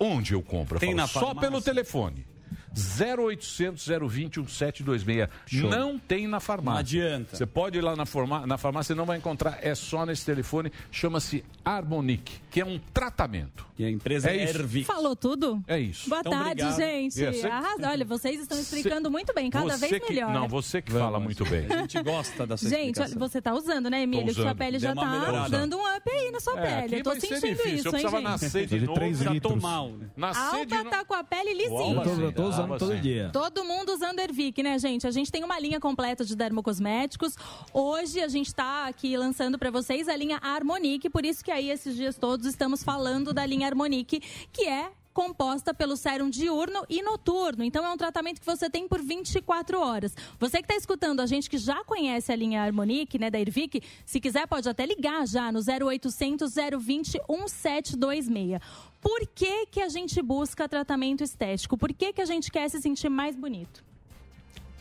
Onde 0.00 0.32
eu 0.32 0.40
compro? 0.42 0.76
Eu 0.76 0.80
Tem 0.80 0.90
falo, 0.90 0.96
na 1.00 1.06
Só 1.08 1.20
farmácia? 1.20 1.40
pelo 1.50 1.60
telefone. 1.60 2.24
0800 2.72 3.84
020 4.08 4.38
1726. 4.40 5.28
Show. 5.46 5.68
Não 5.68 5.98
tem 5.98 6.28
na 6.28 6.38
farmácia. 6.38 6.72
Não 6.74 6.78
adianta. 6.78 7.36
Você 7.36 7.44
pode 7.46 7.78
ir 7.78 7.80
lá 7.80 7.96
na, 7.96 8.06
forma, 8.06 8.46
na 8.46 8.56
farmácia 8.56 8.92
e 8.92 8.96
não 8.96 9.04
vai 9.04 9.18
encontrar. 9.18 9.58
É 9.60 9.74
só 9.74 10.06
nesse 10.06 10.24
telefone. 10.24 10.70
Chama-se 10.92 11.44
Harmonic, 11.64 12.40
que 12.58 12.62
é 12.62 12.64
um 12.66 12.78
tratamento. 12.92 13.66
E 13.78 13.84
a 13.84 13.90
empresa 13.90 14.30
É 14.30 14.36
é. 14.38 14.42
Ervic. 14.48 14.84
Falou 14.84 15.14
tudo? 15.14 15.62
É 15.68 15.78
isso. 15.78 16.08
Boa 16.10 16.20
Então, 16.20 16.32
tarde, 16.32 16.62
obrigado. 16.62 16.76
gente. 16.76 17.24
É, 17.24 17.32
você- 17.32 17.48
Olha, 17.86 18.04
vocês 18.04 18.40
estão 18.40 18.58
explicando 18.58 19.08
muito 19.10 19.32
bem, 19.32 19.48
cada 19.48 19.76
Você 19.78 19.88
vez 19.88 20.02
que- 20.04 20.12
melhor. 20.12 20.32
Não, 20.32 20.48
você 20.48 20.82
que 20.82 20.90
fala 20.90 21.20
muito 21.20 21.44
bem. 21.44 21.66
A 21.70 21.76
gente 21.82 22.02
gosta 22.02 22.44
dessa 22.46 22.68
Gente, 22.68 22.98
explicação. 23.00 23.18
você 23.20 23.40
tá 23.40 23.54
usando, 23.54 23.88
né, 23.88 24.02
Emílio? 24.02 24.26
Que 24.26 24.34
sua 24.34 24.46
usando. 24.46 24.56
pele 24.58 24.78
já 24.80 24.92
tá 24.94 25.04
melhorada. 25.06 25.48
dando 25.56 25.76
um 25.76 25.96
up 25.96 26.10
aí 26.10 26.30
na 26.32 26.40
sua 26.40 26.58
É, 26.58 26.80
pele. 26.82 26.96
Eu 26.98 27.02
tô 27.04 27.10
vai 27.10 27.20
ser 27.20 27.26
sentindo 27.28 27.40
difícil. 27.56 27.74
isso, 27.76 27.86
eu 27.88 27.90
hein, 27.90 27.92
precisava 27.92 28.16
gente? 28.16 28.24
nascer 28.42 28.66
de 28.66 28.78
De 28.80 28.86
novo. 28.86 28.98
três 28.98 29.18
Já 29.18 29.30
litros. 29.30 29.54
tô 29.54 29.60
mal, 29.60 29.90
né? 29.92 30.06
A 30.16 30.20
Nascer 30.20 30.68
novo. 30.68 30.90
tá 30.90 31.04
com 31.04 31.14
a 31.14 31.22
pele 31.22 31.54
lisinha. 31.54 31.94
Eu 31.94 32.32
tô, 32.32 32.42
eu 32.42 32.48
usando 32.48 32.78
todo 32.78 32.92
sim. 32.94 33.00
dia. 33.00 33.30
Todo 33.32 33.64
mundo 33.64 33.90
usando 33.92 34.18
Ervic, 34.18 34.60
né, 34.64 34.76
gente? 34.80 35.06
A 35.06 35.10
gente 35.12 35.30
tem 35.30 35.44
uma 35.44 35.58
linha 35.60 35.78
completa 35.78 36.24
de 36.24 36.34
dermocosméticos. 36.34 37.36
Hoje 37.72 38.20
a 38.20 38.26
gente 38.28 38.52
tá 38.52 38.86
aqui 38.88 39.16
lançando 39.16 39.56
pra 39.58 39.70
vocês 39.70 40.08
a 40.08 40.16
linha 40.16 40.38
Harmonique, 40.42 41.08
por 41.08 41.24
isso 41.24 41.44
que 41.44 41.52
aí 41.52 41.70
esses 41.70 41.94
dias 41.94 42.16
todos 42.16 42.47
estamos 42.48 42.82
falando 42.82 43.32
da 43.32 43.46
linha 43.46 43.66
Harmonique, 43.66 44.20
que 44.52 44.64
é 44.64 44.90
composta 45.18 45.74
pelo 45.74 45.96
sérum 45.96 46.30
diurno 46.30 46.84
e 46.88 47.02
noturno. 47.02 47.64
Então 47.64 47.84
é 47.84 47.92
um 47.92 47.96
tratamento 47.96 48.38
que 48.38 48.46
você 48.46 48.70
tem 48.70 48.86
por 48.86 49.02
24 49.02 49.80
horas. 49.80 50.14
Você 50.38 50.58
que 50.58 50.64
está 50.64 50.76
escutando 50.76 51.18
a 51.18 51.26
gente 51.26 51.50
que 51.50 51.58
já 51.58 51.82
conhece 51.82 52.30
a 52.30 52.36
linha 52.36 52.62
Harmonique, 52.62 53.18
né, 53.18 53.28
da 53.28 53.40
Ervic, 53.40 53.82
se 54.06 54.20
quiser 54.20 54.46
pode 54.46 54.68
até 54.68 54.86
ligar 54.86 55.26
já 55.26 55.50
no 55.50 55.58
0800 55.58 56.54
020 56.54 57.20
1726. 57.28 58.60
Por 59.00 59.26
que 59.34 59.66
que 59.66 59.80
a 59.80 59.88
gente 59.88 60.22
busca 60.22 60.68
tratamento 60.68 61.24
estético? 61.24 61.76
Por 61.76 61.92
que 61.92 62.12
que 62.12 62.20
a 62.20 62.24
gente 62.24 62.48
quer 62.48 62.68
se 62.68 62.80
sentir 62.80 63.08
mais 63.08 63.34
bonito? 63.34 63.87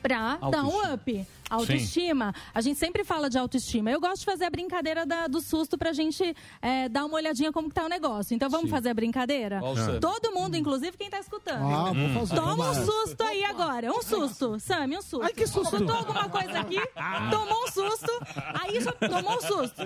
Pra 0.02 0.38
dar 0.38 0.64
um 0.64 0.68
Autoestima. 0.68 0.94
up. 0.94 1.28
Autoestima. 1.50 2.34
A 2.54 2.60
gente 2.62 2.78
sempre 2.78 3.04
fala 3.06 3.30
de 3.30 3.38
autoestima. 3.38 3.90
Eu 3.90 4.02
gosto 4.02 4.20
de 4.20 4.26
fazer 4.26 4.44
a 4.46 4.50
brincadeira 4.50 5.06
da- 5.06 5.28
do 5.28 5.40
susto 5.42 5.78
pra 5.78 5.94
gente 5.94 6.36
é, 6.62 6.90
dar 6.90 7.06
uma 7.06 7.16
olhadinha 7.16 7.52
como 7.54 7.70
que 7.70 7.76
tá 7.76 7.86
o 7.86 7.90
negócio. 7.90 8.36
Então 8.36 8.50
vamos 8.50 8.70
fazer 8.70 8.90
a 8.90 8.94
brincadeira? 8.94 9.62
Sam. 9.76 10.00
Todo 10.00 10.34
mundo, 10.34 10.56
inclusive 10.56 10.98
quem 10.98 11.10
tá 11.10 11.20
escutando. 11.20 11.64
Ah, 11.64 11.94
vou 11.94 12.26
fazer. 12.28 12.36
Toma 12.42 12.70
um 12.72 12.74
susto 12.86 13.24
aí 13.24 13.44
agora. 13.46 13.92
Um 13.92 14.02
susto. 14.02 14.60
Sami, 14.60 14.98
um 14.98 15.02
susto. 15.02 15.24
Ai, 15.24 15.34
que 15.34 15.48
susto. 15.48 15.74
Escutou 15.76 15.96
alguma 15.96 16.28
coisa 16.30 16.60
aqui? 16.60 16.82
Tomou 17.32 17.64
um 17.64 17.68
susto. 17.72 18.12
Aí 18.62 18.82
já 18.82 18.92
tomou 18.92 19.38
um 19.38 19.42
susto. 19.42 19.82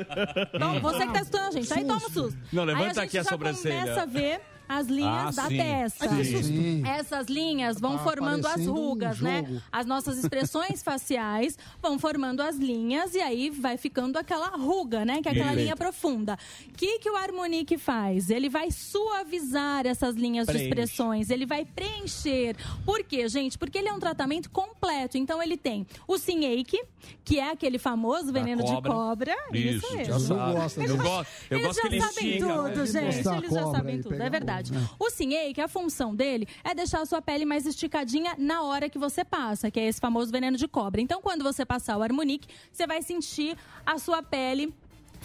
Então, 0.53 0.79
você 0.81 1.05
que 1.05 1.13
tá 1.13 1.19
escutando 1.21 1.47
a 1.47 1.51
gente, 1.51 1.73
aí 1.73 1.85
toma 1.85 1.97
um 2.05 2.09
susto. 2.09 2.39
Não, 2.51 2.63
levanta 2.63 2.85
aí 2.85 2.89
a 2.89 2.93
gente 2.93 2.99
aqui 3.05 3.17
a 3.19 3.23
já 3.23 3.29
sobrancelha. 3.29 3.79
começa 3.81 4.01
a 4.01 4.05
ver 4.05 4.41
as 4.77 4.87
linhas 4.87 5.37
Ah, 5.37 5.41
da 5.43 5.47
sim. 5.49 5.57
testa. 5.57 6.23
Sim. 6.23 6.83
Essas 6.85 7.27
linhas 7.27 7.79
vão 7.79 7.97
Tá 7.97 8.03
formando 8.03 8.45
as 8.45 8.51
parecendo 8.53 8.71
um 8.73 8.87
rugas, 8.89 9.19
né? 9.19 9.61
As 9.71 9.85
nossas 9.85 10.17
expressões 10.17 10.81
faciais 10.83 11.57
vão 11.81 11.99
formando 11.99 12.41
as 12.41 12.55
linhas 12.55 13.13
e 13.13 13.19
aí 13.21 13.49
vai 13.49 13.77
ficando 13.77 14.17
aquela 14.17 14.47
ruga, 14.49 15.03
né? 15.03 15.21
Que 15.21 15.27
é 15.27 15.31
aquela 15.31 15.47
Perfeito. 15.47 15.63
linha 15.63 15.75
profunda. 15.75 16.37
O 16.69 16.73
que, 16.73 16.99
que 16.99 17.09
o 17.09 17.15
Harmonique 17.15 17.77
faz? 17.77 18.29
Ele 18.29 18.49
vai 18.49 18.69
suavizar 18.71 19.85
essas 19.85 20.15
linhas 20.15 20.47
de 20.47 20.53
Preenche. 20.53 20.69
expressões, 20.69 21.29
ele 21.29 21.45
vai 21.45 21.65
preencher. 21.65 22.55
Por 22.85 23.03
quê, 23.03 23.27
gente? 23.27 23.57
Porque 23.57 23.77
ele 23.77 23.87
é 23.89 23.93
um 23.93 23.99
tratamento 23.99 24.49
completo. 24.49 25.17
Então 25.17 25.41
ele 25.41 25.57
tem 25.57 25.85
o 26.07 26.17
Sinhake, 26.17 26.81
que 27.23 27.39
é 27.39 27.49
aquele 27.51 27.77
famoso 27.77 28.31
veneno 28.31 28.63
de 28.63 28.71
cobra. 28.71 28.91
cobra. 28.91 29.35
Isso, 29.53 29.85
Isso, 29.85 29.95
mesmo. 29.97 30.19
Já 30.19 30.33
eu 30.35 30.53
gosto, 30.53 30.77
eu 31.49 31.57
Eles 31.57 31.67
gosto 31.67 31.81
que 31.81 31.87
já 31.89 31.95
ele 31.95 32.01
sabem 32.01 32.29
estica. 32.29 32.45
tudo, 32.53 32.79
né? 32.79 32.85
gente. 32.85 32.97
Eles 33.05 33.23
já 33.51 33.61
cobra 33.63 33.77
sabem 33.77 34.01
tudo, 34.01 34.21
é 34.21 34.29
verdade. 34.29 34.60
Fogo, 34.69 34.79
né? 34.79 34.89
O 34.99 35.09
Sinhake, 35.09 35.61
a 35.61 35.67
função 35.67 36.15
dele 36.15 36.47
é 36.63 36.73
deixar 36.73 37.01
a 37.01 37.05
sua 37.05 37.21
pele 37.21 37.45
mais 37.45 37.65
esticadinha 37.65 38.35
na 38.37 38.63
hora 38.63 38.89
que 38.89 38.97
você 38.97 39.23
passa, 39.23 39.71
que 39.71 39.79
é 39.79 39.87
esse 39.87 39.99
famoso 39.99 40.31
veneno 40.31 40.57
de 40.57 40.67
cobra. 40.67 41.01
Então, 41.01 41.21
quando 41.21 41.43
você 41.43 41.65
passar 41.65 41.97
o 41.97 42.03
Harmonique, 42.03 42.47
você 42.71 42.85
vai 42.85 43.01
sentir 43.01 43.57
a 43.85 43.97
sua 43.97 44.21
pele 44.21 44.73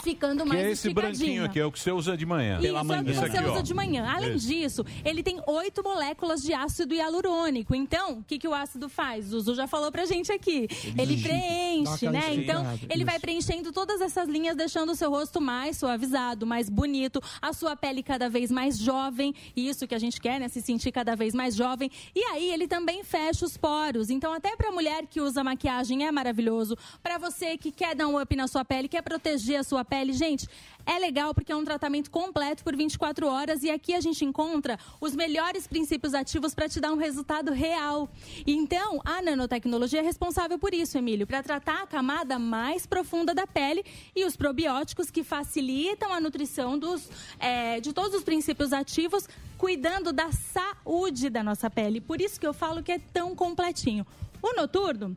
ficando 0.03 0.43
Que 0.43 0.49
mais 0.49 0.61
é 0.61 0.71
esse 0.71 0.93
branquinho 0.93 1.45
aqui, 1.45 1.59
é 1.59 1.65
o 1.65 1.73
que 1.73 1.79
você 1.79 1.91
usa 1.91 2.17
de 2.17 2.27
manhã. 2.27 2.59
Isso 2.59 2.67
é 2.67 3.01
o 3.01 3.05
que 3.05 3.15
você 3.15 3.25
aqui, 3.25 3.49
usa 3.49 3.59
ó. 3.59 3.63
de 3.63 3.75
manhã. 3.75 4.07
Além 4.09 4.37
Esse. 4.37 4.47
disso, 4.47 4.85
ele 5.05 5.23
tem 5.23 5.41
oito 5.47 5.83
moléculas 5.83 6.43
de 6.43 6.53
ácido 6.53 6.95
hialurônico. 6.95 7.75
Então, 7.75 8.19
o 8.19 8.25
que, 8.25 8.39
que 8.39 8.49
o 8.49 8.55
ácido 8.55 8.89
faz? 8.89 9.27
O 9.33 9.41
Zuzu 9.41 9.55
já 9.55 9.67
falou 9.67 9.91
pra 9.91 10.05
gente 10.05 10.31
aqui. 10.33 10.69
Ele 10.99 11.21
preenche, 11.23 12.09
né? 12.11 12.35
Então, 12.35 12.65
ele 12.89 13.05
vai 13.05 13.19
preenchendo 13.19 13.73
todas 13.73 14.01
essas 14.01 14.29
linhas, 14.29 14.57
deixando 14.57 14.93
o 14.93 14.95
seu 14.95 15.11
rosto 15.11 15.41
mais 15.41 15.77
suavizado, 15.79 16.47
mais 16.47 16.69
bonito, 16.69 17.21
a 17.41 17.53
sua 17.53 17.77
pele 17.77 18.03
cada 18.03 18.29
vez 18.29 18.51
mais 18.51 18.79
jovem. 18.79 19.35
Isso 19.57 19.87
que 19.87 19.95
a 19.95 19.99
gente 19.99 20.21
quer, 20.21 20.39
né? 20.39 20.49
Se 20.49 20.61
sentir 20.61 20.93
cada 20.93 21.15
vez 21.17 21.35
mais 21.35 21.55
jovem. 21.55 21.91
E 22.15 22.23
aí, 22.25 22.51
ele 22.53 22.69
também 22.69 23.03
fecha 23.03 23.45
os 23.45 23.57
poros. 23.57 24.11
Então, 24.11 24.33
até 24.33 24.55
pra 24.57 24.71
mulher 24.71 25.07
que 25.07 25.21
usa 25.21 25.43
maquiagem 25.43 26.07
é 26.07 26.13
maravilhoso. 26.13 26.77
Pra 27.03 27.19
você 27.19 27.57
que 27.57 27.71
quer 27.71 27.95
dar 27.95 28.07
um 28.09 28.21
up 28.21 28.35
na 28.37 28.47
sua 28.47 28.65
pele, 28.65 28.89
quer 28.89 29.03
proteger 29.03 29.61
a 29.61 29.63
sua 29.63 29.85
pele, 29.87 30.13
gente, 30.13 30.47
é 30.87 30.99
legal 30.99 31.35
porque 31.35 31.51
é 31.51 31.57
um 31.57 31.65
tratamento 31.65 32.11
completo 32.11 32.63
por 32.63 32.77
24 32.77 33.27
horas 33.27 33.63
e 33.65 33.71
aqui 33.71 33.93
a 33.93 34.01
gente 34.01 34.25
encontra 34.25 34.79
os 35.01 35.17
melhores 35.17 35.67
princípios 35.67 36.15
ativos 36.15 36.55
para 36.55 36.69
te 36.69 36.79
dar 36.79 36.93
um 36.93 36.97
resultado 36.97 37.53
real. 37.53 38.09
Então, 38.47 39.01
a 39.05 39.21
nanotecnologia 39.21 39.99
é 39.99 40.03
responsável 40.03 40.59
por 40.59 40.73
isso, 40.73 40.97
Emílio, 40.97 41.27
para 41.27 41.43
tratar 41.43 41.83
a 41.83 41.87
camada 41.87 42.39
mais 42.39 42.87
profunda 42.87 43.35
da 43.35 43.47
pele 43.47 43.85
e 44.15 44.25
os 44.25 44.37
probióticos 44.37 45.11
que 45.11 45.25
facilitam 45.25 46.13
a 46.13 46.21
nutrição 46.21 46.79
dos, 46.79 47.11
é, 47.41 47.81
de 47.81 47.93
todos 47.93 48.15
os 48.15 48.23
princípios 48.23 48.73
ativos, 48.73 49.29
cuidando 49.59 50.13
da 50.13 50.31
saúde 50.31 51.29
da 51.29 51.43
nossa 51.43 51.69
pele. 51.69 52.01
Por 52.01 52.21
isso 52.21 52.39
que 52.39 52.47
eu 52.47 52.55
falo 52.55 52.83
que 52.83 52.93
é 52.93 52.99
tão 52.99 53.35
completinho. 53.35 54.07
O 54.41 54.55
noturno 54.55 55.17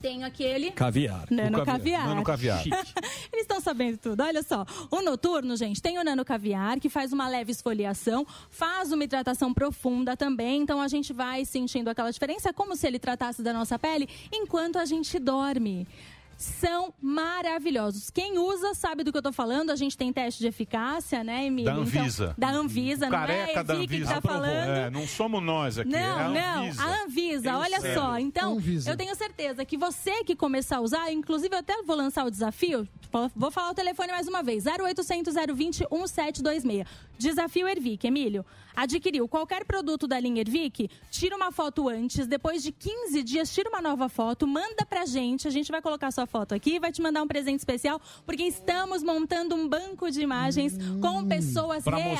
tem 0.00 0.24
aquele 0.24 0.70
Caviar. 0.70 1.26
Nano 1.30 1.64
caviar. 1.64 2.06
Nano 2.08 2.22
caviar. 2.22 2.62
Eles 3.32 3.42
estão 3.42 3.60
sabendo 3.60 3.98
tudo. 3.98 4.22
Olha 4.22 4.42
só. 4.42 4.64
O 4.90 5.02
noturno, 5.02 5.56
gente, 5.56 5.80
tem 5.80 5.98
o 5.98 6.04
nano 6.04 6.24
caviar, 6.24 6.78
que 6.78 6.88
faz 6.88 7.12
uma 7.12 7.28
leve 7.28 7.52
esfoliação, 7.52 8.26
faz 8.50 8.92
uma 8.92 9.04
hidratação 9.04 9.52
profunda 9.52 10.16
também. 10.16 10.62
Então 10.62 10.80
a 10.80 10.88
gente 10.88 11.12
vai 11.12 11.44
sentindo 11.44 11.88
aquela 11.88 12.10
diferença, 12.10 12.52
como 12.52 12.76
se 12.76 12.86
ele 12.86 12.98
tratasse 12.98 13.42
da 13.42 13.52
nossa 13.52 13.78
pele 13.78 14.08
enquanto 14.32 14.78
a 14.78 14.84
gente 14.84 15.18
dorme. 15.18 15.86
São 16.36 16.92
maravilhosos. 17.00 18.10
Quem 18.10 18.38
usa 18.38 18.74
sabe 18.74 19.02
do 19.02 19.10
que 19.12 19.18
eu 19.18 19.22
tô 19.22 19.32
falando. 19.32 19.70
A 19.70 19.76
gente 19.76 19.96
tem 19.96 20.12
teste 20.12 20.40
de 20.40 20.48
eficácia, 20.48 21.24
né, 21.24 21.46
Emílio? 21.46 21.72
Da 21.72 21.78
Anvisa. 21.80 22.34
Então, 22.36 22.50
da 22.50 22.56
Anvisa, 22.58 23.08
não 23.10 23.18
é 23.24 23.54
a 23.56 23.62
da 23.62 23.74
que 23.76 23.82
Anvisa. 23.82 24.14
tá 24.14 24.20
falando. 24.20 24.50
É, 24.50 24.90
não 24.90 25.06
somos 25.06 25.42
nós 25.42 25.78
aqui. 25.78 25.90
Não, 25.90 25.98
é 25.98 26.22
a 26.24 26.28
não, 26.28 26.62
Anvisa. 26.64 26.82
a 26.82 27.02
Anvisa, 27.04 27.48
Eu 27.50 27.56
olha 27.58 27.80
sei. 27.80 27.94
só. 27.94 28.18
Então, 28.18 28.54
Anvisa. 28.54 28.90
eu 28.90 28.96
tenho 28.96 29.14
certeza 29.14 29.64
que 29.64 29.76
você 29.76 30.24
que 30.24 30.36
começar 30.36 30.76
a 30.76 30.80
usar, 30.80 31.10
inclusive 31.12 31.54
eu 31.54 31.58
até 31.60 31.82
vou 31.82 31.96
lançar 31.96 32.24
o 32.26 32.30
desafio, 32.30 32.86
vou 33.34 33.50
falar 33.50 33.70
o 33.70 33.74
telefone 33.74 34.12
mais 34.12 34.28
uma 34.28 34.42
vez, 34.42 34.64
0800 34.66 35.34
020 35.54 35.86
1726. 35.90 36.86
Desafio 37.18 37.66
Ervic, 37.68 38.06
Emílio. 38.06 38.44
Adquiriu 38.74 39.26
qualquer 39.26 39.64
produto 39.64 40.06
da 40.06 40.20
linha 40.20 40.42
Ervic, 40.42 40.90
tira 41.10 41.34
uma 41.34 41.50
foto 41.50 41.88
antes, 41.88 42.26
depois 42.26 42.62
de 42.62 42.70
15 42.70 43.22
dias, 43.22 43.50
tira 43.54 43.70
uma 43.70 43.80
nova 43.80 44.06
foto, 44.06 44.46
manda 44.46 44.84
pra 44.86 45.06
gente, 45.06 45.48
a 45.48 45.50
gente 45.50 45.72
vai 45.72 45.80
colocar 45.80 46.10
sua 46.10 46.26
foto 46.26 46.54
aqui 46.54 46.74
e 46.74 46.78
vai 46.78 46.92
te 46.92 47.00
mandar 47.00 47.22
um 47.22 47.26
presente 47.26 47.58
especial, 47.60 47.98
porque 48.26 48.42
estamos 48.42 49.02
montando 49.02 49.54
um 49.54 49.66
banco 49.66 50.10
de 50.10 50.20
imagens 50.20 50.76
com 51.00 51.26
pessoas 51.26 51.84
Pra 51.84 51.96
reais. 51.96 52.18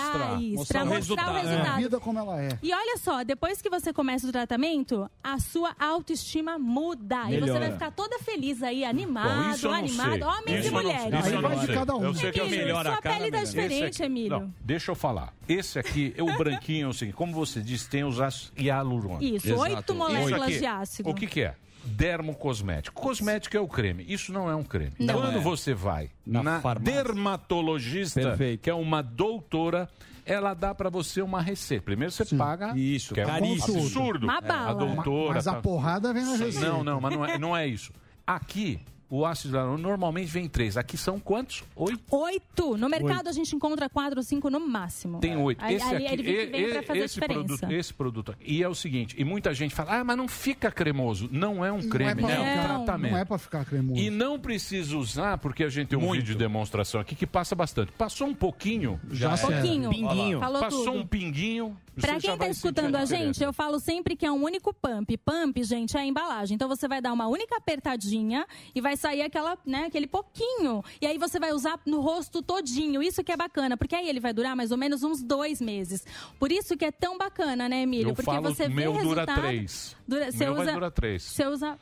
mostrar. 0.54 0.86
pra 0.86 0.96
mostrar 0.96 1.30
o 1.30 1.34
resultado. 1.34 1.76
Vida 1.76 2.00
como 2.00 2.18
ela 2.18 2.40
é. 2.42 2.58
E 2.62 2.72
olha 2.72 2.96
só, 2.96 3.22
depois 3.22 3.60
que 3.60 3.68
você 3.68 3.92
começa 3.92 4.26
o 4.26 4.32
tratamento, 4.32 5.10
a 5.22 5.38
sua 5.38 5.76
autoestima 5.78 6.58
muda. 6.58 7.16
E 7.24 7.34
você 7.34 7.40
Melhora. 7.40 7.60
vai 7.60 7.72
ficar 7.72 7.90
toda 7.90 8.18
feliz 8.20 8.62
aí, 8.62 8.82
animado, 8.82 9.44
Bom, 9.44 9.50
isso 9.50 9.66
eu 9.66 9.70
não 9.72 9.78
animado, 9.78 10.12
sei. 10.12 10.22
homens 10.22 10.46
Isso 10.46 10.52
e 10.52 10.66
eu 10.68 10.72
não- 10.72 10.82
mulheres. 10.82 11.04
isso 11.26 11.34
eu 11.34 11.42
não 11.42 11.50
sei. 11.60 12.06
Eu 12.06 12.14
sei 12.14 12.32
que 12.32 12.40
Emílio, 12.40 12.58
melhora 12.64 12.88
sua 12.90 12.98
a 12.98 13.02
cara, 13.02 13.14
pele 13.16 13.30
tá 13.30 13.36
melhora. 13.38 13.46
diferente, 13.68 14.02
Emílio. 14.02 14.30
Não, 14.40 14.54
deixa 14.60 14.85
eu 14.90 14.94
falar. 14.94 15.32
Esse 15.48 15.78
aqui, 15.78 16.14
o 16.18 16.36
branquinho, 16.38 16.86
é 16.86 16.88
o 16.88 16.92
seguinte, 16.92 17.14
como 17.14 17.32
você 17.32 17.60
disse, 17.60 17.88
tem 17.88 18.04
os 18.04 18.20
ácidos 18.20 18.52
hialurônicos. 18.56 19.44
Isso, 19.44 19.52
Exato. 19.52 19.60
oito 19.76 19.94
moléculas 19.94 20.50
Isso 20.50 20.58
de 20.60 20.66
ácido. 20.66 21.10
O 21.10 21.14
que, 21.14 21.26
que 21.26 21.42
é? 21.42 21.54
Dermocosmético. 21.84 23.00
Cosmético 23.00 23.56
é 23.56 23.60
o 23.60 23.68
creme. 23.68 24.04
Isso 24.08 24.32
não 24.32 24.50
é 24.50 24.54
um 24.56 24.64
creme. 24.64 24.92
Não 24.98 25.14
Quando 25.20 25.38
é. 25.38 25.40
você 25.40 25.72
vai 25.74 26.10
na, 26.26 26.42
Na 26.42 26.60
dermatologista, 26.74 28.20
Perfeito. 28.20 28.60
que 28.62 28.70
é 28.70 28.74
uma 28.74 29.02
doutora, 29.02 29.88
ela 30.24 30.54
dá 30.54 30.74
pra 30.74 30.88
você 30.90 31.22
uma 31.22 31.40
receita. 31.40 31.84
Primeiro 31.84 32.12
você 32.12 32.24
paga. 32.36 32.76
Isso, 32.76 33.14
que 33.14 33.20
é 33.20 33.24
um 33.24 33.28
caríssimo. 33.28 33.78
absurdo. 33.78 34.24
Uma 34.26 34.38
É, 34.38 34.40
bala. 34.40 34.70
A 34.70 34.74
doutora. 34.74 35.34
Mas 35.34 35.46
a 35.46 35.54
tá- 35.54 35.60
porrada 35.60 36.12
vem 36.12 36.24
na 36.24 36.36
receita. 36.36 36.60
Não, 36.68 36.82
não, 36.84 37.00
mas 37.00 37.12
não 37.14 37.24
é, 37.24 37.38
não 37.38 37.56
é 37.56 37.66
isso. 37.66 37.92
Aqui, 38.26 38.80
o 39.08 39.24
ácido 39.24 39.56
hialurônico 39.56 39.88
normalmente 39.88 40.26
vem 40.30 40.48
três. 40.48 40.76
Aqui 40.76 40.96
são 40.96 41.18
quantos? 41.20 41.62
Oito. 41.74 42.00
Oito. 42.10 42.76
No 42.76 42.88
mercado 42.88 43.18
Oito. 43.18 43.28
a 43.28 43.32
gente 43.32 43.54
encontra 43.54 43.88
quatro 43.88 44.18
ou 44.18 44.22
cinco 44.22 44.50
no 44.50 44.58
máximo. 44.60 45.20
Tem 45.20 45.36
oito. 45.36 45.64
Aí- 45.64 45.76
Esse 45.76 45.84
aí 45.94 46.06
aqui, 46.06 46.12
ele 46.14 46.22
vem- 46.22 46.50
vem 46.50 46.70
pra 46.70 46.82
e- 46.82 46.86
fazer 46.86 47.00
a 47.00 47.04
esse 47.04 47.14
diferença. 47.14 47.44
produto, 47.46 47.72
esse 47.72 47.94
produto 47.94 48.32
aqui. 48.32 48.44
E 48.52 48.62
é 48.62 48.68
o 48.68 48.74
seguinte, 48.74 49.14
e 49.18 49.24
muita 49.24 49.52
gente 49.54 49.74
fala, 49.74 49.98
ah, 50.00 50.04
mas 50.04 50.16
não 50.16 50.26
fica 50.28 50.70
cremoso. 50.70 51.28
Não 51.30 51.64
é 51.64 51.70
um 51.72 51.78
Não 51.80 51.88
creme, 51.88 52.22
é 52.22 52.24
pra 52.26 52.32
é, 52.34 52.38
um 52.62 52.64
tratamento. 52.84 53.12
Não 53.12 53.18
é 53.18 53.24
pra 53.24 53.38
ficar 53.38 53.64
cremoso. 53.64 54.00
E 54.00 54.10
não 54.10 54.38
precisa 54.38 54.96
usar, 54.96 55.38
porque 55.38 55.62
a 55.64 55.68
gente 55.68 55.88
tem 55.88 55.98
um 55.98 56.10
vídeo 56.12 56.32
de 56.32 56.34
demonstração 56.36 57.00
aqui 57.00 57.14
que 57.14 57.26
passa 57.26 57.54
bastante. 57.54 57.92
Passou 57.92 58.26
um 58.26 58.34
pouquinho, 58.34 59.00
Já 59.10 59.36
serve. 59.36 59.54
Pouquinho. 59.60 59.90
Pinguinho. 59.90 60.40
Falou 60.40 60.60
Passou 60.60 60.84
tudo. 60.84 60.98
um 60.98 61.06
pinguinho. 61.06 61.76
Pra 62.00 62.20
você 62.20 62.26
quem 62.28 62.36
tá 62.36 62.48
escutando 62.48 62.94
a 62.94 63.06
gente, 63.06 63.42
eu 63.42 63.54
falo 63.54 63.80
sempre 63.80 64.14
que 64.14 64.26
é 64.26 64.30
um 64.30 64.42
único 64.44 64.70
pump. 64.74 65.16
Pump, 65.16 65.62
gente, 65.64 65.96
é 65.96 66.00
a 66.00 66.04
embalagem. 66.04 66.54
Então 66.54 66.68
você 66.68 66.86
vai 66.86 67.00
dar 67.00 67.10
uma 67.12 67.26
única 67.26 67.56
apertadinha 67.56 68.46
e 68.74 68.80
vai 68.82 68.95
sair 68.96 69.22
aquela, 69.22 69.58
né, 69.64 69.84
aquele 69.86 70.06
pouquinho. 70.06 70.82
E 71.00 71.06
aí 71.06 71.18
você 71.18 71.38
vai 71.38 71.52
usar 71.52 71.78
no 71.86 72.00
rosto 72.00 72.42
todinho. 72.42 73.02
Isso 73.02 73.22
que 73.22 73.32
é 73.32 73.36
bacana, 73.36 73.76
porque 73.76 73.94
aí 73.94 74.08
ele 74.08 74.20
vai 74.20 74.32
durar 74.32 74.56
mais 74.56 74.70
ou 74.70 74.76
menos 74.78 75.02
uns 75.02 75.22
dois 75.22 75.60
meses. 75.60 76.04
Por 76.38 76.50
isso 76.50 76.76
que 76.76 76.84
é 76.84 76.90
tão 76.90 77.16
bacana, 77.18 77.68
né, 77.68 77.82
Emílio? 77.82 78.10
Eu 78.10 78.14
porque 78.14 78.30
falo, 78.30 78.42
você 78.42 78.68
vê 78.68 78.74
meu 78.74 78.92
dura 78.92 79.02
resultado. 79.22 79.40
três. 79.40 79.96
Dura, 80.06 80.28
Meu 80.32 80.54
vai 80.54 80.62
usa, 80.64 80.72
durar 80.72 80.90
três. 80.90 81.22
Você 81.22 81.46
usa 81.46 81.78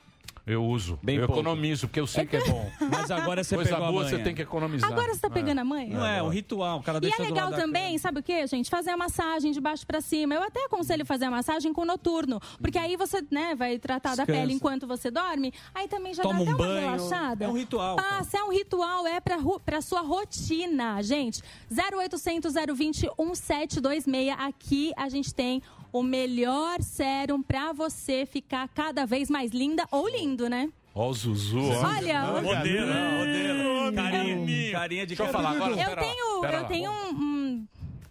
Eu 0.47 0.63
uso. 0.63 0.99
Bem 1.03 1.17
eu 1.17 1.27
pouco. 1.27 1.41
economizo, 1.41 1.89
porque 1.89 1.99
eu 2.01 2.07
sei 2.07 2.27
que 2.27 2.37
é 2.37 2.45
bom. 2.45 2.71
Mas 2.91 3.11
agora 3.11 3.43
você 3.43 3.55
Coisa 3.57 3.71
pegou 3.71 3.85
a 3.87 3.91
boa 3.91 4.05
manha. 4.05 4.17
você 4.19 4.23
tem 4.23 4.35
que 4.35 4.43
economizar. 4.43 4.93
Agora 4.93 5.15
você 5.15 5.21
tá 5.21 5.31
pegando 5.31 5.59
a 5.61 5.65
manha? 5.65 5.97
Não 5.97 6.05
é, 6.05 6.23
um 6.23 6.29
ritual. 6.29 6.81
O 6.81 6.83
cara 6.83 7.01
E 7.03 7.11
é 7.11 7.17
legal 7.23 7.51
da 7.51 7.57
também, 7.57 7.97
sabe 7.97 8.21
o 8.21 8.23
que, 8.23 8.47
gente? 8.47 8.69
Fazer 8.69 8.91
a 8.91 8.97
massagem 8.97 9.53
de 9.53 9.61
baixo 9.61 9.87
pra 9.87 10.03
cima. 10.03 10.35
Eu 10.35 10.43
até 10.43 10.65
aconselho 10.67 11.07
fazer 11.07 11.25
a 11.25 11.31
massagem 11.31 11.73
com 11.73 11.87
noturno, 11.87 12.41
porque 12.61 12.77
aí 12.77 12.95
você, 12.97 13.25
né, 13.31 13.55
vai 13.55 13.79
tratar 13.79 14.11
da 14.11 14.25
Descansa. 14.25 14.39
pele 14.41 14.53
enquanto 14.53 14.87
você 14.87 15.11
dorme. 15.11 15.51
Aí 15.75 15.89
também 15.89 16.13
já 16.13 16.23
Toma 16.23 16.35
dá 16.35 16.43
até 16.43 16.51
um 16.51 16.55
uma 16.57 16.59
banho. 16.67 16.81
relaxada. 16.81 17.45
É 17.47 17.49
um 17.49 17.53
ritual. 17.57 17.97
Passa, 17.97 18.37
é 18.39 18.45
um 18.45 18.51
ritual, 18.53 19.07
é 19.07 19.21
pra, 19.21 19.39
pra 19.65 19.81
sua 19.81 20.03
rotina, 20.03 21.03
gente. 21.03 21.43
0800 21.71 22.53
020 22.77 23.09
1726. 23.19 24.37
Aqui 24.39 24.93
a 24.97 25.09
gente 25.09 25.35
tem 25.35 25.63
o 25.95 26.03
melhor 26.03 26.83
sérum 26.83 27.41
pra 27.41 27.73
você 27.73 28.27
ficar 28.27 28.67
cada 28.69 29.07
vez 29.07 29.31
mais 29.31 29.53
linda 29.53 29.87
ou 29.93 30.09
lindo, 30.09 30.49
né? 30.49 30.69
Ó 30.93 31.09
o 31.09 31.15
Zuzu. 31.15 31.59
ó. 31.61 31.87
Olha, 31.87 32.25
o- 32.25 32.43
Modelo, 32.43 32.95
modelo. 33.19 33.93
Carinha, 33.95 34.73
Carinha, 34.73 35.07
de 35.07 35.15
Deixa 35.15 35.23
eu 35.23 35.29
falar 35.33 35.51
agora. 35.51 35.71
Eu 35.71 35.77
pera 35.77 35.91
lá, 35.91 35.97
tenho, 35.97 36.41
pera 36.41 36.57
eu 36.57 36.63
lá. 36.63 36.69
tenho 36.69 36.91
um- 36.91 37.11
um- 37.15 37.67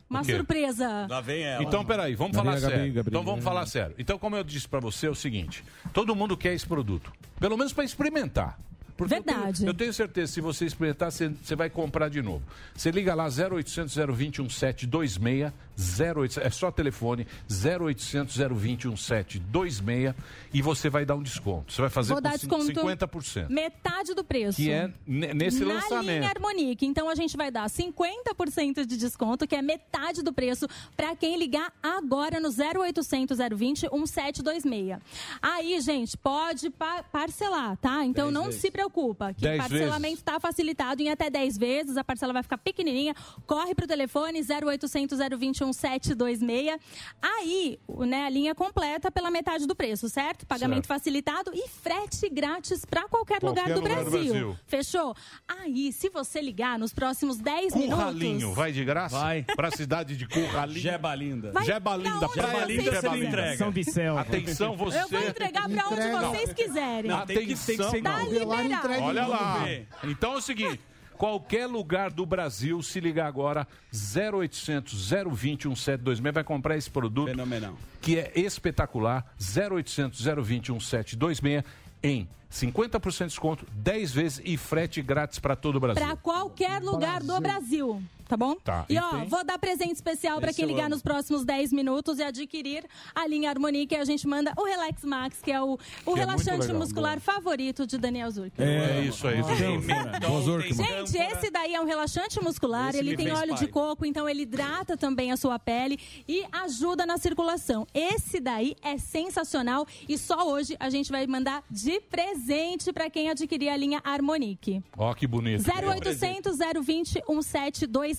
uma 0.10 0.24
surpresa. 0.24 1.08
Lá 1.10 1.20
vem 1.20 1.44
ela. 1.44 1.62
Então, 1.64 1.84
peraí, 1.84 2.16
vamos 2.16 2.34
Gabriel, 2.36 2.54
falar 2.58 2.62
sério. 2.62 2.78
Gabriel, 2.78 2.94
Gabriel. 2.96 3.22
Então, 3.22 3.32
vamos 3.32 3.44
falar 3.44 3.66
sério. 3.66 3.96
Então, 4.00 4.18
como 4.18 4.36
eu 4.38 4.44
disse 4.46 4.68
pra 4.68 4.80
você, 4.80 5.08
é 5.08 5.10
o 5.10 5.16
seguinte: 5.16 5.62
todo 5.92 6.16
mundo 6.16 6.38
quer 6.38 6.54
esse 6.54 6.66
produto. 6.66 7.12
Pelo 7.40 7.58
menos 7.58 7.74
pra 7.74 7.84
experimentar. 7.84 8.58
Porque 8.98 9.14
eu 9.16 9.24
tenho- 9.24 9.38
Verdade. 9.38 9.66
Eu 9.66 9.74
tenho, 9.74 9.94
certeza, 9.94 10.32
se 10.34 10.42
você 10.42 10.66
experimentar, 10.66 11.12
você, 11.12 11.30
você 11.30 11.56
vai 11.56 11.70
comprar 11.70 12.10
de 12.10 12.22
novo. 12.22 12.44
Você 12.76 12.92
liga 12.92 13.14
lá 13.16 13.26
0800 13.30 13.96
020 13.96 14.40
1726, 14.42 15.52
0800, 16.00 16.38
é 16.38 16.50
só 16.50 16.70
telefone 16.72 17.26
0800 17.50 18.38
020 18.38 18.88
1726 18.88 20.14
e 20.54 20.62
você 20.62 20.90
vai 20.90 21.06
dar 21.06 21.16
um 21.16 21.24
desconto. 21.24 21.72
Você 21.74 21.82
vai 21.82 21.90
fazer 21.90 22.14
Vou 22.14 22.22
dar 22.22 22.32
por 22.32 22.40
desconto 22.40 22.66
50%. 22.66 23.50
metade 23.50 24.14
do 24.14 24.24
preço. 24.24 24.58
Que 24.58 24.70
é 24.72 24.92
ne- 25.08 25.34
nesse 25.34 25.64
Na 25.66 25.74
lançamento. 25.76 26.20
linha 26.20 26.30
Harmonique. 26.30 26.86
Então 26.86 27.10
a 27.10 27.16
gente 27.16 27.36
vai 27.36 27.50
dar 27.50 27.68
50% 27.70 28.86
de 28.86 28.98
desconto, 28.98 29.48
que 29.48 29.56
é 29.56 29.62
metade 29.62 30.22
do 30.22 30.32
preço, 30.32 30.68
para 30.96 31.16
quem 31.16 31.38
ligar 31.38 31.74
agora 31.82 32.40
no 32.40 32.50
0800 32.52 33.38
020 33.38 33.88
1726. 33.92 35.00
Aí, 35.42 35.80
gente, 35.82 36.16
pode 36.18 36.70
pa- 36.70 37.04
parcelar, 37.04 37.76
tá? 37.78 38.06
Então 38.06 38.26
Dez 38.26 38.34
não 38.34 38.46
vezes. 38.46 38.62
se 38.62 38.70
preocupa, 38.90 39.34
que 39.34 39.42
Dez 39.42 39.58
parcelamento 39.58 40.16
está 40.16 40.40
facilitado 40.40 41.02
em 41.02 41.10
até 41.10 41.30
10 41.30 41.58
vezes, 41.58 41.98
a 41.98 42.04
parcela 42.04 42.34
vai 42.34 42.44
ficar 42.44 42.58
pequenininha. 42.58 43.16
Corre 43.48 43.74
pro 43.74 43.88
telefone 43.88 44.42
0800 44.44 45.18
020 45.38 45.62
1726. 45.64 46.78
Aí, 47.22 47.80
o- 47.88 48.06
né, 48.06 48.26
a 48.26 48.30
linha 48.30 48.54
completa 48.56 49.10
pela 49.12 49.30
metade 49.32 49.66
do 49.66 49.76
preço, 49.76 50.10
certo? 50.10 50.46
Pagamento 50.46 50.88
Certo. 50.88 51.00
facilitado 51.00 51.52
e 51.54 51.68
frete 51.70 52.30
grátis 52.30 52.86
para 52.86 53.08
qualquer, 53.08 53.40
Qualquer 53.40 53.62
lugar, 53.62 53.74
do, 53.76 53.82
lugar 53.82 54.04
do 54.04 54.12
Brasil. 54.12 54.34
Brasil. 54.34 54.58
Fechou? 54.68 55.16
Aí, 55.48 55.92
se 55.94 56.10
você 56.10 56.42
ligar 56.42 56.78
nos 56.78 56.94
próximos 56.94 57.38
10 57.38 57.74
minutos. 57.76 57.96
Curralinho, 57.96 58.54
vai 58.54 58.72
de 58.72 58.84
graça? 58.84 59.18
Vai. 59.18 59.44
Pra 59.56 59.72
cidade 59.72 60.16
de 60.18 60.28
Curralinho. 60.28 60.80
Jeba 60.80 61.16
linda. 61.16 61.52
Vai 61.52 61.66
Jeba 61.66 61.96
linda, 61.96 62.20
pra 62.20 62.28
onde 62.28 62.34
praia 62.40 62.54
vocês 62.66 62.70
linda, 62.70 62.84
Jeba 62.84 63.02
quiserem. 63.14 63.24
linda. 63.24 63.58
São 63.58 63.72
Vicel. 63.72 64.18
Atenção, 64.18 64.76
você. 64.76 65.00
Eu 65.02 65.08
vou 65.08 65.22
entregar 65.28 65.70
pra 65.70 65.88
onde 65.88 65.94
Entrega. 66.02 66.20
vocês 66.28 66.54
quiserem. 66.54 67.10
Não, 67.12 67.26
tem 67.26 67.36
que- 67.38 67.44
tem 67.44 67.48
que 67.48 67.56
ser 67.58 67.74
Atenção. 67.82 68.02
Tá 68.04 68.20
liberado. 68.24 68.73
Entrega 68.74 69.04
Olha 69.04 69.28
lá. 69.28 69.66
Então 70.04 70.34
é 70.34 70.38
o 70.38 70.42
seguinte. 70.42 70.80
Qualquer 71.18 71.68
lugar 71.68 72.12
do 72.12 72.26
Brasil, 72.26 72.82
se 72.82 73.00
ligar 73.00 73.28
agora, 73.28 73.68
0800 73.94 75.12
020 75.12 75.68
1726, 75.68 76.34
vai 76.34 76.44
comprar 76.44 76.76
esse 76.76 76.90
produto 76.90 77.30
Fenomenal. 77.30 77.78
que 78.02 78.18
é 78.18 78.32
espetacular. 78.36 79.26
0800 79.40 80.20
020 80.20 80.72
1726 80.72 81.64
em 82.02 82.28
50% 82.52 83.18
de 83.20 83.26
desconto, 83.26 83.66
10 83.74 84.12
vezes 84.12 84.42
e 84.44 84.58
frete 84.58 85.02
grátis 85.02 85.40
para 85.40 85.56
todo 85.56 85.78
o 85.78 85.80
Brasil. 85.80 86.06
Pra 86.06 86.16
qualquer 86.16 86.82
lugar 86.82 87.24
do 87.24 87.40
Brasil. 87.40 88.04
Tá 88.34 88.38
bom? 88.38 88.56
Tá. 88.56 88.84
E 88.90 88.96
E 88.96 88.98
ó, 88.98 89.10
tem- 89.12 89.28
vou 89.28 89.44
dar 89.44 89.60
presente 89.60 89.94
especial 89.94 90.40
pra 90.40 90.50
Esse 90.50 90.60
quem 90.60 90.66
ligar 90.68 90.86
amo. 90.86 90.96
nos 90.96 91.04
próximos 91.04 91.46
10 91.46 91.72
minutos 91.72 92.18
e 92.18 92.24
adquirir 92.24 92.84
a 93.14 93.28
linha 93.28 93.48
Harmonique. 93.52 93.96
A 93.96 94.04
gente 94.06 94.28
manda 94.28 94.52
o 94.58 94.64
Relax 94.64 95.04
Max, 95.04 95.40
que 95.40 95.52
é 95.52 95.62
o, 95.62 95.74
o 95.74 96.14
Que 96.14 96.20
é 96.20 96.24
relaxante 96.24 96.62
legal. 96.62 96.78
muscular 96.80 97.20
favorito 97.20 97.86
de 97.86 97.96
Daniel 97.96 98.32
Zurk. 98.32 98.54
É 98.60 99.02
isso 99.02 99.28
aí. 99.28 99.38
Gente, 99.44 101.18
esse 101.18 101.52
daí 101.52 101.76
é 101.76 101.80
um 101.82 101.86
relaxante 101.86 102.42
muscular, 102.44 102.90
Esse 102.90 102.98
ele 103.00 103.16
tem 103.16 103.32
óleo 103.32 103.50
pai. 103.50 103.60
de 103.60 103.68
coco, 103.68 104.06
então 104.06 104.28
ele 104.28 104.42
hidrata 104.44 104.98
também 104.98 105.32
a 105.32 105.38
sua 105.38 105.60
pele 105.60 106.00
e 106.28 106.44
ajuda 106.52 107.06
na 107.06 107.18
circulação. 107.18 107.86
Esse 107.94 108.40
daí 108.40 108.76
é 108.82 108.98
sensacional 108.98 109.86
e 110.10 110.18
só 110.18 110.50
hoje 110.50 110.76
a 110.80 110.90
gente 110.90 111.12
vai 111.12 111.28
mandar 111.28 111.64
de 111.70 112.00
presente 112.02 112.92
pra 112.92 113.10
quem 113.10 113.30
adquirir 113.30 113.70
a 113.70 113.78
linha 113.78 114.02
Harmonique. 114.04 114.82
Ó, 114.98 115.14
que 115.14 115.28
bonito. 115.28 115.64
0800 115.64 116.58
020 116.84 117.22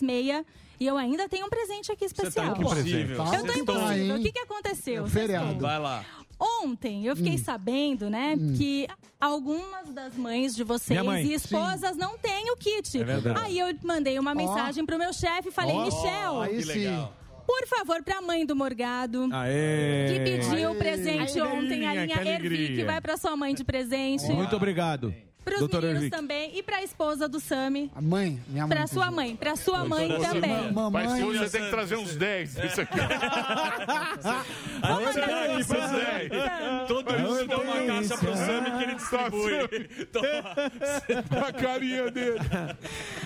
1726 0.04 0.64
e 0.80 0.86
eu 0.86 0.96
ainda 0.96 1.28
tenho 1.28 1.46
um 1.46 1.48
presente 1.50 1.90
aqui 1.92 2.08
Você 2.08 2.14
tá 2.14 2.22
especial. 2.28 2.56
impossível. 2.56 3.16
Tá. 3.16 3.24
Eu 3.24 3.30
tô 3.30 3.46
estão- 3.52 3.62
impossível. 3.62 4.16
hein? 4.16 4.20
O 4.20 4.22
que, 4.22 4.32
que 4.32 4.38
aconteceu? 4.40 5.04
É 5.06 5.08
feriado. 5.08 5.58
Vai 5.60 5.78
lá. 5.78 6.04
Ontem 6.62 7.06
eu 7.06 7.14
fiquei 7.14 7.34
Hum. 7.34 7.38
sabendo, 7.38 8.10
né, 8.10 8.34
que 8.58 8.88
algumas 9.20 9.88
das 9.90 10.14
mães 10.16 10.54
de 10.54 10.64
vocês 10.64 11.00
mãe. 11.02 11.24
e 11.24 11.32
esposas 11.34 11.96
não 11.96 12.18
têm 12.18 12.50
o 12.50 12.56
kit. 12.56 12.98
É. 13.00 13.04
Aí 13.44 13.58
eu 13.58 13.68
mandei 13.84 14.18
uma 14.18 14.34
mensagem 14.34 14.84
pro 14.84 14.98
meu 14.98 15.12
chefe 15.12 15.48
e 15.48 15.52
falei, 15.52 15.74
Ó, 15.74 15.84
Michel, 15.84 16.40
Aí 16.42 16.56
Que 16.56 16.62
sim. 16.64 16.78
legal. 16.80 17.14
por 17.46 17.66
favor, 17.68 18.02
pra 18.02 18.20
mãe 18.20 18.44
do 18.44 18.56
Morgado. 18.56 19.28
Aê! 19.32 20.06
Que 20.12 20.20
pediu 20.24 20.70
Aê. 20.72 20.76
presente 20.78 21.40
Ai, 21.40 21.46
ontem, 21.56 21.86
a 21.86 21.94
linha 22.04 22.18
que 22.18 22.28
Ervi, 22.28 22.74
que 22.76 22.84
vai 22.84 23.00
pra 23.00 23.16
sua 23.16 23.36
mãe 23.36 23.54
de 23.54 23.62
presente. 23.64 24.26
Muito 24.32 24.56
obrigado. 24.56 25.14
Pros 25.44 25.58
Doutor 25.58 25.82
meninos 25.82 26.02
Henrique. 26.02 26.16
também 26.16 26.58
e 26.58 26.62
pra 26.62 26.82
esposa 26.82 27.28
do 27.28 27.38
Sami. 27.38 27.90
A 27.94 28.00
mãe, 28.00 28.40
minha 28.48 28.66
mãe. 28.66 28.76
Pra 28.76 28.86
sua 28.86 29.10
mãe, 29.10 29.36
pra 29.36 29.56
sua 29.56 29.84
mãe 29.84 30.08
também. 30.08 30.72
Mas 30.90 31.12
se 31.12 31.22
você 31.22 31.50
tem 31.50 31.64
que 31.64 31.70
trazer 31.70 31.96
uns 31.96 32.16
10 32.16 32.56
isso 32.64 32.80
aqui. 32.80 32.98
Vamos 34.80 35.14
mandar 35.14 35.50
Uns 35.50 35.66
10. 35.66 36.88
Todo 36.88 37.18
mundo 37.18 37.46
dá 37.46 37.58
uma 37.58 37.86
caixa 37.86 38.16
pro 38.16 38.36
Sami 38.36 38.70
que 38.70 38.82
ele 38.84 38.94
distribui. 38.94 39.88
A 41.46 41.52
carinha 41.52 42.10
dele. 42.10 42.38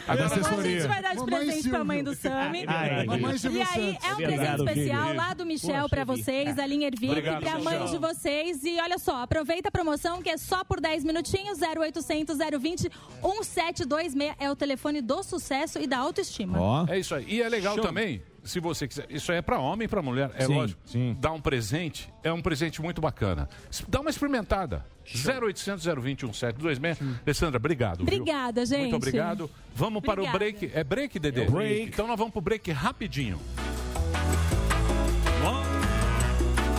Agora 0.07 0.27
A 0.27 0.63
gente 0.63 0.87
vai 0.87 1.03
dar 1.03 1.15
de 1.15 1.25
presente 1.25 1.69
pra 1.69 1.85
mãe 1.85 2.03
do 2.03 2.15
Sami. 2.15 2.65
Ai, 2.67 3.07
Mamãe 3.07 3.37
E 3.37 3.63
aí, 3.63 3.99
é 4.03 4.13
um 4.13 4.17
presente 4.17 4.63
especial 4.63 5.15
lá 5.15 5.35
do 5.35 5.47
Michel 5.47 5.89
pra 5.89 6.05
vocês, 6.05 6.59
a 6.59 6.67
linha 6.67 6.89
Ervic, 6.89 7.23
pra 7.41 7.59
mãe 7.59 7.87
de 7.87 7.99
vocês. 7.99 8.65
E 8.65 8.81
olha 8.81 8.99
só, 8.99 9.23
aproveita 9.23 9.69
a 9.69 9.73
promoção 9.73 10.21
que 10.23 10.31
é 10.31 10.37
só 10.37 10.65
por 10.65 10.81
10 10.81 11.05
minutinhos, 11.05 11.59
0800 11.61 12.08
020 12.15 12.91
1726 13.23 14.35
é 14.39 14.51
o 14.51 14.57
telefone 14.57 15.01
do 15.01 15.23
sucesso 15.23 15.79
e 15.79 15.87
da 15.87 15.99
autoestima. 15.99 16.87
É 16.89 16.99
isso 16.99 17.15
aí. 17.15 17.25
E 17.29 17.43
é 17.43 17.49
legal 17.49 17.77
também, 17.79 18.23
se 18.45 18.61
você 18.61 18.87
quiser. 18.89 19.07
Isso 19.11 19.31
é 19.33 19.41
pra 19.43 19.59
homem 19.59 19.85
e 19.87 19.89
pra 19.89 20.01
mulher. 20.03 20.31
É 20.35 20.47
Sim, 20.47 20.55
lógico. 20.55 20.81
sim. 20.85 21.17
Dar 21.21 21.33
um 21.33 21.41
presente 21.41 22.13
é 22.23 22.33
um 22.33 22.41
presente 22.43 22.81
muito 22.81 23.01
bacana. 23.01 23.49
Dá 23.89 24.01
uma 24.01 24.11
experimentada. 24.11 24.85
0800 25.07 25.85
020 25.85 26.23
1726. 26.27 27.21
Alessandra, 27.25 27.57
obrigado. 27.57 27.99
viu? 27.99 28.05
Obrigada, 28.05 28.67
gente. 28.67 28.83
Muito 28.83 28.97
obrigado. 28.97 29.51
Vamos 29.75 30.03
para 30.03 30.21
o 30.21 30.25
Obrigada. 30.25 30.39
break. 30.39 30.71
É 30.75 30.85
break, 30.85 31.19
Dedê? 31.19 31.43
É 31.43 31.51
break. 31.51 31.83
Então 31.89 32.07
nós 32.07 32.19
vamos 32.19 32.33
pro 32.33 32.41
break 32.43 32.71
rapidinho. 32.73 33.39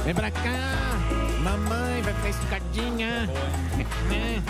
Vem 0.05 0.15
pra 0.15 0.31
cá. 0.31 0.41
Mamãe 1.43 1.88
esticadinha. 2.29 3.27
Né? 4.09 4.43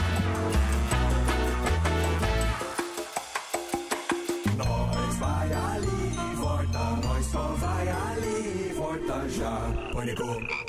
Nós 4.57 5.15
vai 5.17 5.53
ali, 5.53 6.35
volta, 6.35 6.79
nós 7.03 7.25
só 7.25 7.43
vai 7.57 7.89
ali, 7.89 8.73
volta 8.75 9.29
já. 9.29 9.61
Pânico. 9.93 10.68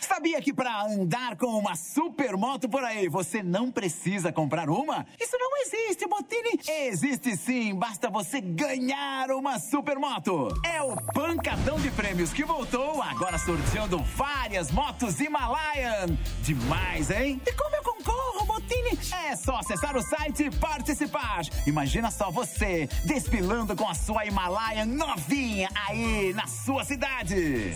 Sabia 0.00 0.40
que 0.40 0.52
para 0.52 0.84
andar 0.84 1.36
com 1.36 1.46
uma 1.46 1.74
supermoto 1.74 2.68
por 2.68 2.84
aí 2.84 3.08
você 3.08 3.42
não 3.42 3.70
precisa 3.70 4.32
comprar 4.32 4.68
uma? 4.68 5.06
Isso 5.20 5.36
não 5.38 5.50
existe, 5.62 6.06
Botini. 6.06 6.60
Existe 6.68 7.36
sim, 7.36 7.74
basta 7.74 8.10
você 8.10 8.40
ganhar 8.40 9.30
uma 9.30 9.58
supermoto. 9.58 10.48
É 10.64 10.82
o 10.82 10.96
pancadão 11.12 11.78
de 11.80 11.90
prêmios 11.90 12.32
que 12.32 12.44
voltou, 12.44 13.02
agora 13.02 13.38
sorteando 13.38 13.98
várias 14.16 14.70
motos 14.70 15.20
Himalayan. 15.20 16.06
Demais, 16.42 17.10
hein? 17.10 17.40
E 17.46 17.52
como 17.52 17.74
eu 17.76 17.82
concorro, 17.82 18.46
Botini? 18.46 18.98
É 19.28 19.34
só 19.34 19.56
acessar 19.56 19.96
o 19.96 20.02
site 20.02 20.44
e 20.44 20.50
participar. 20.50 21.42
Imagina 21.66 22.10
só 22.10 22.30
você 22.30 22.88
desfilando 23.04 23.74
com 23.74 23.88
a 23.88 23.94
sua 23.94 24.26
Himalayan 24.26 24.86
novinha 24.86 25.68
aí 25.88 26.32
na 26.34 26.46
sua 26.46 26.84
cidade. 26.84 27.72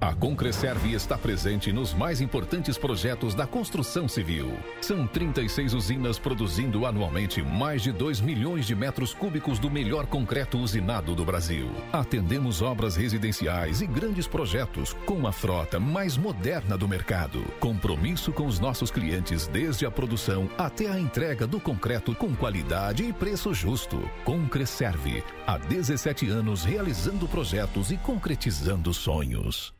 A 0.00 0.14
Concreserve 0.14 0.94
está 0.94 1.18
presente 1.18 1.70
nos 1.74 1.92
mais 1.92 2.22
importantes 2.22 2.78
projetos 2.78 3.34
da 3.34 3.46
construção 3.46 4.08
civil. 4.08 4.56
São 4.80 5.06
36 5.06 5.74
usinas 5.74 6.18
produzindo 6.18 6.86
anualmente 6.86 7.42
mais 7.42 7.82
de 7.82 7.92
2 7.92 8.22
milhões 8.22 8.66
de 8.66 8.74
metros 8.74 9.12
cúbicos 9.12 9.58
do 9.58 9.70
melhor 9.70 10.06
concreto 10.06 10.56
usinado 10.56 11.14
do 11.14 11.22
Brasil. 11.22 11.70
Atendemos 11.92 12.62
obras 12.62 12.96
residenciais 12.96 13.82
e 13.82 13.86
grandes 13.86 14.26
projetos 14.26 14.94
com 15.04 15.26
a 15.26 15.32
frota 15.32 15.78
mais 15.78 16.16
moderna 16.16 16.78
do 16.78 16.88
mercado. 16.88 17.44
Compromisso 17.60 18.32
com 18.32 18.46
os 18.46 18.58
nossos 18.58 18.90
clientes 18.90 19.46
desde 19.48 19.84
a 19.84 19.90
produção 19.90 20.48
até 20.56 20.90
a 20.90 20.98
entrega 20.98 21.46
do 21.46 21.60
concreto 21.60 22.14
com 22.14 22.34
qualidade 22.34 23.04
e 23.04 23.12
preço 23.12 23.52
justo. 23.52 24.00
Concreserve, 24.24 25.22
há 25.46 25.58
17 25.58 26.26
anos 26.30 26.64
realizando 26.64 27.28
projetos 27.28 27.90
e 27.90 27.98
concretizando 27.98 28.94
sonhos. 28.94 29.78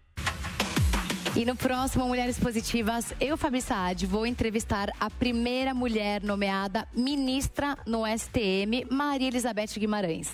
E 1.36 1.44
no 1.44 1.54
próximo 1.54 2.06
Mulheres 2.06 2.40
Positivas, 2.40 3.14
eu, 3.20 3.36
Fabi 3.36 3.62
Saad, 3.62 4.04
vou 4.04 4.26
entrevistar 4.26 4.90
a 4.98 5.08
primeira 5.08 5.72
mulher 5.72 6.24
nomeada 6.24 6.88
ministra 6.92 7.78
no 7.86 8.02
STM, 8.04 8.84
Maria 8.90 9.28
Elizabeth 9.28 9.78
Guimarães. 9.78 10.28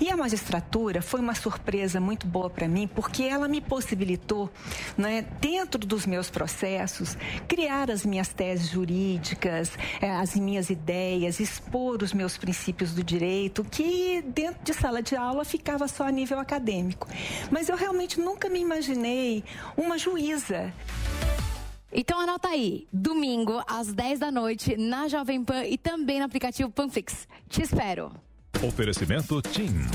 E 0.00 0.10
a 0.10 0.16
magistratura 0.16 1.02
foi 1.02 1.20
uma 1.20 1.34
surpresa 1.34 2.00
muito 2.00 2.26
boa 2.26 2.50
para 2.50 2.68
mim, 2.68 2.88
porque 2.88 3.24
ela 3.24 3.48
me 3.48 3.60
possibilitou, 3.60 4.50
né, 4.96 5.22
dentro 5.40 5.86
dos 5.86 6.06
meus 6.06 6.30
processos, 6.30 7.16
criar 7.48 7.90
as 7.90 8.04
minhas 8.04 8.28
teses 8.28 8.68
jurídicas, 8.68 9.72
eh, 10.00 10.10
as 10.10 10.34
minhas 10.34 10.70
ideias, 10.70 11.40
expor 11.40 12.02
os 12.02 12.12
meus 12.12 12.36
princípios 12.36 12.92
do 12.92 13.02
direito, 13.02 13.64
que 13.64 14.22
dentro 14.22 14.62
de 14.62 14.74
sala 14.74 15.02
de 15.02 15.16
aula 15.16 15.44
ficava 15.44 15.86
só 15.88 16.04
a 16.04 16.10
nível 16.10 16.38
acadêmico. 16.38 17.08
Mas 17.50 17.68
eu 17.68 17.76
realmente 17.76 18.20
nunca 18.20 18.48
me 18.48 18.60
imaginei 18.60 19.44
uma 19.76 19.98
juíza. 19.98 20.72
Então 21.92 22.18
anota 22.18 22.48
aí, 22.48 22.88
domingo 22.90 23.62
às 23.66 23.92
10 23.92 24.18
da 24.18 24.30
noite 24.30 24.76
na 24.78 25.08
Jovem 25.08 25.44
Pan 25.44 25.64
e 25.64 25.76
também 25.76 26.20
no 26.20 26.24
aplicativo 26.24 26.70
Panflix. 26.70 27.28
Te 27.50 27.62
espero. 27.62 28.10
Oferecimento 28.60 29.40
TIM. 29.40 29.86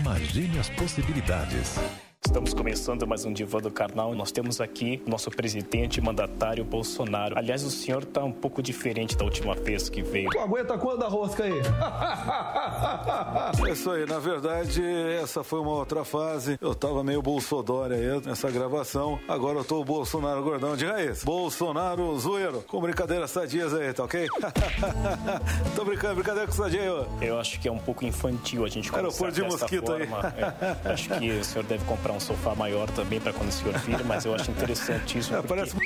Imagine 0.00 0.58
as 0.58 0.70
possibilidades. 0.70 2.09
Estamos 2.26 2.52
começando 2.52 3.06
mais 3.06 3.24
um 3.24 3.32
Divã 3.32 3.60
do 3.60 3.70
Carnal. 3.70 4.14
Nós 4.14 4.30
temos 4.30 4.60
aqui 4.60 5.02
o 5.06 5.10
nosso 5.10 5.30
presidente 5.30 6.02
mandatário 6.02 6.62
Bolsonaro. 6.62 7.36
Aliás, 7.36 7.64
o 7.64 7.70
senhor 7.70 8.02
está 8.02 8.22
um 8.22 8.30
pouco 8.30 8.62
diferente 8.62 9.16
da 9.16 9.24
última 9.24 9.54
vez 9.54 9.88
que 9.88 10.02
veio. 10.02 10.28
Tu 10.28 10.38
aguenta 10.38 10.76
quando 10.76 11.02
a 11.02 11.08
rosca 11.08 11.44
aí? 11.44 11.60
É 13.66 13.72
isso 13.72 13.90
aí, 13.90 14.06
na 14.06 14.18
verdade, 14.18 14.82
essa 15.22 15.42
foi 15.44 15.60
uma 15.60 15.70
outra 15.70 16.04
fase. 16.04 16.58
Eu 16.60 16.74
tava 16.74 17.02
meio 17.04 17.22
Bolsodória 17.22 17.96
aí 17.96 18.26
nessa 18.26 18.50
gravação. 18.50 19.18
Agora 19.28 19.58
eu 19.58 19.64
tô 19.64 19.80
o 19.80 19.84
Bolsonaro 19.84 20.42
gordão 20.42 20.76
de 20.76 20.86
raiz. 20.86 21.22
Bolsonaro 21.24 22.18
zoeiro. 22.18 22.62
Com 22.66 22.80
brincadeiras 22.80 23.30
sadias 23.30 23.72
aí, 23.74 23.92
tá 23.92 24.04
ok? 24.04 24.26
tô 25.76 25.84
brincando, 25.84 26.14
brincadeira 26.16 26.46
com 26.46 26.52
sadia 26.52 26.80
aí, 26.82 26.88
ó. 26.88 27.04
Eu 27.20 27.38
acho 27.38 27.60
que 27.60 27.68
é 27.68 27.72
um 27.72 27.78
pouco 27.78 28.04
infantil 28.04 28.64
a 28.64 28.68
gente 28.68 28.90
começar 28.90 29.06
Aeroporto 29.06 29.34
de 29.34 29.42
dessa 29.42 29.58
mosquito 29.58 29.92
aí. 29.92 30.06
forma. 30.06 30.34
É, 30.84 30.92
acho 30.92 31.08
que 31.10 31.30
o 31.30 31.44
senhor 31.44 31.64
deve 31.64 31.84
comprar 31.84 32.09
um 32.12 32.20
sofá 32.20 32.54
maior 32.54 32.88
também 32.90 33.20
para 33.20 33.32
quando 33.32 33.48
o 33.48 33.52
senhor 33.52 33.76
vir, 33.78 34.02
mas 34.04 34.24
eu 34.24 34.34
acho. 34.34 34.50
É, 35.34 35.36
porque 35.42 35.48
parece- 35.48 35.76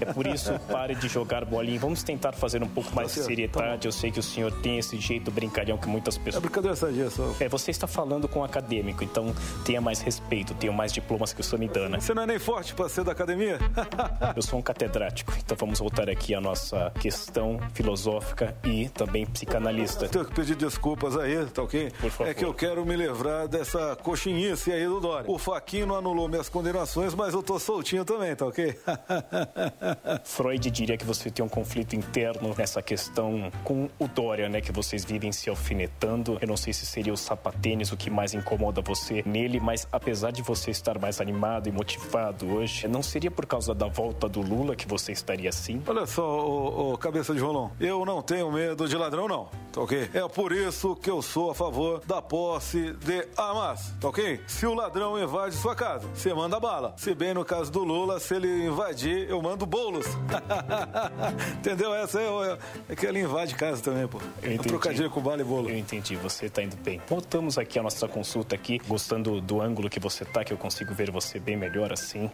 É 0.00 0.12
por 0.12 0.26
isso, 0.26 0.52
pare 0.70 0.94
de 0.94 1.08
jogar 1.08 1.44
bolinha. 1.44 1.78
Vamos 1.78 2.02
tentar 2.02 2.32
fazer 2.32 2.62
um 2.62 2.68
pouco 2.68 2.94
mais 2.94 3.08
de 3.08 3.14
certo, 3.14 3.24
tá 3.24 3.28
seriedade. 3.28 3.86
Eu 3.86 3.92
sei 3.92 4.10
que 4.10 4.18
o 4.18 4.22
senhor 4.22 4.52
tem 4.60 4.78
esse 4.78 4.98
jeito 4.98 5.30
brincalhão 5.30 5.76
que 5.78 5.88
muitas 5.88 6.16
pessoas. 6.16 6.36
É 6.36 6.40
brincadeira 6.40 6.76
sadia 6.76 7.10
só. 7.10 7.34
É, 7.40 7.48
você 7.48 7.70
está 7.70 7.86
falando 7.86 8.28
com 8.28 8.40
um 8.40 8.44
acadêmico, 8.44 9.04
então 9.04 9.34
tenha 9.64 9.80
mais 9.80 10.00
respeito, 10.00 10.54
tenha 10.54 10.72
mais 10.72 10.92
diplomas 10.92 11.32
que 11.32 11.40
o 11.40 11.44
Samidana. 11.44 12.00
Você 12.00 12.14
não 12.14 12.22
é 12.22 12.26
nem 12.26 12.38
forte 12.38 12.74
pra 12.74 12.88
ser 12.88 13.04
da 13.04 13.12
academia? 13.12 13.58
Eu 14.34 14.42
sou 14.42 14.58
um 14.58 14.62
catedrático, 14.62 15.32
então 15.38 15.56
vamos 15.56 15.78
voltar 15.78 16.08
aqui 16.08 16.34
à 16.34 16.40
nossa 16.40 16.90
questão 17.00 17.58
filosófica 17.74 18.54
e 18.64 18.88
também 18.88 19.26
psicanalista. 19.26 20.08
Tenho 20.08 20.24
que 20.24 20.34
pedir 20.34 20.56
desculpas 20.56 21.16
aí, 21.16 21.44
tá 21.46 21.62
ok? 21.62 21.90
Por 22.00 22.10
favor. 22.10 22.30
É 22.30 22.34
que 22.34 22.44
eu 22.44 22.54
quero 22.54 22.84
me 22.84 22.96
livrar 22.96 23.48
dessa 23.48 23.96
coxinhice 23.96 24.72
aí 24.72 24.86
do 24.86 25.00
Dória. 25.00 25.30
O 25.30 25.38
Faquinho 25.38 25.94
anulou 25.94 26.28
minhas 26.28 26.48
condenações, 26.48 27.14
mas 27.14 27.34
eu 27.34 27.42
tô 27.42 27.58
soltinho 27.58 28.04
também, 28.04 28.34
tá 28.34 28.46
ok? 28.46 28.78
Freud 30.24 30.70
diria 30.70 30.96
que 30.96 31.04
você 31.04 31.30
tem 31.30 31.44
um 31.44 31.48
conflito 31.48 31.94
interno 31.94 32.54
nessa 32.56 32.82
questão 32.82 33.50
com 33.64 33.88
o 33.98 34.08
Dória, 34.08 34.48
né? 34.48 34.60
Que 34.60 34.72
vocês 34.72 35.04
vivem 35.04 35.32
se 35.32 35.48
alfinetando. 35.48 36.38
Eu 36.40 36.48
não 36.48 36.56
sei 36.56 36.72
se 36.72 36.86
seria 36.86 37.12
o 37.12 37.16
sapatênis 37.16 37.92
o 37.92 37.96
que 37.96 38.10
mais 38.10 38.34
incomoda 38.34 38.80
você 38.80 39.22
nele, 39.26 39.60
mas 39.60 39.86
apesar 39.90 40.30
de 40.30 40.42
você 40.42 40.70
estar 40.70 40.98
mais 40.98 41.20
animado 41.20 41.68
e 41.68 41.72
motivado 41.72 42.46
hoje, 42.54 42.86
não 42.88 43.02
seria 43.02 43.30
por 43.30 43.46
causa 43.46 43.74
da 43.74 43.86
volta 43.86 44.28
do 44.28 44.40
Lula 44.40 44.76
que 44.76 44.86
você 44.86 45.12
estaria 45.12 45.48
assim? 45.48 45.82
Olha 45.86 46.06
só, 46.06 46.22
ô, 46.22 46.98
cabeça 46.98 47.34
de 47.34 47.40
rolão, 47.40 47.72
eu 47.80 48.04
não 48.04 48.22
tenho 48.22 48.50
medo 48.50 48.88
de 48.88 48.96
ladrão, 48.96 49.28
não, 49.28 49.48
tá 49.72 49.80
ok? 49.80 50.10
É 50.12 50.28
por 50.28 50.52
isso 50.52 50.96
que 50.96 51.10
eu 51.10 51.22
sou 51.22 51.50
a 51.50 51.54
favor 51.54 52.02
da 52.06 52.20
posse 52.20 52.92
de 52.94 53.26
armas, 53.36 53.94
tá 54.00 54.08
ok? 54.08 54.40
Se 54.46 54.66
o 54.66 54.74
ladrão 54.74 55.22
invade 55.22 55.54
sua 55.54 55.74
casa, 55.74 56.08
você 56.14 56.32
manda 56.34 56.58
bala. 56.60 56.94
Se 56.96 57.14
bem 57.14 57.34
no 57.34 57.44
caso 57.44 57.70
do 57.70 57.84
Lula, 57.84 58.20
se 58.20 58.34
ele 58.34 58.66
invadir, 58.66 59.28
eu 59.28 59.40
mando 59.40 59.66
bolos. 59.80 60.06
Entendeu? 61.58 61.94
Essa 61.94 62.20
é, 62.20 62.58
é 62.90 62.96
que 62.96 63.06
ele 63.06 63.20
invade 63.20 63.54
casa 63.54 63.82
também, 63.82 64.06
pô. 64.06 64.18
Eu 64.42 64.50
É 64.50 64.54
entendi. 64.54 64.68
trocadilho 64.68 65.10
com 65.10 65.20
bala 65.20 65.40
e 65.40 65.44
bolo. 65.44 65.70
Eu 65.70 65.78
entendi, 65.78 66.16
você 66.16 66.48
tá 66.48 66.62
indo 66.62 66.76
bem. 66.76 67.00
Voltamos 67.08 67.56
aqui 67.58 67.78
à 67.78 67.82
nossa 67.82 68.06
consulta 68.06 68.54
aqui, 68.54 68.78
gostando 68.86 69.40
do 69.40 69.60
ângulo 69.60 69.88
que 69.88 69.98
você 70.00 70.24
tá, 70.24 70.44
que 70.44 70.52
eu 70.52 70.58
consigo 70.58 70.92
ver 70.94 71.10
você 71.10 71.38
bem 71.38 71.56
melhor 71.56 71.92
assim. 71.92 72.30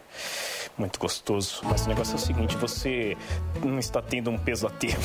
Muito 0.77 0.99
gostoso. 0.99 1.61
Mas 1.63 1.85
o 1.85 1.89
negócio 1.89 2.13
é 2.13 2.15
o 2.15 2.19
seguinte, 2.19 2.55
você 2.57 3.17
não 3.63 3.79
está 3.79 4.01
tendo 4.01 4.29
um 4.29 4.37
pesadelo. 4.37 5.01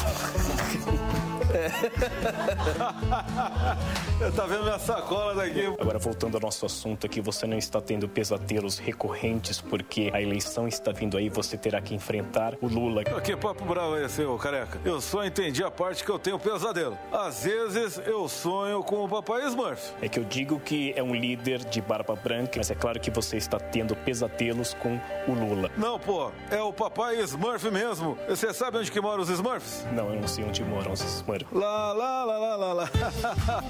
tá 4.36 4.46
vendo 4.46 4.64
minha 4.64 4.78
sacola 4.78 5.34
daqui? 5.34 5.64
Agora, 5.78 5.98
voltando 5.98 6.34
ao 6.34 6.40
nosso 6.40 6.66
assunto 6.66 7.06
aqui, 7.06 7.20
você 7.20 7.46
não 7.46 7.56
está 7.56 7.80
tendo 7.80 8.06
pesadelos 8.08 8.78
recorrentes 8.78 9.60
porque 9.60 10.10
a 10.12 10.20
eleição 10.20 10.68
está 10.68 10.92
vindo 10.92 11.16
aí, 11.16 11.30
você 11.30 11.56
terá 11.56 11.80
que 11.80 11.94
enfrentar 11.94 12.54
o 12.60 12.66
Lula. 12.66 13.02
Que 13.04 13.34
papo 13.36 13.64
bravo 13.64 13.96
é 13.96 14.04
esse, 14.04 14.22
ô 14.24 14.36
careca? 14.36 14.78
Eu 14.84 15.00
só 15.00 15.24
entendi 15.24 15.64
a 15.64 15.70
parte 15.70 16.04
que 16.04 16.10
eu 16.10 16.18
tenho 16.18 16.38
pesadelo. 16.38 16.98
Às 17.10 17.44
vezes 17.44 18.00
eu 18.06 18.28
sonho 18.28 18.82
com 18.82 19.04
o 19.04 19.08
papai 19.08 19.46
Smurf. 19.46 19.94
É 20.02 20.08
que 20.08 20.18
eu 20.18 20.24
digo 20.24 20.60
que 20.60 20.92
é 20.96 21.02
um 21.02 21.14
líder 21.14 21.64
de 21.64 21.80
barba 21.80 22.14
branca, 22.14 22.52
mas 22.56 22.70
é 22.70 22.74
claro 22.74 23.00
que 23.00 23.10
você 23.10 23.36
está 23.38 23.58
tendo 23.58 23.96
pesadelos 23.96 24.74
com 24.74 25.00
o 25.26 25.32
Lula. 25.32 25.61
Não, 25.76 25.98
pô, 25.98 26.30
é 26.50 26.60
o 26.60 26.72
papai 26.72 27.20
Smurf 27.20 27.70
mesmo. 27.70 28.16
Você 28.28 28.52
sabe 28.52 28.78
onde 28.78 28.90
que 28.90 29.00
moram 29.00 29.22
os 29.22 29.28
Smurfs? 29.28 29.86
Não, 29.92 30.12
eu 30.12 30.20
não 30.20 30.28
sei 30.28 30.44
onde 30.44 30.62
moram 30.64 30.92
os 30.92 31.00
Smurfs. 31.00 31.46
Lá, 31.52 31.92
lá, 31.92 32.24
lá, 32.24 32.38
lá, 32.38 32.56
lá, 32.56 32.72
lá. 32.72 32.90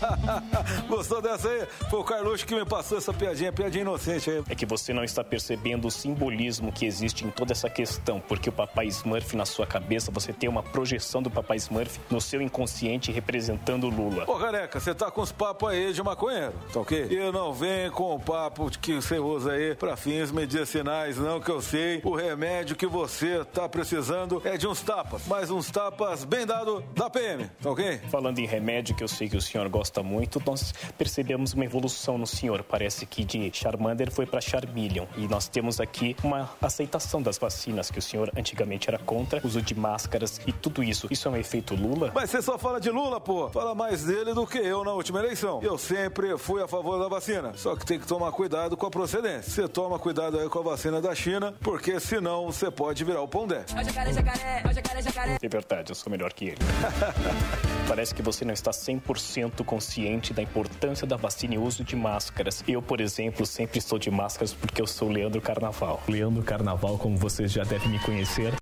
Gostou 0.88 1.20
dessa 1.20 1.48
aí? 1.48 1.66
Foi 1.90 2.00
o 2.00 2.04
Carluxo 2.04 2.46
que 2.46 2.54
me 2.54 2.64
passou 2.64 2.98
essa 2.98 3.12
piadinha, 3.12 3.52
piadinha 3.52 3.82
inocente 3.82 4.30
aí. 4.30 4.42
É 4.48 4.54
que 4.54 4.66
você 4.66 4.92
não 4.92 5.04
está 5.04 5.22
percebendo 5.22 5.86
o 5.88 5.90
simbolismo 5.90 6.72
que 6.72 6.86
existe 6.86 7.24
em 7.24 7.30
toda 7.30 7.52
essa 7.52 7.68
questão, 7.68 8.20
porque 8.20 8.48
o 8.48 8.52
papai 8.52 8.86
Smurf 8.86 9.36
na 9.36 9.44
sua 9.44 9.66
cabeça, 9.66 10.10
você 10.10 10.32
tem 10.32 10.48
uma 10.48 10.62
projeção 10.62 11.22
do 11.22 11.30
papai 11.30 11.56
Smurf 11.56 12.00
no 12.10 12.20
seu 12.20 12.40
inconsciente 12.40 13.12
representando 13.12 13.84
o 13.86 13.90
Lula. 13.90 14.24
Ô, 14.26 14.36
careca, 14.36 14.80
você 14.80 14.94
tá 14.94 15.10
com 15.10 15.20
os 15.20 15.32
papos 15.32 15.68
aí 15.70 15.92
de 15.92 16.02
maconheiro, 16.02 16.54
tá 16.72 16.80
ok? 16.80 17.08
E 17.10 17.32
não 17.32 17.52
vem 17.52 17.90
com 17.90 18.14
o 18.14 18.20
papo 18.20 18.70
que 18.78 18.94
você 18.94 19.18
usa 19.18 19.52
aí 19.52 19.74
pra 19.74 19.96
fins 19.96 20.30
medicinais, 20.30 21.16
não, 21.18 21.40
que 21.40 21.50
eu 21.50 21.60
sei. 21.60 21.81
O 22.04 22.14
remédio 22.14 22.76
que 22.76 22.86
você 22.86 23.44
tá 23.44 23.68
precisando 23.68 24.40
é 24.44 24.56
de 24.56 24.66
uns 24.66 24.80
tapas, 24.80 25.22
mas 25.26 25.50
uns 25.50 25.70
tapas 25.70 26.24
bem 26.24 26.46
dado 26.46 26.82
da 26.94 27.10
PM, 27.10 27.48
tá 27.62 27.70
ok? 27.70 28.00
Falando 28.10 28.38
em 28.38 28.46
remédio, 28.46 28.94
que 28.94 29.02
eu 29.02 29.08
sei 29.08 29.28
que 29.28 29.36
o 29.36 29.40
senhor 29.40 29.68
gosta 29.68 30.02
muito, 30.02 30.42
nós 30.46 30.72
percebemos 30.96 31.52
uma 31.52 31.64
evolução 31.64 32.16
no 32.16 32.26
senhor. 32.26 32.62
Parece 32.62 33.04
que 33.06 33.24
de 33.24 33.50
Charmander 33.52 34.10
foi 34.10 34.26
para 34.26 34.40
Charmeleon. 34.40 35.06
E 35.16 35.26
nós 35.26 35.48
temos 35.48 35.80
aqui 35.80 36.16
uma 36.22 36.50
aceitação 36.60 37.20
das 37.20 37.38
vacinas, 37.38 37.90
que 37.90 37.98
o 37.98 38.02
senhor 38.02 38.30
antigamente 38.36 38.88
era 38.88 38.98
contra, 38.98 39.40
uso 39.44 39.60
de 39.60 39.74
máscaras 39.74 40.40
e 40.46 40.52
tudo 40.52 40.82
isso. 40.82 41.08
Isso 41.10 41.28
é 41.28 41.30
um 41.30 41.36
efeito 41.36 41.74
Lula? 41.74 42.12
Mas 42.14 42.30
você 42.30 42.42
só 42.42 42.58
fala 42.58 42.80
de 42.80 42.90
Lula, 42.90 43.20
pô. 43.20 43.48
Fala 43.50 43.74
mais 43.74 44.04
dele 44.04 44.34
do 44.34 44.46
que 44.46 44.58
eu 44.58 44.84
na 44.84 44.92
última 44.92 45.18
eleição. 45.18 45.60
Eu 45.62 45.76
sempre 45.76 46.36
fui 46.38 46.62
a 46.62 46.68
favor 46.68 46.98
da 46.98 47.08
vacina. 47.08 47.52
Só 47.54 47.74
que 47.74 47.84
tem 47.84 47.98
que 47.98 48.06
tomar 48.06 48.30
cuidado 48.32 48.76
com 48.76 48.86
a 48.86 48.90
procedência. 48.90 49.50
Você 49.50 49.68
toma 49.68 49.98
cuidado 49.98 50.38
aí 50.38 50.48
com 50.48 50.58
a 50.58 50.62
vacina 50.62 51.00
da 51.00 51.14
China, 51.14 51.54
porque 51.60 51.71
senão 52.00 52.46
você 52.46 52.70
pode 52.70 53.04
virar 53.04 53.20
o 53.22 53.28
pão 53.28 53.46
dé. 53.46 53.64
Ó 53.76 53.82
jacaré, 53.82 54.12
jacaré, 54.12 54.62
ó 54.64 54.72
jacaré, 54.72 55.02
jacaré. 55.02 55.38
É 55.42 55.48
verdade, 55.48 55.90
eu 55.90 55.94
sou 55.94 56.10
melhor 56.10 56.32
que 56.32 56.46
ele. 56.46 56.58
Parece 57.88 58.14
que 58.14 58.22
você 58.22 58.44
não 58.44 58.54
está 58.54 58.70
100% 58.70 59.64
consciente 59.64 60.32
da 60.32 60.42
importância 60.42 61.06
da 61.06 61.16
vacina 61.16 61.54
e 61.54 61.58
uso 61.58 61.84
de 61.84 61.96
máscaras. 61.96 62.62
Eu, 62.66 62.80
por 62.80 63.00
exemplo, 63.00 63.44
sempre 63.44 63.78
estou 63.78 63.98
de 63.98 64.10
máscaras 64.10 64.54
porque 64.54 64.80
eu 64.80 64.86
sou 64.86 65.08
Leandro 65.08 65.40
Carnaval. 65.40 66.02
Leandro 66.08 66.42
Carnaval, 66.42 66.96
como 66.98 67.16
vocês 67.16 67.52
já 67.52 67.64
devem 67.64 67.88
me 67.88 67.98
conhecer. 68.00 68.61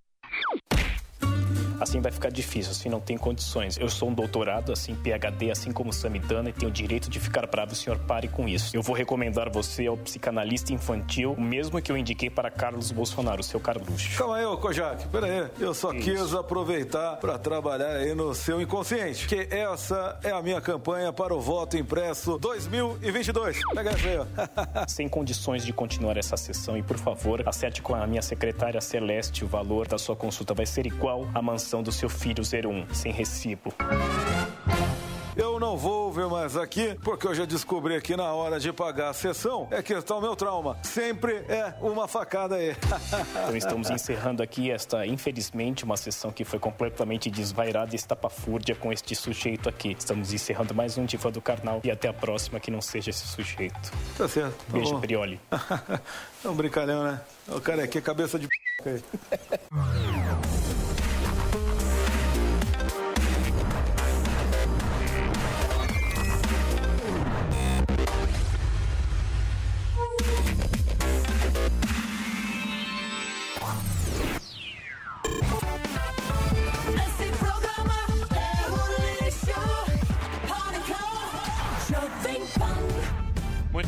Assim 1.81 2.01
vai 2.01 2.13
ficar 2.13 2.31
difícil, 2.31 2.73
assim 2.73 2.89
não 2.91 3.01
tem 3.01 3.17
condições. 3.17 3.79
Eu 3.79 3.89
sou 3.89 4.11
um 4.11 4.15
doutorado, 4.15 4.73
assim, 4.73 4.95
PhD, 4.95 5.51
assim 5.51 5.73
como 5.73 5.93
Samidana, 5.93 6.51
e 6.51 6.53
tenho 6.53 6.71
o 6.71 6.73
direito 6.73 7.09
de 7.09 7.19
ficar 7.19 7.47
bravo, 7.47 7.73
o 7.73 7.75
senhor 7.75 7.99
pare 8.01 8.29
com 8.29 8.47
isso. 8.47 8.77
Eu 8.77 8.83
vou 8.83 8.95
recomendar 8.95 9.51
você 9.51 9.87
ao 9.87 9.97
psicanalista 9.97 10.75
infantil, 10.75 11.33
o 11.33 11.41
mesmo 11.41 11.81
que 11.81 11.91
eu 11.91 11.97
indiquei 11.97 12.29
para 12.29 12.51
Carlos 12.51 12.91
Bolsonaro, 12.91 13.41
o 13.41 13.45
seu 13.45 13.59
Carluxo. 13.59 14.19
Calma 14.19 14.37
aí, 14.37 14.45
ô 14.45 14.59
Kojak. 14.59 15.09
Pera 15.09 15.27
aí. 15.27 15.51
Eu 15.59 15.73
só 15.73 15.93
quis 15.93 16.35
aproveitar 16.35 17.17
pra 17.17 17.39
trabalhar 17.39 17.97
aí 17.97 18.15
no 18.15 18.35
seu 18.35 18.61
inconsciente. 18.61 19.27
Que 19.27 19.49
essa 19.51 20.19
é 20.23 20.31
a 20.31 20.43
minha 20.43 20.61
campanha 20.61 21.13
para 21.13 21.35
o 21.35 21.41
voto 21.41 21.77
impresso 21.79 22.39
2022. 22.39 23.59
Pega 23.75 23.91
essa 23.91 24.09
aí, 24.09 24.19
ó. 24.19 24.27
Sem 24.87 25.09
condições 25.09 25.65
de 25.65 25.73
continuar 25.73 26.17
essa 26.19 26.37
sessão 26.37 26.77
e, 26.77 26.83
por 26.83 26.99
favor, 26.99 27.43
acerte 27.49 27.81
com 27.81 27.95
a 27.95 28.07
minha 28.07 28.23
secretária 28.23 28.81
Celeste 28.81 29.45
o 29.45 29.49
valor 29.49 29.89
da 29.89 29.97
sua 29.97 30.15
consulta. 30.15 30.53
Vai 30.53 30.67
ser 30.67 30.87
igual 30.87 31.27
à 31.35 31.41
mansão 31.41 31.70
do 31.79 31.93
seu 31.93 32.09
filho 32.09 32.43
01, 32.43 32.93
sem 32.93 33.13
recibo. 33.13 33.73
Eu 35.37 35.61
não 35.61 35.77
vou 35.77 36.13
ver 36.13 36.27
mais 36.27 36.57
aqui, 36.57 36.99
porque 37.03 37.27
eu 37.27 37.35
já 37.35 37.45
descobri 37.45 37.99
que 38.03 38.17
na 38.17 38.33
hora 38.35 38.59
de 38.59 38.73
pagar 38.73 39.11
a 39.11 39.13
sessão 39.13 39.69
é 39.71 39.81
que 39.81 39.93
está 39.93 40.17
o 40.17 40.21
meu 40.21 40.35
trauma. 40.35 40.77
Sempre 40.83 41.45
é 41.49 41.73
uma 41.81 42.09
facada 42.09 42.57
aí. 42.57 42.77
Então 43.41 43.57
estamos 43.57 43.91
encerrando 43.91 44.43
aqui 44.43 44.71
esta, 44.71 45.07
infelizmente, 45.07 45.85
uma 45.85 45.97
sessão 45.97 46.31
que 46.31 46.45
foi 46.45 46.59
completamente 46.59 47.31
desvairada 47.31 47.93
e 47.93 47.97
estapafúrdia 47.97 48.75
com 48.75 48.93
este 48.93 49.15
sujeito 49.15 49.69
aqui. 49.69 49.97
Estamos 49.99 50.33
encerrando 50.33 50.75
mais 50.75 50.99
um 50.99 51.05
Diva 51.05 51.31
do 51.31 51.41
Carnal 51.41 51.81
e 51.85 51.91
até 51.91 52.09
a 52.09 52.13
próxima 52.13 52.59
que 52.61 52.71
não 52.71 52.81
seja 52.81 53.11
esse 53.11 53.27
sujeito. 53.27 53.93
Tá 54.19 54.29
certo. 54.29 54.57
tá 54.67 54.73
Beijo, 54.73 54.95
bom. 54.95 55.01
Prioli. 55.01 55.41
É 56.43 56.49
um 56.49 56.55
brincalhão, 56.55 57.05
né? 57.05 57.21
O 57.49 57.61
cara 57.61 57.85
aqui 57.85 57.99
é 57.99 58.01
cabeça 58.01 58.39
de 58.39 58.49
p 58.83 59.03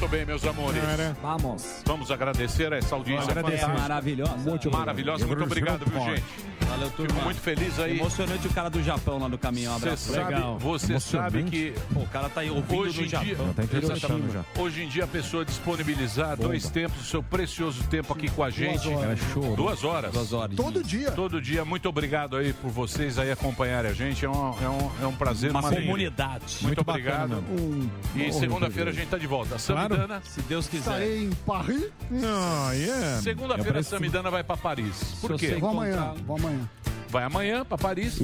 Muito 0.03 0.11
bem, 0.17 0.27
meus 0.27 0.45
amores. 0.45 0.83
Vamos. 1.23 1.83
Vamos 1.87 2.11
agradecer 2.11 2.73
essa 2.73 2.97
audiência 2.97 3.31
Agradecer. 3.31 3.69
Maravilhosa. 3.69 4.37
Muito 4.39 4.69
maravilhosa. 4.69 5.25
Muito 5.29 5.45
obrigado, 5.45 5.85
viu, 5.89 6.01
gente? 6.07 6.25
Valeu, 6.69 6.91
turma. 6.91 7.13
Fico 7.13 7.25
muito 7.25 7.41
feliz 7.41 7.79
aí. 7.79 7.97
Emocionante 8.01 8.47
o 8.49 8.51
cara 8.53 8.69
do 8.69 8.83
Japão 8.83 9.19
lá 9.19 9.29
no 9.29 9.39
caminhão. 9.39 9.77
Um 9.77 9.79
Você 9.79 9.85
abraço. 9.87 10.13
sabe, 10.13 10.35
você 10.59 10.99
sabe 10.99 11.43
que 11.45 11.73
Pô, 11.93 12.01
o 12.01 12.07
cara 12.09 12.29
tá 12.31 12.41
aí 12.41 12.51
ouvindo 12.51 12.81
hoje 12.81 12.99
do 12.99 13.05
em 13.05 13.09
dia, 13.09 13.37
Japão. 13.37 13.55
Exatamente. 13.81 14.39
hoje 14.59 14.83
em 14.83 14.89
dia 14.89 15.05
a 15.05 15.07
pessoa 15.07 15.45
disponibilizar 15.45 16.37
dois 16.37 16.69
tempos 16.69 16.99
do 16.99 17.05
seu 17.05 17.23
precioso 17.23 17.85
tempo 17.85 18.13
aqui 18.13 18.29
com 18.31 18.43
a 18.43 18.51
gente. 18.51 18.89
horas. 18.89 19.21
É 19.21 19.33
show. 19.33 19.55
Duas 19.55 19.85
horas. 19.85 20.13
Duas 20.13 20.33
horas. 20.33 20.57
Todo 20.57 20.83
dia. 20.83 21.13
Todo 21.13 21.41
dia. 21.41 21.65
Muito 21.65 21.89
obrigado 21.89 22.37
aí 22.37 22.53
por 22.55 22.71
vocês 22.71 23.19
aí 23.21 23.31
acompanharem 23.31 23.91
a 23.91 23.95
gente. 23.95 24.25
É 24.25 24.29
um, 24.31 24.55
é 24.65 24.69
um, 24.69 24.91
é 25.03 25.07
um 25.07 25.15
prazer. 25.15 25.51
Uma 25.51 25.61
alegria. 25.61 25.83
comunidade. 25.85 26.59
Muito, 26.63 26.65
Muito 26.79 26.81
obrigado. 26.91 27.29
bacana 27.29 27.43
mesmo. 27.53 27.91
E 28.17 28.29
Um- 28.29 28.33
segunda-feira 28.33 28.91
a 28.91 28.95
gente 28.95 29.09
tá 29.09 29.19
de 29.19 29.27
volta. 29.27 29.57
Claro. 29.59 29.92
Samidana. 29.97 30.23
Se 30.25 30.43
Deus 30.43 30.67
quiser. 30.67 30.81
Estarei 30.81 31.25
em 31.25 31.31
Paris. 31.31 31.91
Ah, 32.25 32.73
yeah. 32.73 33.21
Segunda-feira 33.23 33.81
a 33.81 33.83
Samidana 33.83 34.31
vai 34.31 34.43
pra 34.43 34.57
Paris. 34.57 35.17
Por 35.21 35.37
quê? 35.39 35.57
Vou 35.61 35.71
amanhã, 35.71 36.15
vou 36.27 36.37
amanhã. 36.37 36.69
Vai 37.09 37.25
amanhã 37.25 37.65
pra 37.65 37.77
Paris, 37.77 38.19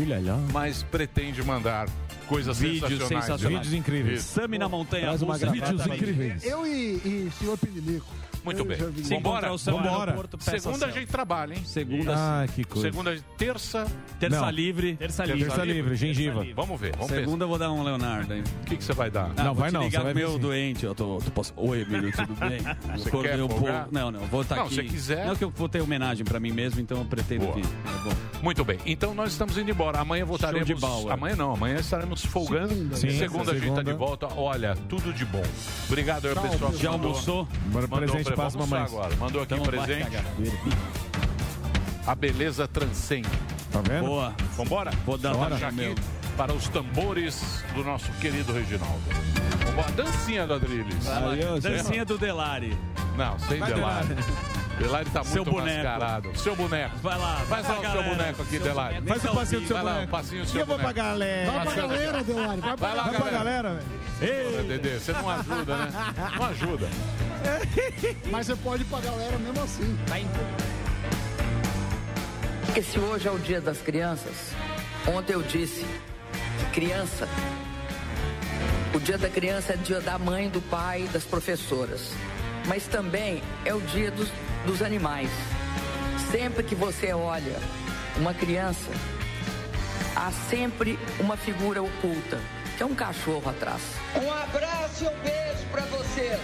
mas 0.51 0.83
pretende 0.83 1.43
mandar 1.43 1.87
coisas 2.27 2.59
Vídeos 2.59 2.81
sensacionais. 2.89 3.25
sensacionais. 3.27 3.67
Vídeos 3.67 3.75
incríveis. 3.75 4.21
Isso. 4.21 4.41
Sami 4.41 4.59
na 4.59 4.69
montanha 4.69 5.05
Traz 5.05 5.23
uma 5.23 5.37
Vídeos 5.37 5.87
incríveis. 5.87 6.45
Eu 6.45 6.67
e, 6.67 6.95
e 7.05 7.31
senhor 7.39 7.59
Pirilico. 7.59 8.07
Muito 8.45 8.65
bem. 8.65 8.79
Vambora? 8.79 9.51
Vambora. 9.57 10.17
Segunda 10.41 10.87
a 10.87 10.91
gente 10.91 11.07
trabalha, 11.09 11.55
hein? 11.55 11.63
Segunda, 11.65 12.15
Ah, 12.17 12.47
que 12.47 12.65
coisa. 12.65 12.89
Segunda, 12.91 13.17
terça. 13.37 13.87
terça 14.19 14.41
Não. 14.41 14.51
livre. 14.51 14.97
Terça 14.97 15.23
Terça 15.25 15.35
livre. 15.35 15.49
Terça 15.51 15.65
livre, 15.65 15.97
gengiva. 15.97 16.47
Vamos 16.55 16.81
ver, 16.81 16.93
vamos 16.97 17.09
Segunda 17.09 17.45
eu 17.45 17.49
vou 17.49 17.59
dar 17.59 17.71
um 17.73 17.83
Leonardo 17.83 18.29
ver. 18.29 18.43
O 18.63 18.65
que, 18.67 18.77
que 18.77 18.85
você 18.85 18.93
vai 18.93 19.11
dar? 19.11 19.31
Ah, 19.37 19.43
Não, 19.45 19.55
vou 19.55 19.63
vai 19.63 19.71
te 19.71 19.75
não, 19.75 19.83
ligar 19.83 19.99
você 20.01 20.05
vai 20.05 20.15
meu 20.15 20.33
sim. 20.33 20.39
doente. 20.39 20.85
Eu 20.85 20.95
tô, 20.95 21.19
tô 21.19 21.31
posso... 21.31 21.53
Oi, 21.57 21.83
Emílio, 21.83 22.13
tudo 22.13 22.35
bem? 22.35 22.59
Você 22.99 23.11
quer. 23.11 23.39
Não, 23.91 24.11
não, 24.11 24.21
vou 24.27 24.43
estar 24.43 24.57
Não, 24.57 24.65
aqui. 24.65 24.75
se 24.77 24.83
quiser. 24.85 25.27
Não, 25.27 25.37
que 25.37 25.45
eu 25.45 25.51
vou 25.51 25.69
ter 25.69 25.81
homenagem 25.81 26.25
pra 26.25 26.39
mim 26.41 26.53
mesmo, 26.53 26.81
então 26.81 26.99
eu 26.99 27.05
pretendo 27.05 27.45
Boa. 27.47 27.57
vir. 27.57 27.65
Tá. 27.65 28.17
Muito 28.43 28.65
bem. 28.65 28.79
Então 28.87 29.15
nós 29.15 29.33
estamos 29.33 29.57
indo 29.59 29.71
embora. 29.71 29.99
Amanhã 30.01 30.25
voltaremos. 30.25 30.69
Amanhã 31.11 31.37
não, 31.37 31.53
amanhã 31.55 31.77
estaremos 31.77 32.25
folgando. 32.25 32.69
Segunda. 32.69 32.97
Sim, 32.97 33.11
segunda 33.11 33.53
a 33.53 33.59
gente 33.59 33.75
tá 33.75 33.83
de 33.83 33.93
volta. 33.93 34.29
Olha, 34.37 34.75
tudo 34.89 35.13
de 35.13 35.25
bom. 35.25 35.43
Obrigado 35.87 36.27
aí, 36.29 36.35
pessoal. 36.35 36.73
Já 36.75 36.91
almoçou? 36.91 37.49
Mandou 37.73 37.89
presente 37.99 38.28
as 38.33 38.55
vamos 38.55 38.69
mamães. 38.69 38.93
agora. 38.93 39.17
Mandou 39.17 39.43
aqui 39.43 39.55
Então 39.55 39.67
um 39.67 39.71
vai 39.71 39.87
presente. 39.87 40.17
A 42.07 42.15
beleza 42.15 42.67
transcende. 42.67 43.29
Tá 43.73 43.81
vendo? 43.83 44.07
Boa. 44.07 44.35
Vambora? 44.57 44.91
Vou 45.05 45.19
dar 45.19 45.35
meu. 45.35 45.93
aqui 45.93 45.95
para 46.37 46.53
os 46.53 46.69
tambores 46.69 47.65
do 47.75 47.85
nosso 47.85 48.11
querido 48.13 48.53
Reginaldo. 48.53 49.03
Vambora. 49.67 49.93
Dancinha 49.93 50.47
da 50.47 50.59
Drilis. 50.59 51.05
Dancinha 51.63 52.05
do 52.05 52.17
Delari. 52.17 52.77
Não, 53.17 53.39
sem 53.41 53.59
Vai, 53.59 53.73
Delari. 53.73 54.07
Delari 54.09 54.68
tá 55.13 55.25
Seu 55.25 55.45
muito 55.45 55.51
boneco. 55.59 55.77
mascarado. 55.77 56.39
Seu 56.39 56.57
boneco. 56.57 56.97
Vai 56.99 57.19
lá. 57.19 57.37
Faz 57.49 57.49
vai 57.49 57.63
lá 57.63 57.79
o 57.79 57.81
pra 57.81 57.91
seu 57.91 58.01
galera. 58.03 58.17
boneco 58.17 58.43
aqui, 58.43 58.51
Seu 58.51 58.61
Delari. 58.61 58.95
boneco. 58.95 59.21
Faz 59.21 59.33
o 59.33 59.37
passinho 59.37 59.61
do 59.61 59.67
seu 59.67 59.77
Vai 59.77 59.85
lá, 59.85 59.99
um 60.01 60.07
passinho 60.07 60.45
do 60.45 60.49
seu 60.51 60.61
eu 60.61 60.67
vou 60.67 60.79
pra 60.79 60.93
galera. 60.93 61.51
Vai 61.53 61.65
pra 61.65 61.75
galera, 61.75 62.25
Delari. 62.25 62.61
Vai 62.61 62.77
pra 62.77 62.89
Vai 62.89 62.97
lá, 62.97 63.03
Vai 63.05 63.15
pra 63.15 63.31
galera. 63.31 63.39
galera, 63.69 63.81
velho. 64.21 64.63
Dedê, 64.69 64.99
você 64.99 65.13
não 65.13 65.31
ajuda, 65.31 65.77
né? 65.77 65.89
Não 66.37 66.45
ajuda. 66.47 66.89
Mas 68.31 68.47
você 68.47 68.57
pode 68.57 68.83
ir 68.83 68.87
pra 68.87 69.01
galera 69.01 69.39
mesmo 69.39 69.63
assim. 69.63 69.99
Porque 72.67 72.83
se 72.83 72.99
hoje 72.99 73.27
é 73.29 73.31
o 73.31 73.39
dia 73.39 73.61
das 73.61 73.79
crianças, 73.79 74.53
ontem 75.07 75.33
eu 75.33 75.43
disse 75.43 75.85
que 76.59 76.65
criança, 76.81 77.29
o 78.95 78.99
dia 79.01 79.17
da 79.19 79.29
criança 79.29 79.73
é 79.73 79.77
dia 79.77 80.01
da 80.01 80.19
mãe, 80.19 80.49
do 80.49 80.61
pai, 80.61 81.09
das 81.13 81.25
professoras. 81.25 82.13
Mas 82.67 82.87
também 82.87 83.43
é 83.65 83.75
o 83.75 83.81
dia 83.81 84.11
dos, 84.11 84.29
dos 84.69 84.83
animais. 84.83 85.31
Sempre 86.31 86.63
que 86.63 86.75
você 86.75 87.15
olha 87.15 87.57
uma 88.19 88.35
criança, 88.35 88.91
há 90.15 90.31
sempre 90.51 90.99
uma 91.19 91.39
figura 91.39 91.83
oculta, 91.83 92.39
que 92.77 92.83
é 92.83 92.87
um 92.87 92.95
cachorro 92.95 93.49
atrás. 93.49 93.81
Um 94.15 94.31
abraço 94.31 95.05
e 95.05 95.09
um 95.09 95.19
beijo 95.21 95.65
pra 95.73 95.83
vocês. 95.87 96.39